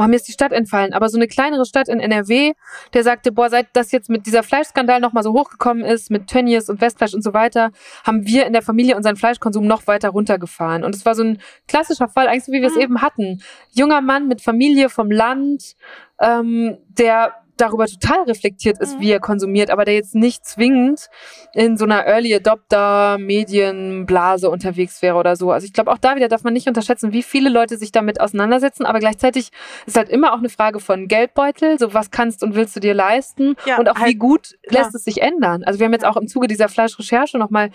Oh, 0.00 0.06
mir 0.06 0.14
ist 0.14 0.28
die 0.28 0.32
Stadt 0.32 0.52
entfallen, 0.52 0.92
aber 0.92 1.08
so 1.08 1.18
eine 1.18 1.26
kleinere 1.26 1.66
Stadt 1.66 1.88
in 1.88 1.98
NRW, 1.98 2.52
der 2.94 3.02
sagte, 3.02 3.32
boah, 3.32 3.50
seit 3.50 3.66
das 3.72 3.90
jetzt 3.90 4.08
mit 4.08 4.26
dieser 4.26 4.44
Fleischskandal 4.44 5.00
nochmal 5.00 5.24
so 5.24 5.32
hochgekommen 5.32 5.84
ist, 5.84 6.08
mit 6.08 6.28
Tönnies 6.28 6.68
und 6.68 6.80
Westfleisch 6.80 7.14
und 7.14 7.24
so 7.24 7.34
weiter, 7.34 7.72
haben 8.04 8.24
wir 8.24 8.46
in 8.46 8.52
der 8.52 8.62
Familie 8.62 8.94
unseren 8.96 9.16
Fleischkonsum 9.16 9.66
noch 9.66 9.88
weiter 9.88 10.10
runtergefahren. 10.10 10.84
Und 10.84 10.94
es 10.94 11.04
war 11.04 11.16
so 11.16 11.24
ein 11.24 11.40
klassischer 11.66 12.06
Fall, 12.06 12.28
eigentlich 12.28 12.44
so 12.44 12.52
wie 12.52 12.60
wir 12.60 12.68
es 12.68 12.76
Mhm. 12.76 12.80
eben 12.82 13.02
hatten. 13.02 13.42
Junger 13.72 14.00
Mann 14.00 14.28
mit 14.28 14.40
Familie 14.40 14.88
vom 14.88 15.10
Land, 15.10 15.74
ähm, 16.20 16.78
der 16.90 17.32
darüber 17.60 17.86
total 17.86 18.22
reflektiert 18.24 18.78
ist, 18.80 18.96
Mhm. 18.96 19.00
wie 19.02 19.10
er 19.12 19.20
konsumiert, 19.20 19.70
aber 19.70 19.84
der 19.84 19.94
jetzt 19.94 20.14
nicht 20.14 20.44
zwingend 20.46 21.08
in 21.54 21.76
so 21.76 21.84
einer 21.84 22.06
Early 22.06 22.34
Adopter 22.34 23.18
Medienblase 23.18 24.50
unterwegs 24.50 25.02
wäre 25.02 25.16
oder 25.16 25.36
so. 25.36 25.50
Also 25.50 25.64
ich 25.66 25.72
glaube, 25.72 25.90
auch 25.90 25.98
da 25.98 26.16
wieder 26.16 26.28
darf 26.28 26.44
man 26.44 26.52
nicht 26.52 26.68
unterschätzen, 26.68 27.12
wie 27.12 27.22
viele 27.22 27.48
Leute 27.50 27.76
sich 27.76 27.92
damit 27.92 28.20
auseinandersetzen, 28.20 28.84
aber 28.86 28.98
gleichzeitig 29.00 29.50
ist 29.86 29.96
halt 29.96 30.08
immer 30.08 30.32
auch 30.32 30.38
eine 30.38 30.48
Frage 30.48 30.80
von 30.80 31.08
Geldbeutel, 31.08 31.78
so 31.78 31.94
was 31.94 32.10
kannst 32.10 32.42
und 32.42 32.54
willst 32.54 32.76
du 32.76 32.80
dir 32.80 32.94
leisten 32.94 33.56
Ja, 33.66 33.78
und 33.78 33.88
auch 33.88 33.96
wie 33.96 34.00
halt, 34.00 34.18
gut 34.18 34.54
klar. 34.68 34.82
lässt 34.84 34.94
es 34.94 35.04
sich 35.04 35.20
ändern. 35.22 35.64
Also 35.64 35.78
wir 35.80 35.86
haben 35.86 35.92
jetzt 35.92 36.04
auch 36.06 36.16
im 36.16 36.28
Zuge 36.28 36.46
dieser 36.46 36.68
Fleischrecherche 36.68 37.38
nochmal 37.38 37.70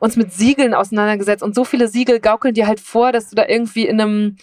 uns 0.00 0.16
mit 0.16 0.32
Siegeln 0.32 0.74
auseinandergesetzt 0.74 1.42
und 1.42 1.54
so 1.54 1.64
viele 1.64 1.88
Siegel 1.88 2.20
gaukeln 2.20 2.54
dir 2.54 2.66
halt 2.66 2.80
vor, 2.80 3.12
dass 3.12 3.30
du 3.30 3.36
da 3.36 3.46
irgendwie 3.46 3.86
in 3.86 4.00
einem 4.00 4.36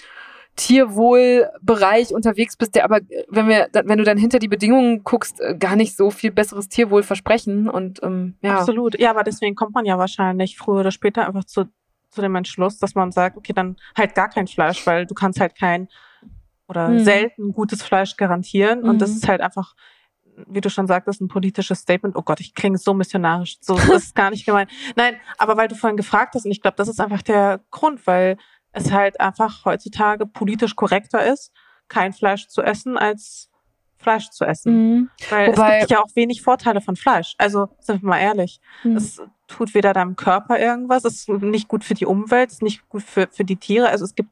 Tierwohlbereich 0.56 2.14
unterwegs 2.14 2.56
bist, 2.58 2.76
der 2.76 2.84
aber, 2.86 3.00
wenn 3.28 3.48
wir, 3.48 3.68
wenn 3.74 3.98
du 3.98 4.04
dann 4.04 4.18
hinter 4.18 4.40
die 4.40 4.48
Bedingungen 4.48 5.04
guckst, 5.04 5.40
äh, 5.42 5.56
gar 5.58 5.76
nicht 5.76 5.96
so 5.96 6.10
viel 6.12 6.32
besseres 6.32 6.70
Tierwohl 6.70 7.04
versprechen. 7.04 7.70
Und 7.70 8.02
ähm, 8.04 8.36
ja. 8.42 8.60
Absolut. 8.60 9.00
Ja, 9.00 9.10
aber 9.12 9.24
deswegen 9.24 9.56
kommt 9.56 9.74
man 9.76 9.86
ja 9.86 9.98
wahrscheinlich 9.98 10.58
früher 10.58 10.80
oder 10.82 10.92
später 10.92 11.28
einfach 11.28 11.44
zu, 11.46 11.66
zu 12.10 12.22
dem 12.22 12.36
Entschluss, 12.36 12.78
dass 12.80 12.96
man 12.96 13.12
sagt, 13.12 13.38
okay, 13.38 13.54
dann 13.54 13.76
halt 13.98 14.16
gar 14.16 14.30
kein 14.30 14.48
Fleisch, 14.48 14.86
weil 14.88 15.06
du 15.06 15.14
kannst 15.14 15.40
halt 15.40 15.56
kein 15.58 15.88
oder 16.68 16.90
Mhm. 16.90 17.00
selten 17.00 17.54
gutes 17.54 17.84
Fleisch 17.84 18.16
garantieren. 18.18 18.84
Und 18.84 19.00
das 19.02 19.12
Mhm. 19.12 19.16
ist 19.18 19.28
halt 19.28 19.42
einfach, 19.42 19.76
wie 20.48 20.62
du 20.62 20.70
schon 20.70 20.88
sagtest, 20.88 21.22
ein 21.22 21.28
politisches 21.28 21.80
Statement. 21.80 22.16
Oh 22.16 22.22
Gott, 22.22 22.40
ich 22.40 22.54
klinge 22.56 22.78
so 22.78 22.94
missionarisch. 22.94 23.58
So 23.62 23.76
das 23.76 23.88
ist 24.06 24.16
gar 24.16 24.32
nicht 24.32 24.46
gemeint. 24.46 24.70
Nein, 24.96 25.16
aber 25.38 25.58
weil 25.58 25.68
du 25.68 25.76
vorhin 25.76 25.96
gefragt 25.98 26.34
hast, 26.36 26.46
und 26.46 26.52
ich 26.52 26.62
glaube, 26.62 26.76
das 26.78 26.88
ist 26.88 27.00
einfach 27.00 27.22
der 27.22 27.62
Grund, 27.72 28.06
weil 28.08 28.38
es 28.76 28.92
halt 28.92 29.20
einfach 29.20 29.66
heutzutage 29.66 30.26
politisch 30.26 30.76
korrekter 30.76 31.26
ist, 31.26 31.52
kein 31.88 32.14
Fleisch 32.14 32.48
zu 32.48 32.62
essen, 32.62 32.98
als 32.98 33.50
Fleisch 33.98 34.30
zu 34.30 34.46
essen. 34.46 34.74
Mhm. 34.74 35.10
Weil 35.30 35.48
Wobei- 35.48 35.76
es 35.76 35.80
gibt 35.80 35.92
ja 35.92 36.04
auch 36.04 36.16
wenig 36.16 36.42
Vorteile 36.42 36.82
von 36.82 36.96
Fleisch. 36.96 37.36
Also, 37.38 37.70
sind 37.80 38.04
wir 38.04 38.10
mal 38.10 38.20
ehrlich. 38.20 38.60
Mhm. 38.84 38.98
Es 38.98 39.22
tut 39.48 39.74
weder 39.74 39.94
deinem 39.94 40.16
Körper 40.16 40.60
irgendwas, 40.60 41.06
es 41.06 41.28
ist 41.28 41.30
nicht 41.30 41.68
gut 41.68 41.84
für 41.84 41.94
die 41.94 42.06
Umwelt, 42.06 42.50
es 42.50 42.56
ist 42.56 42.62
nicht 42.64 42.88
gut 42.90 43.04
für, 43.04 43.28
für 43.32 43.46
die 43.46 43.58
Tiere. 43.58 43.90
Also 43.90 44.04
es 44.04 44.16
gibt, 44.16 44.30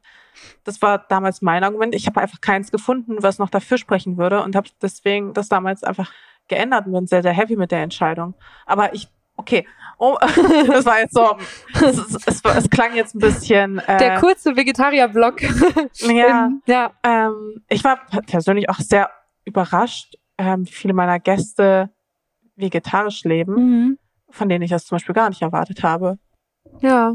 das 0.64 0.82
war 0.82 0.98
damals 0.98 1.40
mein 1.40 1.62
Argument, 1.62 1.94
ich 1.94 2.06
habe 2.06 2.20
einfach 2.20 2.40
keins 2.40 2.72
gefunden, 2.72 3.22
was 3.22 3.38
noch 3.38 3.48
dafür 3.50 3.78
sprechen 3.78 4.16
würde 4.16 4.42
und 4.42 4.56
habe 4.56 4.68
deswegen 4.82 5.32
das 5.32 5.48
damals 5.48 5.84
einfach 5.84 6.12
geändert 6.48 6.86
und 6.86 6.92
bin 6.92 7.06
sehr, 7.06 7.22
sehr 7.22 7.32
happy 7.32 7.56
mit 7.56 7.70
der 7.70 7.82
Entscheidung. 7.82 8.34
Aber 8.66 8.92
ich, 8.92 9.08
okay, 9.36 9.66
oh, 9.98 10.16
das 10.66 10.84
war 10.86 11.00
jetzt 11.00 11.14
so, 11.14 11.36
es, 11.74 11.98
es, 12.26 12.42
es, 12.44 12.70
klang 12.70 12.94
jetzt 12.94 13.14
ein 13.14 13.20
bisschen, 13.20 13.80
Der 13.86 14.16
äh, 14.16 14.20
kurze 14.20 14.56
Vegetarier-Blog. 14.56 15.42
ja, 15.42 15.48
Ähm, 16.46 16.62
ja. 16.66 16.90
ähm, 17.02 17.62
ich 17.68 17.82
war 17.84 18.00
persönlich 18.26 18.68
auch 18.70 18.78
sehr 18.78 19.10
überrascht, 19.44 20.14
ähm, 20.38 20.66
wie 20.66 20.72
viele 20.72 20.94
meiner 20.94 21.20
Gäste 21.20 21.90
vegetarisch 22.56 23.24
leben, 23.24 23.54
Mhm. 23.54 23.98
von 24.30 24.48
denen 24.48 24.62
ich 24.62 24.70
das 24.70 24.84
zum 24.86 24.96
Beispiel 24.96 25.14
gar 25.14 25.28
nicht 25.28 25.42
erwartet 25.42 25.82
habe. 25.82 26.18
Ja. 26.80 27.14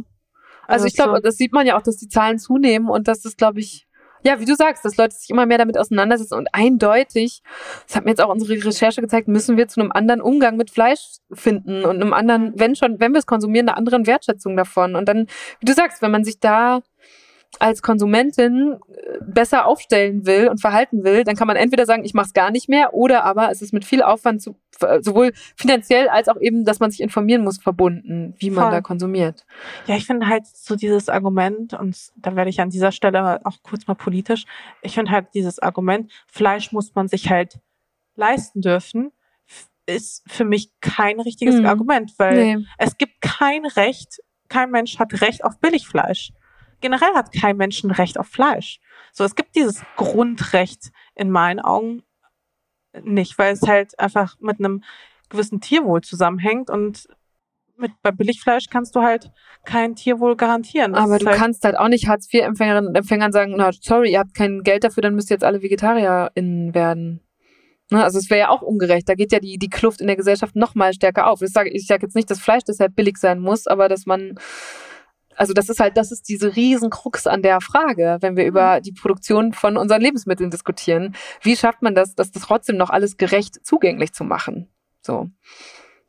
Also 0.67 0.85
ich 0.85 0.95
glaube, 0.95 1.15
so- 1.15 1.21
das 1.21 1.35
sieht 1.37 1.53
man 1.53 1.65
ja 1.65 1.77
auch, 1.77 1.81
dass 1.81 1.97
die 1.97 2.07
Zahlen 2.09 2.37
zunehmen 2.39 2.89
und 2.89 3.07
dass 3.07 3.21
das, 3.21 3.35
glaube 3.35 3.59
ich, 3.59 3.87
ja, 4.23 4.39
wie 4.39 4.45
du 4.45 4.55
sagst, 4.55 4.83
dass 4.85 4.97
Leute 4.97 5.15
sich 5.15 5.29
immer 5.29 5.45
mehr 5.45 5.57
damit 5.57 5.77
auseinandersetzen 5.77 6.35
und 6.35 6.47
eindeutig, 6.53 7.41
das 7.87 7.95
hat 7.95 8.05
mir 8.05 8.11
jetzt 8.11 8.21
auch 8.21 8.29
unsere 8.29 8.63
Recherche 8.63 9.01
gezeigt, 9.01 9.27
müssen 9.27 9.57
wir 9.57 9.67
zu 9.67 9.79
einem 9.79 9.91
anderen 9.91 10.21
Umgang 10.21 10.57
mit 10.57 10.69
Fleisch 10.69 11.17
finden 11.31 11.85
und 11.85 12.01
einem 12.01 12.13
anderen, 12.13 12.53
wenn 12.55 12.75
schon, 12.75 12.99
wenn 12.99 13.13
wir 13.13 13.19
es 13.19 13.25
konsumieren, 13.25 13.69
einer 13.69 13.77
anderen 13.77 14.07
Wertschätzung 14.07 14.57
davon. 14.57 14.95
Und 14.95 15.07
dann, 15.07 15.27
wie 15.59 15.65
du 15.65 15.73
sagst, 15.73 16.01
wenn 16.01 16.11
man 16.11 16.23
sich 16.23 16.39
da 16.39 16.81
als 17.57 17.81
Konsumentin 17.81 18.77
äh, 18.89 19.17
besser 19.25 19.65
aufstellen 19.65 20.25
will 20.27 20.47
und 20.49 20.61
verhalten 20.61 21.03
will, 21.03 21.23
dann 21.23 21.35
kann 21.35 21.47
man 21.47 21.55
entweder 21.57 21.85
sagen, 21.87 22.05
ich 22.05 22.13
mache 22.13 22.27
es 22.27 22.33
gar 22.33 22.51
nicht 22.51 22.69
mehr, 22.69 22.93
oder 22.93 23.23
aber 23.23 23.49
es 23.49 23.61
ist 23.63 23.73
mit 23.73 23.83
viel 23.85 24.03
Aufwand 24.03 24.41
zu, 24.41 24.55
äh, 24.81 25.01
sowohl 25.01 25.31
finanziell 25.55 26.07
als 26.09 26.27
auch 26.29 26.39
eben, 26.39 26.63
dass 26.63 26.79
man 26.79 26.91
sich 26.91 27.01
informieren 27.01 27.43
muss, 27.43 27.57
verbunden, 27.57 28.35
wie 28.37 28.51
man 28.51 28.65
Voll. 28.65 28.71
da 28.71 28.81
konsumiert. 28.81 29.45
Ja, 29.87 29.95
ich 29.95 30.05
finde 30.05 30.27
halt 30.27 30.45
so 30.45 30.75
dieses 30.75 31.09
Argument, 31.09 31.73
und 31.73 31.97
da 32.17 32.35
werde 32.35 32.51
ich 32.51 32.61
an 32.61 32.69
dieser 32.69 32.91
Stelle 32.91 33.43
auch 33.45 33.57
kurz 33.63 33.87
mal 33.87 33.95
politisch, 33.95 34.45
ich 34.83 34.93
finde 34.93 35.11
halt 35.11 35.27
dieses 35.33 35.59
Argument, 35.59 36.11
Fleisch 36.27 36.71
muss 36.71 36.93
man 36.93 37.07
sich 37.07 37.29
halt 37.31 37.59
leisten 38.15 38.61
dürfen, 38.61 39.11
ist 39.87 40.23
für 40.27 40.45
mich 40.45 40.69
kein 40.81 41.19
richtiges 41.19 41.55
Mhm. 41.59 41.65
Argument, 41.65 42.13
weil 42.17 42.57
Nee. 42.57 42.65
es 42.77 42.97
gibt 42.97 43.21
kein 43.21 43.65
Recht, 43.65 44.19
kein 44.49 44.69
Mensch 44.69 44.99
hat 44.99 45.19
Recht 45.21 45.43
auf 45.43 45.59
Billigfleisch. 45.59 46.31
Generell 46.81 47.13
hat 47.13 47.31
kein 47.33 47.57
Mensch 47.57 47.83
ein 47.83 47.91
Recht 47.91 48.19
auf 48.19 48.27
Fleisch. 48.27 48.79
So, 49.11 49.23
es 49.23 49.35
gibt 49.35 49.55
dieses 49.55 49.83
Grundrecht 49.95 50.91
in 51.15 51.29
meinen 51.29 51.59
Augen 51.59 52.03
nicht, 53.03 53.37
weil 53.37 53.53
es 53.53 53.61
halt 53.63 53.99
einfach 53.99 54.37
mit 54.39 54.59
einem 54.59 54.83
gewissen 55.29 55.61
Tierwohl 55.61 56.01
zusammenhängt 56.01 56.69
und 56.69 57.07
mit, 57.77 57.91
bei 58.01 58.11
Billigfleisch 58.11 58.65
kannst 58.69 58.95
du 58.95 59.01
halt 59.01 59.31
kein 59.65 59.95
Tierwohl 59.95 60.35
garantieren. 60.35 60.93
Das 60.93 61.03
Aber 61.03 61.17
du 61.17 61.27
halt, 61.27 61.37
kannst 61.37 61.63
halt 61.63 61.77
auch 61.77 61.87
nicht 61.87 62.07
Hartz-IV-Empfängerinnen 62.07 62.89
und 62.89 62.95
Empfängern 62.95 63.31
sagen, 63.31 63.53
na, 63.55 63.71
sorry, 63.71 64.11
ihr 64.11 64.19
habt 64.19 64.33
kein 64.33 64.63
Geld 64.63 64.83
dafür, 64.83 65.01
dann 65.01 65.15
müsst 65.15 65.31
ihr 65.31 65.35
jetzt 65.35 65.43
alle 65.43 65.61
VegetarierInnen 65.61 66.73
werden. 66.73 67.21
Ne, 67.91 68.03
also 68.03 68.19
es 68.19 68.29
wäre 68.29 68.39
ja 68.39 68.49
auch 68.49 68.61
ungerecht. 68.61 69.09
Da 69.09 69.15
geht 69.15 69.31
ja 69.31 69.39
die, 69.39 69.57
die 69.57 69.69
Kluft 69.69 70.01
in 70.01 70.07
der 70.07 70.15
Gesellschaft 70.15 70.55
noch 70.55 70.75
mal 70.75 70.93
stärker 70.93 71.27
auf. 71.27 71.41
Ich 71.41 71.51
sage 71.51 71.69
ich 71.69 71.87
sag 71.87 72.03
jetzt 72.03 72.15
nicht, 72.15 72.29
dass 72.29 72.39
Fleisch 72.39 72.63
deshalb 72.63 72.95
billig 72.95 73.17
sein 73.17 73.39
muss, 73.39 73.65
aber 73.65 73.89
dass 73.89 74.05
man, 74.05 74.35
also 75.39 75.53
das 75.53 75.69
ist 75.69 75.79
halt, 75.79 75.95
das 75.95 76.11
ist 76.11 76.27
diese 76.27 76.55
riesen 76.55 76.89
Krux 76.89 77.25
an 77.25 77.41
der 77.41 77.61
Frage, 77.61 78.17
wenn 78.19 78.35
wir 78.35 78.45
über 78.45 78.81
die 78.81 78.91
Produktion 78.91 79.53
von 79.53 79.77
unseren 79.77 80.01
Lebensmitteln 80.01 80.51
diskutieren. 80.51 81.15
Wie 81.41 81.55
schafft 81.55 81.81
man 81.81 81.95
das, 81.95 82.13
dass 82.13 82.31
das 82.31 82.43
trotzdem 82.43 82.75
noch 82.75 82.89
alles 82.89 83.15
gerecht 83.15 83.65
zugänglich 83.65 84.11
zu 84.11 84.25
machen? 84.25 84.67
So. 85.01 85.29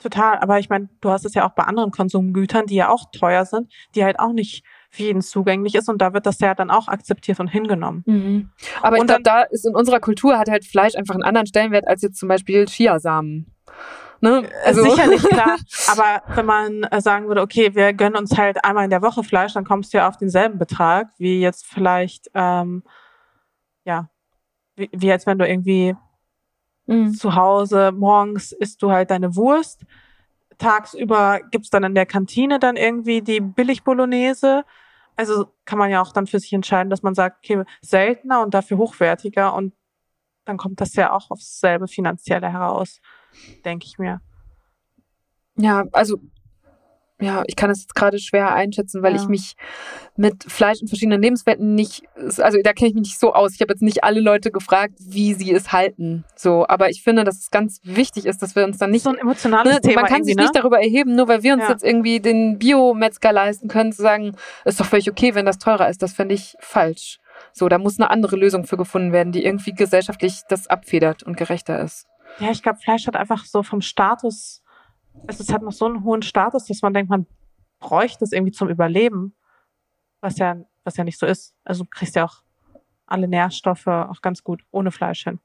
Total, 0.01 0.39
aber 0.39 0.59
ich 0.59 0.69
meine, 0.69 0.89
du 1.01 1.11
hast 1.11 1.27
es 1.27 1.35
ja 1.35 1.47
auch 1.47 1.55
bei 1.55 1.63
anderen 1.63 1.93
Konsumgütern, 1.93 2.67
die 2.67 2.75
ja 2.75 2.89
auch 2.89 3.11
teuer 3.13 3.45
sind, 3.45 3.71
die 3.95 4.03
halt 4.03 4.19
auch 4.19 4.33
nicht 4.33 4.65
für 4.91 5.05
jeden 5.05 5.21
zugänglich 5.21 5.77
ist 5.77 5.89
und 5.89 6.03
da 6.03 6.13
wird 6.13 6.27
das 6.27 6.41
ja 6.41 6.55
dann 6.55 6.71
auch 6.71 6.89
akzeptiert 6.89 7.39
und 7.39 7.49
hingenommen. 7.49 8.03
Mhm. 8.07 8.51
Aber 8.83 8.97
ich 8.97 9.03
Und 9.03 9.07
glaube, 9.09 9.23
da 9.23 9.43
ist 9.43 9.65
in 9.65 9.77
unserer 9.77 10.01
Kultur 10.01 10.39
hat 10.39 10.49
halt 10.49 10.65
Fleisch 10.65 10.97
einfach 10.97 11.15
einen 11.15 11.23
anderen 11.23 11.47
Stellenwert 11.47 11.87
als 11.87 12.03
jetzt 12.03 12.19
zum 12.19 12.29
Beispiel 12.29 12.65
Chiasamen. 12.65 13.55
Ne? 14.21 14.49
Also 14.65 14.83
sicherlich 14.83 15.23
klar, 15.23 15.57
aber 15.89 16.23
wenn 16.35 16.47
man 16.47 16.83
äh, 16.85 17.01
sagen 17.01 17.29
würde, 17.29 17.41
okay, 17.41 17.75
wir 17.75 17.93
gönnen 17.95 18.17
uns 18.17 18.37
halt 18.37 18.65
einmal 18.65 18.85
in 18.85 18.91
der 18.91 19.03
Woche 19.03 19.25
Fleisch, 19.25 19.55
dann 19.55 19.65
kommst 19.65 19.93
du 19.93 19.99
ja 19.99 20.09
auf 20.09 20.19
denselben 20.19 20.59
Betrag 20.59 21.09
wie 21.19 21.41
jetzt 21.41 21.67
vielleicht, 21.67 22.31
ähm, 22.35 22.83
ja, 23.85 24.11
wie, 24.77 24.91
wie 24.93 25.07
jetzt 25.07 25.27
wenn 25.27 25.39
du 25.39 25.49
irgendwie 25.49 25.97
Mhm. 26.91 27.15
zu 27.15 27.37
Hause 27.37 27.93
morgens 27.93 28.51
isst 28.51 28.83
du 28.83 28.91
halt 28.91 29.13
deine 29.13 29.37
Wurst, 29.37 29.85
tagsüber 30.59 31.41
gibt's 31.53 31.71
dann 31.71 31.85
in 31.85 31.95
der 31.95 32.05
Kantine 32.05 32.59
dann 32.59 32.77
irgendwie 32.77 33.23
die 33.23 33.41
Billig-Bolognese. 33.41 34.65
Also 35.15 35.47
kann 35.65 35.79
man 35.79 35.91
ja 35.91 36.03
auch 36.03 36.13
dann 36.13 36.27
für 36.27 36.41
sich 36.41 36.53
entscheiden, 36.53 36.91
dass 36.91 37.03
man 37.03 37.15
sagt, 37.15 37.39
okay, 37.45 37.63
seltener 37.81 38.43
und 38.43 38.55
dafür 38.55 38.79
hochwertiger 38.79 39.55
und 39.55 39.73
dann 40.45 40.57
kommt 40.57 40.81
das 40.81 40.95
ja 40.95 41.13
auch 41.13 41.31
aufs 41.31 41.61
selbe 41.61 41.87
Finanzielle 41.87 42.51
heraus, 42.51 43.01
denke 43.65 43.87
ich 43.87 43.99
mir. 43.99 44.21
Ja, 45.57 45.85
also 45.93 46.19
ja, 47.23 47.43
ich 47.47 47.55
kann 47.55 47.69
das 47.69 47.83
jetzt 47.83 47.95
gerade 47.95 48.19
schwer 48.19 48.55
einschätzen, 48.55 49.03
weil 49.03 49.15
Ja. 49.15 49.21
ich 49.21 49.29
mich 49.29 49.55
mit 50.17 50.43
Fleisch 50.45 50.81
in 50.81 50.89
verschiedenen 50.89 51.21
Lebenswelten 51.21 51.75
nicht, 51.75 52.03
also 52.39 52.57
da 52.65 52.73
kenne 52.73 52.89
ich 52.89 52.95
mich 52.95 53.03
nicht 53.09 53.19
so 53.19 53.35
aus. 53.35 53.53
Ich 53.55 53.61
habe 53.61 53.75
jetzt 53.75 53.83
nicht 53.83 54.05
alle 54.05 54.21
Leute 54.21 54.51
gefragt, 54.51 54.95
wie 55.01 55.35
sie 55.35 55.53
es 55.53 55.71
halten. 55.71 56.25
So, 56.35 56.67
aber 56.67 56.89
ich 56.89 57.03
finde, 57.03 57.25
dass 57.25 57.39
es 57.39 57.51
ganz 57.51 57.81
wichtig 57.85 58.25
ist, 58.25 58.41
dass 58.41 58.57
wir 58.57 58.65
uns 58.65 58.79
dann 58.79 58.91
nicht 58.91 59.03
so 59.03 59.11
ein 59.11 59.19
emotionales 59.19 59.71
Ne, 59.71 59.81
Thema 59.83 60.01
man 60.01 60.11
kann 60.11 60.25
sich 60.25 60.35
ne? 60.35 60.45
nicht 60.45 60.57
darüber 60.57 60.81
erheben, 60.81 61.15
nur 61.15 61.29
weil 61.29 61.43
wir 61.43 61.53
uns 61.53 61.65
Ja. 61.65 61.71
jetzt 61.71 61.85
irgendwie 61.85 62.21
den 62.21 62.59
Biometzger 62.59 63.33
leisten 63.33 63.69
können, 63.69 63.93
zu 63.93 64.01
sagen, 64.01 64.35
ist 64.65 64.81
doch 64.81 64.87
völlig 64.87 65.11
okay, 65.11 65.35
wenn 65.35 65.45
das 65.45 65.59
teurer 65.59 65.91
ist. 65.91 66.01
Das 66.03 66.15
fände 66.15 66.35
ich 66.35 66.55
falsch. 66.61 67.19
So, 67.53 67.69
da 67.69 67.77
muss 67.77 67.99
eine 67.99 68.09
andere 68.09 68.37
Lösung 68.37 68.65
für 68.65 68.79
gefunden 68.79 69.13
werden, 69.13 69.33
die 69.33 69.45
irgendwie 69.45 69.73
gesellschaftlich 69.75 70.41
das 70.49 70.69
abfedert 70.69 71.23
und 71.23 71.37
gerechter 71.37 71.81
ist. 71.81 72.07
Ja, 72.39 72.51
ich 72.51 72.63
glaube, 72.63 72.79
Fleisch 72.79 73.07
hat 73.07 73.17
einfach 73.17 73.45
so 73.45 73.63
vom 73.63 73.81
Status, 73.81 74.63
es 75.27 75.41
ist- 75.41 75.53
hat 75.53 75.63
noch 75.63 75.73
so 75.73 75.87
einen 75.87 76.05
hohen 76.05 76.23
Status, 76.23 76.65
dass 76.67 76.83
man 76.83 76.95
denkt, 76.95 77.11
man 77.11 77.27
bräuchte 77.81 78.25
es 78.25 78.33
irgendwie 78.33 78.53
zum 78.53 78.69
Überleben. 78.69 79.35
Was 80.23 80.39
ja, 80.39 80.57
was 80.85 80.97
ja 80.97 81.05
nicht 81.05 81.19
so 81.19 81.27
ist. 81.27 81.55
Also 81.65 81.85
du 81.85 81.91
kriegst 81.91 82.15
ja 82.15 82.25
auch 82.25 82.43
alle 83.07 83.27
Nährstoffe 83.27 83.87
auch 83.87 84.21
ganz 84.23 84.45
gut 84.45 84.63
ohne 84.71 84.91
Fleisch 84.91 85.25
hin. 85.25 85.41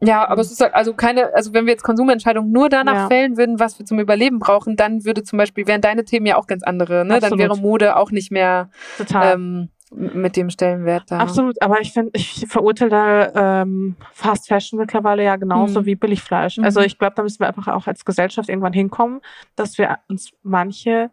Ja, 0.00 0.26
aber 0.28 0.40
es 0.40 0.50
ist 0.50 0.60
halt, 0.60 0.74
also 0.74 0.94
keine, 0.94 1.32
also 1.32 1.54
wenn 1.54 1.64
wir 1.64 1.72
jetzt 1.72 1.84
Konsumentscheidungen 1.84 2.50
nur 2.50 2.68
danach 2.68 2.94
Ja. 2.94 3.06
fällen 3.08 3.36
würden, 3.36 3.60
was 3.60 3.78
wir 3.78 3.86
zum 3.86 4.00
Überleben 4.00 4.40
brauchen, 4.40 4.74
dann 4.76 5.04
würde 5.04 5.22
zum 5.22 5.36
Beispiel, 5.36 5.66
wären 5.68 5.80
deine 5.80 6.04
Themen 6.04 6.26
ja 6.26 6.36
auch 6.36 6.48
ganz 6.48 6.62
andere, 6.64 7.04
ne? 7.04 7.14
Dann 7.20 7.32
Absolut. 7.32 7.38
wäre 7.38 7.56
Mode 7.56 7.96
auch 7.96 8.10
nicht 8.10 8.32
mehr 8.32 8.70
Total. 8.98 9.34
ähm, 9.34 9.70
mit 9.94 10.36
dem 10.36 10.50
Stellenwert 10.50 11.10
da. 11.10 11.18
Absolut, 11.18 11.60
aber 11.62 11.80
ich 11.80 11.92
finde, 11.92 12.10
ich 12.14 12.46
verurteile 12.48 13.32
ähm, 13.34 13.96
Fast 14.12 14.48
Fashion 14.48 14.78
mittlerweile 14.78 15.22
ja 15.24 15.36
genauso 15.36 15.80
Mhm. 15.80 15.86
wie 15.86 15.94
Billigfleisch. 15.96 16.58
Mhm. 16.58 16.64
Also 16.64 16.80
ich 16.80 16.98
glaube, 16.98 17.14
da 17.16 17.22
müssen 17.22 17.40
wir 17.40 17.48
einfach 17.48 17.68
auch 17.68 17.86
als 17.86 18.04
Gesellschaft 18.04 18.48
irgendwann 18.48 18.72
hinkommen, 18.72 19.20
dass 19.56 19.76
wir 19.78 19.98
uns 20.08 20.30
manche 20.42 21.10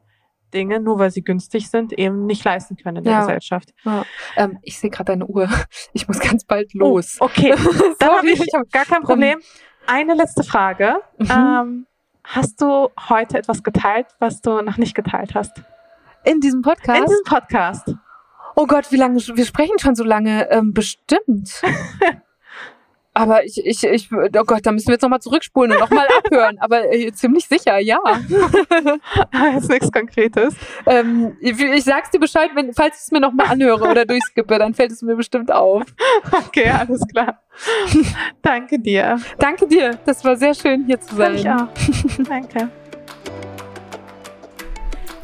Dinge, 0.53 0.79
nur 0.79 0.97
weil 0.97 1.11
sie 1.11 1.21
günstig 1.23 1.69
sind, 1.69 1.93
eben 1.93 2.25
nicht 2.25 2.43
leisten 2.43 2.75
können 2.75 2.97
in 2.97 3.03
der 3.03 3.13
Ja. 3.13 3.19
Gesellschaft. 3.19 3.69
Ähm, 4.35 4.57
ich 4.63 4.79
sehe 4.79 4.89
gerade 4.89 5.11
deine 5.11 5.27
Uhr. 5.27 5.47
Ich 5.93 6.07
muss 6.07 6.19
ganz 6.19 6.43
bald 6.45 6.73
los. 6.73 7.17
Oh, 7.19 7.25
okay, 7.25 7.53
dann 7.99 8.09
habe 8.09 8.29
ich 8.29 8.43
gar 8.71 8.85
kein 8.85 9.03
Problem. 9.03 9.39
Eine 9.87 10.13
letzte 10.15 10.43
Frage. 10.43 11.01
Mhm. 11.17 11.27
Ähm, 11.31 11.85
hast 12.23 12.61
du 12.61 12.89
heute 13.09 13.37
etwas 13.37 13.61
geteilt, 13.63 14.07
was 14.19 14.41
du 14.41 14.61
noch 14.61 14.77
nicht 14.77 14.95
geteilt 14.95 15.35
hast? 15.35 15.61
In 16.23 16.39
diesem 16.39 16.61
Podcast. 16.61 16.99
In 16.99 17.05
diesem 17.05 17.23
Podcast. 17.25 17.95
Oh 18.59 18.65
Gott, 18.67 18.91
wie 18.91 18.97
lange, 18.97 19.15
wir 19.15 19.45
sprechen 19.45 19.79
schon 19.79 19.95
so 19.95 20.03
lange. 20.03 20.51
Ähm, 20.51 20.73
bestimmt. 20.73 21.61
Aber 23.13 23.45
ich, 23.45 23.65
ich, 23.65 23.85
ich, 23.85 24.11
oh 24.11 24.43
Gott, 24.45 24.65
da 24.65 24.73
müssen 24.73 24.87
wir 24.87 24.95
jetzt 24.95 25.01
nochmal 25.01 25.21
zurückspulen 25.21 25.71
und 25.71 25.79
nochmal 25.79 26.07
abhören. 26.17 26.57
Aber 26.59 26.91
äh, 26.91 27.09
ziemlich 27.13 27.47
sicher, 27.47 27.79
ja. 27.79 27.99
Jetzt 29.53 29.69
nichts 29.69 29.91
Konkretes. 29.91 30.55
ähm, 30.85 31.37
ich, 31.39 31.57
ich 31.57 31.85
sag's 31.85 32.11
dir 32.11 32.19
Bescheid, 32.19 32.51
wenn, 32.53 32.73
falls 32.73 32.97
ich 32.97 33.03
es 33.03 33.11
mir 33.11 33.21
nochmal 33.21 33.47
anhöre 33.47 33.89
oder 33.89 34.05
durchskippe, 34.05 34.59
dann 34.59 34.73
fällt 34.73 34.91
es 34.91 35.01
mir 35.01 35.15
bestimmt 35.15 35.53
auf. 35.53 35.83
Okay, 36.47 36.69
alles 36.69 37.07
klar. 37.07 37.41
Danke 38.41 38.77
dir. 38.77 39.19
Danke 39.37 39.67
dir, 39.67 39.97
das 40.05 40.23
war 40.25 40.35
sehr 40.35 40.53
schön 40.53 40.85
hier 40.85 40.99
zu 40.99 41.15
sein. 41.15 41.37
Fand 41.37 41.39
ich 41.39 41.49
auch. 41.49 42.25
Danke. 42.27 42.69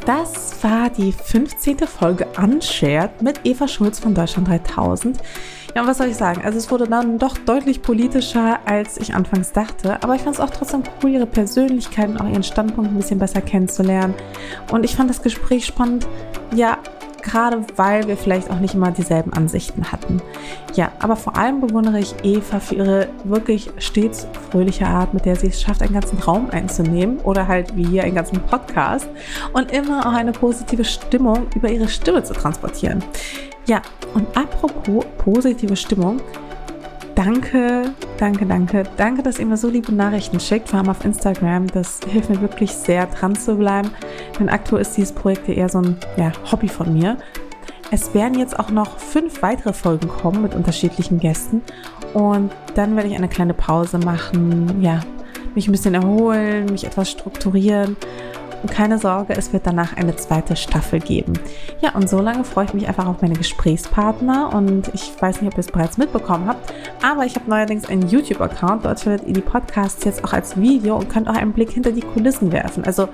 Das 0.05 0.63
war 0.63 0.91
die 0.91 1.11
15. 1.11 1.79
Folge 1.79 2.27
Unshared 2.37 3.23
mit 3.23 3.39
Eva 3.43 3.67
Schulz 3.67 3.97
von 3.97 4.13
Deutschland 4.13 4.47
3000. 4.47 5.17
Ja, 5.73 5.81
und 5.81 5.87
was 5.87 5.97
soll 5.97 6.07
ich 6.07 6.15
sagen? 6.15 6.41
Also 6.45 6.59
es 6.59 6.69
wurde 6.69 6.87
dann 6.87 7.17
doch 7.17 7.39
deutlich 7.39 7.81
politischer, 7.81 8.59
als 8.65 8.97
ich 8.97 9.15
anfangs 9.15 9.51
dachte. 9.51 10.03
Aber 10.03 10.13
ich 10.13 10.21
fand 10.21 10.35
es 10.35 10.39
auch 10.39 10.51
trotzdem 10.51 10.83
cool, 11.01 11.09
ihre 11.09 11.25
Persönlichkeit 11.25 12.09
und 12.09 12.21
auch 12.21 12.29
ihren 12.29 12.43
Standpunkt 12.43 12.91
ein 12.91 12.97
bisschen 12.97 13.17
besser 13.17 13.41
kennenzulernen. 13.41 14.13
Und 14.71 14.83
ich 14.83 14.95
fand 14.95 15.09
das 15.09 15.23
Gespräch 15.23 15.65
spannend, 15.65 16.07
ja, 16.53 16.77
gerade 17.25 17.65
weil 17.75 18.07
wir 18.07 18.15
vielleicht 18.15 18.49
auch 18.49 18.59
nicht 18.59 18.75
immer 18.75 18.91
dieselben 18.91 19.33
Ansichten 19.33 19.91
hatten. 19.91 20.21
Ja, 20.75 20.91
aber 20.99 21.15
vor 21.15 21.35
allem 21.35 21.59
bewundere 21.59 21.99
ich 21.99 22.15
Eva 22.23 22.59
für 22.59 22.75
ihre 22.75 23.07
wirklich 23.23 23.69
stets 23.79 24.27
fröhliche 24.49 24.85
Art, 24.87 25.13
mit 25.13 25.25
der 25.25 25.35
sie 25.35 25.47
es 25.47 25.61
schafft, 25.61 25.81
einen 25.81 25.93
ganzen 25.93 26.19
Raum 26.19 26.49
einzunehmen 26.51 27.17
oder 27.19 27.47
halt 27.47 27.75
wie 27.75 27.85
hier 27.85 28.03
einen 28.03 28.15
ganzen 28.15 28.39
Podcast 28.41 29.07
und 29.53 29.71
immer 29.71 30.05
auch 30.05 30.13
eine 30.13 30.31
positive 30.31 30.85
Stimmung 30.85 31.47
über 31.55 31.69
ihre 31.69 31.87
Stimme 31.87 32.23
zu 32.23 32.33
transportieren. 32.33 33.03
Ja, 33.65 33.81
und 34.13 34.27
apropos 34.37 35.03
positive 35.17 35.75
Stimmung, 35.75 36.21
danke, 37.15 37.93
danke, 38.17 38.45
danke, 38.45 38.83
danke, 38.97 39.23
dass 39.23 39.39
ihr 39.39 39.45
mir 39.45 39.57
so 39.57 39.69
liebe 39.69 39.93
Nachrichten 39.93 40.39
schickt, 40.39 40.69
vor 40.69 40.79
allem 40.79 40.89
auf 40.89 41.03
Instagram. 41.03 41.67
Das 41.67 41.99
hilft 42.07 42.29
mir 42.29 42.41
wirklich 42.41 42.71
sehr, 42.71 43.07
dran 43.07 43.35
zu 43.35 43.55
bleiben, 43.55 43.89
denn 44.39 44.49
aktuell 44.49 44.81
ist 44.81 44.95
dieses 44.97 45.13
Projekt 45.13 45.49
eher 45.49 45.69
so 45.69 45.79
ein 45.79 45.97
ja, 46.17 46.31
Hobby 46.51 46.67
von 46.67 46.93
mir. 46.93 47.17
Es 47.91 48.13
werden 48.13 48.37
jetzt 48.37 48.59
auch 48.59 48.69
noch 48.69 48.99
fünf 48.99 49.41
weitere 49.41 49.73
Folgen 49.73 50.07
kommen 50.07 50.41
mit 50.41 50.55
unterschiedlichen 50.55 51.19
Gästen 51.19 51.61
und 52.13 52.51
dann 52.75 52.95
werde 52.95 53.09
ich 53.09 53.15
eine 53.15 53.29
kleine 53.29 53.53
Pause 53.53 53.97
machen, 53.99 54.81
ja, 54.81 55.01
mich 55.53 55.67
ein 55.67 55.71
bisschen 55.71 55.93
erholen, 55.93 56.65
mich 56.65 56.85
etwas 56.85 57.09
strukturieren 57.09 57.95
und 58.61 58.71
keine 58.71 58.97
Sorge, 58.97 59.33
es 59.33 59.53
wird 59.53 59.65
danach 59.65 59.95
eine 59.97 60.15
zweite 60.15 60.55
Staffel 60.55 60.99
geben. 60.99 61.33
Ja, 61.81 61.93
und 61.95 62.09
so 62.09 62.19
lange 62.19 62.43
freue 62.43 62.65
ich 62.65 62.73
mich 62.73 62.87
einfach 62.87 63.07
auf 63.07 63.21
meine 63.21 63.35
Gesprächspartner 63.35 64.53
und 64.53 64.89
ich 64.93 65.11
weiß 65.19 65.41
nicht, 65.41 65.51
ob 65.51 65.57
ihr 65.57 65.61
es 65.61 65.71
bereits 65.71 65.97
mitbekommen 65.97 66.47
habt, 66.47 66.73
aber 67.03 67.25
ich 67.25 67.35
habe 67.35 67.49
neuerdings 67.49 67.87
einen 67.87 68.07
YouTube-Account. 68.07 68.85
Dort 68.85 68.99
findet 68.99 69.27
ihr 69.27 69.33
die 69.33 69.41
Podcasts 69.41 70.03
jetzt 70.03 70.23
auch 70.23 70.33
als 70.33 70.57
Video 70.59 70.97
und 70.97 71.09
könnt 71.09 71.27
auch 71.27 71.35
einen 71.35 71.53
Blick 71.53 71.71
hinter 71.71 71.91
die 71.91 72.01
Kulissen 72.01 72.51
werfen. 72.51 72.83
Also 72.85 73.09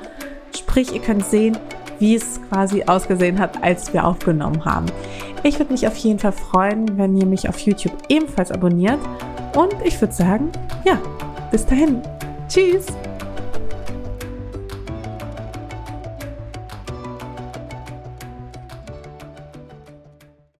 sprich, 0.56 0.94
ihr 0.94 1.02
könnt 1.02 1.26
sehen, 1.26 1.58
wie 2.00 2.16
es 2.16 2.42
quasi 2.50 2.84
ausgesehen 2.84 3.40
hat, 3.40 3.64
als 3.64 3.94
wir 3.94 4.06
aufgenommen 4.06 4.66
haben. 4.66 4.88
Ich 5.44 5.60
würde 5.60 5.72
mich 5.72 5.88
auf 5.88 5.96
jeden 5.98 6.20
Fall 6.20 6.32
freuen, 6.32 6.98
wenn 6.98 7.16
ihr 7.18 7.26
mich 7.26 7.50
auf 7.50 7.60
YouTube 7.60 7.94
ebenfalls 8.10 8.52
abonniert 8.52 9.00
und 9.56 9.76
ich 9.84 10.00
würde 10.00 10.14
sagen, 10.14 10.52
ja, 10.86 11.00
bis 11.52 11.66
dahin. 11.66 12.02
Tschüss! 12.48 12.88